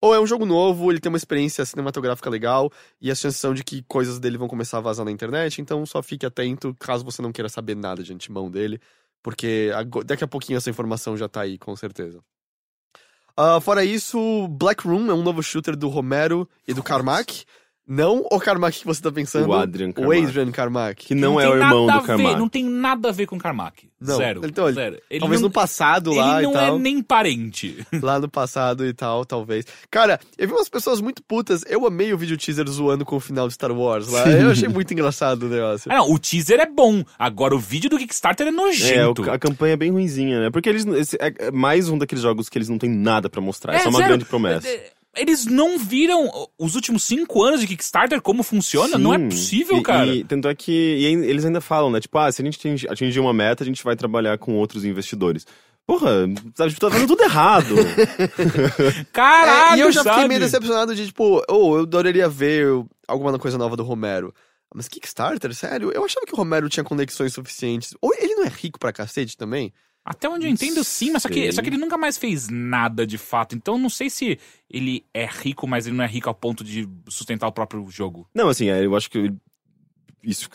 Ou 0.03 0.15
é 0.15 0.19
um 0.19 0.25
jogo 0.25 0.45
novo, 0.45 0.91
ele 0.91 0.99
tem 0.99 1.11
uma 1.11 1.17
experiência 1.17 1.63
cinematográfica 1.65 2.29
legal, 2.29 2.71
e 2.99 3.13
chances 3.15 3.37
são 3.37 3.53
de 3.53 3.63
que 3.63 3.83
coisas 3.83 4.19
dele 4.19 4.37
vão 4.37 4.47
começar 4.47 4.77
a 4.79 4.81
vazar 4.81 5.05
na 5.05 5.11
internet, 5.11 5.61
então 5.61 5.85
só 5.85 6.01
fique 6.01 6.25
atento 6.25 6.75
caso 6.79 7.05
você 7.05 7.21
não 7.21 7.31
queira 7.31 7.49
saber 7.49 7.75
nada 7.75 8.01
de 8.01 8.11
antemão 8.11 8.49
dele, 8.49 8.79
porque 9.21 9.69
daqui 10.05 10.23
a 10.23 10.27
pouquinho 10.27 10.57
essa 10.57 10.69
informação 10.69 11.15
já 11.15 11.27
tá 11.27 11.41
aí, 11.41 11.57
com 11.57 11.75
certeza. 11.75 12.19
Ah, 13.37 13.61
fora 13.61 13.85
isso, 13.85 14.47
Black 14.49 14.85
Room 14.87 15.09
é 15.09 15.13
um 15.13 15.23
novo 15.23 15.41
shooter 15.41 15.75
do 15.75 15.87
Romero 15.87 16.49
e 16.67 16.73
do 16.73 16.83
Carmack. 16.83 17.45
Não 17.93 18.25
o 18.31 18.39
Carmack 18.39 18.79
que 18.79 18.85
você 18.85 19.01
tá 19.01 19.11
pensando. 19.11 19.49
O 19.49 19.53
Adrian 19.53 19.89
O 19.89 19.93
Carmack. 19.93 20.23
Adrian 20.25 20.51
Carmack. 20.51 21.05
Que 21.07 21.13
não, 21.13 21.37
é 21.39 21.43
tem 21.43 21.51
o 21.51 21.55
irmão 21.57 21.85
nada 21.87 21.99
do 21.99 22.03
a 22.03 22.07
Carmack. 22.07 22.29
Ver, 22.33 22.39
não 22.39 22.47
tem 22.47 22.63
nada 22.63 23.09
a 23.09 23.11
ver 23.11 23.25
com 23.25 23.37
Carmack. 23.37 23.89
Não, 23.99 24.15
Zero. 24.15 24.41
então, 24.45 24.65
ele- 24.65 24.73
zero. 24.75 24.97
Ele 25.09 25.19
Talvez 25.19 25.41
não, 25.41 25.49
no 25.49 25.53
passado 25.53 26.13
lá 26.13 26.37
ele 26.37 26.43
não 26.47 26.51
e 26.51 26.53
tal. 26.55 26.75
é 26.75 26.79
nem 26.79 27.01
parente. 27.03 27.85
Lá 28.01 28.19
no 28.19 28.27
passado 28.29 28.85
e 28.85 28.93
tal, 28.93 29.25
talvez. 29.25 29.65
Cara, 29.91 30.19
eu 30.37 30.47
vi 30.47 30.53
umas 30.53 30.69
pessoas 30.69 30.99
muito 31.01 31.21
putas. 31.21 31.63
Eu 31.67 31.85
amei 31.85 32.11
o 32.13 32.17
vídeo 32.17 32.35
teaser 32.37 32.67
zoando 32.67 33.05
com 33.05 33.15
o 33.17 33.19
final 33.19 33.47
de 33.47 33.53
Star 33.53 33.71
Wars 33.71 34.07
lá. 34.07 34.27
Eu 34.27 34.49
achei 34.51 34.67
muito 34.69 34.91
engraçado 34.93 35.43
o 35.43 35.49
negócio. 35.49 35.91
Ah, 35.91 35.97
não, 35.97 36.11
o 36.11 36.17
teaser 36.17 36.59
é 36.59 36.65
bom. 36.65 37.03
Agora 37.19 37.53
o 37.53 37.59
vídeo 37.59 37.89
do 37.89 37.97
Kickstarter 37.99 38.47
é 38.47 38.49
É, 38.49 38.53
nojento. 38.53 39.21
o- 39.23 39.31
a 39.31 39.37
campanha 39.37 39.73
é 39.73 39.77
bem 39.77 39.91
ruinzinha, 39.91 40.39
né? 40.39 40.49
Porque 40.49 40.69
eles. 40.69 40.85
esse 40.87 41.15
é 41.17 41.31
é 41.47 41.51
mais 41.51 41.87
um 41.89 41.97
daqueles 41.97 42.23
jogos 42.23 42.47
que 42.49 42.57
eles 42.57 42.69
não 42.69 42.77
têm 42.79 42.89
nada 42.89 43.29
pra 43.29 43.41
mostrar. 43.41 43.75
É, 43.75 43.79
só 43.79 43.89
uma 43.89 43.97
zero. 43.99 44.09
grande 44.09 44.25
promessa. 44.25 44.67
É, 44.67 44.91
Eles 45.15 45.45
não 45.45 45.77
viram 45.77 46.29
os 46.57 46.75
últimos 46.75 47.03
cinco 47.03 47.43
anos 47.43 47.59
de 47.59 47.67
Kickstarter 47.67 48.21
como 48.21 48.43
funciona? 48.43 48.97
não 48.97 49.13
é 49.13 49.17
Sim. 49.17 49.29
possível, 49.29 49.77
E- 49.79 49.83
cara. 49.83 50.07
E, 50.07 50.23
tanto 50.23 50.47
é 50.47 50.55
que 50.55 50.71
e 50.71 51.05
eles 51.05 51.43
ainda 51.43 51.59
falam, 51.59 51.91
né? 51.91 51.99
Tipo, 51.99 52.17
ah, 52.17 52.31
se 52.31 52.41
a 52.41 52.45
gente 52.45 52.87
atingir- 52.87 53.19
uma 53.19 53.33
meta, 53.33 53.63
a 53.63 53.67
gente 53.67 53.83
vai 53.83 53.95
trabalhar 53.95 54.37
com 54.37 54.55
outros 54.55 54.85
investidores. 54.85 55.45
Porra, 55.85 56.27
sabe, 56.55 56.69
tipo, 56.69 56.79
tá 56.79 56.89
fazendo 56.91 57.07
tudo 57.09 57.23
errado. 57.23 57.75
Caralho, 59.11 59.73
É, 59.73 59.77
e 59.77 59.81
eu 59.81 59.91
já 59.91 60.01
fiquei 60.01 60.15
sabe? 60.17 60.27
meio 60.29 60.39
decepcionado 60.39 60.95
de, 60.95 61.05
tipo, 61.07 61.43
oh, 61.49 61.75
eu 61.77 61.81
adoraria 61.83 62.29
ver 62.29 62.67
alguma 63.07 63.37
coisa 63.37 63.57
nova 63.57 63.75
do 63.75 63.83
Romero. 63.83 64.33
Mas 64.73 64.87
Kickstarter, 64.87 65.53
sério? 65.53 65.91
Eu 65.93 66.05
achava 66.05 66.25
que 66.25 66.33
o 66.33 66.37
Romero 66.37 66.69
tinha 66.69 66.83
conexões 66.83 67.33
suficientes. 67.33 67.93
Ou 68.01 68.13
ele 68.17 68.35
não 68.35 68.45
é 68.45 68.47
rico 68.47 68.79
pra 68.79 68.93
cacete 68.93 69.35
também? 69.35 69.73
Até 70.03 70.27
onde 70.27 70.47
eu 70.47 70.51
entendo, 70.51 70.83
sim, 70.83 71.11
mas 71.11 71.21
só 71.21 71.29
que, 71.29 71.51
só 71.51 71.61
que 71.61 71.69
ele 71.69 71.77
nunca 71.77 71.95
mais 71.97 72.17
fez 72.17 72.49
nada 72.49 73.05
de 73.05 73.17
fato. 73.19 73.55
Então 73.55 73.77
não 73.77 73.89
sei 73.89 74.09
se 74.09 74.39
ele 74.69 75.05
é 75.13 75.25
rico, 75.25 75.67
mas 75.67 75.85
ele 75.85 75.95
não 75.95 76.03
é 76.03 76.07
rico 76.07 76.27
ao 76.27 76.33
ponto 76.35 76.63
de 76.63 76.89
sustentar 77.07 77.47
o 77.47 77.51
próprio 77.51 77.85
jogo. 77.89 78.27
não, 78.33 78.49
assim, 78.49 78.67
é, 78.69 78.83
eu 78.83 78.95
acho 78.95 79.09
que 79.11 79.31
isso, 80.23 80.49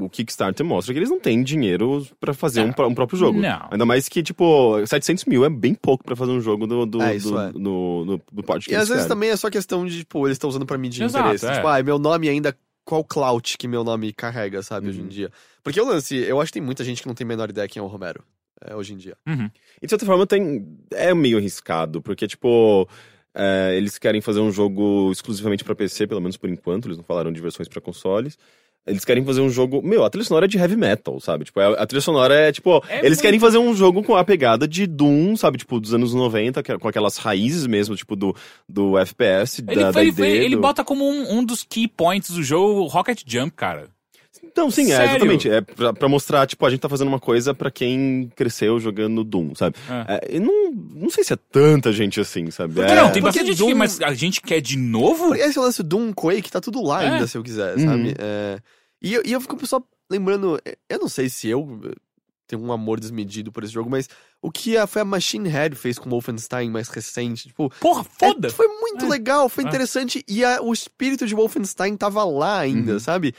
o 0.00 0.08
Kickstarter 0.08 0.66
mostra 0.66 0.92
que 0.92 0.98
eles 0.98 1.08
não 1.10 1.20
têm 1.20 1.40
dinheiro 1.42 2.04
pra 2.18 2.34
fazer 2.34 2.62
um, 2.62 2.72
pró- 2.72 2.88
um 2.88 2.94
próprio 2.94 3.16
jogo. 3.18 3.40
Não. 3.40 3.68
Ainda 3.70 3.84
mais 3.86 4.08
que, 4.08 4.22
tipo, 4.24 4.84
700 4.86 5.24
mil 5.26 5.44
é 5.44 5.50
bem 5.50 5.72
pouco 5.74 6.02
pra 6.04 6.16
fazer 6.16 6.32
um 6.32 6.40
jogo 6.40 6.66
do, 6.66 6.84
do, 6.84 7.00
É, 7.02 7.14
isso 7.14 7.30
do, 7.30 7.40
é. 7.40 7.52
do 7.52 8.42
porte 8.44 8.66
que 8.66 8.72
E 8.72 8.76
às 8.76 8.88
vezes 8.88 9.04
querem. 9.04 9.08
também 9.16 9.30
é 9.30 9.36
só 9.36 9.48
questão 9.50 9.86
de, 9.86 9.98
tipo, 9.98 10.26
eles 10.26 10.34
estão 10.34 10.50
usando 10.50 10.66
pra 10.66 10.76
medir 10.78 11.04
Exato, 11.04 11.24
interesse. 11.26 11.46
é. 11.46 11.54
Tipo, 11.54 11.66
ah, 11.68 11.80
meu 11.82 11.96
nome 11.98 12.28
ainda 12.28 12.56
qual 12.84 13.04
clout 13.04 13.56
que 13.56 13.66
meu 13.68 13.82
nome 13.84 14.12
carrega, 14.12 14.62
sabe, 14.62 14.88
hoje 14.88 15.00
em 15.00 15.06
dia. 15.08 15.30
Porque 15.62 15.80
o 15.80 15.84
lance, 15.86 16.16
eu 16.16 16.40
acho 16.40 16.52
que 16.52 16.58
tem 16.58 16.62
muita 16.62 16.82
gente 16.84 17.00
que 17.00 17.06
não 17.08 17.14
tem 17.14 17.24
a 17.24 17.28
menor 17.28 17.48
ideia 17.50 17.68
quem 17.68 17.80
é 17.80 17.82
o 17.82 17.86
Romero, 17.88 18.22
é, 18.64 18.74
hoje 18.74 18.94
em 18.94 18.96
dia. 18.96 19.16
Uhum. 19.26 19.50
E 19.80 19.86
de 19.86 19.90
certa 19.90 20.06
forma 20.06 20.26
tem, 20.26 20.66
é 20.92 21.12
meio 21.14 21.38
arriscado, 21.38 22.00
porque, 22.02 22.26
tipo, 22.26 22.88
é, 23.34 23.74
eles 23.76 23.98
querem 23.98 24.20
fazer 24.20 24.40
um 24.40 24.50
jogo 24.52 25.10
exclusivamente 25.12 25.64
pra 25.64 25.74
PC, 25.74 26.06
pelo 26.06 26.20
menos 26.20 26.36
por 26.36 26.48
enquanto, 26.48 26.86
eles 26.86 26.96
não 26.96 27.04
falaram 27.04 27.32
de 27.32 27.40
versões 27.40 27.68
pra 27.68 27.80
consoles. 27.80 28.38
Eles 28.86 29.02
querem 29.02 29.24
fazer 29.24 29.40
um 29.40 29.48
jogo. 29.48 29.80
Meu, 29.82 30.04
a 30.04 30.10
trilha 30.10 30.26
sonora 30.26 30.44
é 30.44 30.48
de 30.48 30.58
heavy 30.58 30.76
metal, 30.76 31.18
sabe? 31.18 31.46
Tipo, 31.46 31.58
a, 31.58 31.68
a 31.72 31.86
trilha 31.86 32.02
sonora 32.02 32.34
é, 32.34 32.52
tipo. 32.52 32.84
É 32.86 32.98
eles 32.98 33.12
muito- 33.12 33.22
querem 33.22 33.40
fazer 33.40 33.56
um 33.56 33.74
jogo 33.74 34.02
com 34.02 34.14
a 34.14 34.22
pegada 34.22 34.68
de 34.68 34.86
Doom, 34.86 35.36
sabe? 35.38 35.56
Tipo, 35.56 35.80
dos 35.80 35.94
anos 35.94 36.12
90, 36.12 36.62
que- 36.62 36.70
é 36.70 36.76
com 36.78 36.86
aquelas 36.86 37.16
raízes 37.16 37.66
mesmo, 37.66 37.96
tipo, 37.96 38.14
do, 38.14 38.36
do 38.68 38.98
FPS, 38.98 39.64
Ele, 39.66 39.80
da, 39.84 39.90
foi- 39.90 40.10
da 40.10 40.16
foi- 40.18 40.28
ele 40.28 40.56
do- 40.56 40.60
bota 40.60 40.84
como 40.84 41.02
um, 41.08 41.38
um 41.38 41.42
dos 41.42 41.62
key 41.64 41.88
points 41.88 42.28
do 42.32 42.42
jogo 42.42 42.84
Rocket 42.84 43.22
Jump, 43.26 43.52
cara. 43.56 43.88
Então, 44.46 44.70
sim, 44.70 44.84
é, 44.92 44.96
Sério? 44.96 45.10
exatamente. 45.10 45.48
É 45.50 45.60
pra, 45.60 45.92
pra 45.92 46.08
mostrar, 46.08 46.46
tipo, 46.46 46.64
a 46.64 46.70
gente 46.70 46.80
tá 46.80 46.88
fazendo 46.88 47.08
uma 47.08 47.18
coisa 47.20 47.54
pra 47.54 47.70
quem 47.70 48.30
cresceu 48.36 48.78
jogando 48.78 49.24
Doom, 49.24 49.54
sabe? 49.54 49.76
É. 50.08 50.14
É, 50.32 50.36
e 50.36 50.40
não, 50.40 50.70
não 50.72 51.10
sei 51.10 51.24
se 51.24 51.32
é 51.32 51.36
tanta 51.36 51.92
gente 51.92 52.20
assim, 52.20 52.50
sabe? 52.50 52.74
Porque 52.74 52.90
É. 52.90 52.94
não, 52.96 53.04
tem 53.10 53.22
porque 53.22 53.38
bastante 53.38 53.46
gente 53.46 53.58
Doom- 53.58 53.66
aqui, 53.68 53.74
mas 53.74 54.00
a 54.00 54.14
gente 54.14 54.40
quer 54.40 54.60
de 54.60 54.76
novo? 54.76 55.28
Porque 55.28 55.42
esse 55.42 55.58
lance 55.58 55.82
Doom, 55.82 56.12
Quake, 56.12 56.50
tá 56.50 56.60
tudo 56.60 56.82
lá 56.82 57.02
É. 57.02 57.08
ainda, 57.10 57.26
se 57.26 57.36
eu 57.36 57.42
quiser, 57.42 57.76
Uhum. 57.76 57.84
sabe? 57.86 58.14
É, 58.18 58.58
e, 59.02 59.14
eu, 59.14 59.22
e 59.24 59.32
eu 59.32 59.40
fico 59.40 59.66
só 59.66 59.82
lembrando, 60.10 60.58
é, 60.64 60.76
eu 60.88 60.98
não 60.98 61.08
sei 61.08 61.28
se 61.28 61.48
eu 61.48 61.80
eh, 61.84 61.94
tenho 62.46 62.62
um 62.62 62.70
amor 62.72 63.00
desmedido 63.00 63.50
por 63.50 63.64
esse 63.64 63.72
jogo, 63.72 63.88
mas 63.90 64.08
o 64.42 64.50
que 64.50 64.76
a, 64.76 64.86
foi 64.86 65.00
a 65.00 65.04
Machine 65.04 65.48
Head 65.48 65.74
fez 65.76 65.98
com 65.98 66.10
Wolfenstein 66.10 66.68
mais 66.70 66.88
recente, 66.88 67.48
tipo... 67.48 67.72
Porra, 67.80 68.04
foda! 68.04 68.48
é, 68.48 68.50
foi 68.50 68.68
muito 68.68 69.06
É. 69.06 69.08
legal, 69.08 69.48
foi 69.48 69.64
É. 69.64 69.66
interessante, 69.66 70.22
e 70.28 70.44
a- 70.44 70.60
o 70.60 70.72
espírito 70.72 71.26
de 71.26 71.34
Wolfenstein 71.34 71.96
tava 71.96 72.22
lá 72.22 72.58
ainda, 72.58 72.92
Uhum. 72.92 72.98
sabe? 73.00 73.34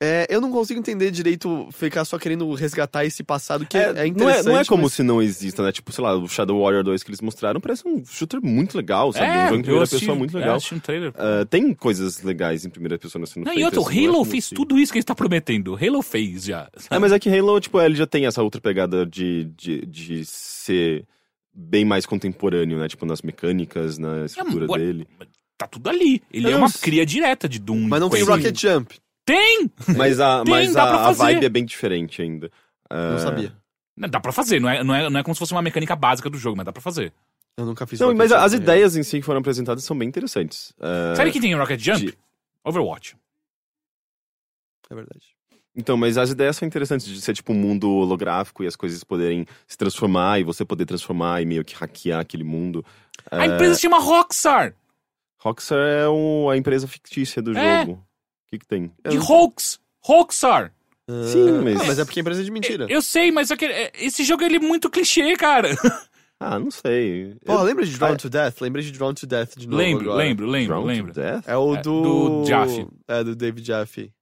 É, 0.00 0.28
eu 0.30 0.40
não 0.40 0.52
consigo 0.52 0.78
entender 0.78 1.10
direito 1.10 1.68
ficar 1.72 2.04
só 2.04 2.16
querendo 2.20 2.48
resgatar 2.54 3.04
esse 3.04 3.24
passado 3.24 3.66
que 3.66 3.76
é, 3.76 3.80
é 3.82 3.92
não, 3.92 4.00
é, 4.00 4.06
interessante. 4.06 4.46
não 4.46 4.56
é 4.58 4.64
como 4.64 4.84
mas- 4.84 4.92
se 4.92 5.02
não 5.02 5.20
exista, 5.20 5.60
né? 5.60 5.72
Tipo, 5.72 5.90
sei 5.92 6.04
lá, 6.04 6.14
o 6.16 6.28
Shadow 6.28 6.62
Warrior 6.62 6.84
2 6.84 7.02
que 7.02 7.10
eles 7.10 7.20
mostraram 7.20 7.60
parece 7.60 7.82
um 7.86 8.04
shooter 8.06 8.40
muito 8.40 8.76
legal, 8.76 9.12
sabe? 9.12 9.26
um 9.26 9.42
jogo 9.42 9.54
em 9.56 9.62
primeira 9.62 9.82
assisti- 9.82 10.04
pessoa 10.04 10.16
muito 10.16 10.36
é, 10.36 10.40
legal. 10.40 10.58
um 10.72 10.78
trailer. 10.78 11.12
Ah, 11.16 11.44
tem 11.50 11.74
coisas 11.74 12.22
legais 12.22 12.64
em 12.64 12.70
primeira 12.70 12.96
pessoa 12.96 13.26
sendo 13.26 13.44
Não, 13.44 13.52
e 13.52 13.64
outro, 13.64 13.80
o 13.82 13.84
não 13.84 13.90
é 13.90 14.06
Halo 14.06 14.24
fez 14.24 14.44
se- 14.44 14.54
tudo 14.54 14.78
isso 14.78 14.92
que 14.92 14.98
ele 14.98 15.04
tá 15.04 15.16
prometendo. 15.16 15.76
Halo 15.76 16.00
fez 16.00 16.44
já. 16.44 16.68
É, 16.90 16.98
mas 17.00 17.10
é 17.10 17.18
que 17.18 17.28
Halo, 17.28 17.58
tipo, 17.60 17.80
ele 17.80 17.96
já 17.96 18.06
tem 18.06 18.24
essa 18.24 18.40
outra 18.40 18.60
pegada 18.60 19.04
de, 19.04 19.50
de, 19.56 19.84
de 19.84 20.24
ser 20.24 21.04
bem 21.52 21.84
mais 21.84 22.06
contemporâneo, 22.06 22.78
né? 22.78 22.86
Tipo, 22.86 23.04
nas 23.04 23.20
mecânicas, 23.20 23.98
na 23.98 24.26
estrutura 24.26 24.70
ué, 24.70 24.78
dele. 24.78 25.08
Tá 25.56 25.66
tudo 25.66 25.88
ali. 25.90 26.22
Ele 26.32 26.46
é 26.46 26.50
não 26.52 26.58
uma 26.58 26.70
cria 26.70 27.04
direta 27.04 27.48
de 27.48 27.58
Doom. 27.58 27.88
Mas 27.88 27.98
não 28.00 28.08
tem. 28.08 28.22
Rocket 28.22 28.56
Jump, 28.56 28.94
Tem! 29.32 29.70
Mas 29.96 30.18
a, 30.20 30.42
Tem, 30.42 30.50
mas 30.54 30.72
dá 30.72 30.86
pra 30.86 30.96
a, 30.96 31.00
a 31.00 31.04
fazer. 31.14 31.18
vibe 31.34 31.46
é 31.46 31.48
bem 31.48 31.64
diferente 31.64 32.22
ainda. 32.22 32.50
não 32.90 33.16
Ah, 33.16 33.18
sabia. 33.18 33.52
Não, 33.96 34.08
Dá 34.08 34.18
pra 34.20 34.32
fazer, 34.32 34.60
não 34.60 34.68
é, 34.68 34.82
não, 34.84 34.94
é, 34.94 35.10
não 35.10 35.20
é 35.20 35.22
como 35.22 35.34
se 35.34 35.38
fosse 35.40 35.52
uma 35.52 35.60
mecânica 35.62 35.94
básica 35.96 36.30
do 36.30 36.38
jogo, 36.38 36.56
mas 36.56 36.64
dá 36.66 36.72
pra 36.72 36.80
fazer. 36.80 37.12
Eu 37.56 37.66
nunca 37.66 37.86
fiz 37.86 37.98
Não, 38.00 38.06
Rocket 38.08 38.18
mas 38.18 38.30
Jump, 38.30 38.42
as 38.44 38.52
né? 38.52 38.58
ideias 38.58 38.96
em 38.96 39.02
si 39.02 39.18
que 39.18 39.24
foram 39.26 39.40
apresentadas 39.40 39.82
são 39.84 39.98
bem 39.98 40.08
interessantes. 40.08 40.72
Ah, 40.80 41.14
Sabe 41.16 41.30
que 41.32 41.40
tem 41.40 41.54
Rocket 41.54 41.80
Jump? 41.80 41.98
de- 42.06 42.18
Overwatch. 42.64 43.16
É 44.90 44.94
verdade. 44.94 45.26
Então, 45.76 45.96
mas 45.96 46.16
as 46.18 46.30
ideias 46.30 46.56
são 46.56 46.66
interessantes 46.66 47.06
de 47.06 47.20
ser 47.20 47.34
tipo 47.34 47.52
um 47.52 47.56
mundo 47.56 47.88
holográfico 47.90 48.64
e 48.64 48.66
as 48.66 48.74
coisas 48.74 49.04
poderem 49.04 49.46
se 49.66 49.76
transformar 49.76 50.40
e 50.40 50.44
você 50.44 50.64
poder 50.64 50.86
transformar 50.86 51.40
e 51.42 51.46
meio 51.46 51.64
que 51.64 51.74
hackear 51.74 52.20
aquele 52.20 52.42
mundo. 52.44 52.84
A 53.30 53.46
empresa 53.46 53.74
se 53.74 53.82
chama 53.82 53.98
Rockstar! 54.00 54.74
Rockstar 55.40 55.78
é 55.78 56.08
o- 56.08 56.48
a 56.50 56.56
empresa 56.56 56.88
fictícia 56.88 57.40
do 57.42 57.56
É. 57.56 57.80
jogo. 57.84 58.02
O 58.48 58.50
que, 58.50 58.58
que 58.58 58.66
tem? 58.66 58.90
De 59.08 59.18
Hoax! 59.18 59.78
Rockstar! 60.02 60.72
Sim, 61.08 61.60
mas. 61.64 61.80
Ah, 61.80 61.84
mas 61.86 61.98
é 61.98 62.04
porque 62.04 62.18
é 62.18 62.22
empresa 62.22 62.42
de 62.44 62.50
mentira. 62.50 62.86
Eu 62.88 63.00
sei, 63.02 63.30
mas 63.30 63.50
é 63.50 63.56
que- 63.56 63.64
é- 63.66 63.92
esse 63.98 64.24
jogo 64.24 64.42
ele 64.42 64.56
é 64.56 64.60
muito 64.60 64.90
clichê, 64.90 65.36
cara. 65.36 65.68
Ah, 66.40 66.56
não 66.56 66.70
sei. 66.70 67.34
Pô, 67.44 67.54
Eu- 67.54 67.62
lembra 67.64 67.84
de 67.84 67.98
Drawn 67.98 68.12
Ah, 68.12 68.16
to 68.16 68.30
Death? 68.30 68.60
Lembrei 68.60 68.84
de 68.84 68.92
Drawn 68.92 69.12
to 69.12 69.26
Death 69.26 69.56
de 69.58 69.66
novo 69.66 69.76
lembro, 69.82 70.04
agora. 70.12 70.18
lembro, 70.24 70.46
lembro, 70.46 70.68
Drown 70.68 70.82
to 70.82 70.86
lembro. 70.86 71.12
Death? 71.12 71.48
É 71.48 71.56
o 71.56 71.74
É, 71.74 71.82
do... 71.82 72.02
do 72.42 72.46
Jaffe. 72.46 72.86
É, 73.08 73.24
do 73.24 73.34
David 73.34 73.66
Jaffe. 73.66 74.12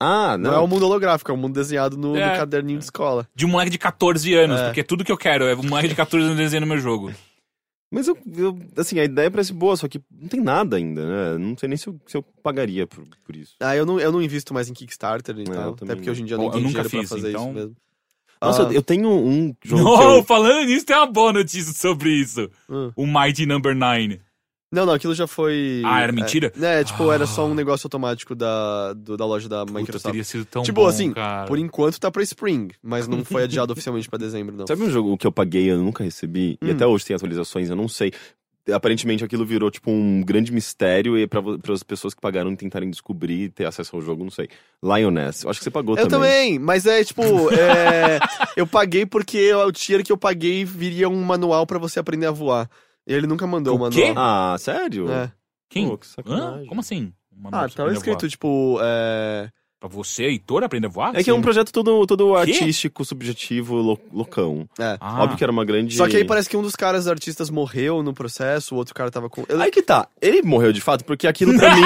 Ah, 0.00 0.38
Não, 0.38 0.52
não. 0.52 0.58
é 0.60 0.62
o 0.62 0.68
mundo 0.68 0.84
holográfico, 0.86 1.32
é 1.32 1.34
o 1.34 1.36
mundo 1.36 1.54
desenhado 1.54 1.96
no, 1.96 2.12
no 2.12 2.16
É. 2.16 2.36
caderninho 2.36 2.78
de 2.78 2.84
escola. 2.84 3.26
De 3.34 3.44
um 3.44 3.48
moleque 3.48 3.70
de 3.72 3.78
14 3.78 4.32
anos, 4.34 4.60
É. 4.60 4.64
porque 4.66 4.80
é 4.82 4.84
tudo 4.84 5.04
que 5.04 5.10
eu 5.10 5.16
quero 5.18 5.46
é 5.46 5.54
um 5.56 5.64
moleque 5.64 5.88
de 5.88 5.96
14 5.96 6.24
anos 6.24 6.38
desenhando 6.38 6.66
meu 6.68 6.78
jogo. 6.78 7.12
Mas 7.90 8.08
eu, 8.08 8.18
eu- 8.36 8.58
assim, 8.76 8.98
a 8.98 9.04
ideia 9.04 9.30
parece 9.30 9.52
boa, 9.52 9.76
só 9.76 9.86
que 9.86 10.00
não 10.10 10.28
tem 10.28 10.40
nada 10.40 10.76
ainda, 10.76 11.06
né? 11.06 11.38
Não 11.38 11.56
sei 11.56 11.68
nem 11.68 11.76
se 11.78 11.86
eu, 11.86 12.00
se 12.06 12.16
eu 12.16 12.22
pagaria 12.42 12.86
por, 12.86 13.06
por 13.24 13.36
isso. 13.36 13.54
Ah, 13.60 13.76
eu 13.76 13.86
não, 13.86 14.00
eu 14.00 14.10
não 14.10 14.20
invisto 14.22 14.52
mais 14.52 14.68
em 14.68 14.74
Kickstarter 14.74 15.36
e 15.38 15.42
É, 15.42 15.58
Até 15.84 15.94
porque 15.94 16.10
hoje 16.10 16.22
em 16.22 16.24
dia 16.24 16.34
eu 16.34 16.38
não. 16.38 16.44
não 16.46 16.52
tenho 16.52 16.62
Eu 16.64 16.68
nunca 16.68 16.82
dinheiro 16.82 16.90
pra 16.90 17.00
fiz, 17.00 17.08
fazer 17.10 17.30
então- 17.30 17.44
isso 17.46 17.54
mesmo. 17.54 17.76
Nossa, 18.42 18.68
Ah, 18.68 18.72
eu 18.72 18.82
tenho 18.82 19.08
um 19.08 19.54
jogo 19.64 19.82
Não, 19.84 19.96
que 19.96 20.18
eu... 20.18 20.24
falando 20.24 20.66
nisso, 20.66 20.84
tem 20.84 20.96
uma 20.96 21.06
boa 21.06 21.32
notícia 21.32 21.72
sobre 21.72 22.10
isso. 22.10 22.50
Hum. 22.68 22.90
O 22.96 23.06
Mighty 23.06 23.46
Number 23.46 23.74
9. 23.74 24.20
Não, 24.74 24.84
não, 24.84 24.92
aquilo 24.92 25.14
já 25.14 25.26
foi... 25.26 25.80
Ah, 25.84 26.00
era 26.02 26.12
mentira? 26.12 26.52
É, 26.60 26.80
é, 26.80 26.84
tipo, 26.84 27.10
era 27.12 27.24
Ah. 27.24 27.26
só 27.26 27.46
um 27.46 27.54
negócio 27.54 27.86
automático 27.86 28.34
da, 28.34 28.92
do- 28.92 29.16
da 29.16 29.24
loja 29.24 29.48
da 29.48 29.64
Puta, 29.64 29.78
Microsoft. 29.78 30.04
teria 30.12 30.24
sido 30.24 30.44
tão 30.44 30.62
Tipo 30.62 30.82
bom, 30.82 30.86
assim, 30.88 31.12
cara. 31.12 31.46
por 31.46 31.58
enquanto 31.58 31.98
tá 32.00 32.10
pra 32.10 32.22
Spring, 32.22 32.68
mas 32.82 33.06
não 33.08 33.24
foi 33.24 33.44
adiado 33.44 33.72
oficialmente 33.72 34.08
pra 34.10 34.18
dezembro, 34.18 34.56
não. 34.56 34.66
Sabe 34.66 34.82
um 34.82 34.90
jogo 34.90 35.16
que 35.16 35.26
eu 35.26 35.32
paguei 35.32 35.64
e 35.64 35.68
eu 35.68 35.78
nunca 35.78 36.02
recebi? 36.04 36.58
E 36.60 36.70
Hum. 36.70 36.72
até 36.72 36.86
hoje 36.86 37.04
tem 37.06 37.14
atualizações, 37.16 37.70
eu 37.70 37.76
não 37.76 37.88
sei. 37.88 38.12
Aparentemente 38.72 39.22
aquilo 39.22 39.44
virou 39.44 39.70
tipo 39.70 39.90
um 39.90 40.22
grande 40.22 40.50
mistério 40.50 41.18
e 41.18 41.26
para 41.26 41.42
as 41.70 41.82
pessoas 41.82 42.14
que 42.14 42.20
pagaram 42.22 42.56
tentarem 42.56 42.88
descobrir 42.88 43.42
e 43.42 43.48
ter 43.50 43.66
acesso 43.66 43.94
ao 43.94 44.00
jogo, 44.00 44.24
não 44.24 44.30
sei. 44.30 44.48
Lioness, 44.82 45.44
eu 45.44 45.50
acho 45.50 45.60
que 45.60 45.64
você 45.64 45.70
pagou 45.70 45.98
Eu 45.98 46.08
também. 46.08 46.30
também, 46.30 46.58
mas 46.58 46.86
é 46.86 47.04
tipo, 47.04 47.20
é, 47.52 48.18
eu 48.56 48.66
paguei 48.66 49.04
porque 49.04 49.52
o 49.52 49.70
tier 49.70 50.02
que 50.02 50.10
eu 50.10 50.16
paguei 50.16 50.64
viria 50.64 51.10
um 51.10 51.22
manual 51.22 51.66
pra 51.66 51.78
você 51.78 51.98
aprender 52.00 52.24
a 52.24 52.30
voar. 52.30 52.68
E 53.06 53.12
ele 53.14 53.26
nunca 53.26 53.46
mandou 53.46 53.78
o 53.78 53.86
O 53.86 53.90
quê? 53.90 54.06
manual. 54.08 54.52
Ah, 54.54 54.56
sério? 54.58 55.10
É. 55.10 55.30
Quem? 55.68 55.88
Pô, 55.88 55.98
que? 55.98 56.66
Como 56.68 56.80
assim? 56.80 57.12
Uma 57.36 57.50
Ah, 57.52 57.68
tava 57.68 57.92
escrito, 57.92 58.28
tipo, 58.28 58.78
é... 58.82 59.48
Pra 59.80 59.88
você, 59.88 60.24
Heitor, 60.24 60.64
aprender 60.64 60.86
a 60.86 60.90
voar? 60.90 61.14
É 61.14 61.22
que 61.22 61.28
é 61.28 61.32
um 61.32 61.36
Sim. 61.36 61.42
projeto 61.42 61.70
todo, 61.70 62.06
todo 62.06 62.34
artístico, 62.34 63.04
subjetivo, 63.04 63.74
lo- 63.76 64.00
loucão. 64.10 64.66
é. 64.78 64.96
Ah. 64.98 65.22
Óbvio 65.22 65.36
que 65.36 65.44
era 65.44 65.52
uma 65.52 65.64
grande. 65.64 65.94
Só 65.96 66.08
que 66.08 66.16
aí 66.16 66.24
parece 66.24 66.48
que 66.48 66.56
um 66.56 66.62
dos 66.62 66.74
caras 66.74 67.06
artistas 67.06 67.50
morreu 67.50 68.02
no 68.02 68.14
processo, 68.14 68.74
o 68.74 68.78
outro 68.78 68.94
cara 68.94 69.10
tava 69.10 69.28
com... 69.28 69.44
Eu- 69.46 69.60
Aí 69.60 69.70
que 69.70 69.82
tá. 69.82 70.08
Ele 70.22 70.40
morreu 70.40 70.72
de 70.72 70.80
fato, 70.80 71.04
porque 71.04 71.26
aquilo 71.26 71.54
pra 71.58 71.68
mim. 71.76 71.82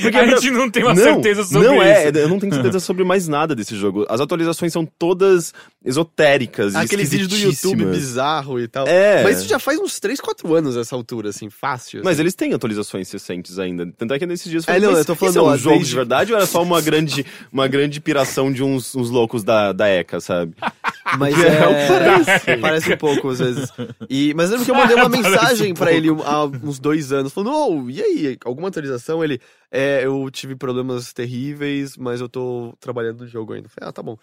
Porque 0.00 0.16
a 0.16 0.26
gente 0.26 0.50
não 0.50 0.70
tem 0.70 0.82
uma 0.82 0.94
não, 0.94 1.02
certeza 1.02 1.44
sobre 1.44 1.66
não 1.66 1.74
isso. 1.76 1.82
é, 1.84 2.10
eu 2.14 2.28
não 2.28 2.38
tenho 2.38 2.52
certeza 2.52 2.80
sobre 2.80 3.04
mais 3.04 3.26
nada 3.26 3.54
desse 3.54 3.74
jogo. 3.76 4.04
As 4.08 4.20
atualizações 4.20 4.72
são 4.72 4.84
todas 4.84 5.54
esotéricas 5.84 6.74
Aqueles 6.74 7.10
vídeos 7.10 7.28
do 7.28 7.36
YouTube 7.36 7.86
bizarro 7.86 8.60
e 8.60 8.68
tal. 8.68 8.86
É. 8.86 9.22
Mas 9.22 9.38
isso 9.38 9.48
já 9.48 9.58
faz 9.58 9.78
uns 9.78 9.98
3, 9.98 10.20
4 10.20 10.54
anos 10.54 10.76
essa 10.76 10.94
altura, 10.94 11.30
assim, 11.30 11.48
fácil. 11.48 12.02
Mas 12.04 12.14
assim. 12.14 12.22
eles 12.22 12.34
têm 12.34 12.52
atualizações 12.52 13.10
recentes 13.10 13.58
ainda. 13.58 13.86
Tanto 13.96 14.12
é 14.14 14.18
que 14.18 14.26
nesses 14.26 14.50
dias 14.50 14.66
eu 14.66 14.74
É, 14.74 14.80
não, 14.80 14.90
mas 14.90 14.98
eu 15.00 15.04
tô 15.04 15.14
falando, 15.14 15.36
isso 15.36 15.38
é 15.38 15.42
um 15.42 15.56
jogo 15.58 15.76
desde- 15.76 15.90
de 15.90 15.96
verdade 15.96 16.32
ou 16.32 16.38
era 16.38 16.46
só 16.46 16.62
uma 16.62 16.80
grande, 16.80 17.24
uma 17.52 17.66
grande 17.68 18.00
piração 18.00 18.52
de 18.52 18.62
uns, 18.62 18.94
uns 18.94 19.10
loucos 19.10 19.42
da, 19.42 19.72
da 19.72 19.88
ECA, 19.88 20.20
sabe? 20.20 20.54
Mas 21.18 21.34
É, 21.42 21.48
é, 21.48 21.88
parece. 21.88 22.56
parece 22.58 22.92
um 22.92 22.96
pouco, 22.96 23.28
às 23.30 23.38
vezes. 23.38 23.72
E, 24.10 24.34
mas 24.34 24.50
lembro 24.50 24.64
que 24.64 24.70
eu 24.70 24.74
mandei 24.74 24.96
uma 24.96 25.08
mensagem 25.10 25.72
pra 25.74 25.92
ele 25.92 26.08
há 26.24 26.44
uns 26.44 26.78
dois 26.78 27.12
anos, 27.12 27.32
falando, 27.32 27.52
oh, 27.54 27.90
e 27.90 28.02
aí, 28.02 28.36
alguma 28.44 28.68
atualização? 28.68 29.22
Ele, 29.22 29.40
é, 29.70 30.04
eu 30.04 30.28
tive 30.30 30.56
problemas 30.56 31.12
terríveis, 31.12 31.96
mas 31.96 32.20
eu 32.20 32.28
tô 32.28 32.74
trabalhando 32.80 33.20
no 33.20 33.26
jogo 33.26 33.52
ainda. 33.52 33.68
Falei, 33.68 33.88
ah, 33.88 33.92
tá 33.92 34.02
bom. 34.02 34.16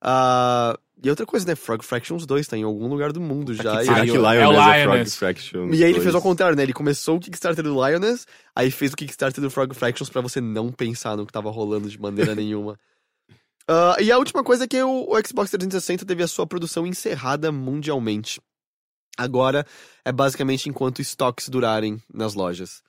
Ah, 0.00 0.78
e 1.02 1.08
outra 1.10 1.24
coisa, 1.26 1.46
né, 1.46 1.54
Frog 1.54 1.82
Fractions 1.84 2.26
2 2.26 2.46
tá 2.46 2.56
em 2.56 2.62
algum 2.62 2.86
lugar 2.88 3.12
do 3.12 3.20
mundo 3.20 3.54
já. 3.54 3.76
que 3.76 3.82
e- 3.82 3.84
Será 3.84 3.96
pariu. 3.98 4.12
que 4.14 4.18
Lioness 4.18 4.38
É 4.42 4.48
o 4.48 4.52
é, 4.52 4.82
Frog 4.82 4.92
Lioness. 4.94 5.16
Fraction? 5.16 5.68
E 5.72 5.84
aí 5.84 5.90
ele 5.90 6.00
fez 6.00 6.14
ao 6.14 6.22
contrário, 6.22 6.56
né? 6.56 6.62
Ele 6.62 6.72
começou 6.72 7.16
o 7.16 7.20
Kickstarter 7.20 7.64
do 7.64 7.72
Lioness, 7.74 8.26
aí 8.54 8.70
fez 8.70 8.92
o 8.92 8.96
Kickstarter 8.96 9.42
do 9.42 9.50
Frog 9.50 9.74
Fractions 9.74 10.08
pra 10.10 10.20
você 10.20 10.40
não 10.40 10.70
pensar 10.70 11.16
no 11.16 11.26
que 11.26 11.32
tava 11.32 11.50
rolando 11.50 11.88
de 11.88 11.98
maneira 12.00 12.34
nenhuma. 12.36 12.78
Ah, 13.68 13.96
e 14.00 14.12
a 14.12 14.18
última 14.18 14.44
coisa 14.44 14.64
é 14.64 14.66
que 14.66 14.82
o, 14.82 15.10
o 15.10 15.26
Xbox 15.26 15.50
360 15.50 16.04
teve 16.04 16.22
a 16.22 16.28
sua 16.28 16.46
produção 16.46 16.86
encerrada 16.86 17.50
mundialmente. 17.50 18.40
Agora 19.16 19.64
é 20.04 20.12
basicamente 20.12 20.68
enquanto 20.68 21.00
estoques 21.00 21.48
durarem 21.48 22.02
nas 22.12 22.34
lojas. 22.34 22.82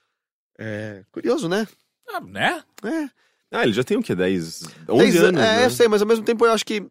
É 0.58 1.04
curioso, 1.12 1.48
né? 1.48 1.66
Ah, 2.08 2.20
né? 2.20 2.62
É. 2.84 3.08
Ah, 3.52 3.62
ele 3.62 3.72
já 3.72 3.84
tem 3.84 3.96
o 3.96 4.02
quê? 4.02 4.14
10, 4.14 4.62
11 4.88 5.02
Dez 5.02 5.22
anos, 5.22 5.40
É, 5.40 5.56
né? 5.58 5.64
eu 5.64 5.70
sei, 5.70 5.86
mas 5.88 6.02
ao 6.02 6.08
mesmo 6.08 6.24
tempo 6.24 6.44
eu 6.44 6.52
acho 6.52 6.64
que. 6.64 6.84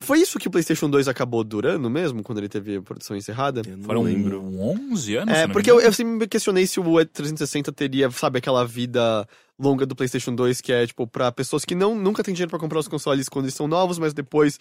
Foi 0.00 0.18
isso 0.18 0.38
que 0.38 0.48
o 0.48 0.50
PlayStation 0.50 0.90
2 0.90 1.08
acabou 1.08 1.42
durando 1.42 1.88
mesmo, 1.88 2.22
quando 2.22 2.38
ele 2.38 2.48
teve 2.48 2.76
a 2.76 2.82
produção 2.82 3.16
encerrada? 3.16 3.62
Eu 3.64 3.76
não 3.76 3.84
Foram 3.84 4.02
lembro. 4.02 4.42
11 4.42 5.16
anos? 5.16 5.34
É, 5.34 5.48
porque 5.48 5.70
eu, 5.70 5.80
eu 5.80 5.92
sempre 5.92 6.12
me 6.14 6.26
questionei 6.26 6.66
se 6.66 6.78
o 6.78 6.84
360 7.06 7.72
teria, 7.72 8.10
sabe, 8.10 8.38
aquela 8.38 8.66
vida 8.66 9.26
longa 9.58 9.86
do 9.86 9.94
PlayStation 9.94 10.34
2, 10.34 10.60
que 10.60 10.72
é, 10.72 10.86
tipo, 10.86 11.06
pra 11.06 11.30
pessoas 11.30 11.64
que 11.64 11.74
não, 11.74 11.94
nunca 11.94 12.22
têm 12.24 12.34
dinheiro 12.34 12.50
pra 12.50 12.58
comprar 12.58 12.78
os 12.80 12.88
consoles 12.88 13.28
quando 13.28 13.44
eles 13.44 13.54
são 13.54 13.68
novos, 13.68 13.98
mas 13.98 14.12
depois 14.12 14.58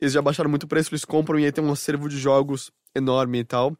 eles 0.00 0.12
já 0.12 0.22
baixaram 0.22 0.48
muito 0.50 0.64
o 0.64 0.68
preço, 0.68 0.90
eles 0.92 1.04
compram 1.04 1.38
e 1.38 1.44
aí 1.44 1.52
tem 1.52 1.64
um 1.64 1.72
acervo 1.72 2.08
de 2.08 2.16
jogos 2.18 2.70
enorme 2.94 3.38
e 3.40 3.44
tal. 3.44 3.70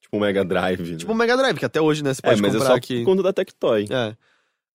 Tipo 0.00 0.16
o 0.16 0.20
Mega 0.20 0.44
Drive. 0.44 0.92
né? 0.92 0.96
Tipo 0.96 1.12
o 1.12 1.14
Mega 1.14 1.36
Drive, 1.36 1.58
que 1.58 1.64
até 1.64 1.80
hoje, 1.80 2.02
né, 2.02 2.14
você 2.14 2.20
é, 2.24 2.30
pode 2.30 2.40
mas 2.40 2.54
é 2.54 2.58
comprar 2.58 2.70
só 2.72 2.76
aqui. 2.76 3.04
conta 3.04 3.22
da 3.22 3.32
Tectoy. 3.32 3.86
É. 3.90 4.16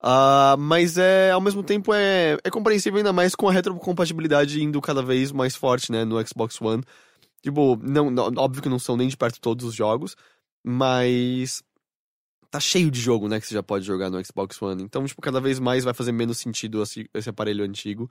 Ah, 0.05 0.55
mas 0.59 0.97
é, 0.97 1.31
ao 1.31 1.39
mesmo 1.41 1.63
tempo, 1.63 1.93
é, 1.93 2.37
é 2.43 2.49
compreensível 2.51 2.97
ainda 2.97 3.13
mais 3.13 3.33
com 3.33 3.47
a 3.47 3.51
retrocompatibilidade 3.53 4.61
indo 4.61 4.79
cada 4.81 5.01
vez 5.01 5.31
mais 5.31 5.55
forte, 5.55 5.91
né, 5.91 6.03
no 6.03 6.19
Xbox 6.27 6.61
One. 6.61 6.83
Tipo, 7.41 7.79
não, 7.81 8.11
não- 8.11 8.31
óbvio 8.37 8.61
que 8.61 8.69
não 8.69 8.77
são 8.79 8.95
nem 8.97 9.07
de 9.07 9.15
perto 9.17 9.39
todos 9.39 9.65
os 9.65 9.73
jogos, 9.73 10.15
mas 10.63 11.63
tá 12.53 12.59
cheio 12.59 12.91
de 12.91 13.01
jogo, 13.01 13.27
né, 13.27 13.39
que 13.39 13.47
você 13.47 13.55
já 13.55 13.63
pode 13.63 13.83
jogar 13.83 14.11
no 14.11 14.23
Xbox 14.23 14.61
One. 14.61 14.83
Então, 14.83 15.03
tipo, 15.05 15.19
cada 15.19 15.41
vez 15.41 15.59
mais 15.59 15.83
vai 15.83 15.91
fazer 15.91 16.11
menos 16.11 16.37
sentido 16.37 16.83
esse, 16.83 17.09
aparelho 17.27 17.65
antigo. 17.65 18.07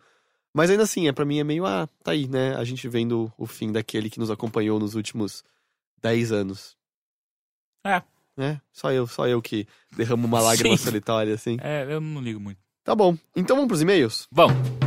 Mas 0.53 0.69
ainda 0.69 0.83
assim, 0.83 1.07
é 1.07 1.13
para 1.13 1.25
mim 1.25 1.39
é 1.39 1.45
meio, 1.45 1.65
ah, 1.65 1.89
tá 2.03 2.11
aí, 2.11 2.27
né, 2.27 2.57
a 2.57 2.65
gente 2.65 2.89
vendo 2.89 3.33
o 3.39 3.47
fim 3.47 3.71
daquele 3.71 4.11
que 4.11 4.19
nos 4.19 4.33
acompanhou 4.33 4.81
nos 4.81 4.97
últimos 4.97 5.45
10 6.03 6.33
anos. 6.33 6.77
É. 7.87 8.03
É, 8.37 8.59
só 8.73 8.91
eu, 8.91 9.07
só 9.07 9.29
eu 9.29 9.41
que 9.41 9.65
derramo 9.97 10.27
uma 10.27 10.41
lágrima 10.41 10.77
Sim. 10.77 10.85
solitária, 10.87 11.35
assim. 11.35 11.57
É, 11.61 11.87
eu 11.89 12.01
não 12.01 12.21
ligo 12.21 12.41
muito. 12.41 12.59
Tá 12.83 12.97
bom, 12.97 13.17
então 13.37 13.55
vamos 13.55 13.69
pros 13.69 13.83
e-mails? 13.83 14.27
Vamos. 14.33 14.82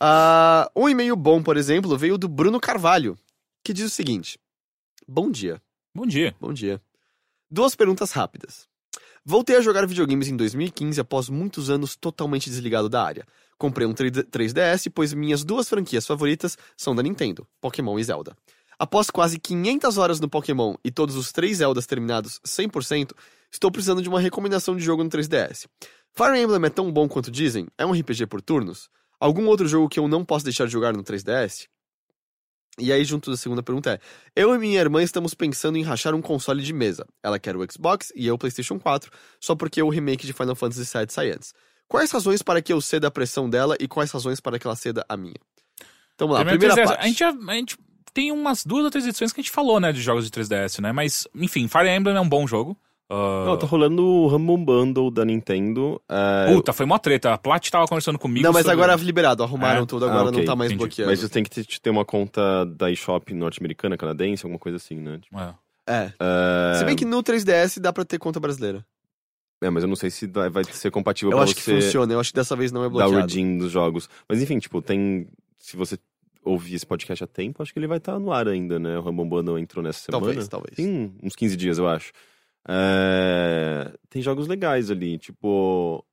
Ah, 0.00 0.70
um 0.74 0.88
e-mail 0.88 1.16
bom, 1.16 1.42
por 1.42 1.58
exemplo, 1.58 1.98
veio 1.98 2.16
do 2.16 2.28
Bruno 2.28 2.58
Carvalho, 2.58 3.14
que 3.64 3.72
diz 3.72 3.86
o 3.86 3.90
seguinte: 3.90 4.38
Bom 5.06 5.30
dia. 5.30 5.60
Bom 5.94 6.06
dia. 6.06 6.34
Bom 6.40 6.52
dia. 6.52 6.80
Duas 7.50 7.74
perguntas 7.74 8.12
rápidas. 8.12 8.68
Voltei 9.24 9.56
a 9.56 9.60
jogar 9.60 9.86
videogames 9.86 10.28
em 10.28 10.36
2015 10.36 11.00
após 11.00 11.28
muitos 11.28 11.68
anos 11.68 11.94
totalmente 11.94 12.48
desligado 12.48 12.88
da 12.88 13.02
área. 13.02 13.26
Comprei 13.58 13.86
um 13.86 13.92
3D 13.92 14.24
3DS, 14.24 14.90
pois 14.94 15.12
minhas 15.12 15.44
duas 15.44 15.68
franquias 15.68 16.06
favoritas 16.06 16.56
são 16.76 16.94
da 16.94 17.02
Nintendo, 17.02 17.46
Pokémon 17.60 17.98
e 17.98 18.04
Zelda. 18.04 18.34
Após 18.78 19.10
quase 19.10 19.38
500 19.38 19.98
horas 19.98 20.20
no 20.20 20.28
Pokémon 20.28 20.74
e 20.82 20.90
todos 20.90 21.14
os 21.16 21.32
três 21.32 21.58
Zeldas 21.58 21.86
terminados 21.86 22.40
100%, 22.46 23.12
estou 23.52 23.70
precisando 23.70 24.00
de 24.00 24.08
uma 24.08 24.18
recomendação 24.18 24.74
de 24.74 24.82
jogo 24.82 25.04
no 25.04 25.10
3DS. 25.10 25.66
Fire 26.14 26.40
Emblem 26.40 26.64
é 26.64 26.70
tão 26.70 26.90
bom 26.90 27.06
quanto 27.06 27.30
dizem? 27.30 27.68
É 27.76 27.84
um 27.84 27.92
RPG 27.92 28.26
por 28.26 28.40
turnos? 28.40 28.88
Algum 29.20 29.46
outro 29.48 29.68
jogo 29.68 29.88
que 29.88 30.00
eu 30.00 30.08
não 30.08 30.24
posso 30.24 30.44
deixar 30.46 30.64
de 30.64 30.72
jogar 30.72 30.94
no 30.94 31.04
3DS? 31.04 31.66
E 32.80 32.92
aí, 32.92 33.04
junto 33.04 33.30
da 33.30 33.36
segunda 33.36 33.62
pergunta 33.62 33.92
é: 33.92 34.00
Eu 34.34 34.54
e 34.54 34.58
minha 34.58 34.80
irmã 34.80 35.02
estamos 35.02 35.34
pensando 35.34 35.76
em 35.76 35.82
rachar 35.82 36.14
um 36.14 36.22
console 36.22 36.62
de 36.62 36.72
mesa. 36.72 37.06
Ela 37.22 37.38
quer 37.38 37.56
o 37.56 37.72
Xbox 37.72 38.12
e 38.16 38.26
eu 38.26 38.34
o 38.34 38.38
PlayStation 38.38 38.78
4, 38.78 39.10
só 39.38 39.54
porque 39.54 39.82
o 39.82 39.88
remake 39.88 40.26
de 40.26 40.32
Final 40.32 40.54
Fantasy 40.54 40.80
VII 40.80 41.06
sai 41.08 41.30
antes. 41.30 41.54
Quais 41.86 42.10
razões 42.10 42.40
para 42.40 42.62
que 42.62 42.72
eu 42.72 42.80
ceda 42.80 43.08
a 43.08 43.10
pressão 43.10 43.50
dela 43.50 43.76
e 43.80 43.88
quais 43.88 44.10
razões 44.10 44.40
para 44.40 44.58
que 44.58 44.66
ela 44.66 44.76
ceda 44.76 45.04
a 45.08 45.16
minha? 45.16 45.34
Então 46.14 46.28
vamos 46.28 46.44
lá, 46.44 46.50
primeira 46.50 46.74
3DS, 46.74 46.86
parte. 46.86 47.00
A 47.00 47.06
gente, 47.06 47.24
a 47.24 47.54
gente 47.54 47.78
tem 48.14 48.30
umas 48.30 48.64
duas 48.64 48.84
ou 48.84 48.90
três 48.90 49.06
edições 49.06 49.32
que 49.32 49.40
a 49.40 49.42
gente 49.42 49.52
falou, 49.52 49.80
né, 49.80 49.92
de 49.92 50.00
jogos 50.00 50.24
de 50.24 50.30
3DS, 50.30 50.80
né? 50.80 50.92
Mas, 50.92 51.26
enfim, 51.34 51.66
Fire 51.66 51.88
Emblem 51.88 52.16
é 52.16 52.20
um 52.20 52.28
bom 52.28 52.46
jogo. 52.46 52.76
Ah, 53.12 53.44
Não, 53.44 53.56
tá 53.58 53.66
rolando 53.66 54.04
o 54.06 54.28
Rumble 54.28 54.56
Bundle 54.64 55.10
da 55.10 55.24
Nintendo. 55.24 56.00
é, 56.08 56.54
Puta, 56.54 56.72
foi 56.72 56.86
mó 56.86 56.96
treta. 56.96 57.32
A 57.34 57.38
Plat 57.38 57.68
tava 57.68 57.86
conversando 57.88 58.18
comigo. 58.20 58.44
Não, 58.46 58.52
mas 58.52 58.62
sobre- 58.64 58.80
agora 58.82 58.94
liberado, 59.02 59.42
arrumaram 59.42 59.82
É? 59.82 59.86
tudo, 59.86 60.04
Ah, 60.06 60.10
agora 60.10 60.28
ok, 60.28 60.38
não 60.38 60.44
tá 60.46 60.54
mais 60.54 60.70
entendi. 60.70 60.84
bloqueando. 60.86 61.10
Mas 61.10 61.18
você 61.20 61.28
tem 61.28 61.42
que 61.42 61.80
ter, 61.80 61.90
uma 61.90 62.04
conta 62.04 62.64
da 62.64 62.88
eShop 62.90 63.34
norte-americana, 63.34 63.96
canadense, 63.96 64.44
alguma 64.46 64.60
coisa 64.60 64.76
assim, 64.76 64.94
né? 64.94 65.18
Tipo, 65.20 65.38
É. 65.40 65.54
É. 65.88 66.12
é... 66.20 66.74
Se 66.78 66.84
bem 66.84 66.94
que 66.94 67.04
no 67.04 67.20
3DS 67.20 67.80
dá 67.80 67.92
pra 67.92 68.04
ter 68.04 68.18
conta 68.18 68.38
brasileira. 68.38 68.86
É, 69.62 69.68
mas 69.68 69.82
eu 69.82 69.88
não 69.88 69.96
sei 69.96 70.08
se 70.08 70.26
vai 70.26 70.62
ser 70.64 70.90
compatível 70.92 71.32
Eu 71.32 71.36
pra 71.36 71.44
acho 71.44 71.54
que 71.56 71.60
você 71.62 71.80
funciona, 71.82 72.12
eu 72.14 72.20
acho 72.20 72.30
que 72.30 72.36
dessa 72.36 72.54
vez 72.56 72.70
não 72.72 72.84
é 72.84 72.88
bloqueado. 72.88 73.12
o 73.12 73.16
redeem 73.20 73.58
dos 73.58 73.70
jogos. 73.72 74.08
Mas 74.28 74.40
enfim, 74.40 74.58
tipo, 74.58 74.80
tem... 74.80 75.26
Se 75.58 75.76
você 75.76 75.98
ouvir 76.42 76.76
esse 76.76 76.86
podcast 76.86 77.24
a 77.24 77.26
tempo, 77.26 77.62
acho 77.62 77.72
que 77.72 77.78
ele 77.78 77.86
vai 77.86 77.98
estar 77.98 78.18
no 78.18 78.32
ar 78.32 78.48
ainda, 78.48 78.78
né? 78.78 78.96
O 78.96 79.02
Rumble 79.02 79.26
Bundle 79.26 79.58
entrou 79.58 79.82
nessa 79.84 79.98
semana. 80.00 80.24
Talvez, 80.24 80.48
talvez. 80.48 80.76
Tem 80.76 81.12
uns 81.22 81.36
15 81.36 81.56
dias, 81.56 81.76
eu 81.76 81.86
acho. 81.88 82.12
É, 82.68 83.90
Tem 84.08 84.20
jogos 84.22 84.46
legais 84.46 84.90
ali, 84.90 85.18
tipo... 85.18 86.04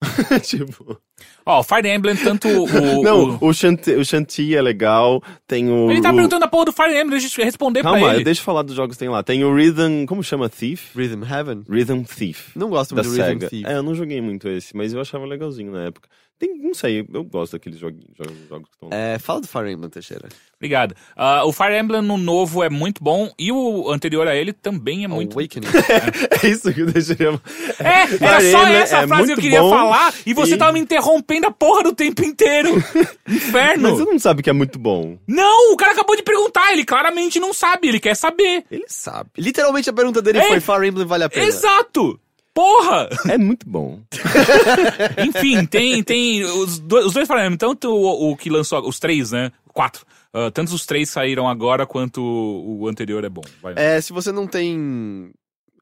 tipo... 0.42 1.00
Ó, 1.44 1.58
o 1.58 1.62
Fire 1.64 1.88
Emblem, 1.88 2.14
tanto 2.16 2.46
o. 2.46 2.66
Não, 3.02 3.36
o- 3.40 3.48
o 3.48 3.52
Shanti, 3.54 3.90
o 3.92 4.04
Shanti 4.04 4.54
é 4.54 4.62
legal, 4.62 5.20
tem 5.46 5.68
o... 5.68 5.90
Ele 5.90 6.00
tá 6.00 6.10
o- 6.10 6.14
perguntando 6.14 6.44
a 6.44 6.48
porra 6.48 6.66
do 6.66 6.72
Fire 6.72 6.90
Emblem, 6.96 7.18
deixa 7.18 7.40
eu 7.40 7.44
responder 7.44 7.82
Calma, 7.82 7.98
pra 7.98 8.14
ele. 8.14 8.24
deixa 8.24 8.40
eu 8.40 8.44
falar 8.44 8.62
dos 8.62 8.76
jogos 8.76 8.94
que 8.96 9.00
tem 9.00 9.08
lá. 9.08 9.22
Tem 9.24 9.42
o 9.44 9.52
Rhythm... 9.52 10.04
Como 10.06 10.22
chama? 10.22 10.48
Thief? 10.48 10.94
Rhythm 10.94 11.24
Heaven? 11.24 11.64
Rhythm 11.68 12.02
Thief. 12.04 12.54
Não 12.54 12.68
gosto 12.68 12.94
muito 12.94 13.06
do 13.08 13.12
Rhythm 13.12 13.24
SEGA. 13.26 13.48
Thief. 13.48 13.66
É, 13.66 13.74
eu 13.74 13.82
não 13.82 13.94
joguei 13.94 14.20
muito 14.20 14.48
esse, 14.48 14.76
mas 14.76 14.92
eu 14.92 15.00
achava 15.00 15.26
legalzinho 15.26 15.72
na 15.72 15.86
época. 15.86 16.08
Tem, 16.38 16.56
não 16.56 16.72
sei, 16.72 17.04
eu 17.12 17.24
gosto 17.24 17.52
daqueles 17.52 17.78
joguinhos, 17.80 18.16
jogos, 18.16 18.36
jogos 18.48 18.68
que 18.68 18.74
estão. 18.76 18.88
É, 18.92 19.18
fala 19.18 19.40
do 19.40 19.48
Fire 19.48 19.72
Emblem, 19.72 19.90
Teixeira. 19.90 20.28
Obrigado. 20.56 20.94
Ah, 21.16 21.44
o 21.44 21.52
Fire 21.52 21.76
Emblem 21.76 22.00
no 22.02 22.16
novo 22.16 22.62
é 22.62 22.70
muito 22.70 23.02
bom 23.02 23.30
e 23.38 23.50
o 23.50 23.90
anterior 23.90 24.26
a 24.28 24.36
ele 24.36 24.52
também 24.52 25.04
é 25.04 25.08
muito 25.08 25.36
Awakening. 25.38 25.66
É 26.42 26.46
isso 26.48 26.72
que 26.72 26.80
eu 26.82 26.86
deixaria. 26.86 27.40
É, 27.80 28.02
era 28.24 28.38
Fire 28.40 28.52
só 28.52 28.62
Emblem 28.62 28.76
essa 28.76 28.96
é 28.98 29.06
frase 29.08 29.26
que 29.26 29.32
eu 29.32 29.36
queria 29.36 29.60
falar 29.60 30.14
e 30.24 30.32
você 30.32 30.54
e- 30.54 30.56
tava 30.56 30.72
me 30.72 30.78
interrompendo 30.80 31.46
a 31.48 31.50
porra 31.50 31.82
do 31.84 31.92
tempo 31.94 32.22
inteiro. 32.24 32.70
Inferno. 33.28 33.82
Mas 33.90 33.98
você 33.98 34.04
não 34.04 34.18
sabe 34.18 34.42
que 34.42 34.50
é 34.50 34.52
muito 34.52 34.78
bom. 34.78 35.18
Não, 35.26 35.72
o 35.72 35.76
cara 35.76 35.92
acabou 35.92 36.14
de 36.16 36.22
perguntar, 36.22 36.72
ele 36.72 36.84
claramente 36.84 37.40
não 37.40 37.52
sabe, 37.52 37.88
ele 37.88 37.98
quer 38.00 38.14
saber. 38.14 38.64
Ele 38.70 38.84
sabe. 38.86 39.30
Literalmente 39.36 39.90
a 39.90 39.92
pergunta 39.92 40.22
dele 40.22 40.38
É. 40.38 40.46
foi 40.46 40.60
Fire 40.60 40.86
Emblem 40.88 41.06
vale 41.06 41.24
a 41.24 41.28
pena. 41.28 41.46
Exato! 41.46 42.18
Porra! 42.58 43.08
É 43.30 43.38
muito 43.38 43.68
bom. 43.68 44.00
Enfim, 45.28 45.64
tem, 45.64 46.02
tem 46.02 46.44
os, 46.44 46.80
dois, 46.80 47.06
os 47.06 47.14
dois 47.14 47.30
Emblem, 47.30 47.56
tanto 47.56 47.88
o, 47.88 48.32
o 48.32 48.36
que 48.36 48.50
lançou, 48.50 48.84
os 48.88 48.98
três, 48.98 49.30
né? 49.30 49.52
Quatro. 49.72 50.04
Ah, 50.32 50.50
tanto 50.50 50.74
os 50.74 50.84
três 50.84 51.08
saíram 51.08 51.48
agora 51.48 51.86
quanto 51.86 52.20
o, 52.20 52.88
anterior 52.88 53.22
é 53.22 53.28
bom. 53.28 53.44
Vai. 53.62 53.74
É, 53.76 54.00
se 54.00 54.12
você 54.12 54.32
não 54.32 54.44
tem 54.44 55.30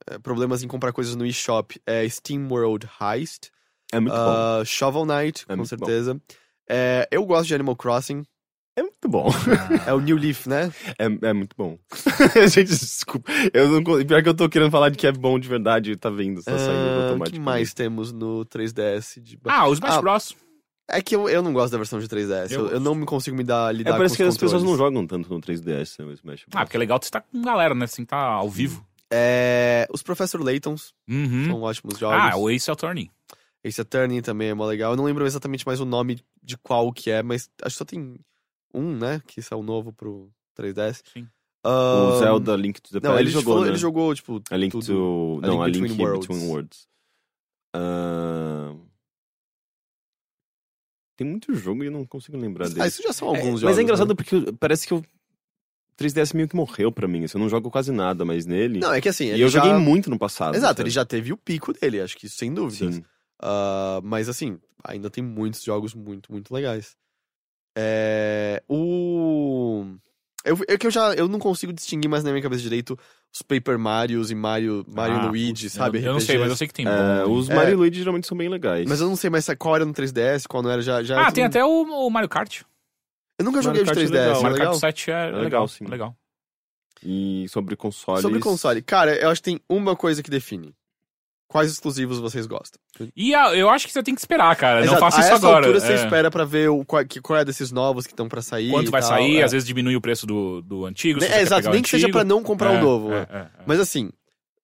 é, 0.06 0.18
problemas 0.18 0.62
em 0.62 0.68
comprar 0.68 0.92
coisas 0.92 1.16
no 1.16 1.24
eShop, 1.24 1.80
é 1.86 2.06
Steam 2.10 2.46
World 2.46 2.86
Heist, 3.00 3.50
É 3.90 3.98
muito 3.98 4.12
bom. 4.12 4.20
ah, 4.20 4.62
Shovel 4.62 5.06
Knight, 5.06 5.44
É 5.44 5.52
com 5.52 5.56
muito 5.56 5.68
certeza. 5.70 6.20
É, 6.68 7.08
eu 7.10 7.24
gosto 7.24 7.48
de 7.48 7.54
Animal 7.54 7.76
Crossing, 7.76 8.22
É 8.76 8.82
muito 8.82 9.08
bom. 9.08 9.28
é 9.86 9.92
o 9.94 10.00
New 10.00 10.16
Leaf, 10.16 10.46
né? 10.46 10.70
É, 10.98 11.06
é 11.28 11.32
muito 11.32 11.56
bom. 11.56 11.78
Gente, 12.52 12.68
desculpa. 12.68 13.30
Eu 13.54 13.68
não, 13.70 13.82
pior 13.82 14.22
que 14.22 14.28
eu 14.28 14.34
tô 14.34 14.48
querendo 14.50 14.70
falar 14.70 14.90
de 14.90 14.98
que 14.98 15.06
é 15.06 15.12
bom 15.12 15.38
de 15.38 15.48
verdade 15.48 15.96
tá 15.96 16.10
vendo, 16.10 16.42
tá 16.42 16.58
saindo 16.58 17.14
Ah, 17.22 17.26
o 17.26 17.30
que 17.30 17.38
mais 17.40 17.72
temos 17.72 18.12
no 18.12 18.44
3DS? 18.44 19.20
De... 19.22 19.38
Ah, 19.46 19.66
o 19.66 19.72
Smash 19.72 19.94
Ah, 19.94 20.00
Bros. 20.02 20.36
É 20.88 21.00
que 21.02 21.16
eu, 21.16 21.28
eu 21.28 21.42
não 21.42 21.52
gosto 21.52 21.72
da 21.72 21.78
versão 21.78 21.98
de 21.98 22.06
3DS, 22.06 22.52
eu, 22.52 22.66
Eu 22.66 22.72
eu 22.74 22.80
não 22.80 22.94
me 22.94 23.04
consigo 23.06 23.36
me 23.36 23.42
dar, 23.42 23.70
É, 23.74 23.78
lidar 23.78 23.92
com 23.92 23.96
parece 23.96 24.12
os 24.12 24.16
que 24.18 24.22
as 24.22 24.36
pessoas 24.36 24.62
não 24.62 24.70
controles. 24.72 24.94
jogam 24.94 25.06
tanto 25.06 25.32
no 25.32 25.40
3DS, 25.40 25.96
né? 25.98 26.04
O 26.04 26.12
Smash 26.12 26.44
Ah, 26.52 26.64
porque 26.64 26.76
é 26.76 26.80
legal 26.80 27.00
você 27.02 27.10
tá 27.10 27.20
com 27.22 27.42
galera, 27.42 27.74
né? 27.74 27.86
Assim, 27.86 28.04
tá 28.04 28.16
ao 28.18 28.48
vivo. 28.48 28.86
É, 29.12 29.86
os 29.90 30.02
Professor 30.02 30.40
Laytons 30.42 30.92
Uhum. 31.08 31.46
são 31.46 31.62
ótimos 31.62 31.98
jogos. 31.98 32.18
Ah, 32.20 32.36
o 32.36 32.50
Ace 32.50 32.70
Attorney. 32.70 33.10
Ace 33.64 33.80
Attorney 33.80 34.20
também 34.22 34.50
é 34.50 34.54
mó 34.54 34.64
legal. 34.66 34.92
Eu 34.92 34.96
não 34.96 35.04
lembro 35.04 35.26
exatamente 35.26 35.66
mais 35.66 35.80
o 35.80 35.84
nome 35.84 36.20
de 36.42 36.56
qual 36.58 36.92
que 36.92 37.10
é, 37.10 37.22
mas 37.22 37.48
acho 37.62 37.74
que 37.74 37.78
só 37.78 37.84
tem 37.84 38.14
um, 38.76 38.96
né? 38.96 39.20
Que 39.26 39.40
saiu 39.42 39.62
novo 39.62 39.92
pro 39.92 40.30
3DS. 40.58 41.02
Sim. 41.12 41.26
O 41.64 41.68
Ahn, 41.68 42.18
Zelda 42.20 42.54
Link 42.54 42.80
to 42.80 42.90
the 42.92 43.00
Não, 43.06 43.10
Past. 43.10 43.22
ele, 43.22 43.30
jogou, 43.30 43.52
falou- 43.54 43.64
né? 43.64 43.70
ele 43.72 43.78
jogou, 43.78 44.14
tipo, 44.14 44.40
A 44.50 44.56
Link 44.56 44.70
tudo. 44.72 44.86
to... 44.86 45.40
A 45.42 45.46
Não, 45.48 45.62
a 45.62 45.66
Link 45.66 45.76
Link 45.80 45.88
Between 45.90 46.06
Worlds. 46.06 46.26
Between 46.28 46.48
Worlds. 46.48 46.88
Ah, 47.74 48.74
Tem 51.16 51.26
muito 51.26 51.54
jogo 51.54 51.82
e 51.82 51.86
eu 51.86 51.92
não 51.92 52.04
consigo 52.04 52.36
lembrar 52.36 52.68
dele. 52.68 52.82
Ah, 52.82 52.86
isso 52.86 53.02
já 53.02 53.12
são 53.12 53.28
É, 53.34 53.38
alguns 53.38 53.52
mas 53.54 53.60
jogos. 53.62 53.78
é 53.78 53.82
engraçado 53.82 54.08
né? 54.08 54.14
porque 54.14 54.52
parece 54.60 54.86
que 54.86 54.94
o 54.94 55.02
3DS 55.98 56.34
meio 56.36 56.46
que 56.48 56.54
morreu 56.54 56.92
pra 56.92 57.08
mim. 57.08 57.24
assim, 57.24 57.38
Eu 57.38 57.42
não 57.42 57.48
jogo 57.48 57.70
quase 57.70 57.90
nada 57.90 58.24
mais 58.24 58.44
nele. 58.44 58.78
Não, 58.78 58.92
é 58.92 59.00
que 59.00 59.08
assim, 59.08 59.26
e 59.34 59.40
eu 59.40 59.48
já... 59.48 59.60
joguei 59.64 59.78
muito 59.78 60.10
no 60.10 60.18
passado. 60.18 60.54
Exato, 60.54 60.76
sabe? 60.78 60.82
ele 60.82 60.90
já 60.90 61.04
teve 61.06 61.32
o 61.32 61.36
pico 61.36 61.72
dele, 61.72 62.00
acho 62.00 62.16
que 62.18 62.26
isso 62.26 62.36
sem 62.36 62.52
dúvidas. 62.52 62.96
Sim. 62.96 63.04
Ah, 63.42 64.00
mas 64.04 64.28
assim, 64.28 64.58
ainda 64.84 65.08
tem 65.10 65.24
muitos 65.24 65.62
jogos 65.62 65.94
muito, 65.94 66.30
muito 66.30 66.52
legais. 66.52 66.94
É, 67.76 68.62
o... 68.68 69.84
Eu, 70.44 70.56
é 70.68 70.78
que 70.78 70.86
eu 70.86 70.90
já 70.90 71.12
eu 71.14 71.28
não 71.28 71.38
consigo 71.38 71.72
distinguir 71.72 72.08
mais 72.08 72.22
na 72.24 72.30
minha 72.30 72.42
cabeça 72.42 72.62
direito 72.62 72.98
os 73.34 73.42
Paper 73.42 73.78
Marios 73.78 74.30
e 74.30 74.34
Mario, 74.34 74.84
Mario 74.88 75.16
Ah, 75.16 75.26
Luigi, 75.26 75.66
eu- 75.66 75.70
sabe? 75.70 76.02
Eu, 76.02 76.12
não 76.14 76.20
sei, 76.20 76.38
mas 76.38 76.48
eu 76.50 76.56
sei 76.56 76.68
que 76.68 76.72
tem. 76.74 76.86
É, 76.86 77.24
os 77.26 77.50
É. 77.50 77.54
Mario 77.54 77.72
e 77.72 77.76
Luigi 77.76 77.98
geralmente 77.98 78.26
são 78.26 78.38
bem 78.38 78.48
legais. 78.48 78.88
Mas 78.88 79.00
eu 79.00 79.08
não 79.08 79.16
sei 79.16 79.28
mais 79.28 79.46
qual 79.58 79.76
era 79.76 79.84
no 79.84 79.92
3DS, 79.92 80.46
qual 80.46 80.62
não 80.62 80.70
era, 80.70 80.80
já... 80.80 81.02
já 81.02 81.20
Ah, 81.20 81.24
tudo- 81.26 81.34
tem 81.34 81.44
até 81.44 81.62
o, 81.64 81.68
o 81.82 82.10
Mario 82.10 82.28
Kart. 82.28 82.62
Eu 83.38 83.44
nunca 83.44 83.60
joguei 83.60 83.84
Mario 83.84 84.02
de 84.02 84.08
Kart 84.10 84.14
é 84.14 84.18
3DS, 84.18 84.24
legal. 84.24 84.38
é 84.38 84.42
Mario 84.42 84.56
legal? 84.58 84.70
Kart 84.72 84.80
7 84.80 85.10
é, 85.10 85.24
legal, 85.26 85.40
legal, 85.42 85.68
sim. 85.68 85.84
legal. 85.84 86.16
E 87.04 87.46
sobre 87.50 87.76
consoles... 87.76 88.22
Sobre 88.22 88.40
console, 88.40 88.80
cara, 88.80 89.14
eu 89.16 89.28
acho 89.28 89.42
que 89.42 89.50
tem 89.50 89.60
uma 89.68 89.94
coisa 89.94 90.22
que 90.22 90.30
define. 90.30 90.74
Quais 91.48 91.70
exclusivos 91.70 92.18
vocês 92.18 92.44
gostam? 92.46 92.80
E 93.16 93.32
a- 93.34 93.54
eu 93.54 93.70
acho 93.70 93.86
que 93.86 93.92
você 93.92 94.02
tem 94.02 94.14
que 94.14 94.20
esperar, 94.20 94.54
cara. 94.56 94.80
Não 94.80 94.86
Exato, 94.86 95.00
faça 95.00 95.16
a 95.18 95.20
isso 95.20 95.28
essa 95.28 95.46
agora. 95.46 95.66
altura 95.66 95.80
você 95.80 95.92
é. 95.92 95.94
espera 95.94 96.28
pra 96.30 96.44
ver 96.44 96.68
o, 96.70 96.84
qual, 96.84 97.04
que, 97.06 97.20
qual 97.20 97.38
é 97.38 97.44
desses 97.44 97.70
novos 97.70 98.04
que 98.04 98.12
estão 98.12 98.28
pra 98.28 98.42
sair. 98.42 98.70
Quanto 98.70 98.90
vai 98.90 99.00
tal, 99.00 99.10
sair, 99.10 99.38
é. 99.38 99.42
às 99.44 99.52
vezes 99.52 99.66
diminui 99.66 99.94
o 99.94 100.00
preço 100.00 100.26
do, 100.26 100.60
do 100.62 100.84
antigo. 100.84 101.22
É, 101.22 101.28
você 101.28 101.34
exato, 101.38 101.70
nem 101.70 101.82
que 101.82 101.88
seja 101.88 102.08
pra 102.08 102.24
não 102.24 102.42
comprar 102.42 102.74
É, 102.74 102.78
o 102.78 102.82
novo. 102.82 103.12
é, 103.12 103.20
né? 103.20 103.26
é, 103.30 103.38
é. 103.38 103.48
Mas 103.64 103.78
assim, 103.78 104.10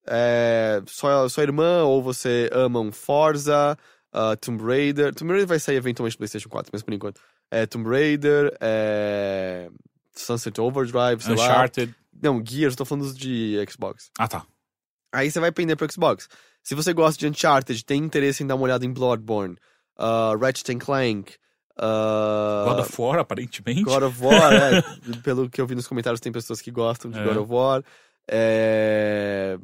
é, 0.09 0.83
sua, 0.87 1.29
sua 1.29 1.43
irmã 1.45 1.85
ou 1.85 2.03
você 2.03 2.51
ama 2.53 2.81
um 2.81 2.91
Forza, 2.91 3.79
uh, 4.13 4.37
Tomb 4.39 4.63
Raider. 4.65 5.15
Tomb 5.15 5.31
Raider 5.31 5.47
vai 5.47 5.61
sair 5.61 5.77
eventualmente 5.77 6.17
no 6.17 6.19
PlayStation 6.19 6.49
4, 6.49 6.71
mas 6.73 6.83
por 6.83 6.93
enquanto. 6.93 7.21
É 7.49 7.65
Tomb 7.65 7.89
Raider, 7.89 8.53
é, 8.61 9.69
Sunset 10.17 10.61
Overdrive, 10.61 11.23
sei 11.23 11.37
lá. 11.37 11.45
Uncharted. 11.45 11.95
Não, 12.21 12.43
Gears, 12.45 12.75
tô 12.75 12.85
falando 12.85 13.13
de 13.15 13.57
Xbox. 13.71 14.11
Ah, 14.19 14.27
tá. 14.27 14.45
Aí 15.13 15.31
você 15.31 15.39
vai 15.39 15.53
pender 15.53 15.77
pro 15.77 15.91
Xbox. 15.93 16.29
Se 16.63 16.75
você 16.75 16.93
gosta 16.93 17.19
de 17.19 17.27
Uncharted, 17.27 17.85
tem 17.85 18.03
interesse 18.03 18.43
em 18.43 18.47
dar 18.47 18.55
uma 18.55 18.65
olhada 18.65 18.85
em 18.85 18.93
Bloodborne, 18.93 19.57
uh, 19.99 20.39
Ratchet 20.39 20.73
and 20.73 20.79
Clank, 20.79 21.35
uh, 21.79 22.69
God 22.69 22.81
of 22.81 23.01
War, 23.01 23.19
aparentemente. 23.19 23.83
God 23.83 24.03
of 24.05 24.23
War, 24.23 24.53
é, 24.53 24.83
pelo 25.23 25.51
que 25.51 25.61
eu 25.61 25.67
vi 25.67 25.75
nos 25.75 25.87
comentários, 25.87 26.21
tem 26.21 26.33
pessoas 26.33 26.61
que 26.61 26.71
gostam 26.71 27.11
de 27.11 27.19
É. 27.19 27.25
God 27.25 27.37
of 27.39 27.53
War. 27.53 27.83
É, 28.31 29.59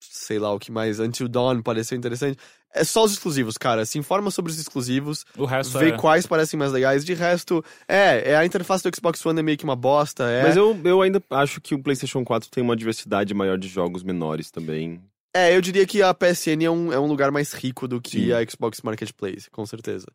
sei 0.00 0.38
lá 0.38 0.52
o 0.52 0.58
que 0.58 0.70
mais. 0.70 1.00
Until 1.00 1.28
Dawn 1.28 1.62
pareceu 1.62 1.96
interessante. 1.96 2.38
É 2.72 2.84
só 2.84 3.04
os 3.04 3.12
exclusivos, 3.12 3.58
cara. 3.58 3.84
Se 3.84 3.98
informa 3.98 4.30
sobre 4.30 4.52
os 4.52 4.58
exclusivos, 4.58 5.24
O 5.36 5.44
resto 5.44 5.76
vê 5.78 5.88
é... 5.88 5.96
quais 5.96 6.26
parecem 6.26 6.58
mais 6.58 6.70
legais. 6.70 7.04
De 7.04 7.14
resto, 7.14 7.64
é, 7.88 8.30
é 8.30 8.36
a 8.36 8.46
interface 8.46 8.88
do 8.88 8.94
Xbox 8.94 9.24
One 9.26 9.40
é 9.40 9.42
meio 9.42 9.58
que 9.58 9.64
uma 9.64 9.74
bosta. 9.74 10.24
É, 10.30 10.44
Mas 10.44 10.56
eu, 10.56 10.78
eu 10.84 11.02
ainda 11.02 11.22
acho 11.30 11.60
que 11.60 11.74
o 11.74 11.82
PlayStation 11.82 12.24
4 12.24 12.48
tem 12.48 12.62
uma 12.62 12.76
diversidade 12.76 13.34
maior 13.34 13.58
de 13.58 13.66
jogos 13.66 14.04
menores 14.04 14.50
também. 14.50 15.02
É, 15.34 15.56
eu 15.56 15.60
diria 15.60 15.86
que 15.86 16.02
a 16.02 16.12
PSN 16.14 16.64
é 16.64 16.70
um, 16.70 16.92
é 16.92 16.98
um 16.98 17.06
lugar 17.06 17.30
mais 17.30 17.52
rico 17.52 17.86
do 17.88 18.00
que 18.00 18.26
Sim. 18.26 18.32
a 18.32 18.44
Xbox 18.48 18.80
Marketplace, 18.82 19.48
com 19.50 19.64
certeza. 19.66 20.06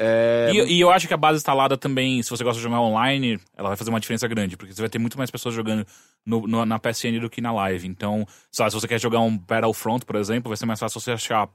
É, 0.00 0.50
E, 0.52 0.74
e 0.76 0.80
eu 0.80 0.90
acho 0.90 1.08
que 1.08 1.14
a 1.14 1.16
base 1.16 1.38
instalada 1.38 1.76
também, 1.76 2.22
se 2.22 2.30
você 2.30 2.44
gosta 2.44 2.58
de 2.58 2.62
jogar 2.62 2.80
online, 2.80 3.40
ela 3.56 3.68
vai 3.68 3.76
fazer 3.76 3.90
uma 3.90 3.98
diferença 3.98 4.28
grande, 4.28 4.56
porque 4.56 4.72
você 4.72 4.80
vai 4.80 4.88
ter 4.88 4.98
muito 4.98 5.18
mais 5.18 5.30
pessoas 5.30 5.54
jogando 5.54 5.84
no- 6.24 6.46
no- 6.46 6.64
na 6.64 6.78
PSN 6.78 7.18
do 7.20 7.28
que 7.28 7.40
na 7.40 7.52
live. 7.52 7.86
Então, 7.88 8.24
lá, 8.58 8.70
se 8.70 8.76
você 8.80 8.86
quer 8.86 9.00
jogar 9.00 9.20
um 9.20 9.36
Battlefront, 9.36 10.04
por 10.06 10.14
exemplo, 10.16 10.48
vai 10.48 10.56
ser 10.56 10.66
mais 10.66 10.78
fácil 10.78 11.00
você 11.00 11.12
achar. 11.12 11.48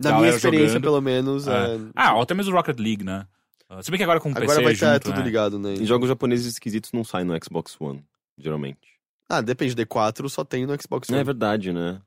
na 0.00 0.18
minha 0.18 0.30
experiência, 0.30 0.68
jogando. 0.68 0.82
pelo 0.82 1.00
menos. 1.00 1.46
É. 1.46 1.52
é, 1.76 1.78
Ah, 1.94 2.14
ou 2.16 2.22
até 2.22 2.34
mesmo 2.34 2.52
Rocket 2.54 2.78
League, 2.78 3.04
né? 3.04 3.24
Ah, 3.68 3.82
Se 3.82 3.90
bem 3.90 3.98
que 3.98 4.02
agora 4.04 4.18
com 4.18 4.30
o 4.30 4.32
agora 4.32 4.46
PC 4.46 4.62
vai 4.62 4.72
estar 4.72 4.92
junto, 4.94 5.02
tudo 5.04 5.18
né? 5.18 5.22
ligado, 5.24 5.58
né? 5.60 5.74
E 5.74 5.84
jogos 5.84 6.08
japoneses 6.08 6.46
esquisitos 6.46 6.90
não 6.92 7.04
saem 7.04 7.24
no 7.24 7.36
Xbox 7.44 7.76
One, 7.80 8.04
geralmente. 8.36 8.78
Ah, 9.28 9.40
depende. 9.40 9.74
D4 9.76 10.28
só 10.28 10.44
tem 10.44 10.66
no 10.66 10.74
Xbox 10.80 11.08
One. 11.08 11.20
É 11.20 11.24
verdade, 11.24 11.72
né? 11.72 12.00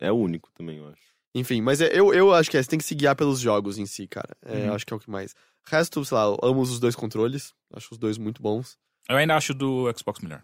É 0.00 0.10
o 0.12 0.16
único 0.16 0.50
também, 0.54 0.78
eu 0.78 0.88
acho. 0.88 1.02
Enfim, 1.34 1.60
mas 1.60 1.80
é- 1.80 1.90
eu, 1.92 2.14
eu 2.14 2.32
acho 2.32 2.50
que 2.50 2.56
é, 2.56 2.62
você 2.62 2.68
tem 2.68 2.78
que 2.78 2.84
se 2.84 2.94
guiar 2.94 3.14
pelos 3.16 3.40
jogos 3.40 3.78
em 3.78 3.86
si, 3.86 4.06
cara. 4.06 4.36
É, 4.44 4.54
Uhum. 4.54 4.66
eu 4.66 4.74
acho 4.74 4.86
que 4.86 4.92
é 4.92 4.96
o 4.96 5.00
que 5.00 5.10
mais. 5.10 5.34
Resto, 5.66 6.04
sei 6.04 6.16
lá, 6.16 6.24
eu 6.24 6.38
amo 6.42 6.60
os 6.60 6.78
dois 6.80 6.94
controles. 6.96 7.52
Acho 7.74 7.88
os 7.92 7.98
dois 7.98 8.16
muito 8.18 8.40
bons. 8.40 8.78
Eu 9.08 9.16
ainda 9.16 9.36
acho 9.36 9.52
do 9.52 9.92
Xbox 9.96 10.20
melhor. 10.20 10.42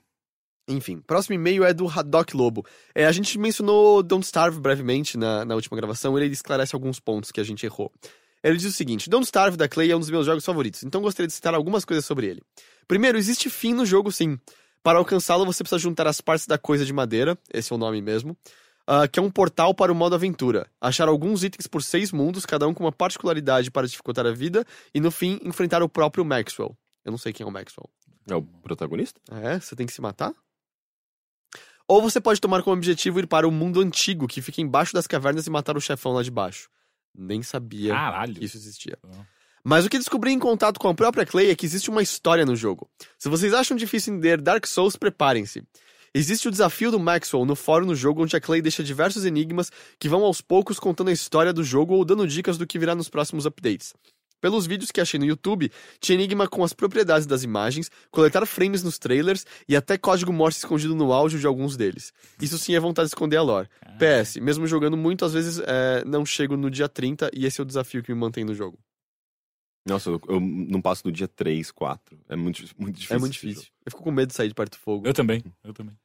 Enfim, 0.69 1.01
próximo 1.01 1.35
e-mail 1.35 1.65
é 1.65 1.75
do 1.75 1.89
Haddock 1.89 2.37
Lobo. 2.37 2.65
É, 2.95 3.05
a 3.05 3.13
gente 3.13 3.37
mencionou 3.39 4.03
Don't 4.03 4.25
Starve 4.25 4.61
brevemente 4.61 5.19
na, 5.19 5.45
na 5.45 5.55
última 5.57 5.77
gravação, 5.77 6.17
ele 6.19 6.33
esclarece 6.33 6.75
alguns 6.75 7.01
pontos 7.01 7.33
que 7.33 7.41
a 7.41 7.45
gente 7.45 7.67
errou. 7.67 7.91
Ele 8.45 8.57
diz 8.57 8.67
o 8.67 8.73
seguinte: 8.73 9.11
Don't 9.11 9.25
Starve 9.25 9.57
da 9.57 9.69
Clay 9.69 9.91
é 9.91 9.97
um 9.97 10.01
dos 10.01 10.09
meus 10.11 10.25
jogos 10.27 10.45
favoritos, 10.45 10.83
então 10.85 11.01
gostaria 11.03 11.27
de 11.27 11.33
citar 11.33 11.53
algumas 11.55 11.85
coisas 11.85 12.05
sobre 12.05 12.27
ele. 12.27 12.43
Primeiro, 12.87 13.19
existe 13.19 13.51
fim 13.51 13.73
no 13.75 13.85
jogo 13.85 14.13
sim. 14.13 14.39
Para 14.85 14.99
alcançá-lo, 14.99 15.45
você 15.45 15.63
precisa 15.65 15.79
juntar 15.79 16.07
as 16.07 16.21
partes 16.21 16.47
da 16.47 16.59
coisa 16.59 16.85
de 16.85 16.93
madeira, 16.93 17.37
esse 17.53 17.73
é 17.73 17.77
o 17.77 17.79
nome 17.79 18.01
mesmo, 18.01 18.37
ah, 18.87 19.07
que 19.07 19.19
é 19.19 19.23
um 19.23 19.31
portal 19.31 19.75
para 19.75 19.93
o 19.93 19.95
modo 19.95 20.15
aventura. 20.15 20.67
Achar 20.81 21.09
alguns 21.09 21.45
itens 21.45 21.67
por 21.67 21.83
seis 21.83 22.13
mundos, 22.13 22.45
cada 22.47 22.67
um 22.67 22.75
com 22.75 22.85
uma 22.85 22.93
particularidade 22.93 23.71
para 23.71 23.87
dificultar 23.87 24.27
a 24.27 24.33
vida, 24.33 24.65
e 24.95 25.01
no 25.01 25.11
fim, 25.11 25.39
enfrentar 25.43 25.83
o 25.83 25.89
próprio 25.89 26.25
Maxwell. 26.25 26.77
Eu 27.05 27.11
não 27.11 27.19
sei 27.19 27.33
quem 27.33 27.45
é 27.45 27.49
o 27.49 27.53
Maxwell. 27.53 27.89
É 28.29 28.35
o 28.35 28.43
protagonista? 28.43 29.21
É, 29.31 29.59
você 29.59 29.75
tem 29.75 29.87
que 29.87 29.93
se 29.93 30.01
matar? 30.01 30.33
Ou 31.89 32.01
você 32.01 32.21
pode 32.21 32.41
tomar 32.41 32.63
como 32.63 32.77
objetivo 32.77 33.21
ir 33.21 33.27
para 33.27 33.47
o 33.47 33.51
mundo 33.51 33.81
antigo, 33.81 34.29
que 34.29 34.41
fica 34.41 34.61
embaixo 34.61 34.95
das 34.95 35.07
cavernas 35.07 35.47
e 35.47 35.51
matar 35.51 35.77
o 35.77 35.81
chefão 35.81 36.13
lá 36.13 36.23
de 36.23 36.31
baixo. 36.31 36.69
Nem 37.15 37.43
sabia 37.43 37.93
Caralho. 37.93 38.35
que 38.35 38.45
isso 38.45 38.57
existia. 38.57 38.99
Ah. 39.05 39.27
Mas 39.65 39.85
o 39.85 39.91
que 39.91 39.99
descobri 39.99 40.33
em 40.33 40.39
contato 40.39 40.81
com 40.81 40.89
a 40.89 40.95
própria 40.95 41.27
Clay 41.27 41.51
é 41.51 41.55
que 41.55 41.67
existe 41.67 41.91
uma 41.91 42.03
história 42.03 42.45
no 42.45 42.57
jogo. 42.57 42.91
Se 43.19 43.29
vocês 43.29 43.55
acham 43.55 43.77
difícil 43.77 44.15
entender 44.15 44.41
Dark 44.41 44.67
Souls, 44.67 44.97
preparem-se. 44.97 45.63
Existe 46.15 46.47
o 46.47 46.51
desafio 46.51 46.91
do 46.91 47.01
Maxwell 47.01 47.47
no 47.47 47.57
fórum 47.57 47.87
no 47.87 47.95
jogo, 47.95 48.23
onde 48.23 48.37
a 48.37 48.41
Clay 48.41 48.61
deixa 48.61 48.85
diversos 48.85 49.25
enigmas 49.25 49.71
que 49.99 50.11
vão 50.11 50.23
aos 50.25 50.43
poucos 50.43 50.79
contando 50.79 51.09
a 51.09 51.13
história 51.13 51.55
do 51.55 51.65
jogo 51.65 51.95
ou 51.95 52.05
dando 52.05 52.27
dicas 52.27 52.59
do 52.59 52.67
que 52.67 52.79
virá 52.79 52.95
nos 52.95 53.09
próximos 53.09 53.47
updates. 53.47 53.95
Pelos 54.39 54.67
vídeos 54.67 54.91
que 54.91 55.01
achei 55.01 55.19
no 55.19 55.25
YouTube, 55.25 55.71
tinha 56.01 56.19
enigma 56.19 56.47
com 56.47 56.63
as 56.63 56.75
propriedades 56.75 57.27
das 57.27 57.45
imagens, 57.45 57.91
coletar 58.11 58.45
frames 58.45 58.83
nos 58.83 58.99
trailers 58.99 59.47
e 59.67 59.75
até 59.75 59.97
código 59.97 60.33
Morse 60.33 60.59
escondido 60.59 60.95
no 60.95 61.13
áudio 61.15 61.39
de 61.39 61.47
alguns 61.47 61.79
deles. 61.79 62.13
Isso 62.41 62.59
sim 62.59 62.75
é 62.75 62.81
vontade 62.81 63.07
de 63.07 63.15
esconder 63.15 63.37
a 63.37 63.43
lore. 63.43 63.69
PS, 63.99 64.37
mesmo 64.37 64.67
jogando 64.67 64.99
muito, 64.99 65.25
às 65.25 65.33
vezes 65.33 65.63
é, 65.65 66.05
não 66.05 66.27
chego 66.27 66.59
no 66.59 66.71
dia 66.71 66.91
30 66.91 67.31
e 67.33 67.47
esse 67.47 67.59
é 67.59 67.63
o 67.63 67.67
desafio 67.67 68.03
que 68.03 68.13
me 68.13 68.19
mantém 68.19 68.45
no 68.45 68.53
jogo. 68.53 68.79
Nossa, 69.87 70.11
eu, 70.11 70.21
eu 70.29 70.41
não 70.41 70.81
passo 70.81 71.03
do 71.05 71.11
dia 71.11 71.29
3, 71.29 71.71
4. 71.71 72.19
É 72.29 72.37
muito, 72.37 72.65
muito 72.79 72.97
difícil. 72.97 73.17
é 73.17 73.19
muito 73.19 73.33
difícil. 73.33 73.67
Eu 73.85 73.91
fico 73.93 74.03
com 74.03 74.11
medo 74.11 74.29
de 74.29 74.35
sair 74.35 74.49
de 74.49 74.55
perto 74.55 74.73
do 74.73 74.79
fogo. 74.79 75.07
Eu 75.07 75.15
também, 75.15 75.43
eu 75.65 75.73
também. 75.73 75.97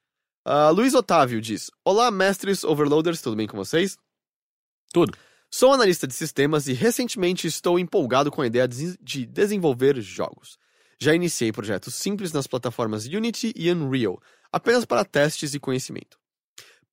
Ah, 0.49 0.69
Luiz 0.69 0.94
Otávio 0.94 1.41
diz: 1.41 1.69
Olá, 1.84 2.10
mestres 2.10 2.64
overloaders, 2.64 3.22
tudo 3.22 3.36
bem 3.36 3.45
com 3.45 3.57
vocês? 3.57 3.98
Tudo. 4.94 5.11
Sou 5.52 5.74
analista 5.74 6.07
de 6.07 6.14
sistemas 6.14 6.69
e 6.69 6.74
recentemente 6.74 7.45
estou 7.48 7.78
empolgado 7.78 8.32
com 8.32 8.41
a 8.41 8.48
ideia 8.48 8.65
de 8.65 8.98
de 8.98 9.26
desenvolver 9.26 9.99
jogos. 9.99 10.57
Já 11.02 11.14
iniciei 11.14 11.52
projetos 11.52 11.95
simples 11.95 12.32
nas 12.32 12.48
plataformas 12.48 13.06
Unity 13.06 13.52
e 13.57 13.69
Unreal, 13.69 14.22
apenas 14.49 14.86
para 14.86 15.03
testes 15.03 15.53
e 15.53 15.60
conhecimento. 15.60 16.18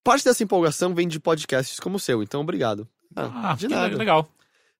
Parte 0.03 0.25
dessa 0.25 0.43
empolgação 0.43 0.93
vem 0.93 1.07
de 1.07 1.21
podcasts 1.21 1.79
como 1.79 1.95
o 1.95 2.01
seu, 2.01 2.25
então 2.25 2.41
obrigado. 2.41 2.89
Ah, 3.15 3.55
de 3.57 3.69
que 3.69 3.73
nada. 3.73 3.97
legal. 3.97 4.29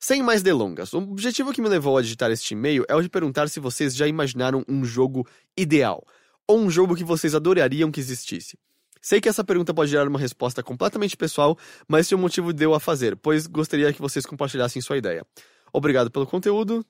Sem 0.01 0.21
mais 0.21 0.43
delongas, 0.43 0.93
o 0.93 0.99
objetivo 0.99 1.53
que 1.53 1.63
me 1.63 1.69
levou 1.69 1.97
a 1.97 2.03
digitar 2.03 2.29
este 2.33 2.55
e-mail 2.55 2.85
é 2.89 2.95
o 2.97 3.01
de 3.01 3.09
perguntar 3.09 3.49
se 3.49 3.61
vocês 3.61 3.95
já 3.95 4.09
imaginaram 4.09 4.65
um 4.69 4.85
jogo 4.85 5.25
ideal, 5.57 6.05
ou 6.49 6.59
um 6.59 6.71
jogo 6.71 6.95
que 6.97 7.05
vocês 7.05 7.35
adorariam 7.35 7.91
que 7.91 8.01
existisse. 8.01 8.59
Sei 9.01 9.21
que 9.21 9.29
essa 9.29 9.45
pergunta 9.45 9.75
pode 9.75 9.91
gerar 9.91 10.09
uma 10.09 10.19
resposta 10.19 10.63
completamente 10.63 11.17
pessoal, 11.17 11.59
mas 11.87 12.11
é 12.11 12.15
o 12.15 12.19
motivo 12.19 12.53
de 12.53 12.65
eu 12.65 12.75
a 12.75 12.81
fazer, 12.81 13.17
pois 13.17 13.47
gostaria 13.47 13.93
que 13.93 14.01
vocês 14.01 14.25
compartilhassem 14.25 14.81
sua 14.81 14.97
ideia. 14.97 15.27
Obrigado 15.73 16.11
pelo 16.11 16.27
conteúdo. 16.27 16.85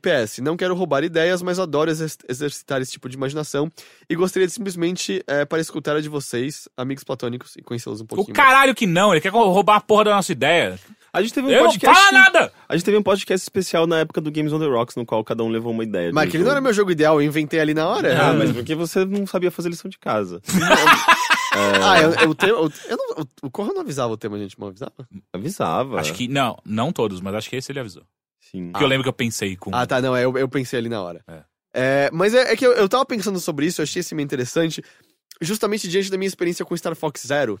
PS, 0.00 0.38
não 0.38 0.56
quero 0.56 0.74
roubar 0.74 1.02
ideias, 1.02 1.42
mas 1.42 1.58
adoro 1.58 1.90
exer- 1.90 2.10
exercitar 2.28 2.80
esse 2.80 2.92
tipo 2.92 3.08
de 3.08 3.16
imaginação 3.16 3.70
e 4.08 4.14
gostaria 4.14 4.46
de 4.46 4.52
simplesmente 4.52 5.22
eh, 5.26 5.44
para 5.44 5.60
escutar 5.60 5.96
a 5.96 6.00
de 6.00 6.08
vocês, 6.08 6.68
amigos 6.76 7.02
platônicos, 7.04 7.56
e 7.56 7.62
conhecê-los 7.62 8.00
um 8.00 8.04
O 8.04 8.06
pouquinho 8.06 8.36
mais. 8.36 8.48
caralho 8.48 8.74
que 8.74 8.86
não, 8.86 9.12
ele 9.12 9.20
quer 9.20 9.30
roubar 9.30 9.76
a 9.76 9.80
porra 9.80 10.04
da 10.04 10.10
nossa 10.14 10.30
ideia. 10.32 10.78
A 11.14 11.22
gente 11.22 11.32
teve 11.32 11.46
um 11.46 11.50
Eu 11.50 11.62
não 11.62 11.70
podcast. 11.70 11.98
falo 11.98 12.12
nada! 12.12 12.52
A 12.68 12.76
gente 12.76 12.84
teve 12.84 12.96
um 12.98 13.02
podcast 13.02 13.42
especial 13.44 13.86
na 13.86 14.00
época 14.00 14.20
do 14.20 14.30
Games 14.32 14.52
on 14.52 14.58
the 14.58 14.66
Rocks, 14.66 14.96
no 14.96 15.06
qual 15.06 15.22
cada 15.22 15.44
um 15.44 15.48
levou 15.48 15.70
uma 15.72 15.84
ideia. 15.84 16.08
de 16.08 16.12
Mas 16.12 16.24
aquele 16.28 16.42
não 16.42 16.46
jogo. 16.48 16.56
era 16.56 16.60
meu 16.60 16.72
jogo 16.74 16.90
ideal, 16.90 17.22
eu 17.22 17.26
inventei 17.26 17.60
ali 17.60 17.72
na 17.72 17.86
hora. 17.88 18.20
Ah, 18.20 18.32
mas 18.34 18.50
porque 18.50 18.74
você 18.74 19.04
não 19.04 19.24
sabia 19.26 19.50
fazer 19.50 19.68
lição 19.68 19.88
de 19.88 19.98
casa. 19.98 20.42
Ah, 21.56 22.00
eu, 22.02 22.10
eu, 22.14 22.34
tenho- 22.34 22.56
eu, 22.56 22.72
eu 22.88 22.96
não, 22.96 23.24
o- 23.44 23.50
Corra 23.50 23.72
não 23.72 23.82
avisava 23.82 24.12
o 24.12 24.16
tema, 24.16 24.36
gente, 24.38 24.58
não 24.58 24.66
avisava? 24.66 25.08
Avisava. 25.32 26.00
Acho 26.00 26.12
que, 26.12 26.26
não, 26.26 26.56
não 26.64 26.90
todos, 26.90 27.20
mas 27.20 27.32
acho 27.34 27.48
que 27.48 27.54
esse 27.54 27.70
ele 27.70 27.78
avisou. 27.78 28.02
Sim. 28.40 28.72
Porque 28.72 28.82
eu 28.84 28.88
lembro 28.88 29.04
que 29.04 29.08
eu 29.08 29.12
pensei 29.12 29.54
com... 29.54 29.70
Ah, 29.72 29.86
tá, 29.86 30.00
não, 30.02 30.16
é, 30.16 30.24
eu, 30.24 30.36
eu 30.36 30.48
pensei 30.48 30.80
ali 30.80 30.88
na 30.88 31.00
hora. 31.00 31.22
É. 31.28 31.42
É, 31.72 32.10
mas 32.12 32.34
é, 32.34 32.52
é 32.52 32.56
que 32.56 32.66
eu, 32.66 32.72
eu 32.72 32.88
tava 32.88 33.04
pensando 33.06 33.38
sobre 33.38 33.66
isso, 33.66 33.80
eu 33.80 33.84
achei 33.84 34.00
esse 34.00 34.16
meio 34.16 34.24
interessante, 34.24 34.82
justamente 35.40 35.86
diante 35.88 36.10
da 36.10 36.18
minha 36.18 36.26
experiência 36.26 36.64
com 36.64 36.76
Star 36.76 36.96
Fox 36.96 37.22
Zero. 37.24 37.56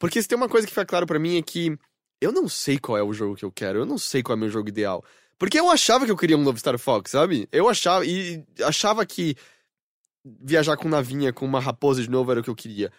Porque 0.00 0.20
se 0.20 0.26
tem 0.26 0.36
uma 0.36 0.48
coisa 0.48 0.66
que 0.66 0.72
fica 0.72 0.84
claro 0.86 1.06
pra 1.06 1.20
mim 1.20 1.38
é 1.38 1.42
que 1.42 1.78
eu 2.20 2.32
não 2.32 2.48
sei 2.48 2.78
qual 2.78 2.98
é 2.98 3.02
o 3.02 3.12
jogo 3.12 3.36
que 3.36 3.44
eu 3.44 3.52
quero, 3.52 3.78
eu 3.80 3.86
não 3.86 3.98
sei 3.98 4.22
qual 4.22 4.34
é 4.34 4.36
o 4.36 4.40
meu 4.40 4.50
jogo 4.50 4.68
ideal. 4.68 5.04
Porque 5.38 5.58
eu 5.58 5.70
achava 5.70 6.04
que 6.04 6.10
eu 6.10 6.16
queria 6.16 6.36
um 6.36 6.42
novo 6.42 6.58
Star 6.58 6.78
Fox, 6.78 7.12
sabe? 7.12 7.48
Eu 7.52 7.68
achava, 7.68 8.04
e 8.04 8.44
achava 8.64 9.06
que 9.06 9.36
viajar 10.24 10.76
com 10.76 10.88
navinha, 10.88 11.32
com 11.32 11.46
uma 11.46 11.60
raposa 11.60 12.02
de 12.02 12.10
novo 12.10 12.30
era 12.30 12.40
o 12.40 12.42
que 12.42 12.50
eu 12.50 12.56
queria. 12.56 12.90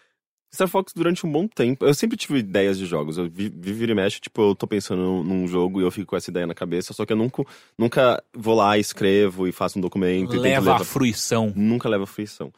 Star 0.53 0.67
Fox 0.67 0.93
durante 0.95 1.25
um 1.27 1.31
bom 1.31 1.47
tempo. 1.47 1.85
Eu 1.85 1.93
sempre 1.93 2.17
tive 2.17 2.39
ideias 2.39 2.77
de 2.77 2.85
jogos. 2.85 3.17
Eu 3.17 3.29
vi, 3.29 3.49
vi 3.49 3.71
vira 3.71 3.91
e 3.91 3.95
mexe, 3.95 4.19
tipo, 4.19 4.41
eu 4.41 4.55
tô 4.55 4.65
pensando 4.65 5.23
num, 5.23 5.47
jogo 5.47 5.79
e 5.79 5.83
eu 5.83 5.91
fico 5.91 6.07
com 6.07 6.15
essa 6.15 6.31
ideia 6.31 6.47
na 6.47 6.55
cabeça, 6.55 6.91
só 6.93 7.05
que 7.05 7.13
eu 7.13 7.17
nunca, 7.17 7.43
nunca 7.77 8.23
vou 8.33 8.55
lá, 8.55 8.77
escrevo 8.77 9.47
e 9.47 9.51
faço 9.51 9.77
um 9.77 9.81
documento. 9.81 10.33
e 10.33 10.39
Leva 10.39 10.71
à 10.71 10.73
levar- 10.73 10.85
fruição. 10.85 11.53
Nunca 11.55 11.87
leva 11.87 12.07
fruição. 12.07 12.51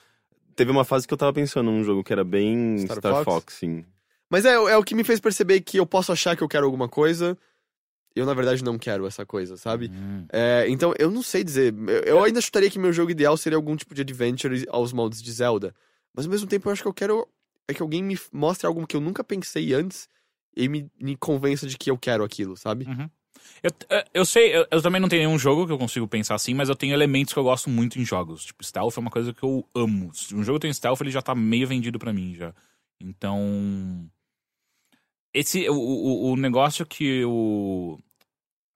Teve 0.55 0.71
uma 0.71 0.85
fase 0.85 1.07
que 1.07 1.13
eu 1.13 1.17
tava 1.17 1.33
pensando 1.33 1.69
num 1.71 1.83
jogo 1.83 2.03
que 2.03 2.13
era 2.13 2.23
bem 2.23 2.77
Star 2.79 2.97
Star, 2.97 3.13
Fox? 3.13 3.25
Fox? 3.25 3.53
sim. 3.55 3.83
Mas 4.31 4.45
é, 4.45 4.53
é 4.53 4.77
o 4.77 4.83
que 4.83 4.95
me 4.95 5.03
fez 5.03 5.19
perceber 5.19 5.59
que 5.59 5.77
eu 5.77 5.85
posso 5.85 6.09
achar 6.09 6.37
que 6.37 6.41
eu 6.41 6.47
quero 6.47 6.65
alguma 6.65 6.87
coisa, 6.87 7.37
eu 8.15 8.25
na 8.25 8.33
verdade 8.33 8.63
não 8.63 8.79
quero 8.79 9.05
essa 9.05 9.25
coisa, 9.25 9.57
sabe? 9.57 9.91
Hum. 9.93 10.25
É, 10.31 10.65
então 10.69 10.93
eu 10.97 11.11
não 11.11 11.21
sei 11.21 11.43
dizer. 11.43 11.75
Eu, 11.87 12.03
eu 12.03 12.23
ainda 12.23 12.39
chutaria 12.39 12.69
que 12.69 12.79
meu 12.79 12.93
jogo 12.93 13.11
ideal 13.11 13.35
seria 13.35 13.57
algum 13.57 13.75
tipo 13.75 13.93
de 13.93 14.01
adventure 14.01 14.65
aos 14.69 14.93
moldes 14.93 15.21
de 15.21 15.29
Zelda. 15.33 15.75
Mas 16.15 16.25
ao 16.25 16.31
mesmo 16.31 16.47
tempo 16.47 16.69
eu 16.69 16.71
acho 16.71 16.81
que 16.81 16.87
eu 16.87 16.93
quero 16.93 17.27
é 17.67 17.73
que 17.73 17.81
alguém 17.81 18.01
me 18.01 18.17
mostre 18.31 18.65
algo 18.65 18.87
que 18.87 18.95
eu 18.95 19.01
nunca 19.01 19.21
pensei 19.21 19.73
antes 19.73 20.07
e 20.55 20.69
me, 20.69 20.89
me 20.99 21.17
convença 21.17 21.67
de 21.67 21.77
que 21.77 21.91
eu 21.91 21.97
quero 21.97 22.23
aquilo, 22.23 22.55
sabe? 22.55 22.85
Eu, 23.61 23.71
eh, 23.89 24.05
eu 24.13 24.25
sei, 24.25 24.55
eu, 24.55 24.65
eu 24.71 24.81
também 24.81 25.01
não 25.01 25.09
tenho 25.09 25.27
nenhum 25.27 25.39
jogo 25.39 25.67
que 25.67 25.73
eu 25.73 25.77
consigo 25.77 26.07
pensar 26.07 26.35
assim, 26.35 26.53
mas 26.53 26.69
eu 26.69 26.75
tenho 26.75 26.93
elementos 26.93 27.33
que 27.33 27.39
eu 27.39 27.43
gosto 27.43 27.69
muito 27.69 27.99
em 27.99 28.05
jogos. 28.05 28.45
Tipo, 28.45 28.63
stealth 28.63 28.95
é 28.95 28.99
uma 28.99 29.11
coisa 29.11 29.33
que 29.33 29.43
eu 29.43 29.67
amo. 29.75 30.13
Se 30.13 30.33
um 30.33 30.43
jogo 30.43 30.59
tem 30.59 30.71
stealth, 30.71 31.01
ele 31.01 31.11
já 31.11 31.21
tá 31.21 31.35
meio 31.35 31.67
vendido 31.67 31.99
pra 31.99 32.13
mim 32.13 32.33
já. 32.33 32.53
Então. 32.99 34.09
Esse. 35.33 35.69
O, 35.69 35.75
o, 35.75 36.31
o 36.31 36.35
negócio 36.35 36.85
que 36.85 37.23
o. 37.25 37.99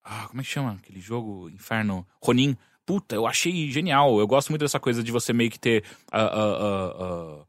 Ah, 0.04 0.28
como 0.28 0.42
é 0.42 0.44
que 0.44 0.50
chama 0.50 0.74
aquele 0.74 1.00
jogo? 1.00 1.50
Inferno. 1.50 2.06
Ronin. 2.22 2.56
Puta, 2.86 3.16
eu 3.16 3.26
achei 3.26 3.72
genial. 3.72 4.20
Eu 4.20 4.28
gosto 4.28 4.50
muito 4.50 4.62
dessa 4.62 4.80
coisa 4.80 5.04
de 5.04 5.12
você 5.12 5.34
meio 5.34 5.50
que 5.50 5.60
ter. 5.60 5.84
ah, 6.12 6.22
ah, 6.22 6.96
ah, 7.00 7.46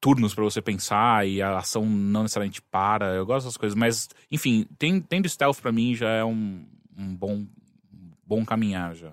turnos 0.00 0.34
pra 0.34 0.44
você 0.44 0.62
pensar 0.62 1.26
e 1.26 1.42
a 1.42 1.58
ação 1.58 1.84
não 1.84 2.22
necessariamente 2.22 2.62
para. 2.62 3.14
Eu 3.14 3.26
gosto 3.26 3.46
dessas 3.46 3.56
coisas, 3.56 3.76
mas 3.76 4.08
enfim, 4.30 4.66
tendo 4.78 5.28
stealth 5.28 5.60
pra 5.60 5.72
mim 5.72 5.94
já 5.94 6.08
é 6.08 6.24
um, 6.24 6.66
um 6.96 7.14
bom 7.14 7.46
bom 8.24 8.44
caminhar 8.44 8.94
já. 8.94 9.12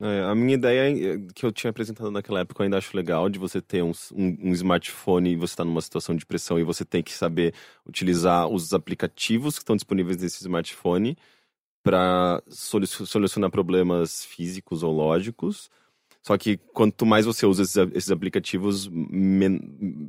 É, 0.00 0.22
a 0.22 0.34
minha 0.34 0.54
ideia 0.54 1.14
é, 1.14 1.18
que 1.34 1.44
eu 1.44 1.50
tinha 1.50 1.70
apresentado 1.70 2.10
naquela 2.10 2.40
época, 2.40 2.62
eu 2.62 2.64
ainda 2.64 2.78
acho 2.78 2.96
legal, 2.96 3.28
de 3.28 3.38
você 3.38 3.60
ter 3.60 3.82
um, 3.82 3.92
um, 4.12 4.50
um 4.50 4.52
smartphone 4.52 5.32
e 5.32 5.36
você 5.36 5.54
está 5.54 5.64
numa 5.64 5.80
situação 5.80 6.14
de 6.14 6.24
pressão 6.24 6.58
e 6.58 6.62
você 6.62 6.84
tem 6.84 7.02
que 7.02 7.12
saber 7.12 7.52
utilizar 7.84 8.46
os 8.48 8.72
aplicativos 8.72 9.54
que 9.56 9.62
estão 9.62 9.74
disponíveis 9.74 10.16
nesse 10.18 10.40
smartphone 10.42 11.16
para 11.82 12.42
solucionar 12.48 13.50
problemas 13.50 14.24
físicos 14.24 14.82
ou 14.82 14.92
lógicos. 14.92 15.68
Só 16.22 16.36
que 16.36 16.58
quanto 16.58 17.06
mais 17.06 17.24
você 17.24 17.46
usa 17.46 17.62
esses, 17.62 17.76
esses 17.94 18.10
aplicativos, 18.10 18.88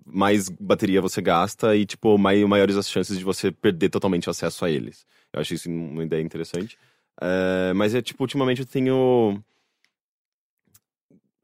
mais 0.06 0.50
bateria 0.50 1.02
você 1.02 1.22
gasta 1.22 1.76
e, 1.76 1.86
tipo, 1.86 2.18
mai- 2.18 2.44
maiores 2.46 2.76
as 2.76 2.90
chances 2.90 3.18
de 3.18 3.24
você 3.24 3.52
perder 3.52 3.90
totalmente 3.90 4.28
o 4.28 4.32
acesso 4.32 4.66
a 4.66 4.70
eles. 4.70 5.06
Eu 5.32 5.40
acho 5.40 5.54
isso 5.54 5.70
uma 5.70 6.04
ideia 6.04 6.22
interessante. 6.22 6.78
É, 7.22 7.74
mas 7.74 7.96
é, 7.96 8.02
tipo, 8.02 8.24
ultimamente 8.24 8.62
eu 8.62 8.68
tenho... 8.68 9.42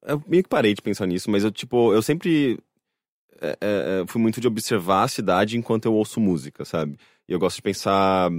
Eu 0.05 0.23
meio 0.27 0.43
que 0.43 0.49
parei 0.49 0.73
de 0.73 0.81
pensar 0.81 1.05
nisso, 1.07 1.29
mas 1.31 1.43
eu, 1.43 1.51
tipo, 1.51 1.93
eu 1.93 2.01
sempre 2.01 2.59
é, 3.41 3.49
é, 3.61 4.01
é, 4.03 4.07
fui 4.07 4.21
muito 4.21 4.41
de 4.41 4.47
observar 4.47 5.03
a 5.03 5.07
cidade 5.07 5.57
enquanto 5.57 5.85
eu 5.85 5.93
ouço 5.93 6.19
música, 6.19 6.65
sabe? 6.65 6.97
E 7.27 7.33
eu 7.33 7.39
gosto 7.39 7.57
de 7.57 7.61
pensar... 7.63 8.31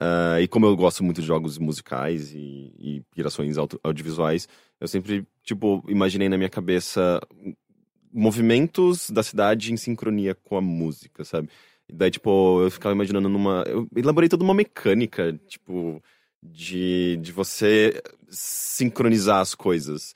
ah, 0.00 0.40
e 0.40 0.48
como 0.48 0.66
eu 0.66 0.76
gosto 0.76 1.02
muito 1.04 1.20
de 1.20 1.26
jogos 1.26 1.58
musicais 1.58 2.32
e, 2.32 2.72
e 2.78 3.02
pirações 3.14 3.56
auto- 3.58 3.80
audiovisuais, 3.82 4.48
eu 4.80 4.88
sempre, 4.88 5.26
tipo, 5.42 5.82
imaginei 5.88 6.28
na 6.28 6.36
minha 6.36 6.50
cabeça 6.50 7.20
movimentos 8.12 9.10
da 9.10 9.22
cidade 9.22 9.72
em 9.72 9.76
sincronia 9.76 10.34
com 10.34 10.56
a 10.56 10.60
música, 10.60 11.24
sabe? 11.24 11.48
E 11.88 11.92
daí, 11.92 12.10
tipo, 12.10 12.62
eu 12.62 12.70
ficava 12.70 12.94
imaginando 12.94 13.28
numa. 13.28 13.64
Eu 13.66 13.86
elaborei 13.96 14.28
toda 14.28 14.44
uma 14.44 14.54
mecânica, 14.54 15.32
tipo, 15.48 16.02
de, 16.42 17.18
de 17.20 17.32
você 17.32 18.00
sincronizar 18.28 19.40
as 19.40 19.54
coisas. 19.54 20.14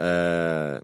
É, 0.00 0.82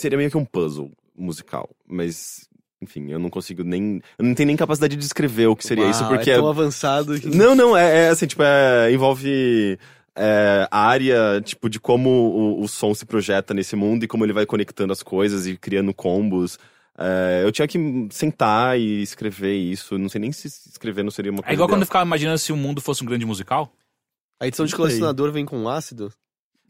Seria 0.00 0.16
meio 0.16 0.30
que 0.30 0.36
um 0.36 0.44
puzzle 0.44 0.90
musical, 1.16 1.68
mas. 1.86 2.48
Enfim, 2.80 3.10
eu 3.10 3.18
não 3.18 3.28
consigo 3.28 3.62
nem. 3.62 4.00
Eu 4.18 4.24
não 4.24 4.34
tenho 4.34 4.46
nem 4.46 4.56
capacidade 4.56 4.96
de 4.96 5.02
descrever 5.02 5.46
o 5.46 5.54
que 5.54 5.66
seria 5.66 5.88
isso, 5.90 6.00
Uau, 6.00 6.14
porque. 6.14 6.30
é 6.30 6.36
tão 6.36 6.48
avançado 6.48 7.20
que... 7.20 7.28
Não, 7.28 7.54
não, 7.54 7.76
é, 7.76 8.06
é 8.06 8.08
assim, 8.08 8.26
tipo, 8.26 8.42
é, 8.42 8.90
envolve 8.90 9.78
é, 10.16 10.66
a 10.70 10.86
área, 10.86 11.42
tipo, 11.42 11.68
de 11.68 11.78
como 11.78 12.08
o, 12.08 12.62
o 12.62 12.68
som 12.68 12.94
se 12.94 13.04
projeta 13.04 13.52
nesse 13.52 13.76
mundo 13.76 14.04
e 14.04 14.08
como 14.08 14.24
ele 14.24 14.32
vai 14.32 14.46
conectando 14.46 14.94
as 14.94 15.02
coisas 15.02 15.46
e 15.46 15.58
criando 15.58 15.92
combos. 15.92 16.58
É, 16.98 17.42
eu 17.44 17.52
tinha 17.52 17.68
que 17.68 18.08
sentar 18.10 18.78
e 18.80 19.02
escrever 19.02 19.54
isso. 19.54 19.98
Não 19.98 20.08
sei 20.08 20.20
nem 20.22 20.32
se 20.32 20.46
escrever 20.46 21.02
não 21.02 21.10
seria 21.10 21.30
uma 21.30 21.42
coisa. 21.42 21.52
É 21.52 21.54
igual 21.54 21.68
quando 21.68 21.82
eu 21.82 21.84
ideal. 21.84 21.86
ficava 21.86 22.06
imaginando 22.06 22.38
se 22.38 22.50
o 22.50 22.56
mundo 22.56 22.80
fosse 22.80 23.02
um 23.02 23.06
grande 23.06 23.26
musical. 23.26 23.70
A 24.40 24.46
edição 24.46 24.64
de 24.64 24.74
colecionador 24.74 25.30
vem 25.30 25.44
com 25.44 25.68
ácido? 25.68 26.10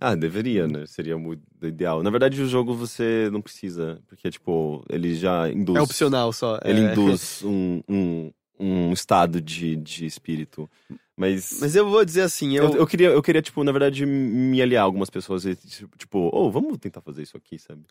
Ah, 0.01 0.15
deveria, 0.15 0.67
né? 0.67 0.87
Seria 0.87 1.19
muito 1.19 1.43
ideal. 1.63 2.03
Na 2.03 2.09
verdade, 2.09 2.41
o 2.41 2.49
jogo 2.49 2.75
você 2.75 3.29
não 3.31 3.43
precisa, 3.43 4.01
porque, 4.09 4.31
tipo, 4.31 4.83
ele 4.89 5.15
já 5.15 5.51
induz. 5.51 5.79
É 5.79 5.83
opcional 5.83 6.33
só. 6.33 6.59
Ele 6.65 6.81
é. 6.81 6.93
induz 6.93 7.43
um, 7.45 7.83
um, 7.87 8.33
um 8.59 8.93
estado 8.93 9.43
de, 9.43 9.77
de 9.77 10.07
espírito. 10.07 10.71
Mas. 11.15 11.59
Mas 11.61 11.77
eu 11.77 11.89
vou 11.89 12.03
dizer 12.03 12.23
assim, 12.23 12.57
eu... 12.57 12.65
Eu, 12.65 12.77
eu, 12.77 12.87
queria, 12.87 13.09
eu 13.09 13.23
queria, 13.23 13.43
tipo, 13.43 13.63
na 13.63 13.73
verdade, 13.73 14.07
me 14.07 14.63
aliar 14.63 14.83
a 14.83 14.87
algumas 14.87 15.11
pessoas 15.11 15.45
e, 15.45 15.55
tipo, 15.55 16.31
oh, 16.33 16.51
vamos 16.51 16.79
tentar 16.79 17.03
fazer 17.03 17.23
isso 17.23 17.37
aqui, 17.37 17.59
sabe? 17.59 17.83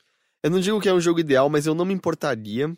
Eu 0.41 0.49
não 0.49 0.59
digo 0.59 0.81
que 0.81 0.89
é 0.89 0.93
um 0.93 1.01
jogo 1.01 1.19
ideal, 1.19 1.47
mas 1.47 1.67
eu 1.67 1.75
não 1.75 1.85
me 1.85 1.93
importaria 1.93 2.75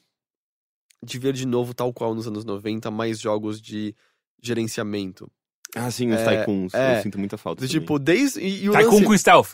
de 1.03 1.20
ver 1.20 1.34
de 1.34 1.48
novo, 1.48 1.74
tal 1.74 1.94
qual 1.94 2.14
nos 2.14 2.28
anos 2.28 2.44
90, 2.44 2.91
mais 2.91 3.20
jogos 3.20 3.62
de 3.62 3.95
gerenciamento. 4.41 5.32
Ah, 5.76 5.89
sim, 5.91 6.11
os 6.11 6.19
É, 6.19 6.38
Tycoons. 6.39 6.73
é. 6.73 6.98
Eu 6.98 7.03
sinto 7.03 7.18
muita 7.19 7.38
falta. 7.38 7.61
Do 7.61 7.68
tipo, 7.68 7.98
desde. 7.98 8.39
E, 8.41 8.65
e 8.65 8.69
o 8.69 8.73
Tycoon 8.73 8.91
lance- 8.95 9.06
com 9.06 9.18
stealth. 9.18 9.49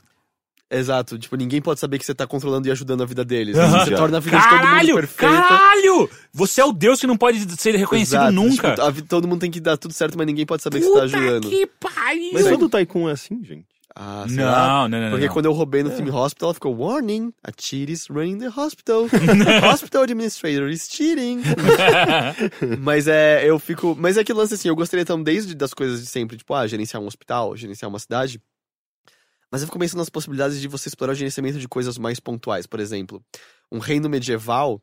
Exato, 0.69 1.17
tipo, 1.17 1.37
ninguém 1.37 1.61
pode 1.61 1.79
saber 1.79 1.97
que 1.97 2.03
você 2.05 2.13
tá 2.13 2.27
controlando 2.27 2.67
e 2.67 2.71
ajudando 2.71 3.01
a 3.01 3.05
vida 3.05 3.23
deles. 3.23 3.55
Aham. 3.55 3.85
Você 3.85 3.95
torna 3.95 4.17
a 4.17 4.19
vida 4.19 4.35
de 4.37 4.43
todo 4.43 4.51
mundo 4.51 4.61
Caralho! 4.63 4.95
perfeita. 4.95 5.33
Caralho! 5.37 6.09
Você 6.33 6.59
é 6.59 6.65
o 6.65 6.73
Deus 6.73 6.99
que 6.99 7.07
não 7.07 7.15
pode 7.15 7.39
ser 7.57 7.73
reconhecido 7.75 8.15
Exato, 8.17 8.31
nunca. 8.33 8.75
tipo, 8.91 9.07
todo 9.07 9.27
mundo 9.29 9.39
tem 9.39 9.49
que 9.49 9.61
dar 9.61 9.77
tudo 9.77 9.93
certo, 9.93 10.17
mas 10.17 10.27
ninguém 10.27 10.45
pode 10.45 10.61
saber 10.61 10.79
que 10.79 10.85
você 10.85 10.93
tá 10.93 11.05
Puta 11.05 11.17
ajudando. 11.17 11.49
que 11.49 11.67
pariu! 11.79 12.31
Mas 12.33 12.47
todo 12.49 12.67
Tycoon 12.67 13.07
é 13.07 13.13
assim, 13.13 13.41
gente. 13.45 13.65
Ah, 13.99 14.25
sei 14.29 14.43
lá. 14.43 14.67
Não, 14.67 14.89
não, 14.89 15.01
não, 15.01 15.09
Porque 15.09 15.25
não. 15.25 15.33
quando 15.33 15.45
eu 15.45 15.53
roubei 15.53 15.81
no 15.81 15.89
Team 15.89 16.13
Hospital, 16.13 16.49
ela 16.49 16.53
ficou 16.53 16.75
Warning, 16.75 17.33
a 17.43 17.49
cheat 17.59 17.91
is 17.91 18.07
running 18.07 18.37
the 18.37 18.47
hospital. 18.47 19.07
hospital 19.73 20.03
administrator 20.03 20.69
is 20.69 20.87
cheating. 20.87 21.41
mas 22.79 23.07
é, 23.07 23.43
eu 23.43 23.57
fico. 23.57 23.95
Mas 23.97 24.15
é 24.15 24.23
que 24.23 24.31
lance 24.31 24.53
assim, 24.53 24.67
eu 24.67 24.75
gostaria 24.75 25.01
então, 25.01 25.21
desde 25.21 25.55
das 25.55 25.73
coisas 25.73 25.99
de 25.99 26.05
sempre, 26.05 26.37
tipo, 26.37 26.53
ah, 26.53 26.67
gerenciar 26.67 27.01
um 27.01 27.07
hospital, 27.07 27.57
gerenciar 27.57 27.89
uma 27.89 27.97
cidade. 27.97 28.39
Mas 29.51 29.61
eu 29.61 29.67
fico 29.67 29.79
pensando 29.79 29.99
nas 29.99 30.09
possibilidades 30.09 30.61
de 30.61 30.67
você 30.67 30.89
explorar 30.89 31.13
o 31.13 31.15
gerenciamento 31.15 31.57
de 31.57 31.67
coisas 31.67 31.97
mais 31.97 32.19
pontuais. 32.19 32.67
Por 32.67 32.79
exemplo, 32.79 33.23
um 33.71 33.79
reino 33.79 34.07
medieval, 34.07 34.79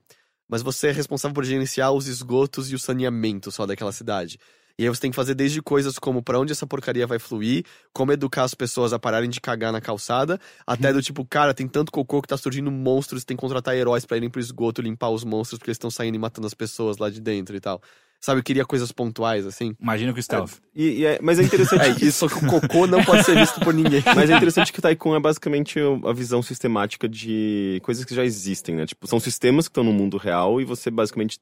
mas 0.48 0.60
você 0.60 0.88
é 0.88 0.92
responsável 0.92 1.34
por 1.36 1.44
gerenciar 1.44 1.92
os 1.92 2.08
esgotos 2.08 2.72
e 2.72 2.74
o 2.74 2.80
saneamento 2.80 3.52
só 3.52 3.64
daquela 3.64 3.92
cidade. 3.92 4.40
E 4.78 4.82
aí 4.82 4.88
você 4.88 5.00
tem 5.00 5.10
que 5.10 5.14
fazer 5.16 5.34
desde 5.34 5.62
coisas 5.62 5.98
como 5.98 6.20
pra 6.22 6.38
onde 6.38 6.50
essa 6.52 6.66
porcaria 6.66 7.06
vai 7.06 7.18
fluir, 7.18 7.64
como 7.92 8.10
educar 8.12 8.42
as 8.42 8.54
pessoas 8.54 8.92
a 8.92 8.98
pararem 8.98 9.30
de 9.30 9.40
cagar 9.40 9.70
na 9.72 9.80
calçada, 9.80 10.40
até 10.66 10.92
do 10.92 11.00
tipo, 11.00 11.24
cara, 11.24 11.54
tem 11.54 11.68
tanto 11.68 11.92
cocô 11.92 12.20
que 12.20 12.28
tá 12.28 12.36
surgindo 12.36 12.72
monstros, 12.72 13.24
tem 13.24 13.36
que 13.36 13.40
contratar 13.40 13.76
heróis 13.76 14.04
pra 14.04 14.16
irem 14.16 14.28
pro 14.28 14.40
esgoto 14.40 14.82
limpar 14.82 15.10
os 15.10 15.22
monstros 15.22 15.58
porque 15.58 15.70
eles 15.70 15.76
estão 15.76 15.90
saindo 15.90 16.16
e 16.16 16.18
matando 16.18 16.46
as 16.46 16.54
pessoas 16.54 16.96
lá 16.98 17.08
de 17.08 17.20
dentro 17.20 17.54
e 17.54 17.60
tal. 17.60 17.80
Sabe, 18.20 18.40
eu 18.40 18.42
queria 18.42 18.64
coisas 18.64 18.90
pontuais, 18.90 19.44
assim. 19.46 19.76
Imagina 19.78 20.12
com 20.14 20.22
stealth. 20.22 20.52
E, 20.74 21.00
e 21.00 21.04
é- 21.04 21.18
mas 21.20 21.38
é 21.38 21.42
interessante. 21.42 21.82
É, 22.02 22.06
isso 22.08 22.26
só 22.26 22.28
que 22.28 22.42
o 22.42 22.48
cocô 22.48 22.86
não 22.86 23.04
pode 23.04 23.22
ser 23.22 23.36
visto 23.36 23.60
por 23.60 23.74
ninguém. 23.74 24.02
Mas 24.16 24.30
é 24.30 24.34
interessante 24.34 24.72
que 24.72 24.78
o 24.78 24.82
Tycoon 24.82 25.14
é 25.14 25.20
basicamente 25.20 25.78
a 26.06 26.12
visão 26.14 26.40
sistemática 26.42 27.06
de 27.06 27.78
coisas 27.84 28.02
que 28.02 28.14
já 28.14 28.24
existem, 28.24 28.76
né? 28.76 28.86
Tipo, 28.86 29.06
são 29.06 29.20
sistemas 29.20 29.68
que 29.68 29.72
estão 29.72 29.84
no 29.84 29.92
mundo 29.92 30.16
real 30.16 30.58
e 30.58 30.64
você 30.64 30.90
basicamente 30.90 31.38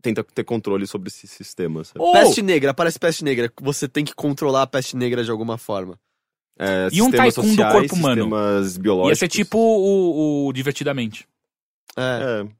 tenta 0.00 0.22
ter 0.24 0.44
controle 0.44 0.86
sobre 0.86 1.08
esses 1.08 1.30
sistemas. 1.30 1.88
sabe? 1.88 2.00
Oh! 2.00 2.12
Peste 2.12 2.42
negra, 2.42 2.70
aparece 2.70 2.98
peste 2.98 3.24
negra. 3.24 3.52
Você 3.60 3.88
tem 3.88 4.04
que 4.04 4.14
controlar 4.14 4.62
a 4.62 4.66
peste 4.66 4.96
negra 4.96 5.24
de 5.24 5.30
alguma 5.30 5.58
forma. 5.58 5.98
É, 6.58 6.88
E 6.90 7.00
um 7.00 7.10
Tycoon 7.10 7.54
do 7.54 7.62
corpo 7.62 7.94
humano? 7.94 8.22
Sistemas 8.22 8.76
biológicos. 8.76 9.10
Ia 9.10 9.16
ser 9.16 9.28
tipo 9.28 9.58
o, 9.58 10.48
o 10.48 10.52
Divertidamente. 10.52 11.26
É. 11.96 12.42
É. 12.44 12.57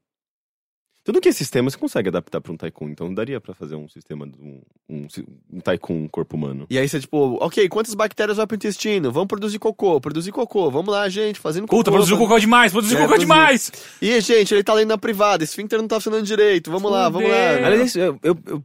Tudo 1.09 1.21
que 1.21 1.27
é 1.29 1.31
sistema 1.31 1.67
você 1.71 1.75
consegue 1.75 2.07
adaptar 2.09 2.39
pra 2.39 2.51
um 2.53 2.55
Tycoon, 2.55 2.89
então 2.89 3.11
daria 3.11 3.41
pra 3.41 3.51
fazer 3.55 3.73
um 3.73 3.89
sistema, 3.89 4.27
de 4.27 4.37
um, 4.39 4.61
um, 4.87 5.07
um 5.53 5.59
Tycoon 5.59 6.07
corpo 6.07 6.35
humano. 6.37 6.67
E 6.69 6.77
aí 6.77 6.87
você, 6.87 6.99
tipo, 6.99 7.35
ok, 7.43 7.67
quantas 7.67 7.95
bactérias 7.95 8.37
vai 8.37 8.45
pro 8.45 8.55
intestino? 8.55 9.11
Vamos 9.11 9.27
produzir 9.27 9.57
cocô, 9.57 9.99
produzir 9.99 10.31
cocô. 10.31 10.69
Vamos 10.69 10.93
lá, 10.93 11.09
gente, 11.09 11.39
fazendo 11.39 11.63
cocô. 11.63 11.77
Puta, 11.77 11.89
produziu 11.89 12.15
cocô 12.15 12.37
demais, 12.37 12.71
produziu 12.71 12.95
É, 12.95 13.01
cocô 13.01 13.15
produziu. 13.15 13.27
demais! 13.27 13.71
Ih, 13.99 14.21
gente, 14.21 14.53
ele 14.53 14.63
tá 14.63 14.71
lendo 14.75 14.89
na 14.89 14.99
privada, 14.99 15.43
esse 15.43 15.53
esfíncter 15.53 15.79
não 15.79 15.87
tá 15.87 15.95
funcionando 15.95 16.27
direito. 16.27 16.69
Vamos 16.69 16.91
lá, 16.91 17.09
vamos 17.09 17.27
lá. 17.27 17.53
Fudeu. 17.53 17.65
Aliás, 17.65 17.95
eu, 17.95 18.19
eu, 18.21 18.37
eu, 18.45 18.63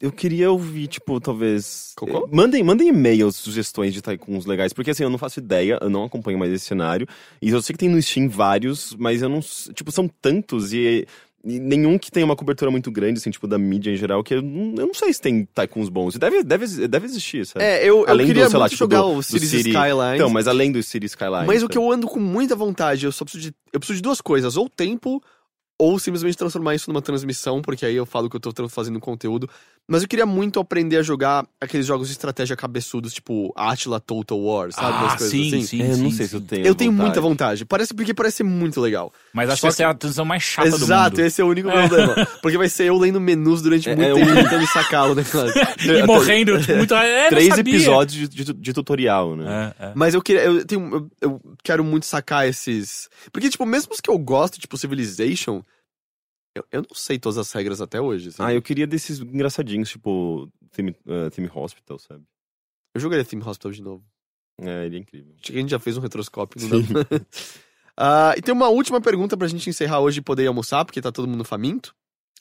eu 0.00 0.10
queria 0.10 0.50
ouvir, 0.50 0.88
tipo, 0.88 1.20
talvez. 1.20 1.92
Cocô? 1.94 2.26
eh, 2.26 2.34
Mandem, 2.34 2.62
mandem 2.64 2.88
e-mails, 2.88 3.36
sugestões 3.36 3.92
de 3.94 4.02
Tycoons 4.02 4.46
legais, 4.46 4.72
porque 4.72 4.90
assim, 4.90 5.04
eu 5.04 5.10
não 5.10 5.18
faço 5.18 5.38
ideia, 5.38 5.78
eu 5.80 5.88
não 5.90 6.04
acompanho 6.04 6.38
mais 6.38 6.52
esse 6.52 6.64
cenário. 6.64 7.06
E 7.40 7.50
eu 7.50 7.62
sei 7.62 7.74
que 7.74 7.78
tem 7.78 7.88
no 7.88 8.00
Steam 8.02 8.28
vários, 8.28 8.96
mas 8.98 9.22
eu 9.22 9.28
não. 9.28 9.40
Tipo, 9.74 9.92
são 9.92 10.08
tantos 10.08 10.72
e. 10.72 11.06
nenhum 11.44 11.98
que 11.98 12.10
tenha 12.10 12.24
uma 12.24 12.36
cobertura 12.36 12.70
muito 12.70 12.90
grande, 12.90 13.18
assim, 13.18 13.30
tipo, 13.30 13.46
da 13.48 13.58
mídia 13.58 13.90
em 13.90 13.96
geral, 13.96 14.22
que 14.22 14.34
eu 14.34 14.42
não, 14.42 14.74
eu 14.76 14.86
não 14.86 14.94
sei 14.94 15.12
se 15.12 15.20
tem 15.20 15.44
tycoons 15.54 15.88
bons. 15.88 16.16
Deve, 16.16 16.42
deve, 16.42 16.88
deve 16.88 17.06
existir, 17.06 17.44
sabe? 17.46 17.64
É, 17.64 17.82
eu, 17.82 18.00
eu 18.04 18.08
Além 18.08 18.26
do, 18.26 18.28
queria 18.28 18.48
sei 18.48 18.58
lá, 18.58 18.64
muito 18.64 18.70
tipo, 18.72 18.78
jogar 18.84 19.00
do- 19.02 19.12
o 19.12 19.16
do 19.16 19.22
Cities 19.22 19.50
City- 19.50 19.70
Skylines. 19.70 20.14
Então, 20.14 20.30
mas 20.30 20.46
além 20.46 20.70
do 20.72 20.82
City 20.82 21.06
Skyline. 21.06 21.46
Mas 21.46 21.62
o 21.62 21.68
que 21.68 21.74
sabe? 21.74 21.86
eu 21.86 21.92
ando 21.92 22.06
com 22.06 22.20
muita 22.20 22.54
vontade, 22.54 23.04
eu 23.06 23.12
só 23.12 23.24
preciso 23.24 23.42
de. 23.50 23.54
Eu 23.72 23.80
preciso 23.80 23.96
de 23.96 24.02
duas 24.02 24.20
coisas, 24.20 24.56
ou 24.56 24.68
tempo, 24.68 25.22
ou 25.78 25.98
simplesmente 25.98 26.36
transformar 26.36 26.74
isso 26.76 26.90
numa 26.90 27.02
transmissão, 27.02 27.60
porque 27.60 27.84
aí 27.84 27.96
eu 27.96 28.06
falo 28.06 28.30
que 28.30 28.36
eu 28.36 28.40
tô 28.40 28.68
fazendo 28.68 29.00
conteúdo. 29.00 29.48
Mas 29.88 30.02
eu 30.02 30.08
queria 30.08 30.24
muito 30.24 30.60
aprender 30.60 30.96
a 30.96 31.02
jogar 31.02 31.44
aqueles 31.60 31.84
jogos 31.84 32.06
de 32.06 32.12
estratégia 32.12 32.56
cabeçudos, 32.56 33.12
tipo 33.12 33.52
Atila 33.56 33.98
Total 34.00 34.38
War, 34.40 34.70
sabe? 34.72 34.96
Umas 34.96 35.12
Ah, 35.14 35.16
coisas 35.18 35.30
sim, 35.30 35.48
assim. 35.48 35.66
sim, 35.66 35.82
É, 35.82 35.86
eu 35.92 35.96
não 35.98 36.10
sim, 36.10 36.16
sei 36.16 36.26
se 36.26 36.30
sim. 36.30 36.36
eu 36.36 36.40
tenho. 36.40 36.66
Eu 36.66 36.74
tenho 36.74 36.90
vontade. 36.92 37.06
muita 37.08 37.20
vontade. 37.20 37.64
Parece 37.66 37.92
porque 37.92 38.14
parece 38.14 38.38
ser 38.38 38.42
muito 38.44 38.80
legal. 38.80 39.12
Mas 39.34 39.50
acho 39.50 39.60
Só 39.60 39.66
que 39.66 39.72
essa 39.72 39.82
é 39.82 39.86
a 39.86 39.92
transição 39.94 40.24
mais 40.24 40.42
chata 40.42 40.68
do 40.70 40.72
mundo. 40.78 40.84
Exato, 40.84 41.20
esse 41.20 41.40
é 41.42 41.44
o 41.44 41.48
único 41.48 41.68
problema. 41.70 42.14
Porque 42.40 42.56
vai 42.56 42.68
ser 42.68 42.84
eu 42.84 42.96
lendo 42.96 43.20
menus 43.20 43.60
durante 43.60 43.90
É, 43.90 43.96
muito 43.96 44.08
é 44.10 44.14
tempo 44.24 44.34
tentando 44.34 44.66
sacar 44.68 45.10
o 45.10 45.14
negócio. 45.16 45.52
E 45.80 46.02
morrendo, 46.06 46.58
tipo, 46.60 46.76
muito... 46.76 46.94
É, 47.02 47.28
Três 47.28 47.48
sabia. 47.54 47.74
episódios 47.74 48.28
de, 48.28 48.44
de- 48.44 48.52
de 48.54 48.72
tutorial, 48.72 49.36
né? 49.36 49.74
É, 49.80 49.86
é. 49.86 49.92
Mas 49.94 50.14
eu 50.14 50.22
queria. 50.22 50.42
Eu, 50.42 50.64
tenho, 50.64 50.94
eu, 50.94 51.10
eu 51.20 51.40
quero 51.62 51.82
muito 51.84 52.06
sacar 52.06 52.46
esses. 52.48 53.08
Porque, 53.32 53.50
tipo, 53.50 53.66
mesmo 53.66 53.92
os 53.92 54.00
que 54.00 54.08
eu 54.08 54.16
gosto, 54.18 54.60
tipo 54.60 54.78
Civilization, 54.78 55.62
eu, 56.54 56.64
eu 56.70 56.82
não 56.82 56.94
sei 56.94 57.18
todas 57.18 57.38
as 57.38 57.50
regras 57.52 57.80
até 57.80 58.00
hoje. 58.00 58.32
sabe? 58.32 58.50
Ah, 58.50 58.54
eu 58.54 58.62
queria 58.62 58.86
desses 58.86 59.18
engraçadinhos, 59.20 59.88
tipo 59.90 60.50
Theme, 60.72 60.96
uh, 61.06 61.30
Theme 61.30 61.50
Hospital, 61.54 61.98
sabe? 61.98 62.24
Eu 62.94 63.00
jogaria 63.00 63.24
Theme 63.24 63.42
Hospital 63.44 63.72
de 63.72 63.82
novo. 63.82 64.04
É, 64.60 64.86
ele 64.86 64.96
é 64.96 64.98
incrível. 65.00 65.34
Acho 65.40 65.50
que 65.52 65.58
a 65.58 65.60
gente 65.60 65.70
já 65.70 65.78
fez 65.78 65.96
um 65.96 66.00
retroscópio. 66.00 66.60
Pra- 66.68 67.20
Ah, 67.96 68.34
e 68.36 68.40
tem 68.40 68.54
uma 68.54 68.68
última 68.68 69.02
pergunta 69.02 69.36
pra 69.36 69.46
gente 69.46 69.68
encerrar 69.68 70.00
hoje 70.00 70.20
e 70.20 70.22
poder 70.22 70.44
ir 70.44 70.46
almoçar, 70.46 70.82
porque 70.84 71.00
tá 71.02 71.12
todo 71.12 71.28
mundo 71.28 71.44
faminto. 71.44 71.94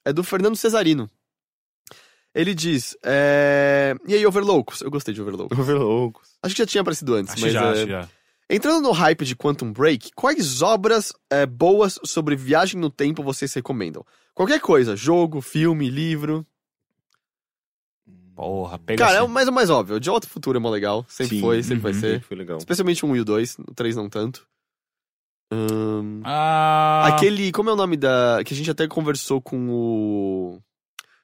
É 0.05 0.13
do 0.13 0.23
Fernando 0.23 0.55
Cesarino. 0.55 1.09
Ele 2.33 2.55
diz: 2.55 2.95
é... 3.03 3.93
E 4.07 4.13
aí, 4.13 4.25
Overloucos? 4.25 4.79
Eu 4.81 4.89
gostei 4.89 5.13
de 5.13 5.21
Overloucos. 5.21 5.59
Overloucos. 5.59 6.29
Acho 6.41 6.55
que 6.55 6.61
já 6.61 6.65
tinha 6.65 6.81
aparecido 6.81 7.15
antes, 7.15 7.33
Acho 7.33 7.41
mas. 7.41 7.51
já, 7.53 7.65
é, 7.65 7.71
acho 7.71 7.87
já. 7.87 8.09
Entrando 8.53 8.81
no 8.81 8.91
hype 8.91 9.23
de 9.23 9.33
Quantum 9.33 9.71
Break, 9.71 10.11
quais 10.13 10.61
obras 10.61 11.13
é, 11.29 11.45
boas 11.45 11.97
sobre 12.03 12.35
viagem 12.35 12.77
no 12.77 12.89
tempo 12.89 13.23
vocês 13.23 13.53
recomendam? 13.53 14.05
Qualquer 14.33 14.59
coisa, 14.59 14.93
jogo, 14.93 15.39
filme, 15.39 15.89
livro. 15.89 16.45
Porra, 18.35 18.77
pega 18.77 19.05
Cara, 19.05 19.19
é 19.19 19.21
o 19.21 19.23
assim. 19.23 19.33
mais 19.33 19.47
o 19.47 19.53
mais 19.53 19.69
óbvio. 19.69 20.01
De 20.01 20.09
Volta 20.09 20.27
ao 20.27 20.31
Futuro 20.31 20.57
é 20.57 20.59
mó 20.59 20.69
legal. 20.69 21.05
Sempre 21.07 21.37
Sim, 21.37 21.41
foi, 21.41 21.63
sempre 21.63 21.81
vai 21.81 21.93
uhum. 21.93 21.99
ser. 22.01 22.21
Foi 22.23 22.35
legal. 22.35 22.57
Especialmente 22.57 23.05
o 23.05 23.07
1 23.07 23.15
e 23.15 23.19
o 23.21 23.25
2, 23.25 23.57
o 23.59 23.73
3 23.73 23.95
não 23.95 24.09
tanto. 24.09 24.45
Ahn, 25.49 26.21
Ah, 26.25 27.07
Aquele. 27.07 27.53
Como 27.53 27.69
é 27.69 27.73
o 27.73 27.77
nome 27.77 27.95
da. 27.95 28.41
Que 28.45 28.53
a 28.53 28.57
gente 28.57 28.69
até 28.69 28.85
conversou 28.85 29.41
com 29.41 29.69
o. 29.69 30.59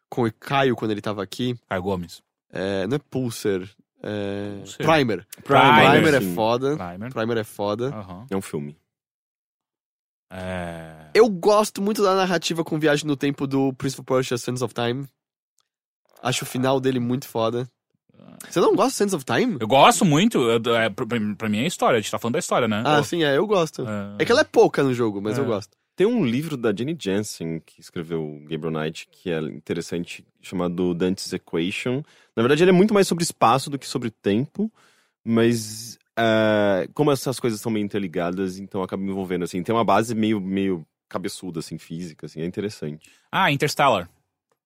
Com 0.10 0.24
o 0.24 0.32
Caio 0.32 0.78
quando 0.78 0.92
ele 0.92 1.02
tava 1.02 1.22
aqui. 1.22 1.60
Caio 1.68 1.82
Gomes. 1.82 2.22
É, 2.52 2.88
não 2.88 2.96
é 2.96 3.00
Pulser. 3.00 3.70
É, 4.04 4.58
Pulser. 4.60 4.86
Primer. 4.86 5.28
Primer, 5.44 5.92
Primer 5.92 6.14
é 6.14 6.22
foda. 6.36 6.78
Primer. 6.78 7.14
Primer 7.14 7.38
é 7.38 7.44
foda. 7.44 7.88
Aham. 7.88 8.26
É 8.30 8.36
um 8.38 8.42
filme. 8.42 8.78
É... 10.32 11.10
Eu 11.14 11.30
gosto 11.30 11.82
muito 11.82 12.04
da 12.04 12.14
narrativa 12.16 12.64
com 12.64 12.78
viagem 12.80 13.06
no 13.08 13.16
tempo 13.16 13.48
do 13.48 13.74
Prince 13.74 13.96
of 14.00 14.06
Persia 14.06 14.38
Sands 14.38 14.62
of 14.62 14.74
Time. 14.74 15.08
Acho 16.22 16.44
o 16.44 16.48
final 16.48 16.80
dele 16.80 17.00
muito 17.00 17.28
foda. 17.28 17.68
Você 18.50 18.60
não 18.60 18.76
gosta 18.76 18.90
de 18.92 18.96
Sands 18.98 19.14
of 19.14 19.24
Time? 19.26 19.58
Eu 19.60 19.68
gosto 19.68 20.04
muito, 20.04 20.38
eu- 20.38 20.76
é, 20.76 20.90
pra, 20.90 21.06
pra 21.38 21.50
mim 21.50 21.60
é 21.60 21.68
história, 21.68 21.98
a 21.98 22.02
gente 22.02 22.12
tá 22.12 22.20
falando 22.20 22.34
da 22.34 22.40
história, 22.40 22.68
né? 22.68 22.84
Ah, 22.86 22.98
Eu- 22.98 23.04
sim, 23.04 23.24
é, 23.24 23.38
eu 23.38 23.48
gosto. 23.48 23.84
É. 23.88 24.16
É 24.22 24.26
que 24.26 24.32
ela 24.32 24.42
é 24.42 24.44
pouca 24.44 24.84
no 24.84 24.94
jogo, 24.94 25.22
mas 25.22 25.38
É. 25.38 25.42
eu 25.42 25.46
gosto. 25.46 25.76
Tem 25.96 26.06
um 26.06 26.26
livro 26.26 26.56
da 26.58 26.74
Jenny 26.76 26.96
Jensen, 27.00 27.60
que 27.66 27.80
escreveu 27.82 28.40
Gabriel 28.48 28.70
Knight, 28.72 29.08
que 29.12 29.32
é 29.32 29.40
interessante, 29.42 30.24
chamado 30.48 30.94
Dante's 30.94 31.32
Equation. 31.34 32.02
Na 32.36 32.42
verdade, 32.44 32.64
ele 32.64 32.72
é 32.72 32.74
muito 32.74 32.94
mais 32.94 33.08
sobre 33.08 33.24
espaço 33.24 33.70
do 33.70 33.78
que 33.80 33.88
sobre 33.88 34.10
tempo, 34.10 34.72
mas 35.24 35.98
é, 36.18 36.88
como 36.94 37.12
essas 37.12 37.40
coisas 37.40 37.60
são 37.60 37.72
meio 37.72 37.84
interligadas, 37.86 38.58
então 38.58 38.82
acaba 38.82 39.04
me 39.04 39.10
envolvendo, 39.12 39.44
assim. 39.44 39.62
Tem 39.62 39.74
uma 39.76 39.84
base 39.84 40.16
meio, 40.16 40.40
meio 40.40 40.86
cabeçuda, 41.10 41.60
assim, 41.60 41.78
física, 41.78 42.26
assim, 42.26 42.42
é 42.42 42.46
interessante. 42.46 43.10
Ah, 43.32 43.52
Interstellar. 43.52 44.10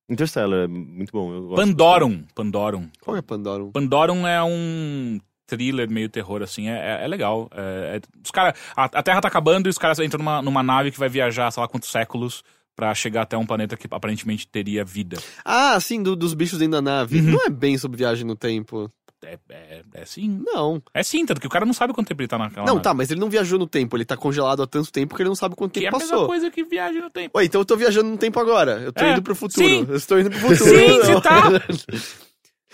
Interstellar 0.10 0.64
é 0.64 0.68
muito 0.68 1.12
bom. 1.12 1.34
Eu 1.34 1.48
gosto 1.48 1.56
Pandorum. 1.66 2.24
Pandorum. 2.36 2.90
Qual 3.02 3.16
é 3.16 3.22
Pandorum? 3.22 3.72
Pandorum 3.72 4.28
é 4.28 4.44
um 4.44 5.20
thriller 5.48 5.90
meio 5.90 6.10
terror, 6.10 6.42
assim, 6.42 6.68
é, 6.70 7.02
é- 7.02 7.04
é 7.06 7.08
legal. 7.08 7.50
É- 7.54 7.98
é- 7.98 8.02
os 8.24 8.32
cara, 8.32 8.54
a, 8.76 8.86
a 8.86 9.04
Terra 9.04 9.22
tá 9.22 9.28
acabando 9.28 9.68
e 9.68 9.70
os 9.70 9.78
caras 9.78 10.00
entram 10.00 10.20
numa, 10.20 10.42
numa 10.42 10.64
nave 10.64 10.92
que 10.92 11.00
vai 11.00 11.10
viajar, 11.10 11.52
sei 11.52 11.62
lá 11.62 11.68
quantos 11.68 11.90
séculos, 11.90 12.44
pra 12.76 12.94
chegar 12.96 13.24
até 13.24 13.38
um 13.38 13.46
planeta 13.46 13.76
que 13.78 13.88
aparentemente 13.92 14.48
teria 14.48 14.84
vida. 14.84 15.18
Ah, 15.46 15.80
sim, 15.80 16.02
do- 16.02 16.16
dos 16.16 16.34
bichos 16.34 16.60
dentro 16.60 16.74
da 16.74 16.82
nave. 16.82 17.20
Uhum. 17.20 17.32
Não 17.32 17.46
é 17.46 17.50
bem 17.50 17.78
sobre 17.78 17.98
viagem 17.98 18.26
no 18.26 18.36
tempo. 18.36 18.90
É, 19.24 19.38
é, 19.50 19.84
é 19.94 20.06
sim. 20.06 20.42
Não. 20.44 20.82
É 20.96 21.04
sim, 21.04 21.24
tanto 21.28 21.40
que 21.40 21.46
o 21.46 21.50
cara 21.50 21.64
não 21.64 21.74
sabe 21.74 21.94
quanto 21.94 22.08
tempo 22.08 22.22
ele 22.22 22.28
tá 22.28 22.40
naquela 22.40 22.66
não, 22.66 22.74
nave. 22.76 22.84
tá, 22.84 22.92
mas 22.92 23.12
ele 23.12 23.20
não 23.20 23.30
viajou 23.30 23.60
no 23.60 23.68
tempo. 23.68 23.96
Ele 23.96 24.04
tá 24.04 24.18
congelado 24.18 24.64
há 24.64 24.68
tanto 24.68 24.92
tempo 24.92 25.16
que 25.16 25.22
ele 25.22 25.30
não 25.30 25.36
sabe 25.36 25.56
quanto 25.56 25.74
Que 25.74 25.80
é 25.82 25.84
tempo 25.84 25.98
a 25.98 26.00
mesma 26.00 26.12
passou. 26.14 26.28
coisa 26.28 26.50
que 26.50 26.64
viagem 26.64 27.02
no 27.02 27.10
tempo. 27.12 27.38
Ué, 27.38 27.46
então 27.46 27.62
eu 27.62 27.66
tô 27.66 27.78
viajando 27.78 28.10
no 28.10 28.18
tempo 28.18 28.40
agora. 28.40 28.82
Eu 28.82 28.92
tô 28.92 29.04
É, 29.04 29.12
indo 29.12 29.22
pro 29.22 29.36
futuro. 29.36 29.64
sim. 29.68 29.86
Eu 29.88 29.96
estou 29.96 30.20
indo 30.20 30.32
pro 30.32 30.40
futuro. 30.40 30.58
Sim, 30.70 30.98
você 31.00 31.22
tá. 31.22 31.44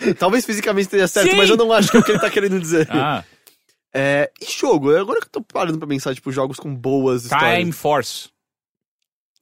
Talvez 0.18 0.46
fisicamente 0.46 0.84
esteja 0.86 1.08
certo, 1.08 1.30
Sim. 1.32 1.36
mas 1.36 1.50
eu 1.50 1.56
não 1.56 1.72
acho 1.72 1.90
que 1.90 1.96
é 1.96 2.00
o 2.00 2.04
que 2.04 2.12
ele 2.12 2.20
tá 2.20 2.30
querendo 2.30 2.58
dizer. 2.60 2.88
Ah, 2.90 3.24
É, 3.92 4.30
e 4.40 4.44
jogo? 4.50 4.94
Agora 4.96 5.18
que 5.20 5.26
eu 5.26 5.30
tô 5.30 5.42
parando 5.42 5.78
pra 5.78 5.88
pensar, 5.88 6.14
tipo, 6.14 6.30
jogos 6.30 6.56
com 6.58 6.72
boas 6.74 7.24
histórias. 7.24 7.58
Time 7.58 7.72
Force. 7.72 8.28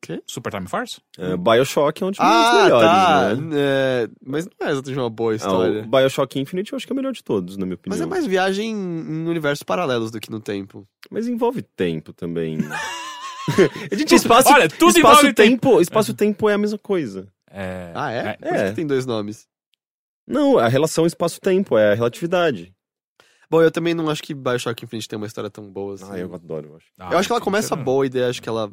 Quê? 0.01 0.23
Super 0.27 0.53
Time 0.53 0.69
Force? 0.69 1.01
É, 1.19 1.37
Bioshock 1.37 2.03
é 2.03 2.07
um 2.07 2.11
dos 2.11 2.21
Ah, 2.21 2.63
melhores, 2.63 2.89
tá. 2.89 3.35
né? 3.35 3.49
É, 3.55 4.09
mas 4.25 4.47
não 4.47 4.69
é 4.69 4.71
exatamente 4.73 5.01
uma 5.01 5.11
boa 5.11 5.33
Ah, 5.33 5.37
história. 5.37 5.83
o 5.83 5.87
Bioshock 5.87 6.39
Infinite 6.39 6.73
eu 6.73 6.77
acho 6.77 6.87
que 6.87 6.93
é 6.93 6.95
o 6.95 6.97
melhor 6.97 7.13
de 7.13 7.25
todos, 7.25 7.57
na 7.57 7.65
minha 7.67 7.75
opinião. 7.75 7.99
Mas 7.99 8.07
é 8.07 8.09
mais 8.09 8.27
viagem 8.27 8.71
em 8.71 9.27
universos 9.29 9.63
paralelos 9.63 10.11
do 10.11 10.21
que 10.21 10.31
no 10.31 10.39
tempo. 10.41 10.87
Mas 11.11 11.27
envolve 11.27 11.63
tempo 11.63 12.13
também. 12.13 12.59
Gente, 13.93 14.15
espaço, 14.15 14.49
Olha, 14.53 14.69
tudo 14.69 14.97
espaço 14.97 15.21
envolve 15.21 15.33
tempo, 15.33 15.81
espaço 15.81 16.15
tempo 16.15 16.49
é 16.49 16.55
a 16.55 16.59
mesma 16.59 16.79
coisa. 16.79 17.29
É, 17.51 17.93
Ah, 17.95 18.13
é? 18.13 18.19
é. 18.19 18.33
Por 18.35 18.55
isso 18.57 18.65
que 18.67 18.73
tem 18.75 18.87
dois 18.87 19.07
nomes. 19.07 19.47
Não, 20.27 20.59
a 20.59 20.67
relação 20.67 21.07
espaço-tempo 21.07 21.79
é 21.79 21.93
a 21.93 21.95
relatividade. 21.95 22.75
Bom, 23.49 23.63
eu 23.63 23.71
também 23.71 23.95
não 23.95 24.11
acho 24.11 24.23
que 24.25 24.35
Bioshock 24.35 24.85
Infinite 24.85 25.07
tem 25.09 25.17
uma 25.17 25.29
história 25.29 25.49
tão 25.49 25.71
boa 25.71 25.95
assim. 25.95 26.07
Ah, 26.11 26.19
eu 26.19 26.35
adoro, 26.35 26.71
eu 26.71 26.77
acho. 26.77 26.87
Ah, 26.99 27.11
eu 27.13 27.19
acho 27.19 27.29
que 27.29 27.33
ela 27.33 27.41
começa 27.41 27.77
boa 27.77 28.05
e 28.05 28.09
daí 28.09 28.25
acho 28.25 28.43
que 28.43 28.49
ela. 28.49 28.69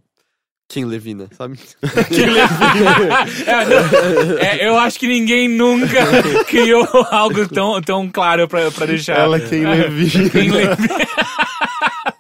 Quem 0.74 0.86
Levina, 0.86 1.30
sabe? 1.38 1.60
É, 3.46 3.66
não, 3.66 4.38
é, 4.40 4.68
eu 4.68 4.76
acho 4.80 5.00
que 5.00 5.06
ninguém 5.06 5.48
nunca 5.48 6.00
criou 6.50 6.88
algo 7.12 7.48
tão, 7.48 7.80
tão 7.80 8.10
claro 8.10 8.48
pra, 8.48 8.72
pra 8.72 8.88
deixar. 8.88 9.20
Ela 9.20 9.40
quem 9.40 9.64
É, 9.64 9.70
Levi. 9.70 10.30
Quem 10.32 10.50
Levi. 10.50 10.90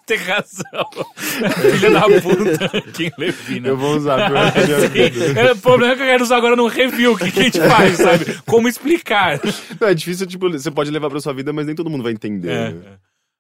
Tem 0.05 0.17
razão. 0.17 0.87
Filha 1.71 1.91
da 1.91 2.01
puta. 2.01 2.91
Quem 2.93 3.11
Levi, 3.17 3.59
né? 3.59 3.69
Eu 3.71 3.77
vou 3.77 3.95
usar 3.95 4.29
pra. 4.29 4.53
É, 5.41 5.51
o 5.51 5.57
problema 5.57 5.93
é 5.93 5.95
que 5.95 6.03
eu 6.03 6.07
quero 6.07 6.23
usar 6.23 6.37
agora 6.37 6.55
no 6.55 6.67
review. 6.67 7.13
O 7.13 7.17
que, 7.17 7.31
que 7.31 7.39
a 7.39 7.43
gente 7.43 7.59
faz, 7.59 7.97
sabe? 7.97 8.37
Como 8.45 8.67
explicar? 8.67 9.39
Não, 9.81 9.87
é 9.87 9.95
difícil, 9.95 10.27
tipo, 10.27 10.47
você 10.51 10.69
pode 10.69 10.91
levar 10.91 11.09
pra 11.09 11.19
sua 11.19 11.33
vida, 11.33 11.51
mas 11.51 11.65
nem 11.65 11.75
todo 11.75 11.89
mundo 11.89 12.03
vai 12.03 12.11
entender. 12.11 12.51
É, 12.51 12.69
né? 12.69 12.81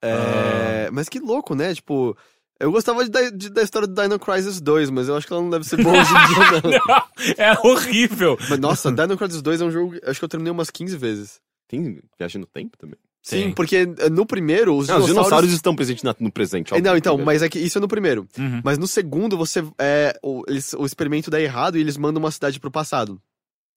É, 0.03 0.89
Mas 0.91 1.07
que 1.07 1.19
louco, 1.19 1.53
né? 1.53 1.73
Tipo, 1.73 2.17
eu 2.59 2.71
gostava 2.71 3.03
de, 3.03 3.09
da- 3.09 3.29
de- 3.29 3.49
da 3.49 3.61
história 3.63 3.87
do 3.87 4.01
Dino 4.01 4.17
Crisis 4.19 4.61
2, 4.61 4.89
mas 4.89 5.07
eu 5.07 5.15
acho 5.17 5.27
que 5.27 5.33
ela 5.33 5.41
não 5.41 5.49
deve 5.49 5.65
ser 5.65 5.81
boa 5.83 5.99
hoje 5.99 6.09
em 6.11 6.27
dia, 6.33 6.61
não. 6.63 6.71
Não, 6.71 7.45
é 7.45 7.59
horrível. 7.67 8.37
Mas 8.49 8.59
nossa, 8.59 8.91
Dino 8.91 9.17
Crisis 9.17 9.41
2 9.41 9.61
é 9.61 9.65
um 9.65 9.71
jogo. 9.71 9.95
Acho 10.05 10.19
que 10.19 10.25
eu 10.25 10.29
terminei 10.29 10.51
umas 10.51 10.69
15 10.69 10.95
vezes. 10.97 11.41
Tem 11.67 11.99
viagem 12.17 12.39
no 12.39 12.47
tempo 12.47 12.77
também. 12.77 12.97
Sim, 13.21 13.37
Tem. 13.43 13.53
porque 13.53 13.87
eh, 13.99 14.09
no 14.09 14.25
primeiro, 14.25 14.75
os 14.75 14.87
Não, 14.89 14.97
os 14.97 15.05
dinossauros. 15.05 15.07
dinossauros 15.07 15.51
estão 15.53 15.73
presentes 15.75 16.03
na- 16.03 16.15
no 16.19 16.29
presente. 16.31 16.73
É, 16.73 16.75
óbvio, 16.77 16.91
Não, 16.91 16.97
então, 16.97 17.17
né? 17.17 17.23
mas 17.23 17.41
é 17.41 17.47
que 17.47 17.57
isso 17.57 17.77
é 17.77 17.81
no 17.81 17.87
primeiro. 17.87 18.27
Uhum. 18.37 18.61
Mas 18.63 18.77
no 18.77 18.85
segundo, 18.85 19.37
você. 19.37 19.63
É, 19.79 20.17
o, 20.21 20.43
eles- 20.47 20.73
o 20.73 20.85
experimento 20.85 21.31
dá 21.31 21.39
errado 21.39 21.77
e 21.77 21.81
eles 21.81 21.95
mandam 21.97 22.21
uma 22.21 22.31
cidade 22.31 22.59
pro 22.59 22.69
passado. 22.69 23.19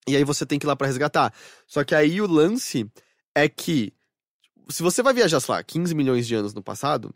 E 0.09 0.17
aí 0.17 0.25
você 0.25 0.45
tem 0.45 0.59
que 0.59 0.67
ir 0.67 0.69
lá 0.69 0.75
pra 0.77 0.87
resgatar. 0.89 1.33
Só 1.67 1.85
que 1.85 1.95
aí 1.95 2.21
o 2.21 2.27
lance 2.27 2.91
é 3.37 3.49
que. 3.49 3.93
Se 4.69 4.83
você 4.83 5.01
vai 5.01 5.15
viajar, 5.15 5.39
sei 5.39 5.55
lá, 5.55 5.63
15 5.63 5.95
milhões 5.95 6.27
de 6.27 6.35
anos 6.35 6.53
no 6.53 6.61
passado, 6.63 7.15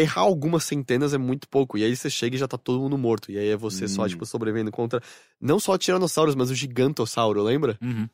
errar 0.00 0.22
algumas 0.22 0.64
centenas 0.64 1.12
é 1.14 1.18
muito 1.18 1.48
pouco. 1.48 1.76
E 1.78 1.84
aí 1.84 1.94
você 1.94 2.08
chega 2.10 2.36
e 2.36 2.38
já 2.38 2.48
tá 2.48 2.56
todo 2.58 2.80
mundo 2.80 2.96
morto. 2.98 3.30
E 3.30 3.38
aí 3.38 3.48
é 3.48 3.56
você 3.56 3.86
só, 3.88 4.04
Hum. 4.04 4.08
tipo, 4.08 4.26
sobrevivendo 4.26 4.70
contra. 4.70 5.00
Não 5.40 5.58
só 5.60 5.76
tiranossauros, 5.78 6.34
mas 6.34 6.50
o 6.50 6.54
gigantossauro, 6.54 7.42
lembra? 7.42 7.78
Uhum. 7.82 8.08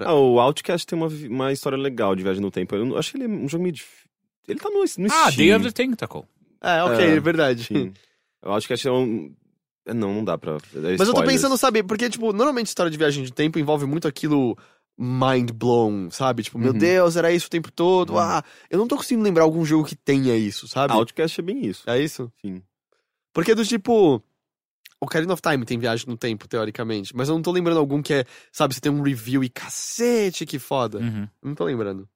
Ah, 0.00 0.14
o 0.14 0.40
Outcast 0.40 0.86
tem 0.86 0.98
uma, 0.98 1.08
uma 1.08 1.52
história 1.52 1.78
legal 1.78 2.14
de 2.16 2.22
viagem 2.22 2.42
no 2.42 2.50
tempo. 2.50 2.74
Eu 2.74 2.84
não- 2.84 2.96
acho 2.96 3.12
que 3.12 3.16
ele 3.18 3.24
é 3.24 3.28
um 3.28 3.48
jogo 3.48 3.62
meio 3.62 3.72
difícil. 3.74 4.06
Ele 4.48 4.58
tá 4.58 4.68
no, 4.68 4.78
no 4.80 4.84
Ah, 5.12 5.30
Steam. 5.30 5.36
Day 5.36 5.54
of 5.54 5.64
the 5.64 5.70
Tentacle. 5.72 6.24
É, 6.60 6.82
ok, 6.82 7.04
É, 7.04 7.10
é, 7.16 7.20
verdade. 7.20 7.64
Sim. 7.64 7.92
O 8.44 8.50
Outcast 8.50 8.86
é 8.86 8.92
um... 8.92 9.32
é, 9.86 9.94
Não, 9.94 10.12
não 10.14 10.24
dá 10.24 10.36
pra... 10.36 10.56
é 10.74 10.96
Mas 10.98 11.08
eu 11.08 11.14
tô 11.14 11.22
pensando, 11.24 11.56
sabe, 11.56 11.82
porque, 11.82 12.08
tipo, 12.10 12.32
normalmente 12.32 12.66
história 12.66 12.90
de 12.90 12.98
viagem 12.98 13.24
de 13.24 13.32
tempo 13.32 13.58
envolve 13.58 13.86
muito 13.86 14.06
aquilo 14.06 14.56
mind 14.98 15.50
blown, 15.52 16.10
sabe? 16.10 16.42
Tipo, 16.42 16.58
meu 16.58 16.72
Uhum. 16.72 16.78
Deus, 16.78 17.16
era 17.16 17.30
isso 17.32 17.46
o 17.46 17.50
tempo 17.50 17.70
todo. 17.70 18.10
Uhum. 18.14 18.18
Ah, 18.18 18.42
eu 18.70 18.78
não 18.78 18.88
tô 18.88 18.96
conseguindo 18.96 19.22
lembrar 19.24 19.44
algum 19.44 19.64
jogo 19.64 19.84
que 19.86 19.94
tenha 19.96 20.34
isso, 20.36 20.66
sabe? 20.68 20.92
Outcast 20.94 21.40
é 21.40 21.42
bem 21.44 21.64
isso. 21.66 21.88
É 21.88 22.00
isso? 22.00 22.32
Sim. 22.40 22.62
Porque 23.32 23.54
do 23.54 23.64
tipo. 23.64 24.22
Ocarina 24.98 25.34
of 25.34 25.42
Time 25.42 25.62
tem 25.66 25.78
viagem 25.78 26.06
no 26.08 26.16
tempo, 26.16 26.48
teoricamente. 26.48 27.14
Mas 27.14 27.28
eu 27.28 27.34
não 27.34 27.42
tô 27.42 27.50
lembrando 27.52 27.78
algum 27.78 28.00
que 28.00 28.14
é, 28.14 28.24
sabe, 28.50 28.72
você 28.74 28.80
tem 28.80 28.90
um 28.90 29.02
review 29.02 29.44
e 29.44 29.48
cacete, 29.50 30.46
que 30.46 30.58
foda. 30.58 30.98
Uhum. 31.00 31.28
Não 31.42 31.54
tô 31.54 31.64
lembrando. 31.64 32.08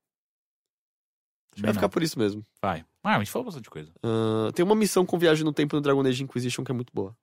Vai 1.52 1.56
Também 1.62 1.74
ficar 1.74 1.86
não. 1.86 1.90
por 1.90 2.02
isso 2.02 2.18
mesmo. 2.18 2.42
Vai. 2.62 2.82
Ah, 3.04 3.16
a 3.16 3.18
gente 3.18 3.30
falou 3.30 3.44
bastante 3.44 3.68
coisa. 3.68 3.90
Ah, 4.02 4.50
tem 4.54 4.64
uma 4.64 4.74
missão 4.74 5.04
com 5.04 5.18
viagem 5.18 5.44
no 5.44 5.52
tempo 5.52 5.76
no 5.76 5.82
Dragon 5.82 6.00
Age 6.06 6.22
Inquisition 6.22 6.64
que 6.64 6.70
é 6.72 6.74
muito 6.74 6.90
boa. 6.94 7.14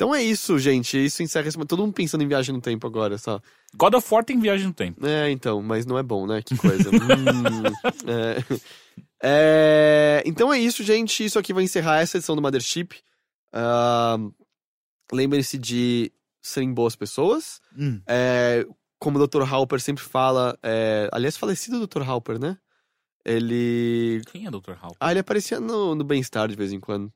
Então 0.00 0.14
é 0.14 0.22
isso, 0.22 0.58
gente. 0.58 0.96
Isso 0.96 1.22
encerra 1.22 1.46
esse... 1.46 1.58
Todo 1.66 1.82
mundo 1.82 1.92
pensando 1.92 2.22
em 2.24 2.26
viagem 2.26 2.54
no 2.54 2.60
tempo 2.62 2.86
agora, 2.86 3.18
só. 3.18 3.38
God 3.74 3.92
of 3.92 4.14
War 4.14 4.24
tem 4.24 4.40
viagem 4.40 4.66
no 4.68 4.72
tempo. 4.72 5.06
É, 5.06 5.30
então, 5.30 5.60
mas 5.60 5.84
não 5.84 5.98
é 5.98 6.02
bom, 6.02 6.26
né? 6.26 6.40
Que 6.40 6.56
coisa. 6.56 6.88
Hum, 6.90 7.62
é. 8.08 8.42
É, 9.22 10.22
Então 10.24 10.50
é 10.50 10.58
isso, 10.58 10.82
gente. 10.82 11.22
Isso 11.22 11.38
aqui 11.38 11.52
vai 11.52 11.64
encerrar 11.64 12.00
essa 12.00 12.16
edição 12.16 12.34
do 12.34 12.40
Mothership. 12.40 12.94
Ah, 13.52 14.16
Lembrem-se 15.12 15.58
de 15.58 16.10
serem 16.42 16.72
boas 16.72 16.96
pessoas. 16.96 17.60
Hum. 17.76 18.00
É, 18.06 18.66
como 18.98 19.18
o 19.18 19.26
Dr. 19.26 19.42
Halper 19.42 19.80
sempre 19.82 20.02
fala. 20.02 20.58
é, 20.62 21.10
Aliás, 21.12 21.36
falecido 21.36 21.86
Dr. 21.86 22.08
Halper, 22.08 22.38
né? 22.38 22.56
Ele. 23.22 24.22
Quem 24.32 24.46
é 24.46 24.50
Dr. 24.50 24.72
Hal? 24.80 24.96
Ah, 24.98 25.10
ele 25.10 25.20
aparecia 25.20 25.60
no, 25.60 25.94
no 25.94 26.04
Bem-Estar 26.04 26.48
de 26.48 26.56
vez 26.56 26.72
em 26.72 26.80
quando. 26.80 27.12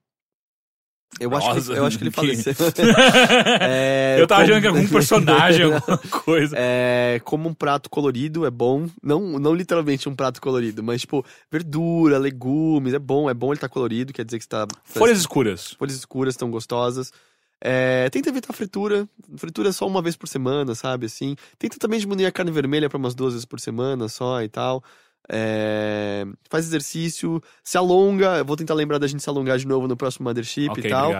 Eu 1.21 1.35
acho, 1.37 1.47
Nossa, 1.49 1.73
que, 1.73 1.79
eu 1.79 1.87
acho 1.87 1.97
que 1.99 2.05
ele 2.05 2.11
que- 2.11 2.17
faleceu. 2.17 2.55
É, 3.61 4.17
Eu 4.19 4.27
tava 4.27 4.43
como- 4.43 4.53
achando 4.53 4.61
que 4.63 4.67
algum 4.69 4.89
personagem, 4.89 5.63
alguma 5.73 5.99
coisa. 5.99 6.55
É, 6.59 7.21
como 7.25 7.49
um 7.49 7.55
prato 7.55 7.89
colorido 7.89 8.45
é 8.47 8.51
bom. 8.51 8.89
Não, 9.03 9.39
não 9.39 9.55
literalmente 9.55 10.09
um 10.09 10.15
prato 10.15 10.41
colorido, 10.41 10.83
mas 10.83 11.01
tipo, 11.03 11.25
verdura, 11.51 12.19
legumes, 12.19 12.95
é 12.95 12.99
bom, 12.99 13.29
é 13.31 13.35
bom 13.35 13.49
ele 13.49 13.55
estar 13.57 13.69
colorido, 13.69 14.13
quer 14.13 14.25
dizer 14.25 14.39
que 14.39 14.45
está. 14.45 14.67
Folhas 14.85 15.19
escuras. 15.19 15.73
folhas 15.79 15.95
escuras 15.95 16.35
estão 16.35 16.51
gostosas. 16.51 17.13
É, 17.61 18.11
tenta 18.11 18.29
evitar 18.29 18.53
fritura. 18.53 19.09
Fritura 19.37 19.73
só 19.73 19.87
uma 19.87 20.03
vez 20.03 20.17
por 20.17 20.29
semana, 20.29 20.75
sabe? 20.75 21.07
Assim. 21.07 21.35
Tenta 21.59 21.79
também 21.79 21.99
diminuir 21.99 22.27
a 22.27 22.33
carne 22.33 22.51
vermelha 22.51 22.91
para 22.91 22.99
umas 22.99 23.15
duas 23.15 23.33
vezes 23.33 23.47
por 23.47 23.59
semana 23.61 24.09
só 24.09 24.43
e 24.43 24.49
tal. 24.49 24.83
É, 25.31 26.25
faz 26.51 26.67
exercício, 26.67 27.43
se 27.63 27.77
alonga. 27.79 28.39
Eu 28.39 28.45
vou 28.45 28.57
tentar 28.57 28.75
lembrar 28.75 28.99
da 28.99 29.07
gente 29.07 29.23
se 29.23 29.29
alongar 29.29 29.59
de 29.59 29.67
novo 29.67 29.89
no 29.89 29.97
próximo 29.97 30.25
Mothership 30.25 30.71
Ok, 30.71 30.85
e 30.85 30.89
tal. 30.91 31.13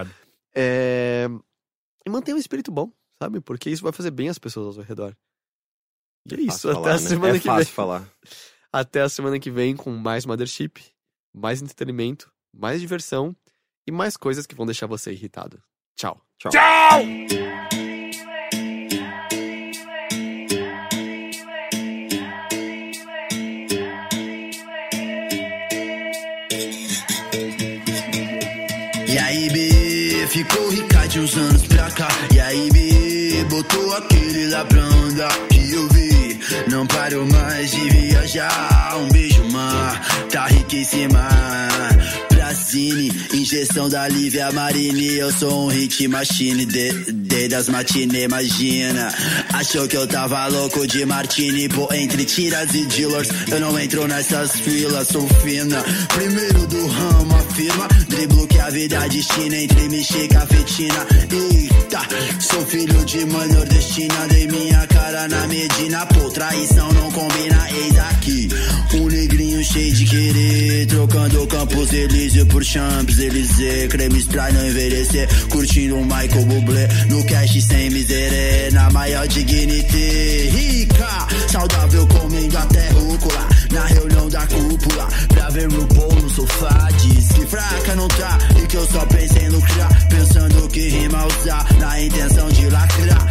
É, 0.55 1.27
E 2.05 2.09
mantenha 2.09 2.35
um 2.35 2.39
espírito 2.39 2.71
bom, 2.71 2.91
sabe? 3.21 3.41
Porque 3.41 3.69
isso 3.69 3.83
vai 3.83 3.91
fazer 3.91 4.11
bem 4.11 4.29
às 4.29 4.37
pessoas 4.39 4.67
ao 4.67 4.73
seu 4.73 4.83
redor. 4.83 5.15
E 6.29 6.33
é 6.35 6.39
isso, 6.39 6.51
Fácil 6.51 6.69
até 6.71 6.79
falar, 6.81 6.89
a 6.95 6.99
né? 7.01 7.07
semana 7.07 7.35
é 7.35 7.39
que 7.39 7.45
fácil 7.47 7.65
vem. 7.65 7.73
falar. 7.73 8.09
Até 8.71 9.01
a 9.01 9.09
semana 9.09 9.39
que 9.39 9.51
vem 9.51 9.75
com 9.75 9.91
mais 9.91 10.25
Mothership, 10.25 10.81
mais 11.33 11.61
entretenimento, 11.61 12.31
mais 12.53 12.81
diversão 12.81 13.35
e 13.87 13.91
mais 13.91 14.17
coisas 14.17 14.45
que 14.45 14.55
vão 14.55 14.65
deixar 14.65 14.87
você 14.87 15.11
irritado. 15.11 15.61
Tchau. 15.95 16.19
Tchau. 16.39 16.51
Tchau! 16.51 17.84
Uns 31.25 31.37
anos 31.37 31.63
pra 31.63 31.89
cá. 31.91 32.07
E 32.31 32.39
aí, 32.39 32.69
B, 32.71 33.45
botou 33.49 33.95
aquele 33.95 34.47
lá 34.49 34.63
pra 34.63 34.81
andar. 34.81 35.35
Que 35.49 35.73
eu 35.73 35.87
vi, 35.89 36.39
não 36.69 36.85
parou 36.85 37.25
mais 37.25 37.71
de 37.71 37.89
viajar. 37.89 38.95
Um 38.97 39.07
beijo, 39.09 39.43
mar, 39.51 40.01
tá 40.31 40.45
riquíssima. 40.45 41.27
Brasine, 42.65 43.11
injeção 43.31 43.87
da 43.87 44.07
Lívia 44.07 44.51
Marini. 44.51 45.17
Eu 45.17 45.31
sou 45.31 45.65
um 45.65 45.67
hit 45.67 46.07
machine, 46.07 46.65
de, 46.65 47.11
de 47.11 47.47
das 47.47 47.69
matinê, 47.69 48.23
imagina. 48.23 49.13
Achou 49.53 49.87
que 49.87 49.95
eu 49.95 50.07
tava 50.07 50.47
louco 50.47 50.87
de 50.87 51.05
martini, 51.05 51.69
pô, 51.69 51.87
entre 51.93 52.25
tiras 52.25 52.73
e 52.73 52.85
dealers. 52.85 53.29
Eu 53.51 53.59
não 53.59 53.79
entro 53.79 54.07
nessas 54.07 54.51
filas, 54.53 55.07
sou 55.09 55.27
fina. 55.43 55.83
Primeiro 56.15 56.65
do 56.65 56.87
ramo, 56.87 57.35
afirma. 57.35 57.87
Driblo 58.09 58.47
que 58.47 58.59
a 58.59 58.69
vida 58.71 58.95
é 58.95 59.09
destina 59.09 59.57
entre 59.57 59.85
e 59.85 60.27
cafetina. 60.27 61.07
Eita, 61.31 62.01
sou 62.39 62.65
filho 62.65 63.05
de 63.05 63.25
mãe 63.25 63.47
nordestina. 63.49 64.27
Dei 64.29 64.47
minha 64.47 64.87
cara 64.87 65.27
na 65.27 65.47
Medina. 65.47 66.05
Pô, 66.07 66.31
traição 66.31 66.91
não 66.93 67.11
combina, 67.11 67.69
eis 67.71 67.99
aqui. 67.99 68.49
Um 68.95 69.07
negrinho 69.07 69.44
cheio 69.65 69.93
de 69.93 70.05
querer. 70.05 70.85
Trocando 70.87 71.47
Campos 71.47 71.91
Elísio 71.91 72.45
por 72.45 72.63
Champs 72.63 73.17
Élysées. 73.17 73.87
Creme 73.89 74.19
spray 74.19 74.53
não 74.53 74.67
envelhecer. 74.67 75.27
Curtindo 75.49 75.95
um 75.95 76.03
Michael 76.03 76.45
Bublé. 76.45 76.87
No 77.09 77.23
cash 77.25 77.63
sem 77.63 77.89
miséria. 77.89 78.71
Na 78.71 78.89
maior 78.91 79.27
dignity. 79.27 80.49
Rica, 80.51 81.27
saudável 81.51 82.07
comendo 82.07 82.57
até 82.57 82.89
rúcula. 82.89 83.47
Na 83.71 83.85
reunião 83.85 84.29
da 84.29 84.45
cúpula. 84.47 85.07
Pra 85.29 85.49
ver 85.49 85.67
o 85.67 85.85
bom 85.87 86.15
no 86.21 86.29
sofá. 86.29 86.89
Diz 87.01 87.27
que 87.29 87.45
fraca 87.47 87.95
não 87.95 88.07
tá. 88.09 88.37
E 88.61 88.67
que 88.67 88.77
eu 88.77 88.85
só 88.87 89.05
penso 89.07 89.37
em 89.39 89.49
lucrar. 89.49 90.07
Pensando 90.09 90.69
que 90.69 90.87
rima 90.89 91.25
usar. 91.25 91.65
Na 91.79 92.01
intenção 92.01 92.49
de 92.51 92.69
lacrar. 92.69 93.27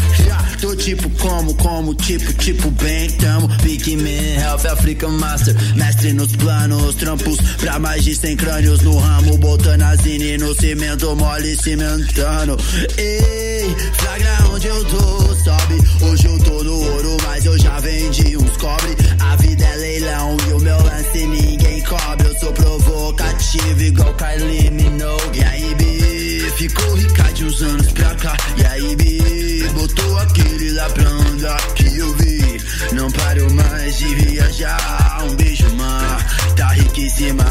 Tô 0.65 0.75
tipo 0.75 1.11
como, 1.21 1.55
como, 1.57 1.95
tipo, 1.95 2.33
tipo 2.33 2.71
bem. 2.71 3.11
Tamo 3.11 3.49
Big 3.63 3.97
Man, 3.99 4.43
Health 4.43 4.65
African 4.65 5.11
Master. 5.11 5.55
Mestre 5.77 6.15
nos 6.15 6.35
planos, 6.37 6.95
trampos 6.95 7.39
pra 7.59 7.79
mais 7.79 8.03
de 8.03 8.15
100 8.15 8.37
crânios 8.37 8.81
no 8.81 8.97
ramo. 8.99 9.37
Botando 9.37 9.83
a 9.83 9.95
zine 9.97 10.39
no 10.39 10.55
cimento, 10.55 11.15
mole 11.17 11.55
cimentando. 11.57 12.57
Ei, 12.97 13.77
flagra 13.93 14.49
onde 14.55 14.67
eu 14.67 14.85
tô, 14.87 15.35
sobe. 15.45 15.85
Hoje 16.01 16.27
eu 16.27 16.39
tô 16.39 16.65
no 16.65 16.93
ouro, 16.93 17.17
mas 17.27 17.45
eu 17.45 17.59
já 17.59 17.79
vendi 17.81 18.37
uns 18.39 18.57
cobre. 18.57 18.97
A 19.21 19.37
vida 19.37 19.65
é 19.65 19.77
leilão 19.77 20.37
e 20.49 20.53
o 20.55 20.61
meu 20.61 20.83
lance 20.83 21.27
ninguém 21.27 21.83
cobre. 21.83 22.27
Eu 22.27 22.39
sou 22.39 22.53
provocativo 22.53 23.83
igual 23.83 24.15
Kylie 24.15 24.71
Minogue. 24.71 25.39
E 25.39 25.45
aí, 25.45 25.75
bi, 25.75 26.14
ficou 26.57 26.95
rica 26.95 27.23
de 27.33 27.45
uns 27.45 27.63
anos 27.63 27.93
pra 27.93 28.15
cá. 28.15 28.37
E 28.57 28.67
aí, 28.67 28.97
bi, 28.97 29.69
botou 29.75 30.19
aquele 30.19 30.73
lá 30.73 30.89
pra 30.91 31.09
andar 31.09 31.61
que 31.75 31.99
eu 31.99 32.15
vi. 32.17 32.61
Não 32.93 33.11
paro 33.11 33.53
mais 33.53 33.99
de 33.99 34.15
viajar. 34.15 35.25
Um 35.25 35.35
beijo, 35.37 35.69
mar, 35.77 36.55
tá 36.57 36.69
riquíssima. 36.69 37.45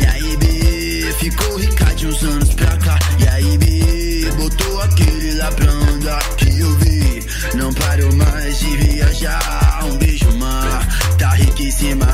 E 0.00 0.06
aí, 0.06 0.36
bi, 0.36 1.14
ficou 1.18 1.56
rica 1.58 1.84
de 1.94 2.06
uns 2.06 2.22
anos 2.22 2.54
pra 2.54 2.76
cá. 2.78 2.98
E 3.18 3.28
aí, 3.28 3.58
bi, 3.58 4.30
botou 4.36 4.80
aquele 4.82 5.34
lá 5.34 5.50
pra 5.52 5.70
andar 5.70 6.36
que 6.36 6.60
eu 6.60 6.78
vi. 6.78 7.26
Não 7.54 7.72
paro 7.72 8.14
mais 8.16 8.58
de 8.58 8.76
viajar. 8.76 9.84
Um 9.84 9.96
beijo, 9.96 10.30
mar, 10.38 10.86
tá 11.18 11.30
riquíssima. 11.30 12.06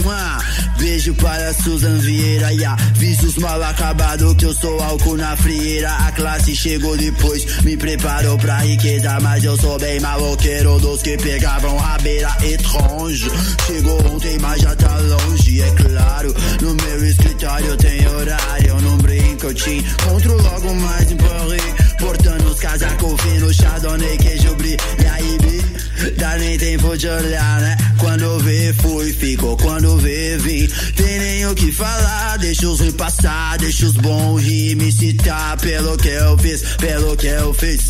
Uma 0.00 0.38
beijo 0.84 1.14
para 1.14 1.54
Susan 1.54 1.96
Vieira 1.96 2.52
e 2.52 2.62
avisos 2.62 3.36
mal 3.36 3.62
acabado 3.62 4.34
que 4.34 4.44
eu 4.44 4.52
sou 4.52 4.82
álcool 4.82 5.16
na 5.16 5.34
frieira. 5.34 5.90
A 5.90 6.12
classe 6.12 6.54
chegou 6.54 6.94
depois, 6.94 7.62
me 7.62 7.74
preparou 7.74 8.36
pra 8.36 8.58
riqueza, 8.58 9.18
mas 9.22 9.42
eu 9.42 9.56
sou 9.56 9.78
bem 9.78 9.98
maloqueiro 10.00 10.78
dos 10.80 11.00
que 11.00 11.16
pegavam 11.16 11.78
a 11.78 11.96
beira 12.02 12.30
etrange. 12.42 13.30
Chegou 13.66 14.14
ontem, 14.14 14.38
mas 14.40 14.60
já 14.60 14.76
tá 14.76 14.98
longe, 14.98 15.62
é 15.62 15.70
claro. 15.70 16.34
No 16.60 16.74
meu 16.74 17.06
escritório 17.06 17.76
tem 17.78 18.06
horário, 18.06 18.68
eu 18.68 18.80
não 18.82 18.98
brinco, 18.98 19.46
eu 19.46 19.54
te 19.54 19.70
encontro 19.70 20.42
logo 20.42 20.74
mais 20.74 21.10
em 21.10 21.16
Paris. 21.16 21.74
Portando 21.98 22.50
os 22.50 22.60
casacos 22.60 23.20
finos, 23.22 23.56
chardonnay, 23.56 24.18
queijo 24.18 24.54
brie. 24.56 24.76
E 24.98 25.53
dá 26.12 26.36
nem 26.36 26.58
tempo 26.58 26.96
de 26.96 27.08
olhar, 27.08 27.60
né? 27.60 27.76
Quando 27.98 28.38
vê, 28.40 28.72
fui, 28.74 29.12
ficou. 29.12 29.56
Quando 29.56 29.96
vê, 29.98 30.36
vim. 30.38 30.68
Tem 30.96 31.18
nem 31.18 31.46
o 31.46 31.54
que 31.54 31.72
falar, 31.72 32.36
deixa 32.38 32.68
os 32.68 32.80
ruins 32.80 32.94
passar, 32.94 33.58
deixa 33.58 33.86
os 33.86 33.94
bons 33.94 34.42
rir, 34.42 34.76
me 34.76 34.92
citar 34.92 35.56
pelo 35.58 35.96
que 35.96 36.08
eu 36.08 36.36
fiz, 36.38 36.62
pelo 36.76 37.16
que 37.16 37.26
eu 37.26 37.54
fiz. 37.54 37.80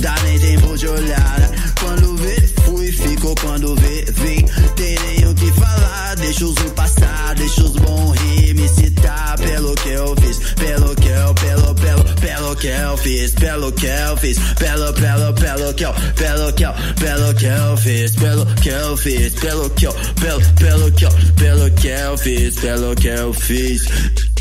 Dá 0.00 0.14
nem 0.24 0.38
tempo 0.38 0.76
de 0.76 0.86
olhar, 0.86 1.38
né? 1.38 1.50
Quando 1.80 2.16
vê, 2.16 2.36
fui, 2.64 2.92
ficou. 2.92 3.34
Quando 3.36 3.74
vê, 3.76 4.04
vim. 4.12 4.44
Tem 4.76 4.96
nem 5.06 5.28
o 5.28 5.34
que 5.34 5.50
falar, 5.52 5.91
deixa 6.22 6.44
os 6.44 6.54
ruins 6.56 6.72
passar, 6.72 7.34
deixa 7.34 7.62
os 7.62 7.72
bons 7.72 8.16
rir, 8.18 8.54
me 8.54 8.68
citar 8.68 9.36
pelo 9.38 9.74
que 9.74 9.88
eu 9.88 10.14
fiz, 10.16 10.38
pelo 10.54 10.94
que 10.94 11.08
eu, 11.08 11.34
pelo, 11.34 11.74
pelo, 11.74 12.04
pelo 12.20 12.56
que 12.56 12.66
eu 12.68 12.96
fiz, 12.96 13.34
pelo 13.34 13.72
que 13.72 13.86
eu 13.86 14.16
fiz, 14.16 14.38
pelo, 14.54 14.92
pelo, 14.92 15.32
pelo 15.34 15.74
que 15.74 15.84
eu, 15.84 15.94
pelo 16.14 16.52
que 16.52 16.64
eu, 16.64 16.72
pelo 17.00 17.34
que 17.34 17.44
eu 17.46 17.76
fiz, 17.76 18.14
pelo 18.14 18.46
que 18.46 18.68
eu 18.68 18.96
fiz, 18.96 19.34
pelo 19.34 19.70
que 19.70 19.86
eu, 19.86 19.92
pelo, 20.20 20.40
pelo 20.54 20.92
que 20.92 21.04
eu, 21.04 21.10
pelo 21.36 21.70
que 21.72 21.88
eu 21.88 22.18
fiz, 22.18 22.54
pelo 22.60 22.94
que 22.94 23.08
eu 23.08 23.32
fiz. 23.34 24.31